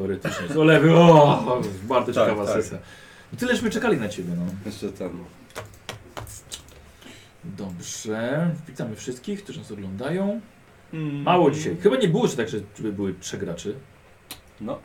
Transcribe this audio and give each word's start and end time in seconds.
Teoretycznie. 0.00 0.48
Co 0.54 0.64
lewy, 0.64 0.94
o, 0.96 1.62
bardzo 1.82 2.12
Tak, 2.12 2.24
ciekawa 2.24 2.46
tak. 2.46 2.54
sesja. 2.62 2.78
I 3.32 3.36
tyleśmy 3.36 3.70
czekali 3.70 3.96
na 4.00 4.08
ciebie, 4.08 4.32
no. 4.36 4.42
Jeszcze 4.66 4.92
ten. 4.92 5.10
Dobrze, 7.44 8.50
witamy 8.68 8.96
wszystkich, 8.96 9.44
którzy 9.44 9.58
nas 9.58 9.72
oglądają. 9.72 10.40
Mm. 10.92 11.22
Mało 11.22 11.50
dzisiaj. 11.50 11.76
Chyba 11.76 11.96
nie 11.96 12.08
było, 12.08 12.26
że 12.26 12.36
tak, 12.36 12.48
że- 12.48 12.60
żeby 12.76 12.92
były 12.92 13.14
trzech 13.20 13.40
graczy. 13.40 13.74
No. 14.60 14.78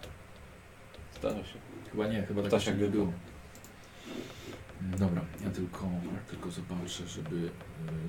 Zdarza 1.20 1.44
się. 1.44 1.58
Chyba 1.92 2.08
nie, 2.08 2.24
chyba 2.24 2.42
tak 2.44 2.52
jeszcze 2.54 2.72
jak 2.72 2.80
nie 2.80 2.88
było. 2.88 3.06
było. 3.06 3.18
Dobra, 4.98 5.22
ja 5.44 5.50
tylko, 5.50 5.90
tylko 6.30 6.52
zobaczę, 6.52 7.08
żeby 7.08 7.36
y, 7.36 7.50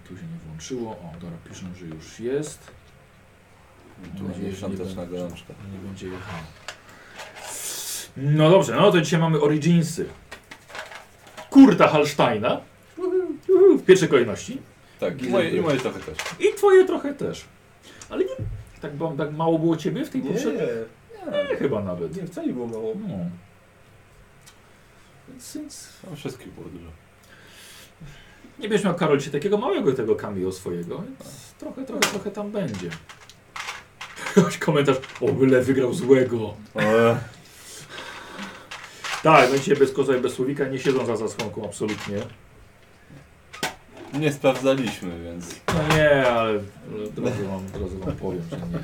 tu 0.08 0.16
się 0.16 0.22
nie 0.22 0.38
włączyło. 0.46 0.90
O, 0.90 1.12
dobra, 1.20 1.36
piszą, 1.48 1.66
że 1.80 1.86
już 1.86 2.20
jest. 2.20 2.58
Tu 4.16 4.18
Mam 4.22 4.28
nadzieję, 4.28 4.44
będzie 4.44 4.60
że 4.60 4.68
nie 4.68 4.76
świąteczna 4.76 5.02
będzie. 5.02 5.18
gorączka. 5.18 5.52
Nie 5.72 5.78
będzie 5.88 6.06
jechał. 6.06 6.34
No 8.16 8.50
dobrze, 8.50 8.76
no 8.76 8.90
to 8.92 9.00
dzisiaj 9.00 9.20
mamy 9.20 9.40
Originsy. 9.40 10.06
Kurta 11.50 11.88
Hallsteina. 11.88 12.60
Uhu, 13.48 13.78
W 13.78 13.84
pierwszej 13.84 14.08
kolejności. 14.08 14.58
Tak, 15.00 15.22
i 15.22 15.28
moje, 15.28 15.50
i 15.50 15.60
moje 15.60 15.78
trochę 15.80 16.00
też. 16.00 16.16
I 16.40 16.54
twoje 16.56 16.84
trochę 16.84 17.14
też. 17.14 17.44
Ale 18.10 18.24
nie, 18.24 18.30
tak, 18.80 18.94
bo- 18.96 19.14
tak 19.18 19.32
mało 19.32 19.58
było 19.58 19.76
ciebie 19.76 20.04
w 20.04 20.10
tej 20.10 20.22
Nie, 20.22 20.30
poprzedniej? 20.30 20.66
Nie, 21.50 21.56
chyba 21.56 21.82
nawet. 21.82 22.16
nie, 22.16 22.26
wcale 22.26 22.46
nie 22.46 22.52
było 22.52 22.66
mało. 22.66 22.92
No. 23.08 23.14
Więc, 25.28 25.56
więc 25.56 25.88
No, 26.10 26.16
wszystkich 26.16 26.52
było 26.52 26.66
dużo. 26.68 26.90
nie 28.58 28.68
będziesz 28.68 28.84
miał 28.84 28.94
Karol 28.94 29.18
dzisiaj 29.18 29.32
takiego 29.32 29.58
małego 29.58 29.92
tego 29.92 30.16
cameo 30.16 30.52
swojego, 30.52 30.98
więc 31.02 31.54
trochę, 31.58 31.84
trochę, 31.84 32.00
trochę 32.00 32.30
tam 32.30 32.50
będzie. 32.50 32.90
Jakiś 34.36 34.58
komentarz, 34.68 34.96
o 35.20 35.32
byle 35.32 35.62
wygrał 35.62 35.94
złego. 35.94 36.54
Eee, 36.76 37.16
Tak, 39.22 39.50
no 39.50 39.58
dzisiaj 39.58 39.76
bez 39.76 39.92
koza 39.92 40.16
i 40.16 40.20
bez 40.20 40.32
słowika 40.32 40.68
nie 40.68 40.78
siedzą 40.78 41.06
za 41.06 41.16
zasłonką 41.16 41.64
absolutnie. 41.64 42.16
nie 44.18 44.32
sprawdzaliśmy, 44.32 45.24
więc. 45.24 45.60
No 45.68 45.96
nie, 45.96 46.26
ale 46.26 46.60
ale 46.92 47.04
od 47.04 47.18
razu 47.18 47.46
wam, 47.46 47.66
od 47.74 47.82
razu 47.82 47.98
wam 47.98 48.16
powiem, 48.16 48.42
że 48.50 48.56
nie. 48.56 48.78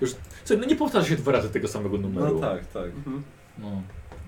Już, 0.00 0.10
co, 0.44 0.56
no 0.56 0.64
nie 0.64 0.76
powtarza 0.76 1.08
się 1.08 1.16
dwa 1.16 1.32
razy 1.32 1.50
tego 1.50 1.68
samego 1.68 1.98
numeru. 1.98 2.34
No 2.34 2.40
tak, 2.40 2.66
tak. 2.66 2.86
Mhm. 2.86 3.22
No. 3.58 3.82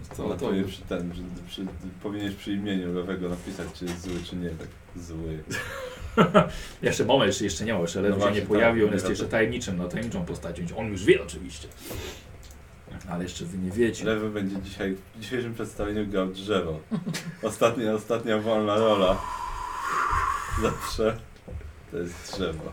To, 0.08 0.16
to, 0.16 0.28
to 0.28 0.46
powinien 0.46 0.64
przy 0.64 0.82
ten, 0.82 1.14
że 1.14 1.22
przy, 1.48 1.66
powinieneś 2.02 2.34
przy 2.34 2.52
imieniu 2.52 2.94
lewego 2.94 3.28
napisać, 3.28 3.66
czy 3.74 3.84
jest 3.84 4.02
zły, 4.02 4.14
czy 4.24 4.36
nie. 4.36 4.50
Tak, 4.50 4.68
zły. 4.96 5.42
Jeszcze 6.82 7.04
moment, 7.04 7.26
jeszcze, 7.26 7.44
jeszcze 7.44 7.64
nie 7.64 7.74
ma, 7.74 7.80
jeszcze 7.80 8.00
lewy 8.00 8.18
No 8.18 8.20
się 8.20 8.24
nie 8.24 8.30
właśnie, 8.30 8.46
pojawił, 8.46 8.84
tak, 8.84 8.88
on 8.88 8.94
jest 8.94 9.08
jeszcze 9.08 9.24
tajemniczym, 9.24 9.76
no 9.76 9.88
tajemniczą 9.88 10.24
postacią. 10.24 10.62
On 10.76 10.88
już 10.88 11.04
wie 11.04 11.22
oczywiście. 11.22 11.68
Ale 13.10 13.22
jeszcze 13.22 13.44
wy 13.44 13.58
nie 13.58 13.70
wiecie. 13.70 14.04
Lewy 14.04 14.30
będzie 14.30 14.62
dzisiaj 14.62 14.96
w 15.14 15.20
dzisiejszym 15.20 15.54
przedstawieniu 15.54 16.06
grał 16.06 16.26
drzewo. 16.26 16.80
Ostatnia, 17.42 17.92
ostatnia 17.92 18.38
wolna 18.38 18.76
rola. 18.76 19.20
Zawsze. 20.62 21.16
To 21.90 21.98
jest 21.98 22.32
drzewo. 22.32 22.72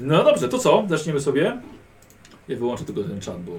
No 0.00 0.24
dobrze, 0.24 0.48
to 0.48 0.58
co? 0.58 0.84
Zaczniemy 0.88 1.20
sobie. 1.20 1.60
Ja 2.48 2.56
wyłączę 2.56 2.84
tylko 2.84 3.02
ten 3.04 3.20
czat, 3.20 3.42
bo 3.42 3.52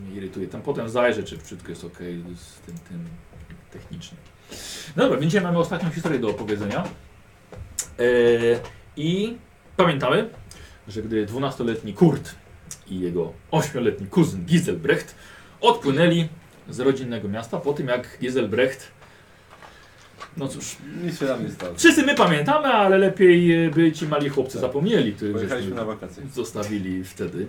mnie 0.00 0.16
irytuje. 0.16 0.48
Tam 0.48 0.62
potem 0.62 0.88
zajrzę, 0.88 1.22
czy 1.22 1.38
wszystko 1.38 1.68
jest 1.68 1.84
ok 1.84 1.98
z 2.36 2.66
tym, 2.66 2.74
tym 2.88 3.04
technicznie. 3.70 4.18
No 4.96 5.02
dobra, 5.02 5.18
więc 5.20 5.32
dzisiaj 5.32 5.44
mamy 5.46 5.58
ostatnią 5.58 5.90
historię 5.90 6.18
do 6.18 6.28
opowiedzenia. 6.28 6.84
Eee, 7.98 8.58
I 8.96 9.36
pamiętamy, 9.76 10.30
że 10.88 11.02
gdy 11.02 11.26
12-letni 11.26 11.94
Kurt 11.94 12.34
i 12.90 13.00
jego 13.00 13.32
8-letni 13.52 14.06
kuzyn 14.06 14.44
Giselbrecht 14.44 15.14
odpłynęli 15.60 16.28
z 16.70 16.80
rodzinnego 16.80 17.28
miasta 17.28 17.58
po 17.60 17.72
tym, 17.72 17.88
jak 17.88 18.18
Giselbrecht 18.20 18.88
no 20.36 20.48
cóż, 20.48 20.76
Nic 21.04 21.18
się 21.18 21.24
nam 21.24 21.44
nie 21.44 21.50
stało. 21.50 21.74
wszyscy 21.76 22.02
my 22.02 22.14
pamiętamy, 22.14 22.66
ale 22.68 22.98
lepiej 22.98 23.66
e, 23.66 23.70
by 23.70 23.92
ci 23.92 24.06
mali 24.06 24.28
chłopcy 24.28 24.58
zapomnieli, 24.58 25.12
których 25.12 25.34
Pojechaliśmy 25.34 25.70
żeśmy 25.70 25.76
na 25.76 25.84
wakacje. 25.84 26.22
zostawili 26.34 27.04
wtedy. 27.04 27.46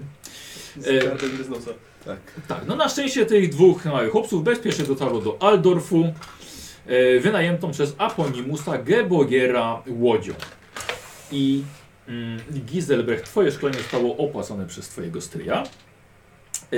Z 0.77 0.87
E, 0.87 0.99
gardem 1.07 1.37
bez 1.37 1.49
nosa. 1.49 1.71
Tak. 2.05 2.19
Tak, 2.47 2.61
no 2.67 2.75
na 2.75 2.89
szczęście 2.89 3.25
tych 3.25 3.49
dwóch 3.49 3.85
małych 3.85 4.11
chłopców 4.11 4.43
bezpiecznie 4.43 4.85
dotarło 4.85 5.21
do 5.21 5.37
Aldorfu, 5.41 6.13
e, 6.87 7.19
wynajętą 7.19 7.71
przez 7.71 7.95
Aponimusa 7.97 8.77
Gebogera 8.77 9.81
łodzią. 9.87 10.33
I 11.31 11.63
Giselbrecht, 12.51 13.25
twoje 13.25 13.51
szkolenie 13.51 13.77
zostało 13.77 14.17
opłacone 14.17 14.65
przez 14.65 14.89
twojego 14.89 15.21
stryja. 15.21 15.63
E, 16.73 16.77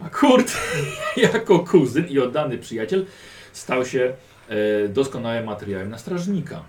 a 0.00 0.10
Kurt, 0.10 0.52
jako 1.32 1.58
kuzyn 1.58 2.08
i 2.08 2.18
oddany 2.18 2.58
przyjaciel, 2.58 3.06
stał 3.52 3.86
się 3.86 4.14
e, 4.48 4.88
doskonałym 4.88 5.44
materiałem 5.44 5.90
na 5.90 5.98
strażnika. 5.98 6.64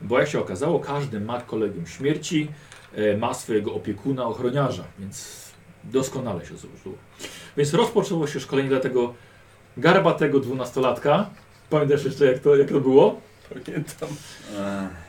Bo 0.00 0.18
jak 0.18 0.28
się 0.28 0.40
okazało, 0.40 0.80
każdy 0.80 1.20
ma 1.20 1.40
kolegium 1.40 1.86
śmierci, 1.86 2.48
e, 2.94 3.16
ma 3.16 3.34
swojego 3.34 3.74
opiekuna, 3.74 4.24
ochroniarza, 4.26 4.84
więc 4.98 5.46
doskonale 5.84 6.46
się 6.46 6.56
złożyło. 6.56 6.94
Więc 7.56 7.74
rozpoczęło 7.74 8.26
się 8.26 8.40
szkolenie 8.40 8.68
dla 8.68 8.80
tego 8.80 9.14
garbatego 9.76 10.40
dwunastolatka. 10.40 11.30
Pamiętasz 11.70 12.04
jeszcze 12.04 12.24
jak 12.24 12.38
to, 12.38 12.56
jak 12.56 12.68
to 12.68 12.80
było? 12.80 13.20
Pamiętam. 13.48 14.08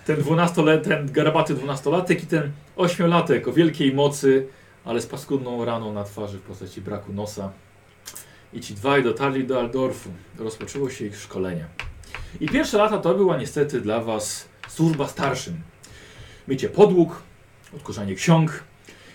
Ten, 0.05 0.15
12 0.15 0.63
ten 0.83 1.11
garbaty 1.11 1.53
dwunastolatek 1.53 2.23
i 2.23 2.27
ten 2.27 2.51
ośmiolatek 2.75 3.47
o 3.47 3.53
wielkiej 3.53 3.93
mocy, 3.93 4.47
ale 4.85 5.01
z 5.01 5.05
paskudną 5.05 5.65
raną 5.65 5.93
na 5.93 6.03
twarzy 6.03 6.37
w 6.37 6.41
postaci 6.41 6.81
braku 6.81 7.13
nosa. 7.13 7.51
I 8.53 8.61
ci 8.61 8.73
dwaj 8.73 9.03
dotarli 9.03 9.47
do 9.47 9.59
Aldorfu. 9.59 10.09
Rozpoczęło 10.39 10.89
się 10.89 11.05
ich 11.05 11.17
szkolenie. 11.17 11.65
I 12.39 12.49
pierwsze 12.49 12.77
lata 12.77 12.97
to 12.97 13.15
była 13.15 13.37
niestety 13.37 13.81
dla 13.81 14.01
was 14.01 14.47
służba 14.67 15.07
starszym. 15.07 15.61
Mycie 16.47 16.69
podłóg, 16.69 17.21
odkurzanie 17.75 18.15
ksiąg. 18.15 18.63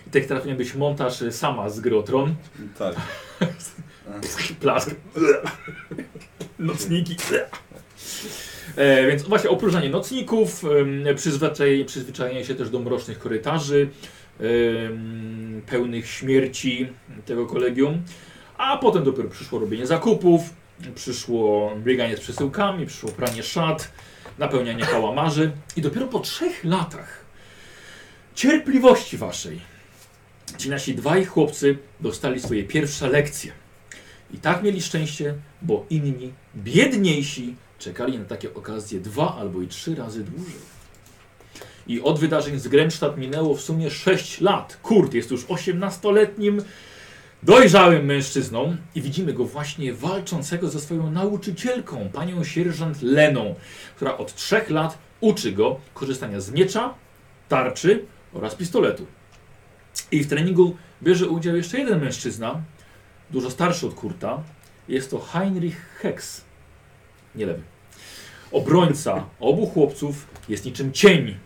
I 0.07 0.09
tak 0.09 0.27
powinien 0.27 0.57
być 0.57 0.75
montaż 0.75 1.21
y, 1.21 1.31
sama 1.31 1.69
z 1.69 1.79
gry 1.79 1.97
o 1.97 2.03
Tron. 2.03 2.35
tak. 2.77 2.95
Plask. 4.61 4.95
Nocniki. 6.59 7.15
E, 8.75 9.07
więc 9.07 9.23
właśnie 9.23 9.49
opróżnianie 9.49 9.89
nocników, 9.89 10.63
em, 10.65 11.15
przyzwyczajenie, 11.15 11.85
przyzwyczajenie 11.85 12.45
się 12.45 12.55
też 12.55 12.69
do 12.69 12.79
mrocznych 12.79 13.19
korytarzy, 13.19 13.89
em, 14.39 15.61
pełnych 15.67 16.09
śmierci 16.09 16.89
tego 17.25 17.45
kolegium. 17.45 18.01
A 18.57 18.77
potem 18.77 19.03
dopiero 19.03 19.29
przyszło 19.29 19.59
robienie 19.59 19.87
zakupów, 19.87 20.41
przyszło 20.95 21.71
bieganie 21.77 22.17
z 22.17 22.19
przesyłkami, 22.19 22.85
przyszło 22.85 23.09
pranie 23.09 23.43
szat, 23.43 23.91
napełnianie 24.39 24.85
kałamarzy. 24.85 25.51
I 25.75 25.81
dopiero 25.81 26.07
po 26.07 26.19
trzech 26.19 26.63
latach 26.63 27.25
cierpliwości 28.35 29.17
waszej 29.17 29.73
ci 30.57 30.69
nasi 30.69 30.95
dwaj 30.95 31.25
chłopcy 31.25 31.77
dostali 31.99 32.39
swoje 32.39 32.63
pierwsze 32.63 33.09
lekcje. 33.09 33.51
I 34.33 34.37
tak 34.37 34.63
mieli 34.63 34.81
szczęście, 34.81 35.33
bo 35.61 35.85
inni, 35.89 36.33
biedniejsi, 36.55 37.55
czekali 37.83 38.19
na 38.19 38.25
takie 38.25 38.53
okazje 38.53 38.99
dwa 38.99 39.35
albo 39.35 39.61
i 39.61 39.67
trzy 39.67 39.95
razy 39.95 40.23
dłużej. 40.23 40.73
I 41.87 42.01
od 42.01 42.19
wydarzeń 42.19 42.59
z 42.59 42.67
Grenzstadt 42.67 43.17
minęło 43.17 43.55
w 43.55 43.61
sumie 43.61 43.91
6 43.91 44.41
lat. 44.41 44.79
Kurt 44.83 45.13
jest 45.13 45.31
już 45.31 45.45
18-letnim, 45.45 46.61
dojrzałym 47.43 48.05
mężczyzną 48.05 48.77
i 48.95 49.01
widzimy 49.01 49.33
go 49.33 49.45
właśnie 49.45 49.93
walczącego 49.93 50.69
ze 50.69 50.79
swoją 50.79 51.11
nauczycielką, 51.11 52.09
panią 52.13 52.43
sierżant 52.43 53.01
Leną, 53.01 53.55
która 53.95 54.17
od 54.17 54.35
trzech 54.35 54.69
lat 54.69 54.97
uczy 55.19 55.51
go 55.51 55.79
korzystania 55.93 56.41
z 56.41 56.51
miecza, 56.51 56.93
tarczy 57.49 58.05
oraz 58.33 58.55
pistoletu. 58.55 59.05
I 60.11 60.23
w 60.23 60.27
treningu 60.27 60.77
bierze 61.03 61.27
udział 61.27 61.55
jeszcze 61.55 61.79
jeden 61.79 62.01
mężczyzna, 62.01 62.61
dużo 63.31 63.51
starszy 63.51 63.87
od 63.87 63.93
Kurta. 63.93 64.43
Jest 64.87 65.11
to 65.11 65.19
Heinrich 65.19 65.97
Hex. 66.01 66.41
Nie 67.35 67.45
lewy. 67.45 67.72
Obrońca 68.53 69.25
obu 69.39 69.67
chłopców 69.67 70.27
jest 70.49 70.65
niczym 70.65 70.91
cień. 70.91 71.37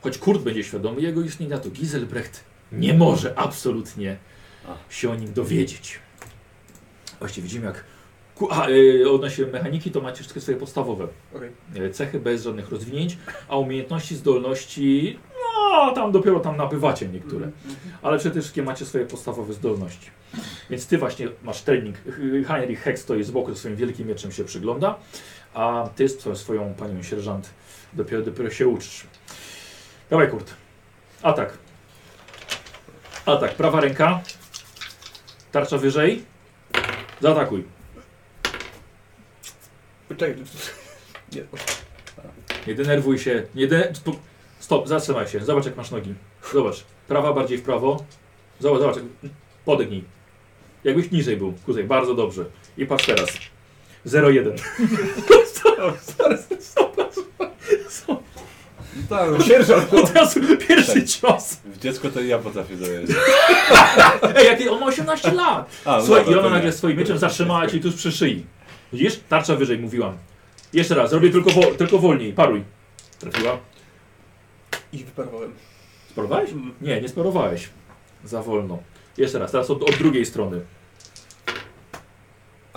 Choć 0.00 0.18
Kurt 0.18 0.42
będzie 0.42 0.64
świadomy 0.64 1.00
jego 1.00 1.22
istnienia, 1.22 1.58
to 1.58 1.70
Giselbrecht 1.70 2.44
nie 2.72 2.94
może 2.94 3.38
absolutnie 3.38 4.16
się 4.90 5.10
o 5.10 5.14
nim 5.14 5.32
dowiedzieć. 5.32 5.98
Właśnie 7.18 7.42
widzimy 7.42 7.66
jak... 7.66 7.84
A, 8.50 8.70
yy, 8.70 9.10
odnośnie 9.10 9.46
mechaniki 9.46 9.90
to 9.90 10.00
macie 10.00 10.16
wszystkie 10.16 10.40
swoje 10.40 10.56
podstawowe 10.56 11.08
Okej. 11.34 11.50
e, 11.76 11.90
cechy 11.90 12.20
bez 12.20 12.42
żadnych 12.42 12.70
rozwinięć, 12.70 13.18
a 13.48 13.56
umiejętności, 13.56 14.16
zdolności, 14.16 15.18
no 15.88 15.92
tam 15.94 16.12
dopiero 16.12 16.40
tam 16.40 16.56
nabywacie 16.56 17.08
niektóre. 17.08 17.50
Ale 18.02 18.18
przede 18.18 18.40
wszystkim 18.40 18.64
macie 18.64 18.84
swoje 18.84 19.06
podstawowe 19.06 19.52
zdolności. 19.52 20.10
Więc 20.70 20.86
ty 20.86 20.98
właśnie 20.98 21.28
masz 21.42 21.62
trening. 21.62 21.96
Heinrich 22.46 22.80
Hex 22.80 23.00
stoi 23.00 23.24
z 23.24 23.30
boku 23.30 23.54
swoim 23.54 23.76
wielkim 23.76 24.08
mieczem 24.08 24.32
się 24.32 24.44
przygląda, 24.44 24.98
a 25.54 25.88
ty 25.96 26.08
z 26.08 26.38
swoją- 26.38 26.74
panią 26.74 27.02
sierżant 27.02 27.50
dopiero, 27.92 28.22
dopiero 28.22 28.50
się 28.50 28.68
uczysz. 28.68 29.06
Dawaj 30.10 30.30
Kurt. 30.30 30.54
Atak. 31.22 31.58
Atak. 33.26 33.54
Prawa 33.54 33.80
ręka. 33.80 34.20
Tarcza 35.52 35.78
wyżej. 35.78 36.24
Zaatakuj. 37.20 37.64
Nie, 41.32 41.42
Nie 42.66 42.74
denerwuj 42.74 43.18
się. 43.18 43.46
Nie 43.54 43.66
de... 43.66 43.92
Stop, 43.94 44.16
stop, 44.60 44.88
zatrzymaj 44.88 45.28
się. 45.28 45.40
Zobacz 45.40 45.64
jak 45.64 45.76
masz 45.76 45.90
nogi. 45.90 46.14
Zobacz. 46.52 46.84
Prawa 47.08 47.32
bardziej 47.32 47.58
w 47.58 47.62
prawo. 47.62 48.04
Zobacz, 48.60 48.80
zobacz. 48.80 48.96
Podegnij. 49.64 50.04
Jakbyś 50.84 51.10
niżej 51.10 51.36
był. 51.36 51.54
Kuzej, 51.66 51.84
bardzo 51.84 52.14
dobrze. 52.14 52.44
I 52.76 52.86
patrz 52.86 53.06
teraz. 53.06 53.28
0-1. 54.08 54.52
No 58.08 58.22
tak, 59.08 59.30
no, 59.30 59.40
Sierżant! 59.44 59.94
Od 59.94 60.14
razu 60.14 60.40
pierwszy 60.68 60.94
Tak. 60.94 61.08
cios. 61.08 61.56
w 61.64 61.78
dziecko 61.78 62.10
to 62.10 62.20
ja 62.20 62.38
potrafię 62.38 62.76
dojeżdżać. 62.76 63.16
Ej, 64.36 64.68
on 64.68 64.80
ma 64.80 64.86
18 64.86 65.32
lat. 65.32 65.70
A, 65.84 65.96
no 65.96 66.04
Słuchaj, 66.06 66.24
dobra, 66.24 66.36
i 66.36 66.38
ona 66.40 66.48
to 66.48 66.54
nagle 66.54 66.70
nie. 66.70 66.72
swoim 66.76 66.96
mieczem 66.98 67.18
zatrzymała 67.18 67.66
cię 67.66 67.80
tuż 67.80 67.94
przy 67.94 68.12
szyi. 68.12 68.46
Widzisz? 68.92 69.20
Tarcza 69.28 69.56
wyżej, 69.56 69.78
mówiłam. 69.78 70.18
Jeszcze 70.72 70.94
raz, 70.94 71.10
zrobię 71.10 71.30
tylko, 71.30 71.50
wo 71.50 71.62
tylko 71.62 71.98
wolniej. 71.98 72.32
Paruj. 72.32 72.64
Trafiła. 73.18 73.58
I 74.92 74.98
wyparowałem. 74.98 75.52
Sparowałeś? 76.10 76.50
Mm. 76.50 76.74
Nie, 76.80 77.00
nie 77.00 77.08
sparowałeś. 77.08 77.68
Za 78.24 78.42
wolno. 78.42 78.78
Jeszcze 79.18 79.38
raz, 79.38 79.52
teraz 79.52 79.70
od, 79.70 79.82
od 79.82 79.96
drugiej 79.96 80.26
strony. 80.26 80.60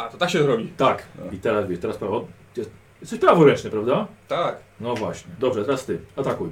A, 0.01 0.09
to 0.09 0.17
tak 0.17 0.29
się 0.29 0.39
robi. 0.39 0.67
Tak. 0.77 1.03
I 1.31 1.37
teraz 1.37 1.67
wiesz, 1.67 1.79
teraz 1.79 1.97
prawo. 1.97 2.27
Jest- 2.57 2.71
Jesteś 3.01 3.19
praworęczny, 3.19 3.69
prawda? 3.69 4.07
Tak. 4.27 4.57
No 4.79 4.95
właśnie. 4.95 5.31
Dobrze, 5.39 5.65
teraz 5.65 5.85
ty. 5.85 5.99
Atakuj. 6.15 6.49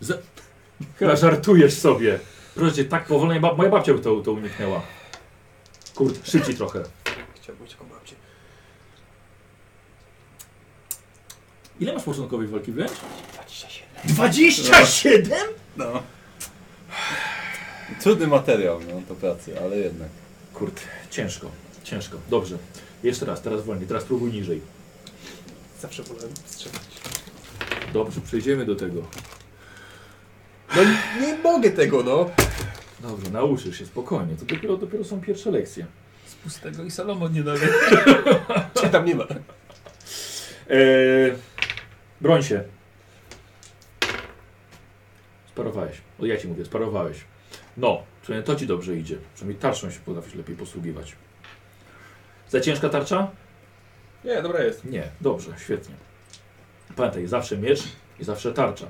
Z... 0.00 0.22
Chyba 0.98 1.16
żartujesz 1.16 1.74
sobie. 1.74 2.18
Proszę 2.54 2.72
cię, 2.74 2.84
tak 2.84 3.06
powolnie, 3.06 3.40
ba 3.40 3.54
moja 3.54 3.70
babcia 3.70 3.94
by 3.94 4.00
to, 4.00 4.20
to 4.20 4.32
uniknęła. 4.32 4.82
Kurde, 5.94 6.18
szybciej 6.24 6.54
trochę. 6.54 6.82
Chciałbym 7.34 7.64
mieć 7.64 7.72
taką 7.74 7.88
babcię. 7.88 8.14
Ile 11.80 11.92
masz 11.94 12.02
początkowej 12.02 12.46
walki 12.48 12.72
wręcz? 12.72 12.92
27. 13.32 13.88
27? 14.04 15.38
No. 15.76 16.02
Trudny 18.00 18.26
materiał, 18.26 18.80
no, 18.80 19.00
do 19.08 19.14
pracy, 19.14 19.60
ale 19.60 19.76
jednak. 19.76 20.08
Kurde, 20.54 20.80
ciężko, 21.10 21.50
ciężko. 21.84 22.18
Dobrze. 22.30 22.58
Jeszcze 23.02 23.26
raz, 23.26 23.42
teraz 23.42 23.64
wolniej, 23.64 23.88
teraz 23.88 24.04
próbuj 24.04 24.32
niżej. 24.32 24.60
Zawsze 25.80 26.02
wolałem 26.02 26.30
strzelać. 26.46 26.80
Dobrze, 27.92 28.20
przejdziemy 28.20 28.64
do 28.64 28.76
tego. 28.76 29.02
No 30.76 30.82
nie 31.20 31.38
mogę 31.38 31.70
tego, 31.70 32.02
no. 32.02 32.30
Dobrze, 33.00 33.30
nauczysz 33.30 33.78
się 33.78 33.86
spokojnie. 33.86 34.36
To 34.36 34.44
dopiero, 34.44 34.76
dopiero 34.76 35.04
są 35.04 35.20
pierwsze 35.20 35.50
lekcje. 35.50 35.86
Z 36.26 36.34
pustego 36.34 36.84
i 36.84 36.90
Salomon 36.90 37.32
nie 37.32 37.42
daje. 37.42 37.68
Cię 38.80 38.88
tam 38.88 39.04
nie 39.04 39.14
ma. 39.14 39.24
Eee, 40.70 41.32
broń 42.20 42.42
się. 42.42 42.64
Sparowałeś. 45.48 45.96
O 46.20 46.26
ja 46.26 46.36
ci 46.36 46.48
mówię, 46.48 46.64
sparowałeś. 46.64 47.16
No, 47.78 48.02
przynajmniej 48.22 48.46
to 48.46 48.56
ci 48.60 48.66
dobrze 48.66 48.96
idzie. 48.96 49.18
Przynajmniej 49.34 49.60
tarczą 49.62 49.90
się 49.90 50.00
potrafisz 50.00 50.34
lepiej 50.34 50.56
posługiwać. 50.56 51.16
Za 52.48 52.60
ciężka 52.60 52.88
tarcza? 52.88 53.30
Nie, 54.24 54.42
dobra 54.42 54.62
jest. 54.62 54.84
Nie, 54.84 55.02
dobrze, 55.20 55.50
świetnie. 55.58 55.94
Pamiętaj, 56.96 57.26
zawsze 57.26 57.58
miecz 57.58 57.80
i 58.20 58.24
zawsze 58.24 58.52
tarcza. 58.52 58.86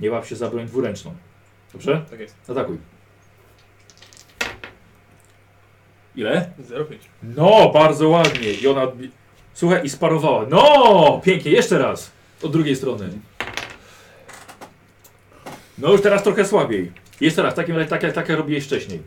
Nie 0.00 0.10
łap 0.10 0.26
się 0.26 0.36
za 0.36 0.50
broń 0.50 0.66
dwuręczną. 0.66 1.14
Dobrze? 1.72 2.04
Tak 2.10 2.20
jest. 2.20 2.36
Atakuj. 2.50 2.78
Ile? 6.16 6.50
0,5. 6.68 6.84
No, 7.22 7.70
bardzo 7.74 8.08
ładnie. 8.08 8.52
I 8.52 8.66
ona. 8.68 8.86
odbi- 8.86 9.10
Słuchaj, 9.54 9.84
i 9.84 9.90
sparowała. 9.90 10.46
No, 10.50 11.20
pięknie, 11.24 11.50
jeszcze 11.52 11.78
raz. 11.78 12.10
Od 12.42 12.52
drugiej 12.52 12.76
strony. 12.76 13.08
No, 15.78 15.92
już 15.92 16.02
teraz 16.02 16.22
trochę 16.22 16.44
słabiej. 16.44 16.92
Jeszcze 17.20 17.42
raz, 17.42 17.54
takim 17.54 17.76
razie, 17.76 17.88
tak 17.90 18.02
jak 18.02 18.12
tak 18.14 18.28
jak 18.28 18.38
robiłeś 18.38 18.64
wcześniej. 18.64 19.02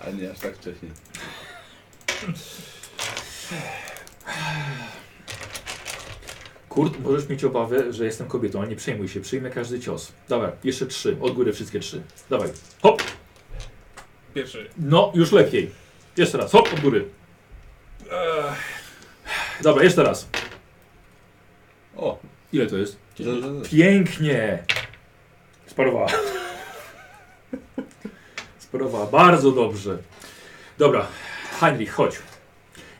Ale 0.00 0.12
nie 0.12 0.30
aż 0.30 0.38
tak 0.38 0.56
wcześniej. 0.56 0.92
Kurt, 6.68 7.00
możesz 7.00 7.28
mieć 7.28 7.44
obawę, 7.44 7.92
że 7.92 8.04
jestem 8.04 8.28
kobietą, 8.28 8.58
ale 8.60 8.68
nie 8.68 8.76
przejmuj 8.76 9.08
się, 9.08 9.20
przyjmę 9.20 9.50
każdy 9.50 9.80
cios. 9.80 10.12
Dawaj, 10.28 10.50
jeszcze 10.64 10.86
trzy, 10.86 11.16
od 11.20 11.32
góry 11.34 11.52
wszystkie 11.52 11.80
trzy. 11.80 12.02
Dawaj, 12.30 12.48
hop, 12.82 13.02
Pierwszy. 14.34 14.70
no, 14.78 15.12
już 15.14 15.32
lepiej. 15.32 15.70
Jeszcze 16.16 16.38
raz, 16.38 16.52
hop, 16.52 16.72
od 16.74 16.80
góry. 16.80 17.08
Dobra, 19.62 19.84
jeszcze 19.84 20.02
raz. 20.02 20.28
O! 21.96 22.18
Ile 22.52 22.66
to 22.66 22.76
jest? 22.76 22.96
Pięknie! 23.70 24.62
Sparowała. 25.66 26.06
Sparowała, 28.58 29.06
bardzo 29.06 29.52
dobrze. 29.52 29.98
Dobra, 30.78 31.06
Heinrich, 31.60 31.92
chodź. 31.92 32.18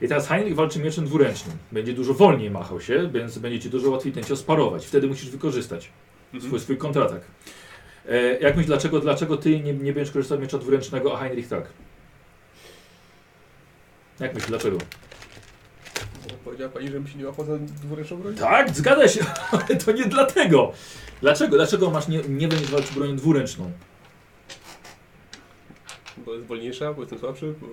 I 0.00 0.08
teraz 0.08 0.28
Heinrich 0.28 0.54
walczy 0.54 0.78
mieczem 0.78 1.04
dwuręcznym. 1.04 1.56
Będzie 1.72 1.92
dużo 1.92 2.14
wolniej 2.14 2.50
machał 2.50 2.80
się, 2.80 3.10
więc 3.12 3.38
będzie 3.38 3.60
ci 3.60 3.70
dużo 3.70 3.90
łatwiej 3.90 4.12
ten 4.12 4.24
cios 4.24 4.40
sparować. 4.40 4.86
Wtedy 4.86 5.06
musisz 5.06 5.30
wykorzystać 5.30 5.90
swój, 6.40 6.60
swój 6.60 6.76
kontratak. 6.76 7.20
E, 8.08 8.38
jak 8.38 8.56
myślisz, 8.56 8.66
dlaczego, 8.66 9.00
dlaczego 9.00 9.36
ty 9.36 9.60
nie, 9.60 9.74
nie 9.74 9.92
będziesz 9.92 10.12
korzystał 10.12 10.38
z 10.38 10.40
miecza 10.40 10.58
dwuręcznego, 10.58 11.14
a 11.14 11.18
Heinrich 11.18 11.48
tak? 11.48 11.64
Jak 14.20 14.34
myślisz, 14.34 14.50
dlaczego? 14.50 14.78
Powiedziała 16.56 16.72
pani, 16.72 16.86
żebym 16.86 17.06
się 17.06 17.18
nie 17.18 17.26
łapał 17.26 17.44
za 17.44 17.58
dwuręczną 17.58 18.16
broń? 18.16 18.34
Tak, 18.34 18.70
zgadza 18.70 19.08
się, 19.08 19.24
ale 19.52 19.76
to 19.76 19.92
nie 19.92 20.04
dlatego. 20.04 20.72
Dlaczego? 21.20 21.56
Dlaczego 21.56 21.90
masz 21.90 22.08
nie, 22.08 22.18
nie 22.28 22.48
będziesz 22.48 22.70
walczył 22.70 22.94
bronią 22.94 23.16
dwuręczną? 23.16 23.72
Bo 26.16 26.34
jest 26.34 26.46
wolniejsza, 26.46 26.94
bo 26.94 27.00
jestem 27.00 27.18
słabszy, 27.18 27.54
bo... 27.60 27.66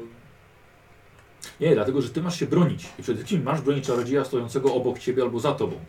Nie, 1.60 1.76
dlatego, 1.76 2.02
że 2.02 2.10
ty 2.10 2.22
masz 2.22 2.40
się 2.40 2.46
bronić. 2.46 2.86
I 3.00 3.04
przede 3.04 3.18
wszystkim 3.18 3.44
masz 3.44 3.62
bronić 3.62 3.86
czarodzieja 3.86 4.26
stojącego 4.26 4.74
obok 4.74 5.00
ciebie 5.00 5.24
albo 5.24 5.40
za 5.40 5.54
tobą. 5.54 5.80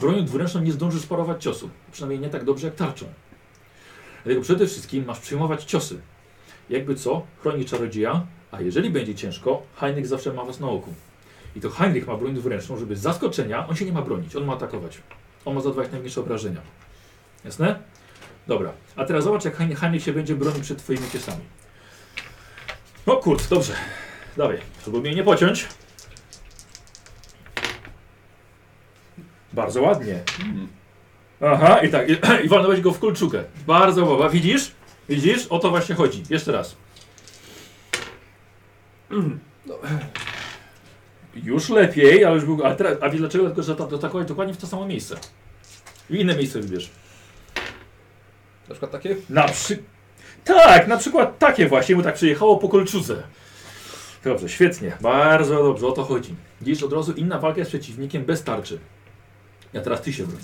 Bronią 0.00 0.24
dwuręczną 0.24 0.60
nie 0.60 0.72
zdążysz 0.72 1.02
sparować 1.02 1.42
ciosu. 1.42 1.70
Przynajmniej 1.92 2.20
nie 2.20 2.28
tak 2.28 2.44
dobrze 2.44 2.66
jak 2.66 2.76
tarczą. 2.76 3.06
Dlatego 4.24 4.42
przede 4.42 4.66
wszystkim 4.66 5.04
masz 5.04 5.20
przyjmować 5.20 5.64
ciosy. 5.64 6.00
Jakby 6.70 6.94
co, 6.94 7.26
chroni 7.42 7.64
czarodzieja, 7.64 8.26
a 8.50 8.60
jeżeli 8.60 8.90
będzie 8.90 9.14
ciężko, 9.14 9.62
Heinrich 9.76 10.06
zawsze 10.06 10.32
ma 10.32 10.44
was 10.44 10.60
na 10.60 10.68
oku. 10.68 10.94
I 11.56 11.60
to 11.60 11.70
Heinrich 11.70 12.06
ma 12.06 12.16
broń 12.16 12.34
dwuręczną, 12.34 12.76
żeby 12.76 12.96
z 12.96 13.00
zaskoczenia, 13.00 13.68
on 13.68 13.76
się 13.76 13.84
nie 13.84 13.92
ma 13.92 14.02
bronić, 14.02 14.36
on 14.36 14.44
ma 14.44 14.52
atakować. 14.52 14.98
On 15.44 15.54
ma 15.54 15.60
zadawać 15.60 15.90
najmniejsze 15.92 16.20
obrażenia. 16.20 16.60
Jasne? 17.44 17.78
Dobra. 18.46 18.72
A 18.96 19.04
teraz 19.04 19.24
zobacz, 19.24 19.44
jak 19.44 19.56
Hein- 19.58 19.74
Heinrich 19.76 20.02
się 20.04 20.12
będzie 20.12 20.34
bronił 20.34 20.60
przed 20.62 20.78
twoimi 20.78 21.10
ciosami. 21.12 21.44
No 23.06 23.16
kurde, 23.16 23.44
dobrze. 23.50 23.72
Dawaj, 24.36 24.58
żeby 24.84 25.00
mnie 25.00 25.14
nie 25.14 25.22
pociąć. 25.24 25.68
Bardzo 29.52 29.82
ładnie. 29.82 30.22
mm. 30.44 30.68
Aha, 31.40 31.78
i 31.78 31.90
tak, 31.90 32.08
i, 32.10 32.12
i 32.44 32.48
walnąłeś 32.48 32.80
go 32.80 32.92
w 32.92 32.98
kulczukę. 32.98 33.44
Bardzo 33.66 34.04
ładnie. 34.06 34.40
Widzisz? 34.40 34.72
Widzisz? 35.08 35.46
O 35.46 35.58
to 35.58 35.70
właśnie 35.70 35.94
chodzi. 35.94 36.22
Jeszcze 36.30 36.52
raz. 36.52 36.76
No. 39.66 39.74
Już 41.34 41.68
lepiej, 41.68 42.24
ale 42.24 42.34
już 42.34 42.44
był. 42.44 42.64
A, 42.66 42.74
teraz, 42.74 42.98
a 43.00 43.08
wiesz 43.10 43.20
dlaczego? 43.20 43.44
Dlatego, 43.44 43.62
że 43.62 43.76
to 43.76 43.84
atakowałeś 43.84 44.28
dokładnie 44.28 44.54
w 44.54 44.56
to 44.56 44.66
samo 44.66 44.86
miejsce. 44.86 45.16
W 46.10 46.14
inne 46.14 46.36
miejsce 46.36 46.60
wybierz. 46.60 46.90
Na 48.68 48.74
przykład 48.74 48.90
takie? 48.92 49.16
Na 49.30 49.48
przy... 49.48 49.78
Tak, 50.44 50.88
na 50.88 50.96
przykład 50.96 51.38
takie 51.38 51.66
właśnie, 51.68 51.96
bo 51.96 52.02
tak 52.02 52.14
przyjechało 52.14 52.56
po 52.58 52.68
kolczuce. 52.68 53.22
Dobrze, 54.24 54.48
świetnie, 54.48 54.96
bardzo 55.00 55.62
dobrze, 55.62 55.86
o 55.86 55.92
to 55.92 56.04
chodzi. 56.04 56.34
Widzisz, 56.60 56.82
od 56.82 56.92
razu 56.92 57.12
inna 57.12 57.38
walka 57.38 57.64
z 57.64 57.68
przeciwnikiem 57.68 58.24
bez 58.24 58.44
tarczy. 58.44 58.78
Ja 59.72 59.80
teraz 59.80 60.02
ty 60.02 60.12
się 60.12 60.26
broń. 60.26 60.40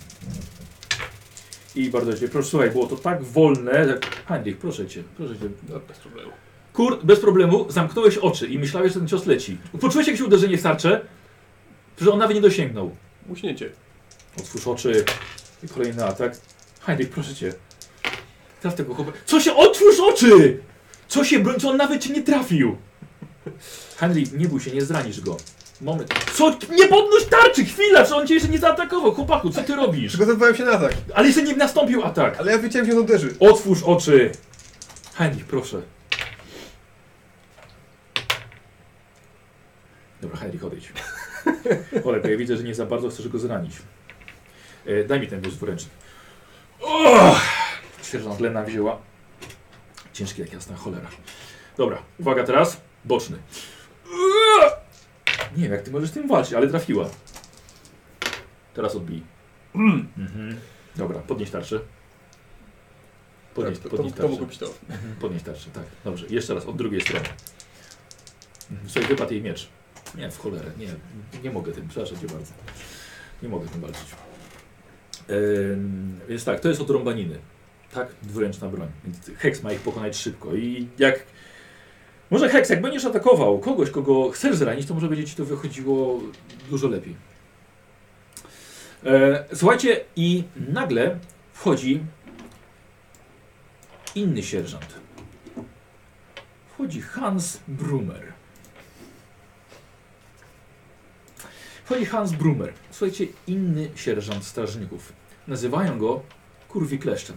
I 1.75 1.91
bardzo 1.91 2.15
cię, 2.19 2.29
proszę, 2.29 2.49
słuchaj, 2.49 2.71
było 2.71 2.87
to 2.87 2.97
tak 2.97 3.23
wolne. 3.23 3.85
że- 3.89 4.01
Heinrich, 4.29 4.59
proszę 4.59 4.87
cię, 4.87 5.03
proszę 5.17 5.35
cię. 5.39 5.49
No, 5.69 5.81
bez 5.89 5.99
problemu. 5.99 6.33
Kur, 6.77 6.99
bez 7.05 7.21
problemu, 7.21 7.67
zamknąłeś 7.69 8.19
oczy 8.19 8.47
i 8.47 8.59
myślałeś, 8.59 8.93
że 8.93 8.99
ten 8.99 9.09
cios 9.09 9.27
leci. 9.27 9.59
Poczułeś 9.81 10.07
jakieś 10.07 10.21
uderzenie 10.21 10.59
w 10.59 10.63
tarczę, 10.63 11.01
że 12.01 12.13
on 12.13 12.19
nawet 12.19 12.35
nie 12.35 12.41
dosięgnął. 12.41 12.97
Muśnięcie. 13.27 13.71
Otwórz 14.39 14.67
oczy 14.67 15.05
i 15.65 15.69
kolejny 15.69 16.05
atak. 16.05 16.37
Heinrich, 16.81 17.11
proszę 17.11 17.35
cię. 17.35 17.53
Traf 18.61 18.75
tego 18.75 18.95
chłopaka. 18.95 19.19
Co 19.27 19.41
się? 19.41 19.55
Otwórz 19.55 20.01
oczy! 20.01 20.61
Co 21.09 21.25
się 21.25 21.39
broń? 21.39 21.61
Co 21.61 21.71
on 21.71 21.77
nawet 21.77 22.03
cię 22.03 22.13
nie 22.13 22.23
trafił? 22.23 22.77
Heinrich, 23.97 24.33
nie 24.33 24.49
bój 24.49 24.61
się, 24.61 24.71
nie 24.71 24.83
zranisz 24.85 25.21
go. 25.21 25.37
Moment. 25.81 26.15
Co? 26.35 26.51
Nie 26.71 26.89
podnoś 26.89 27.25
tarczy! 27.31 27.65
Chwila! 27.65 28.05
Czy 28.05 28.15
on 28.15 28.27
cię 28.27 28.35
jeszcze 28.35 28.49
nie 28.49 28.59
zaatakował? 28.59 29.15
Chłopaku, 29.15 29.51
co 29.51 29.63
ty 29.63 29.77
robisz? 29.77 30.09
Przygotowywałem 30.09 30.57
się 30.57 30.65
na 30.65 30.71
atak, 30.73 30.93
Ale 31.15 31.27
jeszcze 31.27 31.43
nie 31.43 31.57
nastąpił 31.57 32.05
atak! 32.05 32.37
ale 32.39 32.53
ja 32.53 32.59
wiedziałem, 32.59 32.87
że 32.87 32.93
on 32.93 32.99
uderzy. 33.05 33.35
Otwórz 33.41 33.83
oczy! 33.83 34.31
Heinrich, 35.15 35.45
proszę. 35.45 35.83
Dobra, 40.27 40.41
Heinrich, 40.41 40.65
odejdź. 40.65 40.93
Olek, 42.05 42.25
ja 42.25 42.37
widzę, 42.37 42.57
że 42.57 42.63
nie 42.63 42.75
za 42.75 42.87
bardzo 42.87 43.09
chcesz 43.11 43.29
go 43.29 43.39
zranić. 43.39 43.73
E, 44.87 45.05
daj 45.05 45.21
mi 45.21 45.27
ten 45.27 45.41
wóz 45.41 45.55
dwuręczny. 45.55 45.91
Sierżant 48.03 48.41
Lena 48.41 48.63
wzięła. 48.63 48.99
Ciężki 50.13 50.41
jak 50.41 50.53
jasna 50.53 50.77
cholera. 50.77 51.09
Dobra, 51.77 52.03
uwaga 52.19 52.45
teraz. 52.45 52.81
Boczny. 53.05 53.37
Nie 55.57 55.63
wiem, 55.63 55.73
jak 55.73 55.83
ty 55.83 55.91
możesz 55.91 56.11
z 56.11 56.13
tym 56.13 56.29
walczyć, 56.29 56.55
ale 56.55 56.69
trafiła. 56.69 57.09
Teraz 58.75 58.95
odbij. 58.97 59.23
Mhm. 59.75 60.61
Dobra, 60.97 61.19
podnieś 61.19 61.51
tarczę. 61.51 61.81
Podnieś, 63.55 63.75
Tak, 63.79 63.83
to, 63.83 63.91
to, 63.91 63.97
podnieś 63.97 64.15
to 64.15 64.23
mogło 64.23 64.37
tarczę. 64.37 64.47
być 64.49 64.59
to. 64.59 64.67
Mhm, 64.91 65.17
Podnieś 65.21 65.43
tarczę, 65.43 65.71
tak. 65.71 65.85
Dobrze, 66.05 66.27
jeszcze 66.31 66.55
raz, 66.55 66.65
od 66.67 66.77
drugiej 66.77 67.01
strony. 67.01 67.25
Mhm, 68.71 68.91
Słuchaj, 68.91 69.09
wypadł 69.09 69.33
jej 69.33 69.43
miecz. 69.43 69.69
Nie, 70.15 70.31
w 70.31 70.39
cholerę, 70.39 70.71
nie, 70.79 70.89
nie 71.43 71.51
mogę 71.51 71.73
tym, 71.73 71.89
przepraszam 71.89 72.19
cię 72.19 72.27
bardzo. 72.27 72.53
Nie 73.43 73.49
mogę 73.49 73.69
tym 73.69 73.81
walczyć. 73.81 74.07
Więc 76.29 76.45
tak, 76.45 76.61
to 76.61 76.69
jest 76.69 76.81
od 76.81 76.91
rąbaniny. 76.91 77.39
Tak, 77.95 78.09
dwuręczna 78.23 78.69
broń. 78.69 78.89
Więc 79.05 79.31
Hex 79.39 79.63
ma 79.63 79.73
ich 79.73 79.81
pokonać 79.81 80.17
szybko 80.17 80.55
i 80.55 80.89
jak... 80.99 81.23
Może 82.31 82.49
Hex, 82.49 82.71
jak 82.71 82.81
będziesz 82.81 83.05
atakował 83.05 83.59
kogoś, 83.59 83.91
kogo 83.91 84.31
chcesz 84.31 84.57
zranić, 84.57 84.87
to 84.87 84.95
może 84.95 85.09
będzie 85.09 85.25
ci 85.25 85.37
to 85.37 85.45
wychodziło 85.45 86.21
dużo 86.71 86.89
lepiej. 86.89 87.17
E, 89.05 89.45
słuchajcie, 89.55 90.05
i 90.17 90.45
nagle 90.69 91.19
wchodzi 91.53 92.01
inny 94.15 94.43
sierżant. 94.43 94.95
Wchodzi 96.75 97.01
Hans 97.01 97.61
Brummer. 97.69 98.36
Wchodzi 101.87 102.05
Hans 102.05 102.33
Brummer. 102.33 102.73
Słuchajcie, 102.91 103.27
inny 103.47 103.91
sierżant 103.95 104.45
strażników. 104.45 105.13
Nazywają 105.49 105.99
go 105.99 106.23
Kurwi 106.69 106.99
Kleszczem. 106.99 107.37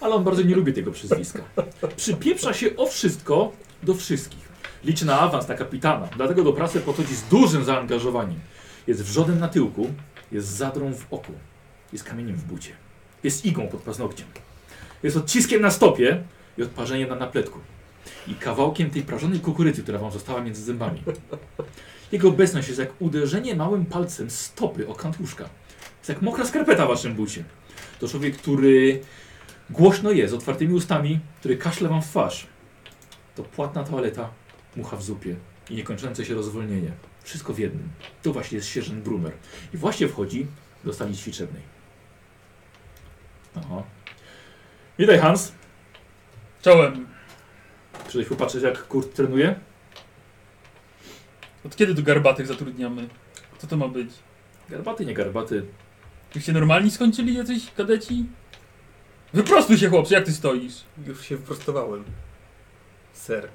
Ale 0.00 0.14
on 0.14 0.24
bardzo 0.24 0.42
nie 0.42 0.54
lubi 0.54 0.72
tego 0.72 0.90
przyzwiska. 0.90 1.42
Przypieprza 1.96 2.54
się 2.54 2.76
o 2.76 2.86
wszystko 2.86 3.52
do 3.82 3.94
wszystkich. 3.94 4.48
Liczy 4.84 5.06
na 5.06 5.20
awans 5.20 5.48
na 5.48 5.54
kapitana, 5.54 6.08
dlatego 6.16 6.44
do 6.44 6.52
pracy 6.52 6.80
podchodzi 6.80 7.14
z 7.14 7.22
dużym 7.22 7.64
zaangażowaniem. 7.64 8.40
Jest 8.86 9.02
wrzodem 9.02 9.38
na 9.38 9.48
tyłku, 9.48 9.86
jest 10.32 10.48
zadrą 10.48 10.94
w 10.94 11.06
oku, 11.10 11.32
jest 11.92 12.04
kamieniem 12.04 12.36
w 12.36 12.44
bucie, 12.44 12.72
jest 13.22 13.46
igą 13.46 13.68
pod 13.68 13.80
paznokciem. 13.80 14.26
Jest 15.02 15.16
odciskiem 15.16 15.62
na 15.62 15.70
stopie 15.70 16.22
i 16.58 16.62
odparzeniem 16.62 17.08
na 17.08 17.16
napletku. 17.16 17.58
I 18.26 18.34
kawałkiem 18.34 18.90
tej 18.90 19.02
prażonej 19.02 19.40
kukurydzy, 19.40 19.82
która 19.82 19.98
wam 19.98 20.12
została 20.12 20.40
między 20.40 20.62
zębami. 20.62 21.02
Jego 22.12 22.28
obecność 22.28 22.68
jest 22.68 22.80
jak 22.80 22.90
uderzenie 22.98 23.56
małym 23.56 23.86
palcem 23.86 24.30
stopy 24.30 24.88
o 24.88 24.94
kant 24.94 25.20
łóżka. 25.20 25.48
Jest 25.98 26.08
jak 26.08 26.22
mokra 26.22 26.46
skarpeta 26.46 26.84
w 26.84 26.88
waszym 26.88 27.14
bucie. 27.14 27.44
To 28.00 28.08
człowiek, 28.08 28.36
który 28.36 29.00
głośno 29.70 30.10
jest, 30.10 30.30
z 30.30 30.34
otwartymi 30.34 30.74
ustami, 30.74 31.20
który 31.38 31.56
kaszle 31.56 31.88
wam 31.88 32.02
w 32.02 32.06
twarz. 32.06 32.46
To 33.34 33.42
płatna 33.42 33.84
toaleta, 33.84 34.30
mucha 34.76 34.96
w 34.96 35.02
zupie 35.02 35.36
i 35.70 35.74
niekończące 35.74 36.24
się 36.24 36.34
rozwolnienie. 36.34 36.92
Wszystko 37.22 37.54
w 37.54 37.58
jednym. 37.58 37.88
To 38.22 38.32
właśnie 38.32 38.56
jest 38.56 38.68
sierżant 38.68 39.02
Brumer. 39.02 39.32
I 39.74 39.76
właśnie 39.76 40.08
wchodzi 40.08 40.46
do 40.84 40.92
sali 40.92 41.16
ćwiczebnej. 41.16 41.62
Aha. 43.56 43.82
Witaj 44.98 45.18
Hans. 45.18 45.52
Czołem. 46.62 47.17
Przyszedłeś 48.08 48.28
popatrzeć 48.38 48.62
jak 48.62 48.86
Kurt 48.88 49.14
trenuje? 49.14 49.54
Od 51.66 51.76
kiedy 51.76 51.94
tu 51.94 52.02
garbatych 52.02 52.46
zatrudniamy? 52.46 53.08
Co 53.58 53.66
to 53.66 53.76
ma 53.76 53.88
być? 53.88 54.10
Garbaty, 54.68 55.06
nie 55.06 55.14
garbaty. 55.14 55.62
Już 56.34 56.44
się 56.44 56.52
normalni 56.52 56.90
skończyli 56.90 57.34
jacyś 57.34 57.70
kadeci? 57.76 58.26
Wyprostuj 59.34 59.78
się 59.78 59.88
chłopcze, 59.88 60.14
jak 60.14 60.24
ty 60.24 60.32
stoisz? 60.32 60.74
Już 61.06 61.24
się 61.26 61.36
wyprostowałem. 61.36 62.04
Ser. 63.12 63.48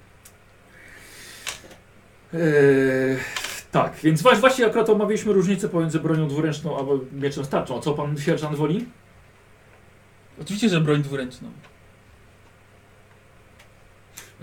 Eee, 2.33 2.39
tak, 3.72 3.95
więc 4.03 4.22
wa- 4.22 4.36
właśnie 4.36 4.65
akurat 4.65 4.89
omawialiśmy 4.89 5.33
różnicę 5.33 5.69
pomiędzy 5.69 6.00
bronią 6.00 6.27
dwuręczną 6.27 6.79
a 6.79 7.15
mieczem 7.15 7.45
starczą. 7.45 7.77
A 7.77 7.81
co 7.81 7.93
pan 7.93 8.17
sierżant 8.17 8.55
woli? 8.55 8.86
Oczywiście, 10.41 10.69
że 10.69 10.81
broń 10.81 11.01
dwuręczną. 11.03 11.51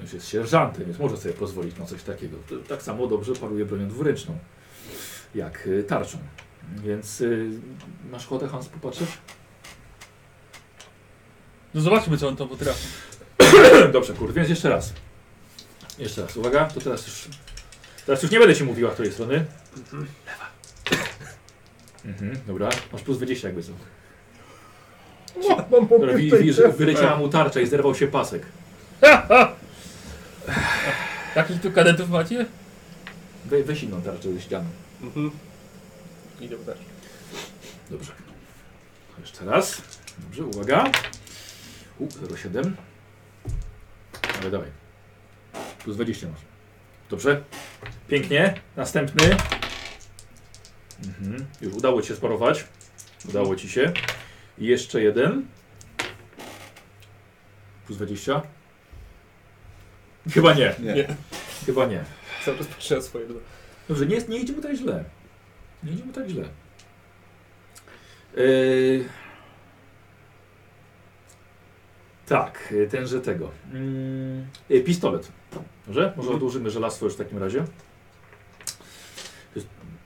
No 0.01 0.05
już 0.05 0.13
jest 0.13 0.29
sierżantem, 0.29 0.85
więc 0.85 0.99
może 0.99 1.17
sobie 1.17 1.35
pozwolić 1.35 1.77
na 1.79 1.87
coś 1.87 2.03
takiego. 2.03 2.37
Tak 2.69 2.83
samo 2.83 3.07
dobrze 3.07 3.33
paruje 3.33 3.65
bronią 3.65 3.89
dwuręczną, 3.89 4.39
jak 5.35 5.67
y, 5.67 5.85
tarczą. 5.85 6.19
Więc 6.77 7.21
y, 7.21 7.51
masz 8.11 8.27
ochotę 8.27 8.49
Hans 8.49 8.69
popatrzeć? 8.69 9.09
No 11.75 11.81
zobaczmy, 11.81 12.19
co 12.19 12.29
on 12.29 12.37
to 12.37 12.47
potrafi. 12.47 12.87
Dobrze, 13.93 14.13
kurde, 14.13 14.35
więc 14.35 14.49
jeszcze 14.49 14.69
raz. 14.69 14.93
Jeszcze 15.99 16.23
raz, 16.23 16.37
uwaga, 16.37 16.65
to 16.65 16.81
teraz 16.81 17.07
już. 17.07 17.29
Teraz 18.07 18.23
już 18.23 18.33
nie 18.33 18.39
będę 18.39 18.55
ci 18.55 18.65
mówiła, 18.65 18.91
której 18.91 19.13
strony. 19.13 19.45
Lewa. 19.93 20.51
Mhm, 22.05 22.37
dobra, 22.47 22.69
masz 22.93 23.03
plus 23.03 23.17
20 23.17 23.49
jakby 23.49 23.63
co. 23.63 23.73
Mam 25.71 25.89
Dobra, 25.89 26.15
wi- 26.15 26.31
widzisz, 26.31 26.57
że 26.57 26.69
wyleciała 26.69 27.17
mu 27.17 27.29
tarcza 27.29 27.61
i 27.61 27.67
zerwał 27.67 27.95
się 27.95 28.07
pasek. 28.07 28.43
Jakich 31.37 31.61
tu 31.61 31.73
kadetów 31.73 32.11
macie? 32.11 32.47
We, 33.45 33.65
weź 33.65 33.83
inną 33.83 34.03
tarczę 34.03 34.33
ze 34.33 34.41
ściany. 34.41 34.69
Mhm. 35.03 35.31
Idę 36.41 36.57
też. 36.57 36.79
Dobrze. 37.91 38.13
Jeszcze 39.21 39.45
raz. 39.45 39.83
Dobrze, 40.19 40.45
uwaga. 40.45 40.85
U, 41.99 42.07
0,7. 42.07 42.71
Ale 44.41 44.51
dawaj. 44.51 44.69
Plus 45.85 45.97
20 45.97 46.29
masz. 46.29 46.41
Dobrze. 47.11 47.43
Pięknie. 48.09 48.55
Następny. 48.77 49.37
Mhm. 51.05 51.47
Już 51.61 51.75
udało 51.75 52.03
ci 52.03 52.09
się 52.09 52.17
sparować. 52.17 52.65
Udało 53.29 53.57
ci 53.57 53.69
się. 53.69 53.93
I 54.59 54.67
jeszcze 54.67 55.03
jeden. 55.03 55.47
Plus 57.87 57.99
20. 57.99 58.43
Chyba 60.35 60.55
nie. 60.55 60.75
Nie. 60.81 60.95
Nie. 60.95 61.17
Chyba 61.67 61.87
nie. 61.87 62.05
Cały 62.45 62.59
czas 62.59 62.67
patrzę 62.67 62.97
na 62.97 63.03
swoje. 63.03 63.27
Dobrze, 63.89 64.07
nie, 64.07 64.19
nie 64.29 64.39
idzie 64.39 64.53
mu 64.53 64.63
tak 64.63 64.77
źle. 64.77 65.05
Nie 65.83 65.93
idzie 65.93 66.05
mu 66.05 66.13
tak 66.13 66.29
źle. 66.29 66.45
Yy... 68.37 69.05
Tak, 72.27 72.69
yy, 72.71 72.89
tenże 72.89 73.21
tego. 73.21 73.51
Mm, 73.73 74.47
yy, 74.69 74.81
pistolet. 74.81 75.33
Dobrze? 75.87 76.01
Może 76.03 76.21
Mhm. 76.21 76.37
odłożymy 76.37 76.71
żelastwo 76.71 77.05
już 77.07 77.15
w 77.15 77.19
takim 77.19 77.39
razie. 77.39 77.65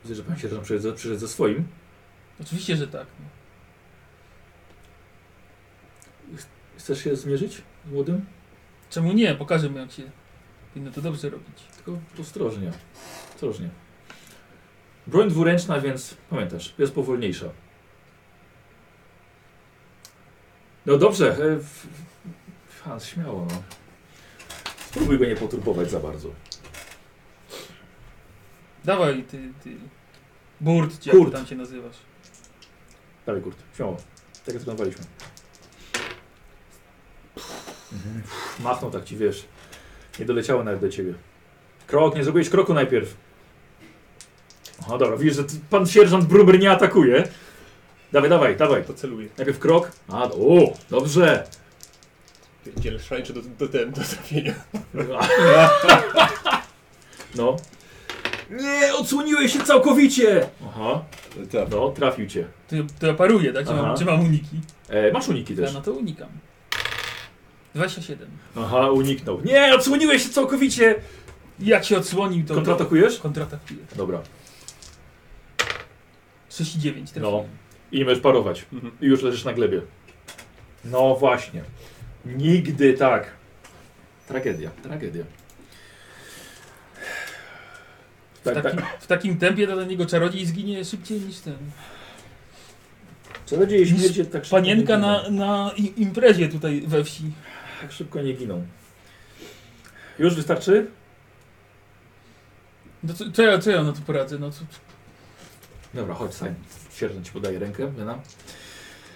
Widzę, 0.04 0.14
że 0.14 0.22
pan 0.22 0.38
się 0.38 0.48
przyszedł, 0.48 0.94
przyszedł 0.96 1.20
ze 1.20 1.28
swoim. 1.28 1.64
Oczywiście, 2.40 2.76
że 2.76 2.88
tak. 2.88 3.06
Chcesz 6.78 7.04
się 7.04 7.16
zmierzyć 7.16 7.62
z 7.86 7.90
młodym? 7.90 8.24
Czemu 8.94 9.12
nie? 9.12 9.34
Pokażę 9.34 9.68
mu, 9.70 9.78
jak 9.78 9.92
się 9.92 10.02
powinno 10.72 10.90
to 10.92 11.00
dobrze 11.00 11.30
robić. 11.30 11.62
Tylko 11.76 11.98
ostrożnie. 12.20 12.72
Ostrożnie. 13.34 13.68
Broń 15.06 15.28
dwuręczna, 15.30 15.80
więc 15.80 16.16
pamiętasz, 16.30 16.74
jest 16.78 16.94
powolniejsza. 16.94 17.46
No 20.86 20.98
dobrze. 20.98 21.30
e, 21.36 21.56
w- 21.58 21.86
Hans, 22.84 23.04
śmiało, 23.04 23.46
no. 23.50 23.62
Spróbuj 24.86 25.18
go 25.18 25.24
nie 25.24 25.36
poturbować 25.36 25.90
za 25.90 26.00
bardzo. 26.00 26.28
Dawaj, 28.84 29.22
ty, 29.22 29.52
ty. 29.64 29.76
Burt, 30.60 31.00
czy 31.00 31.10
Kurt. 31.10 31.22
jak 31.32 31.40
tam 31.40 31.46
się 31.46 31.54
nazywasz. 31.56 31.96
Dawaj, 33.26 33.42
Kurt, 33.42 33.58
śmiało. 33.76 33.96
Tak 34.44 34.54
jak 34.54 34.62
trenowaliśmy. 34.64 35.04
Mhm. 37.94 38.22
Machnął 38.60 38.90
tak 38.90 39.04
ci, 39.04 39.16
wiesz. 39.16 39.44
Nie 40.18 40.24
doleciało 40.26 40.64
nawet 40.64 40.80
do 40.80 40.88
ciebie. 40.88 41.14
Krok, 41.86 42.16
nie 42.16 42.24
zrobiłeś 42.24 42.48
kroku 42.50 42.74
najpierw. 42.74 43.16
Aha, 44.82 44.98
dobra, 44.98 45.16
widzisz, 45.16 45.36
że 45.36 45.44
pan 45.70 45.86
sierżant 45.86 46.24
Bruber 46.24 46.58
nie 46.60 46.70
atakuje. 46.70 47.28
Dawaj, 48.12 48.30
dawaj, 48.30 48.56
dawaj. 48.56 48.84
To 48.84 48.94
celuję. 48.94 49.28
Najpierw 49.38 49.58
krok. 49.58 49.92
A, 50.08 50.22
o, 50.24 50.72
dobrze. 50.90 51.44
Pierdzielę 52.64 52.98
szaleńczy 53.00 53.32
do, 53.32 53.42
do, 53.42 53.68
do, 53.68 53.86
do 53.86 53.92
trafienia. 54.02 54.54
No. 57.36 57.56
Nie, 58.50 58.94
odsłoniłeś 58.94 59.52
się 59.52 59.60
całkowicie! 59.60 60.48
Aha, 60.68 61.04
Tak. 61.52 61.70
no, 61.70 61.88
trafił 61.90 62.26
cię. 62.26 62.46
To, 62.68 62.76
to 63.00 63.06
ja 63.06 63.14
paruję, 63.14 63.52
tak? 63.52 63.66
Czy 63.66 63.74
mam, 63.74 63.96
czy 63.96 64.04
mam 64.04 64.20
uniki? 64.20 64.60
E, 64.88 65.12
masz 65.12 65.28
uniki 65.28 65.54
Ja 65.54 65.60
też. 65.62 65.74
no 65.74 65.82
to 65.82 65.92
unikam. 65.92 66.28
27. 67.74 68.28
Aha, 68.56 68.90
uniknął. 68.90 69.40
Nie, 69.44 69.74
odsłoniłeś 69.74 70.22
się 70.22 70.28
całkowicie! 70.28 70.94
Jak 71.60 71.84
się 71.84 71.96
odsłonił, 71.98 72.46
to... 72.46 72.54
Kontratakujesz? 72.54 73.18
Kontratakuję. 73.18 73.80
Dobra, 73.96 74.22
39 76.48 77.10
trafiłem. 77.10 77.32
no. 77.34 77.44
I 77.92 77.98
nie 77.98 78.04
możesz 78.04 78.20
parować. 78.20 78.66
Mhm. 78.72 78.92
I 79.00 79.06
już 79.06 79.22
leżysz 79.22 79.44
na 79.44 79.52
glebie. 79.52 79.80
No 80.84 81.14
właśnie. 81.16 81.62
Nigdy 82.26 82.94
tak. 82.94 83.30
Tragedia, 84.28 84.70
tragedia. 84.82 85.24
W, 88.34 88.44
Tak, 88.44 88.62
takim, 88.62 88.80
tak. 88.80 88.98
w 89.00 89.06
takim 89.06 89.38
tempie 89.38 89.66
to 89.66 89.76
ten 89.76 89.90
jego 89.90 90.06
czarodziej 90.06 90.46
zginie 90.46 90.84
szybciej 90.84 91.20
niż 91.20 91.38
ten. 91.38 91.56
Czarodzieje 93.46 93.86
śmierci 93.86 94.24
tak 94.26 94.44
szybko 94.44 94.56
Panienka 94.56 94.98
na, 94.98 95.30
na 95.30 95.70
imprezie 95.96 96.48
tutaj 96.48 96.82
we 96.86 97.04
wsi. 97.04 97.22
Tak 97.84 97.92
szybko 97.92 98.22
nie 98.22 98.32
giną. 98.32 98.66
Już 100.18 100.34
wystarczy? 100.34 100.86
No 103.02 103.14
co, 103.14 103.32
co, 103.32 103.42
ja, 103.42 103.58
co 103.58 103.70
ja 103.70 103.82
na 103.82 103.92
to 103.92 104.00
poradzę? 104.00 104.38
No 104.38 104.50
co, 104.50 104.64
Dobra, 105.94 106.14
chodź 106.14 106.34
Simon. 106.34 106.54
Sierżant 106.94 107.26
ci 107.26 107.32
podaje 107.32 107.58
rękę, 107.58 107.92
Lena. 107.98 108.18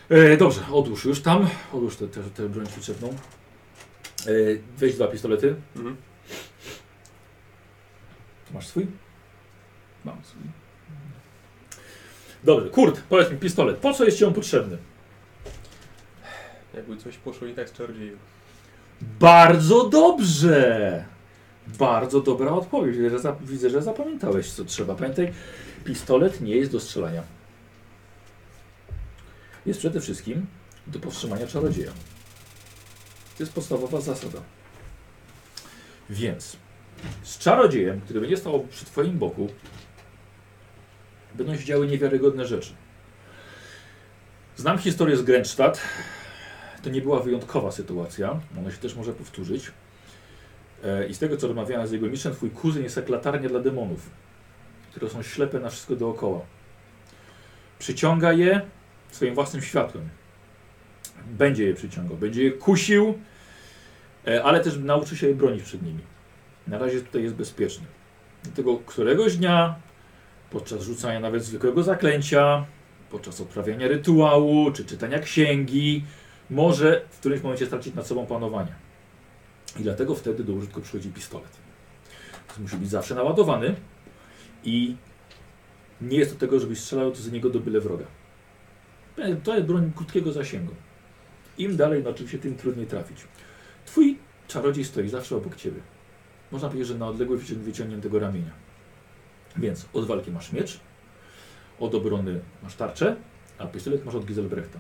E, 0.08 0.36
dobrze, 0.36 0.60
odłóż 0.72 1.04
już 1.04 1.22
tam. 1.22 1.48
Odłóż 1.72 1.96
tę 1.96 2.08
te, 2.08 2.22
te 2.22 2.48
broń 2.48 2.66
przyczepną. 2.66 3.08
E, 3.08 4.32
weź 4.78 4.94
dwa 4.94 5.06
pistolety. 5.06 5.54
Mhm. 5.76 5.96
Masz 8.54 8.66
swój? 8.66 8.86
mam 10.04 10.24
swój. 10.24 10.42
Dobrze, 12.44 12.70
Kurt, 12.70 13.00
powiedz 13.08 13.30
mi 13.30 13.38
pistolet. 13.38 13.76
Po 13.76 13.94
co 13.94 14.04
jest 14.04 14.18
ci 14.18 14.24
on 14.24 14.34
potrzebny? 14.34 14.78
Jakby 16.74 16.96
coś 16.96 17.16
poszło 17.16 17.46
nie 17.46 17.54
tak 17.54 17.68
z 17.68 17.72
czarodziejem. 17.72 18.18
Bardzo 19.00 19.88
dobrze! 19.88 21.04
Bardzo 21.78 22.20
dobra 22.20 22.50
odpowiedź. 22.50 22.96
Widzę, 22.96 23.10
że, 23.10 23.18
za, 23.18 23.36
widzę, 23.40 23.70
że 23.70 23.82
zapamiętałeś 23.82 24.52
co 24.52 24.64
trzeba. 24.64 24.94
Pamiętaj, 24.94 25.32
pistolet 25.84 26.40
nie 26.40 26.56
jest 26.56 26.72
do 26.72 26.80
strzelania. 26.80 27.22
Jest 29.66 29.78
przede 29.80 30.00
wszystkim 30.00 30.46
do 30.86 30.98
powstrzymania 30.98 31.46
czarodzieja. 31.46 31.92
To 33.36 33.42
jest 33.42 33.52
podstawowa 33.52 34.00
zasada. 34.00 34.38
Więc 36.10 36.56
z 37.22 37.38
czarodziejem, 37.38 38.00
który 38.00 38.20
będzie 38.20 38.36
stał 38.36 38.66
przy 38.70 38.84
Twoim 38.84 39.18
boku, 39.18 39.48
będą 41.34 41.56
się 41.56 41.64
działy 41.64 41.86
niewiarygodne 41.86 42.46
rzeczy. 42.46 42.72
Znam 44.56 44.78
historię 44.78 45.16
z 45.16 45.22
Grenzstadt. 45.22 45.80
To 46.82 46.90
nie 46.90 47.02
była 47.02 47.20
wyjątkowa 47.20 47.72
sytuacja. 47.72 48.40
Ona 48.58 48.70
się 48.70 48.78
też 48.78 48.94
może 48.94 49.12
powtórzyć. 49.12 49.72
E, 50.84 51.08
I 51.08 51.14
z 51.14 51.18
tego, 51.18 51.36
co 51.36 51.46
rozmawiałem 51.46 51.86
z 51.86 51.92
jego 51.92 52.06
mistrzem, 52.06 52.32
twój 52.32 52.50
kuzyn 52.50 52.82
jest 52.82 52.96
jak 52.96 53.08
latarnia 53.08 53.48
dla 53.48 53.60
demonów, 53.60 54.10
które 54.90 55.10
są 55.10 55.22
ślepe 55.22 55.60
na 55.60 55.70
wszystko 55.70 55.96
dookoła. 55.96 56.40
Przyciąga 57.78 58.32
je 58.32 58.60
swoim 59.10 59.34
własnym 59.34 59.62
światłem. 59.62 60.08
Będzie 61.26 61.64
je 61.64 61.74
przyciągał, 61.74 62.16
będzie 62.16 62.44
je 62.44 62.50
kusił, 62.50 63.18
e, 64.26 64.44
ale 64.44 64.60
też 64.60 64.78
nauczy 64.78 65.16
się 65.16 65.28
je 65.28 65.34
bronić 65.34 65.62
przed 65.62 65.82
nimi. 65.82 66.00
Na 66.66 66.78
razie 66.78 67.00
tutaj 67.00 67.22
jest 67.22 67.34
bezpieczny. 67.34 67.86
Dlatego 68.42 68.78
któregoś 68.78 69.36
dnia, 69.36 69.74
podczas 70.50 70.82
rzucania 70.82 71.20
nawet 71.20 71.44
zwykłego 71.44 71.82
zaklęcia, 71.82 72.64
podczas 73.10 73.40
odprawiania 73.40 73.88
rytuału, 73.88 74.72
czy 74.72 74.84
czytania 74.84 75.18
księgi, 75.18 76.04
może 76.50 77.04
w 77.10 77.18
którymś 77.18 77.42
momencie 77.42 77.66
stracić 77.66 77.94
nad 77.94 78.06
sobą 78.06 78.26
panowanie. 78.26 78.72
I 79.78 79.82
dlatego 79.82 80.14
wtedy 80.14 80.44
do 80.44 80.52
użytku 80.52 80.80
przychodzi 80.80 81.10
pistolet. 81.10 81.50
To 82.54 82.62
musi 82.62 82.76
być 82.76 82.90
zawsze 82.90 83.14
naładowany 83.14 83.74
i 84.64 84.96
nie 86.00 86.18
jest 86.18 86.32
do 86.32 86.38
tego, 86.38 86.60
żebyś 86.60 86.80
strzelał 86.80 87.14
z 87.14 87.32
niego 87.32 87.50
do 87.50 87.60
byle 87.60 87.80
wroga. 87.80 88.04
To 89.44 89.54
jest 89.54 89.66
broń 89.66 89.92
krótkiego 89.96 90.32
zasięgu. 90.32 90.74
Im 91.58 91.76
dalej, 91.76 92.02
no 92.04 92.10
oczywiście, 92.10 92.38
tym 92.38 92.56
trudniej 92.56 92.86
trafić. 92.86 93.18
Twój 93.86 94.18
czarodziej 94.48 94.84
stoi 94.84 95.08
zawsze 95.08 95.36
obok 95.36 95.56
ciebie. 95.56 95.80
Można 96.52 96.68
powiedzieć, 96.68 96.88
że 96.88 96.98
na 96.98 97.06
odległość 97.08 97.42
wycią- 97.42 97.58
wyciągniętego 97.58 98.18
ramienia. 98.18 98.50
Więc 99.56 99.86
od 99.92 100.06
walki 100.06 100.30
masz 100.30 100.52
miecz, 100.52 100.80
od 101.80 101.94
obrony 101.94 102.40
masz 102.62 102.74
tarczę, 102.74 103.16
a 103.58 103.66
pistolet 103.66 104.04
masz 104.04 104.14
od 104.14 104.24
Giselbrechta. 104.24 104.78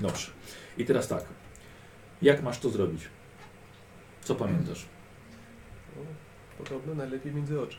Dobrze. 0.00 0.30
I 0.78 0.84
teraz 0.84 1.08
tak. 1.08 1.24
Jak 2.22 2.42
masz 2.42 2.58
to 2.58 2.70
zrobić? 2.70 3.02
Co 4.22 4.34
pamiętasz? 4.34 4.86
No, 5.96 6.02
podobno 6.64 6.94
najlepiej 6.94 7.32
między 7.34 7.60
oczy. 7.60 7.78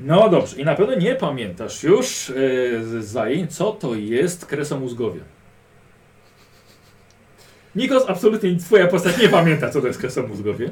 No 0.00 0.28
dobrze. 0.28 0.56
I 0.56 0.64
na 0.64 0.74
pewno 0.74 0.94
nie 0.94 1.14
pamiętasz 1.14 1.82
już 1.82 2.28
yy, 2.28 2.84
z 2.84 3.04
zajęć, 3.04 3.56
co 3.56 3.72
to 3.72 3.94
jest 3.94 4.46
kresomózgowie. 4.46 5.20
Nikos, 7.74 8.04
absolutnie 8.08 8.56
twoja 8.56 8.86
postać 8.86 9.18
nie 9.18 9.28
pamięta, 9.28 9.70
co 9.70 9.80
to 9.80 9.86
jest 9.86 9.98
kresomózgowie. 9.98 10.70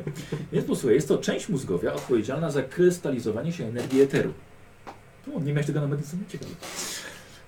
Więc 0.53 0.67
posłuchaj, 0.67 0.95
jest 0.95 1.09
to 1.09 1.19
część 1.19 1.49
mózgowia 1.49 1.93
odpowiedzialna 1.93 2.51
za 2.51 2.63
krystalizowanie 2.63 3.53
się 3.53 3.65
energii 3.65 4.01
eteru. 4.01 4.35
O, 5.35 5.41
nie 5.41 5.53
miałeś 5.53 5.67
tego 5.67 5.81
na 5.81 5.87
medycynie? 5.87 6.23
Ciekawe. 6.29 6.51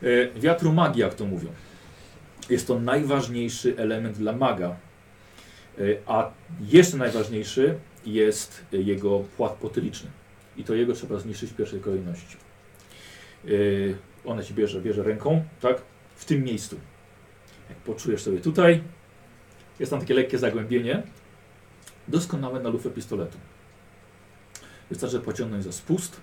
Yy, 0.02 0.32
wiatru 0.36 0.72
magii, 0.72 1.00
jak 1.00 1.14
to 1.14 1.24
mówią. 1.24 1.48
Jest 2.50 2.66
to 2.66 2.78
najważniejszy 2.78 3.74
element 3.76 4.18
dla 4.18 4.32
maga. 4.32 4.76
Yy, 5.78 6.02
a 6.06 6.30
jeszcze 6.60 6.96
najważniejszy 6.96 7.78
jest 8.06 8.64
jego 8.72 9.18
płat 9.36 9.52
potyliczny. 9.52 10.10
I 10.56 10.64
to 10.64 10.74
jego 10.74 10.92
trzeba 10.92 11.18
zniszczyć 11.18 11.50
w 11.50 11.56
pierwszej 11.56 11.80
kolejności. 11.80 12.36
Yy, 13.44 13.96
ona 14.24 14.42
ci 14.42 14.54
bierze, 14.54 14.80
bierze 14.80 15.02
ręką, 15.02 15.44
tak? 15.60 15.82
W 16.16 16.24
tym 16.24 16.44
miejscu. 16.44 16.76
Jak 17.68 17.78
poczujesz 17.78 18.22
sobie 18.22 18.40
tutaj, 18.40 18.82
jest 19.80 19.90
tam 19.90 20.00
takie 20.00 20.14
lekkie 20.14 20.38
zagłębienie. 20.38 21.02
Doskonałe 22.08 22.60
na 22.60 22.68
lufę 22.68 22.90
pistoletu. 22.90 23.38
Wystarczy 24.90 25.20
pociągnąć 25.20 25.64
za 25.64 25.72
spust 25.72 26.20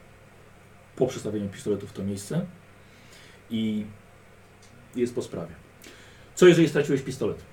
po 0.96 1.08
przestawieniu 1.08 1.50
pistoletu 1.50 1.88
w 1.88 1.94
to 1.94 2.04
miejsce 2.04 2.46
i 3.50 3.86
jest 4.96 5.16
po 5.16 5.22
sprawie. 5.22 5.67
Co 6.38 6.48
jeżeli 6.48 6.70
straciłeś 6.70 7.02
pistolet? 7.02 7.44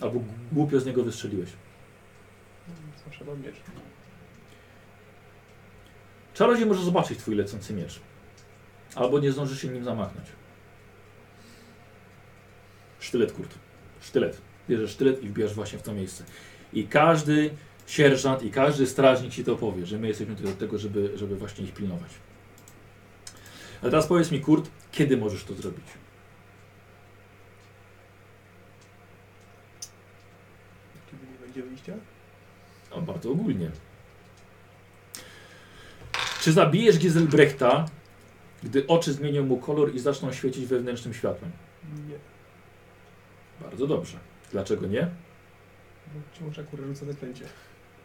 Albo 0.00 0.20
głupio 0.52 0.80
z 0.80 0.86
niego 0.86 1.04
wystrzeliłeś? 1.04 1.48
Zawsze 3.04 3.24
mam 3.24 3.42
miecz. 3.42 3.56
Czarodziej 6.34 6.66
może 6.66 6.84
zobaczyć 6.84 7.18
twój 7.18 7.34
lecący 7.34 7.74
miecz. 7.74 8.00
Albo 8.94 9.20
nie 9.20 9.32
zdąży 9.32 9.56
się 9.56 9.68
nim 9.68 9.84
zamachnąć. 9.84 10.28
Sztylet, 13.00 13.32
kurt. 13.32 13.54
Sztylet. 14.00 14.40
Bierzesz 14.68 14.90
sztylet 14.90 15.22
i 15.22 15.28
wbijasz 15.28 15.54
właśnie 15.54 15.78
w 15.78 15.82
to 15.82 15.94
miejsce. 15.94 16.24
I 16.72 16.86
każdy 16.86 17.50
sierżant 17.86 18.42
i 18.42 18.50
każdy 18.50 18.86
strażnik 18.86 19.32
ci 19.32 19.44
to 19.44 19.56
powie, 19.56 19.86
że 19.86 19.98
my 19.98 20.08
jesteśmy 20.08 20.36
tutaj 20.36 20.52
do 20.52 20.58
tego, 20.60 20.78
żeby, 20.78 21.12
żeby 21.18 21.36
właśnie 21.36 21.64
ich 21.64 21.74
pilnować. 21.74 22.10
A 23.78 23.84
teraz 23.84 24.06
powiedz 24.06 24.30
mi, 24.30 24.40
Kurt, 24.40 24.70
kiedy 24.92 25.16
możesz 25.16 25.44
to 25.44 25.54
zrobić? 25.54 25.86
Kiedy 31.10 31.26
nie 31.32 31.38
będzie 31.38 31.62
wyjścia? 31.62 31.92
O, 32.94 33.02
bardzo 33.02 33.30
ogólnie. 33.30 33.70
Czy 36.40 36.52
zabijesz 36.52 36.98
Giselbrechta, 36.98 37.86
gdy 38.62 38.86
oczy 38.86 39.12
zmienią 39.12 39.46
mu 39.46 39.56
kolor 39.56 39.94
i 39.94 39.98
zaczną 39.98 40.32
świecić 40.32 40.66
wewnętrznym 40.66 41.14
światłem? 41.14 41.50
Nie. 42.08 42.16
Bardzo 43.60 43.86
dobrze. 43.86 44.18
Dlaczego 44.52 44.86
nie? 44.86 45.08
Bo 46.14 46.38
ci 46.38 46.44
może 46.44 46.62
akurat 46.62 46.86
rzucę 46.86 47.06
zaklęcie. 47.06 47.44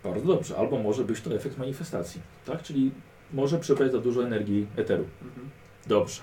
Bardzo 0.04 0.28
dobrze. 0.28 0.58
Albo 0.58 0.78
może 0.78 1.04
być 1.04 1.22
to 1.22 1.36
efekt 1.36 1.58
manifestacji, 1.58 2.22
tak? 2.46 2.64
Czyli 2.64 2.92
może 3.34 3.60
przebrać 3.60 3.92
za 3.92 4.00
dużo 4.00 4.24
energii 4.24 4.68
eteru. 4.76 5.06
Mhm. 5.22 5.50
Dobrze. 5.88 6.22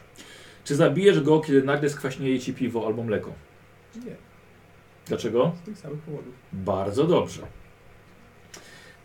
Czy 0.65 0.75
zabijesz 0.75 1.21
go, 1.21 1.41
kiedy 1.41 1.63
nagle 1.63 1.91
skwaśnieje 1.91 2.41
ci 2.41 2.55
piwo 2.55 2.87
albo 2.87 3.03
mleko? 3.03 3.33
Nie. 4.05 4.17
Dlaczego? 5.07 5.53
Z 5.63 5.65
tych 5.65 5.79
samych 5.79 6.01
powodów. 6.01 6.35
Bardzo 6.53 7.05
dobrze. 7.05 7.43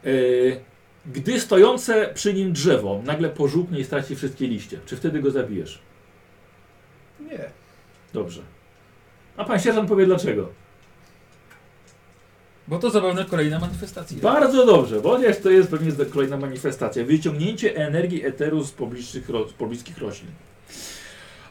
Yy, 0.04 0.60
gdy 1.06 1.40
stojące 1.40 2.10
przy 2.14 2.34
nim 2.34 2.54
drzewo 2.54 3.02
nagle 3.06 3.30
pożółknie 3.30 3.80
i 3.80 3.84
straci 3.86 4.16
wszystkie 4.16 4.48
liście, 4.48 4.80
czy 4.86 4.98
wtedy 4.98 5.22
go 5.22 5.32
zabijesz? 5.32 5.80
Nie. 7.20 7.40
Dobrze. 8.14 8.42
A 9.38 9.46
pan 9.46 9.60
sierżant 9.60 9.90
powie 9.90 10.06
dlaczego? 10.06 10.50
Bo 12.68 12.80
to 12.80 12.90
zabawna 12.90 13.24
kolejna 13.24 13.60
manifestacja. 13.60 14.18
Bardzo 14.22 14.66
dobrze, 14.66 15.02
bo 15.02 15.20
jest, 15.20 15.44
to 15.44 15.50
jest 15.50 15.70
pewnie 15.70 16.06
kolejna 16.06 16.38
manifestacja. 16.38 17.06
Wyciągnięcie 17.06 17.76
energii 17.76 18.26
eteru 18.26 18.64
z, 18.64 18.72
pobliższych, 18.72 19.30
ro- 19.30 19.48
z 19.48 19.54
pobliskich 19.54 19.98
roślin. 19.98 20.32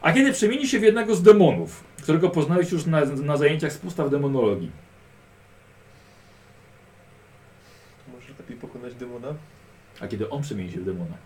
A 0.01 0.13
kiedy 0.13 0.33
przemieni 0.33 0.67
się 0.67 0.79
w 0.79 0.83
jednego 0.83 1.15
z 1.15 1.21
demonów, 1.21 1.83
którego 2.03 2.29
poznałeś 2.29 2.71
już 2.71 2.85
na, 2.85 3.05
na 3.05 3.37
zajęciach 3.37 3.73
z 3.73 3.77
postaw 3.77 4.09
demonologii. 4.09 4.71
To 8.05 8.11
może 8.15 8.27
lepiej 8.39 8.48
pokonać 8.59 8.95
demona? 8.95 9.35
A 9.99 10.07
kiedy 10.07 10.29
on 10.29 10.41
przemieni 10.41 10.71
się 10.71 10.79
w 10.79 10.85
demona. 10.85 11.17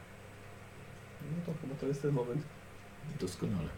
No 1.22 1.46
to 1.46 1.62
chyba 1.62 1.76
to 1.76 1.88
jest 1.88 2.02
ten 2.02 2.12
moment. 2.12 2.42
Doskonale. 3.20 3.70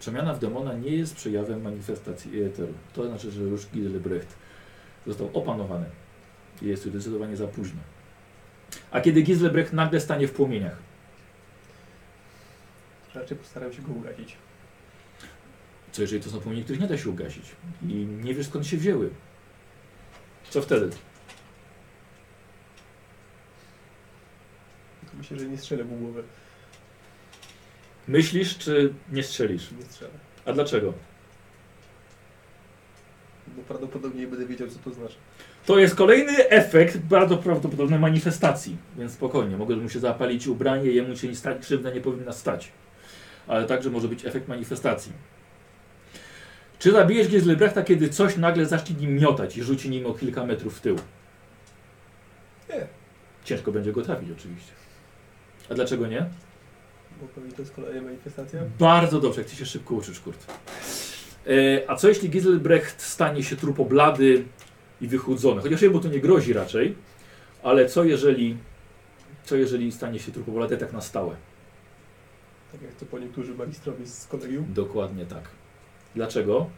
Przemiana 0.00 0.34
w 0.34 0.38
demona 0.38 0.74
nie 0.74 0.90
jest 0.90 1.14
przejawem 1.14 1.62
manifestacji 1.62 2.42
eteru. 2.42 2.74
To 2.92 3.06
znaczy, 3.06 3.30
że 3.30 3.42
już 3.42 3.66
Giselbrecht 3.66 4.36
został 5.06 5.30
opanowany. 5.34 5.86
I 6.62 6.66
Jest 6.66 6.84
już 6.84 6.94
zdecydowanie 6.94 7.36
za 7.36 7.48
późno. 7.48 7.80
A 8.90 9.00
kiedy 9.00 9.22
Giselbrecht 9.22 9.72
nagle 9.72 10.00
stanie 10.00 10.28
w 10.28 10.32
płomieniach. 10.32 10.76
Raczej 13.14 13.36
postaram 13.36 13.72
się 13.72 13.82
go 13.82 13.92
ugasić. 13.92 14.36
Co 15.92 16.02
jeżeli 16.02 16.22
to 16.22 16.30
są 16.30 16.40
płomienie, 16.40 16.64
których 16.64 16.80
nie 16.80 16.88
da 16.88 16.98
się 16.98 17.10
ugasić? 17.10 17.44
I 17.82 17.94
nie 17.94 18.34
wiesz 18.34 18.46
skąd 18.46 18.66
się 18.66 18.76
wzięły. 18.76 19.10
Co 20.50 20.62
wtedy? 20.62 20.90
Myślę, 25.22 25.38
że 25.38 25.46
nie 25.46 25.58
strzelę 25.58 25.84
mu 25.84 25.96
głowy. 25.96 26.22
Myślisz, 28.08 28.58
czy 28.58 28.92
nie 29.12 29.22
strzelisz? 29.22 29.70
Nie 29.78 29.84
strzelę. 29.84 30.10
A 30.44 30.52
dlaczego? 30.52 30.92
Bo 33.46 33.62
prawdopodobnie 33.62 34.20
nie 34.20 34.26
będę 34.26 34.46
wiedział, 34.46 34.68
co 34.68 34.78
to 34.78 34.90
znaczy. 34.90 35.14
To 35.66 35.78
jest 35.78 35.94
kolejny 35.94 36.48
efekt 36.48 36.98
bardzo 36.98 37.36
prawdopodobnej 37.36 37.98
manifestacji, 37.98 38.76
więc 38.98 39.12
spokojnie, 39.12 39.56
mogę 39.56 39.76
mu 39.76 39.88
się 39.88 40.00
zapalić 40.00 40.46
ubranie, 40.46 40.90
jemu 40.90 41.16
się 41.16 41.28
nie 41.28 41.36
stać, 41.36 41.58
krzywda 41.62 41.90
nie 41.90 42.00
powinna 42.00 42.32
stać. 42.32 42.72
Ale 43.46 43.66
także 43.66 43.90
może 43.90 44.08
być 44.08 44.26
efekt 44.26 44.48
manifestacji. 44.48 45.12
Czy 46.78 46.92
zabijesz 46.92 47.28
Giselbrechta, 47.28 47.82
kiedy 47.82 48.08
coś 48.08 48.36
nagle 48.36 48.66
zacznie 48.66 48.96
nim 48.96 49.16
miotać 49.16 49.56
i 49.56 49.62
rzuci 49.62 49.90
nim 49.90 50.06
o 50.06 50.14
kilka 50.14 50.46
metrów 50.46 50.78
w 50.78 50.80
tył? 50.80 50.96
Nie. 52.68 52.86
Ciężko 53.44 53.72
będzie 53.72 53.92
go 53.92 54.02
trafić 54.02 54.30
oczywiście. 54.30 54.81
A 55.72 55.74
dlaczego 55.74 56.06
nie? 56.06 56.26
Bo 57.20 57.26
pewnie 57.34 57.52
to 57.52 57.62
jest 57.62 57.74
kolejna 57.74 58.02
manifestacja. 58.02 58.60
Bardzo 58.78 59.20
dobrze, 59.20 59.40
jak 59.40 59.50
ty 59.50 59.56
się 59.56 59.66
szybko 59.66 59.94
uczysz, 59.94 60.20
Kurt. 60.20 60.46
E, 61.46 61.90
a 61.90 61.96
co 61.96 62.08
jeśli 62.08 62.30
Giselbrecht 62.30 63.02
stanie 63.02 63.42
się 63.42 63.56
trupoblady 63.56 64.44
i 65.00 65.08
wychudzony? 65.08 65.62
Chociaż 65.62 65.82
jemu 65.82 66.00
to 66.00 66.08
nie 66.08 66.20
grozi 66.20 66.52
raczej, 66.52 66.94
ale 67.62 67.88
co 67.88 68.04
jeżeli, 68.04 68.56
co 69.44 69.56
jeżeli 69.56 69.92
stanie 69.92 70.18
się 70.18 70.32
trupoblady 70.32 70.76
tak 70.76 70.92
na 70.92 71.00
stałe? 71.00 71.36
Tak 72.72 72.82
jak 72.82 72.94
to 72.94 73.06
po 73.06 73.18
niektórzy 73.18 73.54
magistrowie 73.54 74.06
z 74.06 74.26
kolegium. 74.26 74.66
Dokładnie 74.68 75.26
tak. 75.26 75.48
Dlaczego? 76.14 76.70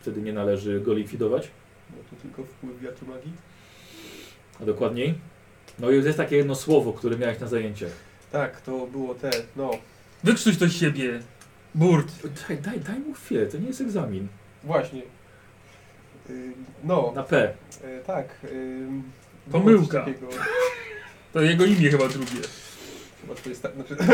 Wtedy 0.00 0.22
nie 0.22 0.32
należy 0.32 0.80
go 0.80 0.94
likwidować? 0.94 1.50
Bo 1.90 1.96
tu 2.10 2.22
tylko 2.22 2.44
wpływ 2.44 2.80
wiatru 2.80 3.06
magii. 3.06 3.32
A 4.60 4.64
dokładniej? 4.64 5.14
No 5.78 5.90
i 5.90 5.94
jest 5.94 6.18
takie 6.18 6.36
jedno 6.36 6.54
słowo, 6.54 6.92
które 6.92 7.18
miałeś 7.18 7.40
na 7.40 7.46
zajęciach. 7.46 8.09
Tak, 8.32 8.60
to 8.60 8.86
było 8.86 9.14
te, 9.14 9.30
no. 9.56 9.70
Wykrztuś 10.24 10.56
to 10.58 10.66
z 10.66 10.72
siebie. 10.72 11.20
Burt. 11.74 12.12
Daj, 12.48 12.58
daj, 12.58 12.80
daj 12.80 12.98
mu 12.98 13.14
chwilę, 13.14 13.46
to 13.46 13.58
nie 13.58 13.66
jest 13.66 13.80
egzamin. 13.80 14.28
Właśnie. 14.64 15.02
Y, 16.30 16.52
no, 16.84 17.12
Na 17.14 17.22
P. 17.22 17.52
y, 17.84 18.04
tak. 18.06 18.26
y, 18.44 18.86
było 19.46 19.62
Pomyłka. 19.62 20.00
takiego. 20.00 20.26
To 21.32 21.40
jego 21.40 21.64
imię 21.64 21.90
chyba 21.90 22.08
drugie. 22.08 22.40
Chyba 23.20 23.34
to 23.34 23.48
jest 23.48 23.62
tak, 23.62 23.74
znaczy... 23.74 23.96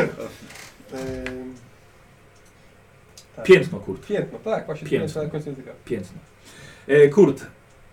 ym, 1.29 1.55
tak. 3.37 3.45
Piętno, 3.45 3.81
Kurt. 3.81 4.07
Piętno, 4.07 4.39
tak, 4.39 4.67
właśnie 4.67 4.89
Piętno. 4.89 5.07
piętno 5.07 5.23
na 5.23 5.29
końcu 5.31 5.49
języka. 5.49 5.71
Piętno. 5.85 6.19
E, 6.87 7.09
Kurt, 7.09 7.47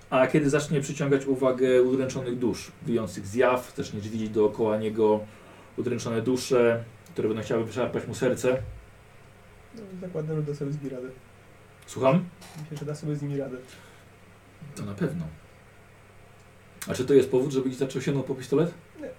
a 0.09 0.27
kiedy 0.27 0.49
zacznie 0.49 0.81
przyciągać 0.81 1.25
uwagę 1.25 1.81
udręczonych 1.83 2.39
dusz, 2.39 2.71
wyjących 2.81 3.27
zjaw, 3.27 3.73
też 3.73 3.93
nie 3.93 4.01
widzieć 4.01 4.29
dookoła 4.29 4.77
niego 4.77 5.19
udręczone 5.77 6.21
dusze, 6.21 6.83
które 7.13 7.27
będą 7.27 7.43
chciały 7.43 7.65
wyszarpać 7.65 8.07
mu 8.07 8.15
serce? 8.15 8.62
No, 9.75 9.81
zakładam, 10.01 10.36
że 10.36 10.43
da 10.43 10.55
sobie 10.55 10.71
z 10.71 10.77
nimi 10.77 10.89
radę. 10.89 11.07
Słucham? 11.88 12.25
Myślę, 12.62 12.77
że 12.77 12.86
da 12.86 12.95
sobie 12.95 13.15
z 13.15 13.21
nimi 13.21 13.38
radę. 13.38 13.57
To 14.75 14.86
na 14.86 14.93
pewno. 14.93 15.27
A 16.88 16.93
czy 16.93 17.05
to 17.05 17.13
jest 17.13 17.31
powód, 17.31 17.51
żeby 17.51 17.75
zaczął 17.75 18.01
sięgnął 18.01 18.23
po 18.23 18.36
pistolet? 18.36 18.73
Nie. 19.01 19.09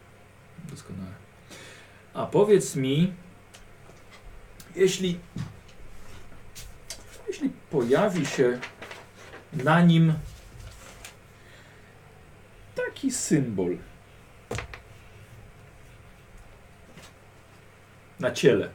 Doskonale. 0.70 1.10
A 2.14 2.26
powiedz 2.26 2.76
mi, 2.76 3.12
jeśli, 4.76 5.18
jeśli 7.28 7.50
pojawi 7.70 8.26
się 8.26 8.58
na 9.52 9.80
nim 9.80 10.14
taki 12.74 13.10
symbol 13.10 13.76
na 18.20 18.31
ciele, 18.31 18.70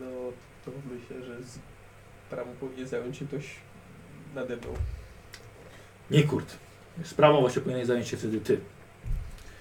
No, 0.00 0.06
to 0.64 0.70
myślę, 0.90 1.26
że 1.26 1.42
z 1.42 1.58
sprawą 2.32 2.50
powinien 2.60 2.88
zająć 2.88 3.16
się 3.16 3.26
ktoś 3.26 3.54
nade 4.34 4.56
mną. 4.56 4.74
nie 6.10 6.22
Kurt, 6.22 6.56
sprawą 7.04 7.40
właśnie 7.40 7.62
powinien 7.62 7.86
zająć 7.86 8.08
się 8.08 8.16
wtedy 8.16 8.40
ty. 8.40 8.60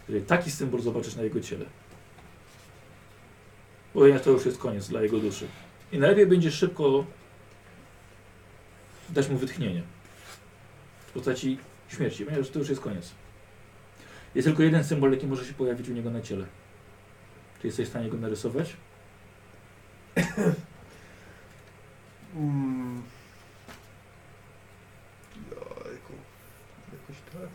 Jeżeli 0.07 0.25
taki 0.25 0.51
symbol 0.51 0.81
zobaczysz 0.81 1.15
na 1.15 1.23
jego 1.23 1.41
ciele. 1.41 1.65
Ponieważ 3.93 4.21
to 4.21 4.29
już 4.29 4.45
jest 4.45 4.57
koniec 4.57 4.87
dla 4.87 5.01
jego 5.01 5.19
duszy. 5.19 5.47
I 5.91 5.99
najlepiej 5.99 6.27
będzie 6.27 6.51
szybko 6.51 7.05
dać 9.09 9.29
mu 9.29 9.37
wytchnienie. 9.37 9.83
W 11.07 11.11
postaci 11.11 11.57
śmierci, 11.89 12.25
ponieważ 12.25 12.49
to 12.49 12.59
już 12.59 12.69
jest 12.69 12.81
koniec. 12.81 13.11
Jest 14.35 14.47
tylko 14.47 14.63
jeden 14.63 14.83
symbol, 14.83 15.11
jaki 15.11 15.27
może 15.27 15.45
się 15.45 15.53
pojawić 15.53 15.89
u 15.89 15.93
niego 15.93 16.11
na 16.11 16.21
ciele. 16.21 16.45
Czy 17.61 17.67
jesteś 17.67 17.87
w 17.87 17.89
stanie 17.89 18.09
go 18.09 18.17
narysować? 18.17 18.75
Mm. 22.35 23.01
Jajku. 25.51 26.13
Jakoś 26.91 27.15
tak. 27.33 27.49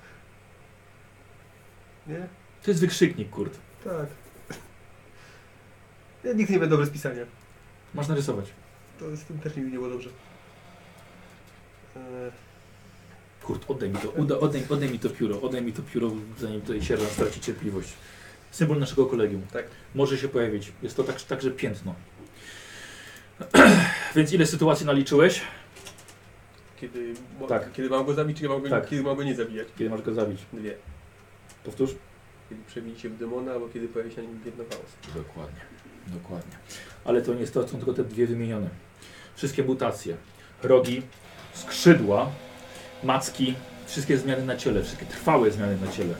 Nie? 2.06 2.28
To 2.62 2.70
jest 2.70 2.80
wykrzyknik, 2.80 3.30
Kurt. 3.30 3.58
Tak. 3.84 4.06
Ja 6.24 6.32
nigdy 6.32 6.52
nie 6.52 6.58
będę 6.58 6.70
dobry 6.70 6.86
z 6.86 6.90
pisania. 6.90 7.24
Masz 7.94 8.08
narysować. 8.08 8.52
To 8.98 9.16
z 9.16 9.24
tym 9.24 9.38
też 9.38 9.56
nie 9.56 9.62
było 9.62 9.88
dobrze. 9.88 10.10
Eee, 11.96 12.32
Kurt, 13.46 13.70
oddaj 13.70 13.88
mi 13.88 13.98
to, 13.98 14.10
uda, 14.10 14.38
oddaj, 14.38 14.62
oddaj 14.70 14.88
mi 14.90 14.98
to 14.98 15.10
pióro, 15.10 15.40
oddaj 15.42 15.62
mi 15.62 15.72
to 15.72 15.82
pióro, 15.82 16.10
zanim 16.38 16.60
tutaj 16.60 16.82
sierżant 16.82 17.10
straci 17.12 17.40
cierpliwość. 17.40 17.92
Symbol 18.50 18.78
naszego 18.78 19.06
kolegium. 19.06 19.42
Tak. 19.52 19.64
Może 19.94 20.18
się 20.18 20.28
pojawić. 20.28 20.72
Jest 20.82 20.96
to 20.96 21.04
tak, 21.04 21.22
także 21.22 21.50
piętno. 21.50 21.94
Więc 24.16 24.32
ile 24.32 24.46
sytuacji 24.46 24.86
naliczyłeś? 24.86 25.40
kiedy, 26.80 27.14
mo- 27.40 27.46
Tak. 27.46 27.72
kiedy 27.72 27.88
mam 27.90 28.06
go 28.06 28.14
zabić, 28.14 28.38
czy 28.38 28.48
mam 28.48 28.62
go, 28.62 28.68
Tak. 28.68 28.88
kiedy 28.88 29.02
mam 29.02 29.16
go 29.16 29.22
nie 29.22 29.34
zabijać? 29.34 29.68
Kiedy 29.78 29.90
masz 29.90 30.02
go 30.02 30.14
zabić? 30.14 30.40
Dwie. 30.52 30.74
Powtórz? 31.64 31.90
Kiedy 32.48 32.60
przemieni 32.66 32.98
się 32.98 33.08
w 33.08 33.18
demona, 33.18 33.52
albo 33.52 33.68
kiedy 33.68 33.88
pojawi 33.88 34.14
się 34.14 34.22
na 34.22 34.28
nim 34.28 34.40
chaos. 34.70 35.14
Dokładnie. 35.14 35.60
Dokładnie. 36.06 36.56
Ale 37.04 37.22
to 37.22 37.34
nie 37.34 37.46
są 37.46 37.64
tylko 37.64 37.92
te 37.92 38.04
dwie 38.04 38.26
wymienione. 38.26 38.68
Wszystkie 39.36 39.62
mutacje. 39.62 40.16
Rogi, 40.62 41.02
skrzydła, 41.54 42.30
macki, 43.02 43.54
wszystkie 43.86 44.18
zmiany 44.18 44.44
na 44.44 44.56
ciele, 44.56 44.82
wszystkie 44.82 45.06
trwałe 45.06 45.50
zmiany 45.50 45.78
na 45.86 45.92
ciele. 45.92 46.14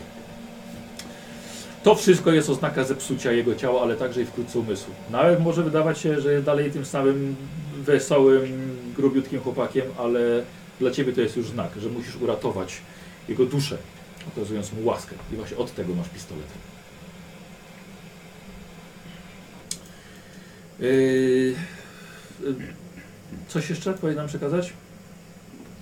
To 1.82 1.94
wszystko 1.94 2.32
jest 2.32 2.50
oznaka 2.50 2.84
zepsucia 2.84 3.32
jego 3.32 3.54
ciała, 3.54 3.82
ale 3.82 3.96
także 3.96 4.22
i 4.22 4.24
wkrótce 4.24 4.58
umysłu. 4.58 4.94
Nawet 5.10 5.40
może 5.40 5.62
wydawać 5.62 5.98
się, 5.98 6.20
że 6.20 6.32
jest 6.32 6.44
dalej 6.44 6.70
tym 6.70 6.84
samym 6.84 7.36
wesołym, 7.76 8.76
grubiutkim 8.96 9.40
chłopakiem, 9.40 9.84
ale 9.98 10.20
dla 10.80 10.90
ciebie 10.90 11.12
to 11.12 11.20
jest 11.20 11.36
już 11.36 11.48
znak, 11.48 11.70
że 11.80 11.88
musisz 11.88 12.16
uratować 12.16 12.80
jego 13.28 13.46
duszę, 13.46 13.78
okazując 14.32 14.72
mu 14.72 14.84
łaskę. 14.84 15.14
I 15.32 15.36
właśnie 15.36 15.56
od 15.56 15.74
tego 15.74 15.94
masz 15.94 16.08
pistolet. 16.08 16.46
Yy, 20.80 21.54
coś 23.48 23.70
jeszcze 23.70 23.94
powinnam 23.94 24.26
przekazać? 24.26 24.72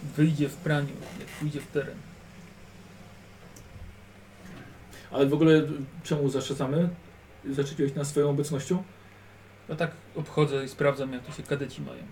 Wyjdzie 0.05 0.49
w 0.49 0.57
praniu, 0.57 0.93
jak 1.21 1.29
pójdzie 1.29 1.61
w 1.61 1.67
teren. 1.67 1.99
Ale 5.11 5.27
w 5.27 5.35
ogóle 5.35 5.63
czemu 6.03 6.29
zaszczecamy? 6.29 6.89
Zaczęliłeś 7.51 7.95
nas 7.95 8.09
swoją 8.09 8.31
obecnością? 8.31 8.83
No 9.69 9.77
tak 9.77 9.91
obchodzę 10.15 10.65
i 10.65 10.69
sprawdzam, 10.69 11.13
jak 11.13 11.25
tu 11.25 11.33
się 11.33 11.43
kadeci 11.43 11.83
mają. 11.83 12.03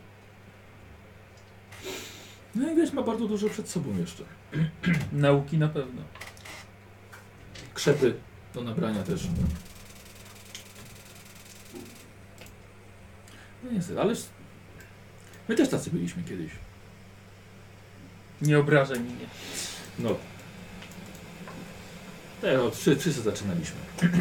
No 2.55 2.73
i 2.73 2.77
wiesz, 2.77 2.93
ma 2.93 3.03
bardzo 3.03 3.29
dużo 3.29 3.49
przed 3.49 3.69
sobą 3.69 3.99
jeszcze. 3.99 4.25
Nauki 5.13 5.59
na 5.59 5.69
pewno. 5.69 6.03
Krzepy 7.75 8.15
do 8.55 8.63
nabrania 8.63 9.03
też. 9.03 9.29
No 13.65 13.71
niestety, 13.73 14.01
ale 14.01 14.15
my 15.49 15.57
też 15.57 15.69
tacy 15.69 15.91
byliśmy 15.91 16.23
kiedyś. 16.23 16.51
Nie 18.43 18.59
obrażaj 18.59 19.01
mnie. 19.01 19.27
No. 19.99 20.17
Tak, 22.43 22.51
wszyscy, 22.73 22.97
wszyscy 22.97 23.23
zaczynaliśmy. 23.23 23.77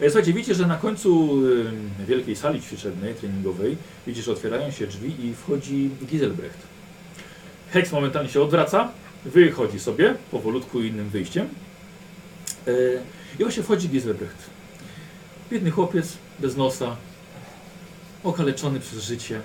E, 0.00 0.10
Słuchajcie, 0.10 0.32
widzicie, 0.32 0.54
że 0.54 0.66
na 0.66 0.76
końcu 0.76 1.38
wielkiej 2.06 2.36
sali 2.36 2.62
ćwiczebnej, 2.62 3.14
treningowej, 3.14 3.76
widzisz, 4.06 4.24
że 4.24 4.32
otwierają 4.32 4.70
się 4.70 4.86
drzwi 4.86 5.26
i 5.26 5.34
wchodzi 5.34 5.90
Giselbrecht. 6.06 6.58
Hex 7.70 7.92
momentalnie 7.92 8.30
się 8.30 8.42
odwraca, 8.42 8.92
wychodzi 9.24 9.80
sobie, 9.80 10.14
powolutku 10.30 10.82
innym 10.82 11.08
wyjściem. 11.08 11.48
E, 12.66 12.70
I 13.38 13.42
właśnie 13.42 13.62
wchodzi 13.62 13.88
Giselbrecht. 13.88 14.50
Biedny 15.50 15.70
chłopiec, 15.70 16.16
bez 16.38 16.56
nosa, 16.56 16.96
okaleczony 18.24 18.80
przez 18.80 19.02
życie, 19.02 19.40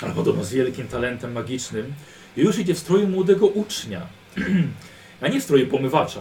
ale 0.00 0.14
podobno 0.14 0.44
z 0.44 0.52
wielkim 0.52 0.88
talentem 0.88 1.32
magicznym. 1.32 1.92
Już 2.36 2.58
idzie 2.58 2.74
w 2.74 2.78
stroju 2.78 3.08
młodego 3.08 3.46
ucznia, 3.46 4.06
a 5.20 5.28
nie 5.28 5.40
w 5.40 5.44
stroju 5.44 5.66
pomywacza. 5.66 6.20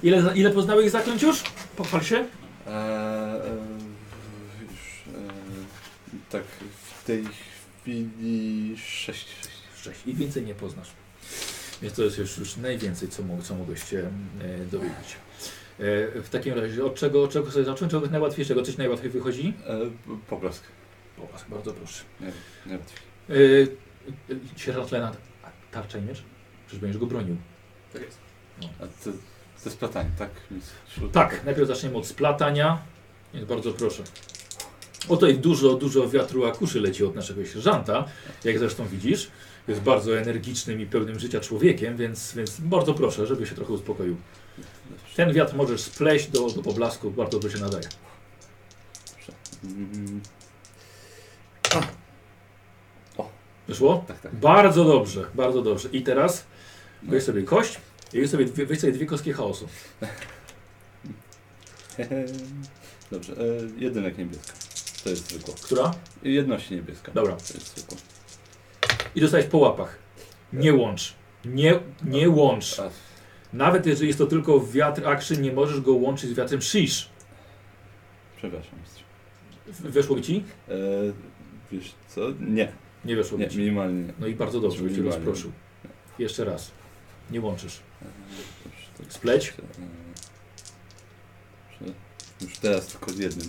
Ile, 0.03 0.33
ile 0.35 0.51
poznałeś 0.51 0.91
zaklęć 0.91 1.23
już? 1.23 1.43
Pochwal 1.77 2.03
się. 2.03 2.17
Eee, 2.17 2.25
e, 2.67 3.57
już, 4.63 5.05
e, 5.15 5.31
tak, 6.31 6.43
w 7.01 7.05
tej 7.05 7.25
chwili 7.83 8.77
6. 8.79 9.27
Sześć. 9.83 10.01
I 10.07 10.15
więcej 10.15 10.43
nie 10.43 10.55
poznasz. 10.55 10.89
Więc 11.83 11.95
to 11.95 12.03
jest 12.03 12.19
już, 12.19 12.39
już 12.39 12.57
najwięcej, 12.57 13.09
co, 13.09 13.23
co 13.43 13.55
mogłeś 13.55 13.95
e, 13.95 14.11
dowiedzieć. 14.71 15.17
E, 15.79 16.23
w 16.23 16.29
takim 16.31 16.55
razie, 16.55 16.85
od 16.85 16.95
czego, 16.95 17.23
od 17.23 17.31
czego 17.31 17.51
sobie 17.51 17.65
zacząć? 17.65 17.93
Czegoś 17.93 18.11
najłatwiejszego? 18.11 18.63
Coś 18.63 18.77
najłatwiej 18.77 19.11
wychodzi? 19.11 19.55
E, 19.67 19.79
poklask. 20.29 20.63
Popatrz, 21.17 21.45
bardzo 21.49 21.73
proszę. 21.73 22.05
Nie 22.67 22.79
łatwiej. 22.79 22.99
Yy, 23.29 23.69
Sierżant 24.57 24.93
Lenat, 24.93 25.17
a 25.43 25.73
tarcza 25.73 25.99
i 25.99 26.03
miecz? 26.03 26.23
Przecież 26.67 26.81
będziesz 26.81 27.01
go 27.01 27.07
bronił. 27.07 27.37
Tak 27.93 28.03
jest. 28.03 28.19
A 28.81 28.87
to, 29.05 29.11
to 29.63 29.65
jest 29.65 29.79
platanie, 29.79 30.11
tak? 30.19 30.31
Tak, 31.13 31.45
najpierw 31.45 31.69
zaczniemy 31.69 31.97
od 31.97 32.07
splatania. 32.07 32.79
Więc 33.35 33.49
bardzo 33.49 33.73
proszę. 33.73 34.03
O 35.09 35.17
tutaj 35.17 35.39
dużo, 35.39 35.75
dużo 35.75 36.09
wiatru 36.09 36.45
akuszy 36.45 36.81
leci 36.81 37.05
od 37.05 37.15
naszego 37.15 37.45
sierżanta, 37.45 38.05
jak 38.45 38.59
zresztą 38.59 38.87
widzisz. 38.87 39.31
Jest 39.69 39.81
bardzo 39.81 40.19
energicznym 40.19 40.81
i 40.81 40.87
pełnym 40.87 41.19
życia 41.19 41.41
człowiekiem, 41.41 41.97
więc, 41.97 42.35
więc 42.35 42.61
bardzo 42.61 42.95
proszę, 42.95 43.27
żeby 43.27 43.47
się 43.47 43.55
trochę 43.55 43.73
uspokoił. 43.73 44.17
Ten 45.17 45.33
wiatr 45.33 45.55
możesz 45.57 45.81
spleść 45.81 46.31
do, 46.31 46.51
do 46.51 46.63
poblasku, 46.63 47.11
bardzo 47.11 47.39
dobrze 47.39 47.59
się 47.59 47.65
nadaje. 47.65 47.89
Mm, 49.65 50.21
Wyszło? 53.69 54.05
tak, 54.09 54.21
tak. 54.21 54.35
Bardzo 54.35 54.85
dobrze, 54.85 55.27
bardzo 55.35 55.63
dobrze. 55.63 55.89
I 55.93 56.03
teraz 56.03 56.45
No. 57.03 57.11
weź 57.13 57.23
sobie 57.23 57.43
kość 57.43 57.77
i 58.13 58.21
weź 58.21 58.31
sobie 58.31 58.45
dwie, 58.45 58.67
weź 58.67 58.81
sobie 58.81 58.93
dwie 58.93 59.07
kostki 59.07 59.33
chaosu. 59.33 59.69
Dobrze, 63.11 63.33
e, 63.33 63.81
jedynek 63.81 64.19
niebieska. 64.19 64.53
To 65.05 65.11
jest 65.11 65.29
zwykła. 65.31 65.55
Która? 65.63 65.95
Jedności 66.23 66.75
niebieska. 66.75 67.13
Dobra. 67.13 67.37
To 67.37 67.55
jest 67.55 67.77
zwykła. 67.77 67.97
I 69.17 69.21
dostałeś 69.21 69.47
po 69.47 69.59
łapach. 69.59 69.99
Nie 70.53 70.75
łącz. 70.75 71.15
Nie, 71.45 71.81
nie 72.05 72.29
łącz. 72.31 72.81
A, 72.81 72.91
Nawet 73.53 73.87
jeżeli 73.87 74.07
jest 74.09 74.19
to 74.19 74.27
tylko 74.27 74.61
wiatr 74.67 75.09
action, 75.09 75.43
nie 75.43 75.53
możesz 75.53 75.81
go 75.81 75.93
łączyć 75.93 76.31
z 76.31 76.35
wiatrem 76.35 76.63
shish. 76.63 77.09
przepraszam. 78.37 78.79
mistrz. 78.81 79.03
W- 79.67 79.91
Weszło 79.93 80.21
ci? 80.21 80.45
E, 80.69 80.73
wiesz 81.73 81.95
co? 82.09 82.21
Nie, 82.41 82.73
Nie 83.05 83.17
weszło 83.17 83.39
nie, 83.39 83.49
ci. 83.49 83.59
minimalnie 83.59 84.03
nie. 84.03 84.13
No 84.19 84.27
i 84.27 84.35
bardzo 84.35 84.61
dobrze, 84.61 84.79
Czyli 84.79 84.91
cię 84.91 84.97
minimalnie. 85.01 85.25
rozproszył. 85.27 85.53
Jeszcze 86.19 86.45
raz. 86.45 86.71
Nie 87.31 87.41
łączysz. 87.41 87.81
E, 88.03 88.05
Dobrze, 88.65 89.09
to 89.09 89.15
Spleć. 89.15 89.49
E, 89.49 89.53
dobrze. 91.81 91.95
Już 92.41 92.59
teraz 92.59 92.87
tylko 92.87 93.11
z 93.13 93.19
jednym. 93.19 93.49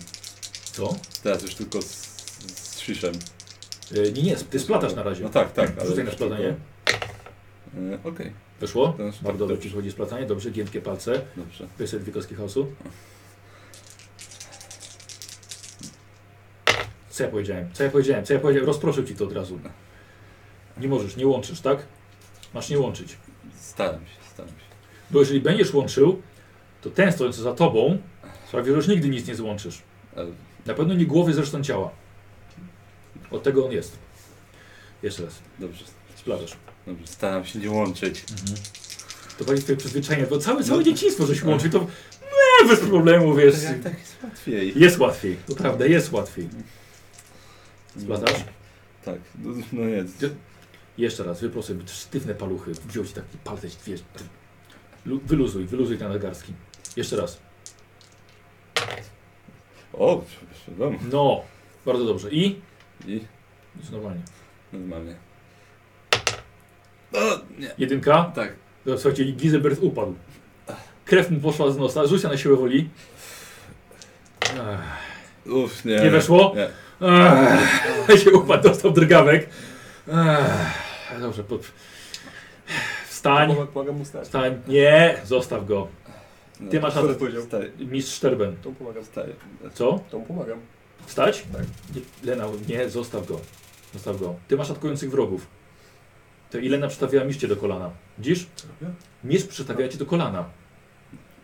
Co? 0.63 0.95
Teraz 1.23 1.41
już 1.41 1.55
tylko 1.55 1.81
z, 1.81 1.87
z 2.45 2.79
szyszem. 2.79 3.13
E, 3.95 4.11
nie, 4.11 4.23
nie, 4.23 4.35
ty 4.35 4.59
splatasz 4.59 4.95
na 4.95 5.03
razie. 5.03 5.23
No 5.23 5.29
tak, 5.29 5.53
tak. 5.53 5.85
Rzucaj 5.85 6.03
na 6.05 6.11
splatanie. 6.11 6.55
E, 7.93 7.99
Okej, 8.03 8.31
Weszło? 8.59 8.93
Teraz 8.97 9.15
tak, 9.15 9.23
Bardzo 9.23 9.47
dobrze 9.47 9.63
ci 9.63 9.69
chodzi 9.69 9.91
splatanie. 9.91 10.25
Dobrze, 10.25 10.51
giętkie 10.51 10.81
palce. 10.81 11.21
dobrze. 11.37 11.87
Sobie 11.87 12.03
dwie 12.03 12.13
kostki 12.13 12.35
chaosu. 12.35 12.67
Co 17.09 17.23
ja 17.23 17.29
powiedziałem? 17.29 17.69
Co 17.73 17.83
ja 17.83 17.89
powiedziałem? 17.89 18.25
Co 18.25 18.33
ja 18.33 18.39
powiedziałem? 18.39 18.67
Rozproszył 18.67 19.03
ci 19.03 19.15
to 19.15 19.23
od 19.25 19.33
razu. 19.33 19.59
Nie 20.77 20.87
możesz, 20.87 21.15
nie 21.17 21.27
łączysz, 21.27 21.61
tak? 21.61 21.85
Masz 22.53 22.69
nie 22.69 22.79
łączyć. 22.79 23.17
Staram 23.55 23.99
się, 24.05 24.29
staram 24.33 24.49
się. 24.49 24.55
Bo 25.11 25.19
jeżeli 25.19 25.41
będziesz 25.41 25.73
łączył, 25.73 26.21
to 26.81 26.89
ten 26.89 27.11
stojący 27.11 27.41
za 27.41 27.53
tobą 27.53 27.97
sprawi, 28.47 28.69
że 28.69 28.75
już 28.75 28.87
nigdy 28.87 29.09
nic 29.09 29.27
nie 29.27 29.35
złączysz. 29.35 29.81
Na 30.65 30.73
pewno 30.73 30.93
nie 30.93 31.05
głowy, 31.05 31.33
zresztą 31.33 31.63
ciała. 31.63 31.91
Od 33.31 33.43
tego 33.43 33.65
on 33.65 33.71
jest. 33.71 33.97
Jeszcze 35.03 35.23
raz. 35.25 35.33
dobrze, 35.59 35.83
Splatasz. 36.15 36.57
dobrze. 36.87 37.07
Staram 37.07 37.45
się 37.45 37.59
nie 37.59 37.71
łączyć. 37.71 38.23
To 39.37 39.45
będzie 39.45 39.63
twoje 39.63 39.77
przyzwyczajenie, 39.77 40.27
bo 40.27 40.37
całe, 40.39 40.63
całe 40.63 40.77
No. 40.77 40.83
dzieciństwo 40.83 41.25
żeś 41.25 41.43
łączył, 41.43 41.69
to 41.71 41.79
nie, 42.61 42.67
bez 42.69 42.79
problemu, 42.79 43.35
wiesz. 43.35 43.55
Tak, 43.55 43.63
jak 43.63 43.83
tak 43.83 43.99
jest 43.99 44.15
łatwiej. 44.23 44.73
Jest 44.75 44.99
łatwiej, 44.99 45.37
to 45.47 45.55
prawda, 45.55 45.85
jest 45.85 46.11
łatwiej. 46.11 46.49
Splatasz? 47.99 48.43
Tak, 49.05 49.19
no, 49.43 49.53
no 49.73 49.85
nie. 49.85 50.03
Gdzie- 50.03 50.29
Jeszcze 50.97 51.23
raz, 51.23 51.41
wyproś 51.41 51.65
sobie 51.65 51.87
sztywne 51.87 52.35
paluchy, 52.35 52.71
wziął 52.85 53.05
ci 53.05 53.13
taki 53.13 53.37
palec, 53.43 53.77
wiesz. 53.87 54.01
Lu- 55.05 55.19
Wyluzuj, 55.25 55.65
wyluzuj 55.65 55.97
ten 55.97 56.09
nagarski. 56.09 56.53
Jeszcze 56.95 57.15
raz. 57.17 57.39
O, 59.93 60.21
przepraszam. 60.27 61.09
No, 61.11 61.41
bardzo 61.85 62.05
dobrze. 62.05 62.31
I? 62.31 62.61
I 63.05 63.21
Jest 63.79 63.91
normalnie. 63.91 64.21
normalnie. 64.73 65.15
O, 67.13 67.19
nie. 67.59 67.71
Jedynka. 67.77 68.31
Tak. 68.35 68.53
No, 68.85 68.97
Słuchajcie, 68.97 69.23
i 69.23 69.33
Gizelbert 69.33 69.79
upadł. 69.81 70.15
Krew 71.05 71.31
mu 71.31 71.39
poszła 71.39 71.71
z 71.71 71.77
nosa, 71.77 72.07
rzucia 72.07 72.29
na 72.29 72.37
siłę 72.37 72.55
woli. 72.55 72.89
Ech, 74.43 75.53
Uff, 75.53 75.85
nie. 75.85 75.95
Nie 75.99 76.09
weszło? 76.09 76.55
Nie. 76.55 76.69
Ech, 78.09 78.19
się 78.23 78.31
upadł, 78.31 78.63
dostał 78.69 78.91
drgawek. 78.91 79.49
Ech, 80.07 81.21
Dobrze, 81.21 81.43
pod... 81.43 81.61
Wstań, 83.07 83.55
Pomagam 83.73 83.95
mu 83.97 84.05
stać. 84.05 84.23
wstań. 84.25 84.61
Nie, 84.67 85.17
zostaw 85.25 85.65
go. 85.65 85.87
No, 86.59 86.71
Ty 86.71 86.79
masz 86.79 86.97
at- 86.97 87.17
powiedział? 87.17 87.41
Wstaję. 87.41 87.71
mistrz 87.79 88.15
Szterben. 88.15 88.55
Tą 88.63 88.75
pomagam. 88.75 89.03
Wstaję. 89.03 89.33
Co? 89.73 89.99
Tą 90.11 90.21
pomagam. 90.25 90.59
Wstać? 91.07 91.45
Tak. 91.53 91.61
Nie, 91.95 92.01
Lena, 92.31 92.45
nie, 92.67 92.89
zostaw 92.89 93.27
go. 93.27 93.41
Zostaw 93.93 94.19
go. 94.19 94.35
Ty 94.47 94.57
masz 94.57 94.69
atakujących 94.69 95.11
wrogów. 95.11 95.47
To 96.49 96.57
i 96.57 96.69
Lena 96.69 96.87
przystawiała 96.87 97.25
miszcie 97.25 97.47
do 97.47 97.55
kolana. 97.55 97.91
Widzisz? 98.17 98.45
Mistrz 99.23 99.49
przystawiała 99.49 99.89
ci 99.89 99.97
do 99.97 100.05
kolana. 100.05 100.45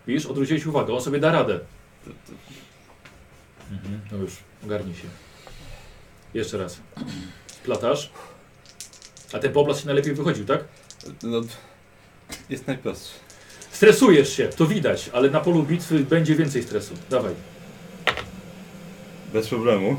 Widzisz? 0.07 0.25
Odwróciłeś 0.25 0.65
uwagę, 0.65 0.93
on 0.93 1.01
sobie 1.01 1.19
da 1.19 1.31
radę. 1.31 1.59
Mhm, 3.71 4.01
no 4.11 4.17
już, 4.17 4.33
ogarnij 4.65 4.95
się. 4.95 5.07
Jeszcze 6.33 6.57
raz. 6.57 6.79
Splatasz. 7.47 8.11
A 9.33 9.39
ten 9.39 9.53
poblask 9.53 9.79
się 9.79 9.85
najlepiej 9.85 10.13
wychodził, 10.13 10.45
tak? 10.45 10.63
No, 11.23 11.41
jest 12.49 12.67
najprostszy. 12.67 13.13
Stresujesz 13.71 14.33
się, 14.33 14.47
to 14.47 14.65
widać, 14.65 15.09
ale 15.13 15.29
na 15.29 15.39
polu 15.39 15.63
bitwy 15.63 15.99
będzie 15.99 16.35
więcej 16.35 16.63
stresu. 16.63 16.93
Dawaj. 17.09 17.33
Bez 19.33 19.47
problemu. 19.47 19.95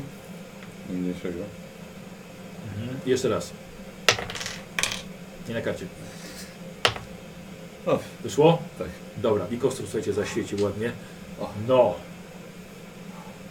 Mniejszego. 0.89 1.39
Mhm. 2.67 2.99
Jeszcze 3.05 3.29
raz. 3.29 3.51
Nie 5.47 5.53
na 5.53 5.61
karcie. 5.61 5.85
O, 7.85 7.99
Wyszło? 8.23 8.57
Tak. 8.79 8.87
Dobra, 9.17 9.47
i 9.51 9.57
kostur 9.57 9.85
słuchajcie 9.85 10.13
zaświecił 10.13 10.63
ładnie. 10.63 10.91
O. 11.39 11.49
No. 11.67 11.93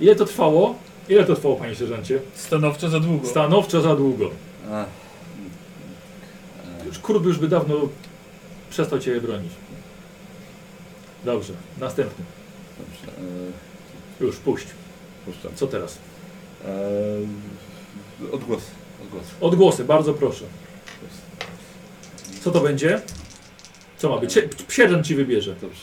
Ile 0.00 0.16
to 0.16 0.24
trwało? 0.24 0.74
Ile 1.08 1.24
to 1.24 1.34
trwało, 1.34 1.56
panie 1.56 1.74
sierżancie? 1.74 2.20
Stanowczo 2.34 2.88
za 2.88 3.00
długo. 3.00 3.28
Stanowczo 3.28 3.80
za 3.80 3.96
długo. 3.96 4.30
a. 4.70 4.84
Już 6.86 6.98
już 7.26 7.38
by 7.38 7.48
dawno 7.48 7.74
przestał 8.70 8.98
cię 8.98 9.20
bronić. 9.20 9.52
Dobrze, 11.24 11.52
następny. 11.80 12.24
Dobrze. 12.78 13.12
Już, 14.20 14.36
puść. 14.36 14.66
Puszczam. 15.24 15.52
Co 15.54 15.66
teraz? 15.66 15.98
E, 16.64 16.70
odgłos. 18.32 18.62
Odgłos. 19.02 19.24
Odgłosy, 19.40 19.84
bardzo 19.84 20.14
proszę. 20.14 20.44
Co 22.40 22.50
to 22.50 22.60
będzie? 22.60 23.02
Co 23.98 24.08
ma 24.08 24.18
być? 24.18 24.32
Sie- 24.32 24.48
Sierżant 24.68 25.06
ci 25.06 25.14
wybierze. 25.14 25.54
Dobrze. 25.60 25.80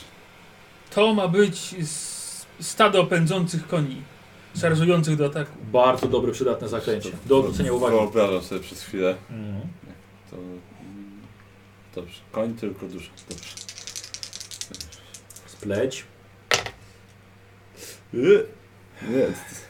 To 0.94 1.14
ma 1.14 1.28
być 1.28 1.74
s- 1.78 2.46
stado 2.60 3.04
pędzących 3.06 3.66
koni, 3.68 4.02
szarżujących 4.60 5.16
do 5.16 5.26
ataku. 5.26 5.52
Bardzo 5.72 6.06
dobre, 6.08 6.32
przydatne 6.32 6.68
zaklęcie. 6.68 7.10
Do 7.26 7.38
odwrócenia 7.38 7.72
uwagi. 7.72 7.96
Wyobrażam 7.96 8.42
sobie 8.42 8.60
przez 8.60 8.82
chwilę. 8.82 9.16
Mhm. 9.30 9.60
To... 10.30 10.36
mm, 10.36 10.60
Dobrze. 11.94 12.20
Koń 12.32 12.54
tylko 12.54 12.86
dusza. 12.86 13.10
Dobrze. 13.28 13.44
Spleć. 15.46 16.04
Y, 18.14 18.46
Nie. 19.08 19.26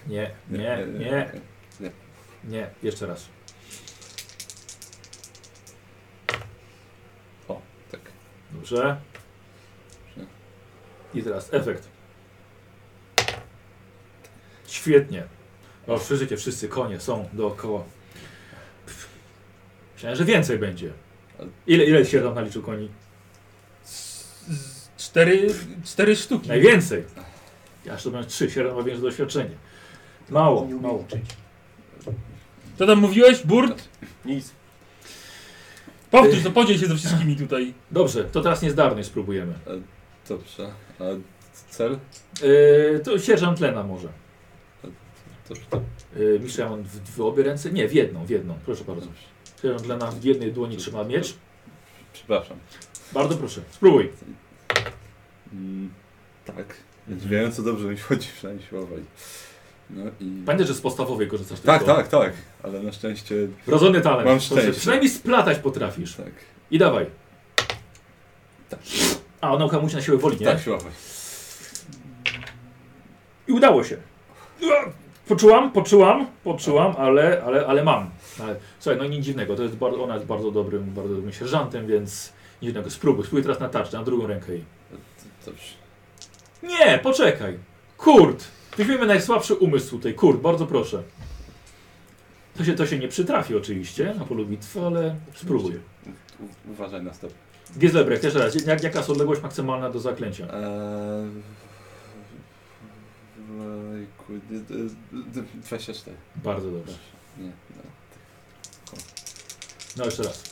Nie, 0.07 0.31
nie, 0.51 0.87
nie, 0.99 1.91
nie. 2.45 2.71
Jeszcze 2.83 3.07
raz. 3.07 3.29
O, 7.49 7.61
tak. 7.91 8.01
Dobrze. 8.53 9.01
I 11.15 11.23
teraz 11.23 11.55
efekt. 11.55 11.89
Świetnie. 14.67 15.25
O, 15.87 15.99
słyszycie, 15.99 16.37
wszyscy 16.37 16.69
konie 16.69 17.01
są 17.01 17.29
dookoła. 17.33 17.85
Pff. 18.87 19.09
Myślałem, 19.95 20.19
że 20.19 20.25
więcej 20.25 20.59
będzie. 20.59 20.93
Ile, 21.67 21.85
ile 21.85 22.05
się 22.05 22.23
tam 22.23 22.35
naliczył 22.35 22.63
koni? 22.63 22.91
Cztery, 24.97 25.47
cztery 25.85 26.17
sztuki. 26.17 26.49
Najwięcej. 26.49 27.05
Ja 27.85 27.93
aż 27.95 28.03
to 28.05 28.11
miałem 28.11 28.27
trzy, 28.29 28.51
sierra 28.51 28.75
ma 28.75 28.83
większe 28.83 29.03
doświadczenie. 29.03 29.51
Mało, 30.31 30.67
Nie 30.67 30.75
mało. 30.75 30.99
liczyć. 31.15 31.31
Co 32.79 32.87
tam 32.87 32.99
mówiłeś? 32.99 33.43
Burt? 33.47 33.89
Nic. 34.25 34.53
Powtórz, 36.11 36.43
to 36.43 36.51
podziel 36.51 36.79
się 36.79 36.87
ze 36.87 36.97
wszystkimi 36.97 37.37
tutaj. 37.37 37.75
Dobrze, 37.91 38.25
to 38.25 38.41
teraz 38.43 38.63
niezdarność 38.63 39.09
spróbujemy. 39.09 39.55
Dobrze. 40.29 40.71
A 41.01 41.05
cel? 41.71 41.99
Yy, 42.43 43.01
to 43.05 43.19
sierżant 43.19 43.61
Lena 43.61 43.83
może. 43.83 44.09
Dobrze. 45.49 45.63
to- 45.71 45.83
Yy, 46.17 46.41
Mistrz, 46.43 46.59
ja 46.59 46.69
mam 46.71 46.83
w, 46.83 47.11
w 47.17 47.21
obie 47.21 47.43
ręce? 47.43 47.71
Nie, 47.73 47.89
w 47.89 47.93
jedną, 47.95 48.25
w 48.27 48.31
jedną. 48.31 48.55
Proszę 48.65 48.85
bardzo. 48.85 49.07
Dobrze. 49.07 49.23
Sierżant 49.63 49.87
Lena 49.89 50.11
w 50.11 50.25
jednej 50.25 50.53
dłoni 50.53 50.77
trzyma 50.77 51.05
miecz. 51.05 51.35
Przepraszam. 52.13 52.57
Bardzo 53.13 53.37
proszę, 53.37 53.61
spróbuj. 53.71 54.11
Mm, 55.53 55.91
tak. 56.45 56.75
Dźwięco 57.09 57.63
dobrze 57.63 57.89
mi 57.89 57.97
wchodzi 57.97 58.29
przynajmniej 58.37 58.69
siła 58.69 58.83
woli. 58.87 59.03
No 59.91 60.03
i... 60.21 60.43
Pamiętaj, 60.47 60.67
że 60.67 60.75
z 60.75 60.81
podstawowej 60.81 61.29
korzystasz 61.29 61.61
Tak, 61.61 61.79
tylko. 61.79 61.95
tak, 61.95 62.09
tak. 62.09 62.33
Ale 62.63 62.83
na 62.83 62.93
szczęście... 62.93 63.35
Wrodzony 63.67 64.01
talent. 64.01 64.29
Mam 64.29 64.39
Proszę, 64.39 64.55
szczęście. 64.55 64.81
Przynajmniej 64.81 65.11
splatać 65.11 65.59
potrafisz. 65.59 66.17
Tak. 66.17 66.33
I 66.71 66.79
dawaj. 66.79 67.07
Tak. 68.69 68.81
A, 69.41 69.59
nauka 69.59 69.81
musi 69.81 69.97
na 69.97 70.03
siłę 70.03 70.19
woli, 70.19 70.37
nie? 70.41 70.47
Tak, 70.47 70.61
siła 70.61 70.79
woli. 70.79 70.95
I 73.49 73.53
udało 73.53 73.85
się. 73.85 73.97
Poczułam, 75.29 75.73
poczułam, 75.73 76.27
poczułam, 76.45 76.95
ale, 76.99 77.43
ale, 77.47 77.67
ale 77.67 77.85
mam. 77.85 78.11
Ale, 78.43 78.57
słuchaj, 78.79 78.99
no 78.99 79.07
nic 79.07 79.25
dziwnego, 79.25 79.57
to 79.57 79.63
jest 79.63 79.75
bardzo, 79.77 80.05
ona 80.05 80.15
jest 80.15 80.27
bardzo 80.27 80.51
dobrym, 80.51 80.95
bardzo 80.95 81.15
dobrym 81.15 81.33
sierżantem, 81.33 81.87
więc 81.87 82.33
nic 82.63 82.69
dziwnego. 82.71 82.91
Spróbuj, 82.91 83.25
spróbuj 83.25 83.43
teraz 83.43 83.61
na 83.61 83.69
tarczę, 83.69 83.99
na 83.99 84.05
drugą 84.05 84.27
rękę 84.27 84.53
jej. 84.53 84.65
Dobrze. 85.47 85.82
Nie, 86.63 86.99
poczekaj. 87.03 87.59
Kurt, 87.99 88.45
weźmiemy 88.77 89.07
najsłabszy 89.07 89.55
umysł 89.55 89.91
tutaj. 89.91 90.15
Kurt, 90.15 90.41
bardzo 90.41 90.67
proszę. 90.67 91.03
To 92.57 92.65
się, 92.65 92.75
to 92.75 92.87
się 92.87 92.99
nie 92.99 93.09
przytrafi 93.09 93.57
oczywiście 93.57 94.15
na 94.19 94.25
polu 94.25 94.47
bitwy, 94.47 94.81
ale 94.81 95.17
spróbuj. 95.35 95.81
U, 96.67 96.71
uważaj 96.71 97.03
na 97.03 97.15
stop. 97.15 97.33
Gieslebrek, 97.79 98.23
jeszcze 98.23 98.39
raz, 98.39 98.67
jak, 98.67 98.83
jaka 98.83 98.99
jest 98.99 99.11
odległość 99.11 99.43
maksymalna 99.43 99.91
do 99.91 100.01
zaklęcia? 100.01 100.45
Eee... 100.45 101.43
Ojku, 103.93 104.33
d- 104.51 104.61
d- 104.61 104.95
d- 105.13 105.43
24. 105.55 106.17
Bardzo 106.37 106.71
dobrze. 106.71 106.93
Nie, 107.39 107.51
no. 107.77 107.83
No 109.97 110.05
jeszcze 110.05 110.23
raz. 110.23 110.52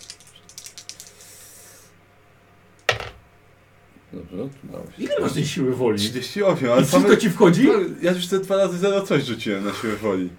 Dobrze, 4.13 4.37
udało 4.69 4.85
się. 4.85 5.03
Ile 5.03 5.21
masz 5.21 5.33
tej 5.33 5.47
siły 5.47 5.75
woli? 5.77 5.99
38, 5.99 6.67
I 6.67 6.71
ale 6.71 6.83
wszystko 6.83 7.01
same... 7.09 7.19
ci 7.19 7.31
wchodzi? 7.31 7.69
Ja 8.03 8.13
już 8.13 8.27
te 8.27 8.39
dwa 8.39 8.57
razy 8.57 8.79
0 8.79 9.03
coś 9.03 9.25
rzuciłem 9.25 9.65
na 9.65 9.73
siłę 9.73 9.97
woli. 9.97 10.31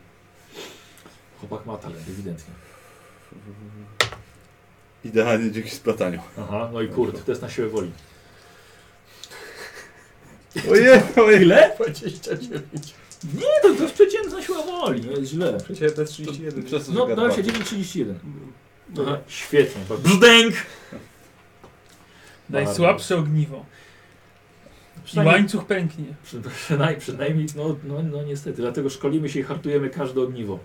Chłopak 1.39 1.65
ma 1.65 1.77
talent, 1.77 2.09
ewidentnie. 2.09 2.53
Idealnie 5.05 5.51
dzięki 5.51 5.69
splataniu. 5.69 6.19
Aha, 6.39 6.69
no 6.73 6.81
i 6.81 6.87
kurde, 6.87 7.19
to 7.19 7.31
jest 7.31 7.41
na 7.41 7.49
siłę 7.49 7.67
woli. 7.69 7.91
Ojej, 10.71 11.01
ojej. 11.25 11.41
Ile? 11.41 11.71
29. 11.77 12.63
Nie, 13.33 13.41
to, 13.61 13.75
to 13.75 13.83
jest 13.83 13.93
przeciętna 13.95 14.41
siła 14.41 14.61
woli, 14.63 15.01
nie 15.01 15.11
jest 15.11 15.31
źle. 15.31 15.57
Przecież 15.63 15.93
to 15.93 16.01
jest 16.01 16.13
31. 16.13 16.63
Przez 16.63 16.85
to, 16.85 16.91
No, 16.91 17.07
że 17.09 17.15
dałem 17.15 17.31
gadam. 17.31 17.45
się 17.45 17.59
9,31. 17.59 18.13
No, 18.95 19.03
Aha, 19.07 19.17
świetnie. 19.27 19.81
Brzdęk! 20.03 20.53
Najsłabsze 22.51 23.17
ogniwo. 23.17 23.65
I 25.13 25.19
łańcuch 25.19 25.65
pęknie. 25.65 26.05
przy, 26.23 26.41
przynajmniej, 26.41 26.99
przynajmniej 26.99 27.47
no, 27.55 27.75
no, 27.83 28.03
no 28.03 28.23
niestety, 28.23 28.61
dlatego 28.61 28.89
szkolimy 28.89 29.29
się 29.29 29.39
i 29.39 29.43
hartujemy 29.43 29.89
każde 29.89 30.21
ogniwo. 30.21 30.59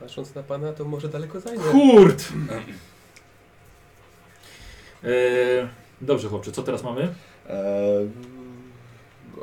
Patrząc 0.00 0.34
na 0.34 0.42
pana, 0.42 0.72
to 0.72 0.84
może 0.84 1.08
daleko 1.08 1.40
zajmie. 1.40 1.64
Kurt! 1.64 2.32
E, 5.04 5.08
dobrze 6.00 6.28
chłopcze, 6.28 6.52
co 6.52 6.62
teraz 6.62 6.82
mamy? 6.82 7.14
Eee, 7.48 8.10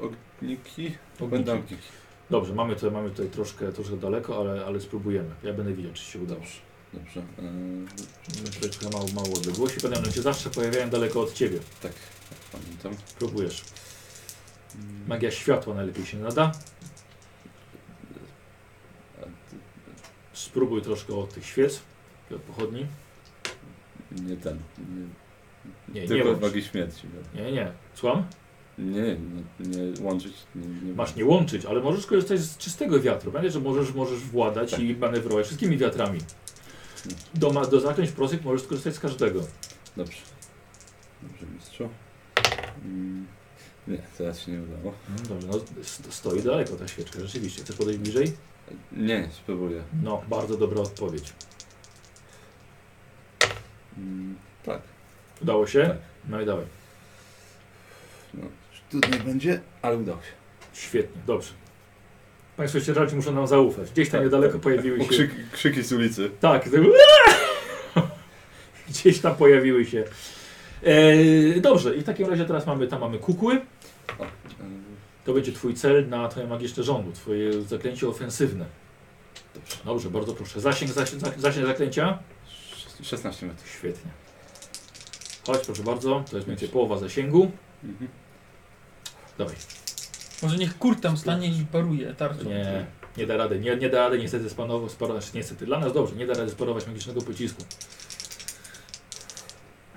ogniki? 0.02 0.96
Ogniki. 1.20 1.76
Dobrze, 2.30 2.54
mamy 2.54 2.76
tutaj, 2.76 2.92
mamy 2.92 3.10
tutaj 3.10 3.28
troszkę, 3.28 3.72
troszkę 3.72 3.98
daleko, 3.98 4.38
ale, 4.38 4.66
ale 4.66 4.80
spróbujemy. 4.80 5.30
Ja 5.44 5.54
będę 5.54 5.74
widział, 5.74 5.94
czy 5.94 6.04
się 6.04 6.20
uda. 6.20 6.36
Dobrze. 6.36 6.73
Dobrze. 6.94 7.22
Mamy 8.38 8.50
tutaj 8.54 8.70
trochę 8.70 8.98
mało, 8.98 9.08
mało 9.16 9.38
odległości. 9.38 9.82
Pamiętam, 9.82 10.06
że 10.06 10.12
się 10.12 10.22
zawsze 10.22 10.50
pojawiają 10.50 10.90
daleko 10.90 11.22
od 11.22 11.34
ciebie. 11.34 11.60
tak, 11.82 11.92
pamiętam. 12.52 12.94
Próbujesz. 13.20 13.64
Magia 15.08 15.32
światła 15.32 15.76
najlepiej 15.76 16.06
się 16.06 16.18
nada. 16.18 16.52
Spróbuj 20.34 20.82
troszkę 20.82 21.16
od 21.16 21.34
tych 21.34 21.46
świec 21.46 21.82
od 22.36 22.42
pochodni. 22.42 22.86
Nie 24.12 24.38
ten. 24.38 24.60
Nie, 24.80 25.94
Nie, 25.94 26.02
nie 26.02 26.08
tylko 26.08 26.30
łącz. 26.30 26.42
wagi 26.42 26.64
śmierci. 26.64 27.08
Nie, 27.36 27.52
nie. 27.52 27.72
Słucham? 27.96 28.26
Nie, 28.78 29.18
no, 29.34 29.42
nie 29.60 30.02
łączyć. 30.02 30.34
Nie, 30.56 30.68
nie 30.88 30.94
Masz 30.94 31.16
nie 31.16 31.26
łączyć, 31.26 31.66
ale 31.66 31.82
możesz 31.82 32.06
korzystać 32.06 32.40
z 32.40 32.58
czystego 32.58 33.00
wiatru. 33.00 33.32
Pamiętaj, 33.32 33.52
że 33.52 33.60
możesz, 33.60 33.94
możesz 33.94 34.20
władać 34.20 34.72
Tak. 34.72 34.80
i 34.80 34.96
manewrować 34.96 35.46
wszystkimi 35.46 35.78
wiatrami. 35.78 36.20
Do, 37.34 37.52
do 37.52 37.80
zaklęć 37.80 38.12
prostych 38.12 38.44
możesz 38.46 38.62
skorzystać 38.66 38.96
z 38.96 39.00
każdego. 39.00 39.42
Dobrze. 39.98 40.18
Dobrze, 41.22 41.46
mistrzu. 41.56 41.90
Mm, 42.86 43.28
Nie, 43.88 43.98
teraz 44.18 44.40
się 44.40 44.52
nie 44.52 44.62
udało. 44.62 44.94
No 45.10 45.24
dobrze, 45.30 45.48
no 45.48 45.84
st- 45.84 46.14
stoi 46.14 46.42
daleko 46.44 46.76
ta 46.76 46.88
świeczka, 46.88 47.20
rzeczywiście. 47.20 47.64
Chcesz 47.64 47.76
podejść 47.76 48.00
bliżej? 48.00 48.34
Nie, 48.92 49.30
spróbuję. 49.34 49.84
No, 50.04 50.22
bardzo 50.30 50.58
dobra 50.58 50.82
odpowiedź. 50.82 51.34
Mm, 53.98 54.36
tak. 54.64 54.82
Udało 55.42 55.68
się? 55.68 55.82
Tak. 55.88 55.98
No 56.30 56.42
i 56.42 56.46
dawaj. 56.46 56.66
No, 58.34 58.44
trudniej 58.90 59.20
będzie, 59.20 59.62
ale 59.82 59.98
udało 59.98 60.22
się. 60.22 60.32
Świetnie, 60.74 61.22
dobrze. 61.28 61.54
Państwo 62.58 62.80
ścieżarci 62.80 63.16
muszą 63.16 63.32
nam 63.32 63.48
zaufać. 63.48 63.92
Gdzieś 63.92 64.10
tam 64.10 64.18
Tak, 64.20 64.26
niedaleko 64.26 64.54
tak. 64.54 64.62
pojawiły 64.62 65.00
się... 65.00 65.06
krzyki, 65.10 65.36
krzyki 65.52 65.84
z 65.84 65.94
ulicy. 65.94 66.30
Tak, 66.40 66.64
to... 66.70 66.78
gdzieś 68.90 69.20
tam 69.20 69.36
pojawiły 69.36 69.86
się. 69.86 70.04
E, 70.84 71.60
dobrze, 71.62 71.96
i 71.96 72.02
w 72.02 72.04
takim 72.04 72.30
razie 72.30 72.46
teraz 72.46 72.66
mamy, 72.68 72.88
tam 72.88 73.00
mamy 73.02 73.20
kukły. 73.20 73.62
To 75.26 75.34
będzie 75.34 75.52
twój 75.52 75.74
cel 75.74 76.10
na 76.10 76.28
twoje 76.28 76.48
magiczne 76.48 76.84
rządu, 76.84 77.12
twoje 77.12 77.62
zaklęcie 77.62 78.08
ofensywne. 78.08 78.66
dobrze. 79.56 79.76
Dobrze, 79.86 80.10
bardzo 80.10 80.34
proszę. 80.34 80.62
Zasięg, 80.62 80.92
zasięg, 80.92 81.22
zasięg 81.38 81.68
zaklęcia? 81.68 82.20
Sz- 82.48 83.08
16 83.08 83.46
metrów. 83.46 83.70
Świetnie. 83.70 84.12
Chodź, 85.48 85.66
proszę 85.66 85.84
bardzo. 85.84 86.10
To 86.30 86.38
jest 86.38 86.48
mniej 86.48 86.58
więcej 86.58 86.70
połowa 86.70 86.98
zasięgu. 86.98 87.52
Mhm. 87.84 88.10
Dawaj. 89.38 89.56
Może 90.44 90.58
niech 90.58 90.78
Kurt 90.78 91.02
tam 91.02 91.18
stanie 91.18 91.48
i 91.48 91.66
paruje 91.66 92.14
tarczą. 92.14 92.44
Nie, 92.44 92.86
nie 93.18 93.28
da 93.28 93.38
rady. 93.38 93.60
Nie, 93.60 93.76
nie 93.78 93.90
da 93.90 93.98
rady 94.00 94.20
niestety 94.20 94.50
spanować, 94.50 94.92
sparować. 94.92 95.34
Niestety. 95.34 95.66
Dla 95.66 95.80
nas 95.80 95.94
dobrze, 95.94 96.16
nie 96.16 96.26
da 96.28 96.34
rady 96.34 96.52
sparować 96.52 96.88
magicznego 96.88 97.22
pocisku. 97.22 97.64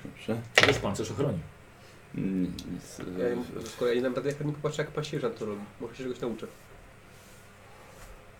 Dobrze. 0.05 0.41
Też 0.55 0.79
pancerz 0.79 1.11
ochroni. 1.11 1.39
Mm, 2.15 2.43
Nic, 2.45 2.99
Ja, 3.19 3.63
z 3.71 3.77
kolei 3.77 4.03
nam 4.03 4.15
rady 4.15 4.29
jak 4.29 4.45
nie 4.45 4.53
popatrzę 4.53 4.83
jak 4.83 4.91
pan 4.91 5.05
sierżant 5.05 5.39
to 5.39 5.47
robi. 5.47 5.61
Może 5.81 5.97
się 5.97 6.03
czegoś 6.05 6.21
nauczę. 6.21 6.47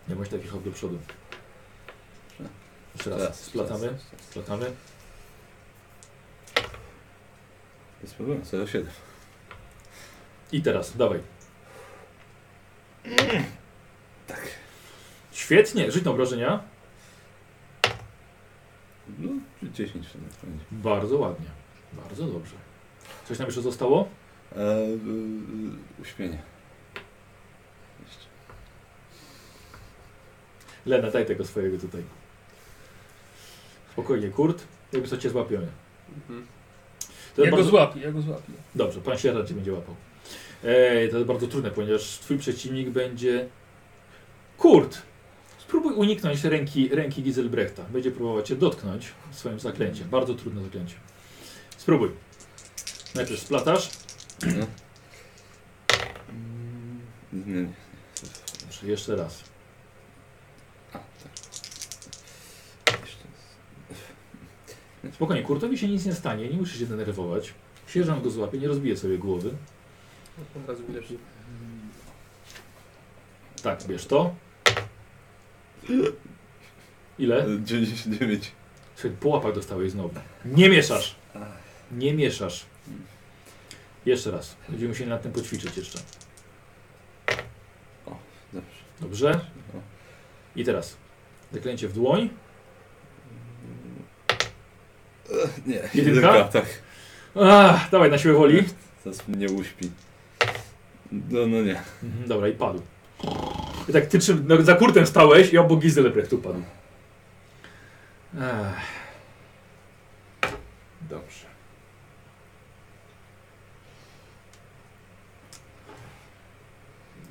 Nie 0.09 0.15
bądź 0.15 0.29
taki 0.29 0.47
hop 0.47 0.63
do 0.63 0.71
przodu. 0.71 0.97
Dobrze. 2.39 2.53
Jeszcze 2.95 3.09
raz. 3.09 3.19
Teraz, 3.19 3.39
Splatamy. 3.39 3.87
teraz, 3.87 4.01
teraz. 4.09 4.25
Splatamy. 4.29 4.65
Bez 8.01 8.13
problemu, 8.13 8.41
0,7. 8.41 8.83
I 10.51 10.61
teraz, 10.61 10.97
dawaj. 10.97 11.19
Tak. 14.27 14.41
Świetnie. 15.31 15.91
Żyć 15.91 16.03
na 16.03 16.11
obrażenia. 16.11 16.59
No, 19.19 19.29
10 19.63 20.07
w 20.07 20.11
sumie 20.11 20.23
będzie. 20.43 20.65
Bardzo 20.71 21.17
ładnie. 21.17 21.45
Bardzo 21.93 22.25
dobrze. 22.27 22.55
Coś 23.27 23.39
nam 23.39 23.47
jeszcze 23.47 23.61
zostało? 23.61 24.07
E, 24.55 24.59
y, 24.59 24.83
y, 25.99 26.01
uśpienie. 26.01 26.41
Jeszcze. 28.07 28.25
Lena, 30.85 31.11
daj 31.11 31.25
tego 31.25 31.45
swojego 31.45 31.77
tutaj. 31.77 32.03
Spokojnie, 33.91 34.29
Kurt. 34.29 34.63
Jakby 34.93 35.07
co 35.07 35.17
cię 35.17 35.29
złapiemy. 35.29 35.67
Mhm. 36.15 36.47
To 37.35 37.43
Ja 37.43 37.51
go 37.51 37.55
bardzo... 37.57 37.69
złapię, 37.69 37.99
ja 37.99 38.11
go 38.11 38.21
złapię. 38.21 38.53
Dobrze, 38.75 39.01
pan 39.01 39.17
sierżant 39.17 39.47
cię 39.47 39.53
będzie 39.53 39.73
łapał. 39.73 39.95
Ej, 40.67 41.09
to 41.09 41.17
jest 41.17 41.27
bardzo 41.27 41.47
trudne, 41.47 41.71
ponieważ 41.71 42.03
twój 42.03 42.37
przeciwnik 42.37 42.89
będzie... 42.89 43.47
Kurt! 44.57 45.01
Spróbuj 45.57 45.93
uniknąć 45.93 46.43
ręki, 46.43 46.89
ręki 46.89 47.23
Giselbrechta. 47.23 47.83
Będzie 47.83 48.11
próbować 48.11 48.47
cię 48.47 48.55
dotknąć 48.55 49.11
swoim 49.31 49.59
zaklęciem. 49.59 50.09
Bardzo 50.09 50.33
trudne 50.33 50.63
zaklęcie. 50.63 50.95
Spróbuj. 51.77 52.11
Najpierw 53.15 53.39
splatasz. 53.39 53.89
No. 54.59 54.65
Mm, 57.33 57.73
jeszcze 58.83 59.15
raz. 59.15 59.43
A, 60.93 60.97
tak. 60.97 61.31
Jeszcze 63.01 63.23
raz. 65.03 65.15
Spokojnie, 65.15 65.43
Kurtowi 65.43 65.77
się 65.77 65.87
nic 65.87 66.05
nie 66.05 66.13
stanie, 66.13 66.49
nie 66.49 66.57
musisz 66.57 66.79
się 66.79 66.85
denerwować. 66.85 67.53
Sierżant 67.87 68.23
go 68.23 68.29
złapie, 68.29 68.57
nie 68.57 68.67
rozbije 68.67 68.97
sobie 68.97 69.17
głowy. 69.17 69.53
Od 70.37 70.69
razu 70.69 70.83
mi 70.89 70.95
lepiej. 70.95 71.17
Tak, 73.63 73.83
bierz 73.87 74.05
to. 74.05 74.35
Ile? 77.19 77.45
E, 77.45 77.59
99. 77.63 78.51
Słuchaj, 78.95 79.17
po 79.19 79.29
łapach 79.29 79.53
dostałeś 79.53 79.91
znowu. 79.91 80.09
Nie 80.45 80.69
mieszasz! 80.69 81.15
Nie 81.91 82.13
mieszasz. 82.13 82.65
Jeszcze 84.05 84.31
raz. 84.31 84.55
Będziemy 84.69 84.89
musieli 84.89 85.09
nad 85.09 85.21
tym 85.21 85.31
poćwiczyć 85.31 85.77
jeszcze. 85.77 85.99
Dobrze. 88.53 88.71
Dobrze? 89.01 89.39
I 90.55 90.63
teraz. 90.65 90.97
Zaklęcie 91.53 91.87
w 91.87 91.93
dłoń. 91.93 92.29
Nie, 95.65 95.89
Jedynka? 95.93 96.43
tak. 96.43 96.65
Ach, 97.35 97.89
dawaj 97.89 98.11
na 98.11 98.17
siłę 98.17 98.33
woli. 98.33 98.63
Zaraz 99.03 99.27
mnie 99.27 99.47
uśpi. 99.47 99.91
No, 101.11 101.47
no 101.47 101.61
nie. 101.61 101.81
Mhm, 102.03 102.27
dobra, 102.27 102.47
i 102.47 102.53
padł. 102.53 102.81
I 103.89 103.93
tak 103.93 104.05
ty 104.05 104.19
no, 104.43 104.61
za 104.61 104.75
kurtem 104.75 105.07
stałeś 105.07 105.53
i 105.53 105.57
obok 105.57 105.79
Gizelbrecht 105.79 106.29
tu 106.29 106.37
padł. 106.37 106.61
Ach. 108.41 108.81
Dobrze. 111.01 111.45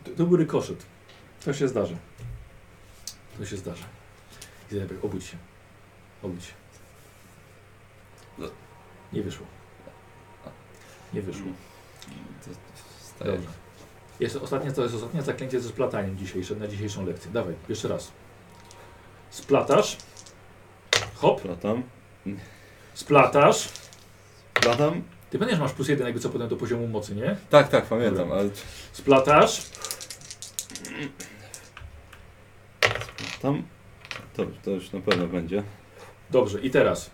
To, 0.04 0.10
to 0.10 0.26
był 0.26 0.36
rykoszet. 0.36 0.86
To 1.44 1.52
się 1.52 1.68
zdarza. 1.68 1.96
To 3.38 3.46
się 3.46 3.56
zdarza. 3.56 3.84
Gizelbrecht, 4.70 5.04
obudź 5.04 5.24
się. 5.24 5.36
Obudź 6.22 6.44
się. 6.44 6.52
No. 8.38 8.46
Nie 9.12 9.22
wyszło. 9.22 9.46
Nie 11.12 11.22
wyszło. 11.22 11.46
To 12.44 12.50
staje. 13.00 13.32
Dobrze. 13.32 13.65
Jest 14.20 14.36
ostatnie, 14.36 14.72
to 14.72 14.82
jest 14.82 14.94
ostatnie 14.94 15.22
zaklęcie 15.22 15.60
ze 15.60 15.68
splataniem 15.68 16.18
dzisiejsze, 16.18 16.54
na 16.54 16.68
dzisiejszą 16.68 17.06
lekcję. 17.06 17.30
Dawaj, 17.32 17.54
jeszcze 17.68 17.88
raz. 17.88 18.12
Splatasz. 19.30 19.96
Hop, 21.14 21.40
Platam. 21.40 21.82
splatasz. 22.94 23.68
Platam? 24.54 25.02
Ty 25.30 25.38
pamiętasz, 25.38 25.60
masz 25.60 25.72
plus 25.72 25.88
jeden 25.88 26.06
jakby 26.06 26.20
co 26.20 26.30
potem 26.30 26.48
do 26.48 26.56
poziomu 26.56 26.88
mocy, 26.88 27.14
nie? 27.14 27.36
Tak, 27.50 27.68
tak, 27.68 27.84
pamiętam, 27.86 28.32
ale 28.32 28.48
Splatasz. 28.92 29.62
tam 33.42 33.62
to, 34.36 34.46
to 34.64 34.70
już 34.70 34.92
na 34.92 35.00
pewno 35.00 35.26
będzie. 35.26 35.62
Dobrze, 36.30 36.60
i 36.60 36.70
teraz 36.70 37.10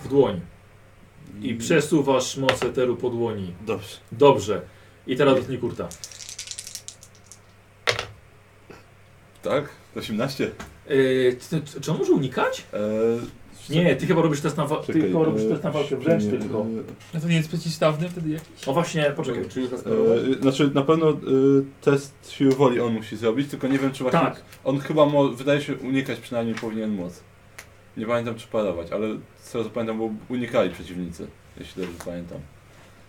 w 0.00 0.08
dłoń. 0.08 0.40
I 1.42 1.54
przesuwasz 1.54 2.36
moc 2.36 2.62
eteru 2.62 2.96
po 2.96 3.10
dłoni. 3.10 3.54
Dobrze. 3.60 3.96
Dobrze. 4.12 4.62
I 5.06 5.16
teraz 5.16 5.34
dotknij 5.34 5.58
kurta. 5.58 5.88
Tak? 9.48 9.64
18? 9.96 10.50
Yy, 10.88 11.36
ty- 11.50 11.60
ty- 11.60 11.80
czy 11.80 11.90
on 11.92 11.98
może 11.98 12.12
unikać? 12.12 12.64
Eee, 12.72 12.80
Nie, 13.70 13.96
ty 13.96 14.06
chyba 14.06 14.22
robisz 14.22 14.40
test 14.40 14.56
na, 14.56 14.66
wa- 14.66 14.76
ty 14.76 14.86
czekaj, 14.92 15.08
chyba 15.08 15.24
robisz 15.24 15.42
eee, 15.42 15.48
test 15.48 15.64
na 15.64 15.70
walkę 15.70 15.96
wręcz 15.96 16.24
nie, 16.24 16.30
tylko. 16.30 16.58
eee, 16.60 16.82
A 17.16 17.20
to 17.20 17.28
nie 17.28 17.36
jest 17.36 17.48
przeciwstawny 17.48 18.08
wtedy 18.08 18.30
jakiś? 18.30 18.68
O 18.68 18.72
właśnie, 18.72 19.12
poczekaj. 19.16 19.44
Czy 19.48 19.60
już 19.60 19.70
zasterować? 19.70 20.18
eee, 20.24 20.42
znaczy 20.42 20.70
na 20.74 20.82
pewno 20.82 21.08
eee, 21.10 21.16
test 21.80 22.14
siły 22.30 22.50
woli 22.52 22.80
on 22.80 22.92
musi 22.92 23.16
zrobić, 23.16 23.50
tylko 23.50 23.68
nie 23.68 23.78
wiem 23.78 23.92
czy 23.92 24.02
właśnie... 24.02 24.20
Tak. 24.20 24.42
On 24.64 24.78
chyba 24.80 25.06
mo, 25.06 25.28
wydaje 25.28 25.60
się 25.60 25.74
unikać 25.76 26.18
przynajmniej 26.20 26.54
powinien 26.56 26.90
móc. 26.90 27.20
Nie 27.96 28.06
pamiętam 28.06 28.34
czy 28.34 28.46
parować, 28.48 28.92
ale 28.92 29.08
z 29.38 29.50
tego 29.52 29.64
co 29.64 29.70
pamiętam, 29.70 29.98
bo 29.98 30.10
unikali 30.28 30.70
przeciwnicy, 30.70 31.26
jeśli 31.60 31.82
dobrze 31.82 31.98
pamiętam. 32.04 32.38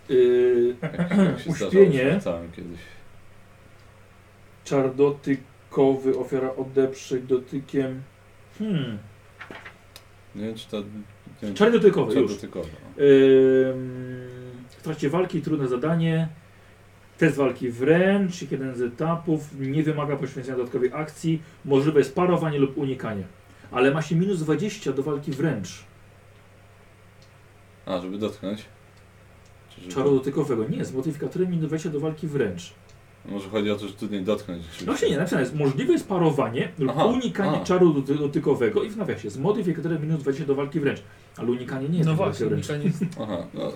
Yy, 0.08 0.76
Jak, 0.82 0.98
jak 1.18 1.40
się 1.40 1.50
Uśpienie. 1.66 2.14
rzucałem 2.14 2.52
kiedyś. 2.52 2.78
Czar 4.64 4.94
dotykowy, 5.68 6.18
ofiara 6.18 6.56
odeprzeć 6.56 7.22
dotykiem. 7.22 8.02
Hmm. 8.58 8.98
Nie 10.34 10.46
wiem 10.46 10.54
czy 10.54 10.68
to... 10.68 10.82
Nie 11.42 11.54
Czar 11.54 11.72
dotykowy, 11.72 12.12
czar 12.12 12.22
już. 12.22 12.34
dotykowy. 12.34 12.68
o. 12.68 13.00
Ym, 13.00 14.28
w 14.68 14.82
trakcie 14.82 15.10
walki 15.10 15.42
trudne 15.42 15.68
zadanie. 15.68 16.28
Test 17.18 17.36
walki 17.36 17.68
wręcz, 17.70 18.50
jeden 18.50 18.76
z 18.76 18.82
etapów, 18.82 19.40
nie 19.60 19.82
wymaga 19.82 20.16
poświęcenia 20.16 20.56
dodatkowej 20.56 20.90
akcji, 20.92 21.42
możliwe 21.64 21.98
jest 21.98 22.14
parowanie 22.14 22.58
lub 22.58 22.78
unikanie. 22.78 23.24
Ale 23.70 23.90
ma 23.90 24.02
się 24.02 24.16
minus 24.16 24.40
20 24.40 24.92
do 24.92 25.02
walki 25.02 25.32
wręcz. 25.32 25.84
A, 27.86 28.00
żeby 28.00 28.18
dotknąć? 28.18 28.64
Czy 29.70 29.80
żeby... 29.80 29.92
Czaru 29.94 30.10
dotykowego. 30.14 30.64
Nie, 30.68 30.84
z 30.84 30.92
modyfikatorem 30.92 31.50
minus 31.50 31.66
20 31.66 31.90
do 31.90 32.00
walki 32.00 32.26
wręcz. 32.26 32.72
Może 33.28 33.48
chodzi 33.48 33.70
o 33.70 33.76
to, 33.76 33.88
że 33.88 33.94
trudniej 33.94 34.22
dotknąć. 34.22 34.62
No 34.80 34.86
właśnie 34.86 35.10
nie, 35.10 35.16
napisane 35.16 35.42
jest 35.42 35.54
możliwe 35.54 35.92
jest 35.92 36.08
parowanie 36.08 36.68
lub 36.78 36.90
Aha, 36.90 37.04
unikanie 37.04 37.60
a. 37.60 37.64
czaru 37.64 37.92
doty 37.92 38.14
dotykowego 38.14 38.82
i 38.82 38.90
w 38.90 38.96
nawiasie 38.96 39.30
z 39.30 39.38
modyfikatorem 39.38 40.02
minus 40.02 40.20
20 40.22 40.44
do 40.46 40.54
walki 40.54 40.80
wręcz. 40.80 41.02
Ale 41.36 41.50
unikanie 41.50 41.88
nie 41.88 41.98
jest 41.98 42.08
No 42.08 42.14
do 42.16 42.18
walki 42.18 42.38
właśnie, 42.44 42.46
wręcz. 42.46 42.68
unikanie 42.70 42.84
jest... 42.84 43.04
Aha, 43.22 43.46
no. 43.54 43.72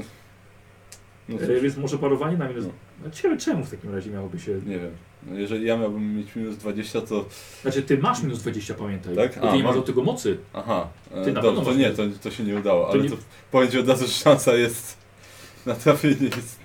No 1.28 1.38
E, 1.40 1.60
więc 1.60 1.76
może 1.76 1.98
parowanie 1.98 2.36
na 2.36 2.48
minus... 2.48 2.64
No. 2.64 2.70
No. 3.04 3.10
Ciebie 3.10 3.36
czemu 3.36 3.64
w 3.64 3.70
takim 3.70 3.94
razie 3.94 4.10
miałoby 4.10 4.38
się... 4.40 4.52
nie 4.66 4.78
wiem. 4.78 4.90
No 5.26 5.38
jeżeli 5.38 5.66
ja 5.66 5.76
miałbym 5.76 6.16
mieć 6.16 6.36
minus 6.36 6.56
20, 6.56 7.00
to... 7.00 7.24
Znaczy 7.62 7.82
ty 7.82 7.98
masz 7.98 8.22
minus 8.22 8.38
20, 8.42 8.74
pamiętaj. 8.74 9.16
Tak? 9.16 9.40
Bo 9.40 9.48
A, 9.48 9.50
ty 9.52 9.56
nie 9.56 9.62
masz 9.64 9.72
mam. 9.72 9.80
do 9.80 9.86
tego 9.86 10.02
mocy. 10.02 10.38
Aha, 10.52 10.88
e, 11.14 11.24
Ty 11.24 11.32
na 11.32 11.40
dobrze, 11.42 11.42
pewno 11.42 11.60
to 11.64 11.70
masz 11.70 11.76
nie, 11.78 11.90
to, 11.90 12.02
to 12.22 12.30
się 12.30 12.44
nie 12.44 12.56
udało, 12.56 12.84
To 12.86 12.90
ale 12.92 13.02
nie- 13.02 13.10
to 13.10 13.16
powiem 13.50 13.70
ci 13.70 13.78
od 13.78 13.88
razu, 13.88 14.06
że 14.06 14.12
szansa 14.12 14.54
jest 14.54 14.96
na 15.66 15.74
trafienie 15.74 16.26
jest 16.36 16.58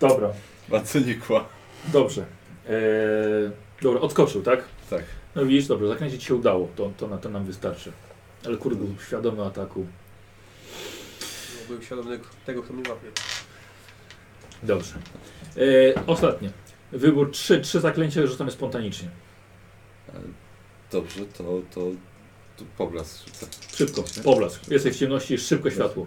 Dobra, 0.00 0.28
bardzo 0.68 0.98
nikła. 0.98 1.44
Dobrze. 1.88 2.24
E, 2.68 2.72
dobra, 3.82 4.00
odskoczył, 4.00 4.42
tak? 4.42 4.64
Tak. 4.90 5.02
No 5.34 5.46
widzisz, 5.46 5.66
dobrze, 5.66 5.88
zakręcić 5.88 6.24
się 6.24 6.34
udało. 6.34 6.68
To, 6.76 6.90
to, 6.98 7.08
na, 7.08 7.18
to 7.18 7.28
nam 7.28 7.44
wystarczy. 7.44 7.92
Ale 8.46 8.56
kurde, 8.56 8.84
był 8.84 8.94
świadomy 9.06 9.44
ataku. 9.44 9.86
No, 11.60 11.66
byłem 11.66 11.82
świadomy 11.82 12.20
tego, 12.46 12.62
kto 12.62 12.72
mnie 12.72 12.90
łapie. 12.90 13.08
Dobrze. 14.62 14.94
E, 15.56 16.06
ostatnie. 16.06 16.50
Wybór 16.92 17.30
trzy, 17.30 17.60
trzy 17.60 17.80
zaklęcia 17.80 18.26
rzucamy 18.26 18.50
spontanicznie. 18.50 19.08
E, 20.08 20.12
Dobrze, 20.92 21.26
to, 21.26 21.44
to, 21.74 21.80
to 22.56 22.64
poblask 22.78 23.26
rzucę. 23.26 23.46
Szybko, 23.76 24.04
poblask. 24.24 24.68
Jesteś 24.70 24.96
w 24.96 24.98
ciemności, 24.98 25.38
szybko 25.38 25.70
światło. 25.70 26.06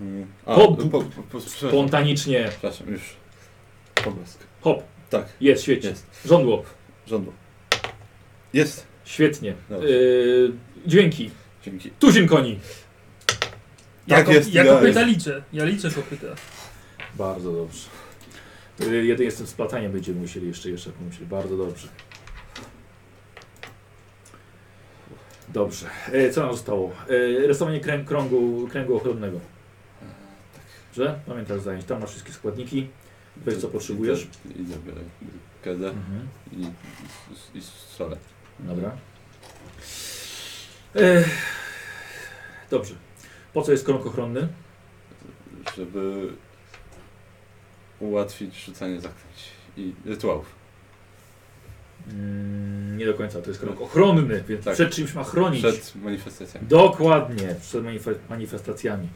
Mm. 0.00 0.26
A, 0.46 0.54
Po- 0.54 0.76
po, 0.76 1.02
po, 1.30 1.40
Spontanicznie. 1.40 2.46
przepraszam, 2.50 2.88
już. 2.88 3.16
Poblask. 4.04 4.38
Hop, 4.64 4.82
Tak, 5.10 5.26
jest, 5.40 5.62
świetnie. 5.62 5.90
jest. 5.90 6.06
Żądło, 6.26 6.64
Żądło. 7.06 7.32
Jest. 8.52 8.86
świetnie. 9.04 9.50
E, 9.70 9.76
dźwięki. 10.86 11.30
Dzięki. 11.64 11.90
Tuzin 11.90 12.26
koni. 12.28 12.60
Tak 14.08 14.26
ko- 14.26 14.32
jest, 14.32 14.54
ja 14.54 14.64
kopyta 14.64 15.02
liczę. 15.02 15.42
Ja 15.52 15.64
liczę 15.64 15.90
kopyta. 15.90 16.26
Bardzo 17.14 17.52
dobrze. 17.52 17.88
Y, 18.80 19.04
Jeden 19.04 19.24
jestem 19.26 19.46
splataniem 19.46 19.92
będziemy 19.92 20.20
musieli 20.20 20.46
jeszcze, 20.48 20.70
jeszcze 20.70 20.90
pomyśleć. 20.90 21.28
Bardzo 21.28 21.56
dobrze. 21.56 21.88
Dobrze. 25.48 25.86
E, 26.12 26.30
co 26.30 26.40
nam 26.42 26.52
zostało? 26.52 26.92
E, 27.08 27.46
rysowanie 27.46 27.80
krę 27.80 28.04
kręgu, 28.04 28.68
kręgu 28.72 28.96
ochronnego. 28.96 29.40
Że? 30.96 31.18
Pamiętasz 31.26 31.60
zajęć. 31.60 31.84
Tam 31.84 32.00
masz 32.00 32.10
wszystkie 32.10 32.32
składniki. 32.32 32.88
Weź 33.36 33.56
co 33.58 33.68
potrzebujesz. 33.68 34.26
I 34.56 34.64
zabiorę 34.64 35.00
kedę 35.62 35.88
Mhm. 35.88 36.28
i, 36.52 36.62
i, 37.54 37.58
i 37.58 37.62
strzelę. 37.62 38.16
Dobra. 38.58 38.96
E, 40.96 41.24
dobrze. 42.70 42.94
Po 43.52 43.62
co 43.62 43.72
jest 43.72 43.84
krąg 43.84 44.06
ochronny? 44.06 44.48
Żeby 45.76 46.28
ułatwić 48.00 48.64
rzucanie 48.64 49.00
zaklęć 49.00 49.36
i 49.76 49.92
rytuałów. 50.04 50.46
Mm, 52.10 52.98
nie 52.98 53.06
do 53.06 53.14
końca. 53.14 53.42
To 53.42 53.50
jest 53.50 53.60
krąg 53.60 53.80
ochronny, 53.80 54.44
więc 54.48 54.64
Tak. 54.64 54.74
przed 54.74 54.94
czymś 54.94 55.14
ma 55.14 55.24
chronić. 55.24 55.62
Przed 55.62 55.92
manifestacjami. 55.96 56.66
Dokładnie, 56.66 57.54
przed 57.60 57.84
manife- 57.84 58.14
manifestacjami. 58.30 59.08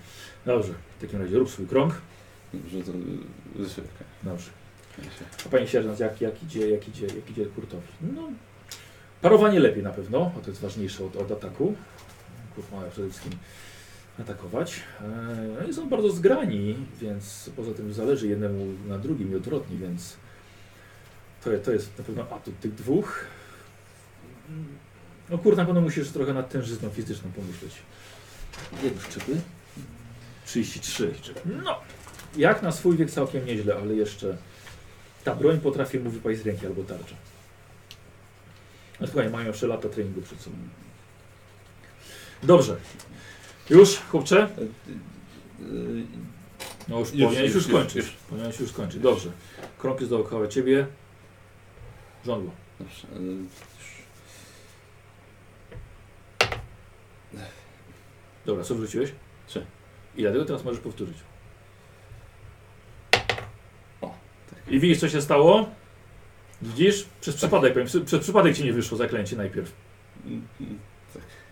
Dobrze, 0.46 0.72
w 0.98 1.00
takim 1.00 1.22
razie 1.22 1.38
rób 1.38 1.50
swój 1.50 1.66
krąg. 1.66 1.94
Że 2.70 2.82
to. 2.82 2.92
Dobrze. 4.22 4.50
A 5.46 5.48
panie 5.48 5.66
sierżant, 5.66 6.00
jak, 6.00 6.20
jak, 6.20 6.42
idzie, 6.42 6.70
jak, 6.70 6.88
idzie, 6.88 7.06
jak 7.06 7.30
idzie 7.30 7.46
Kurtowi? 7.46 7.86
No, 8.14 8.28
parowanie 9.22 9.60
lepiej 9.60 9.82
na 9.82 9.90
pewno, 9.90 10.32
bo 10.34 10.40
to 10.40 10.50
jest 10.50 10.60
ważniejsze 10.60 11.04
od, 11.04 11.16
od 11.16 11.32
ataku. 11.32 11.74
Kurt 12.54 12.72
ma 12.72 12.82
przede 12.82 13.08
wszystkim 13.08 13.32
atakować. 14.20 14.80
Eee, 15.66 15.74
są 15.74 15.88
bardzo 15.88 16.10
zgrani, 16.10 16.76
więc 17.00 17.50
poza 17.56 17.74
tym 17.74 17.92
zależy 17.92 18.28
jednemu 18.28 18.66
na 18.86 18.98
drugim 18.98 19.32
i 19.32 19.36
odwrotnie, 19.36 19.76
więc 19.76 20.16
to, 21.44 21.50
to 21.64 21.72
jest 21.72 21.98
na 21.98 22.04
pewno 22.04 22.22
atut 22.30 22.60
tych 22.60 22.74
dwóch. 22.74 23.24
No 25.30 25.38
kurde, 25.38 25.62
na 25.62 25.66
pewno 25.66 25.80
musisz 25.80 26.10
trochę 26.10 26.34
nad 26.34 26.50
tężyzną 26.50 26.90
fizyczną 26.90 27.30
pomyśleć. 27.32 27.72
Jedno 28.82 29.00
szczypy. 29.00 29.40
33. 30.46 31.14
No, 31.64 31.80
jak 32.36 32.62
na 32.62 32.72
swój 32.72 32.96
wiek 32.96 33.10
całkiem 33.10 33.46
nieźle, 33.46 33.76
ale 33.76 33.94
jeszcze 33.94 34.36
ta 35.24 35.34
broń 35.34 35.60
potrafi 35.60 35.98
mu 35.98 36.10
wypaść 36.10 36.40
z 36.40 36.46
ręki 36.46 36.66
albo 36.66 36.82
tarcza. 36.82 37.14
A 39.00 39.06
słuchaj, 39.06 39.30
mają 39.30 39.46
jeszcze 39.46 39.66
lata 39.66 39.88
treningu 39.88 40.22
przed 40.22 40.40
sobą. 40.40 40.56
Dobrze. 42.42 42.76
Już, 43.70 43.98
chłopcze? 43.98 44.48
No 46.88 46.98
już, 46.98 47.14
Już, 47.14 47.38
już, 47.38 47.54
już, 47.54 47.94
już. 47.94 48.10
Powinieneś 48.30 48.60
już 48.60 48.70
skończyć. 48.70 49.00
Dobrze. 49.00 49.30
Krąg 49.78 50.00
jest 50.00 50.10
dookoła 50.10 50.48
ciebie. 50.48 50.86
Żądło. 52.24 52.50
Dobrze. 52.80 53.06
Dobra, 58.46 58.64
co 58.64 58.74
wrzuciłeś? 58.74 59.12
Trzy. 59.46 59.66
I 60.16 60.22
dlatego 60.22 60.44
teraz 60.44 60.64
możesz 60.64 60.80
powtórzyć. 60.80 61.16
O, 64.00 64.14
tak. 64.50 64.57
I 64.70 64.80
widzisz, 64.80 65.00
co 65.00 65.08
się 65.08 65.22
stało? 65.22 65.68
Widzisz? 66.62 67.06
Przez 67.20 67.36
przypadek, 67.36 67.72
powiem, 67.72 67.88
przez 68.06 68.20
przypadek 68.20 68.56
ci 68.56 68.64
nie 68.64 68.72
wyszło 68.72 68.98
zaklęcie 68.98 69.36
najpierw. 69.36 69.72
Mm, 70.26 70.46
mm, 70.60 70.78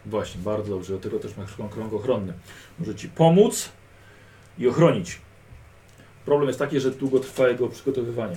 Właśnie, 0.06 0.40
bardzo 0.42 0.74
dobrze. 0.74 0.92
Do 0.92 0.98
tego 0.98 1.18
też 1.18 1.36
masz 1.36 1.50
krąg, 1.70 1.92
ochronny. 1.92 2.32
Może 2.78 2.94
ci 2.94 3.08
pomóc 3.08 3.68
i 4.58 4.68
ochronić. 4.68 5.20
Problem 6.24 6.48
jest 6.48 6.58
taki, 6.58 6.80
że 6.80 6.90
długo 6.90 7.20
trwa 7.20 7.48
jego 7.48 7.68
przygotowywanie. 7.68 8.36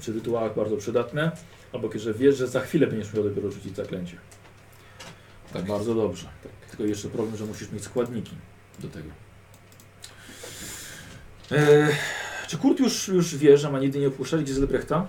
Przy 0.00 0.12
rytuałach 0.12 0.54
bardzo 0.54 0.76
przydatne, 0.76 1.30
albo 1.72 1.88
kiedy 1.88 2.14
wiesz, 2.14 2.36
że 2.36 2.46
za 2.46 2.60
chwilę 2.60 2.86
będziesz 2.86 3.14
miał 3.14 3.24
dopiero 3.24 3.50
rzucić 3.50 3.76
zaklęcie. 3.76 4.16
Tak, 5.52 5.64
bardzo 5.64 5.94
dobrze. 5.94 6.28
Tylko 6.70 6.84
jeszcze 6.84 7.08
problem, 7.08 7.36
że 7.36 7.44
musisz 7.44 7.72
mieć 7.72 7.84
składniki 7.84 8.36
do 8.78 8.88
tego. 8.88 9.08
Eee, 11.50 11.94
czy 12.48 12.58
Kurt 12.58 12.80
już, 12.80 13.08
już 13.08 13.36
wie, 13.36 13.58
że 13.58 13.70
ma 13.70 13.78
nigdy 13.78 13.98
nie 13.98 14.08
opuszczać 14.08 14.42
Giselbrechta? 14.42 15.06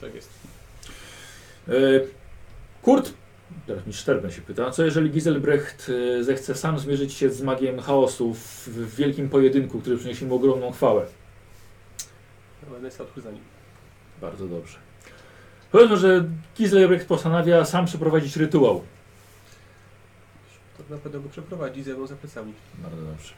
Tak 0.00 0.14
jest. 0.14 0.30
E, 1.68 1.72
Kurt, 2.82 3.12
teraz 3.66 3.86
mi 3.86 3.92
Szterben 3.92 4.30
się 4.30 4.42
pyta, 4.42 4.70
co 4.70 4.84
jeżeli 4.84 5.10
Giselbrecht 5.10 5.90
e, 6.18 6.24
zechce 6.24 6.54
sam 6.54 6.78
zmierzyć 6.78 7.12
się 7.12 7.30
z 7.30 7.42
magiem 7.42 7.80
chaosu 7.80 8.34
w, 8.34 8.68
w 8.68 8.94
wielkim 8.96 9.28
pojedynku, 9.28 9.80
który 9.80 9.96
przyniesie 9.96 10.26
mu 10.26 10.34
ogromną 10.34 10.72
chwałę? 10.72 11.06
Ale 12.70 12.80
Nessa 12.80 13.04
odchodzi 13.04 13.24
za 13.24 13.32
nim. 13.32 13.42
Bardzo 14.20 14.48
dobrze. 14.48 14.78
Powiedzmy, 15.72 15.96
że 15.96 16.24
Giselbrecht 16.56 17.08
postanawia 17.08 17.64
sam 17.64 17.86
przeprowadzić 17.86 18.36
rytuał. 18.36 18.82
To 20.76 20.94
na 20.94 21.00
pewno 21.00 21.20
go 21.20 21.28
przeprowadzi 21.28 21.82
ze 21.82 21.94
mną 21.94 22.06
za 22.06 22.16
plecami. 22.16 22.52
Bardzo 22.74 23.02
dobrze. 23.02 23.34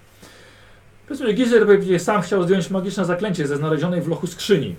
Że 1.11 1.33
Giselbrecht 1.33 1.81
będzie 1.81 1.99
sam 1.99 2.23
chciał 2.23 2.43
zdjąć 2.43 2.71
magiczne 2.71 3.05
zaklęcie 3.05 3.47
ze 3.47 3.57
znalezionej 3.57 4.03
w 4.03 4.09
lochu 4.09 4.27
skrzyni. 4.27 4.77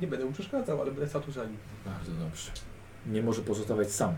Nie 0.00 0.06
będę 0.06 0.24
mu 0.24 0.32
przeszkadzał, 0.32 0.80
ale 0.80 0.92
Nessa 0.92 1.20
tu 1.20 1.32
za 1.32 1.44
nim. 1.44 1.56
Bardzo 1.86 2.12
dobrze. 2.12 2.50
Nie 3.06 3.22
może 3.22 3.42
pozostawać 3.42 3.92
sam. 3.92 4.14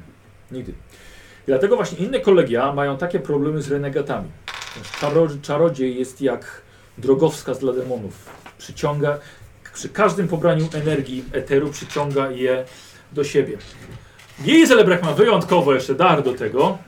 Nigdy. 0.51 0.73
I 0.73 1.47
dlatego 1.47 1.77
właśnie 1.77 1.99
inne 1.99 2.21
kolegia 2.21 2.73
mają 2.73 2.97
takie 2.97 3.21
problemy 3.21 3.63
z 3.63 3.71
renegatami. 3.71 4.31
Czaro, 5.01 5.29
czarodziej 5.43 5.99
jest 5.99 6.21
jak 6.21 6.63
drogowskaz 6.99 7.59
dla 7.59 7.73
demonów. 7.73 8.31
Przyciąga, 8.59 9.19
przy 9.75 9.89
każdym 9.89 10.29
pobraniu 10.29 10.69
energii 10.75 11.25
eteru 11.33 11.71
przyciąga 11.71 12.31
je 12.31 12.65
do 13.13 13.25
siebie. 13.25 13.59
Jej 14.45 14.67
Zelebrak 14.67 15.03
ma 15.03 15.13
wyjątkowo 15.13 15.75
jeszcze 15.75 15.95
dar 15.95 16.23
do 16.23 16.35
tego. 16.35 16.79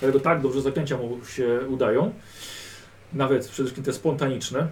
Dlatego 0.00 0.20
tak 0.20 0.40
dobrze 0.40 0.60
zaklęcia 0.62 0.96
mu 0.96 1.24
się 1.24 1.60
udają. 1.68 2.14
Nawet 3.12 3.42
przede 3.42 3.54
wszystkim 3.54 3.84
te 3.84 3.92
spontaniczne. 3.92 4.68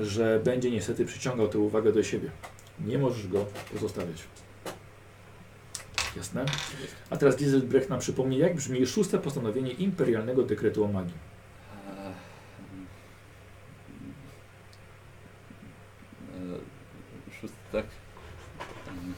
Że 0.00 0.40
będzie 0.44 0.70
niestety 0.70 1.04
przyciągał 1.04 1.48
tę 1.48 1.58
uwagę 1.58 1.92
do 1.92 2.02
siebie. 2.02 2.30
Nie 2.86 2.98
możesz 2.98 3.28
go 3.28 3.46
pozostawiać. 3.72 4.24
Jasne? 6.16 6.44
A 7.10 7.16
teraz 7.16 7.36
Dieselbrecht 7.36 7.90
nam 7.90 8.00
przypomni, 8.00 8.38
jak 8.38 8.54
brzmi 8.54 8.86
szóste 8.86 9.18
postanowienie 9.18 9.72
imperialnego 9.72 10.42
dekretu 10.42 10.84
o 10.84 10.88
magii. 10.88 11.14
e, 11.96 12.10
e, 16.56 17.40
Szósty, 17.40 17.56
tak? 17.72 17.86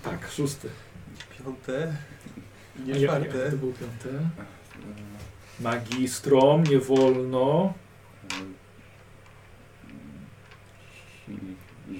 Tak, 0.02 0.30
szóste. 0.30 0.68
Piąte. 1.38 1.96
Nie 2.86 3.06
czwarte. 3.06 3.50
to 3.50 3.56
był 3.56 3.72
piąte. 3.72 4.18
Magistrom, 5.60 6.62
nie 6.64 6.78
wolno. 6.78 7.72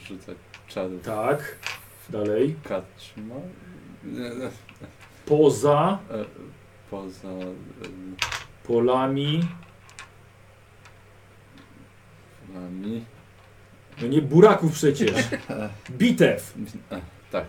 Rzucę 0.08 0.34
czarów. 0.68 1.02
Tak. 1.02 1.56
Dalej. 2.10 2.56
Kaczma? 2.64 3.34
Poza 5.26 5.98
E, 6.10 6.24
Poza... 6.90 7.28
e, 7.28 7.54
polami 8.66 9.42
Nami. 12.54 13.04
No 14.02 14.08
nie 14.08 14.22
buraków 14.22 14.72
przecież. 14.72 15.12
Bitew. 15.98 16.54
E, 16.90 17.00
tak. 17.30 17.44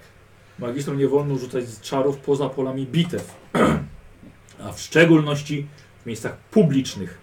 Magistrom 0.59 0.97
nie 0.97 1.07
wolno 1.07 1.37
rzucać 1.37 1.65
czarów 1.81 2.17
poza 2.17 2.49
polami 2.49 2.85
bitew. 2.85 3.35
A 4.63 4.71
w 4.71 4.81
szczególności 4.81 5.67
miejscach 6.07 6.37
publicznych. 6.37 7.17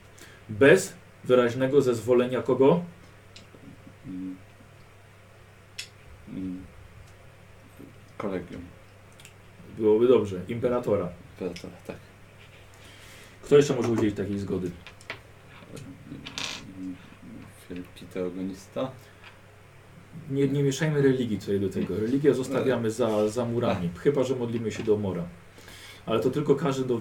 Bez 0.49 0.95
wyraźnego 1.25 1.83
zezwolenia 1.83 2.43
kogo? 2.43 2.85
Kolegium. 8.17 8.63
Byłoby 9.79 10.09
dobrze. 10.09 10.41
Imperatora. 10.49 11.09
Imperatora, 11.33 11.77
tak. 11.87 11.97
Kto 13.43 13.57
jeszcze 13.57 13.75
może 13.75 13.89
udzielić 13.89 14.17
takiej 14.17 14.39
zgody? 14.39 14.71
Filipiteogonista. 17.69 18.91
Nie, 20.31 20.49
nie 20.49 20.63
mieszajmy 20.63 21.03
religii 21.03 21.39
tutaj 21.39 21.61
do 21.61 21.69
tego. 21.69 21.97
Religię 21.97 22.35
zostawiamy 22.35 22.91
za, 22.91 23.29
za 23.29 23.45
murami. 23.45 23.91
Chyba, 23.99 24.25
że 24.25 24.37
modlimy 24.37 24.73
się 24.73 24.83
do 24.83 24.97
Mora. 24.97 25.25
Ale 26.07 26.21
to 26.21 26.31
tylko 26.31 26.55
każe 26.55 26.85
do... 26.85 27.01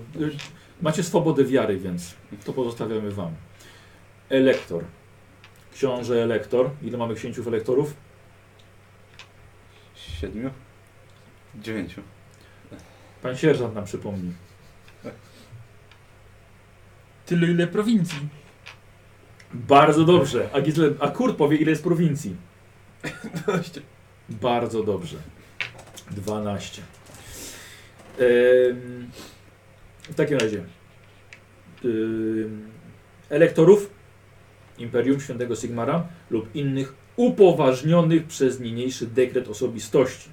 Macie 0.81 1.03
swobodę 1.03 1.43
wiary, 1.43 1.77
więc 1.77 2.15
to 2.45 2.53
pozostawiamy 2.53 3.11
wam. 3.11 3.31
Elektor. 4.29 4.83
Książę 5.73 6.23
elektor. 6.23 6.69
Ile 6.81 6.97
mamy 6.97 7.15
księciów 7.15 7.47
elektorów? 7.47 7.93
Siedmiu? 9.95 10.49
Dziewięciu. 11.55 12.01
Pan 13.21 13.37
sierżant 13.37 13.75
nam 13.75 13.85
przypomni. 13.85 14.33
Tyle 17.25 17.47
ile 17.47 17.67
prowincji. 17.67 18.19
Bardzo 19.53 20.03
dobrze. 20.05 20.49
A, 20.53 20.61
Gisle, 20.61 20.89
a 20.99 21.07
Kurt 21.07 21.37
powie, 21.37 21.57
ile 21.57 21.69
jest 21.69 21.83
prowincji. 21.83 22.35
12. 23.45 23.81
Bardzo 24.29 24.83
dobrze. 24.83 25.17
12. 26.11 26.81
Ym, 28.19 29.11
w 30.03 30.15
takim 30.15 30.37
razie 30.37 30.63
ym, 31.85 32.69
elektorów 33.29 33.89
Imperium 34.77 35.19
Świętego 35.19 35.55
Sigmara 35.55 36.07
lub 36.29 36.55
innych 36.55 36.93
upoważnionych 37.15 38.27
przez 38.27 38.59
niniejszy 38.59 39.07
dekret 39.07 39.47
osobistości. 39.47 40.29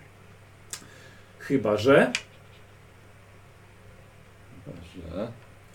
Chyba, 1.38 1.76
że 1.76 2.12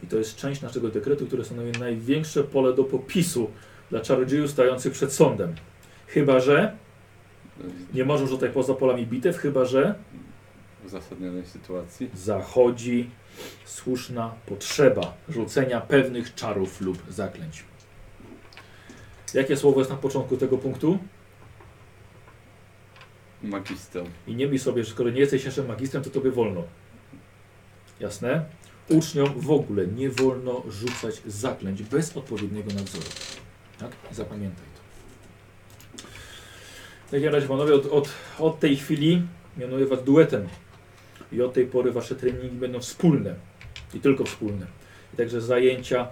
i 0.03 0.07
to 0.07 0.17
jest 0.17 0.35
część 0.35 0.61
naszego 0.61 0.89
dekretu, 0.89 1.27
które 1.27 1.45
stanowi 1.45 1.71
największe 1.71 2.43
pole 2.43 2.73
do 2.73 2.83
popisu 2.83 3.51
dla 3.89 4.01
czarodziejów 4.01 4.51
stojących 4.51 4.93
przed 4.93 5.13
sądem. 5.13 5.55
Chyba, 6.07 6.39
że 6.39 6.77
nie 7.93 8.05
możesz 8.05 8.29
rzucać 8.29 8.51
poza 8.51 8.73
polami 8.73 9.07
bitew, 9.07 9.37
chyba, 9.37 9.65
że 9.65 9.95
W 10.83 10.85
uzasadnionej 10.85 11.45
sytuacji. 11.45 12.09
zachodzi 12.13 13.09
słuszna 13.65 14.33
potrzeba 14.45 15.13
rzucenia 15.29 15.81
pewnych 15.81 16.35
czarów 16.35 16.81
lub 16.81 16.97
zaklęć. 17.09 17.63
Jakie 19.33 19.57
słowo 19.57 19.79
jest 19.79 19.91
na 19.91 19.97
początku 19.97 20.37
tego 20.37 20.57
punktu? 20.57 20.99
Magister. 23.43 24.03
I 24.27 24.35
nie 24.35 24.47
myśl 24.47 24.63
sobie, 24.63 24.83
że 24.83 24.91
skoro 24.91 25.09
nie 25.09 25.19
jesteś 25.19 25.45
jeszcze 25.45 25.63
magistrem, 25.63 26.03
to 26.03 26.09
tobie 26.09 26.31
wolno. 26.31 26.63
Jasne? 27.99 28.45
Uczniom 28.89 29.39
w 29.39 29.51
ogóle 29.51 29.87
nie 29.87 30.09
wolno 30.09 30.63
rzucać 30.69 31.21
zaklęć 31.25 31.83
bez 31.83 32.17
odpowiedniego 32.17 32.73
nadzoru. 32.73 33.05
Tak? 33.79 33.91
Zapamiętaj 34.11 34.65
to. 34.75 34.81
W 37.07 37.11
takim 37.11 37.29
razie, 37.29 37.47
panowie, 37.47 37.75
od, 37.75 37.85
od, 37.85 38.09
od 38.39 38.59
tej 38.59 38.77
chwili 38.77 39.21
mianuję 39.57 39.85
was 39.85 40.03
duetem. 40.03 40.47
I 41.35 41.41
od 41.41 41.53
tej 41.53 41.65
pory 41.65 41.91
wasze 41.91 42.15
treningi 42.15 42.57
będą 42.57 42.79
wspólne. 42.79 43.35
I 43.93 43.99
tylko 43.99 44.23
wspólne. 44.23 44.65
I 45.13 45.17
także 45.17 45.41
zajęcia, 45.41 46.07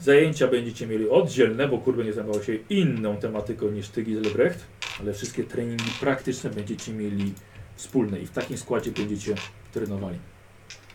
zajęcia 0.00 0.48
będziecie 0.48 0.86
mieli 0.86 1.08
oddzielne, 1.08 1.68
bo 1.68 1.78
kur 1.78 1.96
będzie 1.96 2.12
zajmował 2.12 2.42
się 2.42 2.54
inną 2.70 3.16
tematyką 3.16 3.70
niż 3.70 3.88
ty, 3.88 4.02
Giselbrecht, 4.02 4.66
ale 5.00 5.12
wszystkie 5.12 5.44
treningi 5.44 5.90
praktyczne 6.00 6.50
będziecie 6.50 6.92
mieli 6.92 7.32
wspólne 7.76 8.20
i 8.20 8.26
w 8.26 8.30
takim 8.30 8.58
składzie 8.58 8.90
będziecie 8.90 9.34
trenowali. 9.72 10.18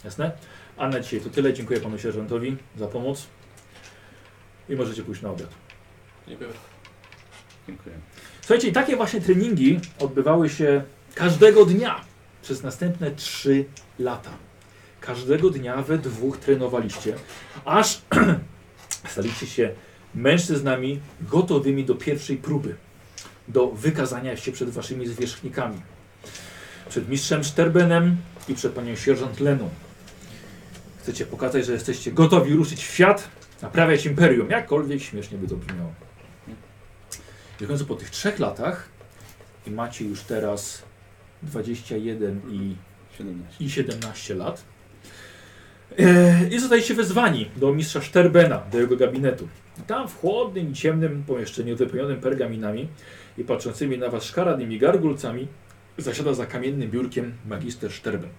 Jasne? 0.04 0.32
A 0.78 0.88
na 0.88 1.00
dzisiaj 1.00 1.22
to 1.22 1.30
tyle. 1.30 1.54
Dziękuję 1.54 1.80
panu 1.80 1.98
sierżantowi 1.98 2.58
za 2.78 2.88
pomoc 2.88 3.28
i 4.70 4.76
możecie 4.76 5.04
pójść 5.04 5.22
na 5.22 5.30
obiad. 5.30 5.50
Dziękuję. 6.28 6.50
Dziękuję. 7.68 7.96
Słuchajcie, 8.42 8.68
i 8.68 8.72
takie 8.72 8.96
właśnie 8.96 9.22
treningi 9.22 9.80
odbywały 10.00 10.50
się 10.50 10.84
każdego 11.16 11.66
dnia 11.66 12.11
przez 12.42 12.64
następne 12.64 13.12
3 13.12 13.66
lata. 14.00 14.32
Każdego 15.02 15.50
dnia 15.50 15.82
we 15.82 15.98
dwóch 15.98 16.38
trenowaliście, 16.38 17.16
aż 17.66 18.02
staliście 19.12 19.48
się 19.48 19.74
mężczyznami 20.16 21.00
gotowymi 21.22 21.86
do 21.86 21.96
pierwszej 21.96 22.38
próby, 22.38 22.76
do 23.48 23.68
wykazania 23.68 24.38
się 24.38 24.52
przed 24.52 24.70
waszymi 24.70 25.08
zwierzchnikami. 25.08 25.82
Przed 26.89 27.10
mistrzem 27.10 27.44
Szterbenem 27.44 28.18
i 28.50 28.56
przed 28.56 28.74
panią 28.74 28.96
sierżant 28.96 29.39
Leną. 29.39 29.70
Chcecie 31.00 31.26
pokazać, 31.26 31.66
że 31.66 31.74
jesteście 31.74 32.12
gotowi 32.12 32.54
ruszyć 32.54 32.84
w 32.84 32.94
świat, 32.94 33.28
naprawiać 33.62 34.06
imperium, 34.06 34.50
jakkolwiek 34.50 35.02
śmiesznie 35.02 35.38
by 35.38 35.48
to 35.48 35.56
brzmiało. 35.56 35.94
I 37.62 37.66
w 37.66 37.68
końcu 37.68 37.86
po 37.86 37.96
tych 37.96 38.10
trzech 38.10 38.39
latach 38.39 38.89
i 39.68 39.72
macie 39.72 40.06
już 40.06 40.22
teraz 40.22 40.84
21 41.44 42.42
i, 42.52 42.76
17. 43.18 43.64
i 43.64 43.70
17 43.70 44.36
lat. 44.36 44.64
E, 46.00 46.48
I 46.52 46.60
zostaliście 46.60 46.94
wezwani 46.94 47.50
do 47.56 47.74
mistrza 47.74 48.02
Szterbena, 48.02 48.64
do 48.72 48.80
jego 48.80 48.98
gabinetu. 48.98 49.48
I 49.80 49.82
tam 49.82 50.08
w 50.08 50.20
chłodnym 50.20 50.72
i 50.72 50.74
ciemnym 50.74 51.24
pomieszczeniu 51.24 51.76
wypełnionym 51.76 52.22
pergaminami 52.22 52.88
i 53.38 53.44
patrzącymi 53.44 53.98
na 53.98 54.10
was 54.10 54.24
szkaradnymi 54.24 54.80
gargulcami 54.80 55.48
zasiada 55.98 56.34
za 56.34 56.46
kamiennym 56.46 56.92
biurkiem 56.92 57.34
magister 57.46 57.92
Szterben. 57.92 58.30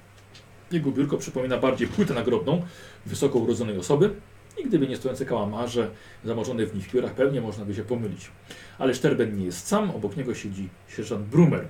Jego 0.72 0.90
biurko 0.90 1.16
przypomina 1.16 1.58
bardziej 1.58 1.88
płytę 1.88 2.14
nagrobną 2.14 2.62
wysoko 3.06 3.38
urodzonej 3.38 3.78
osoby 3.78 4.10
i 4.58 4.64
gdyby 4.64 4.88
nie 4.88 4.96
stojące 4.96 5.24
kałamarze 5.24 5.90
zamorzone 6.24 6.66
w 6.66 6.74
nich 6.74 6.90
piórach, 6.90 7.14
pewnie 7.14 7.40
można 7.40 7.64
by 7.64 7.74
się 7.74 7.84
pomylić. 7.84 8.30
Ale 8.78 8.94
Szterben 8.94 9.38
nie 9.38 9.44
jest 9.44 9.66
sam, 9.66 9.90
obok 9.90 10.16
niego 10.16 10.34
siedzi 10.34 10.68
sierżant 10.88 11.26
Brumer 11.26 11.68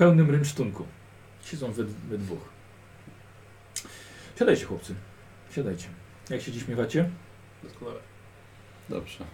pełnym 0.00 0.30
rynsztunku. 0.30 0.86
Siedzą 1.44 1.72
we, 1.72 1.84
we 1.84 2.18
dwóch. 2.18 2.48
Siadajcie 4.38 4.64
chłopcy, 4.64 4.94
siadajcie. 5.54 5.88
Jak 6.30 6.42
się 6.42 6.52
dziś 6.52 6.68
miewacie? 6.68 7.10
Doskonale. 7.62 7.98
Dobrze. 8.88 9.24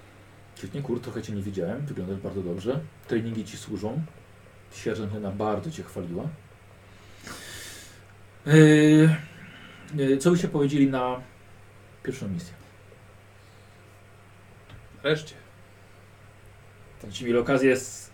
Świetnie, 0.58 0.82
kur, 0.82 1.00
trochę 1.00 1.22
Cię 1.22 1.32
nie 1.32 1.42
widziałem, 1.42 1.86
wyglądasz 1.86 2.18
bardzo 2.18 2.42
dobrze. 2.42 2.80
Treningi 3.08 3.44
Ci 3.44 3.56
służą. 3.56 4.02
Sierżant 4.72 5.14
Lena 5.14 5.30
bardzo 5.30 5.70
Cię 5.70 5.82
chwaliła. 5.82 6.28
Yy, 8.46 9.16
yy, 9.94 10.18
co 10.18 10.30
byście 10.30 10.48
powiedzieli 10.48 10.86
na 10.90 11.20
pierwszą 12.02 12.28
misję? 12.28 12.54
Wreszcie. 15.02 15.34
Będziecie 17.02 17.24
mieli 17.24 17.38
okazję 17.38 17.72
s- 17.72 18.10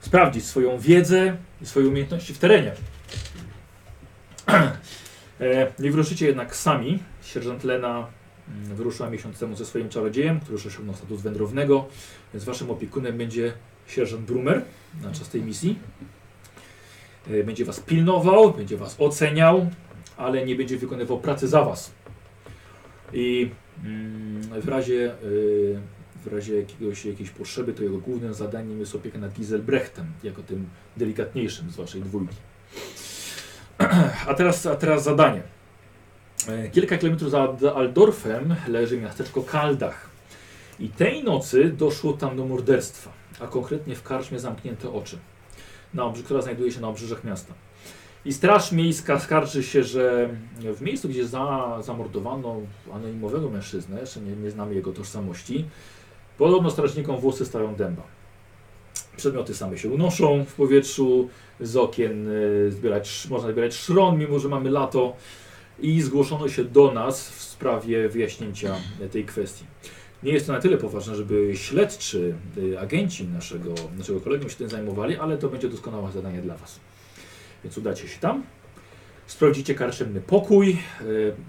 sprawdzić 0.00 0.44
swoją 0.44 0.78
wiedzę 0.78 1.36
i 1.62 1.66
swoje 1.66 1.88
umiejętności 1.88 2.34
w 2.34 2.38
terenie. 2.38 2.72
E, 5.40 5.72
Nie 5.78 5.90
wyruszycie 5.90 6.26
jednak 6.26 6.56
sami. 6.56 6.98
Sierżant 7.22 7.64
Lena 7.64 8.06
mm, 8.48 8.76
wyruszyła 8.76 9.10
miesiąc 9.10 9.38
temu 9.38 9.56
ze 9.56 9.66
swoim 9.66 9.88
czarodziejem, 9.88 10.40
który 10.40 10.52
już 10.52 10.66
osiągnął 10.66 10.96
status 10.96 11.20
wędrownego, 11.22 11.86
więc 12.34 12.44
waszym 12.44 12.70
opiekunem 12.70 13.18
będzie 13.18 13.52
sierżant 13.86 14.22
Brumer 14.24 14.62
na 15.02 15.12
czas 15.12 15.28
tej 15.28 15.42
misji. 15.42 15.78
E, 17.30 17.44
Będzie 17.44 17.64
was 17.64 17.80
pilnował, 17.80 18.52
będzie 18.52 18.76
was 18.76 18.96
oceniał, 18.98 19.70
ale 20.16 20.46
nie 20.46 20.56
będzie 20.56 20.76
wykonywał 20.78 21.20
pracy 21.20 21.48
za 21.48 21.64
was. 21.64 21.92
I 23.12 23.50
mm, 23.84 24.60
w 24.60 24.68
razie 24.68 25.14
y, 25.24 25.78
w 26.24 26.26
razie 26.26 26.56
jakiegoś, 26.56 27.04
jakiejś 27.04 27.30
potrzeby, 27.30 27.72
to 27.72 27.82
jego 27.82 27.98
głównym 27.98 28.34
zadaniem 28.34 28.80
jest 28.80 28.94
opieka 28.94 29.18
nad 29.18 29.32
Giselbrechtem, 29.32 30.06
jako 30.22 30.42
tym 30.42 30.68
delikatniejszym 30.96 31.70
z 31.70 31.76
waszej 31.76 32.02
dwójki. 32.02 32.36
A 34.28 34.34
teraz, 34.34 34.66
a 34.66 34.76
teraz 34.76 35.04
zadanie. 35.04 35.42
E, 36.48 36.68
Kilka 36.68 36.98
kilometrów 36.98 37.30
za 37.30 37.74
Aldorfem 37.74 38.54
leży 38.68 39.00
miasteczko 39.00 39.42
Kaldach. 39.42 40.10
I 40.80 40.88
tej 40.88 41.24
nocy 41.24 41.64
doszło 41.78 42.12
tam 42.12 42.36
do 42.36 42.44
morderstwa, 42.44 43.12
a 43.40 43.46
konkretnie 43.46 43.96
w 43.96 44.02
karczmie 44.02 44.38
Zamknięte 44.38 44.92
Oczy, 44.92 45.18
na 45.94 46.04
obrzy, 46.04 46.22
która 46.22 46.42
znajduje 46.42 46.72
się 46.72 46.80
na 46.80 46.88
obrzeżach 46.88 47.24
miasta. 47.24 47.54
I 48.24 48.32
Straż 48.32 48.72
Miejska 48.72 49.20
skarży 49.20 49.62
się, 49.62 49.84
że 49.84 50.28
w 50.76 50.80
miejscu, 50.80 51.08
gdzie 51.08 51.26
za, 51.26 51.78
zamordowano 51.82 52.56
anonimowego 52.92 53.50
mężczyznę, 53.50 54.00
jeszcze 54.00 54.20
nie, 54.20 54.36
nie 54.36 54.50
znamy 54.50 54.74
jego 54.74 54.92
tożsamości, 54.92 55.64
Podobno 56.40 56.70
strażnikom 56.70 57.16
włosy 57.16 57.44
stają 57.44 57.74
dęba. 57.74 58.02
Przedmioty 59.16 59.54
same 59.54 59.78
się 59.78 59.88
unoszą 59.88 60.44
w 60.44 60.54
powietrzu, 60.54 61.28
z 61.60 61.76
okien 61.76 62.28
e, 62.28 62.70
zbierać, 62.70 63.26
można 63.30 63.52
zbierać 63.52 63.74
szron, 63.74 64.18
mimo 64.18 64.38
że 64.38 64.48
mamy 64.48 64.70
lato. 64.70 65.16
I 65.78 66.02
zgłoszono 66.02 66.48
się 66.48 66.64
do 66.64 66.92
nas 66.92 67.30
w 67.30 67.42
sprawie 67.42 68.08
wyjaśnięcia 68.08 68.76
tej 69.12 69.24
kwestii. 69.24 69.64
Nie 70.22 70.32
jest 70.32 70.46
to 70.46 70.52
na 70.52 70.60
tyle 70.60 70.76
poważne, 70.76 71.16
żeby 71.16 71.56
śledczy, 71.56 72.34
e, 72.74 72.80
agenci 72.80 73.24
naszego, 73.24 73.74
naszego 73.98 74.20
kolegium 74.20 74.50
się 74.50 74.56
tym 74.56 74.68
zajmowali, 74.68 75.16
ale 75.16 75.38
to 75.38 75.48
będzie 75.48 75.68
doskonałe 75.68 76.12
zadanie 76.12 76.42
dla 76.42 76.56
Was. 76.56 76.80
Więc 77.64 77.78
udacie 77.78 78.08
się 78.08 78.18
tam, 78.20 78.42
sprawdzicie 79.26 79.74
karczemny 79.74 80.20
pokój, 80.20 80.70
e, 80.70 81.04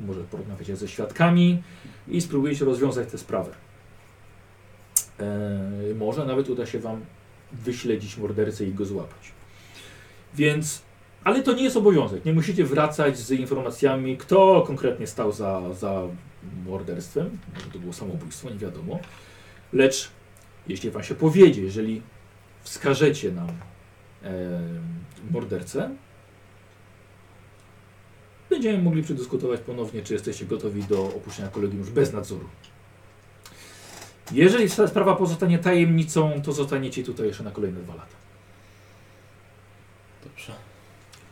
może 0.08 0.22
porozmawiacie 0.24 0.76
ze 0.76 0.88
świadkami 0.88 1.64
i 2.08 2.22
spróbujecie 2.22 2.66
rozwiązać 2.66 3.12
tę 3.12 3.18
sprawę. 3.18 3.71
E, 5.22 5.94
może 5.96 6.26
nawet 6.26 6.50
uda 6.50 6.66
się 6.66 6.80
Wam 6.80 7.02
wyśledzić 7.52 8.18
mordercę 8.18 8.66
i 8.66 8.74
go 8.74 8.86
złapać. 8.86 9.32
Więc, 10.36 10.82
ale 11.24 11.44
to 11.44 11.54
nie 11.54 11.64
jest 11.64 11.78
obowiązek. 11.78 12.26
Nie 12.26 12.34
musicie 12.34 12.66
wracać 12.66 13.18
z 13.18 13.32
informacjami, 13.32 14.18
kto 14.18 14.64
konkretnie 14.68 15.08
stał 15.08 15.32
za, 15.32 15.74
za 15.74 16.02
morderstwem. 16.66 17.38
To 17.74 17.80
było 17.80 17.94
samobójstwo, 17.94 18.50
nie 18.50 18.58
wiadomo. 18.58 19.00
Lecz 19.74 20.12
jeśli 20.68 20.92
Wam 20.92 21.04
się 21.04 21.16
powiedzie, 21.16 21.62
jeżeli 21.62 22.02
wskażecie 22.64 23.32
nam 23.32 23.48
e, 24.24 24.60
mordercę, 25.32 25.90
będziemy 28.50 28.84
mogli 28.84 29.04
przedyskutować 29.04 29.60
ponownie, 29.60 30.02
czy 30.02 30.14
jesteście 30.14 30.46
gotowi 30.46 30.84
do 30.84 31.06
opuszczenia 31.06 31.50
kolegium 31.50 31.80
już 31.80 31.90
bez 31.90 32.14
nadzoru. 32.14 32.50
Jeżeli 34.32 34.70
ta 34.70 34.88
sprawa 34.88 35.16
pozostanie 35.16 35.60
tajemnicą, 35.60 36.42
to 36.42 36.52
zostaniecie 36.54 37.04
tutaj 37.04 37.28
jeszcze 37.28 37.44
na 37.44 37.52
kolejne 37.52 37.80
dwa 37.80 37.96
lata. 37.96 38.16
Dobrze. 40.24 40.54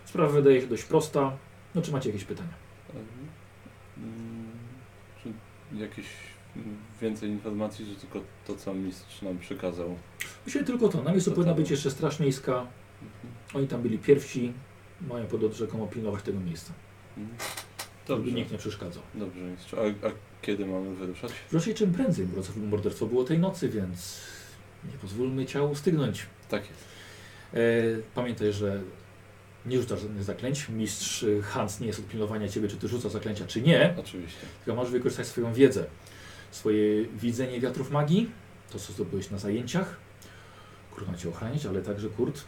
Sprawa 0.05 0.29
wydaje 0.33 0.61
się 0.61 0.67
dość 0.67 0.83
prosta. 0.83 1.37
No, 1.75 1.81
czy 1.81 1.91
macie 1.91 2.09
jakieś 2.09 2.23
pytania? 2.25 2.53
Mm, 3.97 4.47
Czy 5.23 5.33
jakieś 5.79 6.05
więcej 7.01 7.29
informacji, 7.29 7.85
czy 7.85 8.01
tylko 8.01 8.21
to, 8.47 8.55
co 8.55 8.73
mistrz 8.73 9.21
nam 9.21 9.37
przekazał? 9.39 9.95
Myślę 10.45 10.63
tylko 10.63 10.89
to. 10.89 11.03
Na 11.03 11.11
miejscu 11.11 11.29
To 11.29 11.35
powinna 11.35 11.53
tam- 11.53 11.61
być 11.63 11.71
jeszcze 11.71 11.91
Straż 11.91 12.19
Miejska. 12.19 12.53
Mhm. 12.53 13.33
Oni 13.53 13.67
tam 13.67 13.81
byli 13.81 13.97
pierwsi. 13.99 14.53
Mają 15.01 15.25
pod 15.25 15.53
rzekomo 15.53 15.87
pilnować 15.87 16.23
tego 16.23 16.39
miejsca. 16.39 16.73
Mhm. 17.17 17.37
Żeby 18.07 18.19
Dobrze, 18.21 18.31
nikt 18.35 18.51
nie 18.51 18.57
przeszkadzał. 18.57 19.03
dobrze 19.15 19.39
mistrz. 19.41 19.73
A, 19.73 19.77
a 20.07 20.11
kiedy 20.41 20.65
mamy 20.65 20.95
wyruszać? 20.95 21.31
Proszę 21.49 21.73
czym 21.73 21.93
prędzej, 21.93 22.27
morderstwo 22.57 23.05
było 23.05 23.23
tej 23.23 23.39
nocy, 23.39 23.69
więc 23.69 24.19
nie 24.91 24.97
pozwólmy 24.97 25.45
ciału 25.45 25.75
stygnąć. 25.75 26.25
Tak 26.49 26.61
jest. 26.69 26.83
E, 27.53 27.57
pamiętaj, 28.15 28.53
że 28.53 28.81
nie 29.65 29.77
rzucasz 29.77 30.01
żadnych 30.01 30.23
zaklęć. 30.23 30.69
Mistrz 30.69 31.23
e, 31.23 31.41
Hans 31.41 31.79
nie 31.79 31.87
jest 31.87 31.99
od 31.99 32.07
pilnowania 32.07 32.47
ciebie, 32.47 32.67
czy 32.67 32.77
ty 32.77 32.87
rzucasz 32.87 33.11
zaklęcia, 33.11 33.45
czy 33.47 33.61
nie. 33.61 33.95
Oczywiście. 33.97 34.39
Tylko 34.65 34.75
możesz 34.75 34.91
wykorzystać 34.91 35.27
swoją 35.27 35.53
wiedzę. 35.53 35.85
Swoje 36.51 37.05
widzenie 37.05 37.59
wiatrów 37.59 37.91
magii, 37.91 38.31
to 38.71 38.79
co 38.79 38.93
zdobyłeś 38.93 39.29
na 39.29 39.37
zajęciach. 39.37 39.99
Kurt 40.91 41.07
ma 41.07 41.17
cię 41.17 41.29
ochraniać, 41.29 41.65
ale 41.65 41.81
także 41.81 42.09
Kurt, 42.09 42.43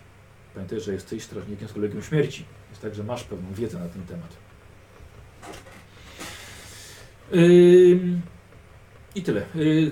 pamiętaj, 0.53 0.81
że 0.81 0.93
jesteś 0.93 1.23
strażnikiem 1.23 1.67
z 1.67 1.73
kolegium 1.73 2.03
śmierci. 2.03 2.45
Jest 2.69 2.81
tak, 2.81 2.95
że 2.95 3.03
masz 3.03 3.23
pewną 3.23 3.53
wiedzę 3.53 3.79
na 3.79 3.89
ten 3.89 4.05
temat. 4.05 4.50
Ym, 7.33 8.21
I 9.15 9.21
tyle. 9.21 9.45
Yy, 9.55 9.91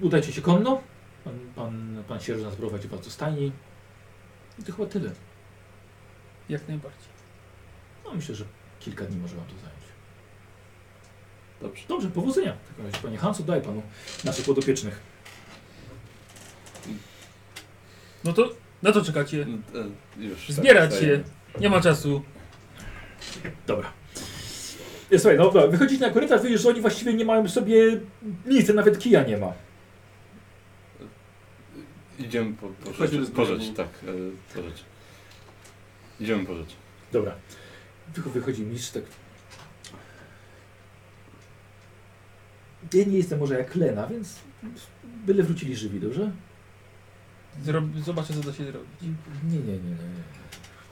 udajcie 0.00 0.32
się 0.32 0.42
konno. 0.42 0.82
Pan, 1.24 1.34
pan, 1.56 2.04
pan 2.08 2.20
sierżant 2.20 2.54
prowadzi 2.56 2.88
was 2.88 3.00
do 3.00 3.10
stajni. 3.10 3.52
I 4.58 4.62
to 4.62 4.72
chyba 4.72 4.88
tyle. 4.88 5.10
Jak 6.48 6.68
najbardziej. 6.68 7.08
No 8.04 8.14
myślę, 8.14 8.34
że 8.34 8.44
kilka 8.80 9.04
dni 9.04 9.16
może 9.16 9.36
wam 9.36 9.44
to 9.44 9.52
zająć. 9.52 9.84
Dobrze. 11.60 11.84
Dobrze, 11.88 12.08
powodzenia. 12.10 12.52
W 12.64 12.68
takim 12.68 12.86
razie, 12.86 12.98
panie 12.98 13.18
Hansu, 13.18 13.44
daj 13.44 13.62
panu 13.62 13.82
naszych 14.24 14.44
podopiecznych. 14.44 15.00
No 18.24 18.32
to 18.32 18.50
na 18.82 18.92
co 18.92 19.04
czekacie? 19.04 19.42
Mm, 19.42 19.62
e, 20.18 20.22
Już. 20.24 20.46
tak, 20.46 20.56
Zbierać 20.56 20.94
się. 20.94 21.24
Nie 21.60 21.70
ma 21.70 21.80
czasu. 21.80 22.22
Dobra. 23.66 23.92
Słuchaj, 25.12 25.36
no 25.38 25.44
dobra, 25.44 25.66
wychodzicie 25.66 26.06
na 26.06 26.12
korytarz, 26.12 26.42
widzisz, 26.42 26.60
że 26.60 26.68
oni 26.68 26.80
właściwie 26.80 27.14
nie 27.14 27.24
mają 27.24 27.48
sobie 27.48 28.00
nic, 28.46 28.68
nawet 28.68 28.98
kija 28.98 29.22
nie 29.24 29.36
ma. 29.36 29.52
Idziemy 32.18 32.52
po, 32.56 32.68
po 32.68 32.92
Chodźmy 32.92 33.18
rzecz. 33.20 33.28
z 33.28 33.30
Po 33.30 33.44
rzecz, 33.46 33.62
tak. 33.76 33.88
E, 33.88 34.54
po 34.54 34.62
rzecz. 34.62 34.84
Idziemy 36.20 36.46
po 36.46 36.54
rzecz. 36.54 36.76
Dobra. 37.12 37.34
Wy- 38.14 38.30
Wychodzi 38.30 38.62
mistrz 38.62 38.90
tak. 38.90 39.02
Ja 42.94 43.04
nie 43.04 43.16
jestem 43.18 43.38
może 43.38 43.58
jak 43.58 43.74
Lena, 43.74 44.06
więc 44.06 44.34
byle 45.26 45.42
wrócili 45.42 45.76
żywi, 45.76 46.00
dobrze? 46.00 46.30
Zrob 47.64 47.84
zobaczę, 48.04 48.34
co 48.34 48.40
da 48.40 48.52
się 48.52 48.64
zrobić. 48.64 48.90
Nie, 49.02 49.08
nie, 49.50 49.58
nie, 49.58 49.72
nie. 49.72 49.90
nie. 49.90 50.22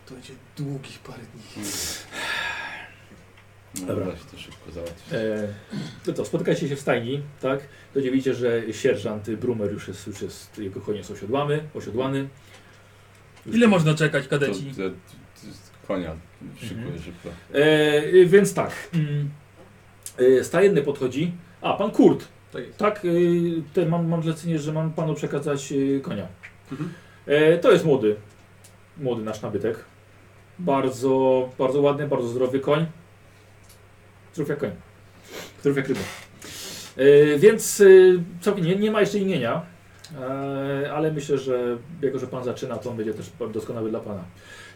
To 0.07 0.15
będzie 0.15 0.33
długich 0.57 0.99
parę 0.99 1.23
dni. 1.35 1.65
No, 3.81 3.87
Dobra. 3.87 4.07
Da 4.07 4.13
się 4.17 4.25
to 4.33 4.39
szybko 4.39 4.71
załatwić. 4.71 5.13
E, 5.13 5.49
no 6.07 6.13
to 6.13 6.25
spotykacie 6.25 6.69
się 6.69 6.77
w 6.77 6.81
stajni, 6.81 7.23
tak? 7.41 7.61
To 7.95 8.01
widzicie, 8.01 8.35
że 8.35 8.63
sierżant 8.73 9.31
Brumer 9.31 9.73
już 9.73 9.89
jest, 9.89 10.07
już 10.07 10.23
jest 10.23 10.59
jego 10.59 10.81
koniec 10.81 11.11
osiodłany, 11.11 11.61
osiodłany. 11.75 12.29
Już- 13.47 13.57
Ile 13.57 13.69
można 13.69 13.95
czekać, 13.95 14.25
To, 14.25 14.31
kadeci? 14.31 14.65
to, 14.77 14.83
to, 14.91 14.97
konia 15.89 16.17
szykuję 16.61 16.81
Mhm. 16.87 17.03
szybko. 17.03 17.29
E, 17.53 18.25
więc 18.27 18.55
tak. 18.55 18.71
Mm, 18.95 19.31
e, 20.41 20.45
stajenny 20.45 20.83
podchodzi. 20.83 21.33
A, 21.61 21.73
pan 21.75 21.91
Kurt. 21.91 22.25
Tak 22.53 22.67
jest. 22.67 22.79
Tak, 22.79 23.05
y, 23.05 23.63
te 23.75 23.87
mam, 23.87 24.09
mam 24.09 24.23
zlecenie, 24.23 24.59
że 24.59 24.73
mam 24.73 24.93
panu 24.93 25.15
przekazać 25.15 25.73
y, 25.73 26.01
konia. 26.03 26.27
Mhm. 26.73 26.93
E, 27.27 27.59
to 27.59 27.73
jest 27.73 27.85
młody. 27.85 28.17
Młody 28.99 29.23
nasz 29.23 29.43
nabytek. 29.43 29.85
Bardzo, 30.59 31.49
bardzo 31.59 31.81
ładny, 31.81 32.09
bardzo 32.09 32.29
zdrowy 32.29 32.61
koń. 32.61 32.87
Zdrów 34.37 34.49
jak 34.49 34.59
koń. 34.59 34.71
Zdrów 35.61 35.77
jak 35.77 35.89
ryba. 35.89 36.01
E, 36.97 37.39
więc 37.39 37.81
y, 37.81 38.23
całkiem 38.41 38.65
nie, 38.65 38.77
nie 38.77 38.91
ma 38.91 39.01
jeszcze 39.01 39.19
imienia. 39.19 39.63
E, 40.21 40.93
ale 40.93 41.13
myślę, 41.13 41.39
że 41.39 41.79
jako, 42.03 42.19
że 42.19 42.27
pan 42.27 42.45
zaczyna, 42.45 42.77
to 42.77 42.91
on 42.91 42.97
będzie 42.97 43.15
też 43.15 43.31
doskonały 43.53 43.91
dla 43.91 44.01
pana. 44.01 44.25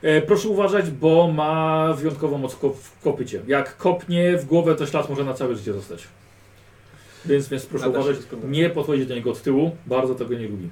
E, 0.02 0.22
proszę 0.22 0.48
uważać, 0.48 0.90
bo 0.90 1.32
ma 1.32 1.92
wyjątkową 1.92 2.38
moc 2.38 2.56
ko 2.56 2.70
w 2.70 3.00
kopycie. 3.00 3.42
Jak 3.46 3.76
kopnie 3.76 4.38
w 4.38 4.44
głowę, 4.44 4.74
to 4.74 4.86
ślad 4.86 5.08
może 5.08 5.24
na 5.24 5.34
całe 5.34 5.56
życie 5.56 5.72
zostać. 5.72 6.08
Więc, 7.26 7.48
więc 7.48 7.66
proszę 7.66 7.86
Nada 7.86 7.98
uważać, 7.98 8.16
nie 8.44 8.70
podchodzić 8.70 9.06
do 9.06 9.14
niego 9.14 9.30
od 9.30 9.42
tyłu, 9.42 9.76
bardzo 9.86 10.14
tego 10.14 10.34
nie 10.34 10.48
lubi. 10.48 10.68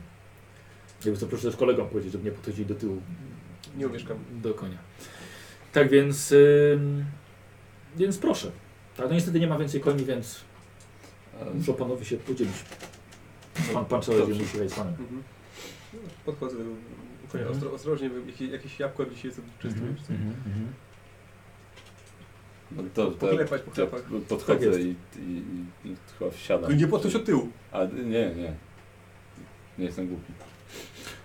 Jakby 1.04 1.20
to 1.20 1.26
proszę 1.26 1.50
też 1.50 1.56
kolegom 1.56 1.88
powiedzieć, 1.88 2.12
żeby 2.12 2.24
nie 2.24 2.30
podchodzili 2.30 2.66
do 2.66 2.74
tyłu 2.74 3.02
Nie 3.76 3.86
umieszkam. 3.86 4.16
do 4.42 4.54
konia. 4.54 4.78
Tak 5.72 5.90
więc, 5.90 6.32
ym, 6.32 7.04
więc 7.96 8.18
proszę. 8.18 8.50
Tak, 8.98 9.06
no 9.08 9.14
niestety 9.14 9.40
nie 9.40 9.46
ma 9.46 9.58
więcej 9.58 9.80
koni, 9.80 10.04
więc 10.04 10.40
muszą 11.54 11.74
panowie 11.74 12.04
się 12.04 12.16
podzielić. 12.16 12.54
Pan, 13.74 13.84
pan 13.84 14.02
co 14.02 14.12
będzie 14.12 14.42
musi 14.42 14.58
wejść 14.58 14.74
z 14.74 14.78
panem. 14.78 14.94
Mhm. 14.94 15.22
No, 15.94 15.98
Podchodzę 16.24 16.56
do 16.56 16.64
konia 17.32 17.44
Mhm. 17.44 17.50
ostro, 17.52 17.72
ostrożnie, 17.72 18.10
jakieś, 18.26 18.40
jakieś 18.50 18.80
jabłko 18.80 19.06
dzisiaj 19.06 19.24
jest 19.30 19.40
czyste. 19.62 19.80
Mhm, 19.80 19.96
mhm, 20.10 20.34
mhm. 20.46 20.72
No 22.70 22.82
to, 22.94 23.10
to, 23.10 23.26
Poklepać 23.26 23.62
po 23.62 23.70
to 23.70 23.74
chlebach. 23.74 24.02
podchodzę 24.28 24.54
Tak 24.58 24.62
jest. 24.62 24.80
i, 24.80 24.96
i, 25.18 25.42
i 25.90 25.96
chyba 26.18 26.30
wsiadam. 26.30 26.76
Nie 26.76 26.86
podchodź 26.88 27.14
od 27.14 27.24
tyłu. 27.24 27.48
A 27.72 27.84
nie, 27.84 28.34
nie. 28.34 28.52
Nie 29.78 29.84
jestem 29.84 30.08
głupi. 30.08 30.32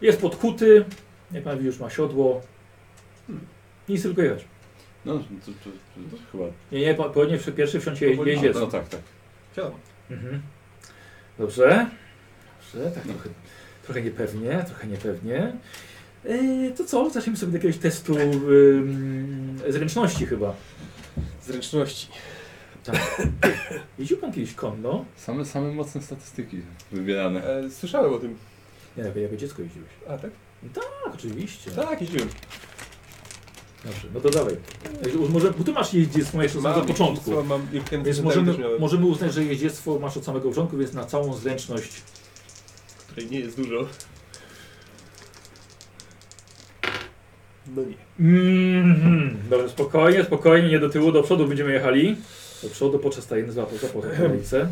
Jest 0.02 0.22
podkuty, 0.22 0.86
jak 1.32 1.44
pan 1.44 1.54
widzi, 1.56 1.68
już 1.68 1.80
ma 1.80 1.90
siodło. 1.90 2.42
Hmm. 3.28 3.46
Nic 3.90 4.02
tylko 4.04 4.22
jechać. 4.22 4.46
No, 5.06 5.14
to, 5.18 5.24
to, 5.46 5.52
to, 5.64 6.18
to 6.18 6.24
chyba. 6.32 6.44
Nie, 6.72 6.80
nie, 6.82 6.94
po- 6.94 7.10
powinien 7.10 7.40
przy- 7.40 7.52
pierwszy 7.52 7.80
wsiąść 7.80 8.02
je, 8.02 8.10
jeździec. 8.26 8.56
No 8.60 8.68
tak, 8.68 8.90
tak. 8.90 9.00
Mhm. 10.12 10.42
Dobrze. 11.38 11.88
Dobrze, 12.74 12.92
tak 12.92 13.04
trochę, 13.04 13.30
trochę 13.86 14.02
niepewnie, 14.02 14.64
trochę 14.68 14.88
niepewnie. 14.88 15.54
Yy, 16.26 16.72
to 16.78 16.84
co? 16.84 17.10
Zacznijmy 17.10 17.38
sobie 17.38 17.50
od 17.50 17.54
jakiegoś 17.54 17.78
testu 17.78 18.18
ym, 18.18 19.60
zręczności 19.70 20.26
chyba. 20.26 20.56
Zręczności. 21.44 22.08
Jeździł 24.00 24.18
pan 24.18 24.32
kiedyś 24.34 24.54
konno? 24.54 25.06
Same, 25.16 25.46
same 25.46 25.72
mocne 25.72 26.02
statystyki 26.02 26.62
wybierane. 26.92 27.44
E, 27.48 27.70
słyszałem 27.70 28.14
o 28.14 28.18
tym. 28.18 28.36
Nie, 28.98 29.04
jako, 29.04 29.20
jako 29.20 29.36
dziecko 29.38 29.62
jeździłeś. 29.62 29.90
A, 30.10 30.18
tak? 30.18 30.32
Tak, 30.74 31.14
oczywiście. 31.16 31.72
Tak, 31.72 32.02
jeździłem. 32.02 32.30
Dobrze, 33.86 34.08
no 34.14 34.20
to 34.20 34.30
dawaj. 34.30 34.58
Może, 35.30 35.52
bo 35.52 35.64
ty 35.64 35.72
masz 35.72 35.94
jeździectwo 35.94 36.44
jeszcze 36.44 36.58
od 36.58 36.64
samego 36.64 36.82
początku. 36.82 37.32
Mam, 37.32 37.48
mam, 37.48 37.68
Więc 38.04 38.20
możemy, 38.20 38.56
możemy 38.80 39.06
uznać, 39.06 39.34
że 39.34 39.44
jeździectwo 39.44 40.00
masz 40.00 40.18
od 40.18 40.26
samego 40.26 40.50
początku, 40.50 40.78
więc 40.78 40.94
na 40.94 41.06
całą 41.06 41.34
zręczność 41.34 42.02
której 43.14 43.32
nie 43.32 43.40
jest 43.40 43.62
dużo. 43.62 43.88
No 47.76 47.82
nie. 47.84 47.96
Mhm. 48.20 49.38
Dobrze, 49.50 49.70
spokojnie, 49.70 50.24
spokojnie, 50.24 50.70
nie 50.70 50.80
do 50.80 50.90
tyłu, 50.90 51.12
do 51.12 51.24
przodu 51.24 51.48
będziemy 51.48 51.74
jechali. 51.74 52.18
Do 52.64 52.70
przodu, 52.70 53.00
podczas 53.00 53.28
tajny 53.28 53.52
złapał, 53.52 53.80
tę 53.80 53.88
kolejce. 54.18 54.72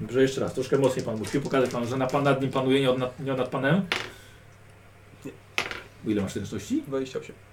Dobrze, 0.00 0.22
jeszcze 0.22 0.40
raz, 0.40 0.54
troszkę 0.54 0.78
mocniej 0.78 1.04
pan 1.04 1.18
musi 1.18 1.40
pokazać 1.40 1.70
panu, 1.70 1.86
że 1.86 1.96
na 1.96 2.06
pan 2.06 2.24
nad 2.24 2.42
nim 2.42 2.50
panuje, 2.50 2.80
nie, 2.80 2.90
od, 2.90 2.98
nad, 2.98 3.20
nie 3.20 3.34
nad 3.34 3.48
panem. 3.48 3.86
Nie. 5.24 5.32
Ile 6.12 6.22
masz 6.22 6.32
zręczności? 6.32 6.82
28. 6.86 7.49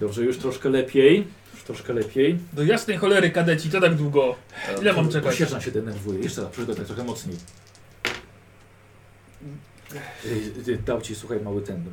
Dobrze, 0.00 0.22
już 0.24 0.38
troszkę 0.38 0.68
lepiej. 0.68 1.26
Już 1.54 1.62
troszkę 1.62 1.92
lepiej. 1.92 2.38
Do 2.52 2.62
jasnej 2.64 2.96
cholery 2.96 3.30
kadeci, 3.30 3.70
to 3.70 3.80
tak 3.80 3.94
długo. 3.94 4.34
Ile 4.82 4.92
mam 4.92 5.08
czekać? 5.08 5.36
Sierżant 5.36 5.62
się 5.64 5.70
denerwuje. 5.70 6.18
Jeszcze 6.20 6.42
raz, 6.42 6.50
przygotuj 6.50 6.84
trochę 6.84 7.04
mocniej. 7.04 7.36
Ej, 10.26 10.52
ej, 10.68 10.78
Dał 10.78 11.00
ci, 11.00 11.14
słuchaj, 11.14 11.40
mały 11.40 11.62
ten. 11.62 11.84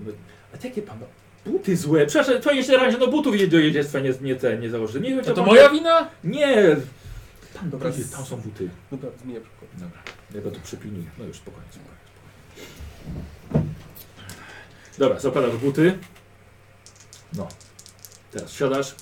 A 0.54 0.58
te 0.58 0.68
jakie 0.68 0.82
pan 0.82 1.00
ma? 1.00 1.06
Buty 1.52 1.78
złe. 1.78 2.06
Przepraszam, 2.06 2.42
to 2.42 2.52
jeszcze 2.52 2.78
raz, 2.78 2.96
no 3.00 3.08
butów 3.08 3.50
do 3.50 3.60
jeździectwa 3.60 4.00
nie, 4.00 4.14
nie 4.22 4.36
te, 4.36 4.58
nie 4.58 4.70
założy. 4.70 5.02
Nie 5.02 5.10
wiem, 5.10 5.20
To, 5.20 5.26
czy 5.26 5.30
to 5.30 5.36
pan- 5.36 5.46
moja 5.46 5.70
wina? 5.70 6.10
Nie! 6.24 6.76
Tam, 7.54 7.70
Dobra, 7.70 7.92
tam 8.16 8.26
są 8.26 8.38
buty. 8.38 8.70
Dobra, 8.92 9.10
zmienię 9.24 9.42
przykład. 9.42 9.72
Dobra, 9.74 10.00
ja 10.36 10.42
go 10.42 10.52
tu 10.52 10.60
przypilnuję. 10.60 11.06
No 11.20 11.26
już 11.26 11.38
spokojnie, 11.38 11.68
spokojnie. 11.72 11.98
spokojnie. 13.46 13.70
Dobra, 14.98 15.20
zakładasz 15.20 15.58
buty. 15.58 15.98
No. 17.34 17.48
Teraz 18.34 18.52
siadasz. 18.54 18.96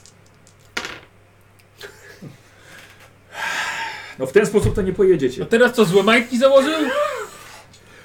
No 4.19 4.25
w 4.25 4.31
ten 4.31 4.45
sposób 4.45 4.75
to 4.75 4.81
nie 4.81 4.91
No 4.91 4.97
pojedziecie. 4.97 5.45
teraz 5.45 5.73
co, 5.73 5.85
złe 5.85 6.03
majtki 6.03 6.37
założył? 6.37 6.73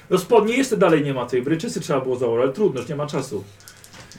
No 0.09 0.17
spodnie 0.17 0.57
jeszcze 0.57 0.77
dalej 0.77 1.03
nie 1.03 1.13
ma 1.13 1.25
tej 1.25 1.41
bryczysy 1.41 1.79
trzeba 1.81 2.01
było 2.01 2.15
założyć, 2.15 2.43
ale 2.43 2.53
trudno, 2.53 2.79
już 2.79 2.89
nie 2.89 2.95
ma 2.95 3.07
czasu. 3.07 3.43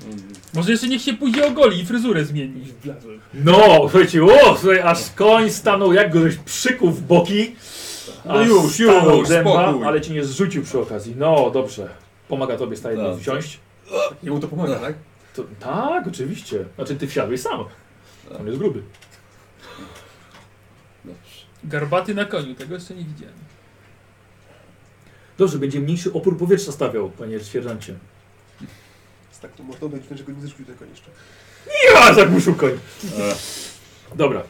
Mm, 0.04 0.18
Może 0.54 0.70
jeszcze 0.72 0.86
niech 0.88 1.02
się 1.02 1.14
pójdzie 1.14 1.46
ogoli 1.46 1.80
i 1.80 1.86
fryzurę 1.86 2.24
zmieni. 2.24 2.64
No, 3.34 3.56
słuchajcie, 3.80 4.24
o, 4.24 4.56
słuchaj, 4.60 4.80
aż 4.80 4.98
koń 5.10 5.50
stanął, 5.50 5.92
jak 5.92 6.12
go 6.12 6.20
żeś 6.20 6.36
przykuł 6.36 6.90
w 6.90 7.00
boki. 7.02 7.56
No 8.24 8.42
już, 8.42 8.78
już, 8.78 9.28
dęba, 9.28 9.68
spokój. 9.68 9.86
ale 9.86 10.00
ci 10.00 10.12
nie 10.12 10.24
zrzucił 10.24 10.62
przy 10.62 10.78
okazji. 10.80 11.14
No, 11.18 11.50
dobrze. 11.50 11.88
Pomaga 12.28 12.56
tobie 12.56 12.76
stajnie 12.76 13.04
Tak. 13.04 13.20
wsiąść. 13.20 13.58
Jemu 14.22 14.40
to 14.40 14.48
pomaga, 14.48 14.74
tak? 14.78 14.94
To, 15.38 15.44
tak, 15.60 16.06
oczywiście. 16.06 16.64
Znaczy 16.74 16.96
ty 16.96 17.06
wsiadłeś 17.06 17.40
sam. 17.40 17.64
On 18.40 18.46
jest 18.46 18.58
gruby. 18.58 18.82
Dobrze. 21.04 21.20
Garbaty 21.64 22.14
na 22.14 22.24
koniu, 22.24 22.54
tego 22.54 22.74
jeszcze 22.74 22.94
nie 22.94 23.04
widziałem. 23.04 23.34
Dobrze, 25.38 25.58
będzie 25.58 25.80
mniejszy 25.80 26.12
opór 26.12 26.38
powietrza 26.38 26.72
stawiał, 26.72 27.10
panie 27.10 27.40
sierżancie. 27.40 27.94
Z 29.30 29.40
taką 29.40 29.62
mordą 29.62 29.88
będzie, 29.88 30.16
że 30.16 30.24
go 30.24 30.32
nie 30.32 30.40
zrzucił 30.40 30.64
tego 30.66 30.84
jeszcze. 30.84 31.10
Ja 31.94 32.14
zagłuszył 32.14 32.54
koń. 32.54 32.70
E, 33.18 33.34
Dobra, 34.16 34.42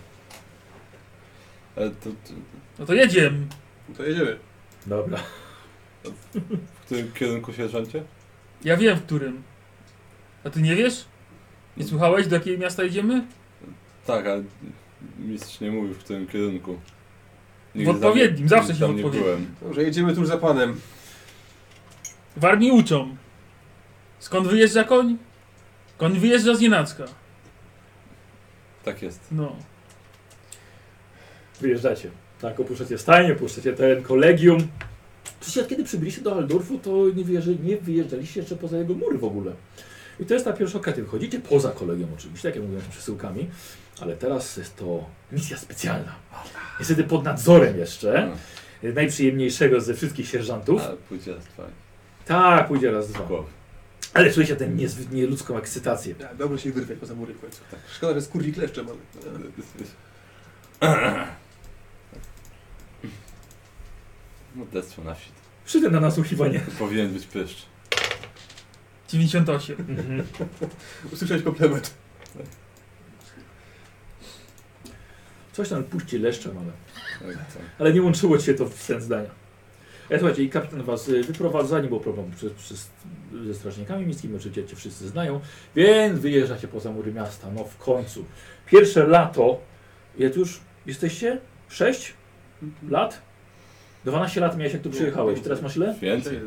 ale 1.77 1.91
to, 1.91 2.11
to, 2.11 2.33
No 2.79 2.87
to 2.87 2.95
jedziemy. 2.95 3.47
No 3.89 3.95
to 3.95 4.03
jedziemy. 4.03 4.39
dobra. 4.87 5.19
w 6.05 6.85
którym 6.85 7.13
kierunku 7.13 7.53
sierżancie? 7.53 8.03
Ja 8.65 8.77
wiem 8.77 8.97
w 8.99 9.03
którym. 9.03 9.43
A 10.45 10.51
ty 10.51 10.63
nie 10.63 10.77
wiesz? 10.77 11.05
Nie 11.77 11.85
słuchałeś, 11.85 12.27
do 12.27 12.37
jakiego 12.37 12.63
miasta 12.63 12.83
jedziemy? 12.83 13.27
Tak, 14.07 14.27
ale 14.27 14.43
mistrz 15.19 15.61
nie 15.61 15.71
mówił 15.71 15.95
w 15.95 15.99
którym 15.99 16.27
kierunku. 16.27 16.79
W 17.75 17.89
odpowiednim, 17.89 18.49
zawsze 18.49 18.75
się 18.75 18.81
tam 18.81 18.93
w 18.93 18.97
nie 18.97 19.05
odpowiednim. 19.05 19.25
byłem. 19.25 19.55
Dobrze, 19.63 19.83
jedziemy 19.83 20.15
tuż 20.15 20.27
za 20.27 20.37
panem. 20.39 20.81
W 22.37 22.45
armii 22.45 22.71
uczą. 22.71 23.17
Skąd 24.19 24.49
wyjeżdża 24.49 24.85
koń? 24.85 25.17
Koń 25.99 26.19
wyjeżdża 26.19 26.55
z 26.55 26.61
Nienacka. 26.61 27.05
Tak 28.85 29.03
jest. 29.03 29.21
No. 29.33 29.57
Wyjeżdżacie. 31.61 32.11
Tak, 32.41 32.61
opuszczacie 32.61 32.99
stajnię, 32.99 33.33
opuszczacie 33.33 33.73
teren 33.73 34.03
kolegium. 34.03 34.69
Przecież 35.41 35.57
jak 35.57 35.67
kiedy 35.67 35.85
przybyliście 35.85 36.21
do 36.21 36.35
Aldorfu, 36.35 36.79
to 36.79 36.91
nie, 37.17 37.25
nie 37.65 37.77
wyjeżdżaliście 37.77 38.41
jeszcze 38.41 38.57
poza 38.57 38.79
jego 38.79 38.95
mury 38.95 39.19
w 39.19 39.25
ogóle. 39.25 39.53
I 40.21 40.27
to 40.27 40.35
jest 40.35 40.45
ta 40.47 40.53
pierwsza 40.53 40.79
okazja. 40.79 41.05
Wychodzicie 41.05 41.41
poza 41.41 41.71
kolegium 41.71 42.09
oczywiście, 42.19 42.49
tak 42.49 42.57
jak 42.57 42.65
mówiłem, 42.65 42.85
przesyłkami, 42.91 43.51
ale 44.01 44.17
teraz 44.17 44.57
jest 44.57 44.77
to 44.77 45.05
misja 45.33 45.57
specjalna. 45.57 46.15
Niestety 46.79 47.05
pod 47.05 47.25
nadzorem 47.25 47.79
jeszcze. 47.79 48.31
No, 48.83 48.93
Najprzyjemniejszego 48.93 49.81
ze 49.81 49.95
wszystkich 49.95 50.29
sierżantów. 50.29 50.83
ale 50.83 50.97
pójdzie 50.97 51.35
raz 51.35 51.45
dwa. 51.45 51.65
Tak, 52.27 52.69
pójdzie 52.69 52.91
raz, 52.91 53.09
dwa. 53.09 53.29
Ale 54.15 54.33
czujecie 54.33 54.57
tę 54.57 54.69
niezwykle 54.69 55.23
ludzką 55.27 55.57
ekscytację. 55.59 56.15
Ja, 56.21 56.35
dobrze 56.35 56.59
się 56.59 56.73
wyrwać 56.73 56.99
poza 56.99 57.15
mury 57.15 57.35
w 57.35 57.41
końcu. 57.41 57.61
Szkoda, 57.95 58.15
że 58.15 58.23
skurwi 58.23 58.53
kleszcze 58.53 58.83
mamy. 58.83 58.99
Modestwo 64.55 65.05
na 65.05 65.15
wsi. 65.15 65.31
Przyjdę 65.67 65.91
na 65.91 66.01
nasłuchiwanie. 66.01 66.61
Powinien 66.79 67.09
być 67.13 67.27
pyszcz. 67.27 67.67
98. 69.09 69.77
Mhm. 69.89 70.23
Usłyszałeś 71.13 71.43
komplement. 71.43 71.95
Coś 75.53 75.69
tam 75.69 75.85
puści 75.85 76.19
leszczem, 76.19 76.59
ale, 76.59 76.73
ale 77.79 77.93
nie 77.93 78.03
łączyło 78.03 78.39
ci 78.39 78.45
się 78.45 78.55
to 78.55 78.67
w 78.69 78.75
sens 78.75 79.05
zdania. 79.05 79.31
E, 80.11 80.19
słuchajcie, 80.19 80.43
i 80.43 80.51
kapitan 80.51 80.83
was 80.83 81.09
y, 81.09 81.23
wyprowadza, 81.23 81.81
nie 81.81 81.89
było 81.89 82.01
problemu 82.01 82.31
przez, 82.37 82.53
przez, 82.53 82.91
ze 83.47 83.55
strażnikami 83.55 84.07
miejskimi, 84.07 84.37
oczywiście 84.37 84.65
cię 84.65 84.77
wszyscy 84.77 85.09
znają, 85.09 85.41
więc 85.77 86.19
wyjeżdżacie 86.19 86.69
poza 86.69 86.93
mury 86.93 87.13
miasta, 87.13 87.49
no 87.55 87.65
w 87.65 87.77
końcu. 87.77 88.25
Pierwsze 88.67 89.07
lato, 89.07 89.61
ile 90.19 90.31
tu 90.31 90.41
już 90.41 90.61
jesteście? 90.87 91.41
6 91.69 92.15
lat? 92.89 93.23
12 94.05 94.41
lat 94.41 94.57
miałeś 94.57 94.73
jak 94.73 94.83
tu 94.83 94.91
przyjechałeś, 94.91 95.41
teraz 95.41 95.63
masz 95.63 95.77
ile? 95.77 95.95
Więcej? 96.01 96.41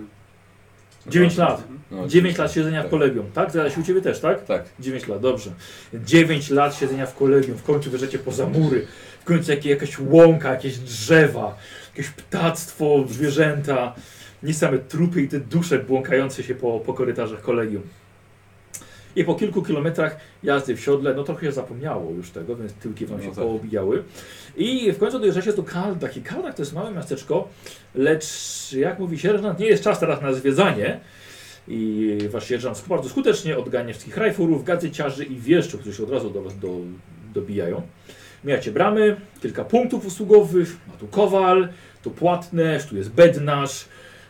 9 1.08 1.38
lat. 1.38 1.64
No, 1.92 2.08
9 2.08 2.38
lat 2.38 2.52
siedzenia 2.54 2.80
w 2.80 2.84
tak. 2.84 2.92
kolegium, 2.92 3.32
tak? 3.34 3.52
Zaraz 3.52 3.78
u 3.78 3.84
ciebie 3.84 4.02
też, 4.02 4.20
tak? 4.20 4.46
Tak. 4.46 4.66
9 4.80 5.08
lat, 5.08 5.22
dobrze. 5.22 5.52
9 5.94 6.50
lat 6.50 6.76
siedzenia 6.76 7.06
w 7.06 7.16
kolegium, 7.16 7.58
w 7.58 7.64
końcu 7.64 7.92
wyrzecie 7.92 8.20
poza 8.20 8.48
mury, 8.48 8.88
w 9.22 9.24
końcu 9.24 9.52
jakieś, 9.52 9.66
jakaś 9.66 10.00
łąka, 10.00 10.52
jakieś 10.52 10.78
drzewa, 10.78 11.58
jakieś 11.96 12.12
ptactwo, 12.12 13.06
zwierzęta, 13.10 13.96
nie 14.44 14.54
same 14.54 14.78
trupy 14.78 15.22
i 15.22 15.28
te 15.28 15.40
dusze 15.40 15.80
błąkające 15.80 16.44
się 16.44 16.56
po, 16.56 16.80
po 16.80 16.94
korytarzach 16.94 17.42
kolegium. 17.42 17.84
I 19.16 19.24
po 19.24 19.36
kilku 19.36 19.62
kilometrach 19.62 20.18
jazdy 20.44 20.76
w 20.76 20.82
siodle, 20.82 21.14
no 21.14 21.24
trochę 21.24 21.46
się 21.46 21.52
zapomniało 21.52 22.12
już 22.12 22.30
tego, 22.30 22.56
więc 22.56 22.74
tyłki 22.74 23.06
wam 23.06 23.18
No 23.18 23.24
się 23.24 23.30
tak. 23.30 23.44
poobijały. 23.44 24.04
I 24.58 24.92
w 24.92 24.98
końcu 24.98 25.20
dojeżdżacie 25.20 25.54
do 25.54 25.64
Kaldach. 25.64 26.18
I 26.18 26.22
Kaldach 26.22 26.56
to 26.56 26.62
jest 26.62 26.74
małe 26.74 26.92
miasteczko, 26.92 27.48
lecz 27.96 28.28
jak 28.74 29.00
mówi 29.00 29.20
sierżant, 29.20 29.60
nie 29.60 29.66
jest 29.66 29.84
czas 29.84 30.00
teraz 30.00 30.22
na 30.22 30.34
zwiedzanie. 30.34 31.00
I 31.68 32.18
wasz 32.30 32.48
sierżant 32.48 32.84
bardzo 32.90 33.10
skutecznie 33.10 33.58
odgania 33.58 33.94
wszystkich 33.94 34.18
rajfurów, 34.18 34.64
gazyciarzy 34.64 35.26
i 35.26 35.36
wieszczów, 35.36 35.82
którzy 35.82 35.98
się 35.98 36.04
od 36.04 36.10
razu 36.12 36.30
do 36.30 36.42
was 36.42 36.60
do, 36.60 36.70
dobijają. 37.34 37.82
Mijacie 38.44 38.72
bramy, 38.72 39.16
kilka 39.42 39.66
punktów 39.66 40.06
usługowych, 40.06 40.78
ma 40.88 40.94
tu 40.94 41.08
kowal, 41.08 41.70
tu 42.04 42.12
płatnerz, 42.12 42.86
tu 42.86 42.98
jest 42.98 43.12
bednarz. 43.12 43.86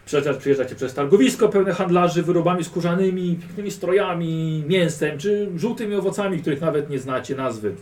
Przejeżdżacie, 0.06 0.40
przyjeżdżacie 0.40 0.76
przez 0.76 0.94
targowisko 0.94 1.50
pełne 1.50 1.74
handlarzy 1.74 2.24
wyrobami 2.24 2.64
skórzanymi, 2.64 3.36
pięknymi 3.36 3.72
strojami, 3.72 4.64
mięsem 4.68 5.18
czy 5.18 5.50
żółtymi 5.56 5.96
owocami, 5.96 6.40
których 6.40 6.62
nawet 6.62 6.90
nie 6.90 7.00
znacie 7.00 7.36
nazwy. 7.36 7.76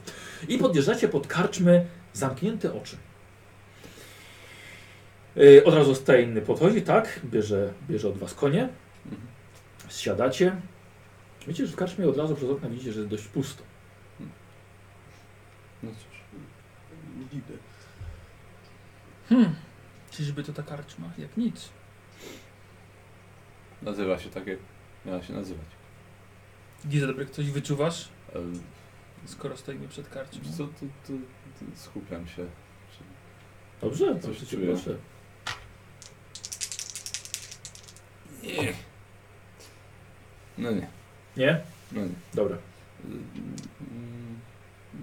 I 0.47 0.57
podjeżdżacie 0.57 1.07
pod 1.07 1.27
karczmę 1.27 1.85
zamknięte 2.13 2.73
oczy. 2.73 2.97
Yy, 5.35 5.63
od 5.63 5.73
razu 5.73 5.95
Stein 5.95 6.41
podchodzi, 6.41 6.81
tak, 6.81 7.19
bierze, 7.25 7.73
bierze 7.89 8.09
od 8.09 8.17
was 8.17 8.33
konie, 8.33 8.69
zsiadacie. 9.87 10.55
Wiecie, 11.47 11.67
że 11.67 11.73
w 11.73 11.75
karczmie 11.75 12.09
od 12.09 12.17
razu 12.17 12.35
przez 12.35 12.49
okna 12.49 12.69
widzicie, 12.69 12.93
że 12.93 12.99
jest 12.99 13.11
dość 13.11 13.27
pusto. 13.27 13.63
No 15.83 15.91
cóż. 15.91 16.19
Dziwne. 17.31 17.55
Hmm. 19.29 19.55
Czyżby 20.11 20.43
to 20.43 20.53
ta 20.53 20.63
karczma? 20.63 21.09
Jak 21.17 21.37
nic. 21.37 21.69
Nazywa 23.81 24.19
się 24.19 24.29
tak, 24.29 24.47
jak 24.47 24.59
miała 25.05 25.23
się 25.23 25.33
nazywać. 25.33 25.65
Gizelbrecht, 26.87 27.33
coś 27.33 27.51
wyczuwasz? 27.51 28.09
Ale 28.35 28.43
Skoro 29.25 29.57
stoimy 29.57 29.87
przed 29.87 30.09
wiesz 30.39 30.51
co, 30.57 30.67
to, 30.67 30.85
to, 31.07 31.13
to 31.59 31.65
skupiam 31.75 32.27
się. 32.27 32.45
Dobrze, 33.81 34.05
Coś 34.15 34.23
proszę 34.23 34.39
cię, 34.39 34.57
czuję. 34.57 34.67
proszę. 34.67 34.95
Nie. 38.43 38.73
No 40.57 40.71
nie. 40.71 40.87
Nie? 41.37 41.61
No 41.91 42.01
nie. 42.01 42.09
Dobra. 42.33 42.57
Mm, 43.05 44.39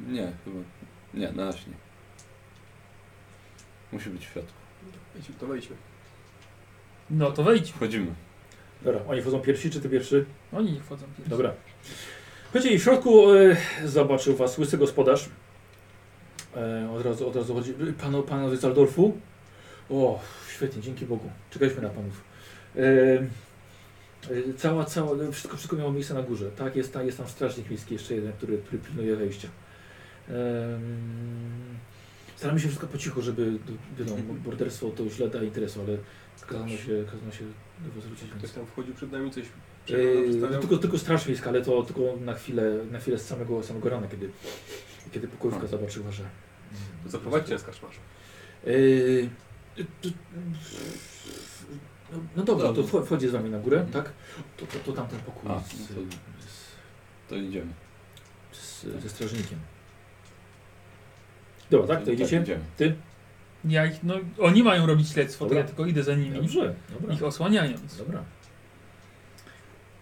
Nie, 0.09 0.33
chyba. 0.45 0.61
Nie, 1.15 1.33
na 1.33 1.45
razie 1.45 1.67
nie. 1.71 1.77
Musi 3.93 4.11
być 4.11 4.27
w 4.27 4.33
środku. 4.33 4.53
Wejdźmy, 5.15 5.35
to 5.35 5.47
wejdźmy. 5.47 5.77
No 7.11 7.33
to 7.33 7.43
wejdź. 7.43 7.73
Wchodzimy. 7.73 8.15
Dobra, 8.83 9.01
oni 9.09 9.23
wchodzą 9.23 9.41
pierwsi, 9.41 9.71
czy 9.71 9.81
ty 9.81 9.89
pierwszy? 9.89 10.25
Oni 10.53 10.73
nie 10.73 10.81
wchodzą 10.81 11.07
pierwsi. 11.17 11.31
Dobra. 11.31 11.53
Słuchajcie, 12.43 12.75
i 12.75 12.79
w 12.79 12.83
środku 12.83 13.35
e, 13.35 13.57
zobaczył 13.85 14.37
was 14.37 14.59
łysy 14.59 14.79
gospodarz. 14.79 15.29
E, 16.57 16.91
od 16.91 17.05
razu, 17.05 17.29
od 17.29 17.37
razu 17.37 17.55
chodzi. 17.55 17.75
Panu, 18.01 18.23
panowie 18.23 18.57
z 18.57 18.65
Aldorfu? 18.65 19.19
O, 19.91 20.21
świetnie, 20.55 20.83
dzięki 20.83 21.07
Bogu. 21.07 21.31
Czekaliśmy 21.51 21.83
na 21.83 21.89
panów. 21.89 22.25
E, 22.77 22.81
e, 22.83 24.55
cała, 24.57 24.85
cała, 24.85 25.31
wszystko, 25.33 25.57
wszystko 25.57 25.77
miało 25.77 25.93
miejsce 25.93 26.15
na 26.15 26.23
górze. 26.23 26.51
Tak, 26.51 26.77
jest, 26.77 26.93
tam- 26.93 27.07
jest 27.07 27.19
tam 27.19 27.29
strażnik 27.29 27.71
miejski, 27.71 27.95
jeszcze 27.95 28.15
jeden, 28.15 28.33
który, 28.33 28.59
który 28.59 28.79
pilnuje 28.79 29.17
wejścia. 29.17 29.49
Staramy 32.37 32.61
się 32.61 32.67
wszystko 32.69 32.87
po 32.87 32.99
cichu, 32.99 33.23
żeby 33.23 33.53
wiadomo, 33.99 34.19
morderstwo 34.45 34.91
to 34.91 35.09
źle 35.09 35.29
da 35.29 35.43
interesu, 35.43 35.81
ale 35.81 35.97
kazano 36.45 36.69
się, 36.69 37.05
kazano 37.13 37.33
się 37.33 37.45
do 37.81 37.93
was 37.95 38.05
zwrócić. 38.05 38.31
Ktoś 38.39 38.51
tam 38.51 38.67
wchodził 38.67 38.95
przed 38.95 39.13
nami, 39.13 39.31
coś 39.31 39.45
Yy, 39.89 40.59
tylko, 40.61 40.79
tylko 40.79 40.99
straż 40.99 41.27
miejska, 41.27 41.51
ale 41.51 41.63
to 41.63 41.83
tylko 41.83 42.03
na 42.21 42.35
chwilę, 42.35 42.63
na 42.91 42.99
chwilę 42.99 43.19
z 43.19 43.27
samego, 43.27 43.63
samego 43.63 43.89
rana, 43.91 44.09
kiedy, 44.09 44.31
kiedy 45.13 45.29
pokojówka 45.29 45.65
A. 45.65 45.67
zobaczyła, 45.67 46.11
że... 46.11 46.23
To 47.05 47.11
zaprowadźcie 47.11 47.53
nas 47.53 47.63
kaszmarzu. 47.65 48.01
Yy, 48.67 49.29
to- 49.77 50.09
no, 52.13 52.19
no 52.37 52.43
dobra, 52.45 52.73
to 52.73 53.03
wchodzi 53.03 53.29
z 53.29 53.31
wami 53.31 53.51
na 53.51 53.59
górę, 53.59 53.87
tak? 53.93 54.13
To, 54.57 54.67
to, 54.67 54.79
to 54.79 54.93
tamten 54.93 55.21
pokój 55.21 55.51
A, 55.51 55.61
z, 55.61 55.81
no 55.81 55.87
to- 55.87 56.17
z, 56.47 57.29
To 57.29 57.37
idziemy. 57.37 57.73
z, 58.53 58.87
ze 59.03 59.09
strażnikiem. 59.09 59.59
Dobra, 61.71 61.97
tak? 61.97 62.05
To 62.05 62.11
idziecie? 62.11 62.41
idziemy. 62.41 62.65
Ja 63.69 63.87
ich, 63.87 64.03
no, 64.03 64.15
oni 64.39 64.63
mają 64.63 64.87
robić 64.87 65.09
śledztwo, 65.11 65.45
Dobra. 65.45 65.57
to 65.57 65.61
ja 65.63 65.67
tylko 65.69 65.87
idę 65.87 66.03
za 66.03 66.15
nimi, 66.15 66.37
Dobrze, 66.37 66.75
dobra. 67.01 67.15
ich 67.15 67.23
osłaniając. 67.23 67.97
Dobra. 67.99 68.23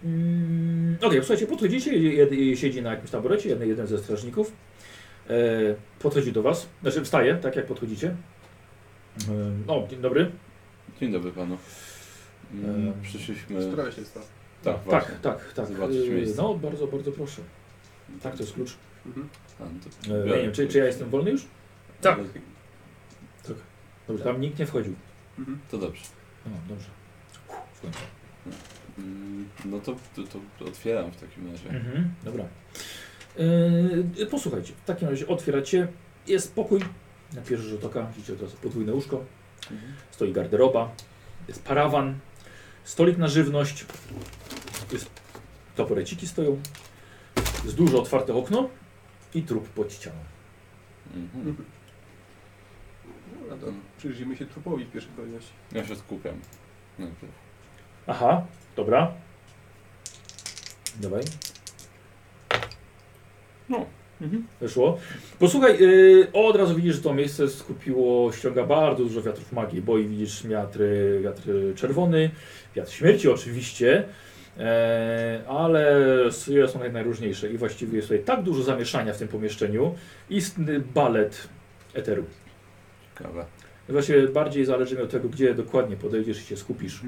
Mm, 0.03 0.97
Okej, 1.01 1.19
słuchajcie, 1.19 1.47
podchodzicie, 1.47 1.97
jed, 1.97 2.31
jed, 2.31 2.59
siedzi 2.59 2.81
na 2.81 2.91
jakimś 2.91 3.09
taborecie, 3.11 3.49
jeden, 3.49 3.67
jeden 3.69 3.87
ze 3.87 3.97
strażników. 3.97 4.51
E, 5.29 5.33
podchodzi 5.99 6.31
do 6.31 6.41
was, 6.41 6.67
znaczy 6.81 7.01
wstaje, 7.03 7.35
tak 7.35 7.55
jak 7.55 7.65
podchodzicie. 7.65 8.15
E, 9.67 9.71
o, 9.71 9.87
dzień 9.89 10.01
dobry. 10.01 10.31
Dzień 10.99 11.11
dobry 11.11 11.31
panu. 11.31 11.57
Mm, 12.53 12.87
Em, 12.87 12.93
Przyszliśmy. 13.03 13.71
Sprawa 13.71 13.91
się 13.91 14.05
stała. 14.05 14.25
Tak, 14.63 14.77
właśnie. 14.85 15.15
Tak, 15.21 15.21
tak, 15.21 15.53
tak. 15.53 15.67
Zobaczyć 15.67 16.07
E, 16.07 16.09
miejsce. 16.11 16.41
no, 16.41 16.53
bardzo, 16.53 16.87
bardzo 16.87 17.11
proszę. 17.11 17.41
Tak, 18.23 18.35
to 18.35 18.43
jest 18.43 18.53
klucz. 18.53 18.73
Mhm. 19.05 19.29
A, 19.59 19.63
no 19.63 19.69
to 20.07 20.15
E, 20.15 20.37
nie 20.37 20.43
wiem, 20.43 20.51
czy, 20.53 20.67
czy 20.67 20.77
ja 20.77 20.85
jestem 20.85 21.09
wolny 21.09 21.31
już? 21.31 21.45
Tak. 22.01 22.19
Dobrze, 24.07 24.23
tam 24.23 24.41
nikt 24.41 24.59
nie 24.59 24.65
wchodził. 24.65 24.95
Mhm. 25.39 25.59
To 25.71 25.77
dobrze. 25.77 26.03
No, 26.45 26.51
dobrze. 26.69 26.87
W 27.73 27.81
końcu. 27.81 27.99
Mm, 28.97 29.49
No 29.65 29.79
to, 29.79 29.95
to, 30.15 30.39
to 30.59 30.65
otwieram 30.65 31.11
w 31.11 31.17
takim 31.17 31.51
razie. 31.51 31.69
Mhm, 31.69 32.13
dobra. 32.23 32.45
E, 34.21 34.25
posłuchajcie, 34.25 34.73
w 34.83 34.85
takim 34.85 35.09
razie 35.09 35.27
otwieracie. 35.27 35.87
Jest 36.27 36.55
pokój. 36.55 36.79
Na 37.33 37.41
pierwszy 37.41 37.67
rzut 37.69 37.83
oka 37.83 38.07
widzicie 38.15 38.33
od 38.33 38.41
razu 38.41 38.57
podwójne 38.57 38.93
łóżko. 38.93 39.23
Mhm. 39.71 39.93
Stoi 40.11 40.33
garderoba, 40.33 40.91
jest 41.47 41.63
parawan, 41.63 42.19
stolik 42.83 43.17
na 43.17 43.27
żywność, 43.27 43.85
jest 44.91 45.09
toporeciki 45.75 46.27
stoją, 46.27 46.61
jest 47.65 47.75
duże 47.75 47.97
otwarte 47.97 48.33
okno 48.35 48.69
i 49.33 49.43
trup 49.43 49.69
pod 49.69 49.93
ścianą. 49.93 50.19
Mhm. 51.15 51.55
No 53.49 53.57
to 53.57 53.67
przyjrzyjmy 53.97 54.35
się 54.35 54.45
trupowi 54.45 54.85
w 54.85 54.91
pierwszej 54.91 55.13
kolejności. 55.15 55.51
Ja 55.71 55.85
się 55.85 55.95
skupiam. 55.95 56.33
Najpierw. 56.99 57.33
Aha, 58.07 58.45
dobra. 58.75 59.11
Dawaj. 61.01 61.23
No. 63.69 63.85
Mhm. 64.21 64.47
Weszło. 64.61 64.97
Posłuchaj, 65.39 65.79
yy, 65.79 66.27
od 66.33 66.55
razu 66.55 66.75
widzisz, 66.75 66.95
że 66.95 67.01
to 67.01 67.13
miejsce 67.13 67.49
skupiło, 67.49 68.31
ściąga 68.31 68.63
bardzo 68.63 69.03
dużo 69.03 69.21
wiatrów 69.21 69.51
magii, 69.51 69.81
bo 69.81 69.97
i 69.97 70.07
widzisz 70.07 70.47
wiatr, 70.47 70.79
wiatr 71.21 71.49
czerwony, 71.75 72.31
wiatr 72.75 72.91
śmierci 72.91 73.29
oczywiście, 73.29 74.03
e, 74.57 75.41
ale 75.47 75.95
są 76.67 76.91
najróżniejsze 76.91 77.49
i 77.49 77.57
właściwie 77.57 77.95
jest 77.95 78.07
tutaj 78.07 78.23
tak 78.23 78.43
dużo 78.43 78.63
zamieszania 78.63 79.13
w 79.13 79.17
tym 79.17 79.27
pomieszczeniu, 79.27 79.95
istny 80.29 80.79
balet 80.79 81.47
eteru. 81.93 82.25
Ciekawe. 83.17 83.45
Właściwie 83.89 84.27
bardziej 84.27 84.65
zależy 84.65 84.95
mi 84.95 85.01
od 85.01 85.09
tego, 85.09 85.29
gdzie 85.29 85.53
dokładnie 85.53 85.95
podejdziesz 85.95 86.41
i 86.41 86.45
się 86.45 86.57
skupisz. 86.57 87.01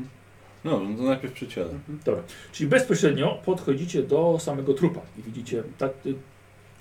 No, 0.63 0.79
no 0.79 0.97
to 0.97 1.03
najpierw 1.03 1.33
przy 1.33 1.47
ciele. 1.47 1.69
Dobra, 2.05 2.23
czyli 2.51 2.69
bezpośrednio 2.69 3.41
podchodzicie 3.45 4.03
do 4.03 4.39
samego 4.39 4.73
trupa 4.73 5.01
i 5.17 5.21
widzicie, 5.23 5.63
tak, 5.77 5.93
ty 5.93 6.15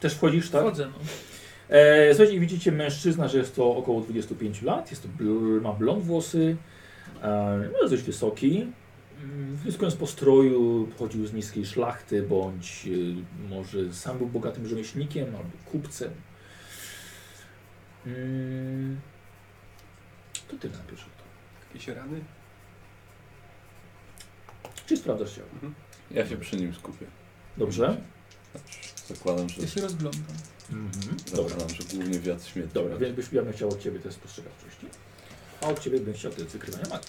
też 0.01 0.15
wchodzisz, 0.15 0.51
tak? 0.51 0.63
Wchodzę, 0.63 0.87
no. 0.87 0.99
E, 1.69 2.15
słuchajcie, 2.15 2.37
i 2.37 2.41
widzicie 2.41 2.73
mężczyzna, 2.73 3.29
że 3.29 3.39
jest 3.39 3.57
to 3.57 3.77
około 3.77 4.01
25 4.01 4.63
lat, 4.63 4.91
jest 4.91 5.03
to 5.03 5.09
bl, 5.09 5.61
ma 5.61 5.73
blond 5.73 6.05
włosy, 6.05 6.57
e, 7.23 7.69
no, 7.73 7.79
jest 7.79 7.93
dość 7.93 8.03
wysoki. 8.03 8.67
Mm, 9.23 9.57
Wnioskując 9.57 9.97
po 9.97 10.07
stroju, 10.07 10.89
pochodził 10.93 11.27
z 11.27 11.33
niskiej 11.33 11.67
szlachty, 11.67 12.23
bądź 12.23 12.89
e, 12.89 13.49
może 13.55 13.95
sam 13.95 14.19
był 14.19 14.27
bogatym 14.27 14.67
rzemieślnikiem 14.67 15.27
albo 15.27 15.51
kupcem. 15.73 16.11
Mm, 18.07 18.97
to 20.49 20.57
tyle 20.57 20.77
na 20.77 20.85
pierwszy 20.85 21.05
rzut. 21.05 21.13
Jakieś 21.69 21.89
rany? 21.89 22.21
Czy 24.87 24.97
sprawdzasz 24.97 25.35
ciało? 25.35 25.49
Mhm. 25.53 25.75
Ja 26.11 26.27
się 26.27 26.37
przy 26.37 26.57
nim 26.57 26.75
skupię. 26.75 27.07
Dobrze. 27.57 27.97
Zakładam, 29.07 29.49
że, 29.49 29.63
Ja 29.63 29.69
się 29.69 29.81
rozglądam. 29.81 30.23
Mhm. 30.73 31.17
Dobra. 31.35 31.49
zakładam, 31.49 31.77
że 31.77 31.97
głównie 31.97 32.19
wiatr 32.19 32.45
śmierci. 32.47 32.75
Dobra, 32.75 32.97
więc 32.97 33.17
byś, 33.17 33.33
ja 33.33 33.43
bym 33.43 33.53
chciał 33.53 33.69
od 33.69 33.81
Ciebie 33.83 33.99
test 34.01 34.17
spostrzegawczości. 34.17 34.87
A 35.63 35.67
od 35.67 35.81
Ciebie 35.81 36.01
bym 36.01 36.15
chciał 36.15 36.33
test 36.33 36.49
wykrywania 36.49 36.85
magii. 36.91 37.09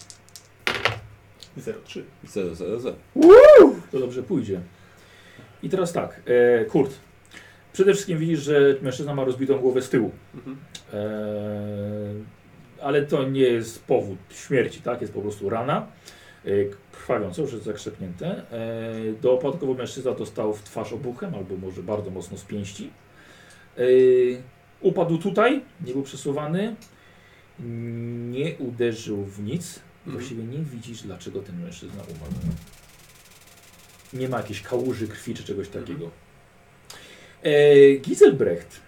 0,3. 1.58 2.02
0, 2.24 2.56
0, 2.56 2.80
0. 2.80 2.96
To 3.92 4.00
dobrze 4.00 4.24
pójdzie. 4.24 4.62
I 5.64 5.70
teraz 5.70 5.94
tak, 5.94 6.22
e, 6.26 6.66
Kurt. 6.66 6.94
Przede 7.74 7.94
wszystkim 7.94 8.18
widzisz, 8.20 8.40
że 8.40 8.76
mężczyzna 8.82 9.16
ma 9.16 9.24
rozbitą 9.24 9.60
głowę 9.60 9.82
z 9.82 9.90
tyłu. 9.90 10.12
Mhm. 10.36 10.58
E, 10.94 12.37
ale 12.82 13.02
to 13.02 13.24
nie 13.24 13.42
jest 13.42 13.84
powód 13.84 14.18
śmierci, 14.30 14.82
tak? 14.82 15.02
Jest 15.02 15.14
po 15.14 15.22
prostu 15.22 15.50
rana. 15.50 15.88
E, 16.46 16.50
krwawiąca, 16.92 17.42
już 17.42 17.54
jest 17.54 17.66
zakrzepnięte. 17.66 18.52
E, 18.52 19.14
dodatkowo 19.22 19.74
mężczyzna 19.74 20.12
dostał 20.12 20.54
w 20.54 20.64
twarz 20.64 20.94
obuchem, 20.94 21.36
albo 21.36 21.58
może 21.58 21.84
bardzo 21.84 22.12
mocno 22.12 22.38
z 22.38 22.44
pięści. 22.44 22.90
E, 23.78 23.82
upadł 24.82 25.18
tutaj, 25.18 25.62
nie 25.86 25.94
był 25.94 26.04
przesuwany. 26.04 26.76
Nie 28.30 28.56
uderzył 28.56 29.24
w 29.24 29.44
nic. 29.44 29.80
Mhm. 29.98 30.18
Właściwie 30.18 30.44
nie 30.44 30.60
widzisz, 30.60 31.02
dlaczego 31.02 31.42
ten 31.42 31.62
mężczyzna 31.62 32.04
umarł. 32.04 32.34
Nie 34.14 34.30
ma 34.30 34.38
jakiejś 34.38 34.62
kałuży 34.62 35.08
krwi 35.08 35.34
czy 35.34 35.44
czegoś 35.44 35.70
takiego. 35.70 36.12
E, 37.44 37.96
Giselbrecht, 37.96 38.82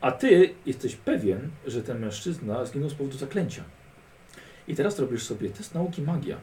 a 0.00 0.12
ty 0.12 0.54
jesteś 0.66 0.96
pewien, 0.96 1.50
że 1.66 1.82
ten 1.82 1.98
mężczyzna 1.98 2.64
zginął 2.64 2.88
z 2.90 2.94
powodu 2.94 3.18
zaklęcia. 3.18 3.64
I 4.68 4.74
teraz 4.74 4.98
robisz 4.98 5.22
sobie 5.22 5.50
test 5.50 5.74
nauki 5.74 6.02
magia. 6.02 6.36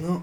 No. 0.00 0.22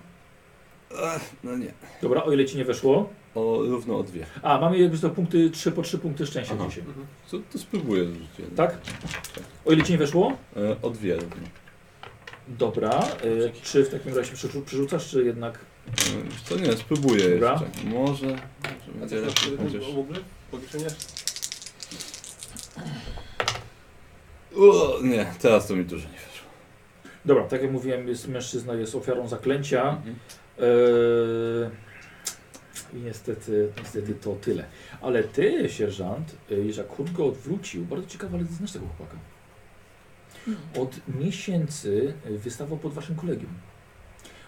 Ach, 1.04 1.22
no 1.44 1.58
nie. 1.58 1.74
Dobra, 2.02 2.24
o 2.24 2.32
ile 2.32 2.46
ci 2.46 2.58
nie 2.58 2.66
weszło. 2.66 3.10
O, 3.36 3.58
równo 3.62 3.98
o 3.98 4.04
dwie. 4.04 4.26
A, 4.42 4.60
mamy 4.60 4.80
jakby 4.80 4.98
to 5.00 5.10
punkty, 5.10 5.50
3 5.50 5.72
po 5.72 5.82
3 5.82 5.98
punkty 5.98 6.26
szczęścia 6.26 6.56
Aha. 6.60 6.66
dzisiaj. 6.70 6.84
Mhm. 6.88 7.08
To, 7.52 7.60
spróbuję 7.60 8.06
rzucić. 8.06 8.30
Tak? 8.56 8.78
O 9.66 9.72
ile 9.72 9.84
ci 9.84 9.92
nie 9.92 9.98
weszło? 9.98 10.38
E, 10.58 10.82
o 10.82 10.90
dwie 10.90 11.16
równo. 11.16 11.48
Dobra. 12.48 12.90
E, 12.90 13.62
czy 13.64 13.84
w 13.84 13.90
takim 13.90 14.16
razie 14.18 14.34
przerzu- 14.34 14.62
przerzucasz, 14.62 15.10
czy 15.10 15.24
jednak... 15.26 15.60
E, 15.88 16.24
wiesz 16.24 16.42
co 16.42 16.58
nie, 16.58 16.78
spróbuję 16.78 17.30
Dobra. 17.30 17.52
jeszcze. 17.52 17.90
Może. 17.90 18.26
może 18.26 18.38
A 18.96 19.00
będzie 19.00 19.22
co 19.22 19.26
lepiej, 19.26 19.58
tam 19.58 19.68
chociaż... 19.68 19.94
w 19.94 20.00
ogóle? 20.00 20.20
Powieszenia? 20.52 20.88
O, 24.58 25.00
nie, 25.04 25.26
teraz 25.42 25.68
to 25.68 25.76
mi 25.76 25.86
dużo 25.86 26.08
nie 26.08 26.14
weszło. 26.14 26.48
Dobra, 27.26 27.44
tak 27.44 27.62
jak 27.62 27.72
mówiłem, 27.72 28.08
jest, 28.08 28.28
mężczyzna 28.28 28.74
jest 28.74 28.96
ofiarą 28.96 29.28
zaklęcia. 29.28 29.90
Mhm. 29.90 30.16
Eee, 30.60 31.70
I 32.94 33.02
niestety, 33.02 33.70
niestety 33.78 34.16
to 34.16 34.36
tyle. 34.36 34.66
Ale 35.02 35.24
ty, 35.24 35.70
sierżant, 35.70 36.36
że 36.70 36.84
Kurt 36.84 37.12
go 37.12 37.26
odwrócił, 37.26 37.86
bardzo 37.86 38.08
ciekawe, 38.08 38.38
ale 38.38 38.46
ty 38.46 38.54
znasz 38.54 38.72
tego 38.72 38.86
chłopaka. 38.88 39.18
Od 40.80 41.00
miesięcy 41.20 42.14
wystawał 42.26 42.78
pod 42.78 42.94
waszym 42.94 43.16
kolegium. 43.16 43.54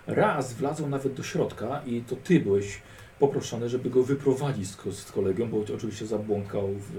Raz 0.08 0.54
wlazł 0.54 0.88
nawet 0.88 1.14
do 1.14 1.24
środka 1.24 1.82
i 1.86 2.02
to 2.02 2.16
ty 2.16 2.40
byłeś 2.40 2.82
poproszony, 3.20 3.70
żeby 3.70 3.90
go 3.90 4.04
wyprowadzić 4.04 4.68
z, 4.68 4.78
z 4.96 5.12
bo 5.50 5.64
oczywiście 5.76 6.06
zabłąkał 6.06 6.70
w, 6.74 6.92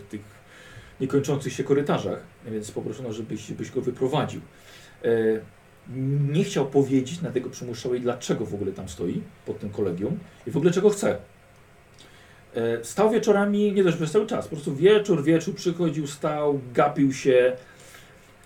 w 0.00 0.10
tych 0.10 0.20
niekończących 1.00 1.52
się 1.52 1.64
korytarzach, 1.64 2.20
więc 2.46 2.70
poproszono, 2.70 3.12
żebyś, 3.12 3.52
go 3.70 3.80
wyprowadził. 3.80 4.40
E, 5.04 5.10
nie 6.32 6.44
chciał 6.44 6.66
powiedzieć, 6.66 7.18
dlatego 7.18 7.50
przymuszał 7.50 7.94
dlaczego 8.00 8.46
w 8.46 8.54
ogóle 8.54 8.72
tam 8.72 8.88
stoi, 8.88 9.22
pod 9.46 9.58
tym 9.58 9.70
kolegium 9.70 10.18
i 10.46 10.50
w 10.50 10.56
ogóle 10.56 10.72
czego 10.72 10.90
chce. 10.90 11.18
E, 12.54 12.84
stał 12.84 13.10
wieczorami, 13.10 13.72
nie 13.72 13.84
też 13.84 13.96
przez 13.96 14.12
cały 14.12 14.26
czas, 14.26 14.48
po 14.48 14.56
prostu 14.56 14.74
wieczór, 14.74 15.24
wieczór 15.24 15.54
przychodził, 15.54 16.06
stał, 16.06 16.60
gapił 16.74 17.12
się. 17.12 17.56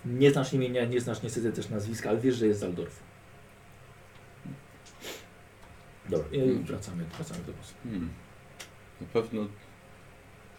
Nie 0.05 0.31
znasz 0.31 0.53
imienia, 0.53 0.85
nie 0.85 1.01
znasz 1.01 1.23
niestety 1.23 1.51
też 1.51 1.69
nazwiska, 1.69 2.09
ale 2.09 2.19
wiesz, 2.19 2.35
że 2.35 2.47
jest 2.47 2.59
z 2.59 2.63
Aldorfu. 2.63 3.03
Dobra, 6.11 6.27
i 6.31 6.39
Hmm. 6.39 6.63
wracamy, 6.63 7.03
wracamy 7.17 7.39
do 7.43 7.53
was. 7.53 7.73
Hmm. 7.83 8.09
Na 9.01 9.07
pewno, 9.07 9.41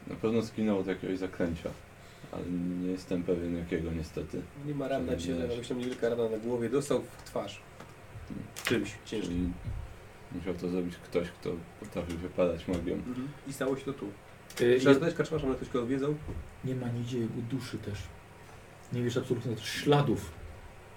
na 0.06 0.14
pewno 0.14 0.42
zginął 0.42 0.78
od 0.78 0.86
jakiegoś 0.86 1.18
zaklęcia, 1.18 1.70
ale 2.32 2.44
nie 2.80 2.90
jestem 2.90 3.22
pewien 3.22 3.56
jakiego 3.58 3.92
niestety. 3.92 4.42
Nie 4.66 4.74
ma 4.74 4.88
ran 4.88 5.06
na 5.06 5.16
ciele, 5.16 5.48
ale 5.52 5.62
tam 5.64 5.78
niewielka 5.78 6.08
rana 6.08 6.28
na 6.28 6.38
głowie. 6.38 6.68
Dostał 6.68 7.02
w 7.02 7.22
twarz. 7.24 7.60
Czymś 8.64 8.94
ciężkim. 9.04 9.30
Czyli 9.32 9.52
musiał 10.32 10.54
to 10.54 10.68
zrobić 10.68 10.96
ktoś, 10.96 11.28
kto 11.30 11.50
potrafi 11.80 12.12
wypadać 12.16 12.68
magią. 12.68 12.94
Mhm. 12.94 13.28
I 13.48 13.52
stało 13.52 13.76
się 13.76 13.84
to 13.84 13.92
tu. 13.92 14.06
E, 14.06 14.54
Trzeba 14.54 14.70
jest, 14.72 14.84
zadać 14.84 15.14
kaczmarza, 15.14 15.46
może 15.46 15.56
ktoś 15.58 15.68
go 15.72 15.82
odwiedzał? 15.82 16.14
nie 16.64 16.74
ma 16.74 16.88
nigdzie 16.88 17.18
jego 17.18 17.34
duszy 17.50 17.78
też. 17.78 17.98
Nie 18.92 19.02
wiesz 19.02 19.16
absolutnie 19.16 19.56
śladów 19.56 20.32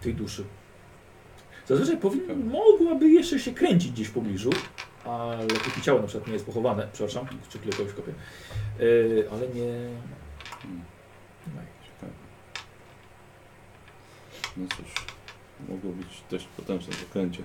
tej 0.02 0.14
duszy. 0.14 0.44
Zazwyczaj 1.68 1.98
powinna, 1.98 2.34
mogłaby 2.36 3.10
jeszcze 3.10 3.40
się 3.40 3.54
kręcić 3.54 3.92
gdzieś 3.92 4.08
w 4.08 4.14
pobliżu, 4.14 4.50
ale 5.06 5.48
póki 5.48 5.82
ciało 5.82 6.02
na 6.02 6.08
przykład 6.08 6.28
nie 6.28 6.34
jest 6.34 6.46
pochowane, 6.46 6.88
przepraszam, 6.94 7.28
czy 7.50 7.60
kogoś 7.60 7.94
kopię, 7.94 8.14
e, 8.80 8.84
ale 9.32 9.48
nie, 9.48 9.66
nie 11.46 11.54
ma 11.56 11.62
jej. 11.62 11.72
Ciekawe. 11.86 12.14
No 14.58 14.66
cóż, 14.78 15.06
mogło 15.70 15.92
być 15.92 16.24
dość 16.32 16.48
potężne 16.58 16.94
zaklęcie. 16.94 17.44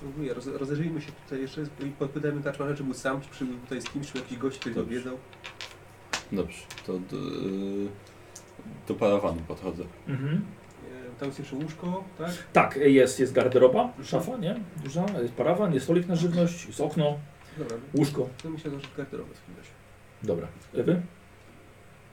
Próbuję, 0.00 0.34
roz, 0.34 0.46
rozejrzyjmy 0.46 1.00
się 1.00 1.12
tutaj 1.12 1.40
jeszcze 1.40 1.62
i 1.62 1.90
podpytajmy 1.98 2.42
kaczmarza, 2.42 2.74
czy 2.74 2.84
był 2.84 2.94
sam, 2.94 3.20
czy 3.20 3.28
przybył 3.28 3.58
tutaj 3.58 3.82
z 3.82 3.84
kimś, 3.84 4.12
czy 4.12 4.18
jakiś 4.18 4.38
gość, 4.38 4.58
który 4.58 4.74
go 4.74 4.80
Dobrze. 4.80 4.98
odwiedzał. 4.98 5.18
Dobrze, 6.32 6.58
to 6.86 6.92
do, 6.98 7.16
y, 7.16 7.88
do 8.88 8.94
parawanu 8.94 9.40
podchodzę. 9.48 9.84
Mhm. 10.08 10.44
Tam 11.18 11.28
jest 11.28 11.38
jeszcze 11.38 11.56
łóżko, 11.56 12.04
tak? 12.18 12.30
Tak, 12.52 12.76
jest, 12.76 13.20
jest 13.20 13.32
garderoba, 13.32 13.92
szafa, 14.04 14.36
nie? 14.36 14.60
Duża, 14.84 15.06
jest 15.22 15.34
parawan, 15.34 15.74
jest 15.74 15.84
stolik 15.86 16.08
na 16.08 16.16
żywność, 16.16 16.66
jest 16.66 16.80
okno, 16.80 17.18
Dobra, 17.58 17.76
łóżko. 17.94 18.28
to 18.42 18.50
myślę, 18.50 18.70
że 18.70 18.76
garderobę 18.96 19.34
w 19.34 19.40
takim 19.40 19.56
razie. 19.56 19.70
Dobra, 20.22 20.48
lewy? 20.74 21.00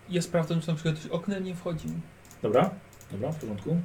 Ja 0.09 0.21
sprawdzam, 0.21 0.61
czy 0.61 0.67
na 0.67 0.73
przykład 0.73 0.95
ktoś 0.99 1.11
oknem 1.11 1.43
nie 1.43 1.55
wchodził. 1.55 1.89
Dobra, 2.41 2.69
dobra, 3.11 3.31
w 3.31 3.35
porządku. 3.39 3.77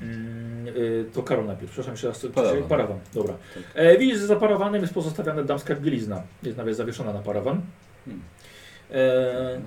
Mm, 0.00 0.66
y, 0.76 1.04
to 1.12 1.22
Karol 1.22 1.46
najpierw, 1.46 1.70
przepraszam 1.70 1.92
jeszcze 1.92 2.08
raz. 2.08 2.20
co- 2.20 2.28
Parawan. 2.30 2.62
parawan. 2.62 2.98
Dobra. 3.14 3.34
Tak. 3.54 3.62
E, 3.74 3.98
widzisz, 3.98 4.18
że 4.18 4.26
za 4.26 4.36
parawanem 4.36 4.82
jest 4.82 4.94
pozostawiana 4.94 5.42
damska 5.42 5.74
bielizna. 5.74 6.22
Jest 6.42 6.58
nawet 6.58 6.76
zawieszona 6.76 7.12
na 7.12 7.18
parawan. 7.18 7.60
Hmm. 8.04 8.22
E, 8.90 9.60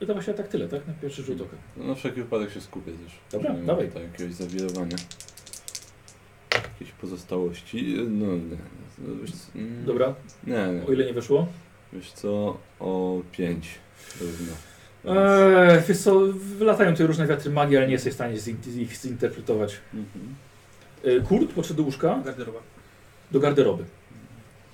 I 0.00 0.06
to 0.06 0.12
właśnie 0.14 0.34
tak 0.34 0.48
tyle, 0.48 0.68
tak? 0.68 0.86
Na 0.86 0.92
pierwszy 1.02 1.22
rzut 1.22 1.40
oka. 1.40 1.56
No, 1.76 1.84
na 1.84 1.94
wszelki 1.94 2.20
wypadek 2.22 2.50
się 2.50 2.60
skupię 2.60 2.92
też. 2.92 3.12
Dobra, 3.32 3.48
żeby 3.50 3.60
nie 3.60 3.66
dawaj. 3.66 3.90
jakiegoś 4.12 4.34
zawirowania. 4.34 4.96
Jakieś 6.54 6.92
pozostałości. 7.00 7.96
No 8.08 8.26
nie. 8.26 8.56
no, 8.98 9.14
Wiesz, 9.22 9.30
co, 9.32 9.58
mm, 9.58 9.84
Dobra, 9.84 10.14
Nie, 10.46 10.52
nie. 10.52 10.86
o 10.86 10.92
ile 10.92 11.04
nie 11.06 11.12
wyszło? 11.12 11.46
Wiesz 11.92 12.12
co, 12.12 12.58
o 12.80 13.20
5 13.32 13.68
równo. 14.20 14.52
Eee, 15.04 15.82
wiesz 15.88 15.98
co, 15.98 16.20
wylatają 16.34 16.92
tutaj 16.92 17.06
różne 17.06 17.26
wiatry 17.26 17.50
magii, 17.50 17.76
ale 17.76 17.86
nie 17.86 17.92
jesteś 17.92 18.12
w 18.12 18.14
stanie 18.14 18.36
zin- 18.36 18.78
ich 18.80 18.96
zinterpretować. 18.96 19.76
Mhm. 19.94 20.34
E, 21.04 21.20
Kurt 21.20 21.52
podszedł 21.52 21.76
do 21.76 21.82
łóżka, 21.82 22.22
Garderoba. 22.24 22.58
do 23.30 23.40
garderoby. 23.40 23.84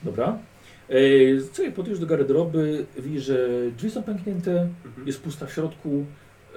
Dobra. 0.03 0.39
E, 0.93 1.41
Słuchaj, 1.53 1.73
podejdziesz 1.73 2.01
do 2.01 2.07
garderoby, 2.07 2.87
widzisz, 2.99 3.23
że 3.25 3.49
drzwi 3.77 3.91
są 3.91 4.03
pęknięte, 4.03 4.69
Mhm. 4.85 5.07
jest 5.07 5.21
pusta 5.23 5.47
w 5.47 5.53
środku, 5.53 6.07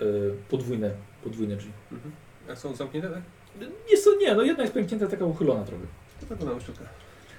e, 0.01 0.03
podwójne, 0.49 0.91
podwójne 1.23 1.55
drzwi. 1.55 1.71
Mhm. 1.91 2.11
A 2.49 2.55
są 2.55 2.75
zamknięte, 2.75 3.09
tak? 3.09 3.21
Jest 3.91 4.03
to 4.05 4.15
nie, 4.15 4.35
no 4.35 4.41
jedna 4.43 4.63
jest 4.63 4.73
pęknięta, 4.73 5.07
taka 5.07 5.25
uchylona 5.25 5.63
trochę. 5.63 5.83
To 6.39 6.45
tak 6.45 6.61
szczotkę. 6.61 6.85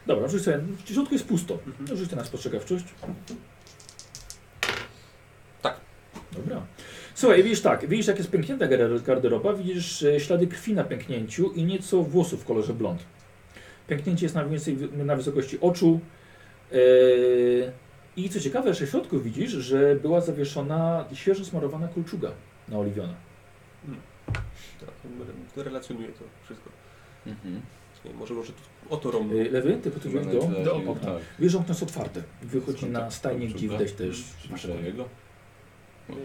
Dobra, 0.07 0.29
rzuć 0.29 0.43
sobie, 0.43 0.59
w 0.85 0.89
środku 0.89 1.15
jest 1.15 1.27
pusto. 1.27 1.55
Mhm. 1.55 1.87
No, 1.89 1.97
rzuć 1.97 2.11
sobie 2.11 2.23
na 2.23 2.25
spostrzegawczość. 2.29 2.85
Tak. 5.63 5.81
Dobra. 6.33 6.63
Słuchaj, 7.15 7.43
widzisz 7.43 7.61
tak, 7.61 7.89
widzisz 7.89 8.07
jak 8.07 8.19
jest 8.19 8.31
pęknięta 8.31 8.67
gar- 8.69 9.03
garderoba, 9.03 9.53
widzisz 9.55 10.03
e, 10.03 10.21
ślady 10.21 10.47
krwi 10.47 10.73
na 10.75 10.85
pęknięciu 10.85 11.53
i 11.53 11.65
nieco 11.65 12.03
włosów 12.03 12.43
w 12.43 12.45
kolorze 12.47 12.75
blond. 12.75 13.03
Pęknięcie 13.87 14.25
jest 14.27 14.35
na, 14.35 14.45
więcej 14.45 14.77
na 14.93 15.17
wysokości 15.17 15.61
oczu. 15.61 16.01
E, 16.73 16.77
I 18.17 18.29
co 18.29 18.41
ciekawe, 18.41 18.75
że 18.75 18.87
w 18.87 18.91
środku 18.91 19.21
widzisz, 19.21 19.51
że 19.51 19.97
była 19.97 20.21
zawieszona 20.21 21.05
świeżo 21.12 21.45
smarowana 21.45 21.89
kulczuga 21.89 22.31
naoliwiona. 22.69 23.14
Tak, 24.81 24.91
to 25.55 25.62
relacjonuje 25.62 26.09
to 26.09 26.25
wszystko. 26.45 26.71
Mhm. 27.27 27.61
Może 28.14 28.35
może 28.35 28.53
tu 28.53 28.62
o 28.91 28.97
to. 28.97 29.21
E, 29.21 29.51
Lewy, 29.51 29.77
ty 29.83 29.91
podchodzisz 29.91 30.21
do, 30.21 30.27
Najwyraźniej 30.27 30.64
do 30.64 30.77
okna. 30.77 31.07
Tak. 31.07 31.23
Wiesz, 31.39 31.55
okno 31.55 31.69
jest 31.69 31.83
otwarte. 31.83 32.23
Wychodzi 32.43 32.87
na 32.87 33.01
tak 33.01 33.12
kulczuga? 33.53 33.73
widać 33.73 33.93
też 33.93 34.25
Czy 34.61 34.69
jego? 34.69 35.09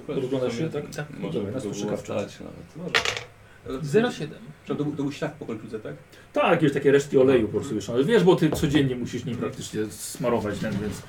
Rozglądasz 0.08 0.58
się, 0.58 0.70
tak? 0.70 0.89
Tak. 0.89 1.06
Na 1.54 1.60
spostrzegawczość. 1.60 2.34
stać 2.34 2.39
nawet. 2.39 2.76
Może. 2.76 3.31
0,7. 3.68 4.28
Czy 4.66 4.76
to, 4.76 4.84
był- 4.84 4.95
to 4.95 5.03
był 5.03 5.12
ślad 5.12 5.34
po 5.34 5.45
kolczudze, 5.45 5.80
tak? 5.80 5.95
Tak, 6.34 6.51
jakieś 6.51 6.74
takie 6.74 6.91
resztki 6.91 7.18
oleju 7.18 7.47
po 7.47 7.53
prostu 7.57 7.76
wieszone. 7.76 8.03
Wiesz, 8.03 8.24
bo 8.24 8.36
ty 8.36 8.49
codziennie 8.49 8.95
musisz 8.95 9.26
nim 9.26 9.38
praktycznie 9.38 9.86
smarować 9.86 10.59
ten, 10.59 10.74
więc 10.80 11.01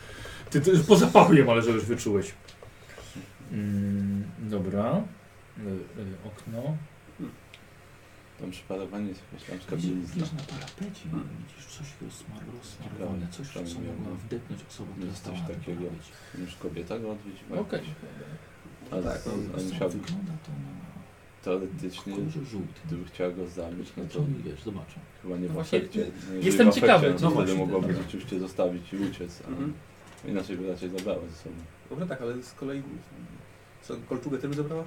ty, 0.51 0.61
ty 0.61 0.79
po 0.79 0.97
zapachu 0.97 1.35
jem, 1.35 1.51
ale 1.51 1.63
że 1.63 1.71
już 1.71 1.85
wyczułeś. 1.85 2.35
Mm, 3.53 4.25
dobra. 4.39 5.03
Y, 5.59 5.63
y, 6.01 6.05
okno. 6.25 6.77
Tam 8.41 8.51
przy 8.51 8.63
parawaniu 8.63 9.09
jest 9.09 9.21
jakaś 9.33 9.49
tam 9.49 9.61
skabilizna. 9.61 10.15
widzisz 10.15 10.33
na 10.33 10.39
parapecie, 10.43 11.05
widzisz 11.41 11.67
coś 11.67 11.87
rozsmar, 12.03 12.39
rozsmarowane, 12.59 13.27
coś, 13.31 13.47
Ciekawe, 13.49 13.67
co 13.67 13.73
ciekawe, 13.75 13.93
mogła 13.97 14.11
no. 14.11 14.17
wdepnąć 14.17 14.61
osoba, 14.71 14.91
która 14.93 15.07
Jest 15.09 15.19
stała 15.19 15.37
coś 15.39 15.49
na 15.49 15.55
takiego. 15.55 15.81
parapecie. 15.81 16.13
Już 16.39 16.55
kobieta 16.57 16.99
go 16.99 17.11
odwiedziła. 17.13 17.59
Okej. 17.61 17.81
Ale, 18.91 19.03
Tak, 19.03 19.21
ale, 19.27 19.37
Wiesz 19.37 19.51
ale 19.55 19.63
co, 19.65 19.69
musiał, 19.75 19.91
Wygląda 19.91 20.33
to 20.45 20.51
na 20.53 20.73
teoretycznie, 21.45 22.13
kolorze 22.17 22.45
żółtym. 22.45 22.83
gdyby 22.87 23.05
chciała 23.05 23.31
go 23.31 23.47
zabić, 23.47 23.89
no 23.97 24.03
Znaczy 24.03 24.19
to 24.19 24.25
oni, 24.25 24.35
wiesz, 24.45 24.63
zobaczą. 24.63 25.01
chyba 25.23 25.37
nie 25.37 25.47
w 25.47 25.49
No 25.49 25.55
właśnie, 25.55 25.79
afekcie. 25.79 26.01
No 26.01 26.07
jeżeli 26.35 26.47
jestem 26.47 26.67
w 26.67 26.71
afekcie, 26.71 26.81
ciekawy, 26.87 27.07
No 27.07 27.13
no 27.13 27.19
to 27.21 27.27
wtedy 27.31 27.35
właśnie, 27.35 27.55
mogłaby 27.59 27.87
dobra. 27.87 28.03
rzeczywiście 28.03 28.39
zostawić 28.41 28.93
i 28.93 28.97
uciec, 28.97 29.43
a 29.47 29.49
Mhm. 29.49 29.73
inaczej 30.29 30.57
by 30.57 30.69
raczej 30.69 30.91
zabrała 30.91 31.21
ze 31.29 31.37
sobą. 31.37 31.55
Dobrze, 31.91 32.07
tak, 32.07 32.23
ale 32.23 32.43
z 32.43 32.53
kolei. 32.53 32.83
Co, 33.83 33.95
kolczugę 34.09 34.39
też 34.39 34.51
by 34.51 34.57
zabrała? 34.57 34.85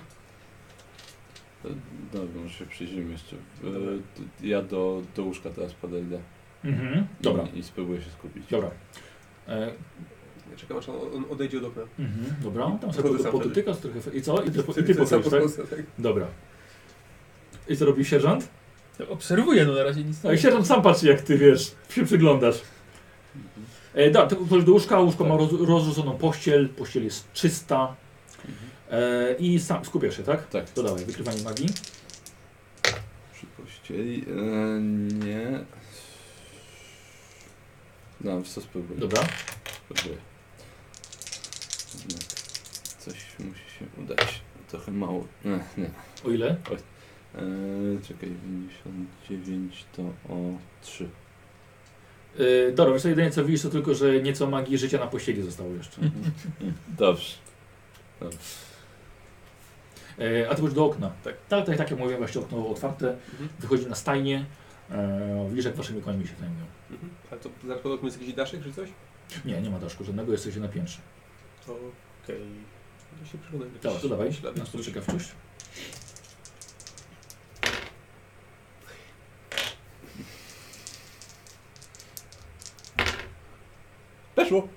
To, 1.64 1.70
Dobra, 2.14 2.42
może 2.42 2.54
się 2.54 2.66
przyjrzymy 2.66 3.12
jeszcze. 3.12 3.36
E, 3.36 3.72
Dobra. 3.72 3.92
Ja 4.44 4.62
do, 4.62 5.02
do 5.16 5.24
łóżka 5.24 5.50
teraz 5.50 5.74
podejdę. 5.74 6.20
Mhm. 6.64 7.08
Dobra, 7.22 7.44
I, 7.54 7.60
I 7.60 7.64
spróbuję 7.64 8.02
się 8.02 8.10
skupić. 8.10 8.44
dobra. 8.48 8.72
E, 9.48 9.72
Ja 10.52 10.58
czekam 10.58 10.78
aż 10.78 10.90
on 10.90 10.96
on 11.16 11.26
odejdzie 11.30 11.58
od 11.58 11.64
okna. 11.64 11.82
mhm, 12.00 12.36
dobra, 12.44 12.66
tam 12.82 12.94
sobie 12.94 13.04
Podchodzę 13.04 13.24
sam 13.24 13.32
podotykasz 13.32 13.78
trochę. 13.78 14.00
I 14.18 14.22
co? 14.22 14.44
I 14.44 14.52
ty, 14.52 14.60
i 14.60 14.84
ty 14.84 14.94
sam 14.94 15.22
podchodzisz, 15.22 15.32
tak? 15.32 15.42
podchodzę, 15.42 15.64
tak? 15.76 15.86
Dobra. 16.00 16.28
I 17.68 17.78
co 17.78 17.86
robi 17.86 18.06
sierżant? 18.06 18.48
To 18.98 19.10
Obserwuję, 19.10 19.66
no 19.66 19.74
na 19.74 19.84
razie 19.84 20.04
nic 20.04 20.24
No 20.24 20.32
i 20.32 20.38
sierżant 20.38 20.68
sam 20.68 20.82
patrzy, 20.82 21.08
jak 21.08 21.22
ty 21.22 21.38
wiesz, 21.38 21.76
się 21.90 22.06
przyglądasz. 22.06 22.62
Mhm. 23.36 23.66
E, 23.94 24.12
da, 24.12 24.28
to 24.28 24.46
chodź 24.50 24.64
do 24.64 24.72
łóżka, 24.72 25.00
łóżko 25.00 25.24
Tak. 25.24 25.34
ma 25.34 25.38
roz, 25.38 25.52
rozrzuconą 25.68 26.18
pościel, 26.18 26.70
pościel 26.70 27.04
jest 27.04 27.34
czysta 27.34 27.96
Mhm. 28.46 29.04
e, 29.04 29.34
i 29.40 29.60
sam 29.60 29.86
skupiasz 29.86 30.18
się, 30.18 30.24
tak? 30.24 30.48
Tak. 30.50 30.70
To 30.70 30.84
dawaj, 30.84 31.06
wykrywanie 31.06 31.44
magii. 31.44 31.70
Przy 33.34 33.46
pościeli? 33.64 34.26
E, 34.30 34.80
nie. 35.26 35.60
No, 38.22 38.42
co 38.42 38.62
spróbuję. 38.62 39.00
Dobra. 39.00 39.22
Spróbuję. 39.86 40.18
Coś 43.00 43.16
musi 43.40 43.60
się 43.80 44.02
udać. 44.04 44.42
Trochę 44.68 44.92
mało. 44.92 45.28
Nie, 45.46 45.60
nie. 45.78 45.90
O 46.26 46.30
ile? 46.30 46.56
E, 47.36 48.02
czekaj, 48.08 48.30
59 48.84 49.86
to 49.96 50.02
o 50.30 50.58
3. 50.82 51.10
E, 52.68 52.72
dobra, 52.72 52.94
wiesz 52.94 53.02
co, 53.02 53.10
jedynie 53.10 53.32
co 53.32 53.46
widzisz 53.46 53.62
to 53.62 53.70
tylko, 53.70 53.96
że 53.96 54.22
nieco 54.22 54.48
magii 54.50 54.78
życia 54.78 55.00
na 55.00 55.08
pościeli 55.08 55.42
zostało 55.42 55.74
jeszcze. 55.74 56.02
Dobrze. 56.98 57.34
E, 60.20 60.50
a 60.50 60.56
ty 60.56 60.62
już 60.62 60.74
do 60.74 60.86
okna. 60.86 61.12
Tak. 61.24 61.36
Tak, 61.50 61.66
tak, 61.66 61.78
tak 61.78 61.92
jak 61.92 62.00
mówiłem, 62.00 62.20
właśnie 62.20 62.42
okno 62.42 62.68
otwarte, 62.70 63.10
Mhm. 63.32 63.50
wychodzi 63.60 63.88
na 63.88 63.96
stajnię. 63.96 64.46
E, 64.92 65.46
widzisz, 65.50 65.66
jak 65.66 65.76
waszymi 65.76 66.02
końmi 66.02 66.28
się 66.28 66.34
zajmują. 66.40 66.66
Mhm. 66.92 67.10
Ale 67.32 67.40
to 67.40 67.50
zaraz 67.68 67.84
pod 67.84 67.92
oknem 67.92 68.06
jest 68.06 68.22
jakiś 68.22 68.36
daszek 68.36 68.64
czy 68.64 68.74
coś? 68.74 68.90
Nie, 69.46 69.62
nie 69.62 69.70
ma 69.70 69.80
daszku 69.80 70.04
żadnego, 70.04 70.32
jesteście 70.32 70.60
na 70.60 70.68
piętrze. 70.68 70.98
Okej. 71.64 72.40
To 73.24 73.32
się 73.32 73.38
przyglądam. 73.38 73.70
Dobra, 73.84 74.00
to 74.00 74.10
dawaj 74.10 74.30
na 74.56 74.66
coś. 74.66 75.32
Weszło! 84.46 84.68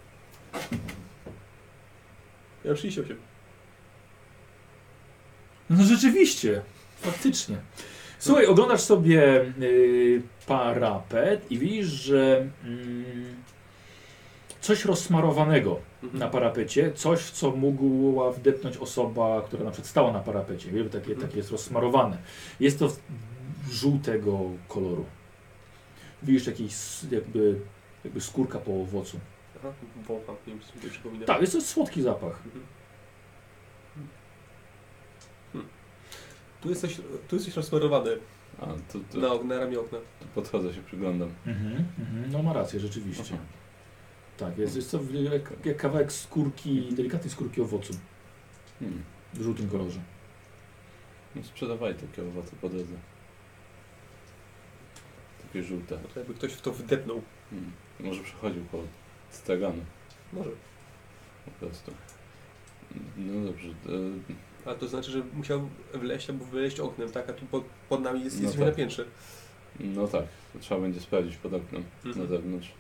Ja 2.65 2.70
mam 2.70 2.77
38. 2.77 3.16
No 5.70 5.85
rzeczywiście, 5.85 6.62
faktycznie. 6.97 7.57
Słuchaj, 8.19 8.47
oglądasz 8.47 8.81
sobie 8.81 9.40
y, 9.62 10.23
parapet 10.47 11.51
i 11.53 11.59
widzisz, 11.59 11.86
że 11.86 12.47
mm, 12.65 13.05
coś 14.61 14.85
rozsmarowanego 14.85 15.81
Mhm. 16.03 16.19
na 16.20 16.28
parapecie, 16.28 16.93
coś, 16.93 17.20
w 17.20 17.31
co 17.31 17.51
mogła 17.51 18.32
wdepnąć 18.32 18.77
osoba, 18.77 19.43
która 19.47 19.65
na 19.65 19.70
przykład 19.70 19.90
stała 19.90 20.12
na 20.12 20.20
parapecie. 20.20 20.70
Wiesz, 20.70 20.86
takie, 20.93 21.12
Mhm. 21.12 21.20
takie 21.20 21.36
jest 21.36 21.51
rozsmarowane. 21.51 22.19
Jest 22.61 22.78
to 22.78 22.89
żółtego 23.70 24.40
koloru. 24.69 25.05
Widzisz 26.23 26.47
jakiś 26.47 26.73
s- 26.73 27.07
jakby, 27.11 27.61
jakby 28.05 28.20
skórka 28.20 28.59
po 28.59 28.82
owocu. 28.82 29.20
Aha, 29.59 29.72
wącham, 30.09 30.36
nie 30.47 30.52
wiem, 30.55 30.62
to 30.82 30.89
przypomina. 30.90 31.26
Tak, 31.26 31.40
jest 31.40 31.52
to 31.52 31.60
słodki 31.60 32.02
zapach. 32.02 32.43
Mhm. 32.47 32.64
Hmm. 35.52 35.68
Tu 36.60 36.68
jest 36.68 36.80
coś, 36.80 36.97
tu 37.28 37.36
jest 37.36 37.47
coś 37.47 37.56
rozsmarowane 37.56 38.10
A, 38.60 38.66
to, 38.66 38.98
to, 39.12 39.18
na, 39.18 39.43
na 39.44 39.59
ramię 39.59 39.80
okna. 39.80 39.98
to 40.20 40.26
podchodzę 40.35 40.74
się, 40.74 40.82
przyglądam. 40.82 41.28
Mhm, 41.47 41.85
mhm. 41.98 42.32
No 42.32 42.43
ma 42.43 42.52
rację, 42.52 42.80
rzeczywiście. 42.80 43.35
Aha. 43.35 43.44
Tak, 44.36 44.59
jest, 44.59 44.76
jest 44.76 44.90
to 44.90 45.01
jak, 45.32 45.66
jak 45.66 45.76
kawałek 45.76 46.12
skórki, 46.12 46.89
delikatnej 46.93 47.30
skórki 47.30 47.60
owocu 47.60 47.93
Hmm. 48.78 49.02
w 49.35 49.43
żółtym 49.43 49.68
kolorze. 49.68 50.01
No 51.36 51.43
sprzedawaj 51.43 51.94
takie 51.94 52.28
owoce 52.28 52.56
po 52.60 52.68
drodze. 52.68 52.94
Takie 55.43 55.62
żółte. 55.62 55.98
To 56.14 56.20
jakby 56.20 56.35
ktoś 56.35 56.52
w 56.52 56.60
to 56.60 56.72
wdepnął. 56.72 57.22
Hmm. 57.51 57.72
Może 58.01 58.22
przechodził 58.22 58.64
koło 58.72 58.85
straganu 59.31 59.85
Może. 60.33 60.51
po 61.45 61.51
prostu. 61.51 61.93
No 63.17 63.47
dobrze. 63.47 63.69
Ale 64.67 64.77
to 64.79 64.89
znaczy, 64.89 65.11
że 65.11 65.23
musiał 65.35 65.69
wleźć 65.95 66.31
albo 66.31 66.45
wyleźć 66.45 66.81
oknem, 66.81 67.11
tak? 67.13 67.31
A 67.31 67.33
tu 67.33 67.47
pod, 67.47 67.65
pod 67.89 68.01
nami 68.03 68.25
jest, 68.25 68.37
No 68.37 68.43
jesteśmy 68.43 68.65
tak. 68.67 68.75
na 68.75 68.77
piętrze. 68.79 69.05
no 69.81 70.09
tak, 70.09 70.25
to 70.53 70.59
trzeba 70.59 70.81
będzie 70.81 71.01
sprawdzić 71.01 71.37
pod 71.37 71.55
oknem 71.55 71.85
na 72.05 72.11
Mhm. 72.11 72.29
zewnątrz. 72.29 72.73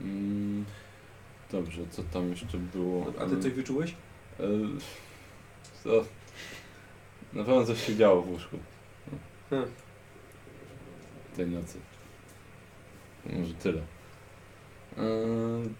Mm, 0.00 0.64
dobrze, 1.52 1.82
co 1.90 2.02
tam 2.02 2.30
jeszcze 2.30 2.58
było? 2.58 3.12
A 3.20 3.26
ty 3.26 3.40
coś 3.42 3.52
wyczułeś? 3.52 3.94
E, 4.40 4.42
Co? 5.84 6.04
Na 7.32 7.44
pewno 7.44 7.64
coś 7.64 7.86
się 7.86 7.96
działo 7.96 8.22
w 8.22 8.30
łóżku 8.30 8.58
Hmm. 9.50 9.70
tej 11.36 11.46
nocy. 11.46 11.78
Może 13.26 13.54
tyle. 13.54 13.82
E, 14.98 15.02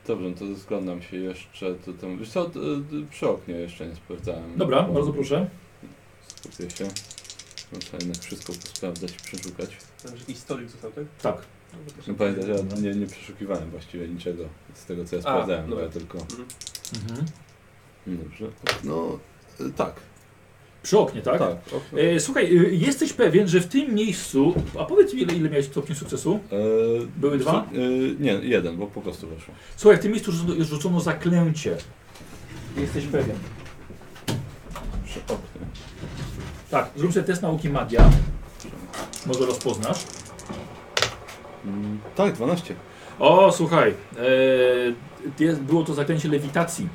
dobrze, 0.06 0.28
no 0.30 0.36
to 0.36 0.44
rozglądam 0.46 1.02
się 1.02 1.16
jeszcze. 1.16 1.74
To 1.74 1.92
tam, 1.92 2.18
wiesz 2.18 2.30
co, 2.30 2.46
e, 2.46 2.50
przy 3.10 3.28
oknie 3.28 3.54
jeszcze 3.54 3.86
nie 3.86 3.94
sprawdzałem. 3.96 4.56
Dobra, 4.56 4.82
Bo- 4.82 4.92
bardzo 4.92 5.12
proszę. 5.12 5.48
Skupię 6.26 6.70
się. 6.70 6.84
Muszę 7.72 7.96
jednak 8.00 8.16
wszystko 8.16 8.52
sprawdzać 8.52 9.10
i 9.10 9.16
przeszukać. 9.16 9.76
Tam 10.02 10.16
jakiś 10.16 10.36
stolik 10.36 10.68
został, 10.68 10.90
tak? 10.92 11.04
Tak. 11.22 11.42
No, 11.72 11.78
No 12.08 12.14
pamiętaj, 12.14 12.48
ja 12.48 12.56
nie, 12.80 12.94
nie 13.00 13.06
przeszukiwałem 13.06 13.70
właściwie 13.70 14.08
niczego 14.08 14.44
z 14.74 14.84
tego 14.84 15.04
co 15.04 15.16
ja 15.16 15.22
sprawdzałem, 15.22 15.64
bo 15.64 15.70
dobra. 15.70 15.84
ja 15.84 15.90
tylko... 15.90 16.18
Mhm. 16.18 16.46
Mhm. 16.96 17.26
Dobrze. 18.06 18.46
No, 18.84 19.18
e, 19.60 19.70
tak. 19.76 19.94
Przy 20.86 20.98
oknie, 20.98 21.22
tak? 21.22 21.38
Tak. 21.38 21.56
okno. 21.66 22.00
E, 22.00 22.20
słuchaj, 22.20 22.44
e, 22.44 22.70
jesteś 22.70 23.12
pewien, 23.12 23.48
że 23.48 23.60
w 23.60 23.66
tym 23.66 23.94
miejscu. 23.94 24.54
A 24.80 24.84
powiedz 24.84 25.14
mi, 25.14 25.22
ile, 25.22 25.34
ile 25.34 25.50
miałeś 25.50 25.66
stopni 25.66 25.94
sukcesu? 25.94 26.40
E, 26.52 26.56
Były 27.16 27.38
dwa? 27.38 27.66
E, 27.72 27.78
nie, 28.20 28.32
jeden, 28.32 28.76
bo 28.76 28.86
po 28.86 29.00
prostu 29.00 29.28
weszło. 29.28 29.54
Słuchaj, 29.76 29.98
w 29.98 30.02
tym 30.02 30.12
miejscu 30.12 30.32
rzucono, 30.32 30.64
rzucono 30.64 31.00
zaklęcie. 31.00 31.76
Jesteś 32.76 33.04
pewien. 33.04 33.36
Przy 35.06 35.20
oknie. 35.20 35.66
Tak, 36.70 36.90
zrób 36.96 37.12
sobie 37.12 37.26
test 37.26 37.42
nauki 37.42 37.68
magia. 37.68 38.10
Może 39.26 39.46
rozpoznasz. 39.46 39.98
Mm, 41.64 41.98
tak, 42.16 42.34
12. 42.34 42.74
O, 43.18 43.52
słuchaj. 43.52 43.94
E, 45.40 45.44
jest, 45.44 45.60
było 45.60 45.84
to 45.84 45.94
zaklęcie 45.94 46.28
lewitacji. 46.28 46.88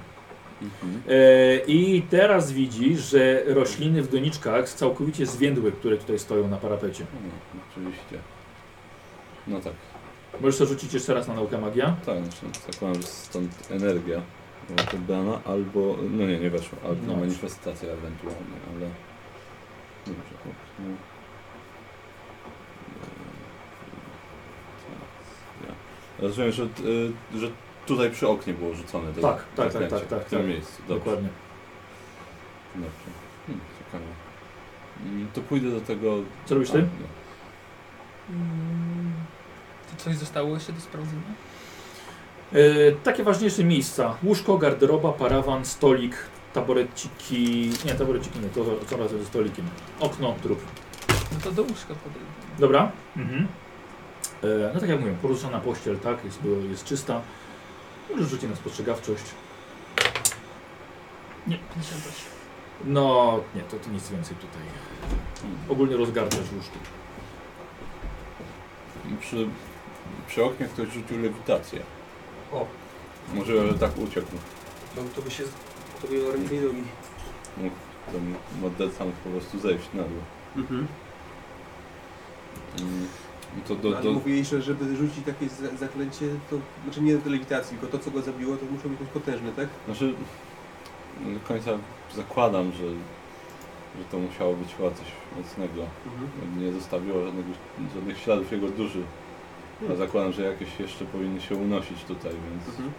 Mhm. 0.61 1.01
E, 1.09 1.57
I 1.67 2.01
teraz 2.01 2.51
widzisz, 2.51 2.99
że 2.99 3.43
rośliny 3.45 4.01
w 4.01 4.11
doniczkach 4.11 4.69
całkowicie 4.69 5.25
zwiędły, 5.25 5.71
które 5.71 5.97
tutaj 5.97 6.19
stoją 6.19 6.47
na 6.47 6.57
parapecie. 6.57 7.05
No, 7.13 7.59
oczywiście. 7.71 8.17
No 9.47 9.59
tak. 9.61 9.73
Możesz 10.41 10.57
to 10.59 10.65
rzucić 10.65 10.93
jeszcze 10.93 11.13
raz 11.13 11.27
na 11.27 11.33
naukę 11.33 11.57
magia? 11.57 11.95
Tak, 12.05 12.17
znaczy 12.17 12.59
zakładam, 12.71 13.01
że 13.01 13.07
stąd 13.07 13.71
energia 13.71 14.21
była 15.07 15.41
albo, 15.45 15.97
no 16.11 16.27
nie, 16.27 16.39
nie 16.39 16.49
weszło, 16.49 16.77
albo 16.85 17.07
No. 17.07 17.17
manifestacja 17.17 17.89
ewentualnie, 17.89 18.57
ale... 18.75 18.89
Dobrze, 20.07 20.21
okno. 20.39 20.51
Ja. 25.67 25.73
Rozumiem, 26.19 26.51
że, 26.51 26.63
y, 26.63 27.39
że 27.39 27.51
tutaj 27.85 28.11
przy 28.11 28.27
oknie 28.27 28.53
było 28.53 28.73
rzucone 28.75 29.13
to 29.13 29.21
Tak, 29.21 29.35
tak, 29.37 29.45
tak, 29.55 29.71
zaklęcie, 29.71 29.95
tak, 29.99 30.07
tak, 30.07 30.27
w 30.27 30.29
tym 30.29 30.39
tak. 30.39 30.47
miejscu. 30.47 30.81
Dobrze. 30.87 30.95
Dokładnie. 30.95 31.29
Dobrze. 32.75 32.89
Hmm, 33.47 33.61
ciekawe. 33.79 34.03
Mm, 35.05 35.27
To 35.33 35.41
pójdę 35.41 35.71
do 35.71 35.81
tego... 35.81 36.15
Co 36.45 36.55
robisz 36.55 36.69
A, 36.69 36.73
ty? 36.73 36.79
nie. 36.81 36.85
Mm, 38.35 39.13
To 39.91 40.03
coś 40.03 40.15
zostało 40.15 40.53
jeszcze 40.53 40.73
do 40.73 40.81
sprawdzenia? 40.81 41.21
E, 42.53 42.91
takie 42.91 43.23
ważniejsze 43.23 43.63
miejsca. 43.63 44.15
Łóżko, 44.23 44.57
garderoba, 44.57 45.11
parawan, 45.11 45.65
stolik, 45.65 46.15
taboreciki. 46.53 47.71
Nie, 47.85 47.93
taboreciki 47.93 48.39
nie, 48.39 48.49
to 48.49 48.65
co 48.87 48.97
razem 48.97 49.19
ze 49.19 49.25
stolikiem. 49.25 49.65
Okno, 49.99 50.35
trup. 50.43 50.59
No 51.33 51.37
to 51.43 51.51
do 51.51 51.61
łóżka 51.61 51.95
podejdę. 51.95 52.25
Dobra. 52.59 52.91
Mhm. 53.17 53.47
E, 54.43 54.47
no 54.73 54.79
tak 54.79 54.89
jak 54.89 54.99
mówię, 54.99 55.13
poruszona 55.21 55.59
pościel, 55.59 55.99
tak, 55.99 56.25
jest, 56.25 56.41
było- 56.41 56.61
jest 56.69 56.85
czysta. 56.85 57.21
Możesz 58.11 58.29
rzucić 58.29 58.49
na 58.49 58.55
spostrzegawczość. 58.55 59.23
Nie, 61.47 61.57
58. 61.57 62.13
No, 62.85 63.39
nie, 63.55 63.61
to, 63.61 63.77
to 63.77 63.89
nic 63.89 64.09
więcej 64.09 64.35
tutaj. 64.35 64.61
Ogólnie 65.69 65.97
rozgarniasz 65.97 66.51
łóżko. 66.55 66.77
Przy, 69.19 69.47
przy 70.27 70.43
oknie 70.43 70.65
ktoś 70.65 70.89
rzucił 70.93 71.19
lewitację. 71.21 71.79
O, 72.51 72.65
Może 73.33 73.67
że 73.67 73.79
tak 73.79 73.97
uciekł. 73.97 74.27
to, 74.95 75.01
to 75.15 75.21
by 75.21 75.31
się... 75.31 75.43
To 76.01 76.07
by 76.07 76.31
ręce 76.31 76.55
i 76.55 76.59
nogi. 76.59 76.83
Mógł 77.57 77.75
ten 78.11 78.35
model 78.61 78.91
sam 78.91 79.11
po 79.23 79.29
prostu 79.29 79.59
zejść 79.59 79.85
na 79.93 80.03
dół. 80.03 80.19
Mhm. 80.55 80.87
Mm, 82.79 83.07
no 83.57 83.61
to 83.67 83.75
Do, 83.75 83.89
No, 83.89 83.95
ale 83.95 84.05
do, 84.05 84.11
mówiłeś, 84.11 84.47
że 84.47 84.61
żeby 84.61 84.95
rzucić 84.95 85.25
takie 85.25 85.49
za- 85.49 85.77
zaklęcie, 85.77 86.25
to 86.49 86.55
znaczy 86.83 87.01
nie 87.01 87.17
do 87.17 87.29
lewitacji, 87.29 87.77
tylko 87.77 87.97
to 87.97 88.03
co 88.03 88.11
go 88.11 88.21
zabiło, 88.21 88.57
to 88.57 88.65
musiał 88.65 88.89
być 88.89 88.99
dość 88.99 89.11
potężny, 89.11 89.51
tak? 89.55 89.67
znaczy, 89.85 90.13
do 91.33 91.39
końca 91.47 91.71
zakładam, 92.15 92.71
że, 92.71 92.87
że 93.97 94.03
to 94.11 94.19
musiało 94.19 94.53
być 94.55 94.75
chyba 94.75 94.89
coś 94.91 95.07
mocnego. 95.37 95.81
Mhm. 96.05 96.65
Nie 96.65 96.71
zostawiło 96.71 97.25
żadnego, 97.25 97.49
żadnych 97.95 98.17
śladów 98.17 98.51
jego 98.51 98.67
duszy. 98.69 99.01
A 99.91 99.95
zakładam, 99.95 100.31
że 100.31 100.41
jakieś 100.41 100.79
jeszcze 100.79 101.05
powinny 101.05 101.41
się 101.41 101.55
unosić 101.55 102.03
tutaj, 102.03 102.31
więc, 102.31 102.67
Mhm. 102.69 102.91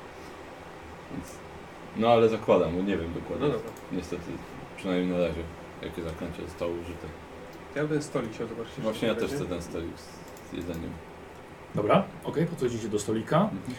więc... 1.13 1.27
No 1.97 2.09
ale 2.09 2.29
zakładam, 2.29 2.77
bo 2.77 2.83
nie 2.83 2.97
wiem 2.97 3.11
No 3.15 3.21
dokładnie. 3.21 3.47
dobra. 3.47 3.71
Niestety, 3.93 4.23
przynajmniej 4.77 5.19
na 5.19 5.19
razie, 5.27 5.43
jakie 5.83 6.03
zaklęcie 6.03 6.43
zostało 6.43 6.73
użyte. 6.73 7.07
Ja 7.77 7.85
bym 7.87 8.03
stolik 8.03 8.33
chciał 8.35 8.49
zobaczyć. 8.49 8.73
Właśnie 8.79 9.09
ja 9.09 9.15
też 9.15 9.31
chcę 9.31 9.45
ten 9.45 9.63
stolik 9.63 9.91
z 9.99 10.22
jedzeniem. 10.55 10.91
Dobra, 11.75 12.05
ok, 12.25 12.37
podchodzicie 12.51 12.89
do 12.89 12.99
stolika. 12.99 13.43
Mhm. 13.43 13.75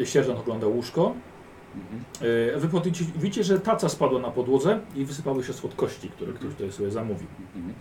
E, 0.00 0.06
sierżant 0.06 0.38
ogląda 0.38 0.66
łóżko. 0.66 1.14
Mhm. 1.74 2.04
E, 2.56 2.58
wy 2.60 2.68
podchodzicie, 2.68 3.04
widzicie, 3.16 3.44
że 3.44 3.60
taca 3.60 3.88
spadła 3.88 4.20
na 4.20 4.30
podłodze 4.30 4.80
i 4.96 5.04
wysypały 5.04 5.44
się 5.44 5.52
słodkości, 5.52 6.08
które 6.08 6.30
Mhm. 6.32 6.46
ktoś 6.52 6.58
tutaj 6.58 6.72
sobie 6.72 6.90
zamówił. 6.90 7.26
Mhm. 7.56 7.74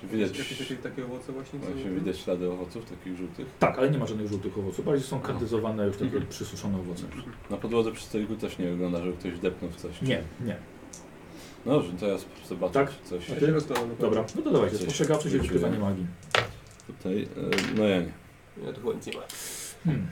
Czy 0.00 0.06
widać, 0.06 0.38
Jakieś 0.38 0.72
takie, 0.82 1.04
owoce 1.04 1.32
właśnie? 1.32 1.58
właśnie 1.58 1.90
widać 1.90 2.18
ślady 2.18 2.50
owoców 2.52 2.84
takich 2.90 3.16
żółtych? 3.16 3.46
Tak, 3.58 3.78
ale 3.78 3.90
nie 3.90 3.98
ma 3.98 4.06
żadnych 4.06 4.28
żółtych 4.28 4.58
owoców. 4.58 4.84
Bardziej 4.84 5.06
są 5.06 5.20
kandyzowane 5.20 5.86
już 5.86 5.96
takie 5.96 6.06
Mhm. 6.06 6.26
przysuszone 6.26 6.78
owoce. 6.80 7.04
Na 7.50 7.56
podłodze 7.56 7.92
przy 7.92 8.04
stoliku 8.04 8.36
też 8.36 8.58
nie 8.58 8.70
wygląda, 8.70 9.04
że 9.04 9.12
ktoś 9.12 9.32
wdepnął 9.32 9.70
w 9.70 9.76
coś. 9.76 10.02
Nie, 10.02 10.22
nie. 10.40 10.56
No 11.66 11.72
dobrze, 11.72 11.92
to 11.92 12.06
ja 12.06 12.14
sp- 12.24 12.46
zobaczę 12.48 12.72
Tak? 12.74 12.90
czy 13.02 13.08
coś 13.08 13.28
Ja 13.28 13.40
się 13.40 13.46
rozglądam. 13.46 13.96
Dobra, 14.00 14.24
no 14.36 14.42
to 14.42 14.50
dawajcie, 14.50 14.76
Coś 14.76 14.82
spostrzegawczość 14.84 15.34
i 15.34 15.38
wyczuję. 15.38 15.58
wykrywanie 15.60 15.78
magii. 15.84 16.06
tutaj. 16.86 17.22
e, 17.22 17.76
No 17.78 17.84
ja 17.84 18.00
nie. 18.00 18.12
Ja 18.66 18.72
tu 18.72 18.80
chyba 18.80 18.92
nic 18.92 19.06
nie 19.06 19.12
ma. 19.12 19.22
Hmm. 19.84 20.06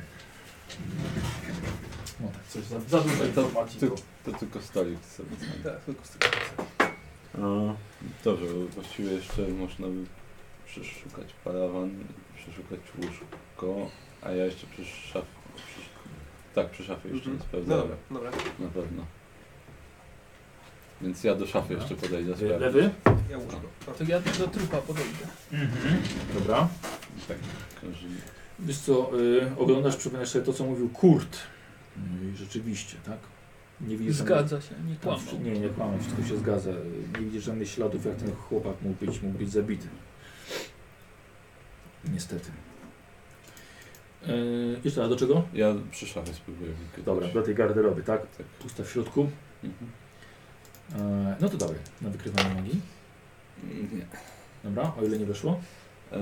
No 2.20 2.28
tak, 2.28 2.44
coś 2.48 2.62
za, 2.64 2.80
za 2.80 3.00
dużo 3.00 3.16
To- 3.16 3.24
informacji. 3.24 3.80
ty- 3.80 3.88
To, 3.88 3.94
To 4.32 4.38
tylko 4.38 4.60
stolik 4.60 5.04
sobie 5.04 5.28
znajdę. 5.36 5.70
Tak, 5.70 5.84
tylko 5.84 6.04
z 6.04 6.10
tego. 6.10 6.26
A, 7.34 7.74
Dobrze, 8.24 8.46
właściwie 8.74 9.12
jeszcze 9.12 9.48
można 9.48 9.86
by 9.86 10.04
przeszukać 10.66 11.26
parawan, 11.44 11.90
przeszukać 12.36 12.80
łóżko, 12.98 13.90
a 14.22 14.30
ja 14.32 14.44
jeszcze 14.44 14.66
przy 14.66 14.84
szafie, 14.84 15.26
przy, 15.56 15.80
tak, 16.54 16.70
przy 16.70 16.84
szafie 16.84 17.08
jeszcze 17.08 17.30
nie 17.30 17.34
Mhm. 17.36 17.38
No 17.38 17.44
sprawdzałem, 17.44 17.96
dobra, 18.10 18.30
dobra. 18.30 18.42
na 18.58 18.68
pewno. 18.68 19.04
Więc 21.00 21.24
ja 21.24 21.34
do 21.34 21.46
szafy 21.46 21.74
jeszcze 21.74 21.94
podejdę 21.94 22.36
sprawdzić. 22.36 22.60
Lewy? 22.60 22.90
Ja 23.30 23.38
łóżko. 23.38 23.60
No. 23.86 23.92
To 23.92 24.04
ja 24.04 24.20
do 24.20 24.48
trupa 24.48 24.76
podejdę. 24.76 25.26
Mhm. 25.52 26.02
Dobra. 26.34 26.68
Tak, 27.28 27.36
że 27.94 28.06
Wiesz 28.58 28.78
co, 28.78 29.20
y, 29.20 29.50
oglądasz, 29.56 29.96
przypominasz 29.96 30.28
sobie 30.28 30.44
to, 30.44 30.52
co 30.52 30.64
mówił 30.64 30.88
Kurt. 30.88 31.38
No 31.96 32.30
i 32.32 32.36
rzeczywiście, 32.36 32.96
tak? 33.06 33.18
Nie 33.80 33.96
widzisz 33.96 34.14
Zgadza 34.14 34.60
się, 34.60 34.74
nie 34.86 34.96
Tam, 34.96 35.20
kłamał. 35.20 35.44
nie, 35.44 35.60
nie 35.60 35.68
kłamam, 35.68 36.00
wszystko 36.00 36.22
się 36.24 36.36
zgadza. 36.36 36.70
Nie 37.18 37.24
widzisz 37.24 37.44
żadnych 37.44 37.68
śladów, 37.68 38.04
jak 38.04 38.16
ten 38.16 38.32
chłopak 38.34 38.82
mógł 38.82 39.06
być, 39.06 39.22
mógł 39.22 39.38
być 39.38 39.50
zabity. 39.50 39.88
Niestety. 42.12 42.50
Yy, 44.26 44.80
jeszcze 44.84 45.00
raz, 45.00 45.10
do 45.10 45.16
czego? 45.16 45.42
ja 45.54 45.74
przy 45.90 46.06
szafie 46.06 46.34
spróbuję 46.34 46.70
wykryć. 46.70 47.04
Dobra, 47.06 47.28
do 47.28 47.42
tej 47.42 47.54
garderoby, 47.54 48.02
tak? 48.02 48.36
Tak. 48.36 48.46
Pusta 48.46 48.84
w 48.84 48.90
środku. 48.90 49.30
Mhm. 49.64 49.90
Yy, 50.88 51.36
no 51.40 51.48
to 51.48 51.56
dawaj, 51.56 51.76
na 52.00 52.10
wykrywanie 52.10 52.54
magii. 52.54 52.80
Nie. 53.92 54.06
Dobra, 54.64 54.92
o 55.00 55.04
ile 55.04 55.18
nie 55.18 55.26
weszło? 55.26 55.60
E, 56.12 56.18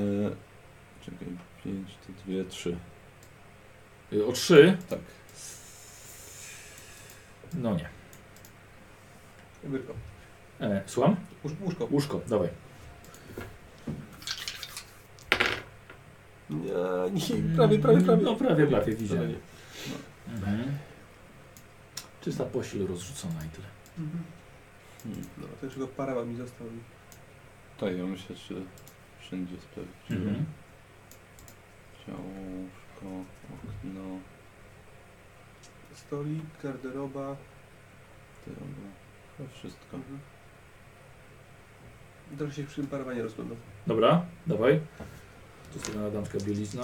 czekaj, 1.05 1.29
5 1.65 1.89
to 2.07 2.33
2, 2.33 2.51
3. 2.51 2.77
Yy, 4.13 4.27
o 4.27 4.33
trzy. 4.33 4.77
Tak. 4.89 4.99
No 7.55 7.75
nie. 7.75 7.89
Wyrko. 9.65 9.95
E, 10.61 10.83
słucham? 10.87 11.17
Łóż, 11.45 11.53
łóżko. 11.61 11.89
Łóżko, 11.91 12.21
dawaj. 12.29 12.49
Nie, 16.51 16.59
nie, 16.61 17.57
prawie, 17.57 17.79
prawie, 17.79 18.01
prawie. 18.01 18.23
No 18.23 18.37
prawie, 18.37 18.67
prawie 18.67 18.95
widziałem. 18.97 19.29
nie. 19.29 19.37
Mhm. 20.35 20.79
Czysta 22.21 22.45
pościel 22.45 22.87
rozrzucona 22.87 23.45
i 23.45 23.49
tyle. 23.49 23.67
Mhm. 23.99 24.23
Hmm. 25.07 25.29
Dobra, 25.37 25.57
to 25.61 25.67
jeszcze 25.67 25.81
go 25.81 25.89
parawan 25.89 26.29
mi 26.29 26.37
został. 26.37 26.67
Tak, 27.81 27.97
ja 27.97 28.05
myślę, 28.07 28.37
czy 28.37 28.63
wszędzie 29.21 29.57
sprawdziłem. 29.61 30.29
Mhm. 30.29 30.47
Okno, 32.97 33.25
Stolik, 35.95 36.45
garderoba. 36.63 37.37
tyle. 38.45 38.57
Chyba 39.37 39.49
wszystko. 39.51 39.97
Mhm. 39.97 40.19
Trochę 42.39 42.53
się 42.53 42.65
przy 42.65 42.77
tym 42.77 42.87
parawanie 42.87 43.23
rozglądam. 43.23 43.57
Dobra, 43.87 44.27
dawaj. 44.47 44.81
To 45.73 45.79
sobie 45.79 45.99
na 45.99 46.11
damska 46.11 46.39
bielizna. 46.39 46.83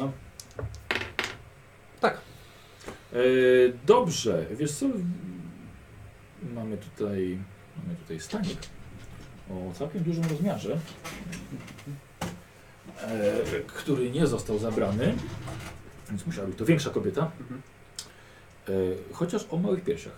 Tak. 2.00 2.20
E, 3.12 3.18
dobrze, 3.86 4.46
wiesz 4.50 4.72
co? 4.72 4.86
Mamy 6.54 6.76
tutaj, 6.78 7.38
mamy 7.76 7.96
tutaj 7.96 8.20
stanik 8.20 8.58
o 9.50 9.72
całkiem 9.74 10.02
dużym 10.02 10.24
rozmiarze, 10.24 10.78
e, 13.00 13.32
który 13.66 14.10
nie 14.10 14.26
został 14.26 14.58
zabrany, 14.58 15.14
więc 16.10 16.26
musiała 16.26 16.46
być 16.46 16.58
to 16.58 16.64
większa 16.64 16.90
kobieta, 16.90 17.30
e, 18.68 18.72
chociaż 19.12 19.46
o 19.50 19.56
małych 19.56 19.84
piersiach. 19.84 20.12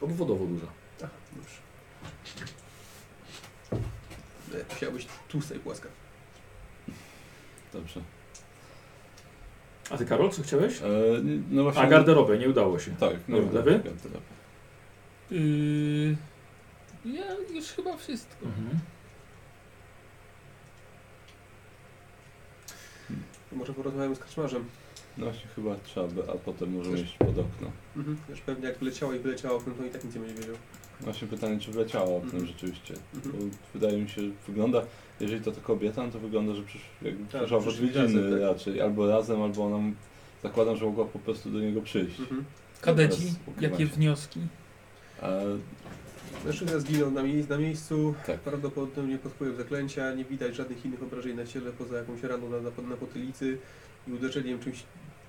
Obwodowo 0.00 0.46
duża. 0.46 0.66
Aha, 1.02 1.10
dobrze. 1.36 1.56
E, 4.54 4.74
Musiałabyś 4.74 5.06
tłusta 5.28 5.54
i 5.54 5.58
płaska. 5.58 5.88
Dobrze. 7.72 8.00
A 9.90 9.96
ty 9.98 10.06
Karol, 10.06 10.30
co 10.30 10.42
chciałeś? 10.42 10.82
E, 10.82 10.84
no 11.50 11.62
właśnie. 11.62 11.82
A 11.82 11.86
garderobę, 11.86 12.38
nie 12.38 12.48
udało 12.48 12.78
się. 12.78 12.90
Tak, 12.96 13.14
no 13.28 13.36
Lewy? 13.38 13.52
Lewy? 13.52 13.82
Yy, 15.32 16.16
ja 17.04 17.24
już 17.54 17.64
chyba 17.66 17.96
wszystko. 17.96 18.46
Mhm. 18.46 18.78
Może 23.52 23.72
porozmawiamy 23.74 24.16
z 24.16 24.18
kaczmarzem. 24.18 24.64
No 25.18 25.24
właśnie 25.24 25.50
chyba 25.56 25.76
trzeba 25.84 26.06
by, 26.08 26.22
a 26.22 26.34
potem 26.34 26.76
możemy 26.76 27.00
iść 27.00 27.16
pod 27.16 27.28
okno. 27.38 27.70
Mhm. 27.96 28.16
Już 28.28 28.40
pewnie 28.40 28.68
jak 28.68 28.78
wyleciało 28.78 29.12
i 29.12 29.18
wyleciało 29.18 29.56
oknem, 29.58 29.74
to 29.76 29.84
i 29.84 29.90
tak 29.90 30.04
nic 30.04 30.14
nie 30.14 30.20
będzie 30.20 30.34
wiedział. 30.40 30.54
Właśnie 31.00 31.28
pytanie, 31.28 31.60
czy 31.60 31.70
wleciała 31.72 32.04
oknem 32.16 32.24
Mhm. 32.24 32.46
rzeczywiście. 32.46 32.94
Mhm. 33.14 33.32
Bo 33.38 33.56
wydaje 33.74 34.02
mi 34.02 34.08
się, 34.08 34.22
że 34.22 34.28
wygląda, 34.46 34.82
jeżeli 35.20 35.40
to 35.44 35.52
ta 35.52 35.60
kobieta, 35.60 36.02
no 36.06 36.12
to 36.12 36.18
wygląda, 36.18 36.54
że 36.54 36.62
przysz, 36.62 36.82
jakby 37.02 37.32
Tak, 37.32 37.40
przyszła 37.40 37.60
w 37.60 37.62
przyszli 37.62 37.88
odwiedziny 37.88 38.22
razem, 38.22 38.32
tak. 38.40 38.40
raczej. 38.48 38.80
Albo 38.80 39.08
razem, 39.08 39.42
albo 39.42 39.64
ona 39.66 39.76
m- 39.76 39.96
zakładam, 40.42 40.76
że 40.76 40.84
mogła 40.84 41.04
po 41.04 41.18
prostu 41.18 41.50
do 41.50 41.60
niego 41.60 41.82
przyjść. 41.82 42.20
Mhm. 42.20 42.44
Kadeci, 42.80 43.18
Teraz 43.20 43.36
ukrywa 43.46 43.72
jakie 43.72 43.86
się. 43.88 43.96
wnioski? 43.96 44.40
Mężczyzna 46.44 46.78
zginął 46.78 47.10
na, 47.10 47.22
mie 47.22 47.44
na 47.48 47.58
miejscu, 47.58 48.14
Tak. 48.26 48.40
prawdopodobnie 48.40 49.18
pod 49.18 49.32
wpływem 49.32 49.56
zaklęcia, 49.56 50.14
nie 50.14 50.24
widać 50.24 50.54
żadnych 50.54 50.84
innych 50.86 51.02
obrażeń 51.02 51.36
na 51.36 51.46
ciele 51.46 51.72
poza 51.72 51.96
jakąś 51.96 52.22
raną 52.22 52.50
na, 52.50 52.56
na, 52.60 52.88
na 52.88 52.96
potylicy 52.96 53.58
i 54.08 54.12
uderzeniem 54.12 54.58
czymś 54.60 54.82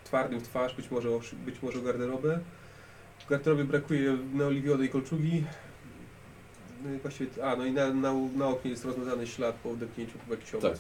twardym 0.04 0.40
w 0.40 0.44
twarz, 0.44 0.76
być 0.76 0.92
może 0.92 1.16
o, 1.16 1.22
szy- 1.22 1.36
być 1.36 1.62
może 1.62 1.80
o 1.80 1.82
garderobę. 1.82 2.40
W 3.26 3.30
garderobie 3.30 3.64
brakuje 3.64 4.18
neoliwionej 4.34 4.90
kolczugi. 4.90 5.44
No 6.86 6.94
i 6.94 6.98
właściwie, 6.98 7.46
a 7.46 7.56
no 7.56 7.66
i 7.66 7.72
na, 7.72 7.94
na, 7.94 8.14
na 8.36 8.48
oknie 8.48 8.72
jest 8.72 8.86
rozmazany 8.86 9.28
ślad 9.28 9.56
po 9.56 9.70
odepchnięciu 9.72 10.14
jakiś 10.30 10.52
tak. 10.52 10.64
owoc. 10.64 10.80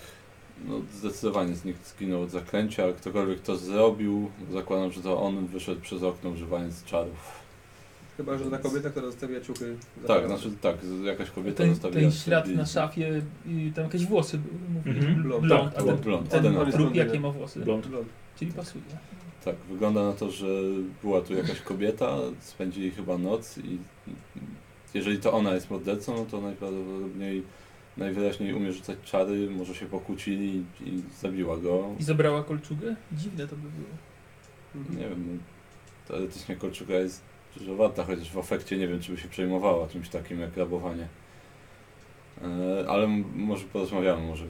No 0.65 0.81
zdecydowanie 0.94 1.53
nikt 1.65 1.88
zginął 1.88 2.22
od 2.22 2.30
zaklęcia, 2.31 2.84
ale 2.84 2.94
ktokolwiek 2.94 3.41
to 3.41 3.57
zrobił, 3.57 4.31
zakładam, 4.52 4.91
że 4.91 5.02
to 5.02 5.22
on 5.22 5.45
wyszedł 5.48 5.81
przez 5.81 6.03
okno 6.03 6.30
używając 6.30 6.84
czarów. 6.84 7.43
Chyba, 8.18 8.38
że 8.38 8.52
ta 8.52 8.57
kobieta, 8.57 8.90
która 8.90 9.06
zostawia 9.06 9.41
ciuchy. 9.41 9.76
Tak, 10.07 10.27
znaczy 10.27 10.52
tak, 10.61 10.76
jakaś 11.03 11.30
kobieta 11.31 11.57
Ten, 11.57 11.69
zostawiła 11.69 12.02
ten 12.02 12.11
sobie 12.11 12.23
ślad 12.23 12.48
na 12.48 12.65
szafie, 12.65 13.22
i 13.48 13.72
tam 13.76 13.84
jakieś 13.84 14.06
włosy 14.06 14.38
były, 14.38 14.60
mówili. 14.73 14.99
Mhm. 14.99 15.23
Blond. 15.23 15.45
Blond, 15.45 15.73
Tak, 15.73 15.81
a 15.81 15.84
blond, 15.84 16.02
ten, 16.02 16.11
blond. 16.11 16.30
ten 16.30 16.65
jest 16.65 16.77
trup 16.77 16.95
jakie 16.95 17.19
ma 17.19 17.30
włosy? 17.30 17.60
Blond. 17.60 17.88
Blond. 17.88 18.07
Czyli 18.35 18.52
pasuje. 18.52 18.84
Tak, 19.45 19.56
wygląda 19.69 20.03
na 20.03 20.14
to, 20.14 20.31
że 20.31 20.48
była 21.02 21.22
tu 21.22 21.34
jakaś 21.34 21.61
kobieta, 21.61 22.18
spędzili 22.40 22.91
chyba 22.91 23.18
noc 23.18 23.57
i 23.57 23.77
jeżeli 24.94 25.18
to 25.18 25.34
ona 25.34 25.53
jest 25.53 25.69
mordercą, 25.69 26.15
no 26.15 26.26
to 26.26 26.41
najprawdopodobniej 26.41 27.44
najwyraźniej 27.98 28.53
umie 28.53 28.73
rzucać 28.73 28.98
czary, 29.03 29.49
może 29.49 29.76
się 29.76 29.85
pokłócili 29.85 30.64
i, 30.81 30.90
i 30.90 31.03
zabiła 31.22 31.57
go. 31.57 31.90
I 31.99 32.03
zabrała 32.03 32.44
kolczugę? 32.44 32.95
Dziwne 33.11 33.48
to 33.48 33.56
by 33.56 33.61
było. 33.61 33.90
Mhm. 34.76 34.99
Nie 34.99 35.10
wiem, 35.10 35.27
no, 35.31 35.44
teoretycznie 36.07 36.56
kolczuga 36.56 36.95
jest 36.95 37.22
dużo 37.58 37.76
warta, 37.76 38.04
chociaż 38.04 38.32
w 38.32 38.38
efekcie 38.38 38.78
nie 38.78 38.88
wiem, 38.88 39.00
czy 39.02 39.12
by 39.12 39.18
się 39.18 39.28
przejmowała 39.28 39.88
czymś 39.88 40.10
takim 40.10 40.40
jak 40.40 40.58
rabowanie. 40.58 41.08
E, 42.42 42.90
ale 42.90 43.08
może 43.36 43.66
porozmawiamy, 43.66 44.28
może 44.28 44.46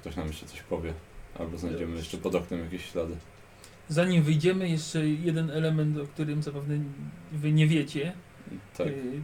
ktoś 0.00 0.16
nam 0.16 0.26
jeszcze 0.26 0.46
coś 0.46 0.62
powie. 0.62 0.92
Albo 1.38 1.58
znajdziemy 1.58 1.96
jeszcze 1.96 2.18
pod 2.18 2.34
oknem 2.34 2.60
jakieś 2.60 2.90
ślady. 2.90 3.16
Zanim 3.88 4.22
wyjdziemy, 4.22 4.68
jeszcze 4.68 5.06
jeden 5.08 5.50
element, 5.50 5.98
o 5.98 6.06
którym 6.06 6.42
zapewne 6.42 6.78
wy 7.32 7.52
nie 7.52 7.66
wiecie. 7.66 8.12
Tak. 8.78 8.86
Y, 8.86 9.20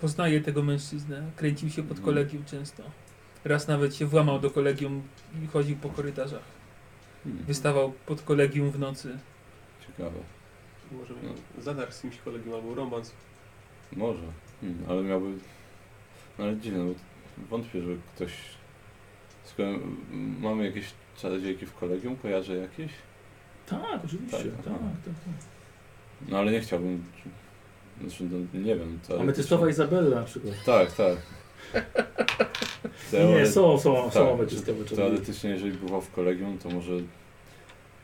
Poznaję 0.00 0.40
tego 0.40 0.62
mężczyznę, 0.62 1.22
kręcił 1.36 1.70
się 1.70 1.82
pod 1.82 1.98
Mhm. 1.98 2.04
kolegium 2.04 2.44
często. 2.44 2.82
Raz 3.44 3.68
nawet 3.68 3.96
się 3.96 4.06
włamał 4.06 4.38
do 4.40 4.50
kolegium 4.50 5.02
i 5.44 5.46
chodził 5.46 5.76
po 5.76 5.88
korytarzach. 5.88 6.42
Hmm, 7.24 7.44
Wystawał 7.44 7.92
pod 8.06 8.22
kolegium 8.22 8.70
w 8.70 8.78
nocy. 8.78 9.18
Ciekawe. 9.86 10.18
Może 10.92 11.14
miał 11.14 11.34
zadar 11.58 11.92
z 11.92 12.02
kimś 12.02 12.16
kolegiem 12.18 12.54
albo 12.54 12.74
romans. 12.74 13.12
Może, 13.92 14.22
hmm, 14.60 14.78
ale 14.88 15.02
miałby. 15.02 15.26
No 16.38 16.44
ale 16.44 16.56
dziwne, 16.56 16.84
bo 16.84 16.94
wątpię, 17.50 17.82
że 17.82 17.90
ktoś. 18.14 18.32
Skoro 19.44 19.68
mamy 20.40 20.64
jakieś 20.66 20.84
czarodziejki 21.16 21.66
w 21.66 21.74
kolegium, 21.74 22.16
kojarzę 22.16 22.56
jakieś? 22.56 22.92
Tak, 23.66 24.04
oczywiście. 24.04 24.36
Tak, 24.38 24.64
Tak, 24.64 24.64
tak, 25.04 25.14
tak. 25.14 25.34
No 26.28 26.38
ale 26.38 26.52
nie 26.52 26.60
chciałbym. 26.60 27.04
Znaczy, 28.00 28.24
no, 28.24 28.38
nie 28.60 28.76
wiem. 28.76 28.78
teoretycznie- 28.78 29.20
Ametystowa 29.20 29.68
Izabella 29.68 30.16
na 30.16 30.22
przykład. 30.26 30.54
Tak, 30.66 30.92
tak. 30.92 31.16
Nie, 33.12 33.18
Teore- 33.18 33.46
są, 33.46 33.78
są, 33.78 34.04
tak, 34.04 34.12
są 34.14 34.34
ametystowe 34.34 34.84
czasy. 34.84 34.96
Teoretycznie, 34.96 35.50
jeżeli 35.50 35.72
bywał 35.72 36.00
w 36.00 36.10
kolegium, 36.10 36.58
to 36.58 36.68
może. 36.70 36.92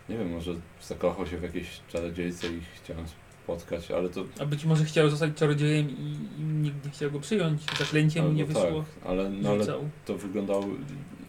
Nie 0.08 0.18
wiem, 0.18 0.32
może 0.32 0.54
zakochał 0.82 1.26
się 1.26 1.38
w 1.38 1.42
jakiejś 1.42 1.80
czarodziejce 1.88 2.46
i 2.46 2.60
chciałem 2.74 3.04
spotkać, 3.44 3.90
ale 3.90 4.08
to. 4.08 4.24
A 4.40 4.46
być 4.46 4.64
może 4.64 4.84
chciał 4.84 5.10
zostać 5.10 5.34
czarodziejem 5.34 5.90
i, 5.90 6.18
i 6.38 6.42
nikt 6.42 6.84
nie 6.84 6.90
chciał 6.90 7.10
go 7.10 7.20
przyjąć. 7.20 7.62
Zaklęcie 7.78 8.20
mu 8.20 8.26
albo 8.26 8.38
nie 8.38 8.44
wyszło. 8.44 8.62
Tak, 8.62 9.10
ale, 9.10 9.30
no, 9.30 9.50
ale 9.50 9.66
to 10.04 10.18
wyglądało, 10.18 10.66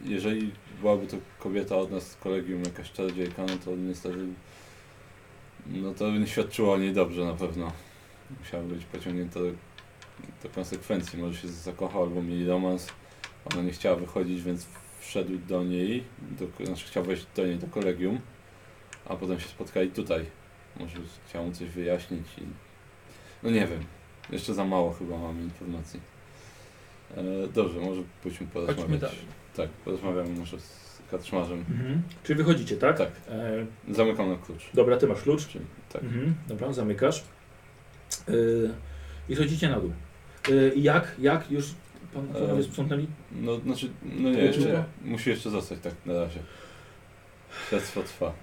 jeżeli 0.06 0.52
byłaby 0.82 1.08
to 1.08 1.18
kobieta 1.40 1.78
od 1.78 1.92
nas 1.92 2.12
z 2.12 2.16
kolegium, 2.16 2.64
jakaś 2.64 2.92
czarodziejka, 2.92 3.42
no 3.48 3.58
to 3.66 3.76
niestety 3.76 4.28
No 5.70 5.94
to 5.94 6.12
nie 6.12 6.28
świadczyło 6.28 6.74
o 6.74 6.78
niej 6.78 6.94
dobrze 6.94 7.26
na 7.26 7.34
pewno. 7.34 7.72
Musiała 8.40 8.64
być 8.64 8.86
pociągnięta 8.86 9.40
do, 9.40 9.52
do 10.44 10.50
konsekwencji. 10.56 11.20
Może 11.20 11.42
się 11.42 11.48
zakochał 11.48 12.04
albo 12.04 12.24
mieli 12.24 12.48
romans. 12.48 12.88
Ona 13.54 13.64
nie 13.64 13.72
chciała 13.72 13.96
wychodzić, 13.96 14.42
więc 14.42 14.66
wszedł 15.00 15.38
do 15.38 15.64
niej, 15.64 16.04
do, 16.40 16.66
znaczy 16.66 16.88
chciał 16.88 17.04
wejść 17.04 17.26
do 17.36 17.46
niej 17.46 17.58
do 17.58 17.68
kolegium, 17.68 18.20
a 19.10 19.16
potem 19.16 19.40
się 19.40 19.48
spotkali 19.48 19.90
tutaj. 19.92 20.26
Może 20.80 20.98
chciał 21.30 21.46
mu 21.46 21.52
coś 21.52 21.70
wyjaśnić 21.70 22.28
i... 22.38 22.42
No 23.44 23.50
nie 23.50 23.68
wiem. 23.68 23.84
Jeszcze 24.30 24.54
za 24.54 24.66
mało 24.66 24.94
chyba 24.94 25.18
mamy 25.18 25.42
informacji. 25.44 26.00
E, 27.18 27.48
dobrze, 27.48 27.80
może 27.80 28.02
pójdźmy 28.24 28.48
porozmawiać. 28.48 28.82
Chodźmy 28.82 28.98
dalej. 28.98 29.18
Tak, 29.56 29.70
porozmawiamy 29.70 30.30
może 30.30 30.60
z 30.60 31.02
katrzmarzem. 31.12 31.60
Mhm. 31.70 32.02
Czyli 32.24 32.38
wychodzicie, 32.38 32.78
tak? 32.78 32.98
Tak. 32.98 33.12
E, 33.30 33.66
Zamykam 33.94 34.30
na 34.30 34.38
klucz. 34.38 34.70
dobra, 34.74 34.98
ty 34.98 35.08
masz 35.08 35.22
klucz. 35.22 35.48
Czyli, 35.48 35.66
tak. 35.94 36.04
Mhm. 36.04 36.36
Dobra, 36.48 36.74
zamykasz. 36.74 37.24
E, 38.30 38.32
I 39.30 39.36
chodzicie 39.36 39.70
na 39.70 39.80
dół. 39.80 39.92
E, 40.52 40.74
i 40.74 40.84
jak? 40.84 41.16
Jak? 41.20 41.52
Już 41.52 41.66
pan, 42.14 42.28
panowie 42.28 42.60
E, 42.60 42.64
sprzątnęli? 42.64 43.08
No, 43.32 43.60
znaczy, 43.60 43.90
no 44.04 44.30
nie, 44.30 44.40
jeszcze, 44.40 44.84
musi 45.06 45.30
jeszcze 45.30 45.50
zostać 45.50 45.80
tak 45.80 45.94
na 46.06 46.14
razie. 46.14 46.40
Śledztwo 47.70 48.04
trwa. 48.04 48.34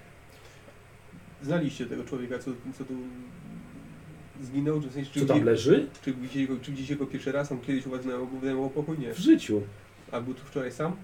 Znaliście 1.45 1.85
tego 1.85 2.03
człowieka, 2.03 2.39
co, 2.39 2.51
co 2.77 2.85
tu 2.85 2.93
zginął? 4.41 4.81
Czy, 4.81 4.89
w 4.89 4.93
sensie, 4.93 5.11
czy, 5.11 5.19
Co 5.19 5.25
tam 5.25 5.35
widzi- 5.37 5.45
leży? 5.45 5.87
czy, 6.01 6.13
widzicie 6.13 6.47
go, 6.47 6.59
czy 6.61 6.71
widzicie 6.71 6.95
go 6.95 7.05
pierwszy 7.05 7.31
raz? 7.31 7.51
On 7.51 7.59
kiedyś 7.61 7.85
u 7.87 7.89
was 7.89 8.01
wynajmował- 8.01 8.39
wynajmował 8.39 8.69
pokój? 8.69 8.97
Nie. 8.99 9.13
W 9.13 9.17
życiu. 9.19 9.61
A 10.11 10.21
był 10.21 10.33
tu 10.33 10.41
wczoraj 10.45 10.71
sam? 10.71 10.95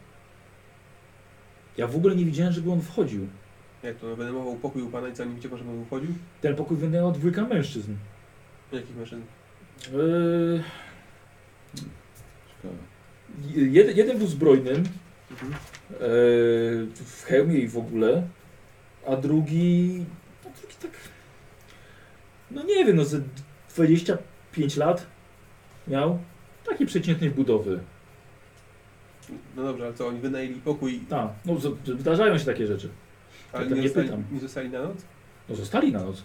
Ja 1.77 1.87
w 1.87 1.95
ogóle 1.95 2.15
nie 2.15 2.25
widziałem, 2.25 2.53
żeby 2.53 2.71
on 2.71 2.81
wchodził. 2.81 3.27
Jak 3.83 3.97
to? 3.97 4.15
Wynajmował 4.15 4.55
pokój 4.55 4.81
u 4.81 4.89
pana 4.89 5.07
i 5.09 5.13
co, 5.13 5.23
nie 5.25 5.29
widzicie, 5.29 5.49
pan, 5.49 5.57
żeby 5.57 5.69
on 5.71 5.85
wchodził? 5.85 6.09
Ten 6.41 6.55
pokój 6.55 6.77
wynajmował 6.77 7.19
dwójka 7.19 7.45
mężczyzn. 7.47 7.93
Jakich 8.71 8.95
mężczyzn? 8.97 9.21
E, 9.21 10.63
Ciekawe. 12.47 12.77
jeden, 13.71 13.97
jeden 13.97 14.17
był 14.17 14.27
zbrojnym, 14.27 14.83
Mhm. 15.31 15.51
e, 15.53 15.57
w 16.95 17.23
hełmie 17.25 17.57
i 17.57 17.67
w 17.67 17.77
ogóle, 17.77 18.27
a 19.07 19.15
drugi 19.15 20.05
tak, 20.81 20.91
no 22.51 22.63
nie 22.63 22.85
wiem, 22.85 22.95
no 22.95 23.05
ze 23.05 23.21
25 23.75 24.77
lat 24.77 25.07
miał, 25.87 26.19
takiej 26.65 26.87
przeciętnej 26.87 27.29
budowy. 27.29 27.79
No 29.55 29.63
dobrze, 29.63 29.83
ale 29.85 29.93
co, 29.93 30.07
oni 30.07 30.19
wynajęli 30.19 30.55
pokój, 30.55 30.99
Tak, 31.09 31.29
no 31.45 31.59
z- 31.59 31.99
zdarzają 31.99 32.37
się 32.37 32.45
takie 32.45 32.67
rzeczy. 32.67 32.89
ale 33.53 33.65
tam 33.65 33.73
nie 33.77 33.81
nie 33.81 33.87
zostali, 33.87 34.07
pytam. 34.07 34.23
nie 34.31 34.39
zostali 34.39 34.69
na 34.69 34.81
noc? 34.83 34.97
No 35.49 35.55
zostali 35.55 35.91
na 35.91 36.03
noc. 36.03 36.23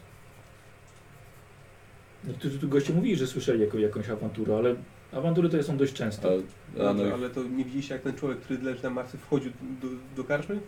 Niektórzy 2.25 2.59
tu 2.59 2.69
goście 2.69 2.93
mówili, 2.93 3.17
że 3.17 3.27
słyszeli 3.27 3.61
jako, 3.61 3.79
jakąś 3.79 4.09
awanturę, 4.09 4.57
ale 4.57 4.75
awantury 5.13 5.49
to 5.49 5.63
są 5.63 5.77
dość 5.77 5.93
częste. 5.93 6.29
A 6.29 6.79
Dobrze, 6.79 7.07
ich, 7.09 7.15
ale 7.15 7.31
to 7.31 7.43
nie 7.43 7.65
widzieliście, 7.65 7.95
jak 7.95 8.03
ten 8.03 8.15
człowiek, 8.17 8.39
który 8.41 8.63
leży 8.63 8.83
na 8.83 8.91
martwy, 8.91 9.19
wchodził 9.19 9.53
do, 9.83 9.89
do 10.17 10.25
karczmy? 10.25 10.61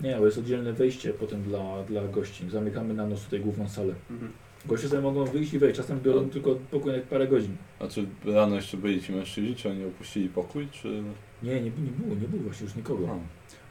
Nie, 0.00 0.16
bo 0.16 0.24
jest 0.26 0.38
oddzielne 0.38 0.72
wejście 0.72 1.12
potem 1.12 1.42
dla, 1.42 1.82
dla 1.82 2.08
gości. 2.08 2.50
Zamykamy 2.50 2.94
na 2.94 3.06
noc 3.06 3.24
tutaj 3.24 3.40
główną 3.40 3.68
salę. 3.68 3.94
Mhm. 4.10 4.32
Goście 4.66 4.88
sobie 4.88 5.02
mogą 5.02 5.24
wyjść 5.24 5.54
i 5.54 5.58
wejść. 5.58 5.76
Czasem 5.76 6.00
biorą 6.00 6.22
No. 6.22 6.28
tylko 6.28 6.54
pokój 6.70 6.92
na 6.92 6.98
parę 6.98 7.28
godzin. 7.28 7.56
a 7.80 7.86
czy 7.88 8.06
rano 8.24 8.56
jeszcze 8.56 8.76
byli 8.76 9.02
ci 9.02 9.12
mężczyźni, 9.12 9.56
czy 9.56 9.70
oni 9.70 9.84
opuścili 9.84 10.28
pokój, 10.28 10.68
czy... 10.72 11.02
Nie, 11.42 11.54
nie, 11.54 11.60
nie 11.60 11.70
było, 11.70 12.14
nie 12.14 12.28
było 12.28 12.42
właśnie 12.42 12.64
już 12.64 12.74
nikogo. 12.76 13.08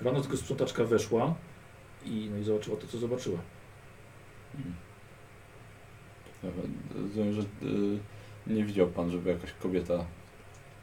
A, 0.02 0.04
Rano 0.04 0.22
tylko 0.22 0.38
sprzątaczka 0.38 0.84
weszła 0.84 1.36
i, 2.06 2.30
no 2.32 2.38
i 2.38 2.44
zobaczyła 2.44 2.78
to, 2.78 2.88
co 2.88 2.98
zobaczyła. 2.98 3.40
mm. 4.56 4.74
Dobra, 6.44 6.64
Rozumiem, 7.02 7.34
że 7.34 7.42
y, 7.42 8.56
nie 8.56 8.64
widział 8.66 8.88
pan, 8.88 9.12
żeby 9.12 9.30
jakaś 9.30 9.54
kobieta 9.54 10.06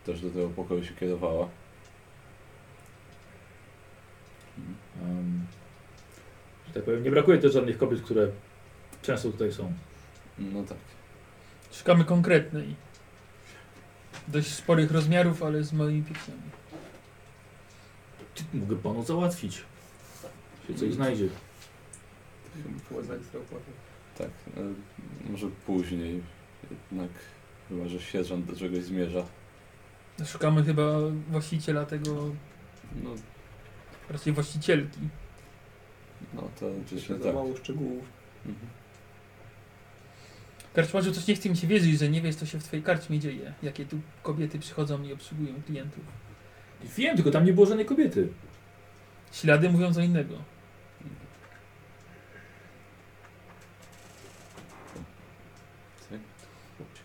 też 0.06 0.20
do 0.20 0.30
tego 0.30 0.48
pokoju 0.48 0.84
się 0.84 0.94
kierowała. 0.94 1.48
Um, 5.02 5.46
że 6.68 6.74
tak 6.74 6.82
powiem, 6.84 7.02
nie 7.02 7.10
brakuje 7.10 7.38
też 7.38 7.52
żadnych 7.52 7.78
kobiet, 7.78 8.02
które 8.02 8.28
często 9.02 9.30
tutaj 9.30 9.52
są. 9.52 9.72
No 10.38 10.62
tak. 10.62 10.78
Szukamy 11.72 12.04
konkretnej. 12.04 12.74
Dość 14.28 14.48
sporych 14.50 14.90
rozmiarów, 14.90 15.42
ale 15.42 15.64
z 15.64 15.72
małymi 15.72 16.02
piękniami. 16.02 16.42
Ty, 18.34 18.44
mogę 18.54 18.76
panu 18.76 19.04
załatwić. 19.04 19.62
Się 20.68 20.74
coś 20.74 20.92
znajdzie. 20.92 21.28
Tak, 24.18 24.30
e, 24.56 25.30
może 25.30 25.46
później. 25.66 26.22
Jednak 26.70 27.10
chyba, 27.68 27.88
że 27.88 28.00
sierżant 28.00 28.46
do 28.46 28.56
czegoś 28.56 28.84
zmierza. 28.84 29.24
Szukamy 30.26 30.64
chyba 30.64 30.98
właściciela 31.30 31.86
tego, 31.86 32.30
No, 33.02 33.10
raczej 34.12 34.32
właścicielki. 34.32 35.00
no 36.34 36.48
to 36.60 36.66
oczywiście 36.86 37.18
za 37.18 37.24
tak. 37.24 37.34
mało 37.34 37.56
szczegółów. 37.56 38.04
Mhm. 38.46 38.66
Karczmarzu 40.74 41.12
też 41.12 41.26
nie 41.26 41.34
chce 41.34 41.48
mi 41.48 41.56
się 41.56 41.66
wierzyć, 41.66 41.98
że 41.98 42.08
nie 42.08 42.22
wiesz, 42.22 42.34
co 42.34 42.46
się 42.46 42.60
w 42.60 42.64
twojej 42.64 42.82
karczmie 42.82 43.18
dzieje. 43.18 43.52
Jakie 43.62 43.84
tu 43.84 44.00
kobiety 44.22 44.58
przychodzą 44.58 45.02
i 45.02 45.12
obsługują 45.12 45.62
klientów. 45.66 46.04
Wiem, 46.96 47.16
tylko 47.16 47.30
tam 47.30 47.44
nie 47.44 47.52
było 47.52 47.66
żadnej 47.66 47.86
kobiety. 47.86 48.28
Ślady 49.32 49.70
mówią 49.70 49.94
co 49.94 50.00
innego. 50.00 50.34
Tak. 56.10 56.18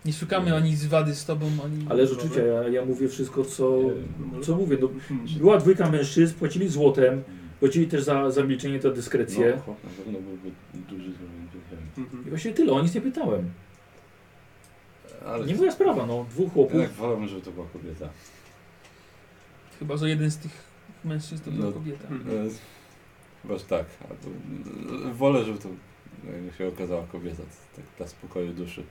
Nie 0.08 0.14
szukamy 0.14 0.54
ani 0.56 0.76
zwady 0.76 1.14
z 1.14 1.24
tobą, 1.24 1.46
ani... 1.64 1.86
Ale 1.88 2.06
rzeczywiście, 2.06 2.40
ja, 2.42 2.68
ja 2.68 2.84
mówię 2.84 3.08
wszystko, 3.08 3.44
co, 3.44 3.78
co 4.42 4.56
mówię. 4.56 4.78
No, 4.80 4.88
Mhm. 4.88 5.38
była 5.38 5.58
dwójka 5.58 5.90
mężczyzn, 5.90 6.34
płacili 6.34 6.68
złotem, 6.68 7.22
płacili 7.60 7.86
też 7.86 8.02
za, 8.02 8.30
za 8.30 8.44
milczenie, 8.44 8.78
to 8.78 8.90
dyskrecję. 8.90 9.60
No, 9.66 9.74
na 9.84 9.90
pewno 9.90 10.18
byłby 10.20 10.50
duży 10.74 11.10
zrobiony 11.12 11.48
I 11.96 12.00
Mhm. 12.00 12.24
właśnie 12.24 12.52
tyle, 12.52 12.72
o 12.72 12.82
nic 12.82 12.94
nie 12.94 13.00
pytałem. 13.00 13.50
Ale 15.26 15.46
Nie 15.46 15.54
moja 15.54 15.72
sprawa, 15.72 16.06
no. 16.06 16.26
Dwóch 16.30 16.52
chłopów. 16.52 16.74
jednak 16.74 16.92
wolałbym, 16.92 17.28
żeby 17.28 17.42
to 17.42 17.50
była 17.50 17.66
kobieta. 17.66 18.08
Chyba, 19.78 19.96
że 19.96 20.08
jeden 20.08 20.30
z 20.30 20.36
tych 20.38 20.52
mężczyzn 21.04 21.44
to 21.44 21.50
była 21.50 21.66
No. 21.66 21.72
kobieta. 21.72 22.08
Mhm. 22.08 22.46
E, 22.46 22.50
Chyba, 23.42 23.58
że 23.58 23.64
tak. 23.64 23.86
A 24.04 24.08
to, 24.08 24.28
e, 25.10 25.14
wolę, 25.14 25.44
żeby 25.44 25.58
to 25.58 25.68
jakby 26.32 26.52
się 26.58 26.68
okazała 26.68 27.02
kobieta. 27.12 27.36
to 27.36 27.76
Tak 27.76 27.84
dla 27.98 28.06
spokoju 28.06 28.52
duszy. 28.52 28.82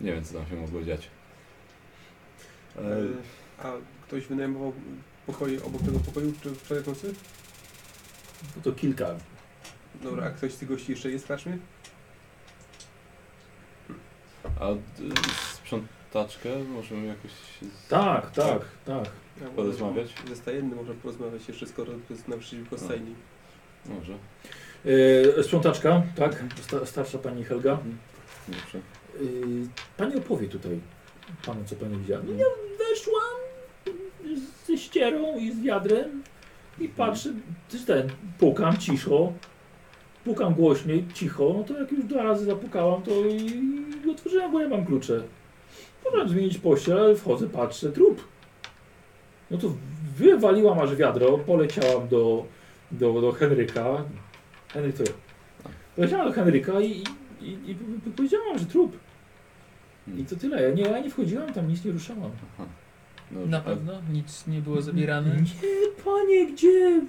Nie 0.00 0.12
wiem, 0.12 0.24
co 0.24 0.34
tam 0.34 0.46
się 0.46 0.56
mogło 0.56 0.82
dziać. 0.82 1.08
E, 2.76 2.80
E, 2.80 3.06
A 3.62 3.72
ktoś 4.06 4.26
wynajmował 4.26 4.72
pokoje 5.26 5.64
obok 5.64 5.82
tego 5.82 5.98
pokoju 5.98 6.32
czy 6.42 6.54
wczoraj 6.54 6.84
w 6.84 6.86
nocy? 6.86 7.14
No 8.56 8.62
to 8.62 8.72
kilka. 8.72 9.14
Dobra, 10.02 10.24
a 10.26 10.30
ktoś 10.30 10.52
z 10.52 10.58
tych 10.58 10.68
gości 10.68 10.92
jeszcze 10.92 11.10
jest 11.10 11.24
w 11.24 11.28
karczmie? 11.28 11.58
a 14.60 14.68
e, 14.70 14.76
sprzątaczkę 15.54 16.58
możemy 16.64 17.06
jakoś... 17.06 17.30
Z... 17.30 17.88
Tak, 17.88 18.30
tak, 18.30 18.62
tak. 18.84 19.04
Może 19.40 19.50
Porozmawiać? 19.56 20.14
Ze 20.28 20.36
stajenny 20.36 20.76
można 20.76 20.94
porozmawiać 20.94 21.48
jeszcze, 21.48 21.66
skoro 21.66 21.92
to 21.92 22.14
jest 22.14 22.28
naprzeciwko 22.28 22.76
No. 22.76 22.82
stajni. 22.84 23.14
Może. 23.86 24.12
E, 25.38 25.42
sprzątaczka, 25.42 26.02
tak. 26.16 26.44
Sta, 26.62 26.86
starsza 26.86 27.18
pani 27.18 27.44
Helga. 27.44 27.78
Dobrze. 28.48 28.80
E, 29.18 29.24
pani 29.96 30.16
opowie 30.16 30.48
tutaj 30.48 30.80
panu, 31.46 31.60
co 31.66 31.76
pani 31.76 31.96
widziała. 31.96 32.22
No 32.26 32.32
ja 32.32 32.46
weszłam 32.78 33.38
ze 34.66 34.78
ścierą 34.78 35.38
i 35.38 35.52
z 35.52 35.60
wiadrem 35.60 36.22
i 36.80 36.88
patrzę, 36.88 37.32
to 37.68 37.76
jest 37.76 37.86
ten, 37.86 38.08
pukam 38.38 38.76
cicho, 38.76 39.32
pukam 40.24 40.54
głośniej, 40.54 41.04
cicho, 41.14 41.54
no 41.58 41.64
to 41.64 41.80
jak 41.80 41.92
już 41.92 42.04
dwa 42.04 42.22
razy 42.22 42.44
zapukałam, 42.44 43.02
to 43.02 43.10
i, 43.10 43.36
i 44.06 44.10
otworzyłem, 44.10 44.52
bo 44.52 44.60
ja 44.60 44.68
mam 44.68 44.86
klucze. 44.86 45.22
Potem 46.04 46.28
zmienić 46.28 46.58
pościel, 46.58 46.98
ale 46.98 47.16
wchodzę, 47.16 47.48
patrzę, 47.48 47.92
trup. 47.92 48.24
No 49.50 49.58
to 49.58 49.72
wywaliłam 50.16 50.78
aż 50.78 50.96
wiadro, 50.96 51.38
poleciałam 51.38 52.08
do, 52.08 52.44
do, 52.90 53.20
do 53.20 53.32
Henryka. 53.32 54.04
Henryk 54.68 54.96
to 54.96 55.02
ja. 55.02 55.10
Poleciałam 55.96 56.26
do 56.26 56.32
Henryka 56.32 56.80
i, 56.80 57.04
i, 57.40 57.48
i, 57.48 57.70
i 58.06 58.10
powiedziałam, 58.16 58.58
że 58.58 58.66
trup. 58.66 58.96
I 60.16 60.24
to 60.24 60.36
tyle. 60.36 60.62
Ja 60.62 60.70
nie, 60.74 60.82
ja 60.82 60.98
nie 61.00 61.10
wchodziłam 61.10 61.52
tam, 61.52 61.68
nic 61.68 61.84
nie 61.84 61.92
ruszałam. 61.92 62.30
Dobrze. 63.30 63.50
Na 63.50 63.58
A- 63.58 63.60
pewno 63.60 63.92
nic 64.12 64.46
nie 64.46 64.60
było 64.60 64.82
zabierane. 64.82 65.36
Nie, 65.36 66.02
panie, 66.04 66.52
gdzie? 66.52 67.02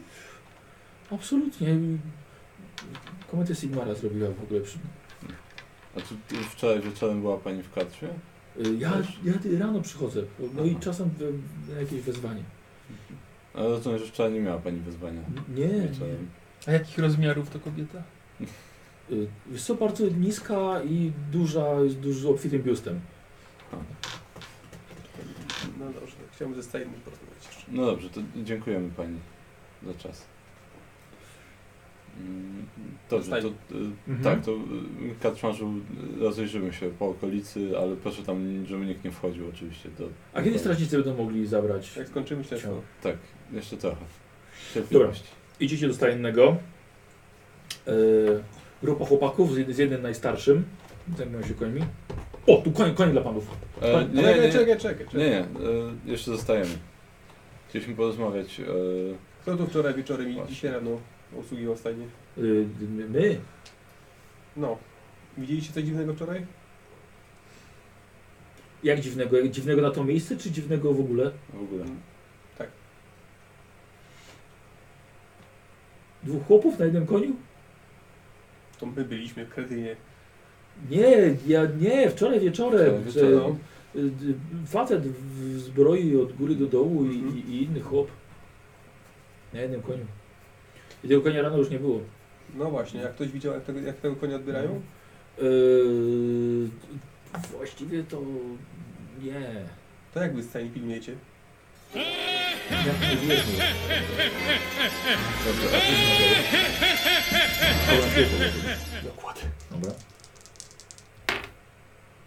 Absolutnie. 1.11 1.67
Kometę 3.31 3.55
Sigmara 3.55 3.95
zrobiła 3.95 4.29
w 4.31 4.43
ogóle. 4.43 4.61
Przy... 4.61 4.77
A 5.97 6.01
czy 6.01 6.15
wczoraj 6.49 6.81
wieczorem 6.81 7.21
była 7.21 7.37
Pani 7.37 7.63
w 7.63 7.71
karczmie? 7.73 8.07
Y, 8.65 8.75
Ja, 8.77 8.91
ja 9.23 9.33
rano 9.59 9.81
przychodzę. 9.81 10.21
No 10.55 10.63
i 10.63 10.69
Aha. 10.71 10.79
czasem 10.79 11.09
y, 11.77 11.79
jakieś 11.79 12.01
wezwanie. 12.01 12.43
Ale 13.53 13.69
rozumiem, 13.69 13.99
że 13.99 14.05
wczoraj 14.05 14.33
nie 14.33 14.39
miała 14.39 14.57
Pani 14.59 14.79
wezwania. 14.79 15.21
Nie, 15.55 15.67
nie. 15.67 15.87
Wieczorem. 15.87 16.27
A 16.67 16.71
jakich 16.71 16.97
rozmiarów 16.97 17.49
to 17.49 17.59
kobieta? 17.59 18.03
Y, 19.11 19.27
Jest 19.51 19.65
co, 19.65 19.75
bardzo 19.75 20.07
niska 20.09 20.81
i 20.83 21.11
duża, 21.31 21.89
z 21.89 21.95
dużo 21.95 22.29
obfitym 22.29 22.61
biustem. 22.63 22.99
No 25.79 25.85
dobrze, 25.85 26.15
chciałbym 26.35 26.55
ze 26.55 26.63
stajnym 26.63 26.93
porozmawiać 26.93 27.45
jeszcze. 27.47 27.63
No 27.71 27.85
dobrze, 27.85 28.09
to 28.09 28.21
dziękujemy 28.43 28.89
pani 28.97 29.19
za 29.87 29.93
czas. 29.93 30.25
Mm, 32.19 32.65
Dobrze, 33.09 33.41
to, 33.41 33.47
y, 33.47 33.51
Mhm. 34.07 34.23
tak, 34.23 34.45
to 34.45 34.51
y, 34.51 34.57
Kaczmarzu 35.21 35.73
y, 36.17 36.19
rozejrzymy 36.19 36.73
się 36.73 36.89
po 36.89 37.07
okolicy, 37.09 37.71
ale 37.81 37.95
proszę 37.95 38.23
tam, 38.23 38.65
żeby 38.65 38.85
nikt 38.85 39.03
nie 39.03 39.11
wchodził 39.11 39.49
oczywiście. 39.49 39.89
Do, 39.99 40.09
A 40.33 40.41
kiedy 40.41 40.59
strażnicy 40.59 40.95
będą 41.03 41.23
mogli 41.23 41.47
zabrać? 41.47 41.95
Jak 41.97 42.07
skończymy 42.07 42.43
śledztwo. 42.43 42.69
Ciao. 42.69 42.81
Tak, 43.03 43.17
jeszcze 43.51 43.77
trochę. 43.77 44.05
Cierpliwości. 44.73 45.27
Idziecie 45.59 45.87
do 45.87 45.93
stajennego. 45.93 46.55
Yy, 47.87 48.43
grupa 48.83 49.05
chłopaków 49.05 49.53
z, 49.55 49.75
z 49.75 49.77
jednym 49.77 50.01
najstarszym. 50.01 50.65
Zajmują 51.17 51.43
się 51.47 51.53
końmi. 51.53 51.81
O, 52.47 52.57
tu 52.57 52.71
koń, 52.71 52.95
koń 52.95 53.11
dla 53.11 53.21
panów. 53.21 53.47
E, 53.81 54.05
nie, 54.05 54.21
Czekaj, 54.21 54.35
nie, 54.39 54.41
nie, 54.47 54.51
czekaj, 54.51 54.77
czekaj, 54.77 55.05
czekaj. 55.05 55.21
nie, 55.21 55.29
nie, 55.29 55.39
e, 55.39 55.45
jeszcze 56.05 56.31
zostajemy. 56.31 56.69
Chcieliśmy 57.69 57.95
porozmawiać. 57.95 58.59
E, 58.59 58.63
Kto 59.41 59.57
tu 59.57 59.67
wczoraj 59.67 59.93
wieczorem 59.93 60.29
i 60.29 60.33
Właśnie. 60.33 60.55
dzisiaj 60.55 60.71
rano 60.71 60.89
usługiwał 61.35 61.77
stajnie? 61.77 62.05
Yy, 62.37 62.65
my? 63.09 63.39
No. 64.57 64.77
Widzieliście 65.37 65.73
coś 65.73 65.83
dziwnego 65.83 66.13
wczoraj? 66.13 66.45
Jak 68.83 68.99
dziwnego? 68.99 69.37
Jak 69.37 69.49
dziwnego 69.51 69.81
na 69.81 69.91
to 69.91 70.03
miejsce, 70.03 70.37
czy 70.37 70.51
dziwnego 70.51 70.93
w 70.93 70.99
ogóle? 70.99 71.31
w 71.53 71.63
ogóle. 71.63 71.85
Tak. 72.57 72.67
Dwóch 76.23 76.45
chłopów 76.47 76.79
na 76.79 76.85
jednym 76.85 77.05
koniu? 77.05 77.35
To 78.79 78.85
my 78.85 79.05
byliśmy 79.05 79.45
w 79.45 79.49
Kretynie. 79.49 79.95
Nie, 80.89 81.35
ja 81.47 81.61
nie, 81.79 82.09
wczoraj 82.09 82.39
wieczorem. 82.39 83.03
Wczoraj 83.03 83.31
wieczorem. 83.31 83.57
y, 83.95 83.99
y, 83.99 84.33
Facet 84.67 85.07
w 85.07 85.59
zbroi 85.59 86.15
od 86.17 86.33
góry 86.33 86.55
do 86.55 86.65
dołu 86.65 87.05
i, 87.05 87.15
Mhm. 87.15 87.37
i, 87.37 87.39
i 87.51 87.63
inny 87.63 87.79
chłop. 87.81 88.07
Na 89.53 89.59
jednym 89.61 89.81
koniu. 89.81 90.05
I 91.03 91.07
tego 91.07 91.21
konia 91.21 91.41
rano 91.41 91.57
już 91.57 91.69
nie 91.69 91.79
było. 91.79 91.99
No 92.55 92.65
właśnie, 92.71 93.01
jak 93.01 93.13
ktoś 93.15 93.27
widział, 93.27 93.53
jak 93.53 93.63
tego, 93.63 93.79
jak 93.79 93.97
tego 93.97 94.15
konia 94.15 94.35
odbierają? 94.35 94.69
Mhm. 94.69 94.81
Yy, 95.41 96.69
właściwie 97.57 98.03
to 98.03 98.21
nie. 99.23 99.41
To 100.13 100.19
jak 100.23 100.35
wy 100.35 100.43
stajni 100.43 100.69
pilnujecie? 100.69 101.15
Jak. 101.95 102.05
Dobrze, 105.45 105.67
a 105.71 105.73
Dokładnie. 109.03 109.49
Dobra. 109.71 109.91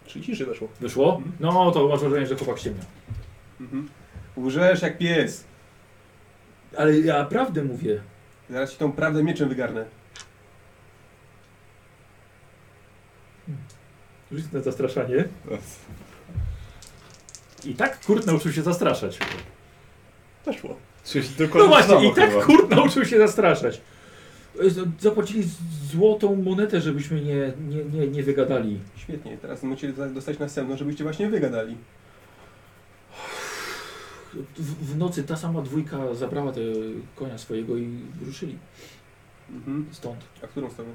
Trzy 0.05 0.21
ciszy 0.21 0.45
weszło. 0.45 0.67
Wyszło? 0.79 1.21
No 1.39 1.71
to 1.71 1.87
masz 1.87 1.99
wrażenie, 1.99 2.27
że 2.27 2.35
chłopak 2.35 2.59
ściemnia. 2.59 2.83
Mhm. 3.61 3.89
Łżesz 4.37 4.81
jak 4.81 4.97
pies. 4.97 5.43
Ale 6.77 6.99
ja 6.99 7.25
prawdę 7.25 7.63
mówię. 7.63 8.01
Zaraz 8.49 8.71
ci 8.71 8.77
tą 8.77 8.91
prawdę 8.91 9.23
mieczem 9.23 9.49
wygarnę. 9.49 9.85
Rzuć 14.31 14.51
na 14.51 14.61
zastraszanie. 14.61 15.25
I 17.65 17.75
tak 17.75 18.05
Kurt 18.05 18.25
nauczył 18.25 18.53
się 18.53 18.61
zastraszać. 18.61 19.17
Weszło. 20.45 20.75
Czyli 21.05 21.27
No 21.55 21.67
właśnie, 21.67 22.09
i 22.09 22.13
tak 22.13 22.29
chyba. 22.29 22.45
Kurt 22.45 22.69
nauczył 22.69 23.05
się 23.05 23.17
zastraszać. 23.17 23.81
Zapłacili 24.99 25.43
złotą 25.91 26.35
monetę, 26.35 26.81
żebyśmy 26.81 27.21
nie, 27.21 27.53
nie, 27.67 27.83
nie, 27.85 28.07
nie 28.07 28.23
wygadali. 28.23 28.79
Świetnie, 28.95 29.37
teraz 29.37 29.63
musieli 29.63 29.93
za- 29.95 30.09
dostać 30.09 30.39
następną, 30.39 30.77
żebyście 30.77 31.03
właśnie 31.03 31.29
wygadali. 31.29 31.77
W, 34.33 34.91
w 34.91 34.97
nocy 34.97 35.23
ta 35.23 35.35
sama 35.35 35.61
dwójka 35.61 36.15
zabrała 36.15 36.51
te 36.51 36.61
konia 37.15 37.37
swojego 37.37 37.77
i 37.77 37.99
ruszyli 38.25 38.57
Mhm. 39.49 39.85
stąd. 39.91 40.19
A 40.43 40.47
w 40.47 40.49
którą 40.49 40.69
stronę? 40.71 40.91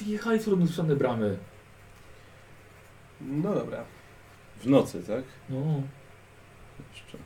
Wjechali 0.00 0.38
w 0.38 0.48
rozpisane 0.48 0.96
bramy. 0.96 1.36
No 3.20 3.54
dobra. 3.54 3.84
W 4.60 4.66
nocy, 4.66 5.02
tak? 5.06 5.24
No. 5.50 5.82
Jeszcze. 6.94 7.18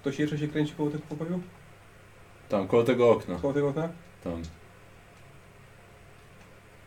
Ktoś 0.00 0.18
jeszcze 0.18 0.38
się 0.38 0.48
kręci 0.48 0.74
koło 0.74 0.90
tego 0.90 1.02
pokoju? 1.08 1.40
Tam, 2.52 2.68
koło 2.68 2.82
tego 2.82 3.10
okna. 3.10 3.36
Koło 3.42 3.52
tego 3.52 3.68
okna? 3.68 3.88
Tam. 4.24 4.42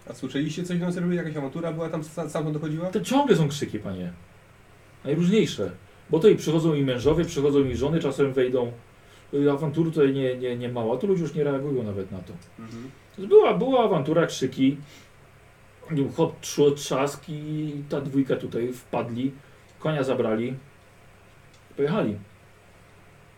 A 0.10 0.14
słyszeliście 0.14 0.64
coś 0.64 0.80
nocy? 0.80 1.00
Żeby 1.02 1.16
jakaś 1.16 1.36
awantura 1.38 1.74
była 1.74 1.90
tam, 1.90 2.02
sa- 2.04 2.30
stamtąd 2.30 2.54
dochodziła? 2.58 2.90
To 2.92 3.02
ciągle 3.02 3.36
są 3.36 3.48
krzyki, 3.48 3.80
panie. 3.80 4.14
Najróżniejsze. 5.04 5.72
Bo 6.10 6.20
to 6.20 6.28
i 6.28 6.36
przychodzą 6.36 6.74
i 6.74 6.84
mężowie, 6.84 7.26
przychodzą 7.26 7.60
i 7.60 7.76
żony, 7.76 8.00
czasem 8.00 8.34
wejdą. 8.34 8.72
Y, 9.34 9.52
Awantury 9.52 9.92
tutaj 9.92 10.14
nie, 10.14 10.38
nie, 10.38 10.58
nie 10.58 10.70
mało, 10.70 10.96
a 10.96 10.98
tu 10.98 11.08
ludzie 11.08 11.22
już 11.22 11.34
nie 11.34 11.44
reagują 11.44 11.84
nawet 11.84 12.12
na 12.12 12.18
to. 12.20 12.34
Mhm. 12.60 12.92
Była, 13.18 13.54
była 13.54 13.84
awantura, 13.86 14.26
krzyki. 14.28 14.78
Chłop 16.16 16.42
trzu- 16.42 16.76
trzask 16.76 17.24
i 17.30 17.72
ta 17.90 18.02
dwójka 18.02 18.36
tutaj 18.36 18.74
wpadli. 18.74 19.32
Konia 19.80 20.04
zabrali. 20.04 20.54
Pojechali 21.76 22.18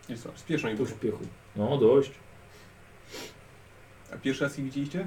I 0.08 0.16
co? 0.16 0.28
Spieszno 0.34 0.70
im 0.70 0.76
po 0.76 0.86
śpiechu. 0.86 1.24
No 1.58 1.78
dość. 1.78 2.10
A 4.12 4.16
pierwszy 4.16 4.44
raz 4.44 4.58
ich 4.58 4.64
widzieliście? 4.64 5.06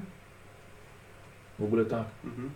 W 1.58 1.64
ogóle 1.64 1.84
tak. 1.84 2.04
Mhm. 2.24 2.50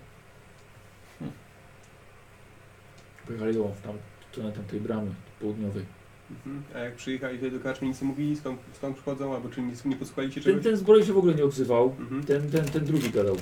Pojechali 3.27 3.55
do 3.55 3.73
tam, 3.83 3.95
stronę 4.33 4.53
tamtej 4.53 4.81
bramy 4.81 5.15
południowej. 5.41 5.85
Mhm. 6.31 6.63
A 6.75 6.79
jak 6.79 6.95
przyjechali 6.95 7.39
tutaj 7.39 7.53
do 7.53 7.61
karczmy, 7.61 7.89
nic 7.89 8.01
nie 8.03 8.09
mówili, 8.09 8.37
skąd, 8.37 8.61
skąd 8.77 8.97
przychodzą, 8.97 9.35
albo 9.35 9.49
czy 9.49 9.63
nic 9.63 9.85
nie 9.85 9.97
posłuchaliście 9.97 10.41
Ten, 10.41 10.53
czegoś? 10.53 10.65
ten 10.65 10.77
zbroj 10.77 11.05
się 11.05 11.13
w 11.13 11.19
ogóle 11.19 11.35
nie 11.35 11.45
odzywał. 11.45 11.97
Mhm. 11.99 12.25
Ten, 12.25 12.51
ten, 12.51 12.65
ten 12.65 12.85
drugi 12.85 13.11
gadał. 13.11 13.37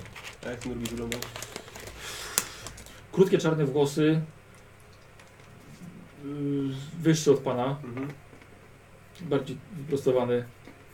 A 0.47 0.51
jak 0.51 0.59
ten 0.61 0.73
drugi 0.73 0.87
wyglądał? 0.91 1.21
Krótkie 3.13 3.39
czarne 3.39 3.65
włosy. 3.65 4.21
Yy, 6.25 6.31
Wyższy 7.01 7.31
od 7.33 7.39
pana. 7.39 7.77
Mhm. 7.85 8.09
Bardziej 9.21 9.59
wyprostowany. 9.73 10.45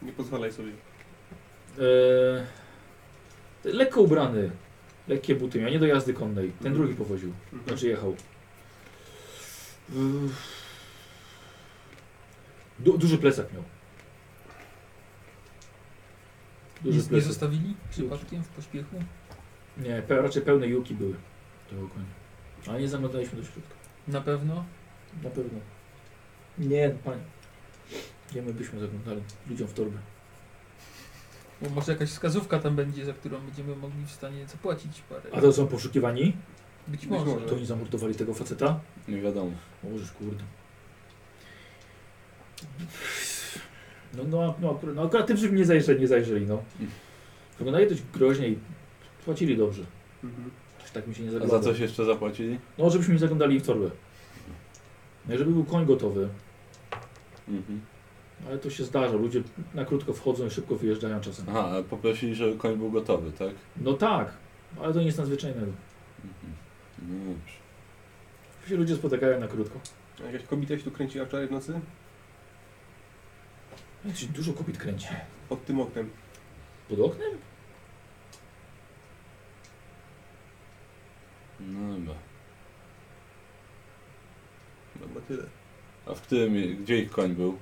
Nie 0.03 0.13
pozwalaj 0.13 0.53
sobie. 0.53 0.73
Eee, 1.79 2.45
lekko 3.65 4.01
ubrany. 4.01 4.51
Lekkie 5.09 5.35
buty 5.35 5.61
miał, 5.61 5.71
nie 5.71 5.79
do 5.79 5.87
jazdy 5.87 6.15
konnej. 6.15 6.49
Ten 6.51 6.67
Mhm. 6.73 6.75
drugi 6.75 6.95
powoził. 6.95 7.33
Mhm. 7.53 7.69
Znaczy 7.69 7.89
jechał. 7.89 8.17
Yy, 9.95 9.99
Du, 12.79 12.99
duży 12.99 13.19
plecak 13.19 13.53
miał. 13.53 13.63
Duży 16.83 16.99
nie 16.99 17.05
plecak. 17.09 17.29
zostawili 17.29 17.75
przypadkiem 17.91 18.43
w 18.45 18.49
pośpiechu? 18.49 18.97
Nie, 19.79 20.03
pe, 20.03 20.23
raczej 20.23 20.43
pełne 20.43 20.67
juki 20.67 20.95
były 20.95 21.15
tego 21.71 21.89
konia. 21.89 22.05
Ale 22.69 22.81
nie 22.81 22.89
zaglądaliśmy 22.89 23.39
do 23.39 23.45
środka. 23.45 23.75
Na 24.09 24.21
pewno. 24.21 24.65
Na 25.23 25.31
pewno. 25.31 25.59
Nie, 26.59 26.91
panie. 27.05 27.23
Nie 28.35 28.43
my 28.43 28.55
byśmy 28.55 28.81
zaglądali 28.81 29.21
ludziom 29.51 29.69
w 29.69 29.73
torby. 29.75 29.99
Bo 31.63 31.71
może 31.71 31.93
jakaś 31.93 32.09
wskazówka 32.11 32.59
tam 32.59 32.77
będzie, 32.77 33.05
za 33.05 33.13
którą 33.13 33.41
będziemy 33.41 33.77
mogli 33.77 34.07
w 34.07 34.11
stanie 34.11 34.47
zapłacić 34.47 35.01
parę. 35.09 35.23
A 35.33 35.41
to 35.41 35.53
są 35.53 35.67
poszukiwani? 35.67 36.37
Być 36.89 37.01
Być 37.01 37.11
może. 37.11 37.27
może. 37.27 37.47
To 37.47 37.55
oni 37.55 37.67
zamordowali 37.67 38.15
tego 38.15 38.35
faceta? 38.35 38.81
Nie 39.09 39.21
wiadomo. 39.21 39.51
Możesz, 39.85 40.13
kurde. 40.13 40.45
No, 44.17 44.25
no, 44.25 44.55
no, 44.61 44.71
akurat, 44.77 44.97
no 44.97 45.03
akurat 45.03 45.27
tym, 45.27 45.37
żeby 45.37 45.57
nie 45.57 45.65
zajrzeli, 45.65 46.01
nie 46.01 46.09
zajrzeli, 46.09 46.47
no. 46.47 46.63
Wyglądali 47.59 47.89
dość 47.89 48.03
groźnie 48.15 48.49
i 48.49 48.59
płacili 49.25 49.57
dobrze. 49.57 49.83
Mhm. 50.25 50.51
Aż 50.85 50.91
tak 50.91 51.07
mi 51.07 51.15
się 51.15 51.23
nie 51.23 51.29
A 51.29 51.33
zaglądało. 51.33 51.63
za 51.63 51.69
coś 51.71 51.81
jeszcze 51.81 52.05
zapłacili? 52.05 52.59
No, 52.79 52.91
żebyśmy 52.91 53.15
nie 53.15 53.21
zaglądali 53.21 53.61
w 53.61 53.67
torbę. 53.67 53.91
No, 55.29 55.39
żeby 55.39 55.51
był 55.53 55.65
koń 55.65 55.87
gotowy. 55.87 56.29
Mhm. 57.49 57.81
Ale 58.49 58.59
to 58.59 58.71
się 58.71 58.85
zdarza. 58.85 59.17
Ludzie 59.17 59.43
na 59.75 59.85
krótko 59.85 60.13
wchodzą 60.13 60.47
i 60.47 60.51
szybko 60.51 60.77
wyjeżdżają 60.77 61.21
czasem. 61.21 61.47
Aha, 61.49 61.69
ale 61.71 61.85
poprosili, 61.85 62.35
żeby 62.35 62.59
koń 62.59 62.77
był 62.77 62.91
gotowy, 62.91 63.33
tak? 63.33 63.55
No 63.77 63.93
tak, 63.93 64.33
ale 64.83 64.95
to 64.95 65.03
nic 65.03 65.19
nadzwyczajnego. 65.19 65.73
Mhm. 66.25 66.55
No 66.99 67.33
dobrze. 67.35 67.55
Się 68.69 68.77
ludzie 68.77 68.97
spotykają 68.97 69.41
na 69.41 69.49
krótko. 69.49 69.81
A 70.23 70.27
jakaś 70.27 70.43
kobieta 70.43 70.79
się 70.79 70.85
tu 70.85 70.91
kręciła 70.91 71.27
wczoraj 71.27 71.47
w 71.47 71.51
nocy? 71.51 71.81
Jak 74.05 74.17
się 74.17 74.27
dużo 74.27 74.53
kobiet 74.53 74.79
kręci. 74.79 75.09
Pod 75.49 75.65
tym 75.65 75.81
oknem. 75.81 76.11
Pod 76.89 77.01
oknem? 77.01 77.31
No 81.61 81.99
dobra. 81.99 82.15
No 85.01 85.09
chyba 85.09 85.21
tyle. 85.21 85.43
A 86.07 86.15
w 86.15 86.21
którym, 86.21 86.55
gdzie 86.83 86.99
ich 86.99 87.11
koń 87.11 87.35
był? 87.35 87.59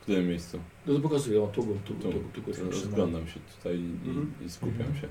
W 0.00 0.02
którym 0.02 0.28
miejscu? 0.28 0.58
No 0.86 0.94
to 0.94 1.00
pokazuję, 1.00 1.42
o 1.42 1.46
tu 1.46 1.62
tu, 1.62 1.94
Tu. 1.94 2.12
tu, 2.12 2.18
tu, 2.34 2.40
tu 2.42 2.52
trzymam. 2.52 2.70
Rozglądam 2.70 3.26
się 3.28 3.40
tutaj 3.56 3.76
i, 3.78 4.08
Mhm. 4.08 4.32
i 4.46 4.50
skupiam 4.50 4.80
Mhm. 4.86 4.96
się. 5.00 5.08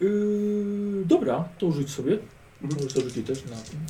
Yy, 0.00 1.04
dobra, 1.06 1.48
to 1.58 1.72
rzuć 1.72 1.90
sobie. 1.90 2.12
Mhm. 2.12 2.74
Możesz 2.74 2.92
to 2.92 3.00
rzucić 3.00 3.26
też 3.26 3.44
na 3.44 3.56
tym. 3.56 3.80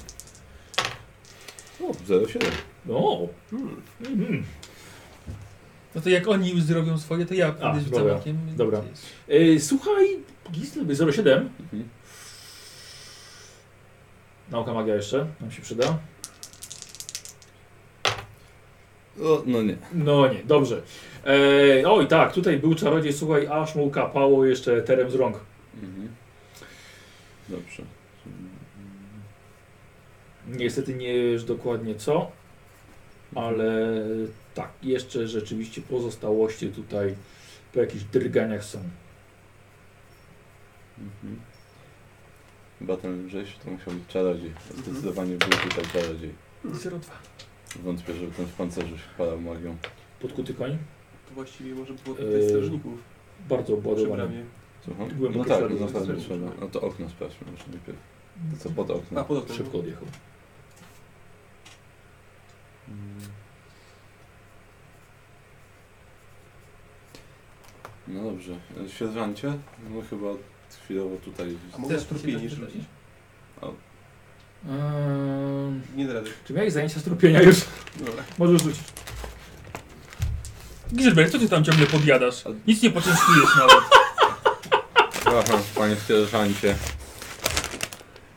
O, 1.89 1.93
0,7. 1.93 2.51
O! 2.91 3.29
Hmm. 3.51 3.77
Mhm. 4.01 4.45
No 5.95 6.01
to 6.01 6.11
jak 6.11 6.29
oni 6.29 6.51
już 6.51 6.63
zrobią 6.63 6.99
swoje, 6.99 7.27
to 7.27 7.35
ja 7.35 7.55
A, 7.61 7.79
rzucam 7.79 7.91
dobra, 7.99 8.15
okiem. 8.17 8.39
dobra. 8.57 8.83
Yy, 9.29 9.61
słuchaj, 9.61 10.07
Gisle, 10.53 11.13
07. 11.13 11.49
Mhm. 11.61 11.89
Nauka 14.51 14.75
magia 14.75 14.95
jeszcze, 14.95 15.27
nam 15.41 15.51
się 15.51 15.63
przyda. 15.63 15.99
O, 19.23 19.43
no 19.47 19.63
nie. 19.63 19.77
No 19.93 20.33
nie, 20.33 20.45
dobrze. 20.45 20.83
E, 21.27 21.91
oj 21.91 22.07
tak, 22.07 22.33
tutaj 22.33 22.59
był 22.59 22.75
czarodziej, 22.75 23.13
słuchaj, 23.13 23.47
aż 23.47 23.75
mu 23.75 23.91
kapało 23.91 24.45
jeszcze 24.45 24.83
terem 24.83 25.11
z 25.11 25.15
rąk. 25.15 25.41
Mhm. 25.83 26.09
Dobrze. 27.49 27.83
Niestety 30.49 30.95
nie 30.95 31.15
wiesz 31.15 31.45
dokładnie 31.45 31.95
co, 31.95 32.31
ale 33.35 34.03
tak, 34.55 34.71
jeszcze 34.83 35.29
rzeczywiście 35.29 35.81
pozostałości 35.81 36.69
tutaj 36.69 37.15
po 37.73 37.81
jakichś 37.81 38.05
drganiach 38.05 38.65
są. 38.65 38.79
Mhm. 40.99 41.41
Chyba 42.79 42.97
ten 42.97 43.27
lżejszy 43.27 43.59
to 43.65 43.71
musiał 43.71 43.95
być 43.95 44.09
czarodziej. 44.09 44.53
Zdecydowanie 44.77 45.37
był 45.37 45.49
tutaj 45.49 45.85
czarodziej. 45.93 46.35
02. 46.65 46.99
Wątpię, 47.77 48.15
żeby 48.15 48.33
ten 48.33 48.47
w 48.47 48.53
pancerzu 48.53 48.99
się 48.99 49.05
wpadał 49.15 49.41
magią. 49.41 49.77
Podkuty 50.21 50.55
koń, 50.55 50.79
To 51.29 51.35
właściwie 51.35 51.75
może 51.75 51.95
było 51.95 52.19
Eee, 52.19 52.25
tutaj 52.27 52.49
strażników 52.49 52.93
bardzo 53.49 53.65
przy 53.65 53.75
obładowany. 53.75 54.17
bramie. 54.17 54.45
Słucham? 54.85 55.09
Głęboko 55.09 55.39
No 55.39 55.45
tak, 55.45 55.59
śladu 55.59 55.75
no 55.81 55.87
pewnie 55.87 56.01
zostawił. 56.01 56.25
trzeba. 56.25 56.51
No 56.61 56.69
to 56.69 56.81
okno 56.81 57.09
sprawdźmy 57.09 57.47
może 57.53 57.65
najpierw. 57.71 57.99
To 58.51 58.57
co 58.69 58.71
pod 58.71 58.91
oknem? 58.91 59.19
A, 59.21 59.25
pod 59.25 59.39
oknem. 59.39 59.57
Szybko 59.57 59.79
odjechał. 59.79 60.05
Mm. 62.89 62.99
No 68.09 68.23
dobrze. 68.31 68.57
E, 68.85 68.89
Sierżancie? 68.89 69.49
No 69.91 70.03
chyba 70.11 70.27
chwilowo 70.85 71.17
tutaj... 71.17 71.57
A 71.75 71.79
mogę 71.79 71.95
Też 71.95 72.05
strupienie 72.05 72.39
musi 72.39 72.49
rzucić? 72.49 72.85
Ehm, 74.67 75.81
Nie 75.97 76.13
rady. 76.13 76.31
czy 76.47 76.53
miałeś 76.53 76.73
zajęcia 76.73 77.01
strupienia 77.01 77.43
już? 77.43 77.57
Dobra. 77.97 78.23
Możesz 78.39 78.63
rzucić. 78.63 78.81
Gisbert, 80.95 81.33
co 81.33 81.39
ty 81.39 81.49
tam 81.49 81.65
ciągle 81.65 81.87
podjadasz? 81.87 82.45
Nic 82.67 82.83
nie 82.83 82.91
poczęstujesz 82.91 83.57
nawet. 83.59 83.85
Aha, 85.27 85.59
panie 85.75 85.97
sierżancie. 86.09 86.75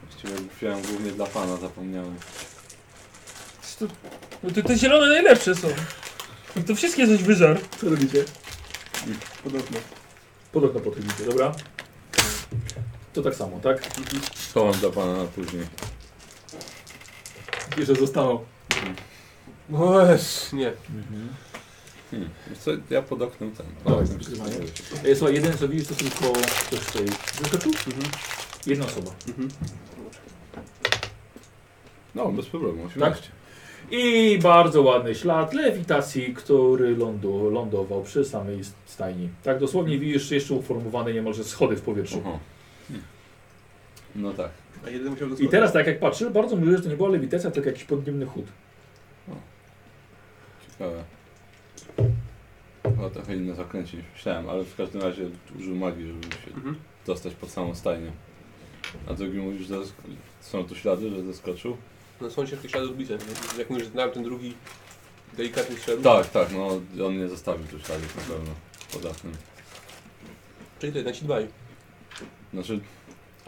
Właściwie 0.03 0.33
wziąłem 0.57 0.81
głównie 0.81 1.11
dla 1.11 1.25
pana, 1.25 1.57
zapomniałem. 1.57 2.15
To, 3.79 3.85
no 4.43 4.49
to 4.51 4.61
te 4.61 4.77
zielone 4.77 5.07
najlepsze 5.07 5.55
są. 5.55 5.67
No 6.55 6.61
To 6.67 6.75
wszystkie 6.75 7.07
coś 7.07 7.23
wyżar. 7.23 7.59
Co 7.81 7.89
robicie? 7.89 8.23
Pod 9.43 9.55
oknem. 9.55 9.81
Pod 10.51 10.63
okno 10.63 10.79
podchodzicie, 10.79 11.25
dobra? 11.25 11.51
To 13.13 13.21
tak 13.21 13.35
samo, 13.35 13.59
tak? 13.59 13.81
Schowam 14.49 14.73
dla 14.73 14.89
pana 14.89 15.13
na 15.17 15.25
później. 15.25 15.65
Jeszcze 17.77 17.95
zostało. 17.95 18.45
Oż, 19.73 20.51
nie. 20.53 20.71
Hmm. 22.11 22.29
wiesz 22.49 22.59
Co, 22.59 22.71
ja 22.89 23.01
pod 23.01 23.21
oknem 23.21 23.51
ten. 23.51 23.65
Dawaj, 23.85 24.05
Pod 24.05 24.11
oknem 24.11 24.19
się 24.19 24.25
przytrzymaj. 24.25 25.11
E, 25.11 25.15
Słuchaj, 25.15 25.35
jeden 25.35 25.57
co 25.57 25.67
widzisz 25.67 25.87
to 25.87 25.95
tylko 25.95 26.33
ktoś 26.67 26.85
tutaj 26.85 27.05
wyskoczył? 27.41 27.71
Mhm. 27.87 28.11
Jedna 28.67 28.85
osoba. 28.85 29.11
Mhm. 29.27 29.49
No, 32.15 32.31
bez 32.31 32.45
problemu, 32.45 32.83
18. 32.85 33.29
I 33.91 34.39
bardzo 34.43 34.81
ładny 34.81 35.15
ślad 35.15 35.53
lewitacji, 35.53 36.33
który 36.33 36.97
lądu, 36.97 37.49
lądował 37.49 38.03
przy 38.03 38.25
samej 38.25 38.61
stajni. 38.85 39.29
Tak 39.43 39.59
dosłownie 39.59 39.99
widzisz 39.99 40.31
jeszcze 40.31 40.53
uformowane 40.53 41.13
niemalże 41.13 41.43
schody 41.43 41.75
w 41.75 41.81
powietrzu. 41.81 42.21
Aha. 42.25 42.39
Hmm. 42.87 43.03
No 44.15 44.33
tak. 44.33 44.49
A 44.85 44.89
jeden 44.89 45.09
musiał 45.11 45.27
I 45.27 45.29
doskoczyć. 45.29 45.51
teraz 45.51 45.73
tak 45.73 45.87
jak 45.87 45.99
patrzę, 45.99 46.29
bardzo 46.31 46.55
możliwe, 46.55 46.77
że 46.77 46.83
to 46.83 46.89
nie 46.89 46.95
była 46.97 47.09
lewitacja, 47.09 47.51
tylko 47.51 47.69
jakiś 47.69 47.83
podniemny 47.83 48.25
chód. 48.25 48.45
Ciekawe. 50.71 51.03
Chyba 52.83 53.09
trochę 53.09 53.35
inne 53.35 53.55
zaklęcie 53.55 53.97
niż 53.97 54.05
myślałem, 54.13 54.49
ale 54.49 54.63
w 54.63 54.75
każdym 54.75 55.01
razie 55.01 55.25
użył 55.59 55.75
magii, 55.75 56.07
żeby 56.07 56.23
się 56.35 56.51
Mhm. 56.55 56.75
dostać 57.05 57.33
pod 57.33 57.49
samą 57.49 57.75
stajnię. 57.75 58.11
A 59.07 59.13
drugi 59.13 59.37
mówisz, 59.37 59.67
że 59.67 59.75
są 60.41 60.63
tu 60.63 60.75
ślady, 60.75 61.09
że 61.09 61.23
zeskoczył? 61.23 61.77
No 62.21 62.29
są 62.31 62.47
ciężkie 62.47 62.69
ślady 62.69 62.85
odbicia. 62.87 63.13
Jak 63.57 63.69
mówisz, 63.69 63.85
że 63.85 63.91
znałem 63.91 64.11
ten 64.11 64.23
drugi 64.23 64.53
delikatny 65.37 65.75
ślad. 65.77 66.01
Tak, 66.03 66.29
tak, 66.29 66.47
no 66.53 66.81
on 67.05 67.17
nie 67.17 67.27
zostawił 67.27 67.67
tu 67.67 67.79
śladów 67.79 68.15
na 68.15 68.21
pewno 68.35 68.51
pod 68.93 69.05
oknem. 69.05 69.33
Czyli 70.79 70.91
to 70.91 70.97
jednak 70.97 71.15
ci 71.15 71.25
dbaj. 71.25 71.47
Znaczy, 72.53 72.79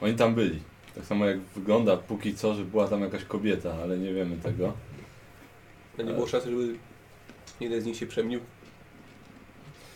oni 0.02 0.14
tam 0.16 0.36
byli. 0.36 0.60
Tak 0.96 1.06
samo 1.06 1.26
jak 1.26 1.40
wygląda 1.40 1.98
póki 1.98 2.36
co, 2.36 2.54
że 2.54 2.66
była 2.66 2.88
tam 2.88 3.02
jakaś 3.02 3.24
kobieta, 3.26 3.74
ale 3.84 3.98
nie 3.98 4.14
wiemy 4.14 4.38
tego. 4.38 4.74
A 6.00 6.02
nie 6.02 6.14
było 6.14 6.28
szansy, 6.28 6.52
żeby 6.52 6.76
jeden 7.60 7.82
z 7.82 7.86
nich 7.86 7.98
się 7.98 8.06
przemienił. 8.08 8.40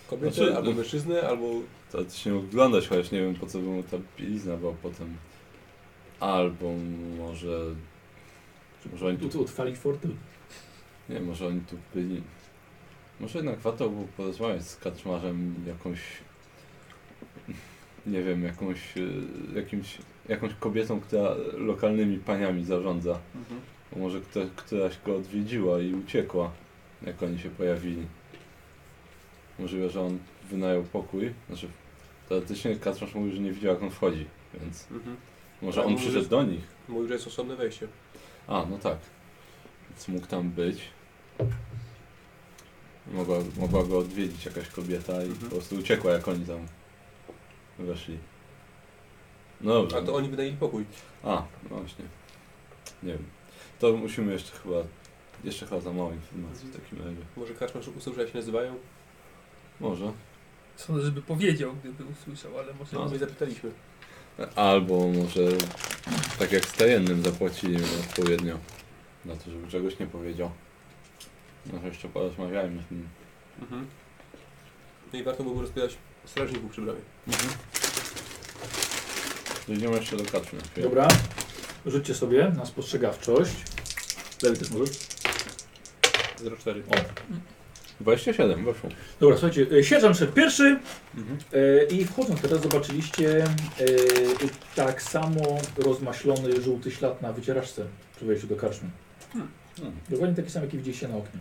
Kobietę, 0.10 0.32
Znaczy, 0.36 0.56
albo 0.56 0.70
no- 0.70 0.76
mężczyznę, 0.76 1.22
albo... 1.22 1.46
To 1.92 2.04
ty 2.06 2.18
się 2.18 2.32
mógł 2.34 2.46
wyglądać, 2.46 2.88
chociaż 2.88 3.12
nie 3.12 3.22
wiem 3.22 3.36
po 3.36 3.46
co 3.46 3.60
by 3.60 3.66
mu 3.66 3.84
ta 3.84 3.98
bielizna 4.20 4.58
była 4.58 4.74
potem. 4.82 5.18
Albo 6.20 6.74
może... 7.18 7.60
Może 8.92 9.08
oni 9.08 9.18
tu... 9.18 9.30
Tu 9.30 9.42
otwali 9.42 9.76
fortel. 9.76 10.12
Nie, 11.10 11.20
może 11.20 11.48
oni 11.48 11.62
tu 11.62 11.78
byli... 11.96 12.22
Może 13.20 13.40
jednak 13.40 13.60
warto 13.60 13.90
było 13.90 14.08
porozmawiać 14.18 14.68
z 14.68 14.76
kaczmarzem 14.76 15.56
jakąś... 15.68 16.00
Nie 18.06 18.24
wiem, 18.24 18.44
jakąś... 18.44 18.98
e, 18.98 19.02
Jakimś, 19.60 19.98
jakąś 20.30 20.54
kobietą, 20.54 21.00
która 21.02 21.36
lokalnymi 21.54 22.18
paniami 22.18 22.66
zarządza. 22.66 23.20
Mhm. 23.36 23.62
Może 23.96 24.22
kto, 24.22 24.40
któraś 24.56 25.00
go 25.06 25.16
odwiedziła 25.16 25.80
i 25.80 25.94
uciekła, 25.94 26.52
jak 27.06 27.24
oni 27.24 27.40
się 27.40 27.50
pojawili. 27.50 28.06
Możliwe, 29.60 29.90
że 29.90 30.02
on 30.02 30.18
wynajął 30.50 30.84
pokój. 30.84 31.34
Znaczy, 31.48 31.68
teoretycznie 32.30 32.76
Kaczmarz 32.76 33.16
mówił, 33.16 33.36
że 33.36 33.42
nie 33.42 33.52
widział 33.52 33.74
jak 33.74 33.84
on 33.84 33.90
wchodzi, 33.92 34.26
więc 34.62 34.88
Mhm. 34.92 35.18
może 35.62 35.80
Ale 35.82 35.90
on 35.90 35.96
przyszedł 35.98 36.24
że- 36.24 36.30
do 36.30 36.44
nich. 36.44 36.64
Mówił, 36.88 37.08
że 37.08 37.14
jest 37.14 37.28
osobne 37.28 37.56
wejście. 37.56 37.88
A, 38.48 38.66
no 38.70 38.78
tak. 38.78 38.98
Więc 39.90 40.08
mógł 40.08 40.28
tam 40.28 40.50
być. 40.50 40.82
Mogła, 43.14 43.38
mogła 43.60 43.84
go 43.84 43.98
odwiedzić 44.00 44.46
jakaś 44.46 44.70
kobieta 44.70 45.14
i 45.14 45.26
Mhm. 45.28 45.36
po 45.38 45.46
prostu 45.56 45.76
uciekła, 45.76 46.12
jak 46.12 46.28
oni 46.28 46.46
tam 46.46 46.60
weszli. 47.80 48.18
No 49.62 49.74
dobrze. 49.74 49.98
A 49.98 50.02
to 50.02 50.16
oni 50.16 50.30
wynajęli 50.30 50.58
pokój. 50.58 50.86
A, 51.24 51.44
no 51.70 51.78
właśnie. 51.78 52.06
Nie 53.04 53.14
wiem. 53.14 53.24
To 53.80 53.94
musimy 53.94 54.34
jeszcze 54.34 54.58
chyba. 54.58 54.76
Jeszcze 55.44 55.66
chyba 55.66 55.82
za 55.82 55.94
mało 55.94 56.12
informacji 56.12 56.70
w 56.70 56.82
takim 56.82 56.98
razie. 56.98 57.22
Może 57.38 57.54
Kaczmarz 57.54 57.88
usłyszał, 57.88 58.14
że 58.14 58.22
jak 58.22 58.32
się 58.32 58.38
nazywają? 58.38 58.76
Może. 59.80 60.12
Sądzę, 60.76 61.06
żeby 61.06 61.22
powiedział, 61.22 61.76
gdyby 61.84 62.04
usłyszał, 62.04 62.60
ale 62.60 62.74
może... 62.74 62.98
No, 62.98 63.06
my 63.10 63.18
zapytaliśmy. 63.18 63.72
Albo 64.56 65.08
może 65.08 65.42
tak 66.40 66.52
jak 66.52 66.66
z 66.66 66.74
tajennym 66.74 67.24
zapłacili 67.24 67.78
mu 67.78 67.86
odpowiednio. 68.10 68.58
Na 69.26 69.36
to, 69.36 69.52
żeby 69.52 69.68
czegoś 69.68 70.00
nie 70.00 70.08
powiedział. 70.08 70.52
No 71.74 71.88
jeszcze 71.88 72.10
porozmawiajmy 72.10 72.84
z 72.88 72.92
nim. 72.92 73.08
Mhm. 73.62 73.88
No 75.14 75.20
i 75.20 75.24
warto 75.24 75.44
byłoby 75.44 75.62
rozpytać 75.62 75.98
strażników 76.26 76.72
przy 76.72 76.82
bramie. 76.82 77.02
Dojdziemy 79.68 79.96
jeszcze 79.98 80.18
do 80.18 80.24
kaczmy. 80.24 80.60
Dobra. 80.78 81.08
Rzućcie 81.86 82.14
sobie 82.16 82.52
na 82.58 82.66
spostrzegawczość. 82.66 83.52
Lewy 84.44 84.58
też 84.58 84.70
możesz. 84.72 84.98
04. 86.60 86.84
O. 86.90 86.96
27, 88.00 88.66
weszło. 88.66 88.90
Dobra, 89.20 89.38
słuchajcie, 89.38 89.66
e, 89.78 89.84
sierżant 89.84 90.18
szedł 90.18 90.34
pierwszy 90.34 90.80
Mhm. 91.18 91.38
e, 91.54 91.84
i 91.86 92.06
wchodząc 92.06 92.42
teraz 92.42 92.62
zobaczyliście 92.62 93.44
e, 93.44 93.48
tak 94.76 95.02
samo 95.02 95.42
rozmaślony 95.78 96.62
żółty 96.62 96.92
ślad 96.92 97.22
na 97.22 97.34
wycieraczce 97.34 97.86
przy 98.16 98.26
wejściu 98.26 98.48
do 98.48 98.56
karczmy. 98.56 98.90
Hmm. 99.34 99.52
Dokładnie 100.10 100.36
taki 100.36 100.50
sam, 100.52 100.64
jaki 100.64 100.78
widzieliście 100.78 101.08
na 101.08 101.16
oknie. 101.18 101.40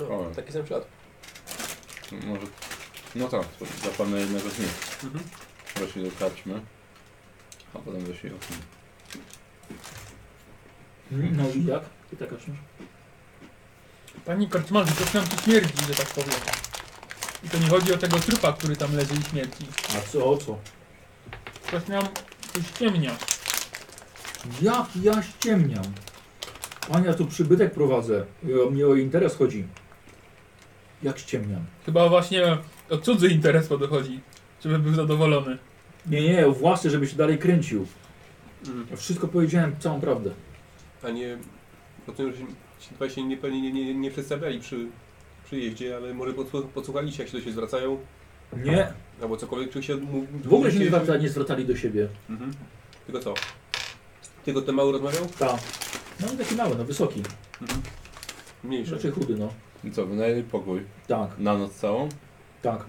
O, 0.00 0.30
taki 0.36 0.52
sam 0.52 0.66
ślad. 0.66 0.86
Może. 2.12 2.46
No 3.14 3.28
tak, 3.28 3.46
to 3.58 3.64
zapewne 3.84 4.20
jednego 4.20 4.50
z 4.50 4.58
nich. 4.58 4.98
Mhm. 5.04 5.24
Weszli 5.82 6.04
do 6.04 6.10
kaczmy. 6.18 6.60
A 7.74 7.78
potem 7.78 8.04
weszli 8.04 8.30
oknem. 8.30 8.60
No 11.10 11.50
i 11.50 11.64
jak? 11.64 11.82
I 12.12 12.16
taka 12.16 12.36
książka. 12.36 12.62
Panie 14.24 14.48
Kortmanku, 14.48 14.92
coś 14.94 15.14
nam 15.14 15.28
tu 15.28 15.42
śmierdzi, 15.42 15.84
że 15.88 15.94
tak 15.94 16.06
powiem. 16.06 16.40
I 17.44 17.48
to 17.48 17.58
nie 17.58 17.68
chodzi 17.68 17.94
o 17.94 17.98
tego 17.98 18.18
trupa, 18.18 18.52
który 18.52 18.76
tam 18.76 18.96
leży 18.96 19.14
i 19.14 19.30
śmierci. 19.30 19.66
A 19.98 20.00
co, 20.12 20.30
o 20.30 20.36
co? 20.36 20.58
Coś 21.70 21.86
nam 21.88 22.08
tu 22.52 22.62
ściemnia. 22.62 23.16
Jak 24.62 24.86
ja 25.02 25.22
ściemniam? 25.22 25.84
Panie, 26.88 27.06
ja 27.06 27.14
tu 27.14 27.26
przybytek 27.26 27.74
prowadzę. 27.74 28.26
O 28.66 28.70
mnie 28.70 28.86
o 28.86 28.94
interes 28.94 29.36
chodzi. 29.36 29.66
Jak 31.02 31.18
ściemniam? 31.18 31.64
Chyba 31.86 32.08
właśnie 32.08 32.58
o 32.90 32.98
cudzy 32.98 33.28
interes 33.28 33.68
podchodzi, 33.68 34.20
żeby 34.64 34.78
był 34.78 34.94
zadowolony. 34.94 35.58
Nie, 36.06 36.20
nie, 36.28 36.46
o 36.46 36.52
własny, 36.52 36.90
żebyś 36.90 37.10
się 37.10 37.16
dalej 37.16 37.38
kręcił. 37.38 37.86
Ja 38.90 38.96
wszystko 38.96 39.28
powiedziałem, 39.28 39.76
całą 39.78 40.00
prawdę. 40.00 40.30
A 41.02 41.10
nie... 41.10 41.38
Rozumiem, 42.06 42.32
że 42.32 42.38
się, 42.38 42.46
ci 42.80 42.94
dwaj 42.94 43.10
się 43.10 43.22
nie, 43.22 43.36
pewnie 43.36 43.60
nie, 43.62 43.72
nie, 43.72 43.94
nie 43.94 44.10
przedstawiali 44.10 44.60
przy 44.60 44.86
przyjeździe, 45.44 45.96
ale 45.96 46.14
może 46.14 46.32
podsłuch- 46.32 46.66
podsłuchaliście, 46.68 47.22
jak 47.22 47.30
się 47.32 47.36
do 47.38 47.40
siebie 47.40 47.52
zwracają, 47.52 47.98
Nie, 48.56 48.92
albo 49.22 49.36
cokolwiek, 49.36 49.70
czy 49.70 49.82
się... 49.82 49.96
w 50.44 50.54
ogóle 50.54 50.72
się 50.72 50.78
nie 50.78 50.86
zwracali, 50.86 51.22
nie 51.22 51.28
zwracali 51.28 51.64
do 51.66 51.76
siebie. 51.76 52.08
Mhm. 52.30 52.52
Tylko 53.06 53.20
co? 53.20 53.34
Tylko 54.44 54.62
ten 54.62 54.74
mały 54.74 54.92
rozmawiał? 54.92 55.26
Tak. 55.38 55.60
No 56.20 56.28
taki 56.38 56.54
mały, 56.54 56.74
no 56.78 56.84
wysoki. 56.84 57.22
Mhm. 57.62 57.80
Mniejszy. 58.64 58.94
Raczej 58.94 59.10
chudy, 59.10 59.36
no. 59.36 59.48
I 59.84 59.90
co, 59.90 60.06
wynajęli 60.06 60.42
pokój? 60.42 60.82
Tak, 61.06 61.38
Na 61.38 61.58
noc 61.58 61.72
całą? 61.74 62.08
tak. 62.62 62.84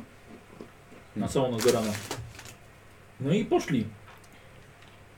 Na 1.15 1.27
całą 1.27 1.51
noc 1.51 1.65
do 1.65 1.71
rana. 1.71 1.91
No 3.19 3.33
i 3.33 3.45
poszli. 3.45 3.85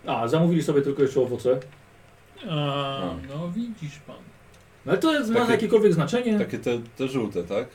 A, 0.05 0.27
zamówili 0.27 0.63
sobie 0.63 0.81
tylko 0.81 1.01
jeszcze 1.01 1.21
owoce. 1.21 1.59
A, 2.49 3.01
A. 3.01 3.15
no 3.29 3.51
widzisz 3.51 3.99
pan. 3.99 4.15
No 4.85 4.91
ale 4.91 5.01
to 5.01 5.13
jest, 5.13 5.29
ma 5.29 5.39
Takie- 5.39 5.51
jakiekolwiek 5.51 5.93
znaczenie? 5.93 6.39
Takie 6.39 6.59
te, 6.59 6.79
te 6.97 7.07
żółte, 7.07 7.43
tak? 7.43 7.67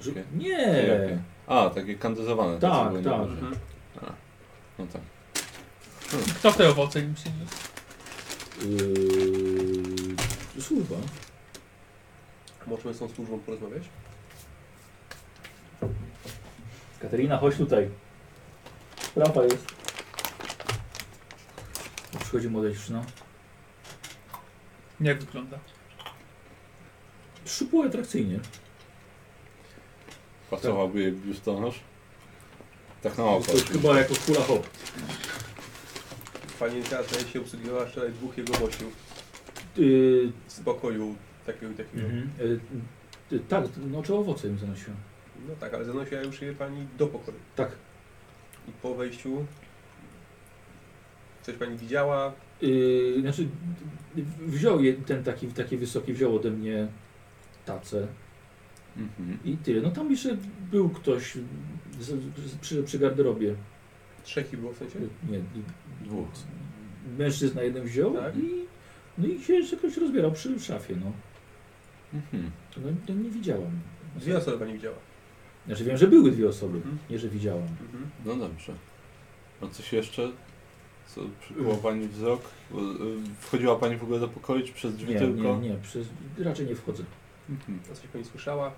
Że... 0.00 0.12
takie. 0.12 0.26
Nie. 0.36 0.58
Jakie? 0.62 1.18
A, 1.46 1.70
takie 1.70 1.94
kandyzowane. 1.94 2.54
te, 2.54 2.60
Tak, 2.60 2.72
co 2.72 2.84
były 2.90 3.02
na 3.02 3.10
tak. 3.10 3.20
górze. 3.20 3.32
Mhm. 3.32 3.54
No 4.78 4.86
tak. 4.92 5.02
Kto 6.38 6.52
te 6.52 6.68
owoce 6.68 7.00
im 7.00 7.14
przyniósł? 7.14 7.54
Yy... 10.56 10.62
Służba. 10.62 10.96
Możemy 12.66 12.94
z 12.94 12.98
tą 12.98 13.08
służbą 13.08 13.38
porozmawiać? 13.38 13.82
Katerina, 17.00 17.38
chodź 17.38 17.56
tutaj. 17.56 17.88
Lampa 19.16 19.42
jest. 19.44 19.66
Przychodzi 22.20 22.48
młoda 22.48 22.70
dziewczyna. 22.70 23.04
Jak 25.00 25.20
wygląda? 25.24 25.58
Szczupło 27.46 27.84
atrakcyjnie. 27.84 28.40
Pasowałby 30.50 31.00
jej 31.00 31.12
biustonosz? 31.12 31.80
Tak 33.02 33.18
na 33.18 33.24
oko. 33.24 33.46
To 33.46 33.52
jest 33.52 33.68
chyba 33.68 33.98
jako 33.98 34.14
kula 34.26 34.40
hop. 34.40 34.66
Panienka 36.58 37.02
zdaje 37.02 37.24
się 37.28 37.40
obsługiwała 37.40 37.86
wczoraj 37.86 38.12
dwóch 38.12 38.38
jego 38.38 38.52
gościów 38.52 39.04
Yy, 39.76 40.32
z 40.48 40.60
pokoju 40.60 41.14
takiego 41.46 41.72
i 41.72 41.74
takiego. 41.74 42.06
mhm. 42.06 42.30
yy, 42.38 42.60
yy, 43.30 43.40
tak, 43.40 43.64
no 43.76 44.02
czy 44.02 44.14
owoce 44.14 44.48
im 44.48 44.58
zanosiłem. 44.58 44.96
No 45.48 45.54
tak, 45.60 45.74
ale 45.74 45.84
zanosiła 45.84 46.20
już 46.20 46.42
je 46.42 46.52
pani 46.52 46.86
do 46.98 47.06
pokoju. 47.06 47.36
Tak. 47.56 47.70
I 48.68 48.72
po 48.82 48.94
wejściu 48.94 49.46
coś 51.42 51.54
pani 51.54 51.76
widziała? 51.76 52.32
Yy, 52.62 53.20
znaczy, 53.20 53.48
wziął 54.46 54.80
je, 54.82 54.92
ten 54.94 55.24
taki, 55.24 55.46
taki 55.48 55.76
wysoki, 55.76 56.12
wziął 56.12 56.36
ode 56.36 56.50
mnie 56.50 56.88
tacę 57.66 58.06
Mhm. 58.96 59.38
i 59.44 59.56
tyle. 59.56 59.80
No 59.80 59.90
tam 59.90 60.10
jeszcze 60.10 60.36
był 60.70 60.88
ktoś 60.88 61.34
z, 62.00 62.06
z, 62.38 62.56
przy, 62.60 62.82
przy 62.82 62.98
garderobie. 62.98 63.54
Trzech 64.24 64.52
ich 64.52 64.58
było 64.60 64.72
w 64.72 64.76
sensie? 64.78 64.98
Nie, 65.30 65.40
Dwóch. 66.00 66.28
mężczyzna 67.18 67.62
jeden 67.62 67.84
wziął 67.84 68.14
Tak. 68.14 68.36
i, 68.36 68.50
no 69.18 69.26
i 69.26 69.40
się 69.42 69.52
jeszcze 69.54 69.76
ktoś 69.76 69.96
rozbierał 69.96 70.32
przy 70.32 70.60
szafie, 70.60 70.96
no. 71.04 71.12
Mhm. 72.14 72.50
No, 72.76 72.82
no 73.08 73.14
nie 73.22 73.30
widziałam. 73.30 73.70
Dwie 74.16 74.36
osoby 74.38 74.58
pani 74.58 74.72
widziała. 74.72 74.96
Znaczy 75.66 75.84
wiem, 75.84 75.96
że 75.96 76.06
były 76.06 76.30
dwie 76.30 76.48
osoby, 76.48 76.76
Mhm. 76.76 76.98
nie 77.10 77.18
że 77.18 77.28
widziałam. 77.28 77.62
Mhm. 77.80 78.10
No 78.24 78.36
dobrze. 78.36 78.72
A 79.62 79.66
coś 79.68 79.92
jeszcze? 79.92 80.32
Co 81.06 81.20
przykuło 81.40 81.76
Pani 81.76 82.08
wzrok? 82.08 82.40
Bo, 82.70 82.80
y, 82.80 82.84
Wchodziła 83.40 83.76
Pani 83.76 83.96
w 83.96 84.02
ogóle 84.02 84.20
do 84.20 84.28
pokoju, 84.28 84.66
czy 84.66 84.72
przez 84.72 84.96
drzwi 84.96 85.12
Nie, 85.12 85.18
tylko? 85.18 85.56
nie, 85.56 85.68
nie, 85.68 85.74
przez, 85.82 86.06
raczej 86.38 86.66
nie 86.66 86.74
wchodzę. 86.74 87.04
Mhm. 87.50 87.78
A 87.92 87.94
coś 87.94 88.06
pani 88.06 88.24
słyszała? 88.24 88.72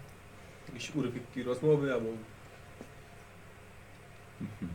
Jakieś 0.68 0.94
urywki 0.94 1.42
rozmowy 1.42 1.94
albo... 1.94 2.06
Mhm. 4.40 4.70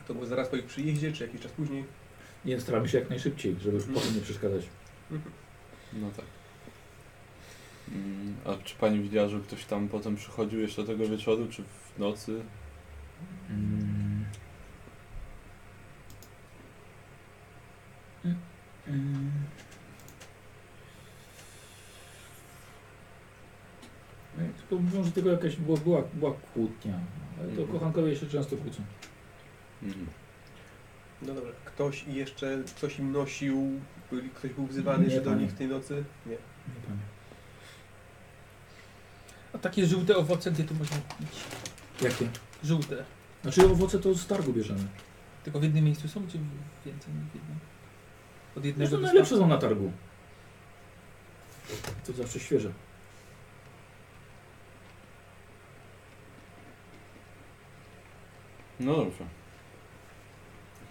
A 0.00 0.08
to 0.08 0.14
było 0.14 0.26
zaraz 0.26 0.48
po 0.48 0.56
ich 0.56 0.64
przyjeździe, 0.64 1.12
czy 1.12 1.24
jakiś 1.26 1.40
czas 1.40 1.52
później? 1.52 1.84
Nie 2.44 2.60
staramy 2.60 2.88
się 2.88 2.98
jak 2.98 3.10
najszybciej, 3.10 3.56
żeby 3.60 3.76
Mhm. 3.76 3.94
potem 3.94 4.14
nie 4.14 4.20
przeszkadzać. 4.20 4.62
No 5.92 6.10
tak. 6.16 6.25
Mm, 7.92 8.36
A 8.44 8.64
czy 8.64 8.76
Pani 8.76 9.00
widziała, 9.00 9.28
że 9.28 9.40
ktoś 9.40 9.64
tam 9.64 9.88
potem 9.88 10.16
przychodził 10.16 10.60
jeszcze 10.60 10.84
tego 10.84 11.08
wieczoru, 11.08 11.46
czy 11.50 11.62
w 11.62 11.98
nocy? 11.98 12.42
Mm. 13.50 14.24
Mm, 18.24 18.36
mm. 18.86 19.32
Nie, 24.38 24.48
Tylko 24.48 24.82
mówią, 24.84 25.04
że 25.04 25.12
tylko 25.12 25.28
jakaś 25.30 25.56
była, 25.56 25.78
była, 25.78 26.02
była 26.14 26.32
kłótnia. 26.54 27.00
Ale 27.38 27.48
to 27.48 27.60
Mhm. 27.62 27.68
kochankowie 27.78 28.16
się 28.16 28.26
często 28.26 28.56
kłócą. 28.56 28.82
Mhm. 29.82 30.06
No 31.22 31.34
dobra. 31.34 31.50
Ktoś 31.64 32.04
jeszcze 32.06 32.64
coś 32.64 32.98
im 32.98 33.12
nosił? 33.12 33.80
Ktoś 34.34 34.50
był 34.52 34.66
wzywany 34.66 34.98
Nie, 34.98 35.04
jeszcze 35.14 35.30
do 35.30 35.34
nich 35.34 35.50
w 35.50 35.58
tej 35.58 35.68
nocy? 35.68 36.04
Nie. 36.26 36.32
Nie 36.32 36.38
pamiętam. 36.86 37.15
Takie 39.66 39.86
żółte 39.86 40.16
owoce 40.16 40.50
gdzie 40.50 40.64
tu 40.64 40.74
można 40.74 40.96
kupić? 40.96 41.28
Jakie? 42.02 42.28
Żółte. 42.64 43.04
Znaczy 43.42 43.66
owoce 43.66 43.98
to 43.98 44.14
z 44.14 44.26
targu 44.26 44.52
bierzemy. 44.52 44.88
Tylko 45.44 45.60
w 45.60 45.62
jednym 45.62 45.84
miejscu 45.84 46.08
są, 46.08 46.26
czy 46.26 46.38
więcej 46.86 47.14
niż 47.14 47.24
w 47.32 47.34
jednym? 47.34 47.58
Od 48.56 48.64
jednego 48.64 48.90
No, 48.90 48.96
do 48.96 49.02
najlepsze 49.02 49.36
są 49.36 49.46
na 49.46 49.58
targu. 49.58 49.92
To 52.06 52.12
zawsze 52.12 52.40
świeże. 52.40 52.72
No 58.80 58.96
dobrze. 58.96 59.24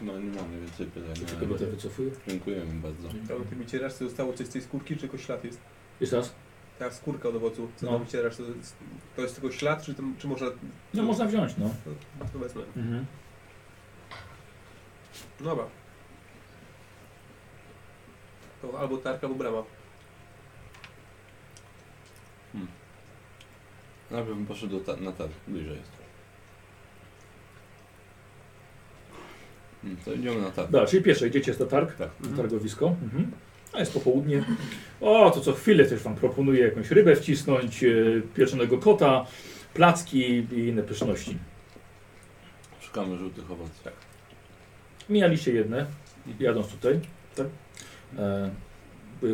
No 0.02 0.20
nie 0.20 0.32
mamy 0.42 0.60
więcej 0.62 0.86
pytań. 0.88 1.14
To 1.14 1.32
się 1.32 1.38
ale 1.38 1.48
kobieta 1.48 1.66
wycofuje. 1.72 2.12
Dziękujemy 2.28 2.74
bardzo. 2.74 3.10
To 3.28 3.40
na 3.40 3.46
tym 3.46 3.58
wycieraczce 3.58 4.06
zostało 4.06 4.34
coś 4.34 4.48
z 4.48 4.50
tej 4.50 4.62
skórki, 4.62 4.94
czy 4.94 5.02
tylko 5.02 5.18
ślad 5.18 5.44
jest? 5.44 5.60
Jeszcze 6.02 6.16
raz? 6.16 6.34
Ta 6.80 6.92
skórka 6.92 7.30
od 7.30 7.36
owocu, 7.36 7.68
co 7.76 7.86
No. 7.86 7.92
tam 7.92 8.04
wycierasz, 8.06 8.38
to 8.38 8.44
jest, 8.44 8.76
to 9.16 9.22
jest 9.22 9.36
tylko 9.42 9.52
ślad, 9.56 9.84
czy, 9.84 9.94
tam, 9.96 10.16
czy 10.20 10.28
można... 10.28 10.48
No 10.94 11.04
można 11.04 11.26
wziąć, 11.26 11.58
no. 11.58 11.70
To, 12.20 12.26
to 12.34 12.40
wezmę. 12.40 12.62
Mhm. 12.78 13.06
Dobra. 15.40 15.66
To 18.62 18.80
albo 18.80 18.98
tarka, 18.98 19.28
albo 19.28 19.40
brama. 19.40 19.64
Najpierw 24.12 24.36
bym 24.38 24.46
poszedł 24.46 24.80
do 24.80 24.86
ta- 24.96 25.02
na 25.02 25.12
targ, 25.12 25.32
bliżej 25.48 25.78
jest. 25.78 25.92
Mm, 29.84 29.98
To 29.98 30.14
idziemy 30.14 30.42
na 30.42 30.52
targ. 30.52 30.72
Dobra, 30.72 30.88
czyli 30.88 31.04
pierwsze 31.04 31.28
idziecie 31.28 31.56
na 31.60 31.66
targ, 31.66 31.96
Tak. 31.98 32.10
na 32.20 32.38
targowisko. 32.38 32.88
Mhm. 33.04 33.32
A 33.76 33.80
jest 33.80 33.94
popołudnie. 33.94 34.44
O, 35.02 35.32
to 35.32 35.42
co 35.42 35.54
chwilę 35.54 35.86
też 35.86 36.00
Wam 36.00 36.16
proponuję 36.16 36.62
jakąś 36.66 36.92
rybę 36.92 37.16
wcisnąć, 37.16 37.84
e, 37.84 37.88
pieczonego 38.36 38.78
kota, 38.78 39.26
placki 39.74 40.20
i 40.52 40.68
inne 40.68 40.84
pyszności. 40.84 41.38
Szukamy 42.80 43.18
żółtych 43.18 43.52
owoców. 43.52 43.84
Tak. 43.84 43.94
Mijaliście 45.10 45.54
jedne, 45.54 45.86
jadąc 46.40 46.68
tutaj. 46.68 47.00
Tak? 47.36 47.48
E, 48.18 48.52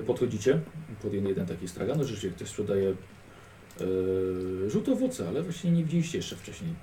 podchodzicie 0.06 0.60
pod 1.02 1.14
jeden, 1.14 1.30
jeden 1.30 1.46
taki 1.46 1.68
stragan. 1.68 1.98
No 1.98 2.04
rzeczywiście 2.04 2.30
ktoś 2.30 2.48
sprzedaje 2.48 2.90
e, 2.90 4.70
żółte 4.70 4.92
owoce, 4.92 5.28
ale 5.28 5.42
właśnie 5.42 5.72
nie 5.72 5.84
widzieliście 5.84 6.18
jeszcze 6.18 6.36
wcześniej 6.36 6.74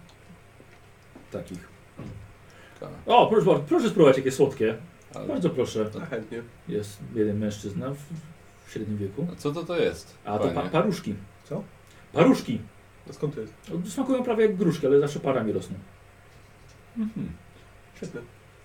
takich. 1.31 1.69
Tak. 2.81 2.91
O, 3.07 3.27
proszę, 3.27 3.47
bardzo, 3.47 3.63
proszę 3.63 3.89
spróbować 3.89 4.17
jakie 4.17 4.33
słodkie. 4.33 4.75
Ale... 5.15 5.27
Bardzo 5.27 5.51
proszę. 5.51 5.91
A 6.03 6.07
chętnie. 6.07 6.43
Jest 6.69 6.99
jeden 7.15 7.39
mężczyzna 7.39 7.91
w, 7.91 7.99
w 8.67 8.73
średnim 8.73 8.99
wieku. 8.99 9.27
A 9.33 9.37
co 9.37 9.53
to 9.53 9.63
to 9.63 9.79
jest? 9.79 10.15
A 10.25 10.39
to 10.39 10.49
pa, 10.49 10.63
paruszki. 10.63 11.15
Co? 11.45 11.63
Paruszki. 12.13 12.61
No 13.07 13.13
skąd 13.13 13.35
to 13.35 13.41
jest? 13.41 13.55
No, 13.71 13.91
Smakują 13.91 14.23
prawie 14.25 14.47
jak 14.47 14.57
gruszki, 14.57 14.87
ale 14.87 15.01
zawsze 15.01 15.21
parami 15.21 15.53
rosną. 15.53 15.77
Mhm. 16.99 17.33
Świetne. 17.97 18.21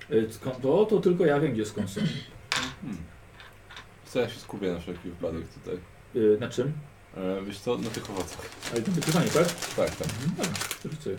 E, 0.10 0.32
Skąd 0.34 0.62
to? 0.62 0.86
To 0.86 1.00
tylko 1.00 1.26
ja 1.26 1.40
wiem, 1.40 1.54
gdzie 1.54 1.66
skąd 1.66 1.90
są. 1.90 2.02
Mhm. 2.02 2.98
Co 4.06 4.20
ja 4.20 4.30
się 4.30 4.40
skupię 4.40 4.74
na 4.74 4.80
wszelki 4.80 5.10
wypadek 5.10 5.48
tutaj. 5.48 5.78
E, 6.16 6.40
Na 6.40 6.50
czym? 6.50 6.72
E, 7.18 7.42
wiesz 7.46 7.60
co, 7.60 7.78
na 7.78 7.90
tych 7.90 8.10
owocach. 8.10 8.50
Ale 8.72 8.82
to 8.82 8.92
pytanie, 8.92 9.30
tak? 9.30 9.48
Tak, 9.76 9.96
tak. 9.96 10.08
Mhm. 10.08 10.32
Dobra, 10.38 10.52
rzucę. 10.92 11.10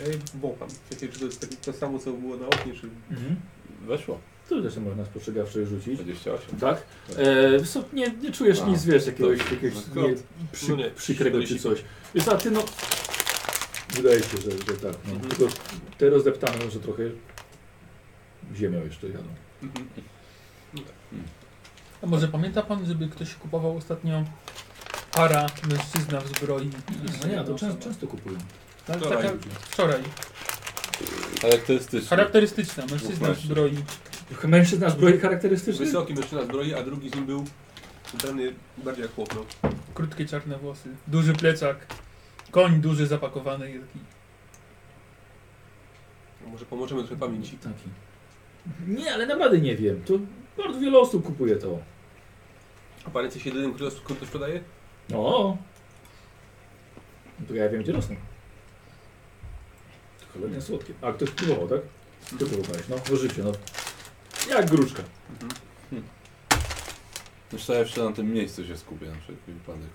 Ja 0.00 0.12
je 0.12 0.18
wącham. 0.34 0.68
Czy 1.00 1.08
to 1.08 1.24
jest 1.24 1.40
takie, 1.40 1.56
to 1.56 1.72
samo, 1.72 1.98
co 1.98 2.12
było 2.12 2.36
na 2.36 2.46
oknie, 2.46 2.74
czy... 2.74 2.88
Mhm. 3.10 3.36
Weszło. 3.80 4.20
To 4.48 4.62
też 4.62 4.76
można 4.76 5.04
spostrzegawczo 5.04 5.66
rzucić. 5.66 5.94
28. 6.00 6.58
Tak? 6.60 6.82
E, 7.16 7.58
wiesz 7.58 7.70
co, 7.70 7.84
nie, 7.92 8.10
nie 8.22 8.32
czujesz 8.32 8.60
A, 8.60 8.66
nic, 8.66 8.84
wiesz, 8.84 9.06
jakiegoś, 9.06 9.38
to- 9.38 9.54
jakiegoś 9.54 9.74
no 9.94 10.08
nie, 10.08 10.14
przy, 10.52 10.70
no 10.70 10.76
nie, 10.76 10.90
przykrego 10.90 11.38
czy 11.38 11.44
40. 11.44 11.68
coś. 11.68 11.84
Wiesz, 12.14 12.28
a 12.28 12.36
ty 12.36 12.50
no... 12.50 12.64
Wydaje 13.94 14.20
się, 14.20 14.36
że, 14.44 14.50
że 14.50 14.80
tak. 14.82 14.96
No. 15.06 15.12
Mhm. 15.12 15.20
Tylko 15.30 15.54
te 15.98 16.10
rozdeptane, 16.10 16.70
że 16.70 16.80
trochę 16.80 17.02
ziemią 18.54 18.84
jeszcze 18.84 19.08
jadą. 19.08 19.28
Mhm. 19.62 19.86
A 22.02 22.06
może 22.06 22.28
pamięta 22.28 22.62
pan, 22.62 22.86
żeby 22.86 23.08
ktoś 23.08 23.34
kupował 23.34 23.76
ostatnio 23.76 24.24
para 25.12 25.46
mężczyzna 25.68 26.20
w 26.20 26.28
zbroi? 26.28 26.70
No 27.22 27.28
nie, 27.28 27.44
to 27.44 27.54
często, 27.54 27.84
często 27.84 28.06
kupują. 28.06 28.38
Tak, 28.86 28.98
Wczoraj. 28.98 29.22
taka, 29.22 29.38
wczoraj. 29.60 30.02
Charakterystyczny. 31.42 32.08
Charakterystyczna, 32.08 32.86
mężczyzna 32.90 33.28
w 33.34 33.40
zbroi. 33.40 33.76
Mężczyzna 34.44 34.90
zbroi 34.90 35.18
charakterystyczny? 35.18 35.86
Wysoki 35.86 36.14
mężczyzna 36.14 36.44
zbroi, 36.44 36.74
a 36.74 36.82
drugi 36.82 37.10
z 37.10 37.14
nim 37.14 37.26
był 37.26 37.44
ubrany 38.14 38.54
bardziej 38.78 39.02
jak 39.02 39.14
chłop, 39.14 39.34
no. 39.34 39.70
Krótkie 39.94 40.26
czarne 40.26 40.58
włosy, 40.58 40.88
duży 41.06 41.32
plecak, 41.32 41.86
koń 42.50 42.80
duży 42.80 43.06
zapakowany 43.06 43.70
i 43.70 43.78
taki. 43.78 43.98
Może 46.46 46.64
pomożemy 46.64 47.02
trochę 47.02 47.16
pamięci. 47.16 47.58
Taki. 47.58 47.88
Nie, 48.86 49.14
ale 49.14 49.26
naprawdę 49.26 49.58
nie 49.58 49.76
wiem. 49.76 50.02
To 50.04 50.14
bardzo 50.56 50.80
wiele 50.80 50.98
osób 50.98 51.26
kupuje 51.26 51.56
to. 51.56 51.78
A 53.04 53.10
pan 53.10 53.24
jesteś 53.24 53.46
jedynym, 53.46 53.74
który 53.74 53.90
który 53.90 54.20
to 54.20 54.26
sprzedaje? 54.26 54.60
No. 55.10 55.56
No 57.40 57.46
to 57.48 57.54
ja 57.54 57.68
wiem, 57.68 57.82
gdzie 57.82 57.92
rosną. 57.92 58.16
To 60.20 60.26
Cholernie 60.32 60.60
słodkie. 60.60 60.94
A 61.02 61.12
ktoś 61.12 61.30
próbował, 61.30 61.68
tak? 61.68 61.80
Ty 62.38 62.46
próbowałeś, 62.46 62.88
no. 62.88 62.96
No 63.10 63.16
życie, 63.16 63.42
no. 63.42 63.52
Jak 64.50 64.70
gruszka. 64.70 65.02
Mhm. 65.32 65.52
Zresztą 67.50 67.72
ja 67.72 67.78
jeszcze 67.78 68.04
na 68.04 68.12
tym 68.12 68.32
miejscu 68.32 68.64
się 68.64 68.76
skupię 68.76 69.06
na 69.06 69.14
wszelki 69.20 69.52
wypadek. 69.52 69.88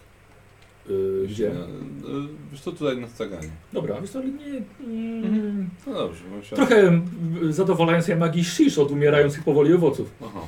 Yy, 0.90 1.28
gdzie? 1.28 1.52
No, 1.54 1.68
no, 2.10 2.28
Wiesz 2.52 2.62
co, 2.62 2.72
tutaj 2.72 2.98
na 2.98 3.08
staganie. 3.08 3.50
Dobra, 3.74 4.02
wiesz 4.02 4.10
co, 4.10 4.20
ale 4.20 4.28
nie... 4.28 4.62
Mm, 4.80 5.70
No 5.88 5.94
dobrze, 5.94 6.24
się... 6.44 6.56
trochę 6.56 6.76
mm, 6.80 7.54
zadowalającej 7.54 8.16
magii 8.16 8.44
shish 8.46 8.78
od 8.78 8.92
umierających 8.92 9.44
powoli 9.44 9.74
owoców. 9.74 10.12
Aha, 10.26 10.40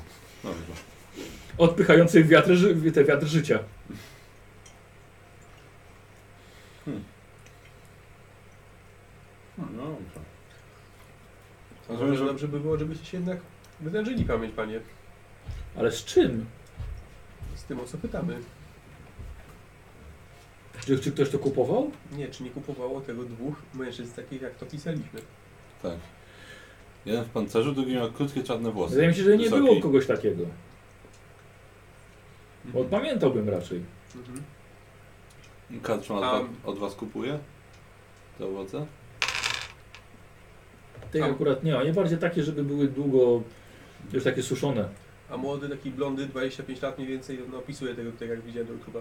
dobrze. 0.44 0.60
Odpychających 1.58 2.28
wiatry, 2.28 2.56
ży- 2.56 2.92
te 2.92 3.04
wiatr 3.04 3.26
życia. 3.28 3.60
No 9.58 9.66
dobrze. 9.68 10.20
A 11.90 11.92
Rozumiem, 11.92 12.10
może 12.12 12.24
że- 12.24 12.26
dobrze 12.32 12.48
by 12.48 12.60
było, 12.60 12.78
żebyście 12.78 13.06
się 13.06 13.18
jednak 13.18 13.38
wytężyli 13.82 14.26
pamięć, 14.26 14.54
panie. 14.56 14.80
Ale 15.78 15.92
z 15.92 16.06
czym? 16.06 16.46
Z 17.56 17.64
tym, 17.64 17.80
o 17.80 17.86
co 17.86 17.98
pytamy. 17.98 18.40
Czy, 20.86 21.00
czy 21.00 21.12
ktoś 21.12 21.30
to 21.30 21.40
kupował? 21.40 21.92
Nie, 22.12 22.28
czy 22.28 22.44
nie 22.44 22.50
kupowało 22.50 23.02
tego 23.02 23.24
dwóch 23.24 23.56
mężczyzn 23.74 24.16
takich, 24.16 24.42
jak 24.42 24.56
to 24.56 24.66
pisaliśmy? 24.66 25.22
Tak. 25.84 25.94
Jeden 27.06 27.24
w 27.26 27.30
pancerzu, 27.30 27.72
drugi 27.74 27.94
miał 27.96 28.12
krótkie 28.12 28.44
czarne 28.44 28.72
włosy. 28.72 28.92
Wydaje 28.92 29.10
mi 29.10 29.16
się, 29.16 29.24
że 29.24 29.38
nie 29.38 29.44
Wysoki. 29.44 29.62
było 29.62 29.82
kogoś 29.82 30.08
takiego. 30.08 30.44
Bo 32.66 32.80
Mhm. 32.82 32.90
pamiętałbym 33.02 33.50
raczej. 33.50 33.82
Mhm. 34.16 34.44
Karczma 35.84 36.16
od, 36.16 36.22
wa- 36.24 36.70
od 36.72 36.80
was 36.80 36.96
kupuje? 36.96 37.40
Te 38.38 38.46
owoce? 38.46 38.86
Tych 41.12 41.24
A- 41.24 41.28
akurat 41.28 41.64
nie, 41.64 41.78
a 41.78 41.84
nie 41.84 41.94
bardziej 41.94 42.18
takie, 42.18 42.44
żeby 42.44 42.64
były 42.64 42.88
długo 42.88 43.42
już 44.14 44.24
takie 44.24 44.44
suszone. 44.44 44.90
A 45.30 45.38
młody 45.38 45.70
taki 45.70 45.92
blondy, 45.92 46.26
25 46.28 46.82
lat 46.82 46.98
mniej 46.98 47.10
więcej, 47.10 47.40
no 47.52 47.58
opisuje 47.58 47.96
tego 47.96 48.12
tutaj, 48.12 48.30
jak 48.30 48.42
widziałem 48.42 48.78
do 48.78 48.86
chyba. 48.86 49.00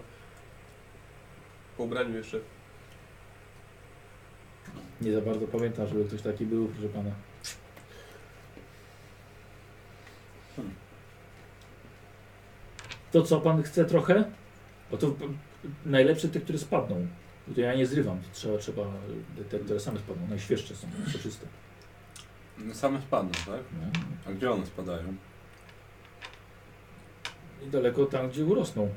Po 1.76 1.82
ubraniu 1.82 2.16
jeszcze. 2.16 2.40
Nie 5.00 5.12
za 5.12 5.20
bardzo 5.20 5.46
pamiętam, 5.46 5.88
żeby 5.88 6.04
ktoś 6.04 6.22
taki 6.22 6.46
był, 6.46 6.68
proszę 6.68 6.88
pana. 6.88 7.10
Hmm. 10.56 10.74
To 13.12 13.22
co, 13.22 13.40
pan 13.40 13.62
chce 13.62 13.84
trochę? 13.84 14.24
Bo 14.90 14.96
to 14.98 15.10
p- 15.10 15.24
najlepsze 15.86 16.28
te, 16.28 16.40
które 16.40 16.58
spadną. 16.58 17.06
Bo 17.48 17.54
To 17.54 17.60
ja 17.60 17.74
nie 17.74 17.86
zrywam, 17.86 18.18
trzeba, 18.32 18.58
trzeba 18.58 18.82
te, 19.50 19.58
które 19.58 19.80
same 19.80 19.98
spadną, 19.98 20.28
najświeższe 20.28 20.76
są, 20.76 20.86
soczyste. 21.12 21.46
No 22.66 22.74
Same 22.74 23.00
spadną, 23.00 23.30
tak? 23.32 23.46
No. 23.80 24.00
A 24.26 24.32
gdzie 24.32 24.50
one 24.50 24.66
spadają? 24.66 25.14
Niedaleko 27.62 28.06
tam, 28.06 28.28
gdzie 28.28 28.44
urosną. 28.44 28.88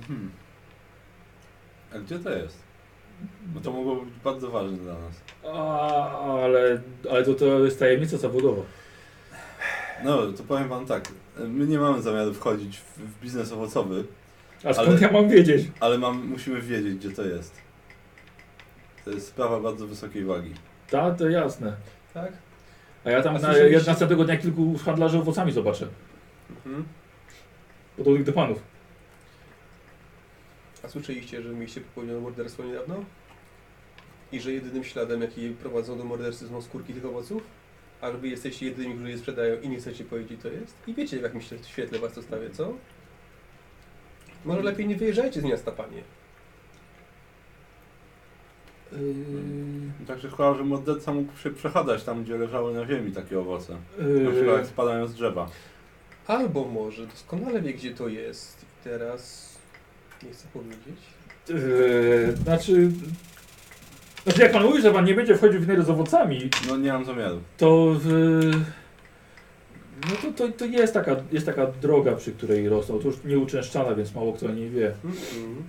Mhm. 0.00 0.30
A 1.94 1.98
gdzie 1.98 2.18
to 2.18 2.30
jest? 2.30 2.62
Bo 3.46 3.60
to 3.60 3.72
mogło 3.72 3.96
być 3.96 4.14
bardzo 4.24 4.50
ważne 4.50 4.76
dla 4.76 4.92
nas. 4.94 5.20
A, 5.54 6.18
ale, 6.42 6.80
ale 7.10 7.24
to, 7.24 7.34
to 7.34 7.64
jest 7.64 7.78
tajemnica 7.78 8.16
zawodowa. 8.16 8.62
No, 10.04 10.32
to 10.32 10.42
powiem 10.42 10.68
wam 10.68 10.86
tak. 10.86 11.08
My 11.38 11.66
nie 11.66 11.78
mamy 11.78 12.02
zamiaru 12.02 12.34
wchodzić 12.34 12.78
w, 12.78 12.98
w 12.98 13.20
biznes 13.20 13.52
owocowy, 13.52 14.04
A 14.64 14.72
skąd 14.74 14.88
Ale- 14.88 15.00
ja 15.00 15.12
mam 15.12 15.28
wiedzieć? 15.28 15.70
ale 15.80 15.98
mam, 15.98 16.26
musimy 16.28 16.60
wiedzieć, 16.60 16.94
gdzie 16.94 17.10
to 17.10 17.22
jest. 17.24 17.54
To 19.04 19.10
jest 19.10 19.28
sprawa 19.28 19.60
bardzo 19.60 19.86
wysokiej 19.86 20.24
wagi. 20.24 20.54
Tak, 20.90 21.18
to 21.18 21.28
jasne. 21.28 21.76
Tak? 22.14 22.32
A 23.04 23.10
ja 23.10 23.22
tam 23.22 23.36
A 23.36 23.38
na, 23.38 23.48
słyszeliście- 23.48 23.78
ja 23.78 23.92
następnego 23.92 24.24
dnia 24.24 24.36
kilku 24.36 24.78
handlarzy 24.78 25.18
owocami 25.18 25.52
zobaczę. 25.52 25.88
Mhm. 26.50 26.84
Podobnych 27.96 28.24
do 28.24 28.32
panów. 28.32 28.62
A 30.82 30.88
słyszeliście, 30.88 31.42
że 31.42 31.48
mieliście 31.48 31.80
popełnione 31.80 32.20
morderstwo 32.20 32.64
niedawno? 32.64 33.04
I 34.32 34.40
że 34.40 34.52
jedynym 34.52 34.84
śladem, 34.84 35.22
jaki 35.22 35.50
prowadzą 35.50 35.98
do 35.98 36.04
morderstwa 36.04 36.48
są 36.48 36.62
skórki 36.62 36.94
tych 36.94 37.04
owoców? 37.04 37.42
A 38.00 38.10
że 38.12 38.18
wy 38.18 38.28
jesteście 38.28 38.66
jedynymi, 38.66 38.94
którzy 38.94 39.10
je 39.10 39.18
sprzedają 39.18 39.60
i 39.60 39.68
nie 39.68 39.76
chcecie 39.78 40.04
powiedzieć, 40.04 40.40
co 40.42 40.48
to 40.48 40.54
jest? 40.54 40.74
I 40.86 40.94
wiecie, 40.94 41.18
w 41.18 41.22
jakim 41.22 41.40
świe- 41.40 41.64
świetle 41.66 41.98
was 41.98 42.12
to 42.12 42.22
stawia, 42.22 42.50
co? 42.50 42.72
Może 44.44 44.62
lepiej 44.62 44.86
nie 44.88 44.96
wyjeżdżajcie 44.96 45.40
z 45.40 45.44
miasta, 45.44 45.72
panie. 45.72 46.02
Yy, 49.00 50.06
Także 50.06 50.30
chyba, 50.30 50.54
że 50.54 50.64
morderca 50.64 51.12
mógł 51.14 51.36
się 51.36 51.50
przechadzać 51.50 52.04
tam, 52.04 52.24
gdzie 52.24 52.36
leżały 52.38 52.74
na 52.74 52.86
ziemi 52.86 53.12
takie 53.12 53.38
owoce. 53.40 53.76
Na 53.98 54.06
yy, 54.06 54.32
przykład 54.32 54.56
jak 54.56 54.66
spadają 54.66 55.06
z 55.06 55.14
drzewa. 55.14 55.48
Albo 56.26 56.64
może 56.64 57.06
doskonale 57.06 57.62
wie, 57.62 57.74
gdzie 57.74 57.94
to 57.94 58.08
jest. 58.08 58.62
I 58.62 58.84
teraz 58.84 59.52
nie 60.22 60.30
chcę 60.30 60.46
powiedzieć. 60.52 61.00
yy, 61.48 62.36
znaczy, 62.36 62.90
znaczy, 64.24 64.42
jak 64.42 64.52
pan 64.52 64.64
mówi, 64.64 64.82
że 64.82 64.90
pan 64.92 65.04
nie 65.04 65.14
będzie 65.14 65.36
wchodził 65.36 65.60
w 65.60 65.68
niery 65.68 65.82
z 65.82 65.90
owocami, 65.90 66.50
No 66.68 66.76
nie 66.76 66.92
mam 66.92 67.04
zamiaru. 67.04 67.40
to, 67.58 67.96
yy, 68.08 68.50
no 70.10 70.16
to, 70.22 70.32
to, 70.48 70.52
to 70.52 70.64
jest, 70.64 70.94
taka, 70.94 71.16
jest 71.32 71.46
taka 71.46 71.66
droga, 71.66 72.12
przy 72.16 72.32
której 72.32 72.68
rosną. 72.68 72.98
To 72.98 73.06
już 73.06 73.24
nie 73.24 73.38
uczęszczana, 73.38 73.94
więc 73.94 74.14
mało 74.14 74.32
kto 74.32 74.46
o 74.46 74.50
niej 74.50 74.70
wie. 74.70 74.86
Mhm. 75.04 75.64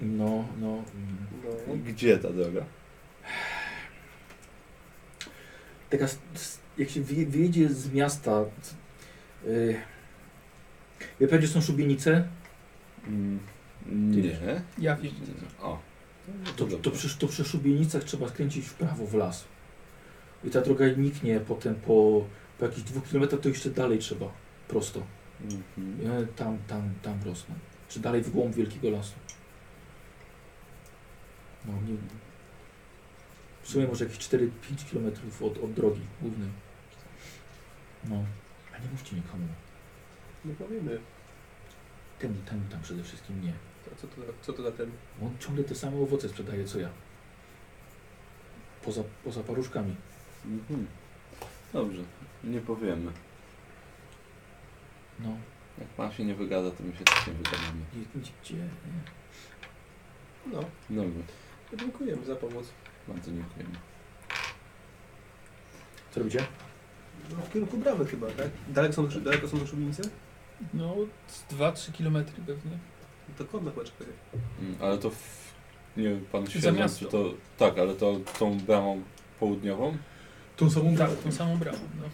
No, 0.00 0.44
no. 0.60 0.68
mm. 0.94 1.16
No. 1.68 1.76
Gdzie 1.86 2.18
ta 2.18 2.30
droga? 2.30 2.64
Taka, 5.90 6.06
jak 6.78 6.90
się 6.90 7.00
wyje- 7.00 7.26
wyjedzie 7.26 7.68
z 7.68 7.92
miasta, 7.92 8.44
yy, 9.46 9.76
wie 11.20 11.28
pan, 11.28 11.38
gdzie 11.38 11.48
są 11.48 11.60
szubienice? 11.60 12.28
Mm, 13.06 13.40
nie. 13.92 14.62
Ja 14.78 14.96
wiem. 14.96 15.12
O. 15.62 15.78
To, 16.56 16.66
to, 16.66 16.90
przy, 16.90 17.18
to 17.18 17.26
przy 17.28 17.44
szubienicach 17.44 18.04
trzeba 18.04 18.28
skręcić 18.28 18.66
w 18.66 18.74
prawo 18.74 19.06
w 19.06 19.14
las. 19.14 19.44
I 20.44 20.50
ta 20.50 20.60
droga 20.60 20.84
niknie 20.88 21.40
potem 21.40 21.74
po, 21.74 22.24
po 22.58 22.64
jakichś 22.64 22.82
dwóch 22.90 23.08
kilometrach, 23.08 23.40
to 23.40 23.48
jeszcze 23.48 23.70
dalej 23.70 23.98
trzeba. 23.98 24.32
Prosto. 24.68 25.02
I 26.02 26.06
one 26.06 26.26
tam, 26.26 26.58
tam, 26.68 26.94
tam 27.02 27.18
rosną. 27.24 27.54
Czy 27.88 28.00
dalej 28.00 28.22
w 28.22 28.30
głąb 28.30 28.54
wielkiego 28.54 28.90
lasu. 28.90 29.14
No 31.64 31.72
nie 31.72 31.96
W 33.62 33.68
sumie 33.68 33.86
może 33.86 34.04
jakieś 34.04 34.18
4-5 34.18 34.48
kilometrów 34.90 35.42
od, 35.42 35.58
od 35.58 35.72
drogi 35.72 36.00
głównej. 36.20 36.48
No. 38.04 38.24
A 38.74 38.78
nie 38.78 38.90
mówcie 38.90 39.16
nikomu. 39.16 39.46
Nie 40.44 40.54
powiemy. 40.54 40.98
Temu, 42.18 42.34
temu 42.46 42.62
tam 42.70 42.82
przede 42.82 43.02
wszystkim 43.02 43.44
nie. 43.44 43.52
To 43.84 43.90
co, 43.96 44.06
to, 44.06 44.22
co 44.42 44.52
to 44.52 44.62
za 44.62 44.72
ten? 44.72 44.90
On 45.22 45.38
ciągle 45.38 45.64
te 45.64 45.74
same 45.74 45.96
owoce 45.96 46.28
sprzedaje 46.28 46.64
co 46.64 46.78
ja. 46.78 46.88
Poza, 48.84 49.02
poza 49.24 49.42
paruszkami. 49.42 49.96
Mhm. 50.44 50.86
Dobrze, 51.72 52.02
nie 52.44 52.60
powiemy. 52.60 53.12
No. 55.20 55.36
Jak 55.78 55.88
pan 55.88 56.12
się 56.12 56.24
nie 56.24 56.34
wygada, 56.34 56.70
to 56.70 56.82
my 56.82 56.92
się 56.92 57.04
też 57.04 57.26
nie 57.26 57.32
wygadamy. 57.32 57.80
Nie, 57.94 58.22
gdzie? 58.42 58.54
Nie. 58.56 59.20
No, 60.46 60.60
Dobrze, 60.90 61.22
dziękujemy 61.76 62.24
za 62.24 62.36
pomoc. 62.36 62.64
bardzo 63.08 63.30
dziękujemy. 63.32 63.70
Co 66.10 66.20
robicie? 66.20 66.38
No, 67.30 67.36
w 67.36 67.52
kierunku 67.52 67.76
bramy 67.78 68.04
chyba, 68.06 68.26
tak? 68.26 68.48
Daleko 68.68 68.94
są, 68.94 69.08
daleko 69.20 69.48
są 69.48 69.58
do 69.58 69.66
szubienice? 69.66 70.02
No, 70.74 70.94
z 71.28 71.52
2-3 71.54 71.92
km 71.98 72.24
pewnie. 72.46 72.78
To 73.38 73.44
konno 73.44 73.70
chyba 73.70 73.84
czekaj. 73.84 74.06
Mm, 74.60 74.74
Ale 74.80 74.98
to 74.98 75.10
w, 75.10 75.52
nie 75.96 76.04
wiem, 76.04 76.24
pan 76.32 76.46
sierżant, 76.46 76.78
miasto. 76.78 77.06
to... 77.08 77.34
Tak, 77.58 77.78
ale 77.78 77.94
to 77.94 78.20
tą 78.38 78.58
bramą 78.58 79.02
południową? 79.40 79.96
Tą 80.56 80.70
samą 80.70 80.96
Tak, 80.96 81.10
tą 81.10 81.32
samą 81.32 81.56
bramą. 81.58 81.78
No. 82.00 82.04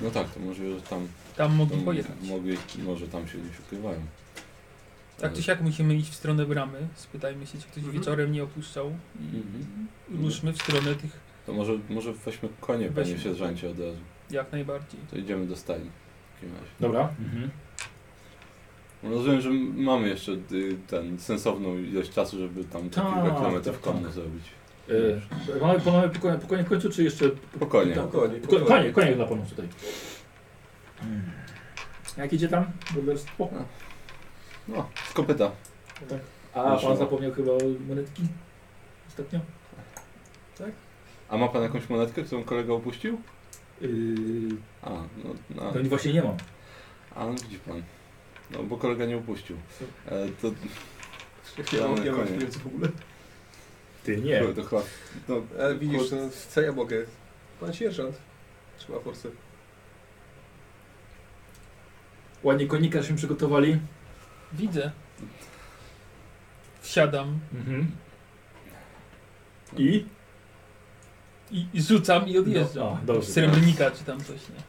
No 0.00 0.10
tak, 0.10 0.30
to 0.30 0.40
może 0.40 0.74
że 0.74 0.82
tam, 0.82 1.08
Tam 1.36 1.54
mogli 1.56 1.76
tam 1.76 1.84
pojechać. 1.84 2.16
mogli, 2.22 2.56
może 2.78 3.08
tam 3.08 3.28
się 3.28 3.38
gdzieś 3.38 3.60
ukrywają. 3.60 4.00
Tak 5.20 5.32
czy 5.32 5.42
siak 5.42 5.60
musimy 5.60 5.94
iść 5.94 6.10
w 6.10 6.14
stronę 6.14 6.46
bramy. 6.46 6.78
Spytajmy 6.94 7.46
się, 7.46 7.58
czy 7.58 7.64
ktoś 7.66 7.76
Mhm. 7.84 7.92
wieczorem 7.98 8.32
nie 8.32 8.42
opuszczał. 8.42 8.92
I 9.20 9.36
Mhm. 9.36 9.88
ruszmy 10.24 10.52
w 10.52 10.62
stronę 10.62 10.94
tych 10.94 11.20
To 11.46 11.52
może, 11.52 11.72
może 11.88 12.12
weźmy 12.12 12.48
konie, 12.60 12.84
panie 12.84 12.94
Weźmy. 13.06 13.18
sierżancie, 13.20 13.70
od 13.70 13.78
razu. 13.80 13.96
jak 14.30 14.52
najbardziej. 14.52 15.00
To 15.10 15.16
idziemy 15.18 15.46
do 15.46 15.56
stajni 15.56 15.90
w 16.30 16.34
takim 16.34 16.54
razie. 16.54 16.70
Dobra. 16.80 17.00
Mhm. 17.20 17.50
No, 19.02 19.10
Rozumiem, 19.10 19.40
że 19.40 19.50
mamy 19.76 20.08
jeszcze 20.08 20.32
y, 20.32 20.76
ten 20.86 21.18
sensowną 21.18 21.78
ilość 21.78 22.10
czasu, 22.10 22.38
żeby 22.38 22.64
tam 22.64 22.90
te 22.90 23.00
Tak, 23.00 23.14
kilka 23.14 23.36
kilometrów 23.38 23.76
tak, 23.76 23.80
konno 23.84 24.02
tak. 24.02 24.12
zrobić. 24.12 24.44
E, 24.88 25.60
mamy, 25.60 25.78
mamy 25.86 26.08
po, 26.08 26.20
konie, 26.20 26.38
po 26.38 26.46
konie 26.48 26.64
w 26.64 26.68
końcu, 26.68 26.90
czy 26.90 27.04
jeszcze... 27.04 27.30
Spokojnie. 27.56 27.94
Tak. 27.94 28.04
Spokojnie, 28.08 28.40
Ko- 28.40 28.60
Konie, 28.60 28.92
konie 28.92 29.14
dla 29.14 29.26
panów 29.26 29.50
tutaj. 29.50 29.68
Hmm. 31.00 31.22
Jak 32.16 32.32
idzie 32.32 32.48
tam? 32.48 32.64
Królestwo? 32.92 33.48
No, 34.68 34.88
z 35.10 35.12
kopyta. 35.12 35.50
A 36.54 36.74
Wyszło. 36.74 36.88
pan 36.88 36.98
zapomniał 36.98 37.32
chyba 37.32 37.52
monetki? 37.88 38.22
Ostatnio? 39.08 39.40
A 41.28 41.36
ma 41.36 41.48
pan 41.48 41.62
jakąś 41.62 41.88
monetkę, 41.88 42.22
którą 42.22 42.44
kolega 42.44 42.72
opuścił? 42.72 43.20
Yy, 43.80 43.88
A, 44.82 44.90
no, 44.90 45.34
no, 45.50 45.72
no 45.74 45.88
właśnie 45.88 46.12
nie 46.12 46.22
mam. 46.22 46.36
a 47.14 47.26
no 47.26 47.32
widzi 47.32 47.58
pan. 47.58 47.82
No, 48.50 48.62
bo 48.62 48.76
kolega 48.76 49.06
nie 49.06 49.16
opuścił. 49.16 49.56
E, 50.06 50.28
to, 50.42 50.48
Ja 51.76 51.88
mam, 51.88 52.04
ja 52.06 52.12
mam 52.12 52.26
w 52.50 52.66
ogóle. 52.66 52.88
Ty 54.04 54.16
nie. 54.16 54.40
to 54.54 54.64
chyba... 54.64 54.82
No, 55.28 55.34
Ale 55.60 55.74
widzisz, 55.78 56.10
no, 56.10 56.18
co 56.48 56.60
ja 56.60 56.72
mogę? 56.72 57.04
Pan 57.60 57.72
sierżant 57.72 58.16
trzyma 58.78 58.98
forsę. 59.00 59.28
Ładnie 62.42 62.66
konika 62.66 63.02
się 63.02 63.16
przygotowali. 63.16 63.78
Widzę. 64.52 64.90
Wsiadam 66.80 67.38
Mhm. 67.54 67.90
I? 69.76 70.04
i, 71.50 71.66
i 71.74 71.82
rzucam 71.82 72.28
i 72.28 72.38
odjeżdżam. 72.38 72.84
No, 72.84 72.98
a, 73.02 73.06
dobrze. 73.06 73.28
Z 73.28 73.32
srebrnika 73.34 73.90
czy 73.90 74.04
tam 74.04 74.18
coś, 74.20 74.28
nie? 74.48 74.62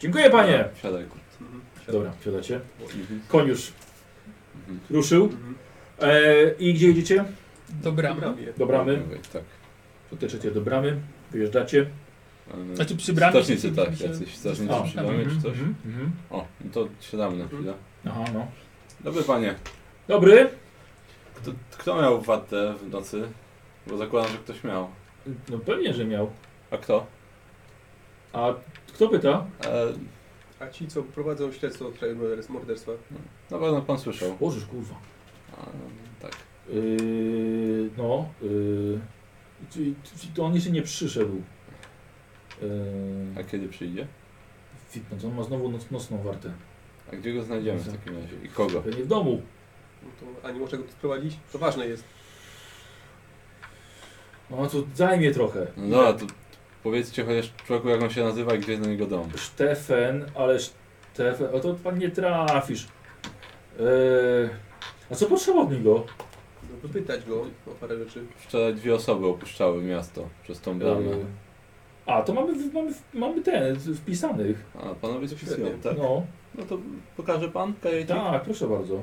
Dziękuję 0.00 0.30
panie. 0.30 0.68
Siadaj. 0.82 1.04
kurde. 1.04 1.24
Mhm. 1.40 1.60
Dobra, 1.88 2.12
wsiadacie. 2.20 2.60
Mhm. 2.80 3.20
Koń 3.28 3.48
już 3.48 3.72
Mhm. 4.58 4.80
ruszył. 4.90 5.24
Mhm. 5.24 5.54
E, 6.00 6.50
I 6.58 6.74
gdzie 6.74 6.88
jedziecie? 6.88 7.24
Do 7.68 7.92
bramy. 7.92 8.20
Bramie. 8.20 8.46
Do 8.58 8.66
bramy. 8.66 8.96
Mówię, 8.96 9.18
Tak. 9.32 9.42
Dotyczycie 10.10 10.50
do 10.50 10.60
bramy. 10.60 11.00
Wyjeżdżacie. 11.30 11.86
Ale- 12.54 12.76
Znaczy 12.76 12.96
przy 12.96 13.12
bramie 13.12 13.32
Strażnicy, 13.32 13.68
się 13.68 13.74
tak, 13.74 14.00
jacyś 14.00 14.36
strażnicy 14.36 14.74
przy 14.84 14.94
bramie 14.94 15.18
czy 15.24 15.30
Mhm, 15.30 15.42
coś? 15.42 15.52
mhm, 15.52 15.74
mhm. 15.86 16.12
O, 16.30 16.46
no 16.64 16.70
to 16.72 16.88
siadamy 17.00 17.36
na 17.36 17.44
Mhm. 17.44 17.62
chwilę. 17.62 17.74
Aha, 18.06 18.24
no. 18.34 18.46
Dobry 19.00 19.22
panie, 19.22 19.54
Dobry. 20.08 20.50
kto, 21.34 21.50
kto 21.78 22.02
miał 22.02 22.20
watę 22.20 22.74
w 22.74 22.90
nocy? 22.90 23.28
Bo 23.86 23.96
zakładam, 23.96 24.32
że 24.32 24.38
ktoś 24.38 24.64
miał. 24.64 24.88
No 25.48 25.58
pewnie, 25.58 25.94
że 25.94 26.04
miał. 26.04 26.30
A 26.70 26.76
kto? 26.76 27.06
A 28.32 28.54
kto 28.94 29.08
pyta? 29.08 29.46
E, 29.64 29.86
A 30.60 30.68
ci, 30.70 30.88
co 30.88 31.02
prowadzą 31.02 31.52
śledztwo 31.52 31.90
w 31.90 31.96
sprawie 31.96 32.14
morderstw- 32.14 32.50
morderstwa, 32.50 32.92
na 33.50 33.58
pewno 33.58 33.82
pan 33.82 33.98
słyszał. 33.98 34.36
Bożysz, 34.36 34.66
kurwa. 34.66 34.94
A, 35.52 35.56
tak. 36.22 36.32
Yy, 36.72 37.90
no. 37.96 38.28
Yy, 38.42 38.98
czyli, 39.70 39.94
czyli 40.20 40.32
to 40.34 40.44
on 40.44 40.54
jeszcze 40.54 40.70
nie 40.70 40.82
przyszedł. 40.82 41.42
Yy, 42.62 42.68
A 43.40 43.42
kiedy 43.44 43.68
przyjdzie? 43.68 44.06
fitness, 44.90 45.24
on 45.24 45.34
ma 45.34 45.42
znowu 45.42 45.68
noc, 45.70 45.90
nocną 45.90 46.22
wartę. 46.22 46.52
A 47.12 47.16
gdzie 47.16 47.34
go 47.34 47.42
znajdziemy 47.42 47.78
w 47.78 47.92
takim 47.92 48.22
razie? 48.22 48.36
I 48.44 48.48
kogo? 48.48 48.82
Pewnie 48.82 49.04
w 49.04 49.06
domu. 49.06 49.42
no 50.02 50.08
to, 50.20 50.48
a 50.48 50.52
nie 50.52 50.60
można 50.60 50.78
go 50.78 50.84
tu 50.84 50.90
sprowadzić? 50.90 51.36
To 51.52 51.58
ważne 51.58 51.86
jest. 51.86 52.04
No 54.50 54.66
to 54.66 54.82
zajmie 54.94 55.30
trochę. 55.30 55.66
No 55.76 55.96
dobra, 55.96 56.12
to 56.12 56.26
powiedzcie 56.82 57.24
chociaż 57.24 57.52
człowieku 57.66 57.88
jak 57.88 58.02
on 58.02 58.10
się 58.10 58.24
nazywa 58.24 58.54
i 58.54 58.58
gdzie 58.58 58.72
jest 58.72 58.84
do 58.84 58.90
niego 58.90 59.06
dom. 59.06 59.28
Stefan, 59.36 60.24
ale 60.34 60.58
Stefan, 60.60 61.46
o 61.52 61.60
to 61.60 61.74
pan 61.74 61.98
nie 61.98 62.10
trafisz. 62.10 62.88
Yy, 63.78 64.50
a 65.10 65.14
co 65.14 65.26
potrzeba 65.26 65.60
od 65.60 65.72
niego? 65.72 66.06
No, 66.62 66.88
wypytać 66.88 67.24
go 67.24 67.40
o 67.66 67.70
parę 67.80 67.98
rzeczy. 67.98 68.26
Wczoraj 68.36 68.74
dwie 68.74 68.94
osoby 68.94 69.26
opuszczały 69.26 69.82
miasto 69.82 70.28
przez 70.42 70.60
tą 70.60 70.78
bramę. 70.78 71.00
Yy, 71.00 71.24
a, 72.08 72.22
to 72.22 72.34
mamy, 72.34 72.52
mamy, 72.74 72.92
mamy 73.14 73.42
ten, 73.42 73.76
wpisanych. 73.94 74.64
A, 74.74 74.94
panowie 74.94 75.28
spisują, 75.28 75.56
świetnie. 75.66 75.82
tak? 75.90 75.98
No, 75.98 76.22
No 76.54 76.64
to 76.64 76.78
pokaże 77.16 77.48
pan 77.48 77.74
kajecik? 77.82 78.08
tak, 78.16 78.42
proszę 78.42 78.68
bardzo. 78.68 79.02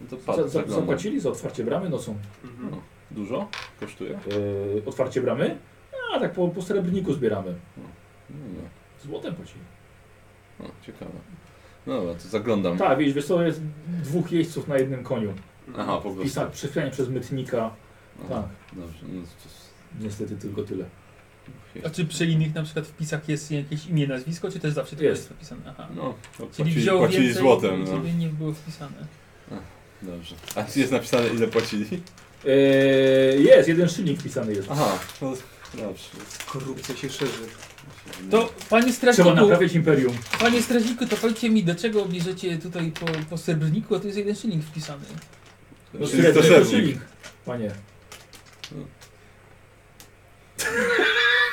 No 0.00 0.06
to 0.10 0.16
Za, 0.16 0.26
patrz, 0.26 0.38
za, 0.38 0.48
zaglądam. 0.48 0.80
zapłacili 0.80 1.20
za 1.20 1.30
otwarcie 1.30 1.64
bramy 1.64 1.88
nocą. 1.90 2.16
Mhm. 2.44 2.70
No. 2.70 2.76
Dużo? 3.10 3.48
Kosztuje? 3.80 4.10
Yy, 4.10 4.82
otwarcie 4.86 5.20
bramy? 5.22 5.58
A, 6.14 6.20
tak 6.20 6.32
po, 6.32 6.48
po 6.48 6.62
srebrniku 6.62 7.12
zbieramy. 7.12 7.54
No, 7.76 7.82
no. 8.30 8.60
Złotem 9.04 9.34
płacili. 9.34 9.60
O, 10.60 10.64
ciekawe. 10.86 11.10
No 11.86 11.94
dobra, 11.96 12.14
to 12.14 12.28
zaglądam. 12.28 12.78
Tak, 12.78 12.98
wiesz, 12.98 13.12
wiesz 13.12 13.26
co, 13.26 13.42
jest 13.42 13.60
dwóch 14.02 14.32
jeźdźców 14.32 14.68
na 14.68 14.78
jednym 14.78 15.02
koniu. 15.04 15.32
Aha, 15.78 15.94
po 15.96 16.00
prostu. 16.02 16.20
Wpisa, 16.20 16.46
przepisanie 16.46 16.90
przez 16.90 17.08
mytnika. 17.08 17.70
No, 18.18 18.28
Tak, 18.28 18.44
Dobrze, 18.72 18.98
no 19.08 19.22
to 19.22 20.04
niestety 20.04 20.36
tylko 20.36 20.62
tyle. 20.62 20.84
A 21.86 21.90
czy 21.90 22.04
przy 22.04 22.26
innych 22.26 22.54
na 22.54 22.62
przykład 22.62 22.86
wpisach 22.86 23.28
jest 23.28 23.50
jakieś 23.50 23.86
imię, 23.86 24.06
nazwisko, 24.06 24.50
czy 24.52 24.60
też 24.60 24.72
zawsze 24.72 24.96
to 24.96 25.04
Jest. 25.04 25.22
jest 25.22 25.32
wpisane? 25.34 25.60
Aha. 25.66 25.88
No, 25.96 26.02
to 26.38 26.38
Czyli 26.38 26.48
płacili, 26.56 26.80
wziął 26.80 26.98
płacili 26.98 27.22
więcej, 27.24 27.42
złotem, 27.42 27.84
no. 27.84 27.96
żeby 27.96 28.12
nie 28.12 28.28
było 28.28 28.52
wpisane. 28.52 29.06
Dobrze. 30.02 30.34
A 30.54 30.64
czy 30.64 30.80
jest 30.80 30.92
napisane 30.92 31.28
ile 31.28 31.48
płacili? 31.48 31.84
Eee, 32.46 33.44
jest, 33.44 33.68
jeden 33.68 33.88
szylnik 33.88 34.20
wpisany 34.20 34.52
jest. 34.52 34.68
Aha, 34.70 34.98
no 35.22 35.32
dobrze. 35.74 36.04
Korupcja 36.46 36.96
się 36.96 37.10
szerzy. 37.10 37.32
To 38.30 38.52
panie 38.70 38.92
Trzeba 38.92 39.12
strażniku, 39.12 39.36
naprawiać 39.36 39.72
imperium. 39.74 40.16
panie 40.40 40.62
strażniku, 40.62 41.06
to 41.06 41.16
powiedzcie 41.16 41.50
mi, 41.50 41.64
do 41.64 41.74
czego 41.74 42.04
bierzecie 42.06 42.58
tutaj 42.58 42.92
po, 43.00 43.06
po 43.30 43.38
srebrniku, 43.38 43.94
a 43.94 44.00
tu 44.00 44.06
jest 44.06 44.18
jeden 44.18 44.36
szyling 44.36 44.64
wpisany. 44.64 45.04
No, 45.94 46.06
Czyli 46.06 46.22
to 46.34 46.42
sernik. 46.42 46.70
szylnik, 46.70 46.98
panie. 47.44 47.70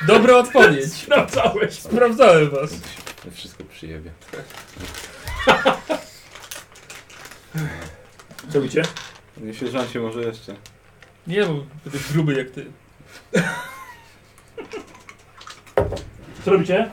Dobra 0.06 0.36
odpowiedź. 0.36 0.92
Sprawdzałeś. 1.02 1.74
Sprawdzałem 1.78 2.50
was. 2.50 2.72
Ja 3.24 3.30
wszystko 3.30 3.64
przyjebie. 3.64 4.10
Co 8.52 8.58
robicie? 8.58 8.82
Nie 9.36 9.54
sierżancie 9.54 10.00
może 10.00 10.22
jeszcze. 10.22 10.54
Nie, 11.26 11.46
bo 11.46 11.54
będę 11.84 11.98
gruby 12.12 12.34
jak 12.34 12.50
ty. 12.50 12.66
Co 16.44 16.50
robicie? 16.50 16.90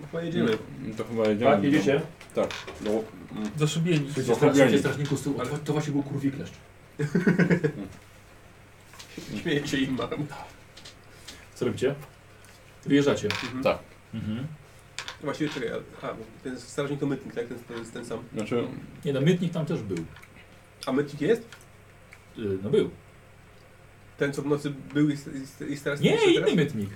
No, 0.00 0.06
pojedziemy. 0.12 0.58
No, 0.80 0.94
to 0.96 1.04
chyba 1.04 1.28
jedziemy. 1.28 1.50
Tak, 1.50 1.64
jedziecie? 1.64 2.00
Tak. 2.34 2.48
No, 2.80 2.90
mm, 2.90 3.50
Do 3.56 3.66
szubieni. 3.68 4.06
Słuchajcie, 4.14 4.34
Fabiani. 4.40 4.78
strażniku 4.78 5.16
z 5.16 5.22
tyłu. 5.22 5.40
Ale- 5.40 5.50
To, 5.50 5.58
to 5.58 5.72
właśnie 5.72 5.92
był 5.92 6.02
kurwi 6.02 6.32
kleszcz. 6.32 6.54
Śmieję 9.42 9.68
się 9.68 9.76
im 9.76 9.94
mam. 9.96 10.26
Co 11.62 11.66
robicie? 11.66 11.94
Wyjeżdżacie. 12.86 13.28
Mhm. 13.44 13.62
Tak. 13.64 13.78
Mhm. 14.14 14.46
Właściwie 15.22 15.50
czekaj, 15.50 15.68
a, 16.02 16.06
a, 16.06 16.14
ten 16.44 16.60
strażnik 16.60 17.00
to 17.00 17.06
mytnik, 17.06 17.34
tak? 17.34 17.46
Ten, 17.46 17.58
to 17.68 17.74
jest 17.74 17.92
ten 17.92 18.04
sam. 18.06 18.18
Znaczy, 18.34 18.64
Nie 19.04 19.12
no, 19.12 19.20
mytnik 19.20 19.52
tam 19.52 19.66
też 19.66 19.82
był. 19.82 19.96
A 20.86 20.92
mytnik 20.92 21.20
jest? 21.20 21.42
Yy, 22.36 22.58
No 22.62 22.70
był. 22.70 22.90
Ten, 24.18 24.32
co 24.32 24.42
w 24.42 24.46
nocy 24.46 24.72
był 24.94 25.10
jest, 25.10 25.30
jest, 25.34 25.60
jest 25.60 25.84
teraz 25.84 26.00
Nie, 26.00 26.10
jeszcze 26.10 26.30
inny 26.30 26.40
teraz? 26.40 26.54
mytnik. 26.56 26.90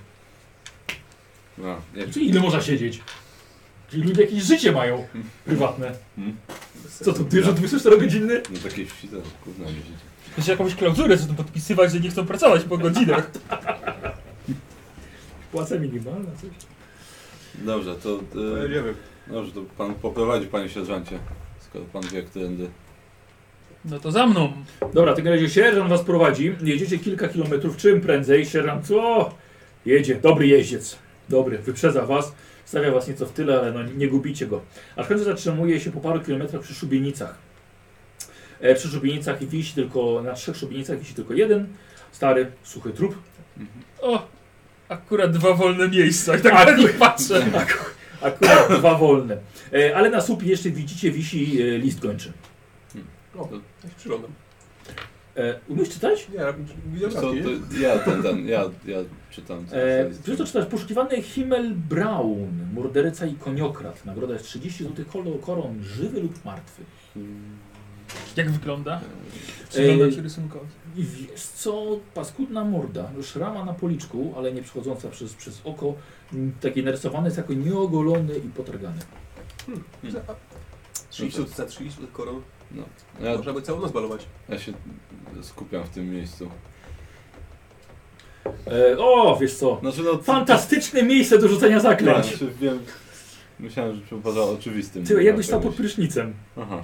no, 1.57 1.81
nie, 1.95 2.07
Czyli 2.07 2.29
ile 2.29 2.41
można 2.41 2.61
siedzieć? 2.61 3.01
Czyli 3.89 4.03
ludzie 4.03 4.21
jakieś 4.21 4.43
życie 4.43 4.71
mają 4.71 5.07
prywatne. 5.45 5.91
hmm? 6.15 6.37
Co 6.89 7.13
to, 7.13 7.23
dyżur 7.23 7.53
24-godzinny? 7.53 8.41
no 8.49 8.59
takiej 8.69 8.85
wsi 8.85 9.07
to 9.07 9.17
gówno 9.45 9.65
nie 9.65 9.71
widzicie. 9.73 9.97
Jeszcze 10.37 10.51
jakąś 10.51 10.75
klauzurę, 10.75 11.17
co 11.17 11.25
tu 11.27 11.33
podpisywać, 11.33 11.91
że 11.91 11.99
nie 11.99 12.09
chcą 12.09 12.25
pracować 12.25 12.63
po 12.63 12.77
godzinach. 12.77 13.31
Płaca 15.57 15.79
minimalna, 15.79 16.31
coś. 16.41 16.49
Dobrze, 17.55 17.95
to... 17.95 18.09
E, 18.15 18.57
Pojedziemy. 18.57 18.93
dobrze, 19.27 19.51
to 19.51 19.61
pan 19.77 19.93
poprowadzi 19.93 20.47
panie 20.47 20.69
sierżancie. 20.69 21.19
Skoro 21.59 21.85
pan 21.85 22.03
wie, 22.13 22.23
którędy. 22.23 22.69
No 23.85 23.99
to 23.99 24.11
za 24.11 24.27
mną. 24.27 24.53
Dobra, 24.93 25.13
w 25.13 25.15
takim 25.15 25.31
razie 25.31 25.49
sierżant 25.49 25.89
was 25.89 26.01
prowadzi. 26.03 26.55
Jedziecie 26.63 26.99
kilka 26.99 27.27
kilometrów, 27.27 27.77
czym 27.77 28.01
prędzej. 28.01 28.45
Sierżant, 28.45 28.91
o, 28.91 29.33
jedzie, 29.85 30.15
dobry 30.15 30.47
jeździec. 30.47 30.97
Dobry, 31.29 31.57
wyprzedza 31.57 32.05
was, 32.05 32.33
stawia 32.65 32.91
was 32.91 33.07
nieco 33.07 33.25
w 33.25 33.31
tyle, 33.31 33.59
ale 33.59 33.71
no, 33.71 33.83
nie 33.83 34.07
gubicie 34.07 34.47
go. 34.47 34.61
Aż 34.95 35.05
w 35.05 35.09
końcu 35.09 35.23
zatrzymuje 35.23 35.79
się 35.79 35.91
po 35.91 35.99
paru 35.99 36.19
kilometrach 36.19 36.61
przy 36.61 36.73
szubienicach. 36.73 37.35
E, 38.59 38.75
przy 38.75 38.87
szubienicach 38.87 39.43
wisi 39.43 39.75
tylko, 39.75 40.21
na 40.21 40.33
trzech 40.33 40.57
szubienicach 40.57 40.99
wisi 40.99 41.13
tylko 41.13 41.33
jeden 41.33 41.67
stary, 42.11 42.51
suchy 42.63 42.91
trup. 42.91 43.15
O, 44.01 44.27
akurat 44.89 45.31
dwa 45.31 45.53
wolne 45.53 45.87
miejsca. 45.89 46.37
I 46.37 46.41
tak 46.41 46.51
Tak. 46.53 46.67
na 46.67 46.77
nich 46.77 46.93
patrzę. 46.97 47.45
Ak- 47.55 47.95
Akurat 48.21 48.79
dwa 48.79 48.95
wolne. 48.95 49.37
E, 49.73 49.95
ale 49.95 50.09
na 50.09 50.21
słupie 50.21 50.47
jeszcze 50.47 50.69
widzicie, 50.69 51.11
wisi 51.11 51.61
e, 51.61 51.77
list 51.77 52.01
kończy. 52.01 52.33
O, 53.37 53.49
ja 53.83 53.89
się 53.89 53.95
przyglądam. 53.97 54.31
E, 55.37 55.59
umiesz 55.67 55.89
czytać? 55.89 56.27
Ja 56.33 56.53
widziałem 56.93 57.15
Co, 57.15 57.21
kartki, 57.21 57.43
to 57.43 57.49
nie? 57.75 57.79
ja 57.81 57.99
ten, 57.99 58.23
ten, 58.23 58.47
ja, 58.47 58.61
ja 58.85 58.97
czytam. 59.31 59.65
co 59.67 59.75
E, 59.77 60.09
to 60.37 60.45
czytasz 60.45 60.65
poszukiwany 60.65 61.21
Himmel 61.21 61.73
Braun, 61.75 62.67
morderca 62.73 63.25
i 63.25 63.33
koniokrat. 63.35 64.05
Nagroda 64.05 64.33
jest 64.33 64.45
30 64.45 64.83
zł 64.83 65.05
koron, 65.41 65.83
żywy 65.83 66.21
lub 66.21 66.45
martwy. 66.45 66.81
Jak 68.37 68.51
wygląda? 68.51 69.01
Przyglądam 69.69 70.11
się 70.11 70.21
rysunkowi. 70.21 70.65
I 70.95 71.03
wiesz 71.03 71.41
co, 71.41 71.99
paskudna 72.13 72.63
morda, 72.65 73.11
szrama 73.23 73.65
na 73.65 73.73
policzku, 73.73 74.33
ale 74.37 74.51
nie 74.53 74.61
przechodząca 74.61 75.09
przez, 75.09 75.33
przez 75.33 75.61
oko, 75.63 75.93
m, 76.33 76.51
taki 76.61 76.83
narysowany 76.83 77.27
jest 77.27 77.37
jako 77.37 77.53
nieogolony 77.53 78.37
i 78.37 78.49
potargany. 78.49 78.99
Za- 80.09 80.19
a, 80.27 80.35
30 81.09 81.45
za 81.55 81.65
30 81.65 82.01
zł 82.01 82.07
koron. 82.13 82.41
No. 82.71 82.83
Ja, 83.21 83.37
Można 83.37 83.53
by 83.53 83.61
całą 83.61 83.81
noc 83.81 83.91
balować. 83.91 84.25
ja 84.49 84.59
się 84.59 84.73
skupiam 85.41 85.83
w 85.83 85.89
tym 85.89 86.09
miejscu. 86.11 86.49
E, 88.67 88.97
o, 88.99 89.37
wiesz 89.41 89.55
co, 89.55 89.77
Znaczy, 89.81 90.01
no, 90.03 90.17
fantastyczne 90.17 91.03
miejsce 91.03 91.37
do 91.39 91.47
rzucenia 91.47 91.79
Tak, 91.81 91.83
zaklęć. 92.01 92.25
znaczy, 92.27 92.53
wiem. 92.61 92.79
Myślałem, 93.59 93.95
że 93.95 94.01
przypada 94.01 94.41
oczywistym. 94.41 95.03
Ty, 95.05 95.23
jakbyś 95.23 95.45
stał 95.45 95.61
pod 95.61 95.75
prysznicem. 95.75 96.33
Aha, 96.57 96.83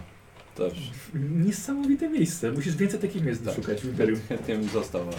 też. 0.55 0.73
Niesamowite 1.13 2.09
miejsce, 2.09 2.51
musisz 2.51 2.75
więcej 2.75 2.99
takich 2.99 3.23
miejsc 3.23 3.45
Tak. 3.45 3.55
szukać 3.55 3.81
w 3.81 3.85
Imperium. 3.85 4.19
Chętnie 4.29 4.55
bym 4.55 4.69
został, 4.69 5.01
ale... 5.01 5.17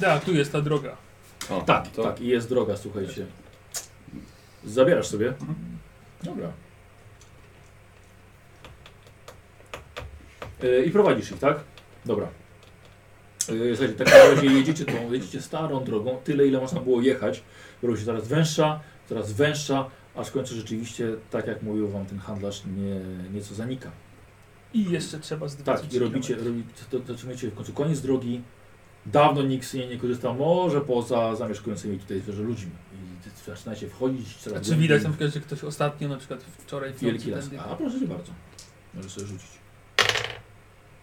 Tak, 0.00 0.24
tu 0.24 0.34
jest 0.34 0.52
ta 0.52 0.60
droga. 0.60 0.96
O, 1.50 1.60
Tak, 1.60 1.88
to 1.88 2.02
tak, 2.02 2.20
i 2.20 2.26
jest 2.28 2.48
droga, 2.48 2.76
słuchajcie. 2.76 3.26
Zabierasz 4.64 5.06
sobie? 5.06 5.32
Dobra. 6.22 6.52
E, 10.62 10.84
I 10.84 10.90
prowadzisz 10.90 11.30
ich, 11.30 11.38
tak? 11.38 11.60
Dobra. 12.06 12.26
E, 13.48 13.76
Słuchajcie, 13.76 13.94
tak 13.94 14.06
na 14.06 14.34
razie 14.34 14.46
jedziecie 14.46 14.84
tą, 14.84 15.12
jedziecie 15.12 15.42
starą 15.42 15.84
drogą, 15.84 16.18
tyle 16.24 16.46
ile 16.46 16.60
można 16.60 16.80
było 16.80 17.00
jechać. 17.02 17.42
Robi 17.82 17.98
się 17.98 18.04
coraz 18.04 18.28
węższa, 18.28 18.80
coraz 19.08 19.32
węższa, 19.32 19.90
aż 20.16 20.28
w 20.28 20.32
końcu 20.32 20.54
rzeczywiście, 20.54 21.16
tak 21.30 21.46
jak 21.46 21.62
mówił 21.62 21.88
wam 21.88 22.06
ten 22.06 22.18
handlarz, 22.18 22.62
nie, 22.64 23.00
nieco 23.34 23.54
zanika. 23.54 23.90
I 24.74 24.90
jeszcze 24.90 25.20
trzeba 25.20 25.48
z 25.48 25.56
20 25.56 25.84
Tak, 25.86 25.94
i 25.94 25.98
robicie, 25.98 26.36
robicie 26.36 26.68
to, 26.90 27.00
to 27.00 27.06
zatrzymujecie 27.06 27.48
w 27.50 27.54
końcu 27.54 27.72
koniec 27.72 28.00
drogi. 28.00 28.42
Dawno 29.06 29.42
nikt 29.42 29.66
z 29.66 29.74
niej 29.74 29.88
nie 29.88 29.96
korzystał, 29.98 30.34
może 30.34 30.80
poza 30.80 31.36
zamieszkującymi 31.36 31.98
tutaj 31.98 32.20
zwierzę 32.20 32.42
ludźmi. 32.42 32.70
I 32.92 33.46
zaczynacie 33.46 33.88
wchodzić 33.88 34.36
coraz 34.36 34.58
A 34.58 34.64
czy 34.64 34.76
widać 34.76 35.02
na 35.02 35.08
przykład, 35.08 35.32
że 35.34 35.40
ktoś 35.40 35.64
ostatnio, 35.64 36.08
na 36.08 36.16
przykład 36.16 36.42
wczoraj 36.42 36.92
w 36.92 36.98
Wielki 36.98 37.30
las. 37.30 37.50
A 37.58 37.76
proszę 37.76 38.00
cię 38.00 38.06
bardzo. 38.06 38.32
Możesz 38.94 39.12
sobie 39.12 39.26
rzucić. 39.26 39.48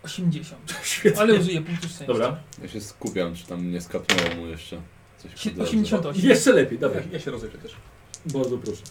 80. 0.04 0.74
Świetnie. 0.84 1.22
Ale 1.22 1.34
użyję 1.40 1.62
punktu 1.62 1.88
szczęścia. 1.88 2.06
Dobra. 2.08 2.40
Ja 2.62 2.68
się 2.68 2.82
skupiam, 2.82 3.36
czy 3.36 3.48
tam 3.48 3.72
nie 3.72 3.82
skapnęło 3.82 4.36
mu 4.36 4.48
jeszcze 4.48 4.82
coś 5.18 5.32
po 5.32 5.38
Si- 5.38 5.52
drodze. 5.52 5.70
88. 5.70 6.22
Jeszcze 6.30 6.54
lepiej, 6.54 6.80
Ja, 6.82 6.88
dawaj. 6.88 7.04
ja 7.12 7.20
się 7.20 7.32
rozejrzę 7.32 7.58
też. 7.58 7.76
Bardzo 8.26 8.58
proszę. 8.58 8.82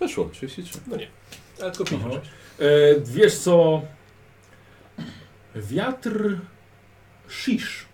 Weszło, 0.00 0.28
33. 0.32 0.80
No 0.86 0.96
nie. 0.96 1.08
Ale 1.62 1.70
tylko 1.70 1.84
Aha. 1.96 2.08
56. 2.08 2.30
E, 2.58 3.00
wiesz 3.00 3.38
co? 3.38 3.82
Wiatr 5.54 6.38
shish. 7.28 7.86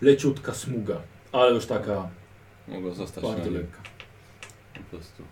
Leciutka 0.00 0.54
smuga, 0.54 1.00
ale 1.32 1.54
już 1.54 1.66
taka 1.66 2.08
Mogło 2.68 2.94
zostać 2.94 3.24
na 3.24 3.30
bardzo 3.30 3.44
nim 3.44 3.54
lekka. 3.54 3.80
po 4.74 4.80
prostu. 4.96 5.22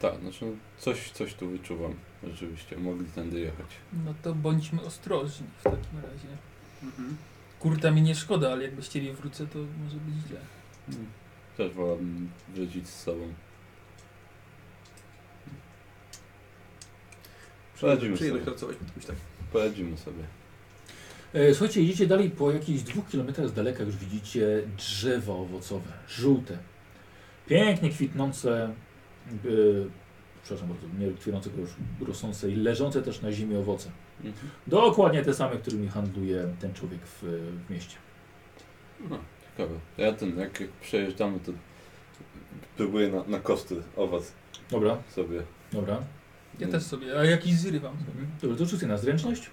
Tak, 0.00 0.20
znaczy 0.20 0.44
no, 0.44 0.52
coś, 0.78 1.10
coś 1.10 1.34
tu 1.34 1.48
wyczuwam. 1.48 1.94
Rzeczywiście, 2.24 2.76
mogli 2.76 3.06
tędy 3.06 3.40
jechać. 3.40 3.66
No 4.04 4.14
to 4.22 4.34
bądźmy 4.34 4.82
ostrożni 4.82 5.46
w 5.58 5.62
takim 5.62 6.00
razie. 6.02 6.28
Mhm. 6.82 7.16
Kurta 7.60 7.90
mi 7.90 8.02
nie 8.02 8.14
szkoda, 8.14 8.52
ale 8.52 8.62
jak 8.62 8.74
bez 8.74 8.88
ciebie 8.88 9.12
wrócę, 9.12 9.46
to 9.46 9.58
może 9.58 9.96
być 9.96 10.14
źle. 10.28 10.40
Mm. 10.88 11.06
Też 11.56 11.72
wolałbym 11.72 12.30
wrócić 12.54 12.88
z 12.88 13.02
sobą. 13.02 13.32
Poradzimy 17.80 18.14
Przyjemność 18.16 18.44
sobie. 18.44 18.56
pracować 18.56 18.76
pod 18.76 18.92
kimś 18.94 19.06
tak. 19.06 19.16
Poradzimy 19.52 19.96
sobie. 19.96 20.24
E, 21.34 21.54
słuchajcie, 21.54 21.82
idziecie 21.82 22.06
dalej 22.06 22.30
po 22.30 22.52
jakichś 22.52 22.82
dwóch 22.82 23.08
kilometrach 23.08 23.48
z 23.48 23.52
daleka 23.52 23.82
już 23.82 23.96
widzicie 23.96 24.62
drzewa 24.76 25.32
owocowe, 25.32 25.92
żółte. 26.08 26.58
Pięknie 27.46 27.90
kwitnące, 27.90 28.64
e, 28.64 29.34
przepraszam 30.42 30.68
bardzo, 30.68 30.86
nie 30.98 31.12
kwitnące, 31.12 31.50
tylko 31.50 31.60
już 31.60 31.70
rosnące 32.08 32.50
i 32.50 32.56
leżące 32.56 33.02
też 33.02 33.22
na 33.22 33.32
ziemi 33.32 33.56
owoce. 33.56 33.90
Mhm. 34.24 34.50
Dokładnie 34.66 35.22
te 35.22 35.34
same, 35.34 35.56
którymi 35.56 35.88
handluje 35.88 36.48
ten 36.60 36.74
człowiek 36.74 37.00
w, 37.06 37.22
w 37.66 37.70
mieście. 37.70 37.96
No, 39.10 39.18
ciekawe. 39.50 39.74
Ja 39.98 40.12
ten, 40.12 40.38
jak, 40.38 40.60
jak 40.60 40.70
przejeżdżamy, 40.70 41.40
to 41.40 41.52
próbuję 42.76 43.08
na, 43.08 43.22
na 43.24 43.40
kosty 43.40 43.82
owoc 43.96 44.32
Dobra, 44.70 44.98
sobie. 45.14 45.42
dobra. 45.72 46.02
Ja 46.60 46.66
Mm. 46.66 46.80
też 46.80 46.82
sobie, 46.88 47.18
a 47.18 47.24
jakiś 47.24 47.54
zrywam 47.54 47.96
sobie. 47.98 48.26
Dobrze, 48.42 48.56
to 48.58 48.64
rzucę 48.70 48.86
na 48.86 48.96
zręczność. 48.96 49.50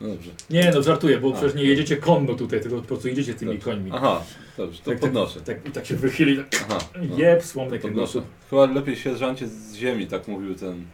No 0.00 0.08
dobrze. 0.08 0.30
Nie, 0.50 0.70
no 0.74 0.82
żartuję, 0.82 1.20
bo 1.20 1.28
A. 1.28 1.32
przecież 1.32 1.54
nie 1.54 1.64
jedziecie 1.64 1.96
konno 1.96 2.34
tutaj, 2.34 2.60
tylko 2.60 2.76
po 2.76 2.82
prostu 2.82 3.08
idziecie 3.08 3.34
tymi 3.34 3.52
Dobrze. 3.52 3.64
końmi. 3.70 3.90
Aha, 3.94 4.22
dobrze, 4.56 4.82
to 4.82 4.90
tak, 4.90 5.00
podnoszę. 5.00 5.40
Tak, 5.40 5.56
tak, 5.56 5.66
i 5.68 5.70
tak 5.70 5.86
się 5.86 5.96
wychyli, 5.96 6.36
tak, 6.36 6.64
Aha, 6.68 6.78
no. 6.96 7.18
jeb, 7.18 7.44
słomny 7.44 7.78
To 7.78 7.82
kręgosłup. 7.82 8.24
podnoszę. 8.24 8.50
Chyba 8.68 8.80
lepiej 8.80 8.96
sierżancie 8.96 9.48
z 9.48 9.74
ziemi, 9.74 10.06
tak 10.06 10.28
mówił 10.28 10.54
ten... 10.54 10.86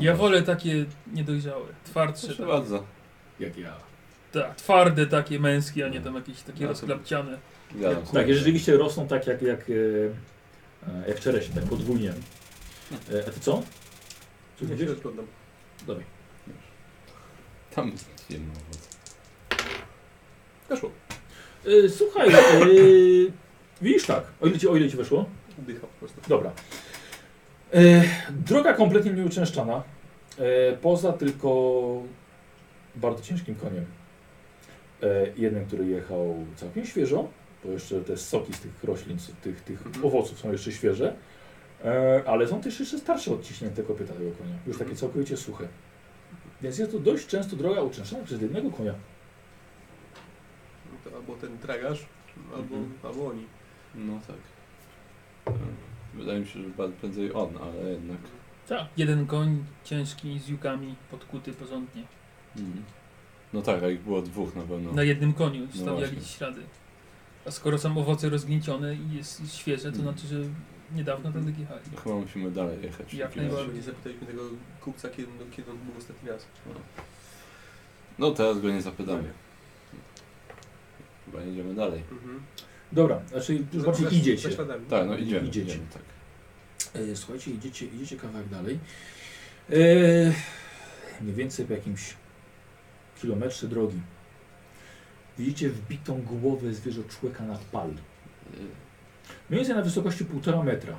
Ja 0.00 0.14
wolę 0.16 0.42
takie 0.42 0.84
niedojrzałe, 1.14 1.64
twardsze. 1.84 2.26
Proszę 2.26 2.42
Tak, 2.42 2.52
bardzo. 2.52 2.84
Jak 3.40 3.58
ja. 3.58 3.72
tak, 4.32 4.56
twarde 4.56 5.06
takie 5.06 5.40
męskie, 5.40 5.86
a 5.86 5.88
nie 5.88 6.00
tam 6.00 6.14
jakieś 6.14 6.42
takie 6.42 6.60
No 6.60 6.66
to- 6.66 6.72
rozklapciane. 6.72 7.38
Tak, 8.12 8.28
i 8.28 8.34
rzeczywiście 8.34 8.76
rosną 8.76 9.08
tak 9.08 9.26
jak, 9.26 9.42
jak, 9.42 9.60
e, 9.60 9.74
e, 10.88 11.08
jak 11.08 11.20
czereśnie, 11.20 11.54
tak 11.54 11.64
podwójnie. 11.64 12.12
E, 12.92 13.28
a 13.28 13.30
ty 13.30 13.40
co? 13.40 13.62
Co 14.58 14.64
Ja 14.64 14.78
się 14.78 14.84
rozglądam. 14.84 15.26
Dawaj. 15.86 16.04
Tam 17.74 17.92
jedno 18.30 18.52
owoc. 18.52 18.88
Weszło. 20.68 20.90
E, 21.66 21.88
słuchaj, 21.88 22.28
e, 22.32 22.36
widzisz 23.82 24.06
tak, 24.06 24.24
o 24.40 24.46
ile, 24.46 24.58
ci, 24.58 24.68
o 24.68 24.76
ile 24.76 24.90
ci 24.90 24.96
weszło? 24.96 25.26
Dycha 25.58 25.80
po 25.80 25.86
prostu. 25.86 26.20
Dobra. 26.28 26.52
E, 27.74 28.02
droga 28.30 28.74
kompletnie 28.74 29.12
nieuczęszczana. 29.12 29.82
E, 30.38 30.72
poza 30.76 31.12
tylko 31.12 32.02
bardzo 32.96 33.22
ciężkim 33.22 33.54
koniem. 33.54 33.84
E, 35.02 35.06
jednym, 35.36 35.66
który 35.66 35.86
jechał 35.86 36.46
całkiem 36.56 36.86
świeżo, 36.86 37.28
bo 37.64 37.70
jeszcze 37.70 38.00
te 38.00 38.16
soki 38.16 38.52
z 38.52 38.60
tych 38.60 38.84
roślin, 38.84 39.18
z 39.18 39.30
tych, 39.42 39.60
tych 39.60 39.86
Mhm. 39.86 40.04
owoców 40.06 40.38
są 40.38 40.52
jeszcze 40.52 40.72
świeże. 40.72 41.14
E, 41.84 42.22
ale 42.26 42.48
są 42.48 42.60
też 42.60 42.80
jeszcze 42.80 42.98
starsze 42.98 43.32
odciśnięte 43.32 43.82
kopyta 43.82 44.14
tego 44.14 44.30
konia. 44.30 44.54
Już 44.66 44.76
takie 44.78 44.90
Mhm. 44.90 44.96
całkowicie 44.96 45.36
suche. 45.36 45.68
Więc 46.62 46.78
jest 46.78 46.92
to 46.92 46.98
dość 46.98 47.26
często 47.26 47.56
droga 47.56 47.80
uczęszczana 47.82 48.24
przez 48.24 48.42
jednego 48.42 48.70
konia. 48.70 48.94
No 50.92 51.10
to 51.10 51.16
albo 51.16 51.36
ten 51.36 51.58
tragarz, 51.58 52.06
albo, 52.56 52.76
Mhm. 52.76 52.92
albo 53.02 53.26
oni. 53.28 53.44
No 53.94 54.20
tak. 54.26 54.36
Wydaje 56.14 56.40
mi 56.40 56.46
się, 56.46 56.60
że 56.62 56.88
prędzej 57.00 57.32
on, 57.34 57.48
ale 57.62 57.90
jednak. 57.90 58.18
Tak. 58.68 58.86
Jeden 58.96 59.26
koń 59.26 59.64
ciężki 59.84 60.38
z 60.38 60.48
jukami, 60.48 60.94
podkuty 61.10 61.52
porządnie. 61.52 62.02
Mhm. 62.56 62.82
No 63.52 63.62
tak, 63.62 63.82
a 63.82 63.88
ich 63.88 64.00
było 64.00 64.22
dwóch 64.22 64.54
na 64.56 64.62
pewno. 64.62 64.92
Na 64.92 65.02
jednym 65.02 65.32
koniu 65.32 65.66
stawiali 65.74 65.98
właśnie. 66.14 66.20
ślady. 66.20 66.62
A 67.46 67.50
skoro 67.50 67.78
są 67.78 67.98
owoce 67.98 68.28
rozgniecione 68.28 68.94
i 68.94 69.16
jest 69.16 69.54
świeże, 69.56 69.92
to 69.92 69.98
Mhm. 69.98 70.04
znaczy, 70.04 70.26
że 70.26 70.40
niedawno 70.94 71.32
tędy 71.32 71.52
jechali. 71.60 71.80
To 71.94 72.00
Chyba 72.00 72.14
musimy 72.14 72.50
dalej 72.50 72.78
jechać. 72.82 73.14
Jak 73.14 73.28
takim 73.28 73.42
najbardziej. 73.42 73.66
razie. 73.66 73.78
Nie 73.78 73.82
zapytaliśmy 73.82 74.26
tego 74.26 74.42
kupca, 74.80 75.08
kiedy, 75.08 75.28
no, 75.38 75.44
kiedy 75.56 75.70
on 75.70 75.76
był 75.78 75.98
ostatni 75.98 76.28
raz. 76.28 76.46
No 78.18 78.30
teraz 78.30 78.60
go 78.60 78.68
nie 78.70 78.82
zapytamy. 78.82 79.32
Chyba 81.24 81.40
jedziemy 81.42 81.74
dalej. 81.74 82.02
Mhm. 82.12 82.42
Dobra, 82.92 83.20
znaczy 83.28 83.64
Za- 83.74 83.86
bardziej 83.86 84.04
za- 84.08 84.10
idziecie. 84.16 84.48
Za 84.50 84.54
śladami. 84.56 84.86
Tak, 84.86 85.06
no 85.06 85.16
idziemy. 85.16 85.48
Idziecie. 85.48 85.66
idziemy 85.72 85.86
tak. 85.92 86.02
E, 87.02 87.16
słuchajcie, 87.16 87.50
idziecie, 87.50 87.86
idziecie 87.86 88.16
kawałek 88.16 88.48
dalej. 88.48 88.78
E, 89.70 89.74
mniej 91.20 91.34
więcej 91.34 91.66
po 91.66 91.72
jakimś 91.72 92.14
kilometrze 93.20 93.68
drogi. 93.68 94.00
Widzicie 95.38 95.68
wbitą 95.70 96.22
głowę 96.22 96.74
zwierzoczłeka 96.74 97.44
nad 97.44 97.60
pal. 97.64 97.90
Mniej 99.50 99.58
więcej 99.60 99.76
na 99.76 99.82
wysokości 99.82 100.24
1,5 100.24 100.64
metra. 100.64 100.96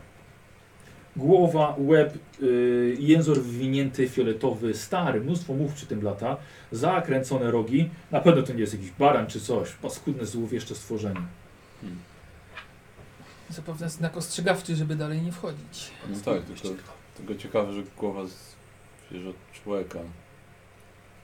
Głowa, 1.15 1.75
łeb, 1.77 2.17
y, 2.41 2.97
jęzor 2.99 3.41
wywinięty, 3.41 4.09
fioletowy, 4.09 4.73
stary, 4.73 5.21
mnóstwo 5.21 5.53
mów 5.53 5.73
przy 5.73 5.85
tym 5.85 6.03
lata, 6.03 6.37
zakręcone 6.71 7.51
rogi. 7.51 7.89
Na 8.11 8.21
pewno 8.21 8.41
to 8.43 8.53
nie 8.53 8.59
jest 8.59 8.73
jakiś 8.73 8.91
baran 8.91 9.27
czy 9.27 9.41
coś. 9.41 9.71
Paskudne 9.73 10.25
złowieszcze 10.25 10.75
stworzenie. 10.75 11.21
Hmm. 11.81 11.99
Zapewne 13.49 13.89
znak 13.89 14.17
ostrzegawczy, 14.17 14.75
żeby 14.75 14.95
dalej 14.95 15.21
nie 15.21 15.31
wchodzić. 15.31 15.91
No 16.09 16.15
tak, 16.25 16.43
tylko, 16.43 16.83
tylko 17.17 17.35
ciekawe, 17.35 17.73
że 17.73 17.83
głowa 17.97 18.21
zwierzę 19.09 19.31
człowieka. 19.63 19.99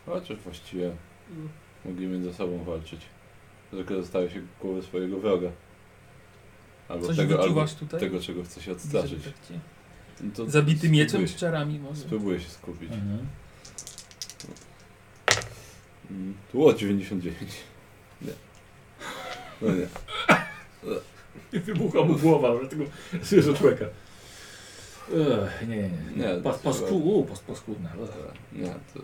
Chociaż 0.06 0.38
właściwie 0.38 0.92
Mm. 1.32 1.50
mogli 1.86 2.08
między 2.08 2.34
sobą 2.34 2.64
walczyć. 2.64 3.02
Tylko 3.72 3.96
zostaje 3.96 4.30
się 4.30 4.42
głowę 4.62 4.82
swojego 4.82 5.18
wroga. 5.20 5.50
Albo 6.88 7.08
Coś 7.08 7.18
tego, 7.18 7.34
albo 7.34 7.44
wyczuwasz 7.44 7.74
tutaj? 7.74 8.00
tego, 8.00 8.20
czego 8.20 8.44
chce 8.44 8.62
się 8.62 8.72
odstraszyć. 8.72 9.24
tak 9.24 9.34
No 10.38 10.46
Zabity 10.46 10.90
mieczem 10.90 11.28
czy 11.28 11.34
czarami 11.34 11.80
może? 11.80 12.02
Spróbuję 12.02 12.40
się 12.40 12.50
skupić. 12.50 12.92
Mhm. 12.92 13.28
Mm, 16.12 16.34
Tu 16.52 16.58
było 16.58 16.74
99. 16.74 17.38
Nie. 18.22 18.32
No 19.62 19.68
nie. 19.76 19.88
I 21.54 21.60
wybucha 21.60 22.02
mu 22.02 22.16
głowa, 22.16 22.62
że 22.62 22.68
tego 22.70 22.84
zwierzoczłeka. 23.22 23.86
Ech, 25.12 25.68
nie, 25.68 25.76
nie, 25.78 25.90
nie. 26.16 26.36
Nie, 26.36 26.42
Pas, 26.42 26.62
to 26.62 26.64
pasku, 26.64 27.26
pas, 27.30 27.40
paskudne. 27.40 27.90
Ech. 27.90 28.62
Nie, 28.62 28.68
to 28.94 29.00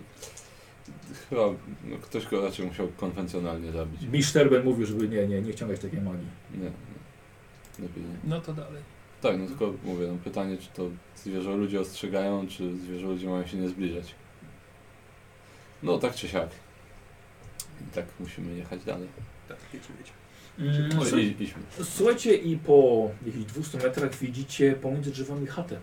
chyba 1.30 1.42
no, 1.84 1.98
ktoś 2.02 2.28
go 2.28 2.42
raczej 2.46 2.66
musiał 2.66 2.88
konwencjonalnie 2.88 3.72
zabić. 3.72 4.02
Mistrz 4.12 4.34
Terben 4.34 4.64
mówił, 4.64 4.86
żeby 4.86 5.10
nie, 5.10 5.28
nie, 5.28 5.42
nie 5.42 5.54
wciągać 5.54 5.80
takiej 5.80 6.02
magii. 6.02 6.28
Nie. 6.58 6.72
Lepiej 7.82 8.04
nie. 8.04 8.30
No 8.30 8.42
to 8.42 8.54
dalej. 8.54 8.84
Tak, 9.22 9.40
no 9.40 9.48
tylko 9.48 9.74
mówię, 9.84 10.08
no 10.08 10.18
pytanie, 10.24 10.58
czy 10.58 10.68
to 10.74 10.90
zwierzę 11.16 11.56
ludzie 11.56 11.80
ostrzegają, 11.80 12.48
czy 12.48 12.78
zwierzę 12.78 13.06
ludzie 13.08 13.30
mają 13.30 13.48
się 13.48 13.58
nie 13.58 13.70
zbliżać. 13.70 14.16
No 15.84 15.98
tak 15.98 16.16
czy 16.16 16.28
siak. 16.28 16.50
I 17.82 17.92
tak 17.96 18.06
musimy 18.20 18.56
jechać 18.58 18.84
dalej. 18.84 19.08
Tak, 19.48 19.58
wiecie, 19.74 19.88
wiecie. 20.00 20.12
Mm, 20.60 20.90
No, 21.12 21.18
i, 21.18 21.26
idźmy. 21.44 21.64
Słuchajcie, 21.84 22.36
i 22.36 22.58
po 22.58 23.10
jakichś 23.26 23.46
200 23.46 23.78
metrach 23.78 24.16
widzicie 24.16 24.74
pomiędzy 24.74 25.12
drzewami 25.12 25.48
chatę. 25.48 25.80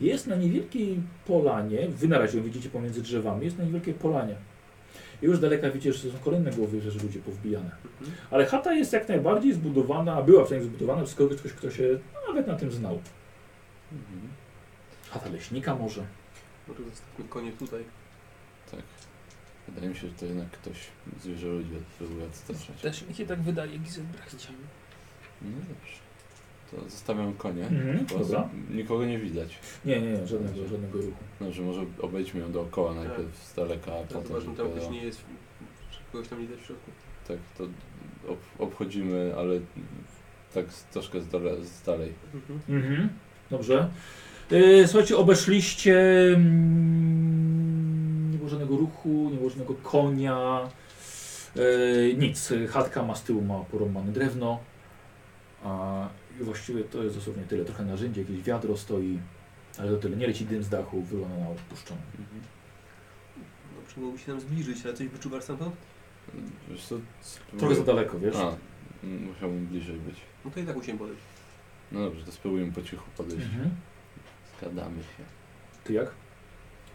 Jest 0.00 0.26
na 0.26 0.36
niewielkiej 0.36 1.00
polanie, 1.26 1.88
wy 1.88 2.08
na 2.08 2.18
razie 2.18 2.38
ją 2.38 2.44
widzicie 2.44 2.70
pomiędzy 2.70 3.02
drzewami, 3.02 3.44
jest 3.44 3.58
na 3.58 3.64
niewielkiej 3.64 3.94
polanie. 3.94 4.36
I 5.24 5.26
już 5.26 5.36
z 5.36 5.40
daleka 5.40 5.70
widzicie, 5.70 5.92
że 5.92 6.10
są 6.10 6.18
kolejne 6.18 6.50
głowy, 6.50 6.80
że 6.80 6.90
ludzie 6.90 7.18
powbijane. 7.18 7.70
Mhm. 8.00 8.16
Ale 8.30 8.46
chata 8.46 8.74
jest 8.74 8.92
jak 8.92 9.08
najbardziej 9.08 9.52
zbudowana, 9.52 10.22
była 10.22 10.44
przynajmniej 10.44 10.70
zbudowana 10.70 11.02
przez 11.02 11.14
kogoś, 11.14 11.36
ktoś, 11.38 11.52
kto 11.52 11.70
się 11.70 11.98
nawet 12.28 12.46
na 12.46 12.54
tym 12.54 12.72
znał. 12.72 13.00
Mhm. 13.92 14.28
Chata 15.10 15.28
leśnika 15.28 15.74
może. 15.74 16.06
Może 16.68 16.84
zostawmy 16.84 17.24
konie 17.28 17.52
tutaj. 17.52 17.84
Tak. 18.70 18.82
Wydaje 19.68 19.88
mi 19.88 19.96
się, 19.96 20.08
że 20.08 20.14
to 20.14 20.26
jednak 20.26 20.50
ktoś 20.50 20.76
zwierzę 21.20 21.46
ludzi 21.46 21.70
próbuje 21.98 22.24
odstraszać. 22.24 22.80
Też 22.80 23.06
mi 23.06 23.14
się 23.14 23.26
tak 23.26 23.42
wydaje, 23.42 23.78
Gizelbrechcie. 23.78 24.48
No 25.42 25.48
dobrze. 25.58 26.03
To 26.76 26.80
zostawiam 26.90 27.34
konie. 27.34 27.62
Mhm, 27.66 28.06
bo 28.12 28.18
dobra. 28.18 28.48
Nikogo 28.70 29.04
nie 29.06 29.18
widać. 29.18 29.58
Nie, 29.84 30.00
nie, 30.00 30.12
nie, 30.12 30.26
żadnego, 30.26 30.68
żadnego 30.68 30.98
ruchu. 30.98 31.12
Dobrze, 31.40 31.62
może 31.62 31.80
obejdźmy 32.00 32.40
ją 32.40 32.52
dookoła 32.52 32.94
najpierw 32.94 33.36
z 33.44 33.54
daleka, 33.54 33.92
a 33.92 33.98
Tak, 33.98 34.06
potem 34.08 34.26
zobaczmy, 34.26 34.54
tam 34.56 34.66
dopiero- 34.66 34.80
ktoś 34.80 34.90
nie 34.90 35.02
jest, 35.04 35.20
czy 35.90 35.98
kogoś 36.12 36.28
tam 36.28 36.40
nie 36.40 36.46
widać 36.46 36.60
w 36.62 36.66
środku. 36.66 36.90
Tak, 37.28 37.36
to 37.58 37.64
ob 38.32 38.38
obchodzimy, 38.58 39.34
ale 39.38 39.54
tak 40.54 40.72
z, 40.72 40.84
troszkę 40.84 41.20
z, 41.20 41.28
dale, 41.28 41.64
z 41.64 41.82
dalej. 41.82 42.12
Mhm. 42.34 42.60
Mhm, 42.84 43.08
dobrze. 43.50 43.90
E, 44.50 44.88
słuchajcie, 44.88 45.16
obeszliście. 45.16 45.98
mm, 46.34 48.30
Nie 48.32 48.36
było 48.38 48.48
żadnego 48.50 48.76
ruchu, 48.76 49.28
nie 49.32 49.36
było 49.36 49.50
żadnego 49.50 49.74
konia. 49.82 50.68
E, 51.56 52.14
nic. 52.14 52.52
Chatka 52.70 53.02
ma 53.02 53.14
z 53.14 53.22
tyłu 53.22 53.42
ma 53.42 53.58
porąbane 53.58 54.12
drewno. 54.12 54.58
A 55.64 56.08
i 56.40 56.44
właściwie 56.44 56.84
to 56.84 57.02
jest 57.02 57.16
dosłownie 57.16 57.42
tyle. 57.42 57.64
Trochę 57.64 57.84
narzędzi, 57.84 58.20
jakieś 58.20 58.42
wiadro 58.42 58.76
stoi. 58.76 59.18
Ale 59.78 59.90
to 59.90 59.96
tyle. 59.96 60.16
Nie 60.16 60.26
leci 60.26 60.46
dym 60.46 60.62
z 60.62 60.68
dachu, 60.68 61.02
wygląda 61.02 61.38
na 61.38 61.48
odpuszczoną. 61.48 62.00
Mhm. 62.10 62.40
Dobrze, 63.76 64.00
mógłby 64.00 64.18
się 64.18 64.32
nam 64.32 64.40
zbliżyć, 64.40 64.84
ale 64.84 64.94
coś 64.94 65.08
wyczuwasz 65.08 65.44
stamtąd? 65.44 65.76
Wiesz 66.70 66.84
co? 66.84 66.96
Trochę 67.58 67.74
za 67.74 67.84
daleko, 67.84 68.18
wiesz? 68.18 68.36
A, 68.36 68.48
m, 69.04 69.24
musiałbym 69.34 69.66
bliżej 69.66 69.96
być. 69.96 70.16
No 70.44 70.50
to 70.50 70.60
i 70.60 70.64
tak 70.64 70.76
musimy 70.76 70.98
podejść. 70.98 71.22
No 71.92 72.00
dobrze, 72.00 72.24
to 72.24 72.32
spróbujemy 72.32 72.72
po 72.72 72.82
cichu 72.82 73.04
podejść. 73.16 73.44
Mhm. 73.44 73.70
Skradamy 74.56 75.02
się. 75.02 75.24
Ty 75.84 75.92
jak? 75.92 76.10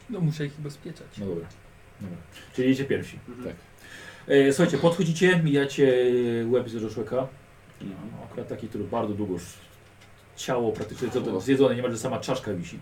No 0.09 0.19
muszę 0.19 0.45
ich 0.45 0.59
ubezpieczać. 0.59 1.07
No 1.17 1.25
dobra. 1.25 1.47
dobra. 2.01 2.17
Czyli 2.53 2.69
idziecie 2.69 2.89
pierwsi. 2.89 3.19
Mhm. 3.29 3.47
Tak. 3.47 3.55
E, 4.27 4.53
słuchajcie, 4.53 4.77
podchodzicie, 4.77 5.43
mijacie 5.43 6.05
łeb 6.49 6.69
z 6.69 6.93
człowieka. 6.93 7.27
Mhm. 7.81 8.11
No, 8.11 8.23
akurat 8.25 8.47
taki, 8.47 8.67
który 8.69 8.83
bardzo 8.83 9.13
długo 9.13 9.33
już 9.33 9.43
ciało 10.35 10.71
praktycznie 10.71 11.07
zjedzone, 11.39 11.75
niemalże 11.75 11.97
sama 11.97 12.19
czaszka 12.19 12.53
wisi. 12.53 12.79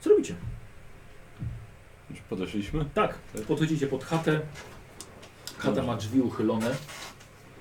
Co 0.00 0.10
robicie? 0.10 0.34
Już 2.10 2.20
podeszliśmy? 2.20 2.84
Tak, 2.94 3.14
podchodzicie 3.48 3.86
pod 3.86 4.04
chatę. 4.04 4.40
Chata 5.58 5.82
ma 5.82 5.96
drzwi 5.96 6.20
uchylone. 6.20 6.74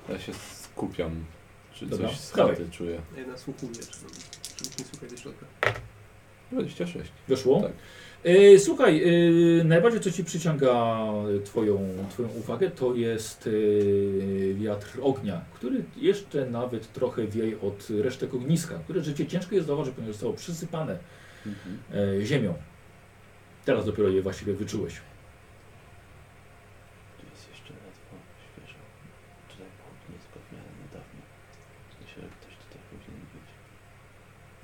Ja 0.09 0.19
się 0.19 0.33
skupiam. 0.33 1.25
Czy 1.73 1.85
Dobra, 1.85 2.07
coś 2.09 2.17
z 2.17 2.31
dawaj. 2.31 2.55
chaty 2.55 2.69
czuję. 2.71 3.01
Ja 3.17 3.27
nasłuchuję, 3.27 3.73
czy, 3.73 3.85
czy 4.57 4.63
nikt 4.63 4.79
nie 4.79 4.85
słucha 4.85 5.07
do 5.07 5.17
środka. 5.17 5.45
26. 6.51 7.11
Weszło? 7.27 7.61
Tak. 7.61 7.71
E, 8.27 8.59
słuchaj, 8.59 9.03
e, 9.03 9.63
najbardziej 9.63 10.01
co 10.01 10.11
ci 10.11 10.23
przyciąga 10.23 10.97
twoją, 11.45 11.79
twoją 12.09 12.29
uwagę 12.29 12.71
to 12.71 12.95
jest 12.95 13.47
e, 13.47 14.53
wiatr 14.53 14.99
ognia, 15.01 15.41
który 15.53 15.83
jeszcze 15.97 16.45
nawet 16.45 16.93
trochę 16.93 17.27
wieje 17.27 17.61
od 17.61 17.87
resztek 17.89 18.33
ogniska, 18.33 18.79
które 18.83 19.03
życie 19.03 19.27
ciężko 19.27 19.55
jest 19.55 19.67
zauważyć, 19.67 19.95
ponieważ 19.95 20.15
zostało 20.15 20.33
przysypane 20.33 20.97
Mhm. 21.45 21.79
e, 21.93 22.25
ziemią. 22.25 22.53
Teraz 23.65 23.85
dopiero 23.85 24.09
je 24.09 24.21
właściwie 24.21 24.53
wyczułeś. 24.53 24.93
Tu 27.19 27.25
jest 27.31 27.49
jeszcze 27.49 27.73
ledwo 27.73 28.15
świeżo. 28.45 28.79
Tutaj 29.49 29.67
ognisko 29.91 30.37
w 30.45 30.47
miarę 30.53 30.71
niedawno. 30.81 31.21
Myślę, 32.01 32.21
że 32.23 32.29
ktoś 32.37 32.53
tutaj 32.63 32.79
powinien 32.89 33.25
być. 33.33 33.49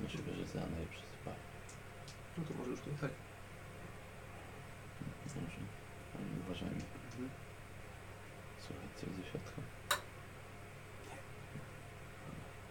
Możliwe, 0.00 0.30
że 0.38 0.44
zrana 0.52 0.76
je 0.82 0.86
przysypali. 0.94 1.42
No 2.38 2.44
to 2.46 2.50
może 2.58 2.70
już 2.70 2.80
tu 2.80 2.90
tak. 3.00 3.10
Może. 5.34 5.60
Ale 6.14 6.24
nie 6.30 6.38
uważajmy. 6.44 6.84
Mhm. 7.10 7.28
Słuchaj, 8.64 8.88
coś 8.98 9.08
ze 9.16 9.22
środka. 9.30 9.60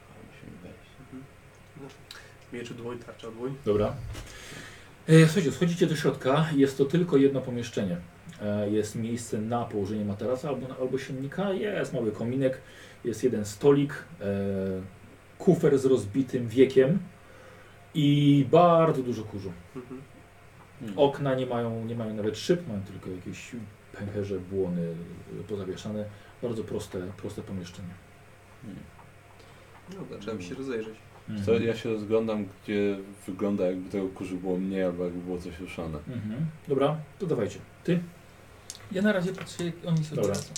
Ale 0.09 0.19
musimy 0.29 0.55
wejść. 0.63 0.93
Mieczy 2.53 2.73
dłoń, 2.73 2.99
tarcza 2.99 3.31
dłoń. 3.31 3.55
Dobra. 3.65 3.95
E, 5.07 5.25
słuchajcie, 5.25 5.51
schodzicie 5.51 5.87
do 5.87 5.95
środka. 5.95 6.45
Jest 6.55 6.77
to 6.77 6.85
tylko 6.85 7.17
jedno 7.17 7.41
pomieszczenie. 7.41 7.97
E, 8.41 8.69
jest 8.69 8.95
miejsce 8.95 9.41
na 9.41 9.65
położenie 9.65 10.05
materaca 10.05 10.49
albo, 10.49 10.67
albo 10.81 10.97
silnika. 10.97 11.53
Jest 11.53 11.93
mały 11.93 12.11
kominek. 12.11 12.61
Jest 13.03 13.23
jeden 13.23 13.45
stolik. 13.45 13.93
E, 14.21 14.25
kufer 15.37 15.79
z 15.79 15.85
rozbitym 15.85 16.47
wiekiem. 16.47 16.99
I 17.93 18.45
bardzo 18.51 19.03
dużo 19.03 19.23
kurzu. 19.23 19.51
Mhm. 19.75 20.01
Hmm. 20.79 20.99
Okna 20.99 21.35
nie 21.35 21.45
mają, 21.45 21.85
nie 21.85 21.95
mają 21.95 22.13
nawet 22.13 22.37
szyb, 22.37 22.67
mają 22.67 22.81
tylko 22.81 23.09
jakieś 23.09 23.51
pęcherze, 23.99 24.39
błony 24.39 24.95
y, 25.39 25.43
pozawieszane. 25.43 26.05
Bardzo 26.41 26.63
proste, 26.63 27.01
proste 27.17 27.41
pomieszczenie. 27.41 27.93
Hmm. 28.61 28.79
No 30.27 30.35
by 30.35 30.43
się 30.43 30.55
rozejrzeć. 30.55 30.95
Co, 31.45 31.53
ja 31.59 31.75
się 31.75 31.89
rozglądam, 31.89 32.45
gdzie 32.63 32.97
wygląda 33.27 33.65
jakby 33.65 33.89
tego 33.89 34.07
kurzu 34.07 34.37
było 34.37 34.57
mniej, 34.57 34.83
albo 34.83 35.03
jakby 35.03 35.19
było 35.19 35.37
coś 35.37 35.59
ruszane. 35.59 35.97
Mhm. 35.97 36.45
Dobra, 36.67 36.97
to 37.19 37.25
dawajcie. 37.25 37.59
Ty? 37.83 37.99
Ja 38.91 39.01
na 39.01 39.13
razie 39.13 39.33
patrzę, 39.33 39.65
jak 39.65 39.75
oni 39.85 40.05
sobie 40.05 40.21
Dobra. 40.21 40.35
radzą. 40.35 40.53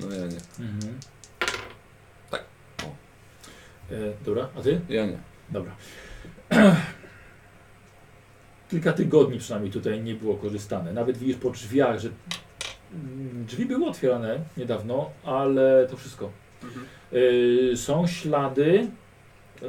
No 0.00 0.14
ja 0.14 0.26
nie. 0.26 0.64
Mhm. 0.64 0.98
Tak. 2.30 2.44
O. 2.84 2.86
E, 3.94 3.96
dobra, 4.24 4.48
a 4.58 4.62
ty? 4.62 4.80
Ja 4.88 5.06
nie. 5.06 5.18
Dobra. 5.50 5.76
Kilka 8.70 8.92
tygodni 8.92 9.38
przynajmniej 9.38 9.72
tutaj 9.72 10.02
nie 10.02 10.14
było 10.14 10.36
korzystane. 10.36 10.92
Nawet 10.92 11.18
widzisz 11.18 11.36
po 11.36 11.50
drzwiach, 11.50 11.98
że 11.98 12.08
drzwi 13.46 13.66
były 13.66 13.86
otwierane 13.86 14.40
niedawno, 14.56 15.10
ale 15.24 15.86
to 15.90 15.96
wszystko. 15.96 16.30
Mhm. 16.62 16.86
E, 17.72 17.76
są 17.76 18.06
ślady 18.06 18.90
e, 19.62 19.68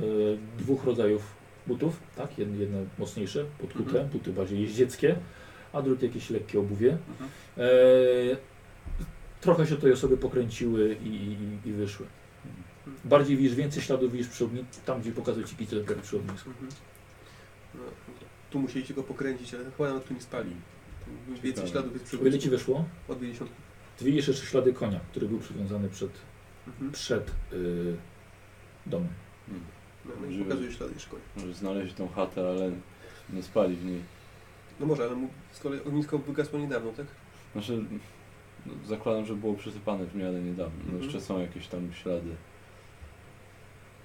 dwóch 0.58 0.86
rodzajów 0.86 1.36
butów, 1.68 2.00
tak? 2.16 2.38
Jedne, 2.38 2.58
jedne 2.58 2.86
mocniejsze, 3.00 3.46
podkute, 3.62 3.90
Mhm. 3.90 4.08
buty 4.10 4.34
bardziej 4.34 4.62
jeździeckie, 4.62 5.16
a 5.74 5.82
drugie 5.82 6.08
jakieś 6.08 6.30
lekkie 6.30 6.60
obuwie. 6.60 6.98
Mhm. 7.10 7.30
E, 7.58 7.64
trochę 9.42 9.68
się 9.68 9.76
tej 9.78 9.92
osoby 9.94 10.18
pokręciły 10.18 10.96
i, 11.04 11.08
i, 11.08 11.70
i 11.70 11.72
wyszły. 11.74 12.06
Bardziej 13.06 13.38
widzisz, 13.38 13.56
więcej 13.56 13.82
śladów 13.82 14.12
widzisz 14.12 14.28
przy 14.28 14.46
ognisku, 14.46 14.68
tam 14.86 15.02
gdzie 15.02 15.12
pokazuje 15.12 15.46
ci 15.46 15.56
Kitzelberg 15.56 16.02
przy 16.02 16.18
ognisku. 16.18 16.50
Mhm. 16.50 16.68
No, 17.76 17.82
tu 18.50 18.60
musieliście 18.60 18.94
go 18.94 19.04
pokręcić, 19.04 19.54
ale 19.54 19.64
chyba 19.78 19.90
nawet 19.90 20.08
tu 20.08 20.14
nie 20.14 20.22
spali. 20.22 20.52
Więcej 21.28 21.52
Ciekawe. 21.54 21.68
śladów 21.68 21.94
jest 21.94 22.06
przy 22.06 22.18
ile 22.18 22.40
ci 22.40 22.50
wyszło? 22.50 22.86
od 23.08 23.20
50. 23.20 23.52
Ty 23.98 24.06
widzisz 24.06 24.28
jeszcze 24.28 24.46
ślady 24.46 24.74
konia, 24.74 25.00
który 25.12 25.28
był 25.28 25.40
przywiązany 25.40 25.90
przed, 25.90 26.12
Mhm. 26.68 26.92
przed 26.92 27.32
y, 27.54 27.96
domem. 28.86 29.08
No, 29.48 29.54
no 30.06 30.14
i 30.14 30.20
Możliwe, 30.20 30.44
pokazuje 30.46 30.72
ślady 30.72 30.94
jeszcze 30.94 31.10
konia. 31.10 31.24
Może 31.38 31.54
znaleźć 31.54 31.94
tą 31.94 32.08
chatę, 32.10 32.50
ale 32.50 32.72
nie 33.30 33.44
spali 33.44 33.76
w 33.76 33.86
niej. 33.86 34.02
No 34.80 34.86
może, 34.86 35.04
ale 35.04 35.16
mu 35.16 35.30
z 35.52 35.60
kolei 35.60 35.80
ognisko 35.84 36.18
wygasło 36.18 36.60
niedawno, 36.60 36.92
tak? 36.92 37.06
Znaczy, 37.54 37.84
no, 38.66 38.74
zakładam, 38.86 39.26
że 39.26 39.36
było 39.36 39.54
przysypane 39.54 40.06
w 40.06 40.16
miarę 40.16 40.42
niedawno. 40.42 40.76
No, 40.80 40.84
Mhm. 40.84 41.04
jeszcze 41.04 41.22
są 41.22 41.40
jakieś 41.42 41.68
tam 41.68 41.94
ślady. 41.94 42.36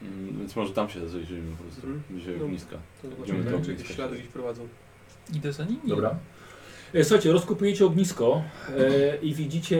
Mm, 0.02 0.38
więc 0.38 0.56
może 0.56 0.72
tam 0.74 0.88
się 0.90 1.08
zajrzyjmy 1.08 1.56
po 1.56 1.62
prostu, 1.62 1.80
Mhm. 1.86 2.02
bliżej 2.10 2.36
No, 2.38 2.44
ogniska. 2.44 2.76
To 3.02 3.08
Idziemy 3.08 3.26
zobaczymy, 3.26 3.58
do 3.58 3.64
czy 3.64 3.72
jakieś 3.72 3.94
ślady 3.96 4.16
gdzieś 4.16 4.28
prowadzą. 4.28 4.68
Idę 5.34 5.52
za 5.52 5.64
nimi. 5.64 5.80
Dobra. 5.88 6.16
E, 6.94 7.04
Słuchajcie, 7.04 7.32
rozkopujecie 7.32 7.86
ognisko 7.86 8.42
e, 8.78 9.16
i 9.16 9.34
widzicie 9.34 9.78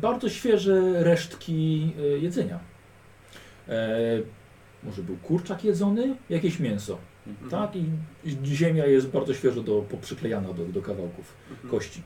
bardzo 0.00 0.28
świeże 0.28 1.04
resztki 1.04 1.90
e, 1.98 2.02
jedzenia. 2.18 2.58
E, 3.68 3.98
może 4.82 5.02
był 5.02 5.16
kurczak 5.16 5.64
jedzony, 5.64 6.16
jakieś 6.30 6.60
mięso, 6.60 6.98
Mhm. 7.26 7.50
tak? 7.50 7.76
I, 7.76 7.84
I 8.24 8.56
ziemia 8.56 8.86
jest 8.86 9.08
bardzo 9.08 9.34
świeżo 9.34 9.62
do, 9.62 9.82
poprzyklejana 9.82 10.52
do, 10.52 10.64
do 10.64 10.82
kawałków 10.82 11.34
Mhm. 11.50 11.70
kości. 11.70 12.02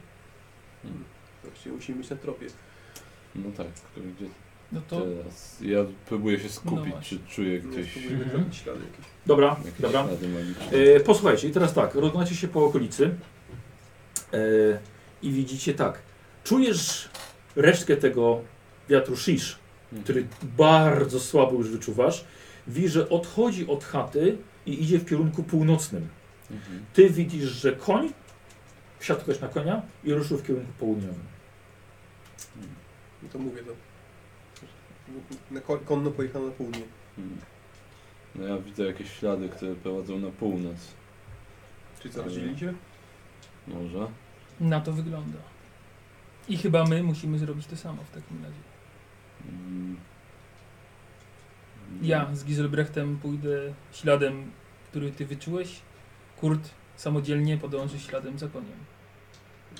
Właściwie 1.44 1.74
musimy 1.76 1.98
być 1.98 2.10
na 2.10 2.16
tropie. 2.16 2.47
No 3.35 3.51
tak, 3.56 3.66
który 3.66 4.06
gdzie 4.18 4.26
No 4.72 4.80
to 4.89 5.01
teraz? 5.01 5.59
Ja 5.62 5.78
próbuję 6.09 6.40
się 6.40 6.48
skupić, 6.48 6.85
No 6.85 6.90
właśnie. 6.90 7.18
czy 7.18 7.35
czuję 7.35 7.52
Nie 7.52 7.59
gdzieś 7.59 7.97
Mhm. 7.97 8.30
trafić 8.30 8.56
ślady 8.56 8.80
jakieś. 8.80 9.06
Dobra, 9.26 9.56
jakieś 9.64 9.80
dobra. 9.80 10.05
ślady 10.06 10.28
magiczne. 10.28 10.78
E, 10.97 11.01
posłuchajcie, 11.01 11.48
i 11.48 11.51
teraz 11.52 11.74
tak, 11.74 11.94
rozglądacie 11.94 12.35
się 12.36 12.48
po 12.48 12.64
okolicy 12.64 13.10
i 15.22 15.30
widzicie 15.32 15.74
tak, 15.74 15.98
czujesz 16.44 17.09
resztkę 17.56 17.96
tego 17.96 18.40
wiatru 18.88 19.16
shish, 19.16 19.59
Mhm. 19.92 20.02
który 20.05 20.26
bardzo 20.42 21.20
słabo 21.20 21.52
już 21.52 21.70
wyczuwasz. 21.70 22.24
Widzisz, 22.66 22.92
że 22.92 23.09
odchodzi 23.09 23.66
od 23.66 23.84
chaty 23.84 24.36
i 24.66 24.82
idzie 24.82 24.98
w 24.98 25.09
kierunku 25.09 25.42
północnym. 25.42 26.09
Mhm. 26.50 26.84
Ty 26.92 27.10
widzisz, 27.10 27.48
że 27.50 27.72
koń 27.72 28.12
wsiadł 28.98 29.20
ktoś 29.20 29.40
na 29.40 29.48
konia 29.48 29.82
i 30.05 30.12
ruszył 30.14 30.38
w 30.38 30.46
kierunku 30.46 30.72
południowym. 30.78 31.24
No 33.22 33.28
to 33.32 33.38
mówię 33.38 33.62
to. 33.62 33.72
Na 35.50 35.60
ko- 35.60 35.78
konno 35.78 36.10
pojechano 36.10 36.46
na 36.46 36.52
południe. 36.52 36.82
Mhm. 37.18 37.40
No 38.34 38.46
ja 38.46 38.59
widzę 38.59 38.84
jakieś 38.84 39.12
ślady, 39.12 39.48
które 39.48 39.74
prowadzą 39.74 40.18
na 40.18 40.30
północ. 40.30 40.76
Czyli 42.02 42.14
co, 42.14 42.30
się? 42.30 42.74
Może? 43.74 44.08
na 44.60 44.80
to 44.80 44.92
wygląda. 44.92 45.38
I 46.48 46.56
chyba 46.56 46.84
my 46.84 47.02
musimy 47.02 47.38
zrobić 47.38 47.66
to 47.66 47.76
samo 47.76 48.02
w 48.04 48.10
takim 48.10 48.44
razie. 48.44 48.60
Mm. 49.48 49.96
Ja 52.02 52.34
z 52.34 52.44
Giselbrechtem 52.44 53.18
pójdę 53.18 53.74
śladem, 53.92 54.50
który 54.90 55.12
ty 55.12 55.26
wyczułeś. 55.26 55.80
Kurt 56.40 56.70
samodzielnie 56.96 57.58
podąży 57.58 58.00
śladem 58.00 58.38
za 58.38 58.48
koniem. 58.48 58.78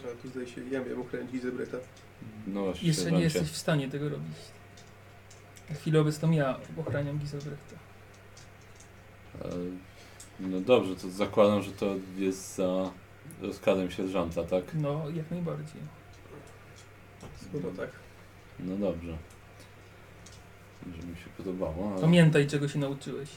Ale 0.05 0.15
tu 0.15 0.28
zdaje 0.28 0.47
się, 0.47 0.60
ja 0.70 0.81
miałem 0.81 1.01
ochronić 1.01 1.32
Gizebrechta. 1.32 1.77
No 2.47 2.65
właśnie, 2.65 2.89
Jeszcze 2.89 3.12
nie 3.12 3.20
jesteś 3.20 3.51
w 3.51 3.56
stanie 3.56 3.89
tego 3.89 4.09
robić. 4.09 4.36
Na 5.70 5.74
chwilę 5.74 6.01
obecną 6.01 6.31
ja 6.31 6.59
ochraniam 6.77 7.19
Giselbrechta. 7.19 7.77
E, 9.43 9.48
No 10.40 10.60
dobrze, 10.60 10.97
to 10.97 11.10
zakładam, 11.10 11.62
że 11.62 11.70
to 11.73 11.94
jest 12.16 12.56
za 12.56 12.90
rozkazem 13.43 13.90
sierżanta, 13.90 14.44
tak? 14.44 14.65
No, 14.74 15.05
jak 15.15 15.31
najbardziej. 15.31 15.81
Skoro 17.48 17.70
tak. 17.77 17.90
No 18.59 18.77
dobrze. 18.77 19.16
Że 20.86 21.06
mi 21.06 21.16
się 21.16 21.27
podobało, 21.36 21.90
ale... 21.93 22.01
Pamiętaj, 22.01 22.47
czego 22.47 22.69
się 22.69 22.78
nauczyłeś. 22.78 23.28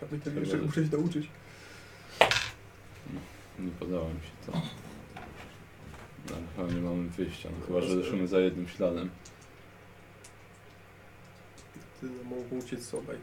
Pamiętaj, 0.00 0.32
Chyba, 0.32 0.40
jeszcze 0.40 0.56
że- 0.58 0.62
muszę 0.62 0.84
się 0.84 0.96
nauczyć. 0.96 1.28
Nie 3.58 3.70
podoba 3.70 4.08
mi 4.08 4.20
się 4.20 4.52
to. 4.52 4.52
No, 6.30 6.36
ale 6.36 6.68
chyba 6.68 6.78
nie 6.80 6.80
mamy 6.80 7.08
wyjścia, 7.08 7.48
no, 7.60 7.66
chyba 7.66 7.80
że 7.80 7.94
ruszymy 7.94 8.28
za 8.28 8.40
jednym 8.40 8.68
śladem. 8.68 9.10
Ty 12.00 12.06
mogą 12.24 12.56
uciec 12.64 12.86
sobie. 12.86 13.14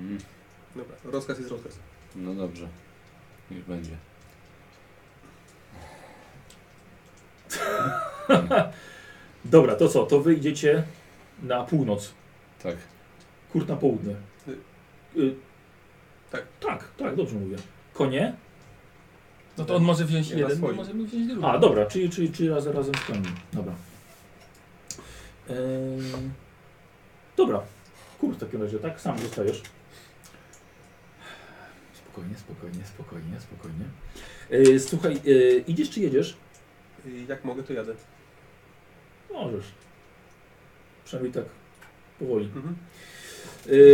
Mm. 0.00 0.18
Dobra, 0.76 0.96
rozkaz 1.04 1.38
jest 1.38 1.50
rozkaz. 1.50 1.78
No 2.16 2.34
dobrze. 2.34 2.68
Niech 3.50 3.64
będzie. 3.64 3.96
Dobra, 9.44 9.76
to 9.76 9.88
co? 9.88 10.06
To 10.06 10.20
wyjdziecie 10.20 10.82
na 11.42 11.64
północ. 11.64 12.12
Tak. 12.62 12.76
Kurt 13.52 13.68
na 13.68 13.76
południe. 13.76 14.14
Y, 15.16 15.34
Tak. 16.30 16.46
Tak, 16.60 16.88
tak, 16.98 17.16
dobrze 17.16 17.34
mówię. 17.36 17.56
Konie? 17.94 18.34
No 19.58 19.64
to 19.64 19.76
on 19.76 19.82
może 19.82 20.04
wziąć 20.04 20.30
Nie, 20.30 20.42
na 20.42 20.48
jeden, 20.48 20.76
możemy 20.76 21.04
wziąć 21.04 21.26
drugi. 21.26 21.44
A, 21.44 21.58
dobra, 21.58 21.86
czyli, 21.86 22.10
czyli, 22.10 22.32
czyli 22.32 22.48
razem, 22.48 22.72
razem 22.76 22.94
z 22.94 23.04
koniem. 23.04 23.34
Dobra. 23.52 23.72
Ehm, 25.48 26.30
dobra. 27.36 27.60
Kurt 28.20 28.36
w 28.36 28.40
takim 28.40 28.62
razie, 28.62 28.78
tak? 28.78 29.00
Sam 29.00 29.18
zostajesz. 29.18 29.62
Spokojnie, 32.12 32.36
spokojnie, 32.38 32.84
spokojnie, 32.86 33.40
spokojnie. 33.40 33.84
E, 34.74 34.78
słuchaj, 34.78 35.12
e, 35.14 35.58
idziesz 35.58 35.90
czy 35.90 36.00
jedziesz? 36.00 36.36
Y, 37.06 37.10
Jak 37.28 37.44
mogę, 37.44 37.62
to 37.62 37.72
jadę. 37.72 37.94
Możesz. 39.32 39.64
Przynajmniej 41.04 41.34
tak 41.34 41.44
powoli. 42.18 42.44
Mhm. 42.56 42.76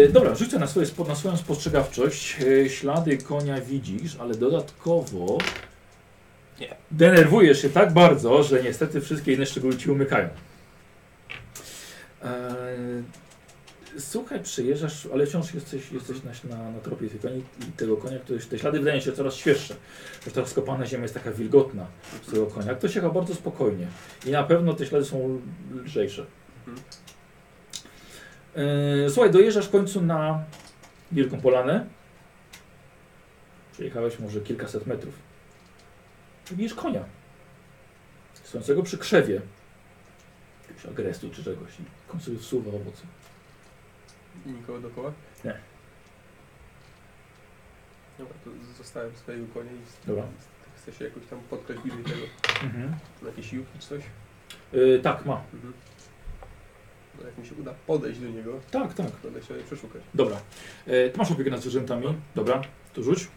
E, 0.05 0.09
dobra, 0.09 0.35
rzucę 0.35 0.59
na, 0.59 0.67
swoje, 0.67 0.87
na 1.09 1.15
swoją 1.15 1.37
spostrzegawczość. 1.37 2.37
E, 2.41 2.69
ślady 2.71 3.19
konia 3.19 3.61
widzisz, 3.61 4.17
ale 4.21 4.35
dodatkowo 4.35 5.39
Nie. 6.61 6.77
denerwujesz 6.91 7.63
się 7.63 7.71
tak 7.71 7.93
bardzo, 7.93 8.43
że 8.43 8.63
niestety 8.63 9.01
wszystkie 9.01 9.33
inne 9.33 9.47
szczegóły 9.47 9.77
ci 9.77 9.91
umykają. 9.91 10.29
E, 12.23 12.55
słuchaj, 13.99 14.43
przyjeżdżasz, 14.43 15.09
ale 15.13 15.27
wciąż 15.27 15.55
jesteś, 15.55 15.93
jesteś 15.93 16.17
na, 16.23 16.57
na, 16.57 16.71
na 16.71 16.81
tropie 16.81 17.09
tej 17.09 17.21
koni, 17.21 17.45
i 17.69 17.73
tego 17.73 17.97
konia, 17.97 18.19
który, 18.19 18.39
te 18.41 18.59
ślady 18.59 18.79
wydają 18.79 19.01
się 19.01 19.13
coraz 19.13 19.35
świeższe. 19.35 19.75
Że 20.25 20.31
ta 20.31 20.47
skopana 20.47 20.87
ziemia 20.87 21.03
jest 21.03 21.15
taka 21.15 21.33
wilgotna 21.33 21.87
z 22.23 22.31
tego 22.31 22.47
konia. 22.47 22.75
Ktoś 22.75 22.95
jechał 22.95 23.13
bardzo 23.13 23.35
spokojnie 23.35 23.87
i 24.27 24.31
na 24.31 24.43
pewno 24.43 24.75
te 24.75 24.87
ślady 24.87 25.05
są 25.05 25.41
lżejsze. 25.85 26.27
E, 28.57 29.11
Słuchaj, 29.11 29.31
dojeżdżasz 29.31 29.67
w 29.67 29.71
końcu 29.71 30.03
na 30.03 30.45
Wielką 31.13 31.41
Polanę. 31.41 31.87
Przejechałeś 33.73 34.19
może 34.19 34.41
kilkaset 34.41 34.87
metrów. 34.87 35.15
I 36.53 36.57
Widzisz 36.57 36.75
konia. 36.75 37.05
Stojącego 38.45 38.83
przy 38.83 38.99
krzewie. 38.99 39.41
Jakiegoś 40.63 40.87
agrestu 40.87 41.31
czy 41.31 41.45
czegoś. 41.45 41.81
I 41.81 41.83
koń 42.09 42.21
sobie 42.21 42.39
wsuwa 42.39 42.71
owoce. 42.71 43.03
I 44.47 44.49
nikogo 44.51 44.81
dookoła? 44.81 45.13
Nie. 45.45 45.55
Dobra, 48.19 48.35
to 48.45 48.51
zostałem 48.79 49.17
swojego 49.17 49.47
konia 49.55 49.73
i 49.73 50.07
Dobra. 50.07 50.25
chcę 50.77 50.93
się 50.93 51.05
jakoś 51.05 51.27
tam 51.27 51.39
podkraść 51.51 51.81
bliżej 51.83 52.05
tego. 52.05 52.21
Mhm. 52.65 52.97
Na 53.23 53.29
jakieś 53.29 53.51
siłki 53.51 53.79
czy 53.79 53.89
coś. 53.89 54.03
E, 54.73 54.99
tak, 54.99 55.27
ma. 55.27 55.41
Mhm. 55.55 55.73
No 57.21 57.27
jak 57.27 57.39
mi 57.39 57.47
się 57.47 57.55
uda 57.55 57.75
podejść 57.87 58.21
do 58.21 58.29
niego, 58.29 58.61
Tak, 58.71 58.95
tak. 58.95 59.11
to 59.11 59.17
będę 59.23 59.41
chciał 59.41 59.57
je 59.57 59.63
przeszukać. 59.65 60.03
Dobra. 60.15 60.37
E, 60.87 61.11
ty 61.11 61.19
masz 61.19 61.31
opiekę 61.31 61.51
nad 61.51 61.61
zwierzętami. 61.61 62.07
Dobra, 62.35 62.63
to 62.95 63.03
rzuć. 63.03 63.29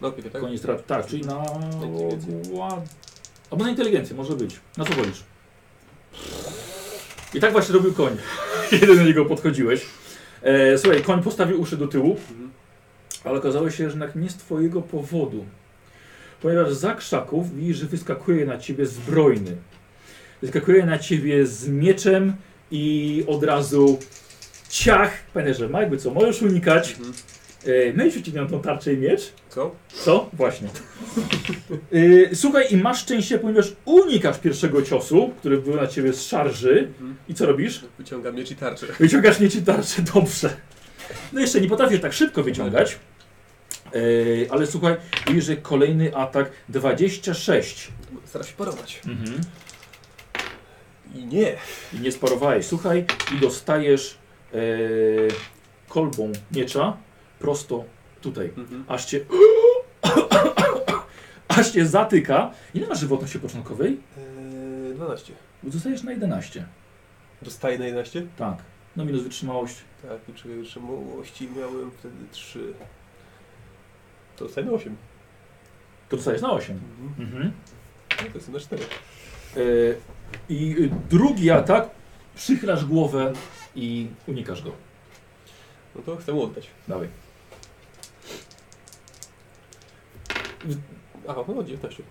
No 0.00 0.08
opiekę, 0.08 0.30
tak? 0.30 0.40
Koniec 0.40 0.62
tak, 0.86 1.06
czyli 1.06 1.22
na 1.22 1.44
inteligencję. 1.72 2.40
ład... 2.50 2.80
Albo 3.50 3.64
na 3.64 3.70
inteligencję, 3.70 4.16
może 4.16 4.36
być. 4.36 4.60
Na 4.76 4.84
co 4.84 4.94
wolisz? 4.94 5.22
I 7.34 7.40
tak 7.40 7.52
właśnie 7.52 7.74
robił 7.74 7.94
koń, 7.94 8.16
kiedy 8.80 8.96
do 8.96 9.02
niego 9.02 9.24
podchodziłeś. 9.24 9.86
E, 10.42 10.78
słuchaj, 10.78 11.02
koń 11.02 11.22
postawił 11.22 11.60
uszy 11.60 11.76
do 11.76 11.88
tyłu, 11.88 12.16
Mhm. 12.30 12.50
ale 13.24 13.38
okazało 13.38 13.70
się, 13.70 13.76
że 13.76 13.84
jednak 13.84 14.16
nie 14.16 14.30
z 14.30 14.36
twojego 14.36 14.82
powodu 14.82 15.44
ponieważ 16.42 16.72
za 16.72 16.94
krzaków 16.94 17.56
widzisz, 17.56 17.76
że 17.76 17.86
wyskakuje 17.86 18.46
na 18.46 18.58
ciebie 18.58 18.86
zbrojny. 18.86 19.56
Wyskakuje 20.42 20.86
na 20.86 20.98
ciebie 20.98 21.46
z 21.46 21.68
mieczem 21.68 22.36
i 22.70 23.24
od 23.26 23.44
razu 23.44 23.98
ciach. 24.68 25.12
Pamiętaj, 25.34 25.54
że 25.54 25.68
ma 25.68 25.80
jakby 25.80 25.96
co, 25.96 26.10
możesz 26.10 26.42
unikać. 26.42 26.96
Mhm. 27.58 27.88
E, 27.88 27.92
no 27.96 28.04
i 28.04 28.10
przeciwniam 28.10 28.48
tą 28.48 28.62
tarczę 28.62 28.92
i 28.92 28.96
miecz. 28.96 29.32
Co? 29.48 29.74
Co? 29.92 30.30
Właśnie. 30.32 30.68
E, 31.92 32.34
słuchaj, 32.34 32.66
i 32.70 32.76
masz 32.76 33.00
szczęście, 33.00 33.38
ponieważ 33.38 33.72
unikasz 33.84 34.38
pierwszego 34.38 34.82
ciosu, 34.82 35.32
który 35.38 35.58
był 35.58 35.76
na 35.76 35.86
ciebie 35.86 36.12
z 36.12 36.22
szarży. 36.22 36.88
Mhm. 36.88 37.16
I 37.28 37.34
co 37.34 37.46
robisz? 37.46 37.84
Wyciągam 37.98 38.34
miecz 38.34 38.50
i 38.50 38.56
tarczę. 38.56 38.86
Wyciągasz 39.00 39.40
miecz 39.40 39.54
i 39.54 39.62
tarczę, 39.62 40.02
dobrze. 40.14 40.56
No 41.32 41.40
jeszcze 41.40 41.60
nie 41.60 41.68
potrafisz 41.68 42.00
tak 42.00 42.12
szybko 42.12 42.42
wyciągać. 42.42 42.98
E, 43.86 43.98
ale 44.50 44.66
słuchaj, 44.66 44.96
widzisz, 45.26 45.44
że 45.44 45.56
kolejny 45.56 46.16
atak 46.16 46.50
26. 46.68 47.88
Staram 48.24 48.48
się 48.48 48.54
porować. 48.54 49.00
Mhm. 49.06 49.40
I 51.14 51.24
nie. 51.26 51.56
I 51.92 52.00
nie 52.00 52.12
sparowałeś. 52.12 52.66
Słuchaj, 52.66 53.04
i 53.36 53.40
dostajesz 53.40 54.18
kolbą 55.88 56.32
miecza 56.52 56.96
prosto 57.38 57.84
tutaj. 58.20 58.52
Mhm. 58.56 58.84
Aż 58.88 59.04
cię. 59.04 59.20
aż 61.48 61.70
cię 61.70 61.86
zatyka. 61.86 62.50
Ile 62.74 62.86
masz 62.86 63.00
żywotności 63.00 63.38
początkowej? 63.38 64.00
Eee, 64.18 64.94
12. 64.94 65.32
Bo 65.62 65.70
zostajesz 65.70 66.02
na 66.02 66.12
11. 66.12 66.66
Dostaję 67.42 67.78
na 67.78 67.86
11? 67.86 68.26
Tak. 68.36 68.56
No 68.96 69.04
minus 69.04 69.22
wytrzymałość. 69.22 69.76
Tak, 70.02 70.36
wytrzymałości 70.36 71.48
miałem 71.56 71.90
wtedy 71.90 72.14
3. 72.30 72.74
To 74.36 74.44
dostaję 74.44 74.66
na 74.66 74.72
8. 74.72 74.96
To 76.08 76.16
dostajesz 76.16 76.42
na 76.42 76.52
8. 76.52 76.80
Mhm. 77.00 77.28
Mhm. 77.28 77.52
No 78.10 78.30
to 78.32 78.38
jest 78.38 78.48
na 78.48 78.60
4. 78.60 78.84
E, 79.56 79.60
I 80.48 80.76
y, 80.78 80.90
drugi 81.10 81.50
atak, 81.50 81.90
przychylasz 82.34 82.84
głowę 82.84 83.32
i 83.74 84.06
unikasz 84.26 84.62
go. 84.62 84.72
No 85.94 86.02
to 86.02 86.16
chcę 86.16 86.32
mu 86.32 86.42
oddać. 86.42 86.66
Dawaj. 86.88 87.08
Aha, 91.28 91.44
no 91.48 91.62
19. 91.62 92.02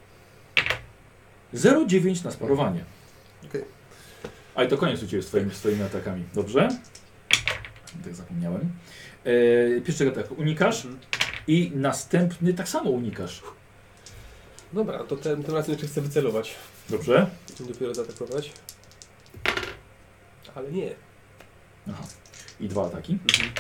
0,9 1.53 2.25
na 2.25 2.31
sparowanie. 2.31 2.83
Okej. 3.49 3.63
A 4.55 4.63
i 4.63 4.67
to 4.67 4.77
koniec 4.77 5.03
u 5.03 5.07
Ciebie 5.07 5.23
z 5.23 5.25
twoimi, 5.27 5.51
z 5.51 5.59
twoimi 5.59 5.83
atakami. 5.83 6.23
Dobrze? 6.33 6.67
Tak 8.03 8.15
zapomniałem. 8.15 8.69
E, 9.25 9.81
pierwszego 9.81 10.11
ataku 10.11 10.33
unikasz 10.35 10.85
Mhm. 10.85 10.99
i 11.47 11.71
następny 11.75 12.53
tak 12.53 12.69
samo 12.69 12.89
unikasz. 12.89 13.43
Dobra, 14.73 15.03
to 15.03 15.15
ten, 15.15 15.43
tym 15.43 15.55
razem 15.55 15.71
jeszcze 15.71 15.87
chcę 15.87 16.01
wycelować. 16.01 16.55
Dobrze? 16.89 17.27
Dopiero 17.59 17.93
zaatakować. 17.93 18.51
Ale 20.55 20.71
nie. 20.71 20.95
Aha. 21.89 22.03
I 22.59 22.67
dwa 22.67 22.85
ataki. 22.85 23.17
Mhm. 23.33 23.51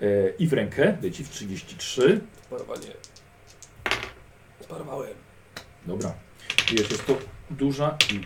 E, 0.00 0.30
I 0.38 0.46
w 0.46 0.52
rękę 0.52 0.96
leci 1.02 1.24
w 1.24 1.28
33. 1.30 2.20
Parowanie. 2.50 2.86
Sparowałem. 4.70 5.14
Dobra. 5.86 6.12
Wiesz, 6.72 6.90
jest 6.90 7.06
to 7.06 7.18
duża 7.50 7.96
i... 8.12 8.20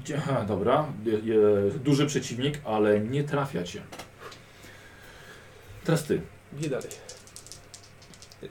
gdzie- 0.00 0.18
Aha, 0.18 0.44
dobra. 0.44 0.86
Je, 1.04 1.12
je, 1.12 1.38
duży 1.70 2.06
przeciwnik, 2.06 2.60
ale 2.64 3.00
nie 3.00 3.24
trafia 3.24 3.62
cię. 3.62 3.82
Teraz 5.84 6.04
ty. 6.04 6.20
Bije 6.52 6.70
dalej. 6.70 6.88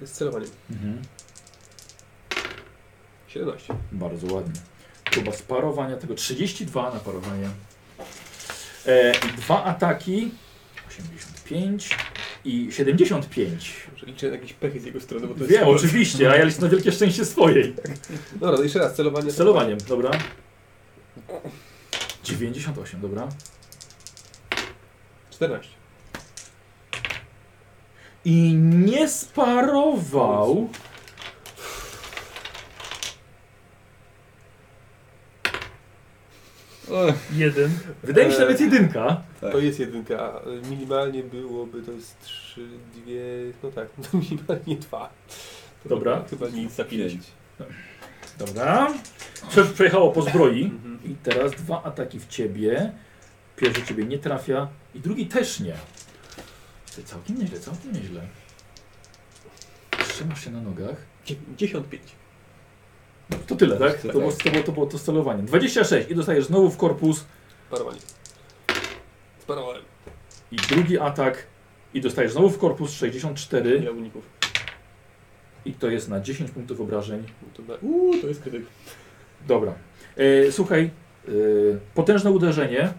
Z 0.01 0.11
celowaniem. 0.11 0.49
Mhm. 0.71 1.01
17. 3.27 3.73
Bardzo 3.91 4.35
ładnie. 4.35 4.61
Próba 5.03 5.31
sparowania 5.31 5.97
tego. 5.97 6.15
32 6.15 6.93
na 6.93 6.99
parowanie. 6.99 7.49
E, 8.85 9.11
dwa 9.37 9.63
ataki. 9.63 10.31
85 10.89 11.97
i 12.45 12.71
75. 12.71 13.73
Może 13.93 14.05
liczę 14.05 14.27
jakieś 14.27 14.53
pechy 14.53 14.79
z 14.79 14.85
jego 14.85 14.99
strony, 14.99 15.27
bo 15.27 15.33
to 15.33 15.39
jest 15.39 15.51
Wiem, 15.51 15.61
sport. 15.61 15.79
oczywiście, 15.79 16.31
a 16.31 16.35
ja 16.35 16.43
liczę 16.45 16.61
na 16.61 16.67
wielkie 16.69 16.91
szczęście 16.91 17.25
swojej. 17.25 17.75
Dobra, 18.35 18.57
to 18.57 18.63
jeszcze 18.63 18.79
raz, 18.79 18.95
celowanie. 18.95 19.31
Z 19.31 19.35
celowaniem, 19.35 19.77
dobra. 19.87 20.11
98, 22.23 23.01
dobra. 23.01 23.27
14. 25.29 25.69
I 28.25 28.53
nie 28.59 29.09
sparował. 29.09 30.69
Jeden. 37.33 37.71
Wydaje 38.03 38.27
mi 38.27 38.33
się 38.33 38.39
Eee. 38.39 38.45
nawet 38.45 38.61
jedynka. 38.61 39.21
Tak. 39.41 39.51
To 39.51 39.59
jest 39.59 39.79
jedynka, 39.79 40.19
a 40.19 40.41
minimalnie 40.69 41.23
byłoby, 41.23 41.81
to 41.81 41.91
jest 41.91 42.19
3, 42.21 42.67
2, 42.93 43.03
no 43.63 43.71
tak, 43.71 43.87
no 44.13 44.19
minimalnie 44.19 44.75
2. 44.75 45.09
Dobra. 45.85 46.23
Chyba 46.29 46.47
nic 46.47 46.71
za 46.71 46.83
5. 46.85 47.11
Pięć. 47.11 47.27
Dobra. 48.39 48.93
Prze 49.49 49.65
przejechało 49.65 50.11
po 50.11 50.21
zbroi. 50.21 50.63
Mhm. 50.63 50.99
I 51.05 51.15
teraz 51.23 51.51
dwa 51.51 51.83
ataki 51.83 52.19
w 52.19 52.27
ciebie. 52.27 52.91
Pierwszy 53.55 53.83
ciebie 53.85 54.03
nie 54.05 54.17
trafia 54.19 54.67
i 54.95 54.99
drugi 54.99 55.25
też 55.25 55.59
nie. 55.59 55.73
To 56.95 57.03
całkiem 57.03 57.37
nieźle, 57.39 57.59
całkiem 57.59 57.93
nieźle. 57.93 58.21
Trzymasz 60.07 60.43
się 60.45 60.51
na 60.51 60.61
nogach. 60.61 60.95
95. 61.25 62.01
To 63.47 63.55
tyle, 63.55 63.77
tak? 63.77 63.95
To 64.01 64.07
Tak. 64.07 64.17
było, 64.17 64.31
to 64.31 64.49
było, 64.51 64.63
to 64.63 64.71
było 64.71 64.85
to 64.85 64.97
stelowanie. 64.97 65.43
26 65.43 66.09
i 66.11 66.15
dostajesz 66.15 66.45
znowu 66.45 66.69
w 66.69 66.77
korpus 66.77 67.25
Parowanie. 67.69 67.99
Sparowałem. 69.39 69.81
i 70.51 70.55
drugi 70.55 70.99
atak 70.99 71.47
i 71.93 72.01
dostajesz 72.01 72.31
znowu 72.31 72.49
w 72.49 72.57
korpus 72.57 72.91
64 72.91 73.79
Nie 73.79 73.85
mam 73.87 73.97
uników. 73.97 74.23
i 75.65 75.73
to 75.73 75.89
jest 75.89 76.09
na 76.09 76.19
10 76.19 76.51
punktów 76.51 76.81
obrażeń. 76.81 77.23
Uuu, 77.81 78.21
to 78.21 78.27
jest 78.27 78.41
krytyk. 78.41 78.61
Dobra. 79.47 79.73
E, 80.17 80.51
słuchaj, 80.51 80.89
e, 81.27 81.31
potężne 81.95 82.31
uderzenie 82.31 82.81
e, 82.83 82.93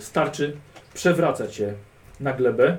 starczy, 0.00 0.56
przewraca 0.94 1.48
cię 1.48 1.74
na 2.20 2.32
glebę, 2.32 2.76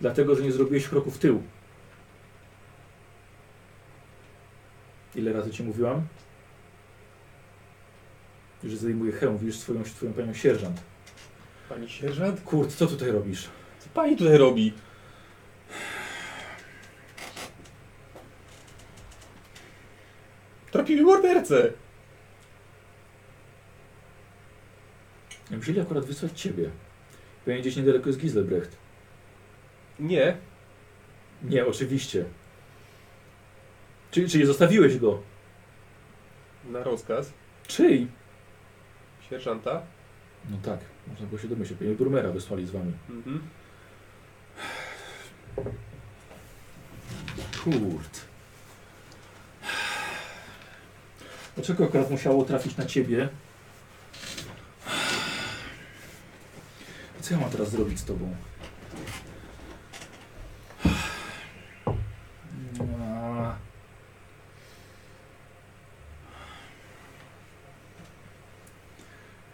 dlatego 0.00 0.34
że 0.34 0.42
nie 0.42 0.52
zrobiłeś 0.52 0.88
kroku 0.88 1.10
w 1.10 1.18
tył. 1.18 1.42
Ile 5.14 5.32
razy 5.32 5.50
ci 5.50 5.62
mówiłam? 5.62 6.06
Że 8.64 8.76
zdejmuję 8.76 9.12
hełm, 9.12 9.38
widzisz 9.38 9.56
swoją, 9.56 9.84
swoją 9.84 10.12
panią 10.12 10.34
sierżant. 10.34 10.80
Pani 11.68 11.88
sierżant? 11.88 12.40
Kurt, 12.40 12.74
co 12.74 12.86
tutaj 12.86 13.10
robisz? 13.10 13.48
Co 13.78 13.88
pani 13.94 14.16
tutaj 14.16 14.36
robi? 14.38 14.72
Trafimy 20.70 21.02
mordercę! 21.02 21.72
Musieli 25.50 25.80
akurat 25.80 26.04
wysłać 26.04 26.40
ciebie. 26.40 26.70
Pewnie 27.44 27.60
gdzieś 27.60 27.76
niedaleko 27.76 28.08
jest 28.08 28.20
Giselbrecht. 28.20 28.76
Nie. 30.00 30.36
Nie, 31.42 31.66
oczywiście. 31.66 32.24
Czyli, 34.12 34.28
czyli 34.28 34.46
zostawiłeś 34.46 34.98
go. 34.98 35.22
Na 36.70 36.82
rozkaz 36.84 37.32
Czyj? 37.66 38.08
sierżanta. 39.30 39.82
No 40.50 40.56
tak, 40.64 40.78
można 41.08 41.26
było 41.26 41.40
się 41.40 41.48
domyśleć. 41.48 41.78
Pewnie 41.78 41.94
Brumera 41.94 42.30
wysłali 42.30 42.66
z 42.66 42.70
wami. 42.70 42.92
Mhm. 43.10 43.40
Kurt. 47.64 48.20
Dlaczego 51.54 51.84
akurat 51.84 52.10
musiało 52.10 52.44
trafić 52.44 52.76
na 52.76 52.86
ciebie? 52.86 53.28
Co 57.20 57.34
ja 57.34 57.40
mam 57.40 57.50
teraz 57.50 57.70
zrobić 57.70 57.98
z 58.00 58.04
tobą? 58.04 58.34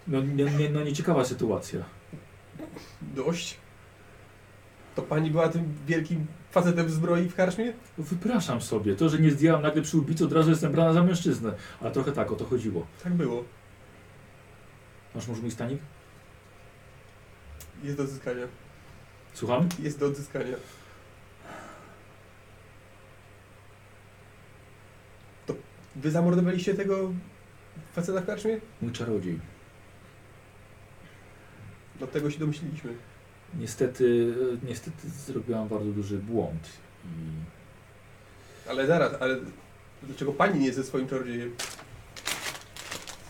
No, 0.09 0.20
nie, 0.20 0.44
nie, 0.44 0.70
no 0.70 0.85
nieciekawa 0.85 1.24
sytuacja. 1.24 1.85
Dość. 3.02 3.56
To 4.94 5.02
pani 5.02 5.30
była 5.30 5.48
tym 5.48 5.74
wielkim 5.86 6.26
facetem 6.51 6.86
w 6.86 6.90
zbroi 6.90 7.28
w 7.28 7.35
karczmie? 7.35 7.72
No 7.98 8.05
Wypraszam 8.05 8.60
sobie. 8.60 8.97
To, 8.97 9.09
że 9.09 9.18
nie 9.18 9.30
zdjęłam 9.30 9.62
nagle 9.62 9.82
przy 9.82 9.98
ubicu, 9.98 10.24
od 10.24 10.32
razu 10.32 10.51
jestem 10.51 10.72
brana 10.72 10.93
za 10.93 11.02
mężczyznę. 11.02 11.52
Ale 11.80 11.90
trochę 11.90 12.12
tak 12.12 12.32
o 12.32 12.36
to 12.36 12.44
chodziło. 12.44 12.86
Tak 13.05 13.12
było. 13.12 13.44
Masz 15.14 15.28
może 15.28 15.43
mój 15.43 15.51
stanik? 15.51 15.80
Jest 17.82 17.97
do 17.97 18.02
odzyskania. 18.02 18.47
Słucham? 19.35 19.68
Jest 19.78 19.98
do 19.98 20.06
odzyskania. 20.06 20.56
Wy 25.97 26.10
zamordowaliście 26.10 26.74
tego 26.74 27.12
faceta 27.93 28.20
w 28.20 28.26
karczmie? 28.26 28.60
Mój 28.82 28.93
czarodziej. 28.93 29.39
Do 32.00 32.06
tego 32.06 32.30
się 32.30 32.38
domyśliliśmy. 32.38 32.94
Niestety, 33.58 34.34
niestety 34.62 35.08
zrobiłam 35.26 35.68
bardzo 35.68 35.90
duży 35.90 36.18
błąd. 36.18 36.68
I 37.04 37.08
Ale 38.70 38.86
zaraz, 38.86 39.12
ale 39.20 39.36
dlaczego 40.02 40.32
pani 40.32 40.60
nie 40.60 40.66
jest 40.66 40.78
ze 40.78 40.84
swoim 40.84 41.08
czarodziejem? 41.08 41.54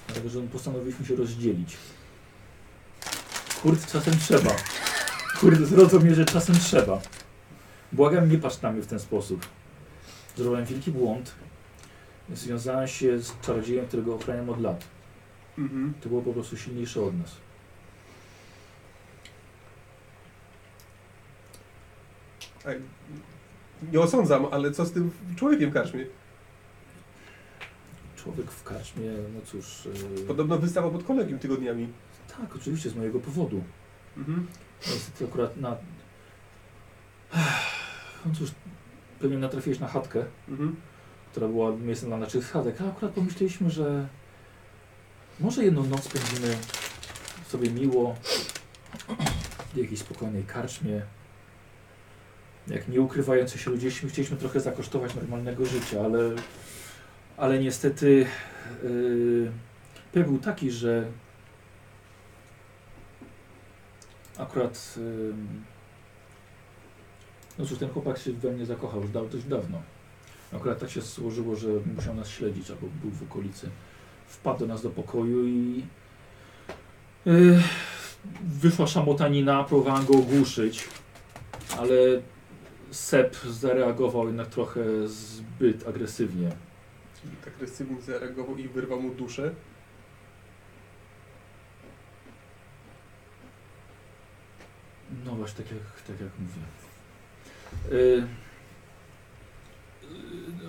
dlatego, 0.07 0.29
że 0.29 0.41
postanowiliśmy 0.41 1.07
się 1.07 1.17
rozdzielić. 1.17 1.77
Kurde, 3.63 3.87
czasem 3.87 4.19
trzeba. 4.19 4.51
Kurde, 5.41 5.67
zrozum 5.67 6.03
mnie, 6.03 6.15
że 6.15 6.25
czasem 6.25 6.59
trzeba. 6.59 7.01
Błagam, 7.93 8.31
nie 8.31 8.39
patrz 8.39 8.63
na 8.63 8.73
mnie 8.73 8.83
w 8.83 8.87
ten 8.87 8.99
sposób. 8.99 9.47
Zrobiłem 10.37 10.65
wielki 10.65 10.93
błąd. 10.93 11.35
Związałem 12.35 12.89
się 12.89 13.19
z 13.19 13.41
czarodziejem, 13.41 13.87
którego 13.87 14.15
ochraniam 14.15 14.51
od 14.51 14.61
lat. 14.61 14.85
Mhm. 15.59 15.95
To 16.01 16.09
było 16.09 16.23
po 16.23 16.33
prostu 16.33 16.57
silniejsze 16.57 17.03
od 17.03 17.19
nas. 17.19 17.31
Nie 23.93 24.01
osądzam, 24.01 24.47
ale 24.51 24.71
co 24.71 24.85
z 24.87 24.93
tym 24.93 25.11
człowiekiem 25.37 25.71
w 25.71 25.75
karczmie? 25.75 26.07
Człowiek 28.17 28.51
w 28.51 28.63
karczmie, 28.65 29.11
no 29.35 29.41
cóż. 29.47 29.89
Yy, 30.17 30.23
Podobno 30.27 30.59
wystawał 30.59 30.91
pod 30.91 31.05
kolegium 31.05 31.39
tygodniami. 31.39 31.89
Tak, 32.39 32.57
oczywiście, 32.57 32.91
z 32.91 32.95
mojego 32.95 33.21
powodu. 33.21 33.63
Mhm. 34.17 34.47
Niestety 34.87 35.25
akurat 35.25 35.57
na... 35.57 35.77
No 38.27 38.35
cóż, 38.39 38.51
pewnie 39.21 39.39
natrafiłeś 39.39 39.79
na 39.79 39.89
chatkę, 39.89 40.25
Mhm. 40.49 40.77
która 41.31 41.49
była 41.49 41.77
miejscem 41.77 42.09
dla 42.09 42.19
naszych 42.19 42.45
schatek, 42.45 42.81
a 42.81 42.85
akurat 42.89 43.13
pomyśleliśmy, 43.13 43.71
że 43.71 44.09
może 45.41 45.65
jedną 45.65 45.85
noc 45.85 46.03
spędzimy 46.05 46.57
sobie 47.49 47.71
miło 47.71 48.17
w 49.75 49.77
jakiejś 49.77 50.01
spokojnej 50.01 50.45
karczmie. 50.45 51.03
Jak 52.71 52.89
nie 52.89 53.01
ukrywający 53.01 53.59
się 53.59 53.71
ludzie, 53.71 53.91
chcieliśmy 53.91 54.37
trochę 54.37 54.61
zakosztować 54.61 55.15
normalnego 55.15 55.67
życia, 55.67 56.01
ale, 56.05 56.21
ale 57.37 57.59
niestety 57.59 58.27
yy, 60.13 60.25
był 60.25 60.39
taki, 60.39 60.71
że 60.71 61.07
akurat 64.39 64.95
ym, 64.97 65.65
no 67.59 67.67
cóż, 67.67 67.79
ten 67.79 67.89
chłopak 67.89 68.19
się 68.19 68.33
we 68.33 68.51
mnie 68.51 68.67
zakochał 68.67 69.01
już 69.01 69.11
da, 69.11 69.25
dość 69.25 69.45
dawno. 69.45 69.83
Akurat 70.53 70.79
tak 70.79 70.91
się 70.91 71.01
złożyło, 71.01 71.57
że 71.57 71.69
musiał 71.97 72.15
nas 72.15 72.29
śledzić, 72.29 72.71
albo 72.71 72.87
był 73.03 73.11
w 73.11 73.23
okolicy. 73.23 73.71
Wpadł 74.27 74.59
do 74.59 74.67
nas 74.67 74.83
do 74.83 74.91
pokoju 74.91 75.47
i 75.47 75.85
yy, 77.25 77.63
wyszła 78.43 78.87
szamotanina, 78.87 79.65
próbowałem 79.65 80.07
go 80.07 80.15
ogłuszyć, 80.15 80.89
ale 81.79 81.95
Sep 82.91 83.37
zareagował 83.37 84.27
jednak 84.27 84.49
trochę 84.49 85.09
zbyt 85.09 85.89
agresywnie. 85.89 86.51
Czyli 87.21 87.37
tak 87.45 87.55
agresywnie 87.55 88.01
zareagował 88.03 88.57
i 88.57 88.69
wyrwał 88.69 89.03
mu 89.03 89.15
duszę. 89.15 89.55
No 95.25 95.35
właśnie, 95.35 95.65
tak 95.65 95.73
jak, 95.73 96.03
tak 96.07 96.21
jak 96.21 96.31
mówię. 96.39 96.63
Yy, 97.91 98.27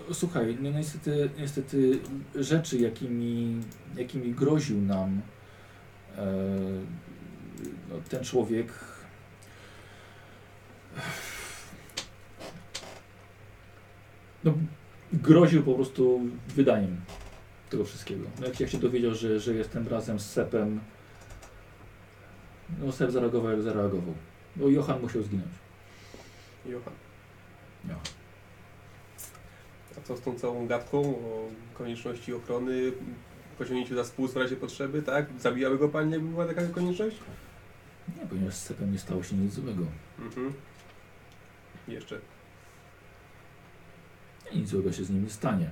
yy, 0.07 0.13
słuchaj, 0.13 0.57
no 0.61 0.71
niestety, 0.71 1.29
niestety 1.37 1.99
rzeczy, 2.35 2.77
jakimi, 2.77 3.61
jakimi 3.95 4.33
groził 4.33 4.81
nam 4.81 5.21
yy, 6.17 6.23
no, 7.89 7.95
ten 8.09 8.23
człowiek. 8.23 8.67
No, 14.43 14.53
groził 15.13 15.63
po 15.63 15.73
prostu 15.73 16.21
wydaniem 16.47 16.97
tego 17.69 17.85
wszystkiego. 17.85 18.23
No, 18.39 18.47
jak, 18.47 18.59
jak 18.59 18.69
się 18.69 18.77
dowiedział, 18.77 19.15
że, 19.15 19.39
że 19.39 19.53
jestem 19.53 19.87
razem 19.87 20.19
z 20.19 20.25
Sepem, 20.25 20.79
no 22.79 22.91
Sep 22.91 23.11
zareagował 23.11 23.51
jak 23.51 23.61
zareagował. 23.61 24.13
No 24.55 24.67
Johan 24.67 25.01
musiał 25.01 25.23
zginąć. 25.23 25.51
Johan. 26.65 26.93
Johan. 27.83 28.03
A 29.97 30.01
co 30.01 30.17
z 30.17 30.21
tą 30.21 30.35
całą 30.35 30.67
gadką 30.67 31.01
o 31.01 31.47
konieczności 31.73 32.33
ochrony, 32.33 32.91
pociągnięciu 33.57 33.95
za 33.95 34.03
spust 34.03 34.33
w 34.33 34.37
razie 34.37 34.55
potrzeby, 34.55 35.01
tak? 35.01 35.25
Zabijały 35.39 35.77
go 35.77 35.89
pani, 35.89 36.11
jakby 36.11 36.29
była 36.29 36.45
taka 36.45 36.67
konieczność? 36.67 37.17
Nie, 38.19 38.27
ponieważ 38.27 38.55
z 38.55 38.63
Sepem 38.63 38.91
nie 38.91 38.99
stało 38.99 39.23
się 39.23 39.35
nic 39.35 39.53
złego. 39.53 39.85
Mhm. 40.19 40.53
Jeszcze. 41.87 42.19
Nic 44.55 44.69
złego 44.69 44.91
się 44.91 45.03
z 45.03 45.09
nim 45.09 45.23
nie 45.23 45.29
stanie. 45.29 45.69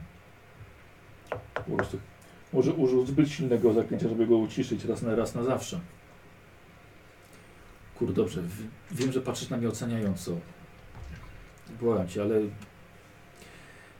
Po 1.53 1.75
prostu 1.75 1.99
może 2.53 2.73
użył 2.73 3.05
zbyt 3.05 3.29
silnego 3.29 3.73
zaklęcia, 3.73 4.09
żeby 4.09 4.27
go 4.27 4.37
uciszyć 4.37 4.85
raz 4.85 5.01
na 5.01 5.15
raz 5.15 5.35
na 5.35 5.43
zawsze. 5.43 5.79
Kur, 7.95 8.13
dobrze, 8.13 8.41
wiem, 8.91 9.11
że 9.11 9.21
patrzysz 9.21 9.49
na 9.49 9.57
mnie 9.57 9.69
oceniająco. 9.69 10.37
Błagam 11.79 12.07
cię, 12.07 12.21
ale 12.21 12.41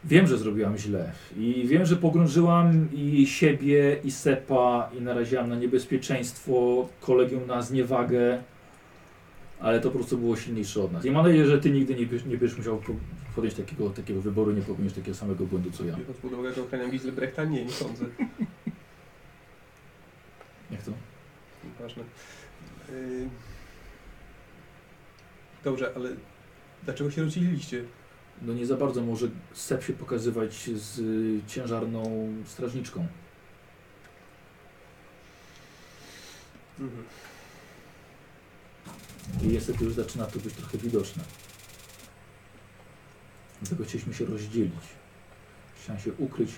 wiem, 0.04 0.28
że 0.28 0.38
zrobiłam 0.38 0.78
źle. 0.78 1.12
I 1.38 1.68
wiem, 1.68 1.86
że 1.86 1.96
pogrążyłam 1.96 2.88
i 2.94 3.28
siebie, 3.28 3.98
i 4.04 4.12
Sepa, 4.12 4.90
i 4.98 5.02
naraziłam 5.02 5.50
na 5.50 5.56
niebezpieczeństwo, 5.56 6.88
kolegium 7.02 7.48
na 7.48 7.62
zniewagę. 7.62 8.44
Ale 9.60 9.80
to 9.80 9.90
po 9.90 9.98
prostu 9.98 10.18
było 10.18 10.36
silniejsze 10.36 10.84
od 10.84 10.94
nas. 10.94 11.06
I 11.06 11.12
mam 11.12 11.26
nadzieję, 11.26 11.46
że 11.46 11.60
ty 11.60 11.70
nigdy 11.70 11.96
nie, 11.96 12.06
nie 12.06 12.38
będziesz 12.38 12.58
musiał 12.58 12.82
po- 13.38 13.42
podjąć 13.42 13.58
takiego, 13.58 13.90
takiego 13.90 14.22
wyboru, 14.22 14.52
nie 14.52 14.62
popełnisz 14.62 14.94
takiego 14.94 15.18
samego 15.18 15.46
błędu 15.46 15.72
co 15.72 15.86
ja. 15.86 15.96
Biorąc 15.96 16.18
pod 16.18 16.34
uwagę, 16.34 16.54
że 16.54 16.64
ochraniam 16.64 16.92
Giselbrechta, 16.92 17.44
nie, 17.44 17.66
nie 17.66 17.72
sądzę. 17.72 18.06
Jak 20.72 20.82
to? 20.82 20.92
Ważne. 21.80 22.04
Yy... 22.90 23.30
Dobrze, 25.64 25.92
ale 25.96 26.10
dlaczego 26.84 27.12
się 27.12 27.24
rozdzieliliście? 27.24 27.84
No 28.42 28.54
nie 28.54 28.66
za 28.66 28.78
bardzo 28.78 29.02
może 29.02 29.28
Sep 29.54 29.84
się 29.84 29.94
pokazywać 29.94 30.54
z 30.54 31.00
y, 31.00 31.42
ciężarną 31.48 32.34
strażniczką. 32.46 33.08
Mhm. 36.80 37.04
I 39.44 39.48
niestety 39.48 39.84
już 39.84 39.94
zaczyna 39.94 40.26
to 40.26 40.40
być 40.40 40.54
trochę 40.54 40.78
widoczne. 40.78 41.24
Dlatego 43.62 43.84
chcieliśmy 43.84 44.14
się 44.14 44.26
rozdzielić. 44.26 44.86
Chciałem 45.76 46.02
się 46.02 46.14
ukryć. 46.14 46.52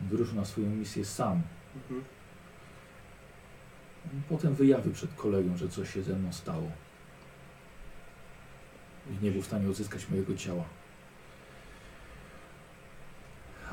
Wyruszył 0.00 0.36
na 0.36 0.44
swoją 0.44 0.70
misję 0.70 1.04
sam. 1.04 1.42
Mhm. 1.76 2.04
Potem 4.28 4.54
wyjawił 4.54 4.92
przed 4.92 5.14
kolegą, 5.14 5.56
że 5.56 5.68
coś 5.68 5.94
się 5.94 6.02
ze 6.02 6.16
mną 6.16 6.32
stało. 6.32 6.70
I 9.10 9.24
nie 9.24 9.30
był 9.30 9.42
w 9.42 9.46
stanie 9.46 9.68
odzyskać 9.68 10.08
mojego 10.08 10.36
ciała. 10.36 10.64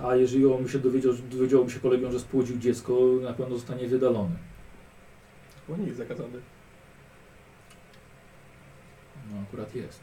A 0.03 0.15
jeżeli 0.15 0.45
on 0.45 0.67
się 0.67 0.79
dowiedział, 0.79 1.13
dowiedziałoby 1.13 1.71
się 1.71 1.79
kolegą, 1.79 2.11
że 2.11 2.19
spłodził 2.19 2.57
dziecko, 2.57 2.93
na 3.21 3.34
pewno 3.34 3.55
zostanie 3.55 3.88
wydalony. 3.88 4.35
Chyba 5.65 5.77
nie 5.77 5.85
jest 5.85 5.97
zakazane. 5.97 6.39
No 9.31 9.41
akurat 9.41 9.75
jest. 9.75 9.99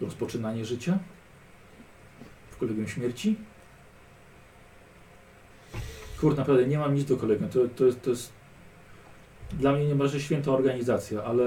Rozpoczynanie 0.00 0.64
życia? 0.64 0.98
W 2.50 2.56
kolegium 2.56 2.88
śmierci? 2.88 3.36
Kurde, 6.20 6.36
naprawdę 6.40 6.66
nie 6.66 6.78
mam 6.78 6.94
nic 6.94 7.04
do 7.04 7.16
kolegium. 7.16 7.50
To, 7.50 7.68
to, 7.68 7.84
jest, 7.84 8.02
to 8.02 8.10
jest 8.10 8.32
dla 9.52 9.72
mnie 9.72 9.86
niemalże 9.86 10.20
święta 10.20 10.50
organizacja, 10.50 11.24
ale 11.24 11.44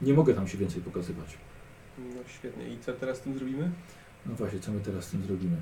nie 0.00 0.14
mogę 0.14 0.34
tam 0.34 0.48
się 0.48 0.58
więcej 0.58 0.82
pokazywać. 0.82 1.38
No 1.98 2.20
świetnie. 2.38 2.68
I 2.68 2.78
co 2.78 2.92
teraz 2.92 3.18
z 3.18 3.20
tym 3.20 3.38
zrobimy? 3.38 3.70
No 4.26 4.34
właśnie, 4.34 4.60
co 4.60 4.72
my 4.72 4.80
teraz 4.80 5.04
z 5.04 5.10
tym 5.10 5.22
zrobimy? 5.22 5.56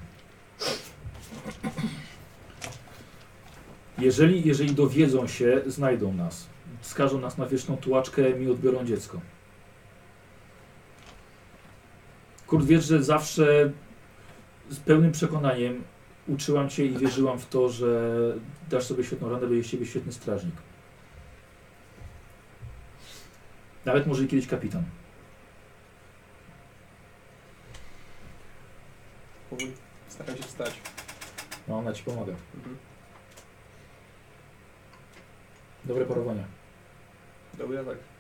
Jeżeli, 3.99 4.49
jeżeli 4.49 4.75
dowiedzą 4.75 5.27
się, 5.27 5.63
znajdą 5.67 6.13
nas. 6.13 6.47
Skażą 6.81 7.21
nas 7.21 7.39
na 7.39 7.47
wieczną 7.47 7.77
tułaczkę 7.77 8.43
i 8.43 8.51
odbiorą 8.51 8.85
dziecko. 8.85 9.21
Kurt, 12.47 12.67
wiesz, 12.67 12.85
że 12.85 13.05
zawsze 13.05 13.73
z 14.69 14.81
pełnym 14.81 15.13
przekonaniem 15.13 15.85
uczyłam 16.29 16.69
Cię 16.69 16.87
i 16.87 16.99
wierzyłam 16.99 17.39
w 17.39 17.47
to, 17.47 17.69
że 17.69 18.11
dasz 18.71 18.85
sobie 18.85 19.05
świetną 19.05 19.31
radę, 19.31 19.47
będziesz 19.47 19.67
z 19.67 19.71
Ciebie 19.71 19.87
świetny 19.87 20.13
strażnik. 20.13 20.55
Nawet 23.85 24.07
może 24.07 24.25
i 24.25 24.29
kiedyś 24.29 24.47
kapitan. 24.47 24.85
Powoli 29.51 29.73
Staram 30.09 30.37
się 30.37 30.43
wstać. 30.43 30.81
No, 31.69 31.79
ona 31.79 31.93
ci 31.93 32.05
pomaga. 32.05 32.33
Mhm. 32.55 32.77
Dobre 35.85 36.05
parowanie. 36.05 36.45
Dobra, 37.59 37.85
tak. 37.85 38.14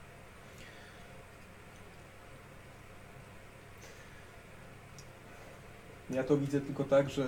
Ja 6.10 6.24
to 6.24 6.36
widzę 6.36 6.60
tylko 6.60 6.84
tak, 6.84 7.10
że 7.10 7.26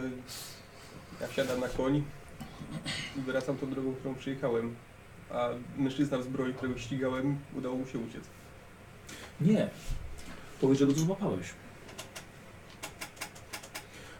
ja 1.20 1.26
wsiadam 1.26 1.60
na 1.60 1.68
koń 1.68 2.02
i 3.16 3.20
wracam 3.20 3.56
tą 3.56 3.70
drogą, 3.70 3.94
którą 3.94 4.14
przyjechałem. 4.14 4.74
A 5.30 5.48
mężczyzna 5.76 6.18
w 6.18 6.22
zbroi, 6.22 6.54
którego 6.54 6.78
ścigałem, 6.78 7.38
udało 7.54 7.76
mu 7.76 7.86
się 7.86 7.98
uciec. 7.98 8.24
Nie. 9.40 9.68
Powiedz, 10.60 10.78
że 10.78 10.86
go 10.86 10.92
złapałeś. 10.92 11.46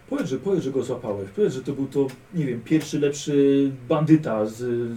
Powiedz, 0.09 0.29
że, 0.29 0.39
powiedz, 0.39 0.65
że 0.65 0.71
go 0.71 0.83
złapałeś. 0.83 1.31
Powiedz, 1.31 1.53
że 1.53 1.63
to 1.63 1.73
był 1.73 1.87
to, 1.87 2.07
nie 2.35 2.47
wiem, 2.47 2.61
pierwszy 2.61 3.01
lepszy 3.01 3.71
bandyta 3.89 4.47
z, 4.47 4.91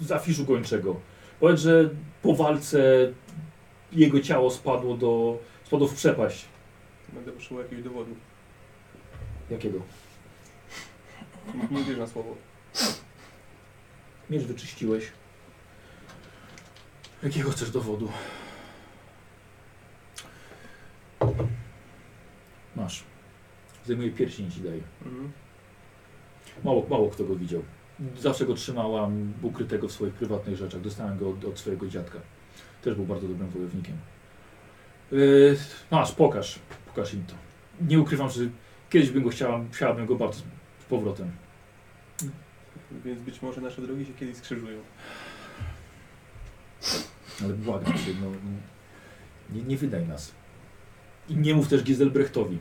z 0.00 0.12
afiszu 0.12 0.44
gończego. 0.44 1.00
Powiedz, 1.40 1.60
że 1.60 1.90
po 2.22 2.34
walce 2.34 3.12
jego 3.92 4.20
ciało 4.20 4.50
spadło 4.50 4.96
do, 4.96 5.38
spadło 5.64 5.88
w 5.88 5.94
przepaść. 5.94 6.44
Będę 7.12 7.32
potrzebował 7.32 7.64
jakiegoś 7.64 7.84
dowodu. 7.84 8.14
Jakiego? 9.50 9.80
Nie 11.70 11.96
na 11.96 12.06
słowo. 12.06 12.36
Miecz 14.30 14.42
wyczyściłeś. 14.42 15.04
Jakiego 17.22 17.50
chcesz 17.50 17.70
dowodu? 17.70 18.08
Masz. 22.76 23.04
Zajmuję 23.86 24.10
pierścień 24.10 24.50
ci 24.50 24.60
daję. 24.60 24.82
Mhm. 25.06 25.32
Mało, 26.64 26.86
mało 26.90 27.10
kto 27.10 27.24
go 27.24 27.36
widział. 27.36 27.62
Zawsze 28.18 28.46
go 28.46 28.54
trzymałam 28.54 29.32
ukrytego 29.42 29.88
w 29.88 29.92
swoich 29.92 30.14
prywatnych 30.14 30.56
rzeczach. 30.56 30.80
Dostałem 30.80 31.18
go 31.18 31.30
od, 31.30 31.44
od 31.44 31.58
swojego 31.58 31.86
dziadka. 31.86 32.18
Też 32.82 32.94
był 32.94 33.04
bardzo 33.04 33.28
dobrym 33.28 33.50
wojownikiem. 33.50 33.96
Yy, 35.12 35.56
masz, 35.90 36.12
pokaż. 36.12 36.58
Pokaż 36.86 37.14
im 37.14 37.24
to. 37.26 37.34
Nie 37.88 38.00
ukrywam, 38.00 38.30
że 38.30 38.40
kiedyś 38.92 39.10
bym 39.10 39.22
go 39.22 39.30
chciała, 39.30 39.64
chciałabym 39.72 40.06
go 40.06 40.16
bardzo 40.16 40.40
z 40.80 40.84
powrotem. 40.88 41.30
Więc 43.04 43.20
być 43.20 43.42
może 43.42 43.60
nasze 43.60 43.82
drogi 43.82 44.06
się 44.06 44.12
kiedyś 44.12 44.36
skrzyżują. 44.36 44.80
Ale 47.44 47.54
błagam 47.54 47.92
cię, 47.92 48.14
no, 48.20 48.30
nie, 49.50 49.62
nie 49.62 49.76
wydaj 49.76 50.06
nas. 50.06 50.32
I 51.28 51.36
nie 51.36 51.54
mów 51.54 51.68
też 51.68 51.82
Giselbrechtowi. 51.82 52.58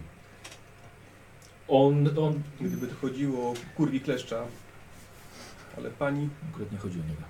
On, 1.67 2.19
on... 2.19 2.41
Gdyby 2.61 2.87
to 2.87 2.95
chodziło 2.95 3.51
o 3.51 3.53
kurwi 3.75 4.01
kleszcza, 4.01 4.45
ale 5.77 5.89
pani 5.89 6.29
Akurat 6.49 6.71
nie 6.71 6.77
chodzi 6.77 6.99
o 6.99 7.03
niego. 7.03 7.21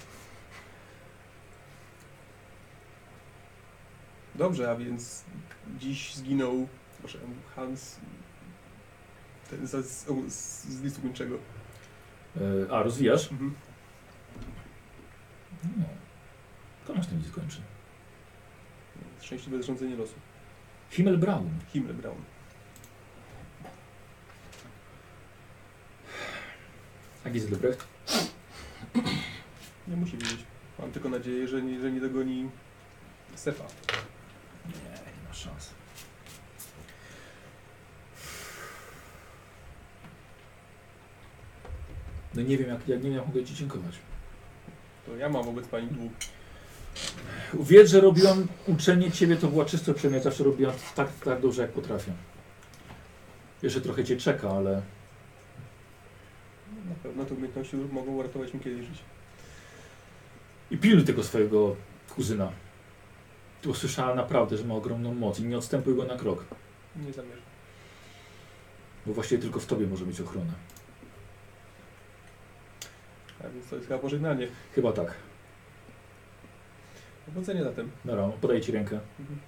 Dobrze, 4.36 4.72
a 4.72 4.76
więc 4.76 5.24
dziś 5.80 6.16
zginął 6.16 6.68
proszę, 7.02 7.20
Hans 7.56 8.00
ten 9.52 9.68
z, 9.68 9.86
z, 9.86 10.06
z, 10.34 10.66
z 10.66 10.82
listu 10.82 11.02
gończego. 11.02 11.38
E, 12.38 12.72
a, 12.72 12.84
rozwijasz? 12.84 13.32
Mhm. 13.32 13.56
No. 15.78 15.86
To 16.88 16.94
masz 16.94 17.08
ten 17.08 17.18
list 17.18 17.32
kończy. 17.32 17.62
Szczęśliwe 19.22 19.64
zrządzenie 19.64 19.96
losu. 19.96 20.14
Himmel 20.90 21.18
Braun. 21.18 21.50
Himmel 21.74 21.94
Braun. 21.94 22.22
A 27.26 27.30
Giselbrecht? 27.30 27.88
Nie 29.88 29.96
musi 29.96 30.18
wiedzieć. 30.18 30.46
Mam 30.80 30.92
tylko 30.92 31.10
nadzieję, 31.10 31.48
że 31.48 31.62
nie, 31.62 31.82
że 31.82 31.92
nie 31.92 32.02
dogoni 32.02 32.50
Sefa. 33.36 33.64
Nie, 34.66 34.74
nie 34.74 35.28
ma 35.28 35.34
szans. 35.34 35.81
No 42.36 42.42
nie 42.42 42.58
wiem, 42.58 42.70
jak, 42.70 42.88
jak 42.88 43.04
nie 43.04 43.10
wiem, 43.10 43.18
jak 43.18 43.28
mogę 43.28 43.44
ci 43.44 43.56
dziękować. 43.56 43.96
To 45.06 45.16
ja 45.16 45.30
mam 45.30 45.44
wobec 45.44 45.68
pani 45.68 45.88
dług. 45.88 46.14
Wiedz, 47.54 47.90
że 47.90 48.02
robiłam 48.02 48.48
uczenie 48.68 49.12
ciebie, 49.12 49.36
to 49.36 49.48
była 49.48 49.66
czysto 49.66 49.94
przemiana. 49.94 50.24
Zawsze 50.24 50.44
robiłam 50.44 50.76
tak, 50.96 51.10
tak 51.26 51.42
dobrze, 51.42 51.62
jak 51.62 51.72
potrafię. 51.72 52.12
Jeszcze 53.64 53.82
trochę 53.82 54.04
cię 54.04 54.18
czeka, 54.18 54.50
ale 54.50 54.82
Na 56.90 56.96
pewno 57.04 57.26
te 57.26 57.34
umiejętności 57.34 57.76
mogą 57.76 58.12
uratować 58.12 58.54
mi 58.54 58.60
kiedyś 58.60 58.82
życie. 58.86 59.04
I 60.72 60.78
pilnuj 60.78 61.06
tego 61.06 61.24
swojego 61.24 61.76
kuzyna. 62.16 62.52
Tu 63.62 63.74
słyszała 63.74 64.16
naprawdę, 64.16 64.58
że 64.58 64.64
ma 64.66 64.74
ogromną 64.76 65.14
moc 65.14 65.40
i 65.40 65.44
nie 65.44 65.58
odstępuj 65.58 65.96
go 65.96 66.06
na 66.06 66.18
krok, 66.18 66.46
Nie 66.96 67.14
zamierzam. 67.14 67.42
bo 69.06 69.14
właściwie 69.14 69.42
tylko 69.42 69.60
w 69.60 69.66
tobie 69.66 69.88
może 69.88 70.06
mieć 70.06 70.22
ochronę. 70.22 70.52
A 73.44 73.50
więc 73.50 73.70
to 73.70 73.76
jest 73.76 73.88
chyba 73.88 74.00
pożegnanie. 74.00 74.48
Chyba 74.76 74.92
tak. 74.92 75.14
Powodzenia 77.26 77.64
zatem. 77.64 77.92
Dobra, 78.06 78.30
podaję 78.42 78.62
ci 78.62 78.72
rękę. 78.72 79.00
Mhm. 79.20 79.40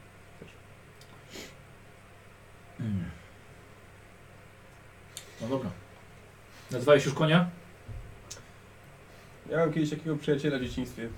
Mm. 2.80 3.10
No 5.42 5.48
dobra. 5.48 5.70
Nazwałeś 6.72 7.06
już 7.06 7.14
konia? 7.14 7.50
Miałem 9.50 9.74
kiedyś 9.74 9.90
takiego 9.90 10.16
przyjaciela 10.16 10.60
w 10.60 10.62
dzieciństwie. 10.62 11.10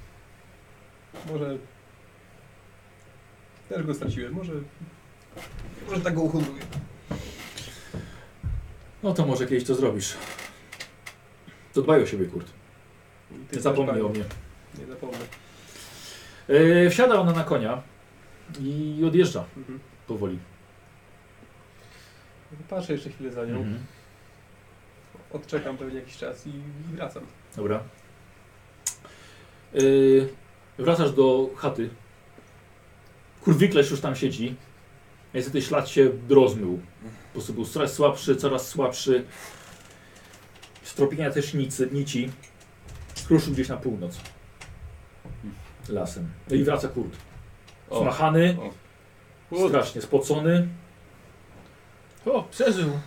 Może... 1.31 1.57
Też 3.69 3.83
go 3.83 3.93
straciłem. 3.93 4.33
Może... 4.33 4.53
Może 5.89 6.01
tak 6.01 6.15
go 6.15 6.21
uhodluję. 6.21 6.61
No 9.03 9.13
to 9.13 9.25
może 9.25 9.45
kiedyś 9.45 9.63
to 9.63 9.75
zrobisz. 9.75 10.13
To 11.73 11.81
dbaj 11.81 12.03
o 12.03 12.05
siebie, 12.05 12.25
Kurt. 12.25 12.64
Ty 13.29 13.35
Nie 13.41 13.45
też, 13.47 13.61
zapomnij 13.61 14.01
o 14.01 14.09
mnie. 14.09 14.23
Nie 14.79 14.85
zapomnę. 14.85 15.17
E, 16.49 16.89
wsiada 16.89 17.15
ona 17.15 17.31
na 17.31 17.43
konia 17.43 17.81
i 18.59 19.03
odjeżdża 19.07 19.45
Mhm. 19.57 19.79
powoli. 20.07 20.39
Patrzę 22.69 22.93
jeszcze 22.93 23.09
chwilę 23.09 23.31
za 23.31 23.45
nią. 23.45 23.55
Mhm. 23.57 23.85
Odczekam 25.33 25.77
pewnie 25.77 25.99
jakiś 25.99 26.17
czas 26.17 26.47
i, 26.47 26.49
i 26.49 26.95
wracam. 26.95 27.23
Dobra. 27.55 27.83
Yy, 29.73 30.29
wracasz 30.77 31.11
do 31.11 31.49
chaty. 31.55 31.89
Kurwiklerz 33.41 33.91
już 33.91 34.01
tam 34.01 34.15
siedzi. 34.15 34.55
Niestety 35.33 35.61
ślad 35.61 35.89
się 35.89 36.11
rozmył. 36.29 36.79
Po 37.03 37.33
prostu 37.33 37.53
był 37.53 37.65
coraz 37.65 37.93
słabszy, 37.93 38.35
coraz 38.35 38.67
słabszy. 38.67 39.25
Stropienia 40.83 41.31
też 41.31 41.53
nicy, 41.53 41.89
nici. 41.91 42.31
Ruszył 43.29 43.53
gdzieś 43.53 43.69
na 43.69 43.77
północ. 43.77 44.17
Lasem. 45.89 46.29
No 46.49 46.55
i 46.55 46.63
wraca 46.63 46.87
Kurt. 46.87 47.17
O, 47.89 47.99
Zmachany, 48.01 48.57
Kurt. 49.49 49.69
strasznie 49.69 50.01
spocony. 50.01 50.67
O, 52.25 52.43
przeżył. 52.43 52.99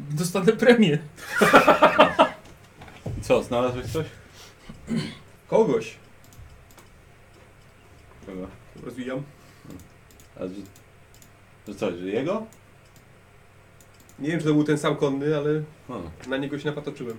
Dostanę 0.00 0.52
premię. 0.52 0.98
I 3.18 3.22
co, 3.22 3.42
znalazłeś 3.42 3.86
coś? 3.86 4.06
Kogoś! 5.48 5.96
Kogo? 8.26 8.46
Rozwijam. 8.84 9.22
A 10.36 10.40
że, 10.40 10.54
że 11.68 11.74
co, 11.74 11.90
że 11.96 12.06
jego? 12.06 12.46
Nie 14.18 14.28
wiem, 14.28 14.38
czy 14.38 14.46
to 14.46 14.54
był 14.54 14.64
ten 14.64 14.78
sam 14.78 14.96
konny, 14.96 15.36
ale 15.36 15.62
na 16.28 16.36
niego 16.36 16.58
się 16.58 16.66
napatoczyłem. 16.66 17.16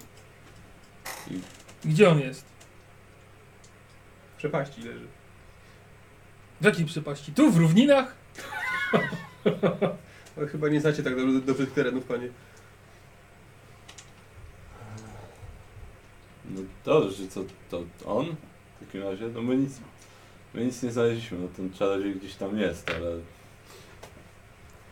Gdzie 1.86 2.10
on 2.10 2.20
jest? 2.20 2.46
W 4.34 4.38
przepaści 4.38 4.82
leży. 4.82 5.08
W 6.62 6.66
jakiej 6.66 6.86
przepaści? 6.86 7.34
Tu, 7.34 7.52
w 7.52 7.58
równinach? 7.58 8.16
Ale 10.38 10.48
chyba 10.48 10.70
nie 10.70 10.82
znacie 10.82 11.04
tak 11.04 11.16
dobrze, 11.16 11.40
dobrze 11.40 11.66
tych 11.66 11.74
terenów, 11.74 12.06
panie. 12.06 12.30
No 16.46 16.62
dobrze, 16.86 17.12
że 17.12 17.28
co, 17.28 17.44
to 17.70 17.84
on? 18.06 18.36
W 18.76 18.86
takim 18.86 19.04
razie, 19.04 19.28
no 19.28 19.42
my 19.42 19.58
nic, 19.58 19.80
my 20.54 20.66
nic 20.66 20.84
nie 20.84 20.92
znaleźliśmy, 20.92 21.38
no 21.38 21.48
ten 21.48 21.74
czarodziej 21.74 22.16
gdzieś 22.16 22.36
tam 22.36 22.58
jest, 22.60 22.90
ale 22.90 23.12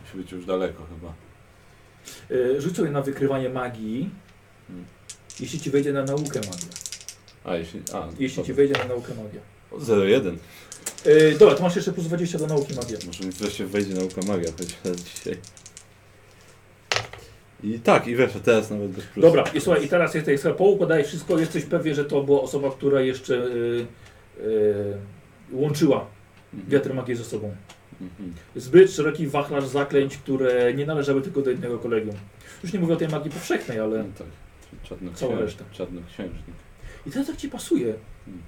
musi 0.00 0.16
być 0.16 0.32
już 0.32 0.46
daleko 0.46 0.86
chyba. 0.86 1.14
Yy, 2.30 2.60
rzuć 2.60 2.76
sobie 2.76 2.90
na 2.90 3.02
wykrywanie 3.02 3.48
magii. 3.48 4.10
Hmm. 4.68 4.86
Jeśli 5.40 5.60
ci 5.60 5.70
wejdzie 5.70 5.92
na 5.92 6.04
naukę 6.04 6.40
magia. 6.40 6.79
A, 7.44 7.56
jeśli, 7.56 7.82
a, 7.92 8.08
Jeśli 8.18 8.44
ci 8.44 8.52
wejdzie 8.52 8.74
na 8.74 8.84
naukę 8.84 9.12
magia. 9.14 9.40
0,1. 9.72 10.36
Yy, 11.06 11.38
dobra, 11.38 11.54
to 11.54 11.62
masz 11.62 11.76
jeszcze 11.76 11.92
plus 11.92 12.06
20 12.06 12.38
do 12.38 12.46
nauki 12.46 12.74
magia. 12.74 12.98
Może 13.06 13.24
mi 13.24 13.30
wreszcie 13.30 13.66
wejdzie 13.66 13.94
nauka 13.94 14.20
magia, 14.28 14.52
choć 14.58 14.76
raz 14.84 14.96
dzisiaj. 14.96 15.36
I 17.62 17.78
tak, 17.80 18.06
i 18.06 18.16
wiesz, 18.16 18.36
a 18.36 18.40
teraz 18.40 18.70
nawet 18.70 18.90
bez 18.90 19.04
plusa. 19.04 19.28
Dobra, 19.28 19.44
i 19.54 19.60
słuchaj, 19.60 19.84
i 19.84 19.88
teraz 19.88 20.14
jesteś 20.14 20.40
sobie 20.40 20.54
poukładałeś 20.54 21.06
wszystko, 21.06 21.38
jesteś 21.38 21.64
pewien, 21.64 21.94
że 21.94 22.04
to 22.04 22.22
była 22.22 22.40
osoba, 22.40 22.70
która 22.70 23.00
jeszcze 23.00 23.34
y, 23.34 23.86
y, 24.40 24.94
łączyła 25.52 26.06
Mhm. 26.54 26.70
wiatr 26.70 26.94
magii 26.94 27.14
ze 27.14 27.24
sobą. 27.24 27.54
Mhm. 28.00 28.34
Zbyt 28.56 28.92
szeroki 28.92 29.26
wachlarz 29.26 29.66
zaklęć, 29.66 30.16
które 30.16 30.74
nie 30.74 30.86
należały 30.86 31.22
tylko 31.22 31.42
do 31.42 31.50
jednego 31.50 31.78
kolegium. 31.78 32.16
Już 32.62 32.72
nie 32.72 32.80
mówię 32.80 32.94
o 32.94 32.96
tej 32.96 33.08
magii 33.08 33.30
powszechnej, 33.30 33.80
ale... 33.80 33.98
No 33.98 34.04
tak. 34.18 34.26
Czarnoksiężnik. 34.82 35.16
Cała 35.18 35.40
reszta. 35.40 35.64
Czarnoksiężnik. 35.72 36.42
I 37.06 37.10
teraz 37.10 37.26
tak 37.26 37.36
ci 37.36 37.48
pasuje. 37.48 37.94
Hmm. 38.24 38.42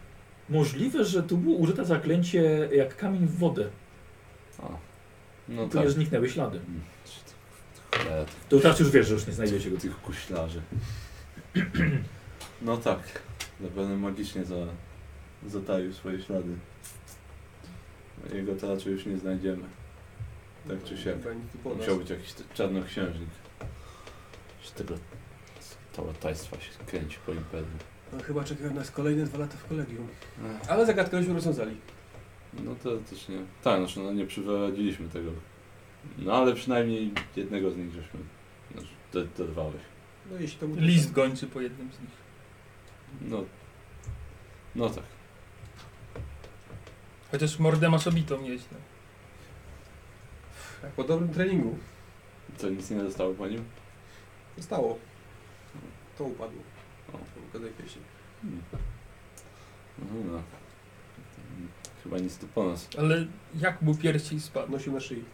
Możliwe, 0.48 1.04
że 1.04 1.22
tu 1.22 1.36
było 1.36 1.56
użyte 1.56 1.84
zaklęcie 1.84 2.68
jak 2.72 2.96
kamień 2.96 3.26
w 3.26 3.38
wodę. 3.38 3.68
A. 4.62 4.68
No 5.48 5.62
tu 5.66 5.70
tak. 5.72 5.84
nie 5.84 5.90
zniknęły 5.90 6.28
ślady. 6.30 6.58
Mm. 6.58 6.80
Cholera, 7.96 8.24
tych- 8.24 8.44
To 8.48 8.58
teraz 8.60 8.80
już 8.80 8.90
wiesz, 8.90 9.06
że 9.06 9.14
już 9.14 9.26
nie 9.26 9.32
znajdziecie 9.32 9.70
go. 9.70 9.78
tych 9.78 10.00
kuślarzy. 10.02 10.62
No 12.62 12.76
tak. 12.76 13.22
Zapewne 13.60 13.96
magicznie 13.96 14.44
za, 14.44 14.54
zataił 15.46 15.92
swoje 15.92 16.22
ślady. 16.22 16.48
Jego 18.34 18.54
to 18.54 18.74
raczej 18.74 18.92
już 18.92 19.06
nie 19.06 19.18
znajdziemy. 19.18 19.62
Tak 20.68 20.84
czy 20.84 20.96
siak. 20.98 21.14
Chyba 21.22 21.34
nic 21.34 21.52
tu 21.52 21.58
po 21.58 21.68
nas. 21.70 21.78
Musiał 21.78 21.96
być 21.96 22.10
jakiś 22.10 22.32
t- 22.32 22.44
czarnoksiężnik. 22.54 23.28
Z 24.62 24.72
tego 24.72 24.94
całe 25.92 26.12
tajstwa 26.14 26.56
się 26.60 26.70
kręci 26.86 27.18
po 27.26 27.32
imperium. 27.32 27.78
No, 28.12 28.22
chyba 28.22 28.44
czekają 28.44 28.74
nas 28.74 28.90
kolejne 28.90 29.24
dwa 29.24 29.38
lata 29.38 29.56
w 29.56 29.64
kolegium. 29.68 30.08
Ech, 30.62 30.70
Ale 30.70 30.86
zagadkę 30.86 31.16
już 31.16 31.28
rozwiązali. 31.28 31.76
No 32.64 32.74
to 32.82 32.96
też 32.96 33.28
nie. 33.28 33.38
Tak, 33.62 33.78
znaczy 33.80 34.00
no 34.00 34.12
nie 34.12 34.26
przeprowadziliśmy 34.26 35.08
tego. 35.08 35.30
No 36.18 36.32
ale 36.34 36.54
przynajmniej 36.54 37.12
jednego 37.36 37.70
z 37.70 37.76
nich 37.76 37.92
żeśmy 37.94 38.20
znaczy, 38.72 38.88
do- 39.12 39.24
dorwałeś. 39.44 39.80
No 40.30 40.38
jeśli 40.40 40.58
to 40.58 40.66
mu 40.68 40.74
List 40.78 41.12
gończy 41.12 41.46
po 41.46 41.60
jednym 41.60 41.92
z 41.92 42.00
nich. 42.00 42.10
No. 43.20 43.44
No 44.74 44.90
tak. 44.90 45.04
Chociaż 47.30 47.58
mordę 47.58 47.90
masz 47.90 48.06
obitą 48.06 48.42
nieźle. 48.42 48.78
Jak 50.82 50.92
po 50.92 51.04
dobrym 51.04 51.28
treningu. 51.28 51.78
Co 52.56 52.68
nic 52.70 52.90
nie 52.90 53.00
zostało 53.00 53.34
po 53.34 53.48
nim? 53.48 53.64
Zostało. 54.56 54.98
To 56.18 56.24
upadło. 56.24 56.62
Ukazaj 57.52 57.70
pieśni. 57.70 58.02
Hmm. 58.42 58.62
No, 59.98 60.32
no. 60.32 60.42
Chyba 62.02 62.18
nic 62.18 62.38
tu 62.38 62.46
po 62.48 62.64
nas. 62.64 62.88
Ale 62.98 63.26
jak 63.54 63.82
mu 63.82 63.94
pierścień 63.94 64.40
spadł? 64.40 64.72
Nosił 64.72 64.92
na 64.92 65.00
szyi. 65.00 65.24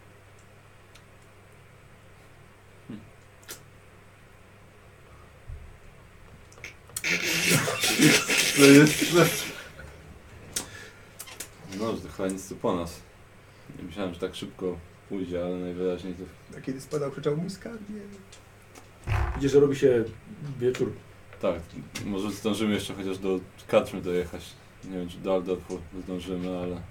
To 8.57 8.63
jest... 8.63 9.15
No, 11.79 11.95
że 11.95 12.01
to 12.01 12.09
chyba 12.09 12.29
nic 12.29 12.49
tu 12.49 12.55
po 12.55 12.75
nas. 12.75 13.01
Nie 13.77 13.83
myślałem, 13.83 14.13
że 14.13 14.19
tak 14.19 14.35
szybko 14.35 14.77
pójdzie, 15.09 15.45
ale 15.45 15.57
najwyraźniej 15.57 16.13
to... 16.13 16.23
A 16.57 16.61
kiedy 16.61 16.81
spadał, 16.81 17.11
krzyczał 17.11 17.37
mój 17.37 17.49
skarbie. 17.49 18.01
Widzisz, 19.35 19.51
że 19.51 19.59
robi 19.59 19.75
się 19.75 20.03
wieczór. 20.59 20.93
Tak, 21.41 21.55
może 22.05 22.31
zdążymy 22.31 22.73
jeszcze 22.73 22.93
chociaż 22.93 23.17
do 23.17 23.39
Kaczmy 23.67 24.01
dojechać. 24.01 24.41
Nie 24.83 24.97
wiem, 24.97 25.09
czy 25.09 25.17
do 25.17 25.33
Aldorfu 25.33 25.79
zdążymy, 26.03 26.57
ale... 26.57 26.81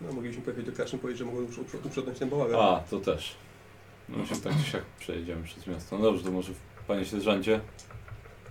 No 0.00 0.12
moglibyśmy 0.12 0.42
pojechać 0.44 0.64
do 0.66 0.72
Kaczyn 0.72 0.98
powiedzieć, 0.98 1.18
że 1.18 1.24
mogą 1.24 1.42
uprzednąć 1.42 1.84
uprzednąć 1.84 2.18
ten 2.18 2.30
bałagan. 2.30 2.60
A, 2.60 2.80
to 2.90 3.00
też. 3.00 3.34
No 4.08 4.26
się 4.26 4.36
tak 4.36 4.52
czy 4.64 4.70
siak 4.70 4.82
przejedziemy 4.98 5.42
przez 5.42 5.66
miasto. 5.66 5.98
No 5.98 6.04
dobrze, 6.04 6.24
to 6.24 6.30
może 6.30 6.52
panie 6.86 7.04
sierżancie, 7.04 7.60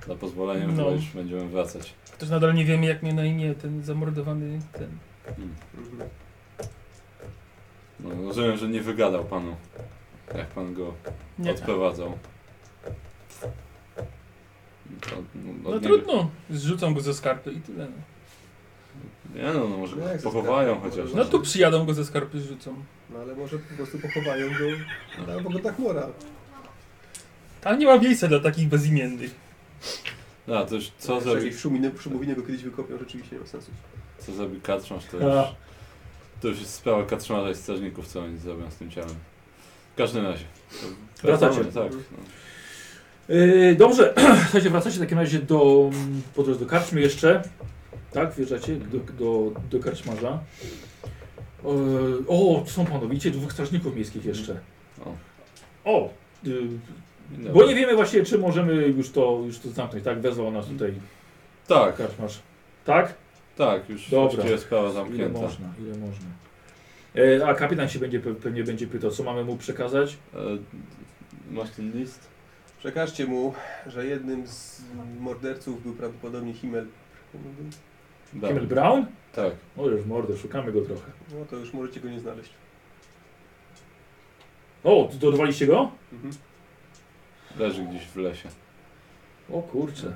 za 0.07 0.15
pozwoleniem, 0.15 0.75
No. 0.75 0.83
no. 0.83 0.91
już 0.91 1.05
będziemy 1.05 1.47
wracać. 1.49 1.93
Też 2.17 2.29
nadal 2.29 2.53
nie 2.53 2.65
wiemy 2.65 2.85
jak 2.85 3.03
mnie 3.03 3.13
na 3.13 3.25
imię 3.25 3.55
ten 3.55 3.83
zamordowany 3.83 4.59
ten. 4.73 4.97
Hmm. 5.25 5.55
Mhm. 5.77 6.09
No, 7.99 8.27
rozumiem, 8.27 8.57
że 8.57 8.67
nie 8.67 8.81
wygadał 8.81 9.25
panu, 9.25 9.55
jak 10.35 10.47
pan 10.47 10.73
go 10.73 10.93
Nie. 11.39 11.51
odprowadzał. 11.51 12.17
To, 15.01 15.09
no, 15.35 15.53
No 15.63 15.69
niego- 15.69 15.79
trudno. 15.79 16.29
Zrzucą 16.49 16.93
go 16.93 17.01
ze 17.01 17.13
skarpy 17.13 17.51
i 17.51 17.61
tyle. 17.61 17.87
No, 19.35 19.41
Nie 19.41 19.53
no, 19.53 19.67
no 19.69 19.77
może 19.77 19.95
No 19.95 20.07
jak 20.07 20.17
ze 20.17 20.23
pochowają 20.23 20.79
chociaż. 20.79 21.13
no 21.13 21.25
tu 21.25 21.39
przyjadą 21.41 21.85
go 21.85 21.93
ze 21.93 22.05
skarpy 22.05 22.41
rzucą. 22.41 22.75
No 23.09 23.19
ale 23.19 23.35
może 23.35 23.59
po 23.59 23.75
prostu 23.75 23.99
pochowają 23.99 24.47
go 24.47 25.33
albo 25.33 25.49
go 25.49 25.59
tak 25.59 25.79
mora. 25.79 26.07
Tam 27.61 27.79
nie 27.79 27.85
ma 27.85 27.97
miejsca 27.97 28.27
dla 28.27 28.39
takich 28.39 28.67
bezimiennych. 28.67 29.35
No, 30.47 30.65
to 30.65 30.75
już 30.75 30.91
co 30.97 31.21
zrobi, 31.21 31.43
jakieś 31.45 31.59
szuminy, 31.61 31.91
szumowiny 31.99 32.35
go 32.35 32.41
kiedyś 32.41 32.63
wykopią, 32.63 32.97
rzeczywiście 32.97 33.35
nie 33.35 33.41
ma 33.41 33.47
sensu. 33.47 33.71
co 34.19 34.33
zrobi 34.33 34.61
katrząż, 34.61 35.05
to 35.05 35.17
A. 35.17 35.41
już, 35.47 35.55
to 36.41 36.47
już 36.47 36.59
jest 36.59 36.73
sprawa 36.73 37.03
katrząża 37.05 37.49
i 37.49 37.55
strażników, 37.55 38.07
co 38.07 38.21
oni 38.21 38.37
zrobią 38.37 38.71
z 38.71 38.75
tym 38.75 38.91
ciałem. 38.91 39.15
W 39.93 39.97
każdym 39.97 40.25
razie. 40.25 40.45
to 41.21 41.27
Wracacie. 41.27 41.63
wracamy, 41.63 41.89
Tak. 41.89 41.97
No. 42.11 42.17
Yy, 43.31 43.75
dobrze, 43.75 44.13
słuchajcie, 44.43 44.69
wracacie 44.69 44.97
w 44.97 44.99
takim 44.99 45.19
razie 45.19 45.39
do, 45.39 45.89
po 46.35 46.43
drodze 46.43 46.59
do 46.59 46.65
karczmy 46.65 47.01
jeszcze. 47.01 47.41
Tak, 48.11 48.33
wjeżdżacie 48.33 48.75
do, 48.75 48.97
do, 48.99 49.51
do 49.71 49.79
karczmarza. 49.79 50.39
Yy, 51.63 51.69
o, 52.27 52.63
są 52.67 52.85
panowicie, 52.85 53.31
dwóch 53.31 53.53
strażników 53.53 53.95
miejskich 53.95 54.25
jeszcze. 54.25 54.59
O. 55.05 55.13
O, 55.85 56.09
yy, 56.43 56.61
bo 57.53 57.65
nie 57.65 57.75
wiemy 57.75 57.95
właśnie, 57.95 58.23
czy 58.23 58.37
możemy 58.37 58.73
już 58.73 59.09
to, 59.11 59.41
już 59.45 59.59
to 59.59 59.69
zamknąć, 59.69 60.05
tak? 60.05 60.21
Wezwał 60.21 60.51
nas 60.51 60.65
tutaj 60.65 60.93
Tak, 61.67 61.97
karczmarz. 61.97 62.39
Tak? 62.85 63.13
tak, 63.57 63.89
już 63.89 64.09
Dobra. 64.09 64.57
sprawa 64.57 64.85
Ile 64.85 64.93
zamknięta. 64.93 65.39
można, 65.41 65.73
ile 65.79 65.97
można. 65.97 66.25
E, 67.15 67.47
a 67.47 67.53
kapitan 67.53 67.89
się 67.89 67.99
będzie, 67.99 68.19
pe- 68.19 68.35
pewnie 68.35 68.63
będzie 68.63 68.87
pytał, 68.87 69.11
co 69.11 69.23
mamy 69.23 69.43
mu 69.43 69.57
przekazać. 69.57 70.17
E, 70.33 70.37
masz 71.51 71.69
ten 71.69 71.91
list? 71.91 72.30
Przekażcie 72.81 73.25
mu, 73.25 73.53
że 73.87 74.05
jednym 74.05 74.47
z 74.47 74.81
morderców 75.19 75.83
był 75.83 75.93
prawdopodobnie 75.93 76.53
Himmel. 76.53 76.87
Da. 78.33 78.47
Himmel 78.47 78.67
Brown? 78.67 79.05
Tak. 79.33 79.53
O, 79.77 79.87
już 79.87 80.05
mordę, 80.05 80.37
szukamy 80.37 80.71
go 80.71 80.81
trochę. 80.81 81.11
No 81.39 81.45
to 81.45 81.55
już 81.55 81.73
możecie 81.73 81.99
go 81.99 82.09
nie 82.09 82.19
znaleźć. 82.19 82.49
O, 84.83 85.09
dodawaliście 85.13 85.67
go? 85.67 85.91
Mhm. 86.13 86.33
Leży 87.59 87.83
gdzieś 87.83 88.05
w 88.07 88.15
lesie. 88.15 88.49
O 89.51 89.61
kurczę. 89.61 90.15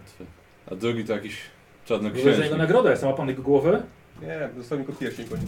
A 0.71 0.75
drugi 0.75 1.05
to 1.05 1.13
jakiś 1.13 1.37
To 1.85 1.93
jest 1.93 2.03
za 2.03 2.09
jego 2.09 2.13
czarnoksiężnik. 2.15 2.57
nagroda, 2.57 2.91
jest, 2.91 3.03
ma 3.03 3.13
pan 3.13 3.27
jego 3.29 3.41
głowę? 3.43 3.83
Nie, 4.21 4.49
dostał 4.55 4.79
mi 4.79 4.85
go 4.85 4.93
pierścień 4.93 5.25
po 5.25 5.37
nim. 5.37 5.45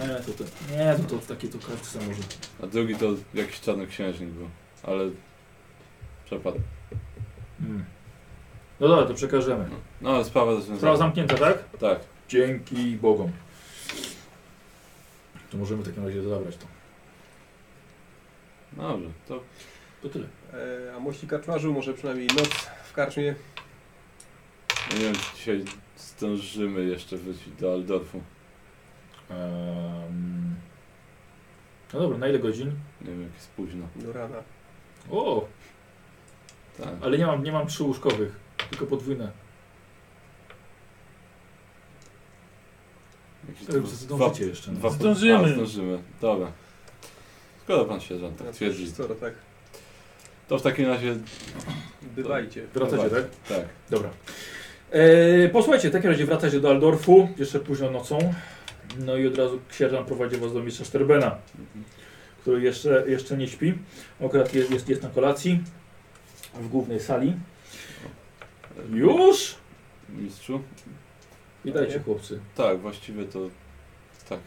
Nie, 0.00 0.14
to, 0.14 0.32
to, 0.32 0.44
nie, 0.72 0.96
to, 1.08 1.18
to 1.18 1.34
takie 1.34 1.48
to 1.48 1.58
karty 1.58 1.98
może. 2.08 2.22
A 2.62 2.66
drugi 2.66 2.94
to 2.96 3.06
jakiś 3.34 3.60
czarnoksiężnik 3.60 4.28
był. 4.30 4.48
Ale 4.82 5.10
przepadł. 6.26 6.60
Hmm. 7.60 7.84
No 8.80 8.88
dobra, 8.88 9.06
to 9.06 9.14
przekażemy. 9.14 9.66
No, 9.70 9.76
no 10.00 10.14
ale 10.14 10.24
sprawa 10.24 10.50
rozwiązana. 10.50 10.78
Sprawa 10.78 10.96
zamknięta, 10.96 11.34
tak? 11.36 11.64
Tak. 11.78 12.00
Dzięki 12.28 12.96
Bogom. 12.96 13.32
To 15.50 15.58
możemy 15.58 15.82
w 15.82 15.86
takim 15.86 16.04
razie 16.04 16.22
zabrać 16.22 16.56
to. 16.56 16.66
Dobrze, 18.72 19.08
to 19.28 19.42
To 20.02 20.08
tyle. 20.08 20.26
E, 20.52 20.94
a 20.96 21.00
mości 21.00 21.26
karczmarzu 21.26 21.72
może 21.72 21.94
przynajmniej 21.94 22.28
noc 22.28 22.48
w 22.84 22.92
karczmie. 22.92 23.34
nie 24.94 24.98
wiem, 25.00 25.14
czy 25.14 25.36
dzisiaj 25.36 25.64
zdążymy 25.96 26.84
jeszcze 26.84 27.16
wrócić 27.16 27.48
do 27.60 27.72
Aldorfu. 27.72 28.20
No 31.94 32.00
dobra, 32.00 32.18
na 32.18 32.28
ile 32.28 32.38
godzin? 32.38 32.72
Nie 33.00 33.10
wiem, 33.10 33.22
jak 33.22 33.34
jest 33.34 33.50
późno. 33.50 33.88
Do 33.96 34.12
rana. 34.12 34.42
O, 35.10 35.48
Tak. 36.78 36.94
ale 37.02 37.18
nie 37.18 37.26
mam, 37.26 37.44
nie 37.44 37.52
mam 37.52 37.66
przyłóżkowych, 37.66 38.36
tylko 38.70 38.86
podwójne. 38.86 39.30
Jakieś 43.48 43.66
dwa- 43.66 43.86
zdążycie 43.86 44.46
jeszcze. 44.46 44.72
no. 44.72 44.78
dwa- 44.78 44.90
Zdążymy. 44.90 45.34
A, 45.44 45.48
zdążymy. 45.48 45.98
Dobra. 46.20 46.52
Skoro 47.64 47.84
pan 47.84 48.00
sierżant 48.00 48.38
tak 48.38 48.50
twierdzi, 48.50 48.90
Skoro 48.90 49.14
tak. 49.14 49.34
to 50.48 50.58
w 50.58 50.62
takim 50.62 50.86
razie 50.86 51.16
Bywajcie. 52.02 52.66
Wracacie, 52.74 53.10
tak? 53.10 53.24
tak. 53.48 53.64
Dobra. 53.90 54.10
E, 54.90 55.48
posłuchajcie, 55.48 55.88
w 55.88 55.92
takim 55.92 56.10
razie 56.10 56.26
wracacie 56.26 56.60
do 56.60 56.70
Aldorfu, 56.70 57.28
jeszcze 57.38 57.60
późno 57.60 57.90
nocą. 57.90 58.18
No 58.98 59.16
i 59.16 59.26
od 59.26 59.38
razu 59.38 59.60
księżan 59.70 60.04
prowadzi 60.04 60.36
was 60.36 60.52
do 60.52 60.62
mistrza 60.62 60.84
Sterbena, 60.84 61.26
Mhm. 61.58 61.84
który 62.40 62.62
jeszcze, 62.62 63.04
jeszcze 63.08 63.36
nie 63.36 63.48
śpi. 63.48 63.74
Akurat 64.24 64.54
jest, 64.54 64.70
jest, 64.70 64.88
jest 64.88 65.02
na 65.02 65.08
kolacji 65.08 65.62
w 66.60 66.68
głównej 66.68 67.00
sali. 67.00 67.32
Już? 68.90 69.54
Mistrzu? 70.08 70.62
Witajcie 71.64 72.00
chłopcy. 72.00 72.40
Tak, 72.54 72.80
właściwie 72.80 73.24
to 73.24 73.38
tak. 74.28 74.40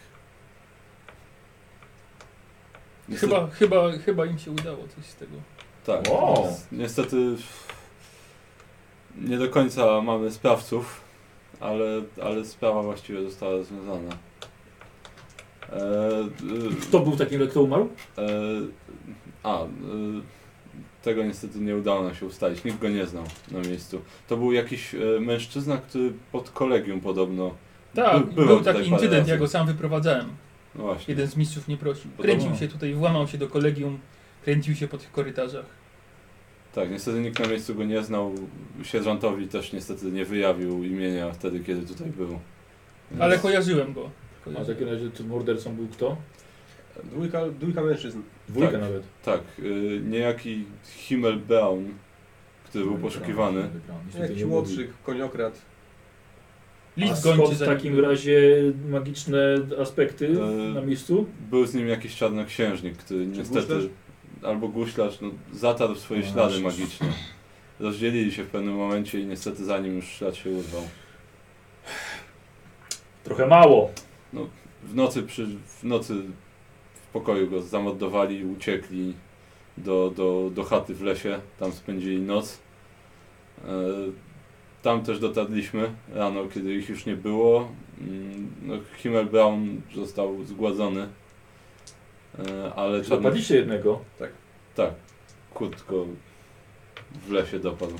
Niestety, 3.09 3.33
Chyba, 3.33 3.47
chyba, 3.47 3.91
chyba 4.05 4.25
im 4.25 4.39
się 4.39 4.51
udało 4.51 4.87
coś 4.95 5.05
z 5.05 5.15
tego. 5.15 5.31
Tak. 5.85 6.07
Wow. 6.09 6.57
Niestety 6.71 7.35
nie 9.17 9.37
do 9.37 9.49
końca 9.49 10.01
mamy 10.01 10.31
sprawców, 10.31 11.01
ale, 11.59 12.01
ale 12.23 12.45
sprawa 12.45 12.83
właściwie 12.83 13.23
została 13.23 13.51
rozwiązana. 13.51 14.17
E, 15.71 15.75
y, 16.71 16.75
Kto 16.81 16.99
był 16.99 17.17
takim, 17.17 17.47
kto 17.47 17.61
umarł? 17.61 17.89
e, 18.17 18.21
a, 19.43 19.63
y, 19.63 19.67
tego 21.03 21.23
niestety 21.23 21.59
nie 21.59 21.75
udało 21.75 22.03
nam 22.03 22.15
się 22.15 22.25
ustalić. 22.25 22.63
Nikt 22.63 22.79
go 22.79 22.89
nie 22.89 23.05
znał 23.05 23.23
na 23.51 23.59
miejscu. 23.59 24.01
To 24.27 24.37
był 24.37 24.51
jakiś 24.51 24.95
e, 24.95 24.97
mężczyzna, 25.19 25.77
który 25.77 26.13
pod 26.31 26.49
kolegium 26.49 27.01
podobno. 27.01 27.55
Tak, 27.95 28.25
By- 28.25 28.45
był 28.45 28.61
taki 28.61 28.87
incydent, 28.89 29.13
razy. 29.13 29.31
ja 29.31 29.37
go 29.37 29.47
sam 29.47 29.67
wyprowadzałem. 29.67 30.25
No 30.75 30.83
właśnie. 30.83 31.11
Jeden 31.11 31.27
z 31.27 31.35
mistrzów 31.35 31.67
nie 31.67 31.77
prosił. 31.77 32.11
Podobno. 32.11 32.23
Kręcił 32.43 32.59
się 32.59 32.67
tutaj, 32.73 32.93
włamał 32.93 33.27
się 33.27 33.37
do 33.37 33.47
kolegium, 33.47 33.99
kręcił 34.43 34.75
się 34.75 34.87
po 34.87 34.97
tych 34.97 35.11
korytarzach. 35.11 35.65
Tak, 36.75 36.91
niestety 36.91 37.19
nikt 37.19 37.39
na 37.39 37.47
miejscu 37.47 37.75
go 37.75 37.83
nie 37.83 38.03
znał. 38.03 38.33
Sierżantowi 38.83 39.47
też 39.47 39.73
niestety 39.73 40.05
nie 40.05 40.25
wyjawił 40.25 40.83
imienia 40.83 41.31
wtedy, 41.31 41.59
kiedy 41.59 41.87
tutaj 41.87 42.07
był. 42.07 42.27
Więc- 43.11 43.21
Ale 43.21 43.37
kojarzyłem 43.39 43.93
go. 43.93 44.05
A 44.05 44.41
w 44.41 44.43
Kojarzyłem. 44.43 44.77
takim 44.77 44.87
razie 44.93 45.23
mordercą 45.29 45.75
był 45.75 45.87
kto? 45.87 46.17
Dwójka, 47.03 47.41
dwójka 47.59 47.81
mężczyzn. 47.81 48.21
Dwójka 48.49 48.71
Tak. 48.71 48.81
nawet. 48.81 49.03
Tak, 49.25 49.41
y, 49.59 50.01
niejaki 50.05 50.65
Himmel 50.95 51.39
Brown, 51.39 51.85
który 52.65 52.85
był 52.85 52.97
poszukiwany. 52.97 53.69
Jakiś 54.19 54.43
młodszy 54.43 54.87
koniokrad. 55.03 55.61
A 56.97 57.01
List 57.01 57.19
skąd 57.19 57.37
gończy 57.37 57.55
w 57.55 57.57
za 57.57 57.65
takim 57.65 57.99
razie 57.99 58.41
magiczne 58.89 59.55
aspekty 59.81 60.27
E, 60.27 60.73
na 60.73 60.81
miejscu? 60.81 61.25
Był 61.51 61.65
z 61.65 61.73
nim 61.73 61.87
jakiś 61.87 62.15
czarnoksiężnik, 62.15 62.97
który 62.97 63.27
niestety, 63.27 63.59
guślarz? 63.75 63.83
albo 64.43 64.67
guślarz, 64.67 65.21
no, 65.21 65.29
zatarł 65.53 65.95
swoje 65.95 66.19
No 66.21 66.25
ślady 66.27 66.61
właśnie. 66.61 66.83
magiczne. 66.83 67.07
Rozdzielili 67.79 68.31
się 68.31 68.43
w 68.43 68.47
pewnym 68.47 68.75
momencie 68.75 69.19
i 69.19 69.25
niestety 69.25 69.65
za 69.65 69.79
nim 69.79 69.95
już 69.95 70.05
ślad 70.05 70.35
się 70.35 70.49
urwał. 70.49 70.81
Trochę 73.23 73.47
mało. 73.47 73.91
W 74.83 74.95
nocy, 74.95 75.23
przy, 75.23 75.47
w 75.65 75.83
nocy 75.83 76.13
w 77.09 77.11
pokoju 77.11 77.49
go 77.49 77.61
zamordowali 77.61 78.45
uciekli 78.45 79.13
do, 79.77 80.11
do, 80.15 80.49
do 80.53 80.63
chaty 80.63 80.93
w 80.95 81.01
lesie. 81.01 81.39
Tam 81.59 81.71
spędzili 81.71 82.21
noc. 82.21 82.59
E, 83.65 83.69
tam 84.81 85.03
też 85.03 85.19
dotarliśmy 85.19 85.91
rano, 86.13 86.47
kiedy 86.53 86.73
ich 86.73 86.89
już 86.89 87.05
nie 87.05 87.15
było. 87.15 87.71
Mm, 88.01 88.51
No, 88.61 88.75
Himmel 88.97 89.25
Brown 89.25 89.81
został 89.95 90.43
zgładzony. 90.43 91.07
E, 92.39 92.73
ale 92.73 93.01
czarno... 93.01 93.15
Zapadliście 93.17 93.55
jednego. 93.55 93.99
Tak, 94.75 94.91
Kurt 95.53 95.85
go 95.87 96.05
w 97.27 97.31
lesie 97.31 97.59
dopadł. 97.59 97.95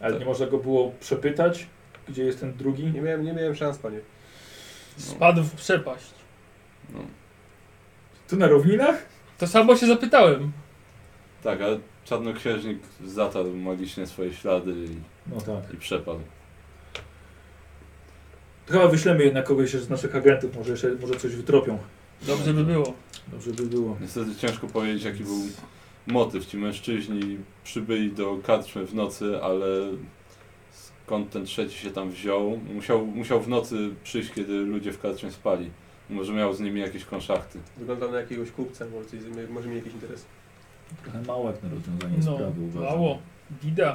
Ale 0.00 0.10
Tak. 0.12 0.20
nie 0.20 0.26
można 0.26 0.46
go 0.46 0.58
było 0.58 0.92
przepytać, 1.00 1.66
gdzie 2.08 2.24
jest 2.24 2.40
ten 2.40 2.52
drugi? 2.56 2.84
Nie 2.84 3.00
miałem, 3.00 3.24
nie 3.24 3.32
miałem 3.32 3.54
szans, 3.54 3.78
panie. 3.78 4.00
Spadł 4.96 5.42
w 5.42 5.54
przepaść. 5.54 6.19
No. 6.94 7.00
Tu 8.28 8.36
na 8.36 8.46
równинach? 8.46 9.06
To 9.38 9.46
samo 9.46 9.76
się 9.76 9.86
zapytałem. 9.86 10.52
Tak, 11.42 11.60
ale 11.60 11.78
czarnoksiężnik 12.04 12.78
zatarł 13.04 13.56
magicznie 13.56 14.06
swoje 14.06 14.32
ślady 14.34 14.70
i, 14.72 14.88
No 15.34 15.40
tak. 15.40 15.74
i 15.74 15.76
przepadł. 15.76 16.20
To 18.66 18.72
chyba 18.72 18.88
wyślemy 18.88 19.24
jednak 19.24 19.46
kogoś 19.46 19.70
z 19.70 19.90
naszych 19.90 20.16
agentów, 20.16 20.56
może 20.56 20.70
jeszcze 20.70 20.94
może 21.00 21.14
coś 21.14 21.36
wytropią. 21.36 21.78
Dobrze 22.22 22.54
by 22.54 22.64
było. 22.64 22.94
Dobrze 23.28 23.50
by 23.50 23.62
było. 23.66 23.96
Niestety 24.00 24.36
ciężko 24.36 24.66
powiedzieć 24.66 25.04
jaki 25.04 25.24
był 25.24 25.38
motyw. 26.06 26.46
Ci 26.46 26.56
mężczyźni 26.56 27.38
przybyli 27.64 28.12
do 28.12 28.38
karczmy 28.46 28.86
w 28.86 28.94
nocy, 28.94 29.42
ale 29.42 29.66
skąd 30.72 31.30
ten 31.30 31.44
trzeci 31.44 31.78
się 31.78 31.90
tam 31.90 32.10
wziął? 32.10 32.60
Musiał, 32.74 33.06
musiał 33.06 33.40
w 33.40 33.48
nocy 33.48 33.90
przyjść, 34.04 34.32
kiedy 34.32 34.52
ludzie 34.52 34.92
w 34.92 35.00
karczmie 35.00 35.30
spali. 35.32 35.70
Może 36.10 36.32
miał 36.32 36.54
z 36.54 36.60
nimi 36.60 36.80
jakieś 36.80 37.04
konszachty. 37.04 37.58
Wyglądał 37.76 38.12
na 38.12 38.20
jakiegoś 38.20 38.50
kupca, 38.50 38.84
może, 38.94 39.08
coś, 39.08 39.20
może 39.50 39.68
mieć 39.68 39.76
jakiś 39.78 39.92
interes. 39.94 40.24
Trochę 41.02 41.22
mało 41.22 41.50
jak 41.50 41.62
na 41.62 41.68
rozwiązanie 41.68 42.16
No, 42.26 42.34
sprawy 42.36 42.60
uważam. 42.60 42.82
mało. 42.90 43.18
Bida. 43.64 43.92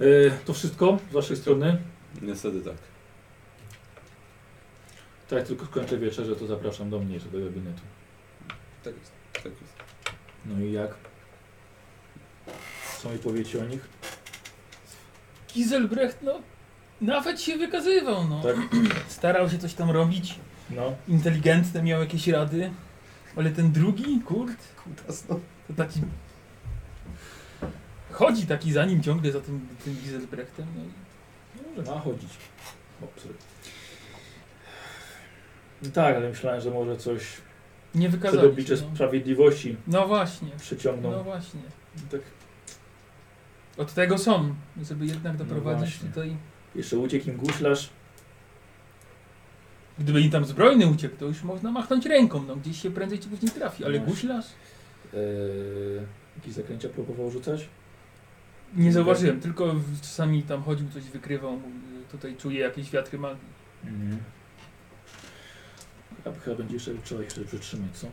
E, 0.00 0.04
to 0.44 0.52
wszystko 0.54 0.98
z 1.10 1.12
waszej 1.12 1.36
strony? 1.36 1.78
Niestety 2.22 2.60
tak. 2.60 2.74
Tak, 5.28 5.38
jak 5.38 5.48
tylko 5.48 5.66
skończę 5.66 5.98
wieczerze, 5.98 6.36
to 6.36 6.46
zapraszam 6.46 6.90
do 6.90 6.98
mnie, 6.98 7.18
do 7.20 7.38
gabinetu. 7.40 7.80
Tak 8.84 8.94
jest. 8.98 9.12
tak 9.32 9.44
jest. 9.44 9.74
No 10.46 10.60
i 10.64 10.72
jak? 10.72 10.94
Co 13.02 13.10
mi 13.10 13.18
powiecie 13.18 13.60
o 13.62 13.64
nich? 13.64 13.88
Giselbrecht, 15.54 16.22
no, 16.22 16.40
nawet 17.00 17.40
się 17.40 17.56
wykazywał, 17.56 18.28
no. 18.28 18.42
Tak? 18.42 18.56
Starał 19.08 19.50
się 19.50 19.58
coś 19.58 19.74
tam 19.74 19.90
robić. 19.90 20.38
No. 20.70 20.92
Inteligentne 21.08 21.82
miał 21.82 22.00
jakieś 22.00 22.28
rady. 22.28 22.70
Ale 23.36 23.50
ten 23.50 23.72
drugi, 23.72 24.20
kurt, 24.20 24.56
Kutas, 24.84 25.24
no. 25.28 25.40
to 25.68 25.74
taki... 25.74 26.00
Chodzi 28.12 28.46
taki 28.46 28.72
za 28.72 28.84
nim 28.84 29.02
ciągle, 29.02 29.32
za 29.32 29.40
tym, 29.40 29.68
tym 29.84 29.94
Giselbrechtem. 29.94 30.66
No. 30.76 30.82
i- 30.84 31.76
Może 31.76 31.90
ma 31.90 32.00
chodzić. 32.00 32.30
O, 33.02 33.20
sorry. 33.20 33.34
No 35.82 35.90
tak, 35.90 36.16
ale 36.16 36.28
myślałem, 36.28 36.60
że 36.60 36.70
może 36.70 36.96
coś 36.96 37.22
Nie 37.94 38.08
przed 38.08 38.34
oblicze 38.44 38.76
się, 38.76 38.82
no. 38.90 38.94
sprawiedliwości 38.94 39.76
no 39.86 40.06
właśnie, 40.08 40.48
przyciągnął. 40.60 41.12
no 41.12 41.24
właśnie. 41.24 41.60
Tak. 42.10 42.20
Od 43.76 43.94
tego 43.94 44.18
są, 44.18 44.54
żeby 44.82 45.06
jednak 45.06 45.36
doprowadzić 45.36 45.80
No 45.80 45.86
właśnie. 45.86 46.08
tutaj... 46.08 46.36
Jeszcze 46.74 46.98
uciekł 46.98 47.30
im 47.30 47.36
guślarz. 47.36 47.90
Gdyby 49.98 50.20
im 50.20 50.30
tam 50.30 50.44
zbrojny 50.44 50.86
uciekł, 50.86 51.16
to 51.16 51.24
już 51.24 51.42
można 51.42 51.72
machnąć 51.72 52.06
ręką, 52.06 52.42
no 52.42 52.56
gdzieś 52.56 52.82
się 52.82 52.90
prędzej 52.90 53.18
czy 53.18 53.28
później 53.28 53.50
trafi, 53.52 53.84
ale 53.84 53.98
No. 53.98 54.04
guślarz? 54.06 54.46
Eee, 55.14 55.20
jakieś 56.36 56.54
zaklęcia 56.54 56.88
próbował 56.88 57.30
rzucać? 57.30 57.68
Nie 58.76 58.92
zauważyłem, 58.92 59.40
tylko 59.40 59.74
czasami 60.02 60.42
tam 60.42 60.62
chodził, 60.62 60.88
coś 60.90 61.04
wykrywał, 61.04 61.52
mówił, 61.52 62.04
tutaj 62.10 62.36
czuje 62.36 62.60
jakieś 62.60 62.90
wiatry 62.90 63.18
magii. 63.18 63.48
Mhm. 63.84 64.18
Chyba, 66.24 66.36
chyba 66.40 66.56
będzie 66.56 66.74
jeszcze 66.74 66.92
trzeba 67.04 67.22
jeszcze 67.22 67.44
przytrzymać, 67.44 67.90
co? 67.96 68.06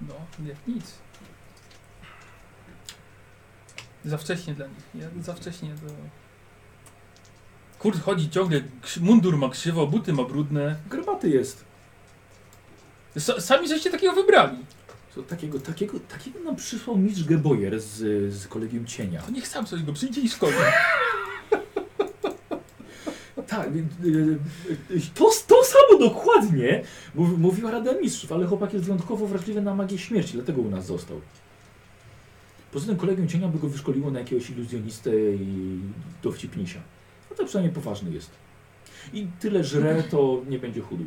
No, 0.00 0.14
jak 0.46 0.56
nic. 0.66 0.98
Za 4.04 4.18
wcześnie 4.18 4.54
dla 4.54 4.66
nich, 4.66 4.84
ja, 4.94 5.08
za 5.22 5.34
wcześnie 5.34 5.68
to... 5.86 5.92
Kurt 7.82 8.00
chodzi 8.00 8.30
ciągle, 8.30 8.60
krzy- 8.82 9.00
mundur 9.00 9.36
ma 9.36 9.48
krzywo, 9.48 9.86
buty 9.86 10.12
ma 10.12 10.24
brudne. 10.24 10.76
Grbaty 10.90 11.28
jest. 11.30 11.64
S 13.16 13.32
sami 13.46 13.68
żeście 13.68 13.90
takiego 13.90 14.12
wybrali. 14.12 14.56
Co, 15.14 15.22
takiego, 15.22 15.60
takiego, 15.60 16.00
takiego 16.00 16.40
nam 16.40 16.56
przysłał 16.56 16.98
mistrz 16.98 17.24
Geboyer 17.24 17.80
z, 17.80 17.94
z 18.34 18.48
kolegium 18.48 18.86
cienia. 18.86 19.22
To 19.22 19.30
niech 19.30 19.48
sam 19.48 19.66
sobie 19.66 19.82
go 19.82 19.92
przyjdzie 19.92 20.20
i 20.20 20.28
szkoli. 20.28 20.52
Tak, 23.46 23.68
y, 23.68 23.78
y, 24.08 24.38
y, 24.96 25.00
to, 25.14 25.30
to 25.46 25.64
samo 25.64 25.98
dokładnie 26.00 26.82
mów- 27.14 27.38
mówiła 27.38 27.70
Rada 27.70 27.92
Mistrzów, 28.02 28.32
ale 28.32 28.46
chłopak 28.46 28.72
jest 28.72 28.84
wyjątkowo 28.84 29.26
wrażliwy 29.26 29.62
na 29.62 29.74
magię 29.74 29.98
śmierci, 29.98 30.32
dlatego 30.32 30.60
u 30.62 30.70
nas 30.70 30.86
został. 30.86 31.20
Poza 32.72 32.86
tym 32.86 32.96
kolegium 32.96 33.28
cienia 33.28 33.48
by 33.48 33.58
go 33.58 33.68
wyszkoliło 33.68 34.10
na 34.10 34.18
jakiegoś 34.18 34.50
iluzjonistę 34.50 35.10
i 35.34 35.78
dowcipnisia. 36.22 36.80
No 37.32 37.36
to 37.36 37.44
przynajmniej 37.46 37.74
poważny 37.74 38.10
jest. 38.10 38.30
I 39.12 39.26
tyle 39.40 39.64
żre, 39.64 40.02
to 40.02 40.40
nie 40.48 40.58
będzie 40.58 40.80
chudu. 40.80 41.04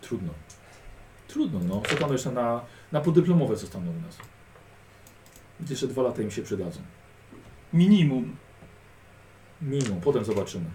Trudno. 0.00 0.30
Trudno, 1.28 1.60
no. 1.68 1.82
Zostaną 1.90 2.12
jeszcze 2.12 2.32
na, 2.32 2.60
na 2.92 3.00
podyplomowe 3.00 3.56
zostaną 3.56 3.90
u 3.90 4.00
nas. 4.06 4.18
Więc 5.60 5.70
jeszcze 5.70 5.86
dwa 5.86 6.02
lata 6.02 6.22
im 6.22 6.30
się 6.30 6.42
przydadzą. 6.42 6.80
Minimum. 7.72 8.36
Minimum, 9.62 10.00
potem 10.00 10.24
zobaczymy. 10.24 10.66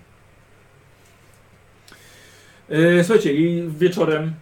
E, 2.69 3.03
słuchajcie, 3.03 3.33
i 3.33 3.69
wieczorem, 3.69 4.33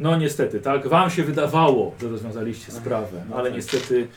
no 0.00 0.16
niestety, 0.16 0.60
tak, 0.60 0.88
wam 0.88 1.10
się 1.10 1.24
wydawało, 1.24 1.94
że 2.00 2.08
rozwiązaliście 2.08 2.72
sprawę, 2.72 3.24
no 3.30 3.36
ale 3.36 3.48
tak. 3.48 3.56
niestety 3.56 4.08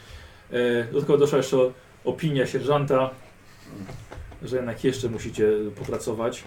e, 0.52 0.84
do 0.84 1.02
tego 1.02 1.18
doszła 1.18 1.38
jeszcze 1.38 1.58
opinia 2.06 2.48
sierżanta, 2.48 3.10
że 4.44 4.56
jednak 4.56 4.84
jeszcze 4.84 5.10
musicie 5.10 5.52
popracować. 5.76 6.44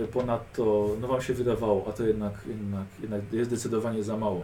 E, 0.00 0.06
ponadto, 0.06 0.96
no 1.00 1.08
wam 1.08 1.22
się 1.22 1.34
wydawało, 1.34 1.86
a 1.88 1.92
to 1.92 2.06
jednak, 2.06 2.32
jednak, 2.46 2.86
jednak 3.00 3.32
jest 3.32 3.50
zdecydowanie 3.50 4.02
za 4.02 4.16
mało. 4.16 4.42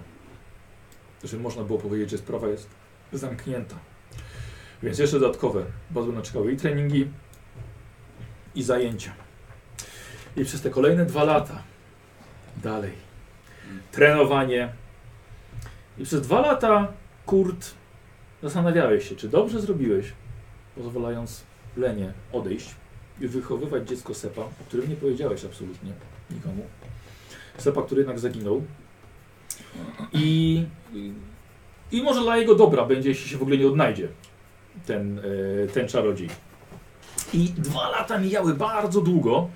Że 1.24 1.36
można 1.36 1.62
było 1.64 1.78
powiedzieć, 1.78 2.10
że 2.10 2.18
sprawa 2.18 2.48
jest 2.48 2.68
zamknięta. 3.12 3.76
Więc 4.82 4.98
jeszcze 4.98 5.20
dodatkowe. 5.20 5.64
Was 5.90 6.06
będą 6.06 6.22
czekały 6.22 6.52
i 6.52 6.56
treningi, 6.56 7.08
i 8.54 8.62
zajęcia. 8.62 9.12
I 10.36 10.44
przez 10.44 10.62
te 10.62 10.70
kolejne 10.70 11.06
dwa 11.06 11.24
lata 11.24 11.62
dalej. 12.56 12.92
Trenowanie. 13.92 14.72
I 15.98 16.04
przez 16.04 16.22
dwa 16.22 16.40
lata, 16.40 16.92
Kurt, 17.26 17.74
zastanawiałeś 18.42 19.08
się, 19.08 19.16
czy 19.16 19.28
dobrze 19.28 19.60
zrobiłeś, 19.60 20.12
pozwalając 20.76 21.42
Lenie 21.76 22.12
odejść 22.32 22.74
i 23.20 23.28
wychowywać 23.28 23.88
dziecko 23.88 24.14
Sepa, 24.14 24.42
o 24.42 24.64
którym 24.68 24.90
nie 24.90 24.96
powiedziałeś 24.96 25.44
absolutnie 25.44 25.92
nikomu. 26.30 26.66
Sepa, 27.58 27.82
który 27.82 28.00
jednak 28.00 28.18
zaginął. 28.18 28.62
I, 30.12 30.64
i, 31.92 32.02
może 32.02 32.20
dla 32.20 32.36
jego 32.36 32.54
dobra 32.54 32.84
będzie, 32.84 33.08
jeśli 33.08 33.30
się 33.30 33.38
w 33.38 33.42
ogóle 33.42 33.56
nie 33.56 33.66
odnajdzie 33.66 34.08
ten, 34.86 35.18
e, 35.18 35.22
ten 35.66 35.88
czarodziej. 35.88 36.28
I 37.34 37.48
dwa 37.48 37.88
lata 37.88 38.18
mijały 38.18 38.54
bardzo 38.54 39.00
długo, 39.00 39.48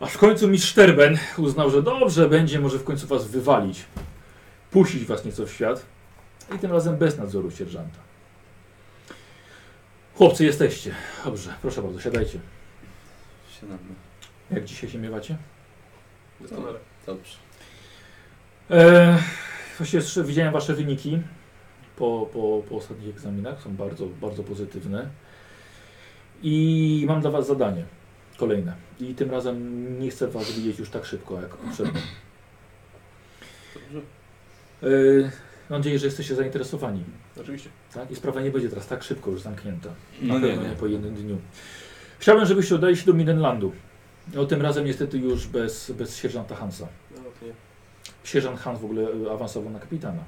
aż 0.00 0.12
w 0.12 0.18
końcu 0.18 0.48
mistrz 0.48 0.70
Szterben 0.70 1.18
uznał, 1.38 1.70
że 1.70 1.82
dobrze 1.82 2.28
będzie 2.28 2.60
może 2.60 2.78
w 2.78 2.84
końcu 2.84 3.06
was 3.06 3.28
wywalić, 3.28 3.84
puścić 4.70 5.04
was 5.04 5.24
nieco 5.24 5.46
w 5.46 5.52
świat 5.52 5.93
i 6.56 6.58
tym 6.58 6.72
razem 6.72 6.96
bez 6.96 7.18
nadzoru 7.18 7.50
sierżanta. 7.50 7.98
Chłopcy, 10.14 10.44
jesteście. 10.44 10.94
Dobrze, 11.24 11.54
proszę 11.62 11.82
bardzo, 11.82 12.00
siadajcie. 12.00 12.40
Siadamy. 13.60 13.78
Jak 14.50 14.64
dzisiaj 14.64 14.90
się 14.90 14.98
miewacie? 14.98 15.36
Doskonale. 16.40 16.78
Dobrze. 17.06 17.38
E, 18.70 19.18
jeszcze 19.92 20.24
widziałem 20.24 20.52
wasze 20.52 20.74
wyniki 20.74 21.22
po, 21.96 22.28
po, 22.32 22.62
po 22.68 22.76
ostatnich 22.76 23.08
egzaminach. 23.08 23.62
Są 23.62 23.76
bardzo, 23.76 24.06
bardzo 24.06 24.42
pozytywne. 24.42 25.08
I 26.42 27.04
mam 27.08 27.20
dla 27.20 27.30
was 27.30 27.46
zadanie 27.46 27.84
kolejne. 28.36 28.74
I 29.00 29.14
tym 29.14 29.30
razem 29.30 30.00
nie 30.00 30.10
chcę 30.10 30.28
was 30.28 30.52
widzieć 30.52 30.78
już 30.78 30.90
tak 30.90 31.04
szybko 31.04 31.40
jak 31.40 31.56
poprzednio. 31.56 32.00
Dobrze. 33.74 34.00
E, 34.82 35.30
mam 35.70 35.78
nadzieję, 35.80 35.98
że 35.98 36.06
jesteście 36.06 36.34
zainteresowani. 36.34 37.04
Oczywiście. 37.40 37.70
Tak? 37.94 38.10
I 38.10 38.16
sprawa 38.16 38.40
nie 38.40 38.50
będzie 38.50 38.68
teraz 38.68 38.86
tak 38.86 39.02
szybko 39.02 39.30
już 39.30 39.40
zamknięta. 39.40 39.88
Na 40.22 40.34
No 40.34 40.40
nie, 40.40 40.46
pewno 40.48 40.62
nie, 40.62 40.68
nie. 40.68 40.76
po 40.76 40.86
jednym 40.86 41.14
dniu. 41.14 41.38
Chciałbym, 42.18 42.46
żebyście 42.46 42.74
udali 42.74 42.96
się 42.96 43.06
do 43.06 43.12
Midenlandu. 43.12 43.72
No 44.34 44.44
tym 44.46 44.62
razem 44.62 44.84
niestety 44.84 45.18
już 45.18 45.46
bez, 45.46 45.90
bez 45.90 46.16
sierżanta 46.16 46.54
Hansa. 46.56 46.88
No, 47.10 47.16
to 47.40 47.46
nie. 47.46 47.52
Sierżant 48.24 48.60
Hans 48.60 48.80
w 48.80 48.84
ogóle 48.84 49.02
e, 49.28 49.32
awansował 49.32 49.70
na 49.72 49.78
kapitana. 49.80 50.24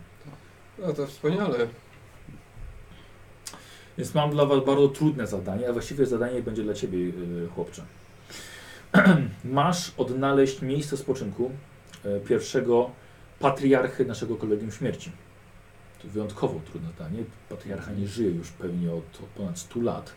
no 0.79 0.93
to 0.93 1.07
wspaniale. 1.07 1.59
Więc 3.99 4.15
mam 4.15 4.31
dla 4.31 4.47
Was 4.47 4.65
bardzo 4.65 4.89
trudne 4.89 5.27
zadanie, 5.27 5.69
a 5.69 5.73
właściwie 5.73 6.07
zadanie 6.07 6.43
będzie 6.43 6.63
dla 6.63 6.75
Ciebie, 6.75 6.99
yy, 6.99 7.49
chłopcze. 7.55 7.83
Masz 9.45 9.93
odnaleźć 9.97 10.63
miejsce 10.63 10.97
spoczynku 10.97 11.51
e, 12.05 12.21
pierwszego 12.21 12.91
patriarchy 13.41 14.05
naszego 14.05 14.37
kolegium 14.37 14.71
śmierci. 14.73 15.13
Wyjątkowo 16.07 16.61
trudne 16.71 16.89
zadanie. 16.99 17.19
Patriarcha 17.49 17.93
nie 17.93 18.07
żyje 18.09 18.31
już 18.31 18.51
pewnie 18.51 18.91
od, 18.93 19.21
od 19.23 19.27
ponad 19.37 19.59
100 19.59 19.81
lat. 19.81 20.13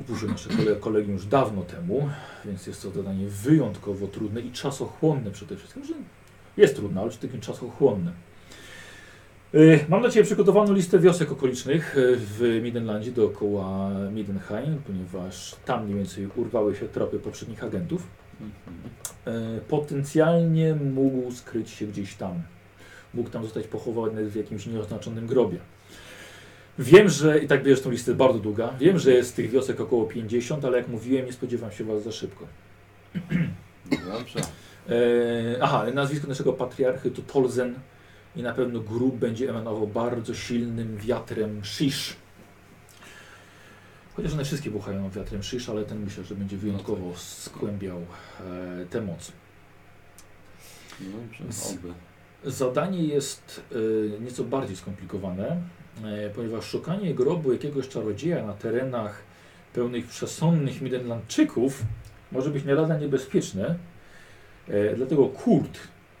Upuścił 0.00 0.28
nasze 0.28 0.50
kole- 0.50 0.80
kolegium 0.80 1.12
już 1.12 1.26
dawno 1.26 1.62
temu, 1.62 2.08
więc 2.44 2.66
jest 2.66 2.82
to 2.82 2.90
zadanie 2.90 3.26
wyjątkowo 3.28 4.06
trudne 4.06 4.40
i 4.40 4.50
czasochłonne 4.52 5.30
przede 5.30 5.56
wszystkim. 5.56 5.84
Że 5.84 5.94
jest 6.56 6.76
trudne, 6.76 7.00
ale 7.00 7.10
przede 7.10 7.20
wszystkim 7.28 7.40
czasochłonne. 7.54 8.12
Y, 9.54 9.84
Mam 9.88 10.00
dla 10.00 10.10
Ciebie 10.10 10.24
przygotowaną 10.24 10.72
listę 10.72 10.98
wiosek 10.98 11.32
okolicznych 11.32 11.96
y, 11.96 12.16
w 12.16 12.60
Midenlandzie 12.62 13.12
dookoła 13.12 13.90
Midenheim, 14.12 14.82
ponieważ 14.86 15.56
tam 15.64 15.84
mniej 15.84 15.96
więcej 15.96 16.28
urwały 16.36 16.76
się 16.76 16.88
tropy 16.88 17.18
poprzednich 17.18 17.64
agentów. 17.64 18.06
Mhm. 18.40 19.56
Y, 19.56 19.60
Potencjalnie 19.60 20.74
mógł 20.74 21.32
skryć 21.32 21.70
się 21.70 21.86
gdzieś 21.86 22.14
tam. 22.14 22.42
Mógł 23.14 23.30
tam 23.30 23.44
zostać 23.44 23.66
pochowany 23.66 24.30
w 24.30 24.36
jakimś 24.36 24.66
nieoznaczonym 24.66 25.26
grobie. 25.26 25.58
Wiem, 26.78 27.08
że, 27.08 27.38
i 27.38 27.48
tak 27.48 27.62
bierzesz 27.62 27.84
tą 27.84 27.90
listę 27.90 28.14
bardzo 28.14 28.38
długa, 28.38 28.74
wiem, 28.80 28.98
że 28.98 29.12
jest 29.12 29.36
tych 29.36 29.50
wiosek 29.50 29.80
około 29.80 30.06
50, 30.06 30.64
ale 30.64 30.78
jak 30.78 30.88
mówiłem, 30.88 31.26
nie 31.26 31.32
spodziewam 31.32 31.72
się 31.72 31.84
Was 31.84 32.02
za 32.02 32.12
szybko. 32.12 32.46
Dobrze. 34.12 34.40
E, 34.88 35.62
aha, 35.62 35.86
nazwisko 35.94 36.28
naszego 36.28 36.52
patriarchy 36.52 37.10
to 37.10 37.22
Tolzen 37.22 37.74
i 38.36 38.42
na 38.42 38.52
pewno 38.52 38.80
grób 38.80 39.16
będzie 39.16 39.50
emanował 39.50 39.86
bardzo 39.86 40.34
silnym 40.34 40.96
wiatrem 40.96 41.64
Shish. 41.64 42.16
Chociaż 44.14 44.32
one 44.32 44.44
wszystkie 44.44 44.70
buchają 44.70 45.10
wiatrem 45.10 45.42
Shish, 45.42 45.68
ale 45.68 45.84
ten 45.84 46.04
myślę, 46.04 46.24
że 46.24 46.34
będzie 46.34 46.56
wyjątkowo 46.56 47.12
skłębiał 47.16 47.98
e, 48.00 48.86
tę 48.90 49.00
moc. 49.00 49.32
Dobrze. 51.00 51.44
Oby. 51.70 51.94
Zadanie 52.44 53.04
jest 53.04 53.62
e, 53.72 54.20
nieco 54.20 54.44
bardziej 54.44 54.76
skomplikowane, 54.76 55.62
e, 56.04 56.30
ponieważ 56.30 56.64
szukanie 56.64 57.14
grobu 57.14 57.52
jakiegoś 57.52 57.88
czarodzieja 57.88 58.46
na 58.46 58.52
terenach 58.52 59.22
pełnych 59.74 60.06
przesądnych 60.06 60.80
Midenlandczyków 60.80 61.82
może 62.32 62.50
być 62.50 62.64
nie 62.64 62.74
lada 62.74 62.98
niebezpieczne. 62.98 63.78
E, 64.68 64.96
dlatego 64.96 65.28
Kurt, 65.28 65.78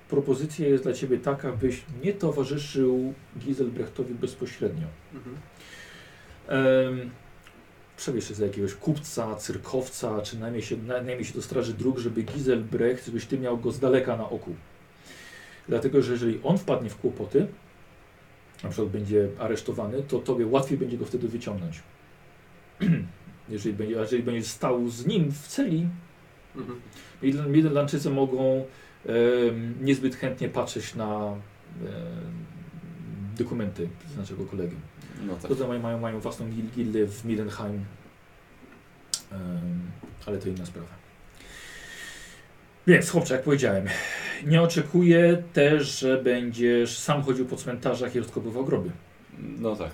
propozycja 0.08 0.68
jest 0.68 0.82
dla 0.82 0.92
Ciebie 0.92 1.18
taka, 1.18 1.52
byś 1.52 1.82
nie 2.04 2.12
towarzyszył 2.12 3.14
Giselbrechtowi 3.38 4.14
bezpośrednio. 4.14 4.86
Mhm. 5.14 5.36
Przebierz 7.96 8.28
się 8.28 8.34
za 8.34 8.46
jakiegoś 8.46 8.74
kupca, 8.74 9.36
cyrkowca, 9.36 10.22
czy 10.22 10.38
najmniej 10.38 10.62
się, 10.62 10.76
najmniej 10.76 11.24
się 11.24 11.34
do 11.34 11.42
straży 11.42 11.74
dróg, 11.74 11.98
żeby 11.98 12.22
Giselbrecht, 12.22 13.06
żebyś 13.06 13.26
Ty 13.26 13.38
miał 13.38 13.58
go 13.58 13.72
z 13.72 13.80
daleka 13.80 14.16
na 14.16 14.30
oku. 14.30 14.54
Dlatego, 15.68 16.02
że 16.02 16.12
jeżeli 16.12 16.40
on 16.42 16.58
wpadnie 16.58 16.90
w 16.90 16.96
kłopoty, 16.96 17.46
na 18.64 18.68
przykład 18.70 18.88
będzie 18.92 19.28
aresztowany, 19.38 20.02
to 20.02 20.18
Tobie 20.18 20.46
łatwiej 20.46 20.78
będzie 20.78 20.98
go 20.98 21.04
wtedy 21.04 21.28
wyciągnąć. 21.28 21.82
jeżeli, 23.48 23.74
będzie, 23.74 23.94
jeżeli 23.94 24.22
będziesz 24.22 24.46
stał 24.46 24.88
z 24.88 25.06
nim 25.06 25.30
w 25.32 25.46
celi, 25.48 25.88
Mhm. 26.56 26.80
Midland- 27.22 27.48
Midlandczycy 27.50 28.10
mogą 28.10 28.64
em, 29.06 29.74
niezbyt 29.80 30.16
chętnie 30.16 30.48
patrzeć 30.48 30.94
na 30.94 31.26
em, 31.26 31.88
dokumenty 33.38 33.88
z 34.14 34.16
naszego 34.16 34.44
kolegium. 34.44 34.80
No 35.26 35.34
tak. 35.36 35.48
Poza 35.48 35.68
mają, 35.68 35.80
mają, 35.80 36.00
mają 36.00 36.20
własną 36.20 36.46
gil- 36.46 36.70
gildię 36.76 37.06
w 37.06 37.24
Midenheim, 37.24 37.84
em, 39.32 39.80
ale 40.26 40.38
to 40.38 40.48
inna 40.48 40.66
sprawa. 40.66 40.88
Więc, 42.86 43.10
chłopcze, 43.10 43.34
jak 43.34 43.42
powiedziałem, 43.42 43.86
nie 44.46 44.62
oczekuję 44.62 45.42
też, 45.52 45.98
że 45.98 46.22
będziesz 46.22 46.98
sam 46.98 47.22
chodził 47.22 47.46
po 47.46 47.56
cmentarzach 47.56 48.14
i 48.14 48.18
rozkopywał 48.18 48.64
groby. 48.64 48.90
No 49.38 49.76
tak. 49.76 49.90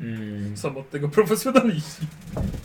Mm, 0.00 0.56
Są 0.56 0.76
od 0.76 0.90
tego 0.90 1.08
profesjonaliści. 1.08 2.06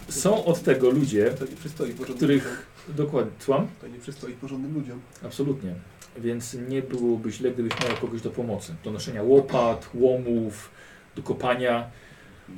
Są 0.09 0.45
od 0.45 0.63
tego 0.63 0.89
ludzie, 0.89 1.29
To 1.31 1.45
nie 1.45 1.55
przystoi 1.55 1.89
porządnym 1.91 2.17
których 2.17 2.43
ludziom. 2.87 3.05
dokładnie, 3.05 3.31
słucham? 3.39 3.67
To 3.81 3.87
nie 3.87 3.99
przystoi 3.99 4.33
porządnym 4.33 4.73
ludziom. 4.73 5.01
Absolutnie. 5.25 5.73
Więc 6.17 6.57
nie 6.69 6.81
byłoby 6.81 7.31
źle, 7.31 7.51
gdybyś 7.51 7.73
miał 7.87 7.97
kogoś 7.97 8.21
do 8.21 8.29
pomocy. 8.29 8.75
Do 8.83 8.91
noszenia 8.91 9.23
łopat, 9.23 9.89
łomów, 9.93 10.71
do 11.15 11.23
kopania. 11.23 11.89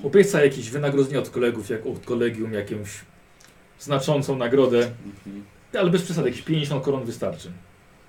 Obieca 0.04 0.44
jakieś 0.44 0.70
wynagrodzenie 0.70 1.20
od 1.20 1.30
kolegów, 1.30 1.70
jak 1.70 1.86
od 1.86 2.06
kolegium, 2.06 2.54
jakąś 2.54 2.90
znaczącą 3.80 4.36
nagrodę. 4.38 4.78
Mhm. 5.06 5.44
Ale 5.80 5.90
bez 5.90 6.02
przesady, 6.04 6.30
jakieś 6.30 6.42
50 6.44 6.84
koron 6.84 7.04
wystarczy. 7.06 7.52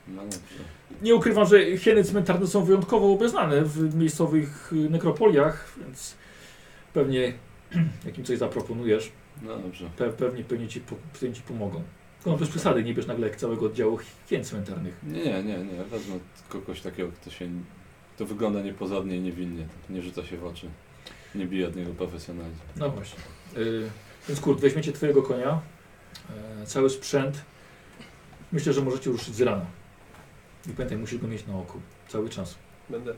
No 0.09 0.23
dobrze. 0.23 0.39
Nie 1.03 1.15
ukrywam, 1.15 1.47
że 1.47 1.79
hieny 1.79 2.05
cmentarne 2.05 2.47
są 2.47 2.65
wyjątkowo 2.65 3.13
obeznane 3.13 3.63
w 3.65 3.95
miejscowych 3.95 4.73
y, 4.73 4.91
nekropoliach, 4.91 5.75
więc 5.81 6.15
pewnie 6.95 7.33
jak 8.07 8.19
im 8.19 8.25
coś 8.25 8.39
zaproponujesz, 8.39 9.13
No 9.43 9.57
dobrze. 9.59 9.91
pe 9.97 10.11
pewnie, 10.11 10.45
pewnie, 10.45 10.69
ci, 10.69 10.81
po- 10.81 10.97
pewnie 11.13 11.33
ci 11.35 11.43
pomogą. 11.43 11.83
No 12.27 12.37
bez 12.37 12.49
przesady, 12.49 12.85
nie 12.85 12.95
bierz 12.95 13.07
nagle 13.07 13.29
jak 13.29 13.37
całego 13.37 13.67
oddziału 13.67 13.99
hien 14.29 14.45
cmentarnych. 14.45 14.95
Nie, 15.03 15.43
nie, 15.43 15.59
nie. 15.59 15.85
Wezmę 15.91 16.15
kogoś 16.49 16.81
takiego, 16.81 17.13
kto 17.21 17.31
się. 17.31 17.49
To 18.19 18.27
wygląda 18.27 18.63
niepozornie 18.63 19.17
i 19.17 19.21
niewinnie. 19.21 19.67
Nie 19.91 20.03
rzuca 20.03 20.25
się 20.25 20.37
w 20.39 20.45
oczy. 20.47 20.67
Nie 21.35 21.47
bije 21.47 21.69
od 21.69 21.77
niego 21.77 21.93
profesjonalizm. 21.95 22.61
No 22.77 22.91
właśnie. 22.91 23.19
Y, 23.57 23.91
więc 24.29 24.41
kurt, 24.41 24.61
weźmiecie 24.61 24.93
twojego 24.93 25.23
konia, 25.23 25.61
e, 26.63 26.67
cały 26.67 26.91
sprzęt. 26.91 27.45
Myślę, 28.53 28.73
że 28.73 28.81
możecie 28.81 29.11
ruszyć 29.11 29.35
z 29.35 29.41
rana. 29.41 29.67
I 30.67 30.71
pamiętaj, 30.71 30.99
musisz 30.99 31.19
go 31.19 31.29
mieć 31.29 31.47
na 31.47 31.59
oku. 31.59 31.81
Cały 32.09 32.29
czas. 32.29 32.55
Będę. 32.91 33.15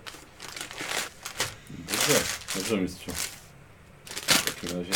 Dobrze. 1.71 2.15
Dobrze, 2.57 2.77
mistrzu. 2.77 3.11
W 4.05 4.45
takim 4.61 4.79
razie. 4.79 4.93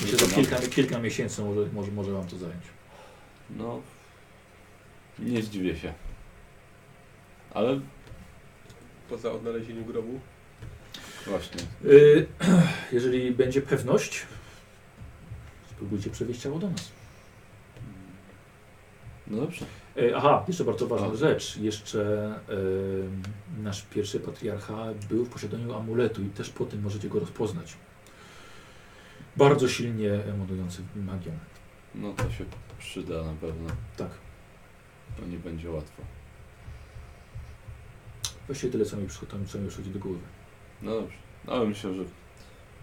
Myślę, 0.00 0.18
że 0.18 0.26
kilka, 0.26 0.56
kilka 0.58 0.98
miesięcy 0.98 1.42
może, 1.42 1.60
może, 1.72 1.90
może 1.92 2.12
wam 2.12 2.26
to 2.26 2.38
zająć. 2.38 2.64
No. 3.50 3.82
Nie 5.18 5.42
zdziwię 5.42 5.76
się. 5.78 5.94
Ale 7.54 7.80
Poza 9.08 9.32
odnalezieniem 9.32 9.84
grobu. 9.84 10.20
właśnie. 11.26 11.60
Y, 11.84 12.26
jeżeli 12.92 13.30
będzie 13.30 13.62
pewność, 13.62 14.26
spróbujcie 15.70 16.10
przewieźć 16.10 16.40
ciało 16.40 16.58
do 16.58 16.70
nas. 16.70 16.88
No 19.30 19.36
dobrze. 19.40 19.66
E, 19.96 20.16
aha, 20.16 20.44
jeszcze 20.48 20.64
bardzo 20.64 20.86
ważna 20.86 21.06
A. 21.06 21.16
rzecz. 21.16 21.56
Jeszcze 21.56 22.34
e, 23.58 23.62
nasz 23.62 23.82
pierwszy 23.82 24.20
patriarcha 24.20 24.86
był 25.08 25.24
w 25.24 25.30
posiadaniu 25.30 25.74
amuletu 25.74 26.22
i 26.22 26.28
też 26.28 26.50
po 26.50 26.64
tym 26.64 26.82
możecie 26.82 27.08
go 27.08 27.20
rozpoznać. 27.20 27.76
Bardzo 29.36 29.68
silnie 29.68 30.12
emanujący 30.12 30.82
magią. 30.96 31.32
No 31.94 32.12
to 32.12 32.30
się 32.30 32.44
przyda 32.78 33.22
na 33.24 33.32
pewno. 33.32 33.68
Tak. 33.96 34.10
To 35.16 35.26
nie 35.26 35.38
będzie 35.38 35.70
łatwo. 35.70 36.02
Właściwie 38.46 38.72
tyle, 38.72 38.84
co 38.84 38.96
mi 38.96 39.06
przychodzi, 39.06 39.46
co 39.46 39.58
mi 39.58 39.68
przychodzi 39.68 39.90
do 39.90 39.98
głowy. 39.98 40.18
No 40.82 40.90
dobrze. 40.90 41.16
No, 41.44 41.52
ale 41.52 41.66
myślę, 41.66 41.94
że 41.94 42.04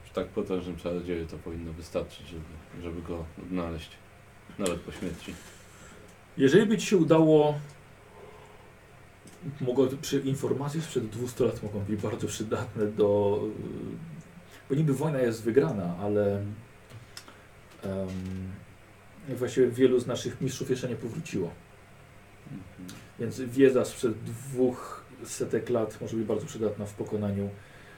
przy 0.04 0.14
tak 0.14 0.28
potężnym 0.28 0.78
czarodzieju 0.78 1.28
to 1.28 1.38
powinno 1.38 1.74
wystarczyć, 1.74 2.28
żeby, 2.28 2.44
żeby 2.84 3.02
go 3.02 3.26
odnaleźć. 3.44 3.90
Nawet 4.60 4.80
po 4.80 4.92
śmierci. 4.92 5.34
Jeżeli 6.38 6.66
by 6.66 6.78
ci 6.78 6.88
się 6.88 6.98
udało, 6.98 7.60
mogło, 9.62 9.88
przy 10.02 10.20
informacje 10.20 10.82
sprzed 10.82 11.10
200 11.10 11.46
lat 11.46 11.64
mogą 11.64 11.80
być 11.80 12.02
bardzo 12.02 12.28
przydatne 12.28 12.88
do... 12.88 13.40
Bo 14.70 14.76
niby 14.76 14.94
wojna 14.94 15.20
jest 15.20 15.44
wygrana, 15.44 15.96
ale 16.02 16.44
em, 17.84 18.10
właściwie 19.36 19.68
wielu 19.68 20.00
z 20.00 20.08
naszych 20.08 20.42
mistrzów 20.42 20.70
jeszcze 20.70 20.90
nie 20.90 20.96
powróciło. 20.96 21.52
Mhm. 22.52 23.00
Więc 23.20 23.40
wiedza 23.40 23.86
sprzed 23.86 24.24
dwóch 24.24 25.04
setek 25.24 25.70
lat 25.70 26.02
może 26.02 26.18
być 26.18 26.26
bardzo 26.26 26.46
przydatna 26.46 26.86
w 26.86 26.94
pokonaniu 26.94 27.50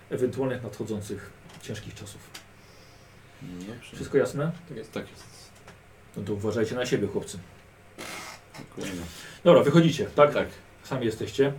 ewentualnych 0.09 0.63
nadchodzących 0.63 1.31
ciężkich 1.61 1.93
czasów. 1.93 2.21
Dobrze. 3.41 3.95
Wszystko 3.95 4.17
jasne? 4.17 4.51
Tak 4.67 4.77
jest. 4.77 4.91
Tak 4.91 5.11
jest. 5.11 5.23
No 6.17 6.23
to 6.23 6.33
uważajcie 6.33 6.75
na 6.75 6.85
siebie, 6.85 7.07
chłopcy. 7.07 7.39
Dziękujemy. 8.59 9.01
Dobra, 9.43 9.63
wychodzicie, 9.63 10.05
tak? 10.05 10.33
Tak. 10.33 10.47
Sami 10.83 11.05
jesteście. 11.05 11.53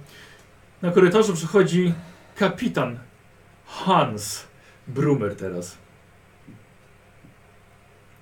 Na 0.83 0.91
korytarzu 0.91 1.35
przychodzi 1.35 1.95
kapitan 2.37 2.99
Hans 3.67 4.47
Brumer 4.89 5.37
teraz. 5.37 5.79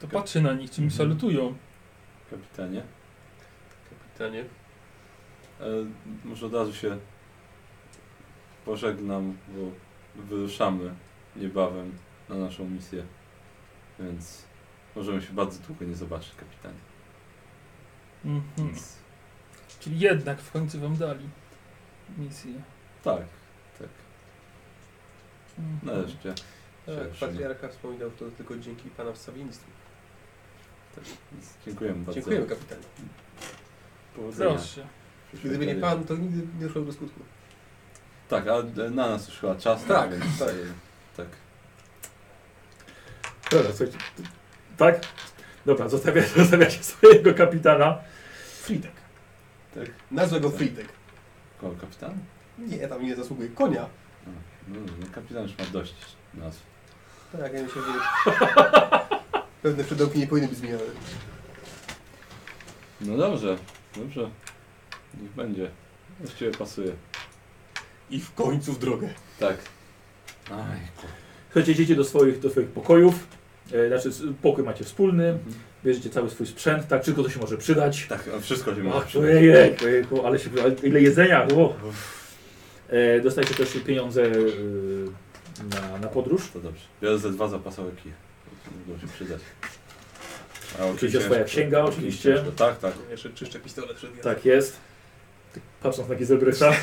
To 0.00 0.08
patrzę 0.08 0.40
na 0.40 0.52
nich, 0.52 0.70
czy 0.70 0.82
mi 0.82 0.90
salutują. 0.90 1.54
Kapitanie. 2.30 2.82
Kapitanie. 3.90 4.44
E, 5.60 5.64
może 6.24 6.46
od 6.46 6.54
razu 6.54 6.74
się 6.74 6.98
pożegnam, 8.64 9.36
bo 9.48 9.70
wyruszamy 10.22 10.94
niebawem 11.36 11.98
na 12.28 12.34
naszą 12.34 12.70
misję. 12.70 13.02
Więc 13.98 14.44
możemy 14.96 15.22
się 15.22 15.32
bardzo 15.32 15.62
długo 15.66 15.84
nie 15.84 15.94
zobaczyć, 15.94 16.34
kapitanie. 16.34 16.87
Mhm. 18.28 18.42
Więc 18.58 18.98
Czyli 19.80 20.00
jednak 20.00 20.40
w 20.40 20.52
końcu 20.52 20.80
wam 20.80 20.96
dali 20.96 21.28
misję. 22.18 22.52
tak, 23.04 23.22
tak. 23.78 23.88
Mhm. 25.58 25.96
Nareszcie. 25.96 26.34
Tak, 26.86 26.94
Cieszę. 27.12 27.26
patriarcha 27.26 27.68
wspominał 27.68 28.10
to 28.10 28.30
tylko 28.30 28.56
dzięki 28.56 28.90
pana 28.90 29.12
wstawiennictwu. 29.12 29.70
Tak. 30.94 31.04
Więc 31.32 31.46
dziękujemy 31.66 31.96
bardzo. 31.96 32.12
Dziękujemy 32.12 32.46
kapitanie. 32.46 32.82
Powodzenia. 34.16 34.50
Proszę. 34.50 34.86
Gdyby 35.44 35.66
nie 35.66 35.74
pan, 35.74 36.04
to 36.04 36.16
nigdy 36.16 36.46
nie 36.60 36.66
doszło 36.66 36.82
do 36.82 36.92
skutku. 36.92 37.20
Tak, 38.28 38.48
a 38.48 38.54
e, 38.58 38.90
na 38.90 39.08
nas 39.10 39.28
już 39.28 39.38
chyba 39.38 39.54
czas, 39.54 39.84
Tak, 39.84 40.10
więc 40.18 40.38
tak. 40.38 40.48
tak. 41.16 41.26
Dobra, 43.50 43.68
słuchajcie. 43.70 43.98
Tak? 44.76 45.00
Dobra, 45.66 45.88
zostawia, 45.88 46.22
zostawiacie 46.36 46.82
swojego 46.84 47.34
kapitana. 47.34 47.98
Fritek. 48.68 48.92
Tak. 49.74 49.84
Nazwę 50.10 50.40
go 50.40 50.50
Fritek. 50.50 50.88
Kapitan? 51.80 52.18
Nie, 52.58 52.88
tam 52.88 53.02
nie 53.02 53.16
zasługuje. 53.16 53.48
Konia. 53.48 53.82
A, 53.82 54.30
No, 54.68 54.80
no, 55.00 55.06
kapitan 55.14 55.42
już 55.42 55.58
ma 55.58 55.64
dość 55.64 55.94
nazw. 56.34 56.60
Tak, 57.32 57.52
ja 57.52 57.62
myślę, 57.62 57.82
że 57.82 57.92
pewne 59.62 59.84
przedołki 59.84 60.18
nie 60.18 60.26
powinny 60.26 60.48
być 60.48 60.58
zmienione. 60.58 60.82
No 63.00 63.16
dobrze, 63.16 63.58
dobrze. 63.96 64.30
Niech 65.22 65.30
będzie. 65.32 65.70
Właściwie 66.20 66.50
pasuje. 66.50 66.92
I 68.10 68.20
w 68.20 68.34
końcu 68.34 68.72
w 68.72 68.78
drogę. 68.78 69.08
Tak. 69.40 69.56
Aj, 70.50 70.80
Słuchajcie, 71.46 71.72
idziecie 71.72 71.94
do 71.96 72.04
swoich, 72.04 72.38
do 72.40 72.50
swoich 72.50 72.68
pokojów. 72.68 73.14
E, 73.72 73.88
znaczy, 73.88 74.08
s- 74.08 74.22
pokój 74.42 74.64
macie 74.64 74.84
wspólny. 74.84 75.28
Mhm. 75.28 75.54
Bierzecie 75.84 76.10
cały 76.10 76.30
swój 76.30 76.46
sprzęt, 76.46 76.88
tak? 76.88 77.02
Wszystko 77.02 77.22
to 77.24 77.30
się 77.30 77.40
może 77.40 77.56
przydać. 77.58 78.06
Tak, 78.08 78.24
a 78.36 78.40
wszystko 78.40 78.74
się 78.74 78.80
O, 78.80 78.84
może 78.84 79.06
przydać. 79.06 79.28
ojej, 79.30 79.76
ojejku, 79.84 80.26
ale 80.26 80.38
się, 80.38 80.50
ale 80.64 80.74
ile 80.82 81.00
jedzenia, 81.00 81.46
o. 81.48 81.74
E, 82.88 83.20
dostajecie 83.20 83.54
też 83.54 83.68
pieniądze 83.86 84.22
e, 84.26 84.30
na, 85.92 85.98
na 85.98 86.08
podróż. 86.08 86.50
To 86.52 86.60
dobrze. 86.60 86.82
Biorę 87.02 87.18
ze 87.18 87.30
dwa 87.30 87.48
zapasowe 87.48 87.90
kije. 88.02 88.14
To 88.64 88.70
Mogą 88.92 89.00
się 89.00 89.06
przydać. 89.06 89.40
A 90.80 90.84
Oczywiście 90.86 91.20
swoja 91.20 91.44
księga, 91.44 91.80
oczywiście. 91.84 92.34
ciężko. 92.34 92.50
Tak, 92.52 92.78
tak. 92.78 92.92
Jeszcze 93.10 93.30
czyszczę 93.30 93.58
pistolet 93.58 93.96
przed. 93.96 94.22
Tak 94.22 94.44
jest. 94.44 94.76
Patrząc 95.82 96.08
na 96.08 96.14
Gizelbrechta. 96.14 96.72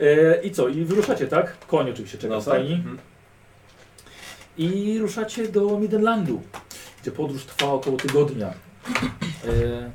E, 0.00 0.40
I 0.42 0.50
co? 0.50 0.68
I 0.68 0.84
wyruszacie, 0.84 1.26
tak? 1.28 1.66
Koń 1.66 1.90
oczywiście 1.90 2.18
czeka 2.18 2.34
No 2.34 2.40
w 2.40 2.44
tak. 2.44 2.54
stajni. 2.54 2.74
Mhm. 2.74 2.98
I 4.58 4.98
ruszacie 4.98 5.48
do 5.48 5.78
Midlandu, 5.78 6.42
gdzie 7.02 7.10
podróż 7.10 7.44
trwa 7.44 7.66
około 7.66 7.96
tygodnia. 7.96 8.54
E, 9.46 9.90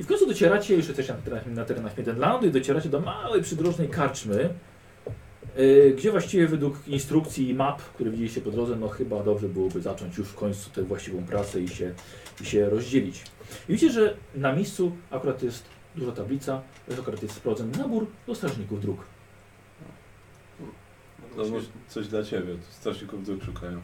I 0.00 0.04
w 0.04 0.06
końcu 0.06 0.26
docieracie, 0.26 0.74
już 0.74 0.86
jesteście 0.86 1.12
na 1.12 1.18
terenach, 1.18 1.46
na 1.46 1.64
terenach 1.64 1.98
Midlandu 1.98 2.46
i 2.46 2.50
docieracie 2.50 2.88
do 2.88 3.00
małej 3.00 3.42
przydrożnej 3.42 3.88
karczmy, 3.88 4.54
e, 5.56 5.90
gdzie 5.90 6.10
właściwie 6.10 6.48
według 6.48 6.88
instrukcji 6.88 7.48
i 7.48 7.54
map, 7.54 7.82
które 7.82 8.10
widzieliście 8.10 8.40
po 8.40 8.50
drodze, 8.50 8.76
no 8.76 8.88
chyba 8.88 9.22
dobrze 9.22 9.48
byłoby 9.48 9.80
zacząć 9.80 10.18
już 10.18 10.28
w 10.28 10.34
końcu 10.34 10.70
tę 10.70 10.82
właściwą 10.82 11.24
pracę 11.24 11.60
i 11.60 11.68
się, 11.68 11.94
i 12.40 12.44
się 12.44 12.70
rozdzielić. 12.70 13.22
I 13.68 13.72
widzicie, 13.72 13.92
że 13.92 14.16
na 14.34 14.52
miejscu 14.52 14.92
akurat 15.10 15.42
jest 15.42 15.64
duża 15.96 16.12
tablica, 16.12 16.62
akurat 16.98 17.22
jest 17.22 17.34
wprowadzony 17.34 17.78
nabór 17.78 18.06
do 18.26 18.34
strażników 18.34 18.80
dróg. 18.80 19.04
To 21.30 21.36
Właściwie, 21.36 21.58
może 21.58 21.66
coś 21.88 22.08
dla 22.08 22.24
Ciebie. 22.24 22.54
Tu 22.54 22.72
strażników 22.72 23.26
dróg 23.26 23.44
szukają. 23.44 23.80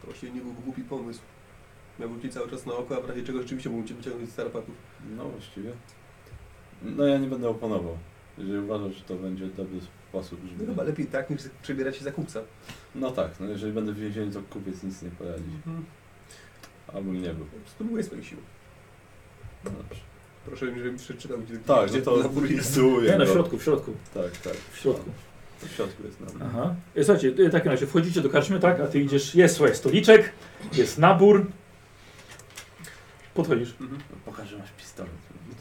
To 0.00 0.06
właściwie 0.06 0.32
nie 0.32 0.40
byłby 0.40 0.62
głupi 0.62 0.82
pomysł. 0.82 1.20
Miałbym 2.00 2.20
cię 2.22 2.28
cały 2.28 2.50
czas 2.50 2.66
na 2.66 2.72
oko, 2.72 2.96
a 2.96 3.00
w 3.00 3.08
razie 3.08 3.22
czego 3.22 3.42
rzeczywiście 3.42 3.70
mógłbym 3.70 3.88
cię 3.88 3.94
wyciągnąć 3.94 4.30
z 4.30 4.34
tarapatów. 4.34 4.74
No 5.16 5.28
właściwie. 5.28 5.72
No 6.82 7.06
ja 7.06 7.18
nie 7.18 7.28
będę 7.28 7.48
oponował. 7.48 7.98
Jeżeli 8.38 8.58
uważasz, 8.58 8.94
że 8.96 9.04
to 9.04 9.14
będzie 9.14 9.46
dobry 9.46 9.80
sposób, 10.08 10.40
No 10.44 10.48
żeby... 10.50 10.66
chyba 10.66 10.82
lepiej 10.82 11.06
tak, 11.06 11.30
niż 11.30 11.40
przebierać 11.62 11.96
się 11.96 12.04
za 12.04 12.12
kupca. 12.12 12.40
No 12.94 13.10
tak, 13.10 13.40
no 13.40 13.46
jeżeli 13.46 13.72
będę 13.72 13.92
w 13.92 13.98
więzieniu, 13.98 14.32
to 14.32 14.42
kupiec 14.50 14.82
nic 14.82 15.02
nie 15.02 15.10
poradzi. 15.10 15.44
Mhm. 15.66 15.84
Albo 16.94 17.12
nie 17.12 17.20
był. 17.34 17.46
Spróbuję 17.66 18.02
swoich 18.04 18.26
sił. 18.26 18.38
No 19.64 19.70
dobrze. 19.70 20.00
Proszę, 20.44 20.66
żebym 20.66 20.96
przeczytał, 20.96 21.38
gdzie, 21.38 21.56
Tak, 21.58 21.88
gdzie 21.88 21.98
że 21.98 22.04
to 22.04 22.16
no 22.16 22.28
w 22.28 22.36
no. 23.18 23.26
środku, 23.26 23.58
w 23.58 23.62
środku, 23.62 23.92
Tak, 24.14 24.36
tak. 24.36 24.54
w 24.72 24.76
środku. 24.76 25.10
W 25.68 25.74
środku 25.74 26.02
jest 26.06 26.20
nabór. 26.20 26.42
Aha. 26.44 26.74
E, 26.96 27.04
Słuchajcie, 27.04 27.30
w 27.30 27.52
takim 27.52 27.70
razie 27.72 27.86
wchodzicie 27.86 28.20
do 28.20 28.30
karczmy, 28.30 28.60
tak? 28.60 28.80
A 28.80 28.86
ty 28.86 29.00
idziesz, 29.00 29.34
jest 29.34 29.56
słuchaj, 29.56 29.76
stoliczek, 29.76 30.32
jest 30.72 30.98
nabór. 30.98 31.46
Podchodzisz. 33.34 33.74
Mhm. 33.80 34.00
Pokaż, 34.24 34.48
że 34.48 34.58
masz 34.58 34.70
pistolet. 34.70 35.12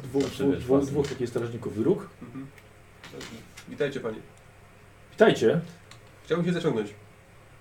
Dwóch, 0.04 0.24
Zawsze 0.24 0.44
dwóch, 0.44 0.56
wiesz, 0.56 0.64
dwóch, 0.64 0.86
dwóch 0.86 1.08
takich 1.08 1.30
strażników 1.30 1.78
dróg. 1.80 2.10
Mhm. 2.22 2.48
Witajcie 3.70 4.00
panie. 4.00 4.18
Witajcie. 5.12 5.60
Chciałbym 6.26 6.46
się 6.48 6.54
zaciągnąć. 6.54 6.94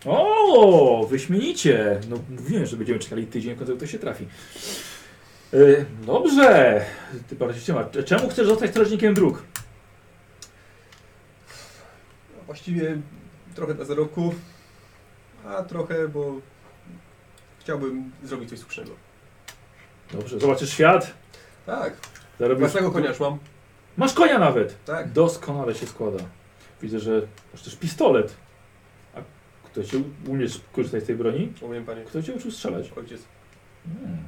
O, 0.06 1.06
wyśmienicie. 1.10 2.00
No 2.08 2.16
mówiłem, 2.30 2.66
że 2.66 2.76
będziemy 2.76 2.98
czekali 2.98 3.26
tydzień, 3.26 3.54
w 3.54 3.58
końcu 3.58 3.76
to 3.76 3.86
się 3.86 3.98
trafi. 3.98 4.26
E, 5.54 5.58
dobrze. 6.06 6.84
Ty 7.28 7.36
bardzo 7.36 7.60
się 7.60 7.72
ma. 7.72 7.84
Czemu 8.04 8.28
chcesz 8.28 8.46
zostać 8.46 8.70
strażnikiem 8.70 9.14
dróg? 9.14 9.42
Właściwie 12.48 13.00
trochę 13.54 13.74
dla 13.74 13.84
zarobku, 13.84 14.34
a 15.46 15.62
trochę, 15.62 16.08
bo 16.08 16.34
chciałbym 17.60 18.12
zrobić 18.24 18.48
coś 18.50 18.58
słusznego. 18.58 18.90
Dobrze, 20.12 20.40
zobaczysz 20.40 20.70
świat. 20.70 21.14
Tak, 21.66 21.96
Zarobisz... 22.38 22.60
własnego 22.60 22.90
konia 22.90 23.08
już 23.08 23.20
mam. 23.20 23.38
Masz 23.96 24.12
konia 24.14 24.38
nawet. 24.38 24.84
Tak. 24.84 25.12
Doskonale 25.12 25.74
się 25.74 25.86
składa. 25.86 26.18
Widzę, 26.82 26.98
że 27.00 27.22
masz 27.52 27.62
też 27.62 27.76
pistolet. 27.76 28.36
A 29.14 29.18
kto 29.64 29.84
cię 29.84 30.02
umiesz 30.26 30.60
korzystać 30.72 31.02
z 31.02 31.06
tej 31.06 31.16
broni? 31.16 31.52
Umiem 31.60 31.84
panie. 31.84 32.04
Kto 32.04 32.22
cię 32.22 32.32
uczył 32.32 32.50
strzelać? 32.50 32.92
Ojciec, 32.96 33.22
Hmm. 33.84 34.18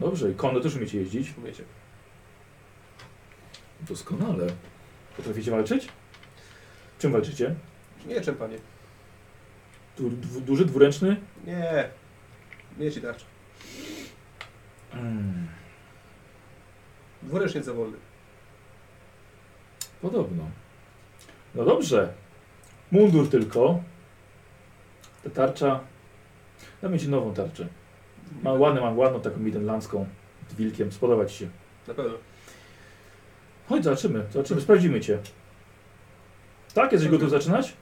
Dobrze, 0.00 0.30
i 0.30 0.34
konno 0.34 0.60
też 0.60 0.76
umiecie 0.76 0.98
jeździć? 0.98 1.34
umiecie. 1.38 1.64
Doskonale. 3.80 4.46
Potraficie 5.16 5.50
walczyć? 5.50 5.88
Czym 7.04 7.12
walczycie? 7.12 7.54
Mieczem 8.06 8.34
panie. 8.34 8.58
Du, 9.98 10.10
dwu, 10.10 10.40
duży, 10.40 10.64
dwuręczny? 10.64 11.16
Nie. 11.46 11.88
Miecz 12.78 12.96
i 12.96 13.00
tarcz. 13.00 13.24
Mm, 14.92 15.48
Dwuręczny 17.22 17.62
za 17.62 17.72
wolny. 17.72 17.96
podobno. 20.02 20.44
No 21.54 21.64
dobrze. 21.64 22.12
Mundur 22.92 23.30
tylko. 23.30 23.82
Ta 25.24 25.30
tarcza. 25.30 25.80
Damy 26.82 26.98
ci 26.98 27.08
nową 27.08 27.34
tarczę. 27.34 27.66
Mam 28.42 28.60
ładną, 28.60 28.80
mam 28.80 28.98
ładną 28.98 29.20
taką 29.20 29.40
midenlandzką 29.40 30.06
z 30.50 30.54
wilkiem. 30.54 30.92
Spodobać 30.92 31.32
ci 31.32 31.38
się. 31.38 31.48
Na 31.88 31.94
pewno. 31.94 32.14
Chodź, 33.68 33.84
zobaczymy. 33.84 34.24
Zobaczymy, 34.32 34.60
sprawdzimy 34.60 35.00
cię. 35.00 35.18
Tak? 36.74 36.92
Jesteś 36.92 37.10
gotów 37.10 37.30
zaczynać? 37.30 37.72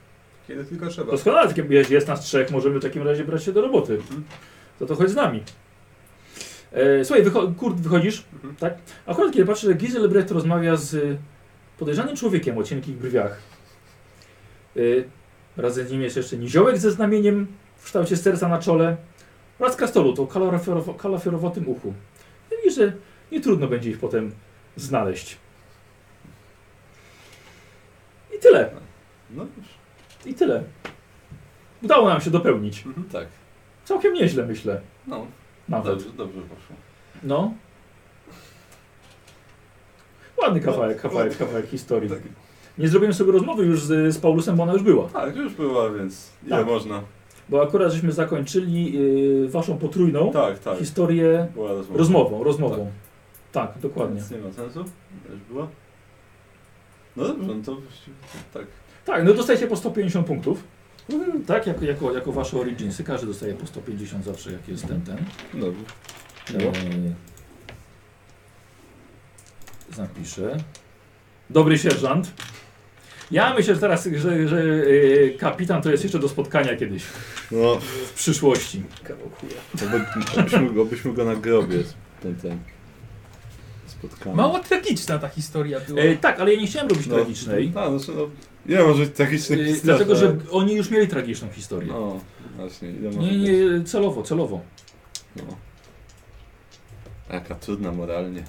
Kiedy 0.47 0.65
tylko 0.65 0.87
trzeba. 0.87 1.11
Doskonale, 1.11 1.47
tak 1.47 1.57
jak 1.57 1.69
jest, 1.69 1.91
jest 1.91 2.07
nas 2.07 2.21
trzech, 2.21 2.51
możemy 2.51 2.79
w 2.79 2.83
takim 2.83 3.03
razie 3.03 3.23
brać 3.23 3.43
się 3.43 3.51
do 3.51 3.61
roboty. 3.61 3.93
Mhm. 3.93 4.23
To 4.79 4.85
to 4.85 4.95
chodź 4.95 5.09
z 5.09 5.15
nami. 5.15 5.43
E, 6.71 7.05
słuchaj, 7.05 7.23
wycho 7.23 7.51
Kurt, 7.57 7.75
wychodzisz, 7.77 8.23
Mhm. 8.33 8.55
tak? 8.55 8.73
Akurat 9.05 9.33
kiedy 9.33 9.45
patrzę, 9.45 9.67
że 9.67 9.73
Giselbrecht 9.73 10.31
rozmawia 10.31 10.75
z 10.75 11.17
podejrzanym 11.79 12.15
człowiekiem 12.15 12.57
o 12.57 12.63
cienkich 12.63 12.95
brwiach. 12.95 13.37
Y, 14.77 15.03
razem 15.57 15.87
z 15.87 15.91
nim 15.91 16.01
jest 16.01 16.17
jeszcze 16.17 16.37
niziołek 16.37 16.77
ze 16.77 16.91
znamieniem 16.91 17.47
w 17.77 17.85
kształcie 17.85 18.17
serca 18.17 18.47
na 18.47 18.59
czole 18.59 18.97
oraz 19.59 19.75
krasnolud 19.75 20.19
o 20.19 20.23
kalafiorowo- 20.25 20.95
kalafiorowatym 20.97 21.67
uchu. 21.69 21.93
Widzisz, 22.51 22.75
że 22.75 22.93
nie 23.31 23.41
trudno 23.41 23.67
będzie 23.67 23.89
ich 23.89 23.99
potem 23.99 24.31
znaleźć. 24.77 25.37
I 28.35 28.39
tyle. 28.39 28.69
No, 29.35 29.45
I 30.25 30.33
tyle. 30.33 30.63
Udało 31.83 32.09
nam 32.09 32.21
się 32.21 32.31
dopełnić. 32.31 32.85
Mhm. 32.85 33.09
tak. 33.09 33.27
Całkiem 33.85 34.13
nieźle, 34.13 34.45
myślę. 34.45 34.81
No, 35.07 35.25
Nawet. 35.69 35.93
dobrze, 35.93 36.09
dobrze 36.17 36.41
poszło. 36.41 36.75
No. 37.23 37.53
Ładny 40.41 40.59
kawałek, 40.61 41.01
kawałek, 41.01 41.37
kawałek 41.37 41.65
historii. 41.67 42.09
Tak. 42.09 42.19
Nie 42.77 42.87
zrobiłem 42.87 43.13
sobie 43.13 43.31
rozmowy 43.31 43.65
już 43.65 43.81
z, 43.83 44.13
z 44.15 44.17
Paulusem, 44.19 44.55
bo 44.55 44.63
ona 44.63 44.73
już 44.73 44.83
była. 44.83 45.07
Tak, 45.09 45.35
już 45.35 45.53
była, 45.53 45.89
więc 45.89 46.29
ile 46.47 46.57
Tak. 46.57 46.65
można. 46.65 47.01
Bo 47.49 47.61
akurat 47.63 47.91
żeśmy 47.93 48.11
zakończyli 48.11 48.93
y, 49.45 49.49
waszą 49.49 49.77
potrójną 49.77 50.31
Tak, 50.31 50.59
tak. 50.59 50.77
historię 50.77 51.47
Była 51.53 51.71
rozmowa. 51.71 51.97
rozmową, 51.97 52.43
rozmową. 52.43 52.91
Tak, 53.51 53.71
dokładnie. 53.81 54.15
Więc 54.15 54.31
nie 54.31 54.37
ma 54.37 54.51
sensu. 54.51 54.79
Już 55.29 55.39
była. 55.51 55.67
No 57.15 57.27
dobrze, 57.27 57.47
no 57.55 57.63
to 57.65 57.75
właściwie 57.75 58.15
tak. 58.53 58.65
Tak, 59.05 59.23
no 59.25 59.33
dostajecie 59.33 59.67
po 59.67 59.75
150 59.75 60.27
punktów. 60.27 60.63
Tak, 61.47 61.67
jako, 61.67 61.85
jako, 61.85 62.13
jako 62.13 62.31
wasze 62.31 62.57
originsy. 62.59 63.03
Każdy 63.03 63.27
dostaje 63.27 63.53
po 63.53 63.67
150 63.67 64.25
zawsze, 64.25 64.51
jak 64.51 64.67
jest 64.67 64.87
ten, 64.87 65.01
ten. 65.01 65.17
Dobrze. 65.53 65.81
Eee, 66.59 67.13
zapiszę. 69.91 70.57
Dobry 71.49 71.77
sierżant. 71.77 72.33
Ja 73.31 73.53
myślę 73.53 73.75
że 73.75 73.81
teraz, 73.81 74.07
że, 74.15 74.47
że 74.47 74.63
e, 74.63 75.29
kapitan 75.29 75.81
to 75.81 75.91
jest 75.91 76.03
jeszcze 76.03 76.19
do 76.19 76.29
spotkania 76.29 76.75
kiedyś 76.75 77.03
No, 77.51 77.79
w 77.79 78.13
przyszłości. 78.13 78.83
Kawał 79.03 79.29
chuja. 79.29 79.53
to 79.79 79.85
by, 79.85 80.05
obyśmy, 80.41 80.81
obyśmy 80.81 81.13
go 81.13 81.25
na 81.25 81.35
grobie 81.35 81.77
ten, 82.21 82.35
ten 82.35 82.59
spotkamy. 84.07 84.35
Mało 84.35 84.59
tragiczna 84.59 85.19
ta 85.19 85.29
historia 85.29 85.79
była. 85.79 86.01
E, 86.01 86.15
tak, 86.17 86.39
ale 86.39 86.53
ja 86.53 86.61
nie 86.61 86.67
chciałem 86.67 86.89
robić 86.89 87.07
tragicznej. 87.07 87.71
No, 87.75 87.99
znaczy, 87.99 88.19
no, 88.19 88.29
ile 88.73 88.83
może 88.87 89.05
być 89.05 89.15
tragicznych 89.15 89.59
E, 89.59 89.63
historii? 89.65 89.83
dlatego, 89.83 90.15
że 90.15 90.37
oni 90.51 90.75
już 90.75 90.89
mieli 90.89 91.07
tragiczną 91.07 91.49
historię. 91.49 91.89
No, 91.93 92.19
właśnie, 92.55 92.89
ile 92.89 93.11
może 93.11 93.19
Nie, 93.31 93.37
być? 93.37 93.41
nie, 93.79 93.83
celowo, 93.85 94.23
celowo. 94.23 94.61
No. 95.35 95.43
Jaka 97.33 97.55
trudna 97.55 97.91
moralnie. 97.91 98.43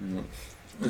No, 0.00 0.22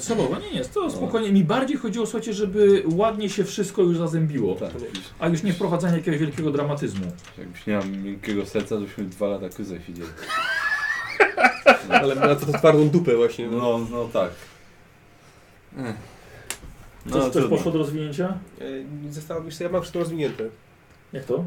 Celowo, 0.01 0.39
nie, 0.39 0.53
nie, 0.53 0.65
to 0.65 0.91
spokojnie. 0.91 1.33
Mi 1.33 1.45
bardziej 1.45 1.77
chodziło, 1.77 2.07
słuchajcie, 2.07 2.33
żeby 2.33 2.83
ładnie 2.95 3.31
się 3.31 3.45
wszystko 3.45 3.83
już 3.83 3.99
zazębiło. 3.99 4.55
tak. 4.55 4.71
A 5.19 5.29
już 5.29 5.43
nie 5.43 5.53
wprowadzanie 5.53 5.97
jakiegoś 5.97 6.21
wielkiego 6.21 6.51
dramatyzmu. 6.51 7.07
Jakbyś 7.39 7.67
nie 7.67 7.73
miał 7.73 7.83
miękkiego 7.87 8.47
serca, 8.47 8.69
to 8.75 8.81
byśmy 8.81 9.05
dwa 9.05 9.27
lata 9.29 9.49
krócej 9.49 9.81
siedzieli. 9.87 10.09
Ale 11.89 12.15
ma 12.15 12.35
to 12.35 12.53
twardą 12.59 12.89
dupę 12.89 13.17
właśnie. 13.17 13.49
No. 13.49 13.59
No, 13.59 13.79
no 13.91 14.09
tak. 14.13 14.31
Ech. 15.79 15.95
Coś, 17.11 17.23
coś 17.23 17.33
trudno. 17.33 17.57
poszło 17.57 17.73
do 17.73 17.79
rozwinięcia? 17.79 18.39
E, 18.61 19.11
Zastanowisz 19.13 19.59
się, 19.59 19.65
ja 19.65 19.71
mam 19.71 19.81
wszystko 19.83 19.99
rozwinięte. 19.99 20.45
Jak 21.13 21.25
to? 21.25 21.45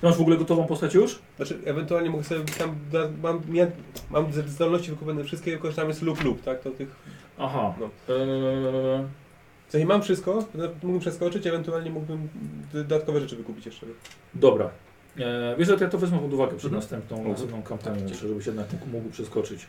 Ty 0.00 0.06
masz 0.06 0.16
w 0.16 0.20
ogóle 0.20 0.36
gotową 0.36 0.66
postać 0.66 0.94
już? 0.94 1.18
Znaczy, 1.36 1.58
ewentualnie 1.64 2.10
mogę 2.10 2.24
sobie 2.24 2.40
tam, 2.58 2.76
da, 2.92 2.98
mam, 3.22 3.42
ja, 3.52 3.66
mam 4.10 4.32
ze- 4.32 4.48
zdolności 4.48 4.90
wykupione 4.90 5.24
wszystkie, 5.24 5.50
tylko 5.50 5.70
że 5.70 5.76
tam 5.76 5.88
jest 5.88 6.02
lub 6.02 6.24
lub, 6.24 6.42
tak? 6.42 6.60
To 6.60 6.70
tych, 6.70 6.88
Aha. 7.38 7.74
No. 7.80 7.86
Eee, 7.86 9.04
w 9.68 9.72
sensie 9.72 9.86
mam 9.86 10.02
wszystko, 10.02 10.44
mógłbym 10.82 11.00
przeskoczyć, 11.00 11.46
ewentualnie 11.46 11.90
mógłbym 11.90 12.28
dodatkowe 12.72 13.20
rzeczy 13.20 13.36
wykupić 13.36 13.66
jeszcze. 13.66 13.86
dobra. 14.34 14.70
Eee, 15.18 15.56
wiesz, 15.58 15.68
że 15.68 15.76
ja 15.80 15.88
to 15.88 15.98
wezmę 15.98 16.18
pod 16.18 16.32
uwagę 16.32 16.50
przed 16.56 16.64
Mhm. 16.72 16.80
następną, 16.82 17.16
Mhm. 17.16 17.32
następną 17.32 17.62
kampanią, 17.62 17.96
Tak, 18.00 18.08
jeszcze, 18.10 18.28
żebyś 18.28 18.46
jednak 18.46 18.66
mógł 18.92 19.10
przeskoczyć. 19.10 19.66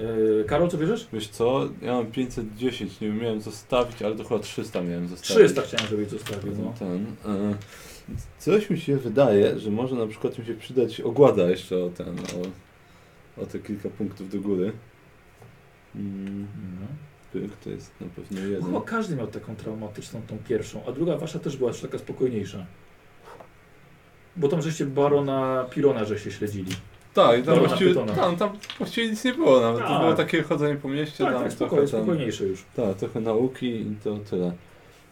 Eee, 0.00 0.04
Karol, 0.46 0.68
co 0.70 0.78
bierzesz? 0.78 1.08
Wiesz 1.12 1.28
co, 1.28 1.68
ja 1.82 1.92
mam 1.92 2.06
510, 2.06 3.00
nie 3.00 3.08
wiem, 3.08 3.18
miałem 3.18 3.40
zostawić, 3.40 4.02
ale 4.02 4.16
to 4.16 4.24
chyba 4.24 4.40
300 4.40 4.82
miałem 4.82 5.08
zostawić. 5.08 5.36
300 5.36 5.62
chciałem, 5.62 5.86
żebyś 5.86 6.08
zostawił. 6.08 6.52
No. 6.64 6.74
Ten, 6.78 7.06
e, 7.26 7.54
coś 8.38 8.70
mi 8.70 8.80
się 8.80 8.96
wydaje, 8.96 9.58
że 9.58 9.70
może 9.70 9.94
na 9.96 10.06
przykład 10.06 10.38
mi 10.38 10.46
się 10.46 10.54
przydać 10.54 11.00
ogłada 11.00 11.42
jeszcze 11.50 11.84
o 11.84 11.88
ten, 11.90 12.18
o, 12.18 13.42
o 13.42 13.46
te 13.46 13.58
kilka 13.58 13.88
punktów 13.90 14.30
do 14.30 14.40
góry. 14.40 14.72
Mm, 15.96 16.46
No. 16.80 16.86
pyk, 17.32 17.56
to 17.56 17.70
jest 17.70 17.92
na 18.00 18.06
pewno 18.06 18.40
jeden. 18.40 18.62
Chyba 18.64 18.80
każdy 18.80 19.16
miał 19.16 19.26
taką 19.26 19.56
traumatyczną, 19.56 20.22
tą 20.26 20.38
pierwszą, 20.48 20.80
a 20.86 20.92
druga 20.92 21.16
wasza 21.16 21.38
też 21.38 21.56
była 21.56 21.72
taka 21.82 21.98
spokojniejsza. 21.98 22.66
Bo 24.36 24.48
tam 24.48 24.62
żeście 24.62 24.86
barona 24.86 25.66
Pirona, 25.70 26.04
że 26.04 26.18
się 26.18 26.30
śledzili. 26.32 26.72
Tak, 27.14 27.36
tam 27.36 27.42
Dobra, 27.44 27.68
właściwie, 27.68 27.90
pytona. 27.90 28.14
tam, 28.14 28.36
tam 28.36 28.50
właściwie 28.78 29.10
nic 29.10 29.24
nie 29.24 29.34
było 29.34 29.60
nawet. 29.60 29.82
To 29.82 29.88
Tak. 29.88 30.00
było 30.00 30.14
takie 30.14 30.42
chodzenie 30.42 30.74
po 30.76 30.88
mieście, 30.88 31.24
Tak, 31.24 31.32
tam 31.34 31.42
tak, 31.42 31.52
trochę 31.52 31.56
spokojnie, 31.56 31.88
tam, 31.90 32.00
spokojniejsze 32.00 32.44
już. 32.44 32.64
Tak, 32.76 32.96
trochę 32.96 33.20
nauki 33.20 33.66
i 33.66 33.96
to 34.04 34.18
tyle. 34.30 34.52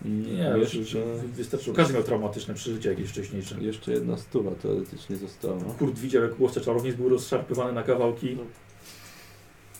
Mm, 0.04 0.36
Nie, 0.36 0.54
już, 0.60 0.74
jeszcze, 0.74 0.98
już 0.98 1.08
wystarczyło. 1.36 1.76
Każdy 1.76 1.94
miał 1.94 2.02
traumatyczne 2.02 2.54
przeżycia 2.54 2.90
jakieś 2.90 3.08
wcześniejsze. 3.10 3.54
jeszcze 3.60 3.92
jedna 3.92 4.16
stuwa 4.16 4.50
teoretycznie 4.50 5.16
została. 5.16 5.60
Kurt 5.78 5.98
widział, 5.98 6.22
jak 6.22 6.40
łowca 6.40 6.60
czarownic 6.60 6.94
był 6.96 7.08
rozszarpywany 7.08 7.72
na 7.72 7.82
kawałki 7.82 8.36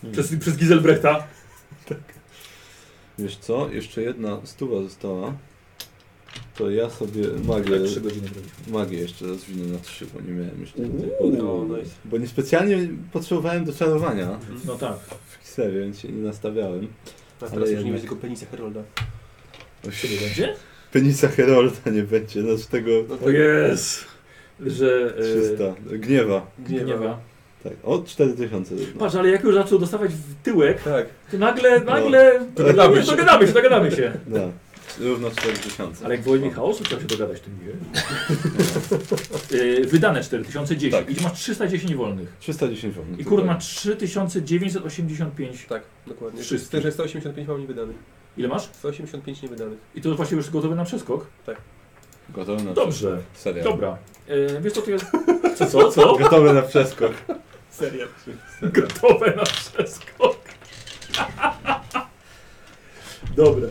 Hmm. 0.03 0.13
przez, 0.13 0.37
przez 0.41 0.57
Giselbrechta. 0.57 1.27
Wiesz 3.19 3.37
co, 3.37 3.69
jeszcze 3.69 4.03
jedna 4.03 4.39
stuwa 4.45 4.83
została. 4.83 5.33
To 6.59 6.71
ja 6.71 6.91
sobie 6.91 7.23
magię, 7.45 7.79
Tak, 7.79 7.89
3 7.89 8.01
godziny 8.01 8.29
magię 8.69 8.99
jeszcze 8.99 9.27
rozwinę 9.27 9.73
na 9.73 9.79
3, 9.79 10.07
bo 10.15 10.21
nie 10.21 10.33
miałem 10.33 10.61
jeszcze 10.61 10.83
do 10.83 11.01
tej 11.03 11.11
pory. 11.19 11.37
No, 11.39 11.77
nice. 11.79 11.91
Bo 12.05 12.19
niespecjalnie 12.19 12.89
potrzebowałem 13.13 13.65
do 13.65 13.73
czarowania 13.73 14.39
No 14.65 14.75
tak. 14.75 14.97
w 15.29 15.41
Kisewie, 15.43 15.81
więc 15.81 15.99
się 16.01 16.09
nie 16.09 16.23
nastawiałem. 16.23 16.87
A 17.41 17.45
Ale 17.45 17.51
teraz 17.51 17.61
już 17.61 17.69
nie 17.69 17.71
jednak- 17.75 17.85
będzie 17.93 18.01
tylko 18.09 18.17
penisa 18.17 18.47
Herolda. 18.51 18.81
Nie 19.85 20.21
będzie? 20.27 20.55
Penisa 20.93 21.29
Herolda 21.29 21.91
nie 21.93 22.03
będzie, 22.03 22.43
no 22.43 22.57
z 22.59 22.69
tego 22.69 22.91
No 23.09 23.19
O 23.27 23.31
jest! 23.31 24.05
Że... 24.67 25.15
e, 25.19 25.23
300. 25.23 25.75
Gniewa. 25.99 26.47
Gniewa. 26.59 27.19
Tak, 27.65 27.73
o 27.85 27.99
4000. 28.03 28.75
No. 28.75 28.81
Patrz, 28.99 29.15
ale 29.15 29.29
jak 29.31 29.45
już 29.45 29.55
zaczął 29.55 29.79
dostawać 29.79 30.11
w 30.15 30.35
tyłek, 30.43 30.83
Tak. 30.83 31.07
to 31.31 31.39
nagle, 31.39 31.81
nagle... 31.81 32.47
Dogadamy 32.57 33.01
się. 33.03 33.07
Dogadamy 33.11 33.47
się, 33.47 33.53
dogadamy 33.53 33.91
się. 33.91 34.13
No, 34.29 34.39
równo 34.99 35.31
4000. 35.31 36.05
Ale 36.05 36.15
jak 36.15 36.25
w 36.25 36.27
wojnie 36.27 36.51
chaosu 36.51 36.85
trzeba 36.85 37.03
się 37.03 37.09
dogadać, 37.09 37.41
to 37.41 37.47
nie. 37.51 37.67
Yy, 39.59 39.87
Wydane 39.93 40.25
4010 40.25 40.93
Tak. 41.07 41.19
i 41.19 41.23
masz 41.23 41.33
310 41.33 41.95
wolnych. 41.95 42.37
310 42.41 42.95
wolnych. 42.95 43.21
I 43.21 43.25
kurde 43.25 43.47
ma 43.47 43.55
3985. 43.55 45.67
Tak, 45.69 45.83
dokładnie. 46.07 46.43
Wszystkie. 46.43 46.77
Też 46.77 46.85
jest 46.85 46.97
185 46.97 47.49
mam 47.49 47.61
niewydanych. 47.61 47.97
Ile 48.37 48.49
masz? 48.49 48.63
185 48.63 49.43
niewydanych. 49.43 49.79
I 49.95 50.01
to 50.01 50.15
właśnie 50.15 50.37
już 50.37 50.51
gotowy 50.51 50.75
na 50.75 50.85
przeskok? 50.85 51.27
Gotowy 52.29 52.65
na 52.65 52.73
Dobrze. 52.73 53.23
Serio. 53.35 53.65
Dobra. 53.65 53.99
Yy, 54.29 54.61
wiesz 54.61 54.73
co 54.73 54.83
tu 54.83 54.91
jest? 54.91 55.07
Co, 55.57 55.67
co, 55.67 55.93
co? 55.93 56.17
Gotowy 56.17 56.53
na 56.53 56.63
przeskok. 56.63 57.13
Serio. 57.71 58.07
Gotowe 58.63 59.35
na 59.37 59.43
przeskok. 59.43 60.37
Dobra. 63.37 63.69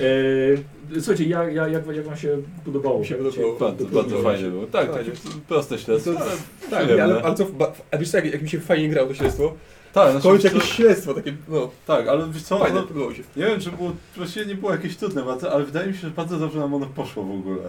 Yy, 0.00 1.00
słuchajcie, 1.00 1.24
jak, 1.24 1.54
jak, 1.54 1.72
jak, 1.72 1.86
jak 1.96 2.04
wam 2.04 2.16
się 2.16 2.38
podobało? 2.64 2.98
Mi 3.00 3.06
się 3.06 3.14
podobało. 3.14 3.56
Bardzo, 3.58 3.84
bardzo 3.84 4.18
fajnie 4.22 4.48
było. 4.50 4.66
Tak, 4.66 4.92
takie 4.92 5.10
proste 5.48 5.78
śledztwo. 5.78 6.12
To- 6.12 6.20
ale 6.20 6.30
Tak, 6.70 6.84
przyjemne. 6.84 7.04
ale, 7.14 7.22
ale 7.22 7.34
co, 7.34 7.44
ba- 7.44 7.72
a 7.90 7.98
wiesz 7.98 8.10
co, 8.10 8.16
jak, 8.16 8.26
jak 8.32 8.42
mi 8.42 8.48
się 8.48 8.60
fajnie 8.60 8.88
grało 8.88 9.08
to 9.08 9.14
śledztwo? 9.14 9.54
Tak, 9.92 10.08
W 10.08 10.10
znaczy, 10.12 10.28
końcu 10.28 10.46
jakieś 10.46 10.72
śledztwo 10.72 11.14
takie, 11.14 11.36
no, 11.48 11.70
tak, 11.86 12.08
ale 12.08 12.28
wiesz 12.30 12.42
co, 12.42 12.58
fajne, 12.58 12.80
no, 12.80 12.86
podobało 12.86 13.14
się. 13.14 13.22
nie 13.36 13.46
wiem 13.46 13.60
czy 13.60 13.70
było, 13.70 13.92
właściwie 14.16 14.46
nie 14.46 14.54
było 14.54 14.72
jakieś 14.72 14.96
trudne 14.96 15.22
bardzo, 15.22 15.52
ale 15.52 15.64
wydaje 15.64 15.86
mi 15.88 15.94
się, 15.94 16.00
że 16.00 16.10
bardzo 16.10 16.38
dobrze 16.38 16.58
nam 16.58 16.74
ono 16.74 16.86
poszło 16.86 17.24
w 17.24 17.30
ogóle. 17.30 17.62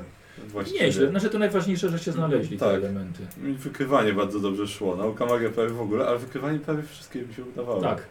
właściwie. 0.47 0.79
Nieźle, 0.85 1.09
znaczy 1.09 1.29
to 1.29 1.39
najważniejsze, 1.39 1.89
że 1.89 1.99
się 1.99 2.11
znaleźli 2.11 2.57
te 2.57 2.65
Tak. 2.65 2.75
elementy. 2.75 3.19
Mi 3.43 3.53
wykrywanie 3.53 4.13
bardzo 4.13 4.39
dobrze 4.39 4.67
szło. 4.67 4.95
Nauka 4.95 5.25
magia 5.25 5.49
prawie 5.49 5.69
w 5.69 5.81
ogóle, 5.81 6.07
ale 6.07 6.17
wykrywanie 6.19 6.59
prawie 6.59 6.83
wszystkie 6.83 7.21
mi 7.21 7.33
się 7.33 7.43
udawało. 7.43 7.81
Tak. 7.81 8.03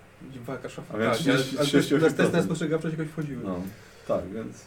Walka 0.47 0.69
szafa. 0.69 0.95
A 0.95 0.99
więc 0.99 1.19
tak, 1.19 1.27
ale- 1.29 1.37
30 1.39 1.59
ale 1.59 1.67
też 1.69 1.87
38%. 1.87 2.01
na 2.03 2.11
testy 2.25 2.37
na 2.37 2.43
spostrzegawczość 2.43 2.99
jakoś 2.99 3.13
wchodziły. 3.13 3.41
No, 3.45 3.61
tak, 4.09 4.29
więc 4.33 4.65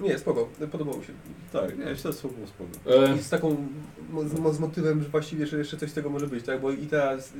Nie, 0.00 0.18
spoko, 0.18 0.48
podobało 0.72 1.02
się. 1.02 1.12
tak, 1.52 1.78
nie, 1.78 1.96
śledztwo 1.96 2.28
było 2.28 2.46
spoko. 2.46 2.96
E, 3.06 3.16
I 3.16 3.18
z 3.22 3.28
taką, 3.30 3.66
mo- 4.10 4.52
z 4.52 4.60
motywem, 4.60 5.02
że 5.02 5.08
właściwie 5.08 5.46
że 5.46 5.58
jeszcze 5.58 5.76
coś 5.76 5.90
z 5.90 5.94
tego 5.94 6.10
może 6.10 6.26
być, 6.26 6.44
tak? 6.44 6.60
Bo 6.60 6.70
i 6.70 6.86
teraz, 6.86 7.32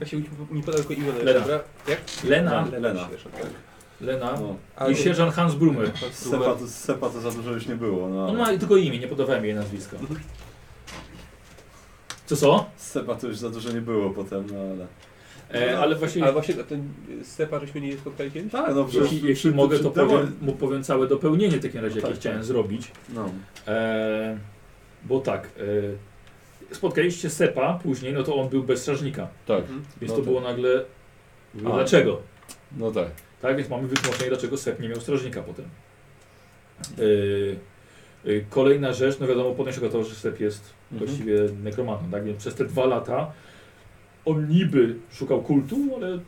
ja 0.00 0.06
się 0.06 0.16
nie 0.50 0.62
podał 0.62 0.80
tylko 0.80 0.92
imiona 1.02 1.18
Lena. 1.18 1.40
dobra? 1.40 1.60
Jak? 1.88 2.00
Lena. 2.24 2.68
Lena. 2.80 3.08
Śmieszne, 3.08 3.30
tak. 3.30 3.50
Lena 4.00 4.32
No. 4.40 4.56
A- 4.76 4.88
i 4.88 4.96
sierżant 4.96 5.34
Hans 5.34 5.54
Brummer. 5.54 5.90
Z 6.12 6.30
Sepa, 6.30 6.54
to, 6.54 6.66
z 6.66 6.74
Sepa 6.74 7.10
to 7.10 7.20
za 7.20 7.30
dużo 7.30 7.50
już 7.52 7.66
nie 7.66 7.76
było. 7.76 8.08
No, 8.08 8.26
On 8.28 8.36
ma 8.36 8.46
tylko 8.58 8.76
imię, 8.76 8.98
nie 8.98 9.08
podawałem 9.08 9.44
jej 9.44 9.54
nazwiska. 9.54 9.96
Co 12.26 12.36
co? 12.36 12.66
Z 12.76 12.86
Sepa 12.90 13.14
to 13.14 13.26
już 13.26 13.36
za 13.36 13.50
dużo 13.50 13.72
nie 13.72 13.80
było 13.80 14.10
potem, 14.10 14.46
no 14.52 14.58
ale... 14.74 14.86
E, 15.54 15.78
ale 15.78 15.96
właśnie, 15.96 16.22
Ale 16.22 16.32
właśnie 16.32 16.54
ten 16.54 16.88
Stepa, 17.22 17.60
żeśmy 17.60 17.80
nie 17.80 17.96
spotkali 17.96 18.30
kiedyś? 18.30 18.52
Tak, 18.52 18.74
no 18.74 18.88
jeśli, 19.02 19.28
jeśli 19.28 19.50
mogę, 19.50 19.78
to 19.78 19.90
powiem, 19.90 20.36
mu 20.42 20.52
powiem 20.52 20.84
całe 20.84 21.06
dopełnienie 21.08 21.56
w 21.58 21.62
takim 21.62 21.80
razie, 21.80 21.96
jakie 21.96 22.08
Tak, 22.08 22.18
chciałem 22.20 22.38
tak. 22.38 22.46
zrobić. 22.46 22.90
No, 23.14 23.30
E, 23.66 24.38
bo 25.04 25.20
tak, 25.20 25.50
e, 26.70 26.74
spotkaliście 26.74 27.30
Sepa 27.30 27.78
później, 27.82 28.12
no 28.12 28.22
to 28.22 28.36
on 28.36 28.48
był 28.48 28.62
bez 28.62 28.82
strażnika, 28.82 29.28
tak. 29.46 29.60
Mhm. 29.60 29.84
więc 30.00 30.10
No 30.10 30.16
to 30.16 30.22
tak. 30.22 30.24
było 30.24 30.40
nagle... 30.40 30.84
A. 31.66 31.72
Dlaczego? 31.72 32.20
No 32.76 32.90
tak. 32.90 33.08
Tak, 33.42 33.56
więc 33.56 33.68
mamy 33.68 33.88
wytłumaczenie, 33.88 34.30
dlaczego 34.30 34.56
Sep 34.56 34.80
nie 34.80 34.88
miał 34.88 35.00
strażnika 35.00 35.42
potem. 35.42 35.64
E, 38.24 38.30
e, 38.30 38.40
kolejna 38.50 38.92
rzecz, 38.92 39.18
no 39.20 39.26
wiadomo, 39.26 39.72
się 39.72 39.78
okazało, 39.80 40.04
że 40.04 40.14
Sep 40.14 40.40
jest 40.40 40.74
Mhm. 40.92 41.06
właściwie 41.08 41.38
nekromantą, 41.62 42.10
tak? 42.10 42.24
Więc 42.24 42.38
przez 42.38 42.54
te 42.54 42.64
dwa 42.64 42.86
lata 42.86 43.32
on 44.24 44.48
niby 44.48 44.96
szukał 45.12 45.42
kultu, 45.42 45.76
ale 45.96 46.18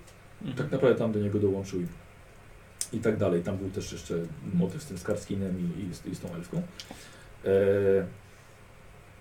tak 0.57 0.73
naprawdę 0.73 0.99
tam 0.99 1.13
do 1.13 1.21
niego 1.21 1.39
dołączył 1.39 1.81
i, 1.81 1.87
i 2.97 3.01
tak 3.01 3.17
dalej. 3.17 3.43
Tam 3.43 3.57
był 3.57 3.71
też 3.71 3.93
jeszcze 3.93 4.15
motyw 4.55 4.83
z 4.83 4.87
tym 4.87 4.99
Skarskinem 4.99 5.55
i, 5.61 5.83
i, 5.91 5.95
z, 5.95 6.07
i 6.07 6.15
z 6.15 6.21
tą 6.21 6.35
elfką. 6.35 6.63
E, 7.45 7.51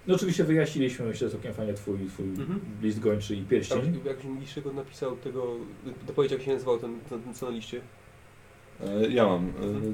no 0.07 0.15
oczywiście 0.15 0.43
wyjaśniliśmy, 0.43 1.05
myślę, 1.05 1.29
całkiem 1.29 1.53
fajnie 1.53 1.73
twój, 1.73 1.97
twój 2.07 2.25
Mhm. 2.25 2.59
list 2.81 2.99
gończy 2.99 3.35
i 3.35 3.41
pierścień. 3.43 3.99
jak 4.05 4.23
niższego 4.23 4.73
napisał 4.73 5.15
tego, 5.17 5.55
dopowiedz 6.07 6.31
jak 6.31 6.41
się 6.41 6.53
nazywał 6.53 6.79
ten, 6.79 6.99
ten 7.09 7.33
co 7.33 7.45
na 7.45 7.51
liście. 7.51 7.81
E, 8.81 9.07
Ja 9.09 9.25
mam. 9.25 9.45
E, 9.49 9.51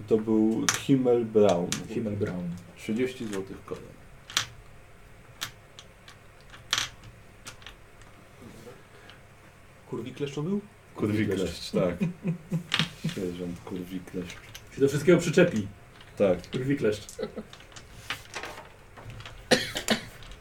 To 0.07 0.17
był 0.17 0.65
Himmel 0.79 1.25
Brown. 1.25 1.67
Himmel 1.89 2.15
Brown. 2.15 2.43
30 2.77 3.25
zł 3.25 3.43
koron. 3.65 3.83
Kurwiklesz 9.91 10.31
to 10.31 10.41
był? 10.41 10.61
Kurwikleszcz, 10.95 11.71
tak. 11.71 11.95
Sierżant 13.15 13.59
Kurwikleszcz. 13.65 14.35
Się 14.75 14.81
do 14.81 14.87
wszystkiego 14.87 15.17
przyczepi. 15.17 15.67
Tak. 16.17 16.41
Krwikleszcz. 16.51 17.03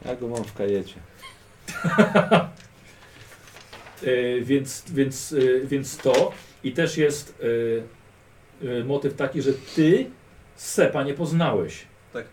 Ja 0.05 0.15
go 0.15 0.27
mam 0.27 0.43
w 0.43 0.53
kajecie. 0.53 0.95
E, 4.03 4.41
więc, 4.41 4.83
więc, 4.91 5.33
e, 5.33 5.65
więc 5.67 5.97
to. 5.97 6.31
I 6.63 6.71
też 6.71 6.97
jest 6.97 7.41
e, 8.63 8.67
e, 8.79 8.83
motyw 8.83 9.13
taki, 9.13 9.41
że 9.41 9.53
ty 9.75 10.05
Sepa 10.55 11.03
nie 11.03 11.13
poznałeś. 11.13 11.85
Tak. 12.13 12.25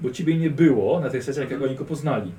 Bo 0.00 0.10
ciebie 0.10 0.38
nie 0.38 0.50
było 0.50 1.00
na 1.00 1.10
tych 1.10 1.24
sesjach, 1.24 1.44
jak 1.44 1.52
Mhm. 1.52 1.70
oni 1.70 1.78
go 1.78 1.84
poznali. 1.84 2.32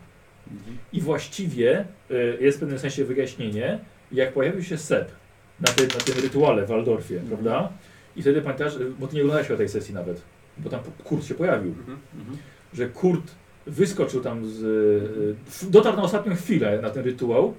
Mhm. 0.51 0.77
I 0.93 1.01
właściwie 1.01 1.85
y, 2.11 2.37
jest 2.41 2.57
w 2.57 2.59
pewnym 2.59 2.79
sensie 2.79 3.05
wyjaśnienie, 3.05 3.79
jak 4.11 4.33
pojawił 4.33 4.63
się 4.63 4.77
Sep 4.77 5.11
na, 5.59 5.67
tym- 5.67 5.87
na 5.87 5.93
tym 6.13 6.15
rytuale 6.23 6.65
w 6.65 6.69
Waldorfie, 6.69 7.13
Mhm. 7.19 7.27
prawda? 7.27 7.69
I 8.15 8.21
wtedy 8.21 8.41
pamiętasz, 8.41 8.73
bo 8.99 9.07
ty 9.07 9.15
nie 9.15 9.21
oglądałeś 9.21 9.51
o 9.51 9.57
tej 9.57 9.69
sesji 9.69 9.93
nawet, 9.93 10.21
bo 10.57 10.69
tam 10.69 10.79
Kurt 11.03 11.25
się 11.25 11.33
pojawił, 11.35 11.71
Mhm. 11.71 11.97
Mhm. 12.19 12.37
że 12.73 12.89
Kurt 12.89 13.31
wyskoczył 13.67 14.21
tam 14.21 14.45
z... 14.45 15.37
dotarł 15.69 15.97
na 15.97 16.03
ostatnią 16.03 16.35
chwilę 16.35 16.81
na 16.81 16.89
ten 16.89 17.03
rytuał 17.03 17.53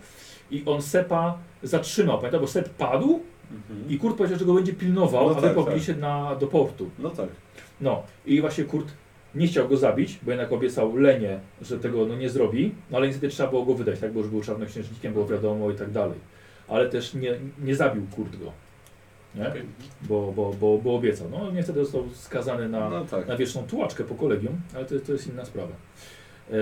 i 0.51 0.63
on 0.67 0.83
Sepa 0.83 1.39
zatrzymał, 1.63 2.19
pamiętasz, 2.19 2.41
bo 2.41 2.47
Sep 2.47 2.69
padł 2.69 3.21
Mhm. 3.53 3.89
i 3.91 3.99
Kurt 3.99 4.17
powiedział, 4.17 4.39
że 4.39 4.45
go 4.45 4.55
będzie 4.55 4.73
pilnował, 4.73 5.25
No 5.31 5.37
a 5.37 5.41
wy 5.41 5.47
tak, 5.47 5.55
pobili 5.55 5.77
tak. 5.77 5.87
się 5.87 5.95
na, 5.97 6.37
do 6.37 6.47
portu. 6.47 6.91
No 6.99 7.11
tak. 7.11 7.29
No 7.81 8.03
i 8.27 8.41
właśnie 8.41 8.65
Kurt 8.65 8.87
nie 9.35 9.47
chciał 9.47 9.69
go 9.69 9.77
zabić, 9.77 10.19
bo 10.23 10.31
jednak 10.31 10.53
obiecał 10.53 10.97
Lenie, 10.97 11.41
że 11.63 11.79
tego 11.79 12.07
no, 12.07 12.17
nie 12.17 12.31
zrobi, 12.31 12.75
no 12.91 12.97
ale 12.97 13.07
niestety 13.07 13.29
trzeba 13.29 13.51
było 13.51 13.65
go 13.65 13.75
wydać, 13.75 14.01
tak, 14.01 14.13
bo 14.13 14.21
już 14.21 14.29
był 14.29 14.43
czarnoksiężnikiem, 14.43 15.13
było 15.13 15.27
wiadomo 15.27 15.71
i 15.71 15.75
tak 15.75 15.91
dalej. 15.91 16.19
Ale 16.69 16.89
też 16.89 17.15
nie, 17.15 17.35
nie 17.59 17.75
zabił 17.75 18.07
Kurt 18.17 18.37
go, 18.37 18.53
nie? 19.35 19.49
Okej. 19.49 19.63
Bo, 20.03 20.33
bo, 20.33 20.53
bo, 20.61 20.79
bo 20.79 20.95
obiecał. 20.95 21.29
No 21.31 21.51
niestety 21.51 21.79
został 21.85 22.09
skazany 22.15 22.69
na, 22.69 22.91
No 22.91 23.05
tak. 23.05 23.27
na 23.27 23.37
wieczną 23.37 23.63
tułaczkę 23.67 24.05
po 24.05 24.15
kolegium, 24.15 24.61
ale 24.75 24.85
to, 24.85 25.01
to 25.01 25.13
jest 25.13 25.27
inna 25.27 25.45
sprawa. 25.45 25.73
E, 26.51 26.55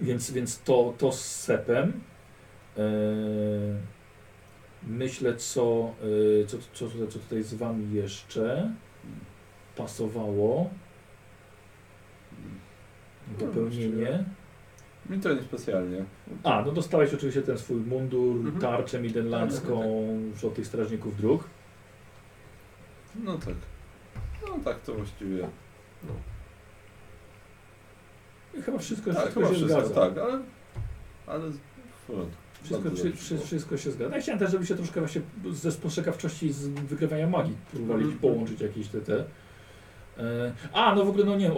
więc, 0.00 0.30
więc 0.30 0.60
to, 0.62 0.94
to 0.98 1.12
z 1.12 1.20
Sepem. 1.24 2.00
E, 2.78 2.82
myślę, 4.86 5.36
co, 5.36 5.94
e, 6.42 6.46
co, 6.46 6.58
co, 6.58 6.88
co, 6.90 7.06
co 7.06 7.18
tutaj 7.18 7.42
z 7.42 7.54
Wami 7.54 7.94
jeszcze 7.94 8.72
pasowało. 9.76 10.70
Dopełnienie. 13.38 14.24
Mi 15.10 15.18
to 15.20 15.34
nie 15.34 15.42
specjalnie. 15.42 16.04
A, 16.44 16.62
no 16.66 16.72
dostałeś 16.72 17.14
oczywiście 17.14 17.42
ten 17.42 17.58
swój 17.58 17.76
mundur, 17.80 18.36
Mhm. 18.36 18.58
tarczę 18.60 19.00
midenlandzką 19.00 19.82
już 20.32 20.44
od 20.44 20.54
tych 20.54 20.66
strażników 20.66 21.16
dróg. 21.16 21.44
No 23.24 23.38
tak. 23.38 23.54
No 24.48 24.58
tak 24.64 24.80
to 24.80 24.94
właściwie. 24.94 25.48
I 28.58 28.62
chyba 28.62 28.78
wszystko, 28.78 29.10
Tak, 29.10 29.20
wszystko 29.20 29.40
chyba 29.40 29.52
się 29.52 29.58
wszystko, 29.58 29.80
zgadza. 29.86 30.00
tak, 30.00 30.18
ale. 30.18 30.38
Ale 31.26 31.50
w 31.50 32.06
porządku. 32.06 32.36
Wszystko, 32.62 32.82
Bardzo 32.82 32.96
wszy, 32.96 33.04
dobrze 33.08 33.22
wszy, 33.22 33.34
było. 33.34 33.46
wszystko 33.46 33.76
się 33.76 33.90
zgadza. 33.90 34.16
Ja 34.16 34.22
chciałem 34.22 34.38
też, 34.38 34.50
żebyście 34.50 34.76
troszkę 34.76 35.00
właśnie 35.00 35.22
ze 35.52 35.72
spostrzegawczości 35.72 36.52
z 36.52 36.68
wykrywania 36.68 37.26
magii 37.26 37.56
próbowali 37.70 38.02
Mhm. 38.04 38.20
połączyć 38.20 38.60
jakieś 38.60 38.88
te 38.88 39.00
te. 39.00 39.24
E, 40.18 40.52
a, 40.72 40.94
no 40.94 41.04
w 41.04 41.08
ogóle, 41.08 41.24
no 41.24 41.36
nie 41.36 41.48
wiem, 41.48 41.56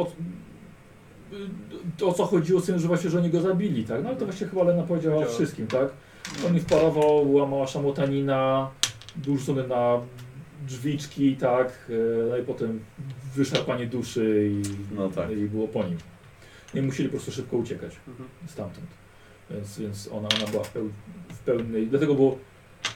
o 2.05 2.13
co 2.13 2.25
chodziło 2.25 2.61
z 2.61 2.67
tym, 2.67 2.79
że 2.79 2.89
właśnie, 2.89 3.11
że 3.11 3.19
oni 3.19 3.31
go 3.31 3.41
zabili, 3.41 3.85
tak? 3.85 4.03
No 4.03 4.09
ale 4.09 4.19
to 4.19 4.25
właśnie 4.25 4.47
chyba 4.47 4.63
Lena 4.63 4.83
powiedziała 4.83 5.17
o 5.17 5.19
Powiedziała. 5.21 5.37
wszystkim, 5.39 5.67
tak? 5.67 5.89
On 6.47 6.57
ich 6.57 6.63
wparował, 6.63 7.27
była 7.27 7.47
mała 7.47 7.67
szamotanina, 7.67 8.71
był 9.17 9.37
rzucony 9.39 9.69
na 9.69 10.01
drzwiczki, 10.67 11.37
tak? 11.37 11.69
E, 11.91 12.29
no 12.31 12.37
i 12.37 12.43
potem 12.43 12.81
wyszarpanie 13.35 13.87
duszy 13.87 14.51
i, 14.53 14.63
No 14.95 15.09
tak. 15.09 15.31
i 15.31 15.37
było 15.37 15.69
po 15.69 15.83
nim. 15.85 15.99
I 16.75 16.83
musieli 16.83 17.09
po 17.09 17.13
prostu 17.13 17.33
szybko 17.33 17.57
uciekać 17.57 17.97
Mhm. 18.09 18.29
stamtąd. 18.49 18.87
Więc, 19.51 19.79
więc 19.79 20.09
ona, 20.13 20.29
ona 20.41 20.51
była 20.51 20.65
w, 20.65 20.71
peł, 20.71 20.89
w 21.33 21.39
pełnej. 21.39 21.87
Dlatego 21.87 22.15
było 22.15 22.39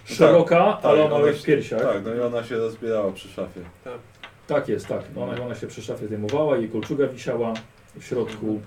szeroka, 0.04 0.72
tak, 0.72 0.84
ale 0.84 1.04
ona 1.04 1.14
ona 1.16 1.26
jak 1.26 1.36
w 1.36 1.42
piersiach. 1.42 1.82
Tak, 1.82 1.92
Tak, 1.92 2.04
no 2.04 2.14
i 2.14 2.20
ona 2.20 2.44
się 2.44 2.56
rozbierała 2.56 3.12
przy 3.12 3.28
szafie. 3.28 3.60
jest, 4.68 4.86
tak. 4.86 5.02
Ona, 5.16 5.42
ona 5.44 5.54
się 5.54 5.66
przy 5.66 5.82
szafie 5.82 6.06
zdejmowała, 6.06 6.56
jej 6.56 6.68
kolczuga 6.68 7.06
wisiała 7.06 7.54
w 8.00 8.04
środku. 8.04 8.60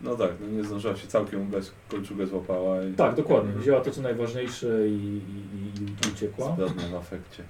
No 0.00 0.16
tak, 0.16 0.30
no 0.40 0.46
nie 0.46 0.64
zdążyła 0.64 0.96
się 0.96 1.06
całkiem 1.06 1.42
ubrać, 1.42 1.64
kolczugę 1.88 2.26
złapała 2.26 2.82
i 2.84 2.92
Tak, 2.92 3.14
dokładnie. 3.14 3.52
Wzięła 3.52 3.80
to 3.80 3.90
co 3.90 4.02
najważniejsze 4.02 4.88
i, 4.88 4.92
i, 4.92 5.84
i 5.84 6.12
uciekła. 6.12 6.52
zbrodnia 6.54 6.88
w 6.88 6.94
afekcie. 6.94 7.42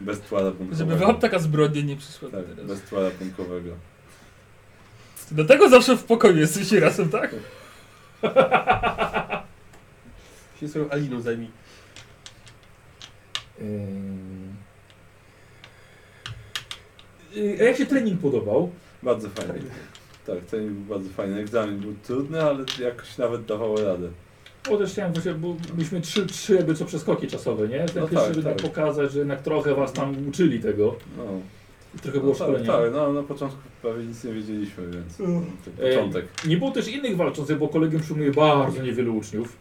Bez 0.00 0.20
tła 0.20 0.42
rabunkowego. 0.42 0.76
Żeby 0.76 0.96
wam 0.96 1.20
taka 1.20 1.38
zbrodnia 1.38 1.82
nie 1.82 1.96
przyszła 1.96 2.30
Tak, 2.30 2.44
teraz. 2.46 2.66
bez 2.66 2.82
tła 2.82 3.02
rabunkowego. 3.02 3.70
Dlatego 5.30 5.68
zawsze 5.68 5.96
w 5.96 6.04
pokoju 6.04 6.36
jesteście 6.38 6.80
razem, 6.80 7.08
tak? 7.08 7.34
Się 10.60 10.68
swoją 10.68 10.90
Aliną 10.90 11.20
zajmij. 11.20 11.50
Ym. 13.60 14.56
A 17.60 17.62
jak 17.62 17.76
się 17.76 17.86
trening 17.86 18.20
podobał? 18.20 18.72
Bardzo 19.02 19.28
fajny. 19.28 19.60
Tak, 20.26 20.38
ten 20.50 20.74
był 20.74 20.96
bardzo 20.96 21.10
fajny. 21.10 21.40
Egzamin 21.40 21.78
był 21.78 21.94
trudny, 22.02 22.42
ale 22.42 22.64
jakoś 22.80 23.18
nawet 23.18 23.44
dawało 23.44 23.76
radę. 23.80 24.08
Bo 24.70 24.76
też 24.78 24.92
chciałem 24.92 25.12
właśnie, 25.12 25.34
bo 25.34 25.56
mieliśmy 25.74 26.00
trzy, 26.00 26.26
trzy 26.26 26.54
jakby 26.54 26.74
co 26.74 26.84
przeskoki 26.84 27.26
czasowe, 27.26 27.68
nie? 27.68 27.78
Ten 27.86 28.02
No 28.02 28.08
pierwszy, 28.08 28.26
tak, 28.26 28.34
żeby 28.34 28.54
tak. 28.54 28.62
pokazać, 28.62 29.12
że 29.12 29.18
jednak 29.18 29.42
trochę 29.42 29.74
was 29.74 29.92
tam 29.92 30.28
uczyli 30.28 30.60
tego. 30.60 30.96
No, 31.16 31.24
I 31.96 31.98
trochę 31.98 32.20
było 32.20 32.32
no 32.32 32.38
tak, 32.38 32.48
szkolenia. 32.48 32.72
tak, 32.72 32.92
no 32.92 33.12
na 33.12 33.22
początku 33.22 33.58
prawie 33.82 34.04
nic 34.04 34.24
nie 34.24 34.32
wiedzieliśmy, 34.32 34.90
więc 34.90 35.16
ten 35.16 35.42
E, 35.86 35.94
początek. 35.96 36.26
Nie 36.46 36.56
było 36.56 36.70
też 36.70 36.88
innych 36.88 37.16
walczących, 37.16 37.58
bo 37.58 37.68
kolegium 37.68 38.02
przyjmuje 38.02 38.30
bardzo 38.30 38.82
niewielu 38.82 39.16
uczniów. 39.16 39.56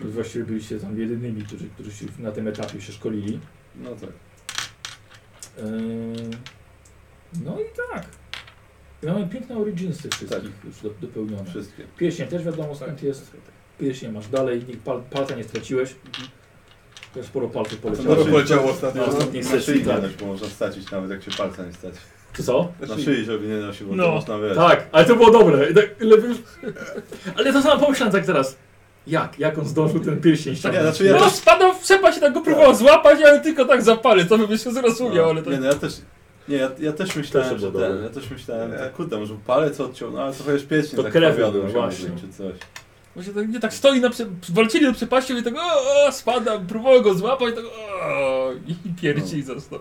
Więc 0.00 0.14
Właściwie 0.14 0.44
byliście 0.44 0.78
tam 0.80 0.98
jedynymi, 1.00 1.42
którzy, 1.42 1.64
którzy 1.74 1.92
się 1.92 2.06
na 2.18 2.32
tym 2.32 2.48
etapie 2.48 2.80
się 2.80 2.92
szkolili. 2.92 3.38
No 3.76 3.90
tak. 3.90 4.10
Eee, 5.58 6.30
No 7.44 7.60
i 7.60 7.64
tak. 7.92 8.06
I 9.02 9.06
mamy 9.06 9.26
piękne 9.26 9.58
originsy 9.58 10.00
wszystkich 10.00 10.28
Tak. 10.28 10.42
już 10.64 10.80
do, 10.82 10.90
dopełnione. 11.00 11.44
Wszystkie. 11.50 11.82
Pierścień 11.98 12.26
też 12.28 12.42
wiadomo 12.44 12.74
skąd 12.74 13.02
jest. 13.02 13.20
Tak, 13.20 13.30
tak, 13.30 13.40
tak. 13.46 13.54
Pierścień 13.78 14.12
masz 14.12 14.28
dalej, 14.28 14.62
nikt 14.68 14.82
pal, 14.82 15.02
palca 15.10 15.34
nie 15.36 15.44
straciłeś. 15.44 15.94
To 17.14 17.24
sporo 17.24 17.48
palców 17.48 17.78
poleciało. 17.78 18.14
Sporo 18.14 18.30
poleciało 18.30 18.70
ostatnio. 18.70 19.02
Na 19.02 19.08
ostatniej 19.08 19.42
Na 19.42 19.50
sesji, 19.50 19.80
tak. 19.84 20.00
dać, 20.00 20.12
bo 20.14 20.26
można 20.26 20.48
stracić 20.48 20.90
nawet 20.90 21.10
jak 21.10 21.22
się 21.22 21.30
palca 21.30 21.66
nie 21.66 21.72
stać. 21.72 21.94
To 22.36 22.42
co? 22.42 22.72
Na 22.88 22.98
szyi, 22.98 23.24
żeby 23.24 23.46
nie 23.46 23.54
nosił, 23.56 23.86
bo 23.88 23.94
No. 23.94 24.04
to 24.04 24.10
można 24.12 24.38
wiesz. 24.38 24.56
Tak, 24.56 24.86
ale 24.92 25.04
to 25.04 25.16
było 25.16 25.30
dobre. 25.30 25.74
Tak. 25.74 25.90
Ale 27.36 27.52
to 27.52 27.62
samo 27.62 27.80
pomyślałem 27.80 28.12
tak 28.12 28.26
teraz. 28.26 28.56
Jak? 29.06 29.38
Jak 29.38 29.58
on 29.58 29.64
zdążył 29.66 30.00
ten 30.00 30.20
pierścień 30.20 30.56
ściągnąć? 30.56 30.84
znaczy 30.86 31.04
ja 31.04 31.12
No 31.12 31.18
też, 31.24 31.32
spadał 31.32 31.74
w 31.74 31.78
przepaść 31.78 32.18
i 32.18 32.20
tak 32.20 32.32
go 32.32 32.40
próbował 32.40 32.74
złapać, 32.74 33.22
ale 33.22 33.40
tylko 33.40 33.64
tak 33.64 33.82
zapalę, 33.82 34.24
to 34.24 34.38
bym 34.38 34.50
jeszcze 34.50 34.72
zrozumiał, 34.72 35.30
ale 35.30 35.42
to... 35.42 35.50
nie, 35.50 35.58
no 35.60 35.66
ja 35.66 35.74
też, 35.74 35.92
nie, 36.48 36.56
ja, 36.56 36.70
ja 36.78 36.92
też 36.92 37.16
myślałem, 37.16 37.50
Też 37.50 37.60
że 37.60 37.66
ten, 37.72 37.80
dobre. 37.80 38.02
ja 38.02 38.08
też 38.08 38.30
myślałem, 38.30 38.72
tak, 38.72 38.92
kurde, 38.92 39.18
może 39.18 39.34
palec 39.46 39.80
odciął, 39.80 40.10
no 40.10 40.22
ale 40.22 40.32
to 40.32 40.44
chociaż 40.44 40.62
pieśń 40.62 40.96
To 40.96 41.02
tak 41.02 41.12
krew 41.12 41.36
musiał 41.38 41.52
właśnie. 41.72 42.08
być, 42.08 42.20
czy 42.20 42.28
coś. 42.28 42.54
Właśnie 43.14 43.32
tak, 43.32 43.48
nie 43.48 43.60
tak 43.60 43.74
stoi 43.74 44.00
na 44.00 44.10
prze... 44.10 44.26
walczyli 44.52 44.86
do 44.86 44.92
przepaści 44.92 45.32
i 45.32 45.42
tak 45.42 45.54
o, 45.56 46.06
o 46.06 46.12
spadam, 46.12 46.66
próbował 46.66 47.02
go 47.02 47.14
złapać, 47.14 47.54
tak 47.54 47.64
o, 48.02 48.50
i 48.68 48.94
pierścień 49.02 49.42
został. 49.42 49.78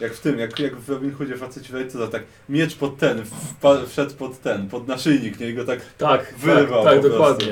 Jak 0.00 0.14
w 0.14 0.20
tym, 0.20 0.38
jak, 0.38 0.58
jak 0.58 0.76
w 0.76 0.88
Robin 0.90 1.12
Hoodzie 1.12 1.36
faceci 1.36 1.72
wejdzie, 1.72 1.90
to 1.90 2.08
tak 2.08 2.22
miecz 2.48 2.76
pod 2.76 2.96
ten, 2.98 3.22
wpa- 3.62 3.86
wszedł 3.86 4.14
pod 4.14 4.40
ten, 4.40 4.68
pod 4.68 4.88
naszyjnik, 4.88 5.40
nie, 5.40 5.48
i 5.48 5.54
go 5.54 5.64
tak 5.64 5.80
Tak, 5.98 6.26
tak, 6.26 6.34
Wyrwał 6.38 6.84
tak, 6.84 6.92
prostu. 7.00 7.10
dokładnie. 7.18 7.46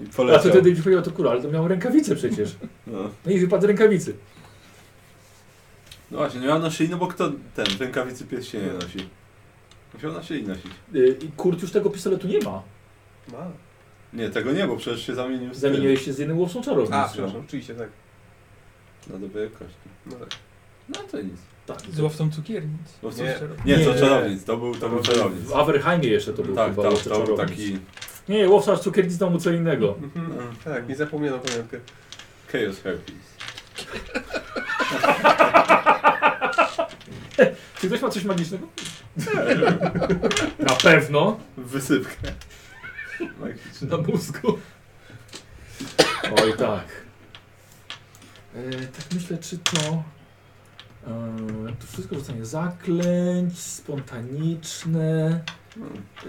i 0.00 0.02
A 0.02 0.06
to 0.06 0.16
poleciał. 0.16 0.52
wtedy 0.52 0.70
mi 0.70 0.76
powiedział 0.82 1.02
to 1.02 1.10
kura, 1.10 1.30
ale 1.30 1.42
to 1.42 1.48
miał 1.50 1.68
rękawice 1.68 2.16
przecież. 2.16 2.54
No. 2.86 3.10
No 3.26 3.32
i 3.32 3.38
wypadł 3.38 3.66
rękawicy. 3.66 4.14
No 6.10 6.18
właśnie, 6.18 6.40
nie 6.40 6.46
miał 6.46 6.58
naszyi, 6.58 6.88
no 6.88 6.96
bo 6.96 7.06
kto 7.06 7.32
ten, 7.54 7.66
rękawicy 7.80 8.26
pierścienie 8.26 8.72
nosi? 8.72 9.08
Musiał 9.94 10.12
naszyi 10.12 10.42
nosić. 10.42 10.72
Y, 10.94 11.18
I 11.22 11.28
Kurt 11.28 11.62
już 11.62 11.70
tego 11.72 11.90
pistoletu 11.90 12.26
nie 12.26 12.38
ma. 12.40 12.62
Ma. 13.32 13.50
Nie, 14.12 14.30
tego 14.30 14.52
nie, 14.52 14.66
bo 14.66 14.76
przecież 14.76 15.06
się 15.06 15.14
zamienił 15.14 15.54
z 15.54 15.58
Zamieniłeś 15.58 16.04
się 16.04 16.12
z 16.12 16.18
jednym 16.18 16.38
łowcą 16.38 16.60
A, 16.60 16.62
czarownic. 16.62 16.90
przepraszam, 17.12 17.42
oczywiście, 17.46 17.74
tak. 17.74 17.88
na 19.06 19.18
dobre 19.18 19.46
kości. 19.48 19.74
No 20.06 20.16
tak. 20.16 20.28
No 20.88 20.94
to 21.10 21.20
nic. 21.22 21.36
Tak. 21.66 21.80
Z 21.92 22.00
łowcą 22.00 22.30
cukiernic. 22.30 22.92
Prostu- 23.00 23.22
Nie. 23.22 23.34
Nie, 23.64 23.84
to 23.84 23.94
Nie. 23.94 24.00
czarownic, 24.00 24.44
to 24.44 24.56
był, 24.56 24.74
to 24.74 24.88
był 24.88 25.00
czarownic. 25.00 25.44
W 25.44 25.54
Averheimie 25.54 26.08
jeszcze 26.08 26.32
to 26.32 26.42
był 26.42 26.54
Tak, 26.54 26.70
chyba 26.70 26.82
tak, 26.82 26.92
łowca 26.92 27.10
to 27.10 27.16
był 27.16 27.36
czarownic. 27.36 27.58
taki 27.58 27.78
Nie, 28.28 28.48
łowca 28.48 28.76
cukiernic 28.76 29.18
to 29.18 29.30
mu 29.30 29.38
co 29.38 29.50
innego. 29.50 29.96
Mhm. 30.02 30.28
No. 30.36 30.72
Tak, 30.72 30.88
niezapomnianą 30.88 31.38
pamiątkę. 31.38 31.78
Chaos 32.52 32.80
Herpes. 32.82 33.14
Czy 37.80 37.86
ktoś 37.86 38.02
ma 38.02 38.08
coś 38.08 38.24
magicznego? 38.24 38.66
Na 40.58 40.74
pewno. 40.74 41.40
Wysypkę. 41.56 42.32
Magiczny. 43.40 43.88
Na 43.88 43.96
mózgu. 43.96 44.58
Oj 46.42 46.52
tak. 46.58 46.84
E, 48.54 48.70
tak 48.70 49.04
myślę, 49.14 49.38
czy 49.38 49.58
to... 49.58 50.02
E, 51.06 51.36
to 51.80 51.86
wszystko 51.92 52.14
rzucanie 52.14 52.44
zaklęć, 52.44 53.58
spontaniczne. 53.58 55.40
E, 56.22 56.28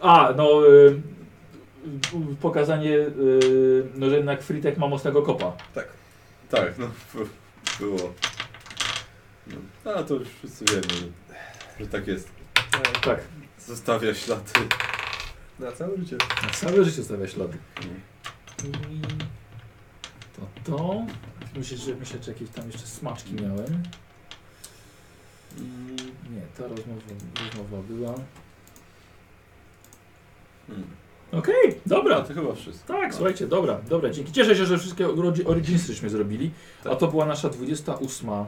a, 0.00 0.32
no... 0.36 0.62
E, 0.66 0.70
pokazanie, 2.40 2.98
e, 2.98 3.10
no, 3.94 4.10
że 4.10 4.16
jednak 4.16 4.42
Fritek 4.42 4.78
ma 4.78 4.88
mocnego 4.88 5.22
kopa. 5.22 5.52
Tak. 5.74 5.99
Tak, 6.50 6.78
no 6.78 6.90
było. 7.80 8.14
No, 9.84 9.94
a 9.94 10.02
to 10.02 10.14
już 10.14 10.28
wszyscy 10.28 10.64
wiemy, 10.64 11.12
że, 11.80 11.86
tak 11.86 12.06
jest. 12.06 12.28
Tak. 13.02 13.20
Zostawia 13.58 14.14
ślady. 14.14 14.42
Na 15.58 15.72
całe 15.72 15.96
życie. 15.98 16.16
Na 16.42 16.50
całe 16.50 16.84
życie 16.84 17.04
stawia 17.04 17.28
ślady. 17.28 17.58
No. 17.80 18.68
I 18.90 19.00
to 20.36 20.70
to. 20.76 21.06
Myślisz, 21.56 21.80
że 21.80 21.94
myślę, 21.94 22.22
że 22.22 22.32
jakieś 22.32 22.50
tam 22.50 22.66
jeszcze 22.66 22.86
smaczki 22.86 23.34
miałem. 23.34 23.82
Mm, 25.58 25.96
Nie, 26.30 26.42
ta 26.56 26.62
rozmowa, 26.62 27.00
rozmowa 27.44 27.82
była. 27.88 28.14
mm. 30.68 30.84
Okej, 31.32 31.68
No 31.86 31.96
dobra. 31.96 32.20
to 32.20 32.34
chyba 32.34 32.54
wszystko. 32.54 32.92
Tak, 32.92 33.10
No. 33.10 33.16
słuchajcie, 33.16 33.46
dobra, 33.46 33.80
dobra. 33.88 34.10
Dzięki. 34.10 34.32
Cieszę 34.32 34.56
się, 34.56 34.66
że 34.66 34.78
wszystkie 34.78 35.06
orodzi- 35.08 35.46
originsy 35.46 35.94
zrobili. 36.10 36.50
A 36.80 36.88
Tak. 36.88 36.98
to 36.98 37.08
była 37.08 37.26
nasza 37.26 37.48
28. 37.48 38.46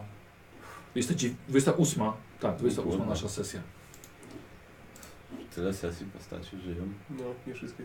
29 0.93 1.37
28. 1.49 2.13
Tak, 2.41 2.57
28 2.57 2.91
Kurwa. 2.99 3.07
nasza 3.07 3.29
sesja. 3.29 3.61
Tyle 5.55 5.75
sesji 5.75 6.07
postaci 6.07 6.57
żyją. 6.65 6.89
No, 7.11 7.25
nie 7.47 7.55
wszystkie. 7.55 7.85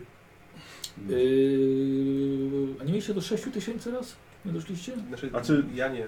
No. 0.98 1.12
Yy, 1.16 2.74
a 2.80 2.84
nie 2.84 2.88
mieliście 2.92 3.14
do 3.14 3.20
6 3.20 3.44
tysięcy 3.52 3.90
raz? 3.90 4.16
Nie 4.44 4.52
doszliście? 4.52 4.92
Znaczy, 5.08 5.30
A 5.32 5.40
czy- 5.40 5.64
ja 5.74 5.88
nie. 5.88 6.06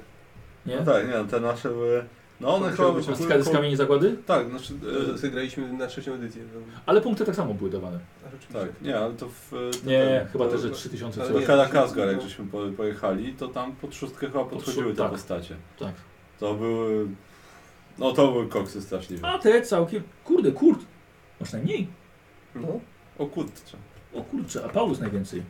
Nie? 0.67 0.77
No 0.77 0.85
tak, 0.93 1.07
nie, 1.09 1.15
no, 1.15 1.25
te 1.25 1.41
nasze 1.41 1.69
były... 1.69 2.05
No 2.41 2.55
one 2.55 2.73
chyba... 2.73 2.93
być 2.93 3.05
z, 3.07 3.47
z 3.47 3.51
kamieni 3.53 3.77
zakłady? 3.77 4.17
Tak, 4.27 4.49
znaczy... 4.51 4.75
E, 5.15 5.19
Zagraliśmy 5.19 5.73
na 5.73 5.87
trzecią 5.87 6.13
edycję. 6.15 6.43
No, 6.55 6.61
Ale 6.87 7.01
punkty 7.01 7.25
tak 7.25 7.37
samo 7.37 7.55
były 7.55 7.71
dawane. 7.71 7.99
tak, 8.53 8.83
nie, 8.83 8.99
ale 8.99 9.15
to 9.15 9.29
w... 9.29 9.51
to 9.51 9.91
Nie, 9.91 9.99
ten- 10.05 10.29
chyba 10.29 10.45
to, 10.45 10.51
też, 10.51 10.61
że 10.61 10.71
3000 10.71 11.21
ale 11.21 11.29
coś. 11.29 11.35
Do 11.35 11.41
nie, 11.41 11.47
Karakazgar, 11.47 12.07
no. 12.07 12.13
jak 12.13 12.23
żeśmy 12.23 12.47
po, 12.47 12.59
pojechali, 12.77 13.35
to 13.35 13.49
tam 13.49 13.73
pod 13.73 13.95
szóstkę 13.95 14.27
chyba 14.27 14.45
podchodziły 14.45 14.85
szóst- 14.85 14.97
te 14.97 15.03
tak. 15.03 15.13
postacie. 15.13 15.57
Tak. 15.79 15.95
To 16.41 16.55
były... 16.55 17.07
No 17.99 18.13
to 18.13 18.33
były 18.33 18.49
koksy 18.49 18.83
straszliwe. 18.83 19.29
A 19.29 19.39
te 19.39 19.63
całkiem. 19.63 20.03
Kurde, 20.25 20.53
kurt. 20.53 20.81
Masz 21.41 21.53
najmniej. 21.53 21.87
No. 22.55 22.81
O 23.19 23.27
kurczę. 23.27 23.77
O 24.15 24.23
kurczę, 24.23 24.65
a 24.65 24.69
Paulus 24.69 25.01
najwięcej. 25.01 25.43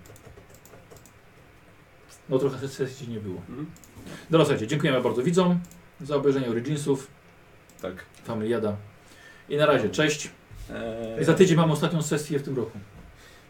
No 2.28 2.38
trochę 2.38 2.68
sesji 2.68 3.08
nie 3.08 3.20
było. 3.20 3.36
Mhm. 3.48 3.66
Dobra, 4.30 4.44
słuchajcie, 4.44 4.66
dziękujemy 4.66 5.00
bardzo 5.00 5.22
widzom 5.22 5.60
za 6.02 6.16
obejrzenie 6.16 6.48
Originsów, 6.50 7.06
Tak. 7.82 7.92
Familiada. 8.24 8.76
I 9.48 9.56
na 9.56 9.66
razie, 9.66 9.88
cześć. 9.90 10.30
Eee, 10.70 11.24
za 11.24 11.34
tydzień 11.34 11.56
mamy 11.56 11.72
ostatnią 11.72 12.02
sesję 12.02 12.38
w 12.38 12.42
tym 12.42 12.56
roku. 12.56 12.78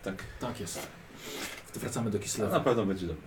Tak. 0.04 0.14
Tak 0.40 0.60
jest. 0.60 0.88
Wracamy 1.74 2.10
do 2.10 2.18
Kislewa. 2.18 2.52
na 2.52 2.60
pewno 2.60 2.86
będzie 2.86 3.06
dobre. 3.06 3.22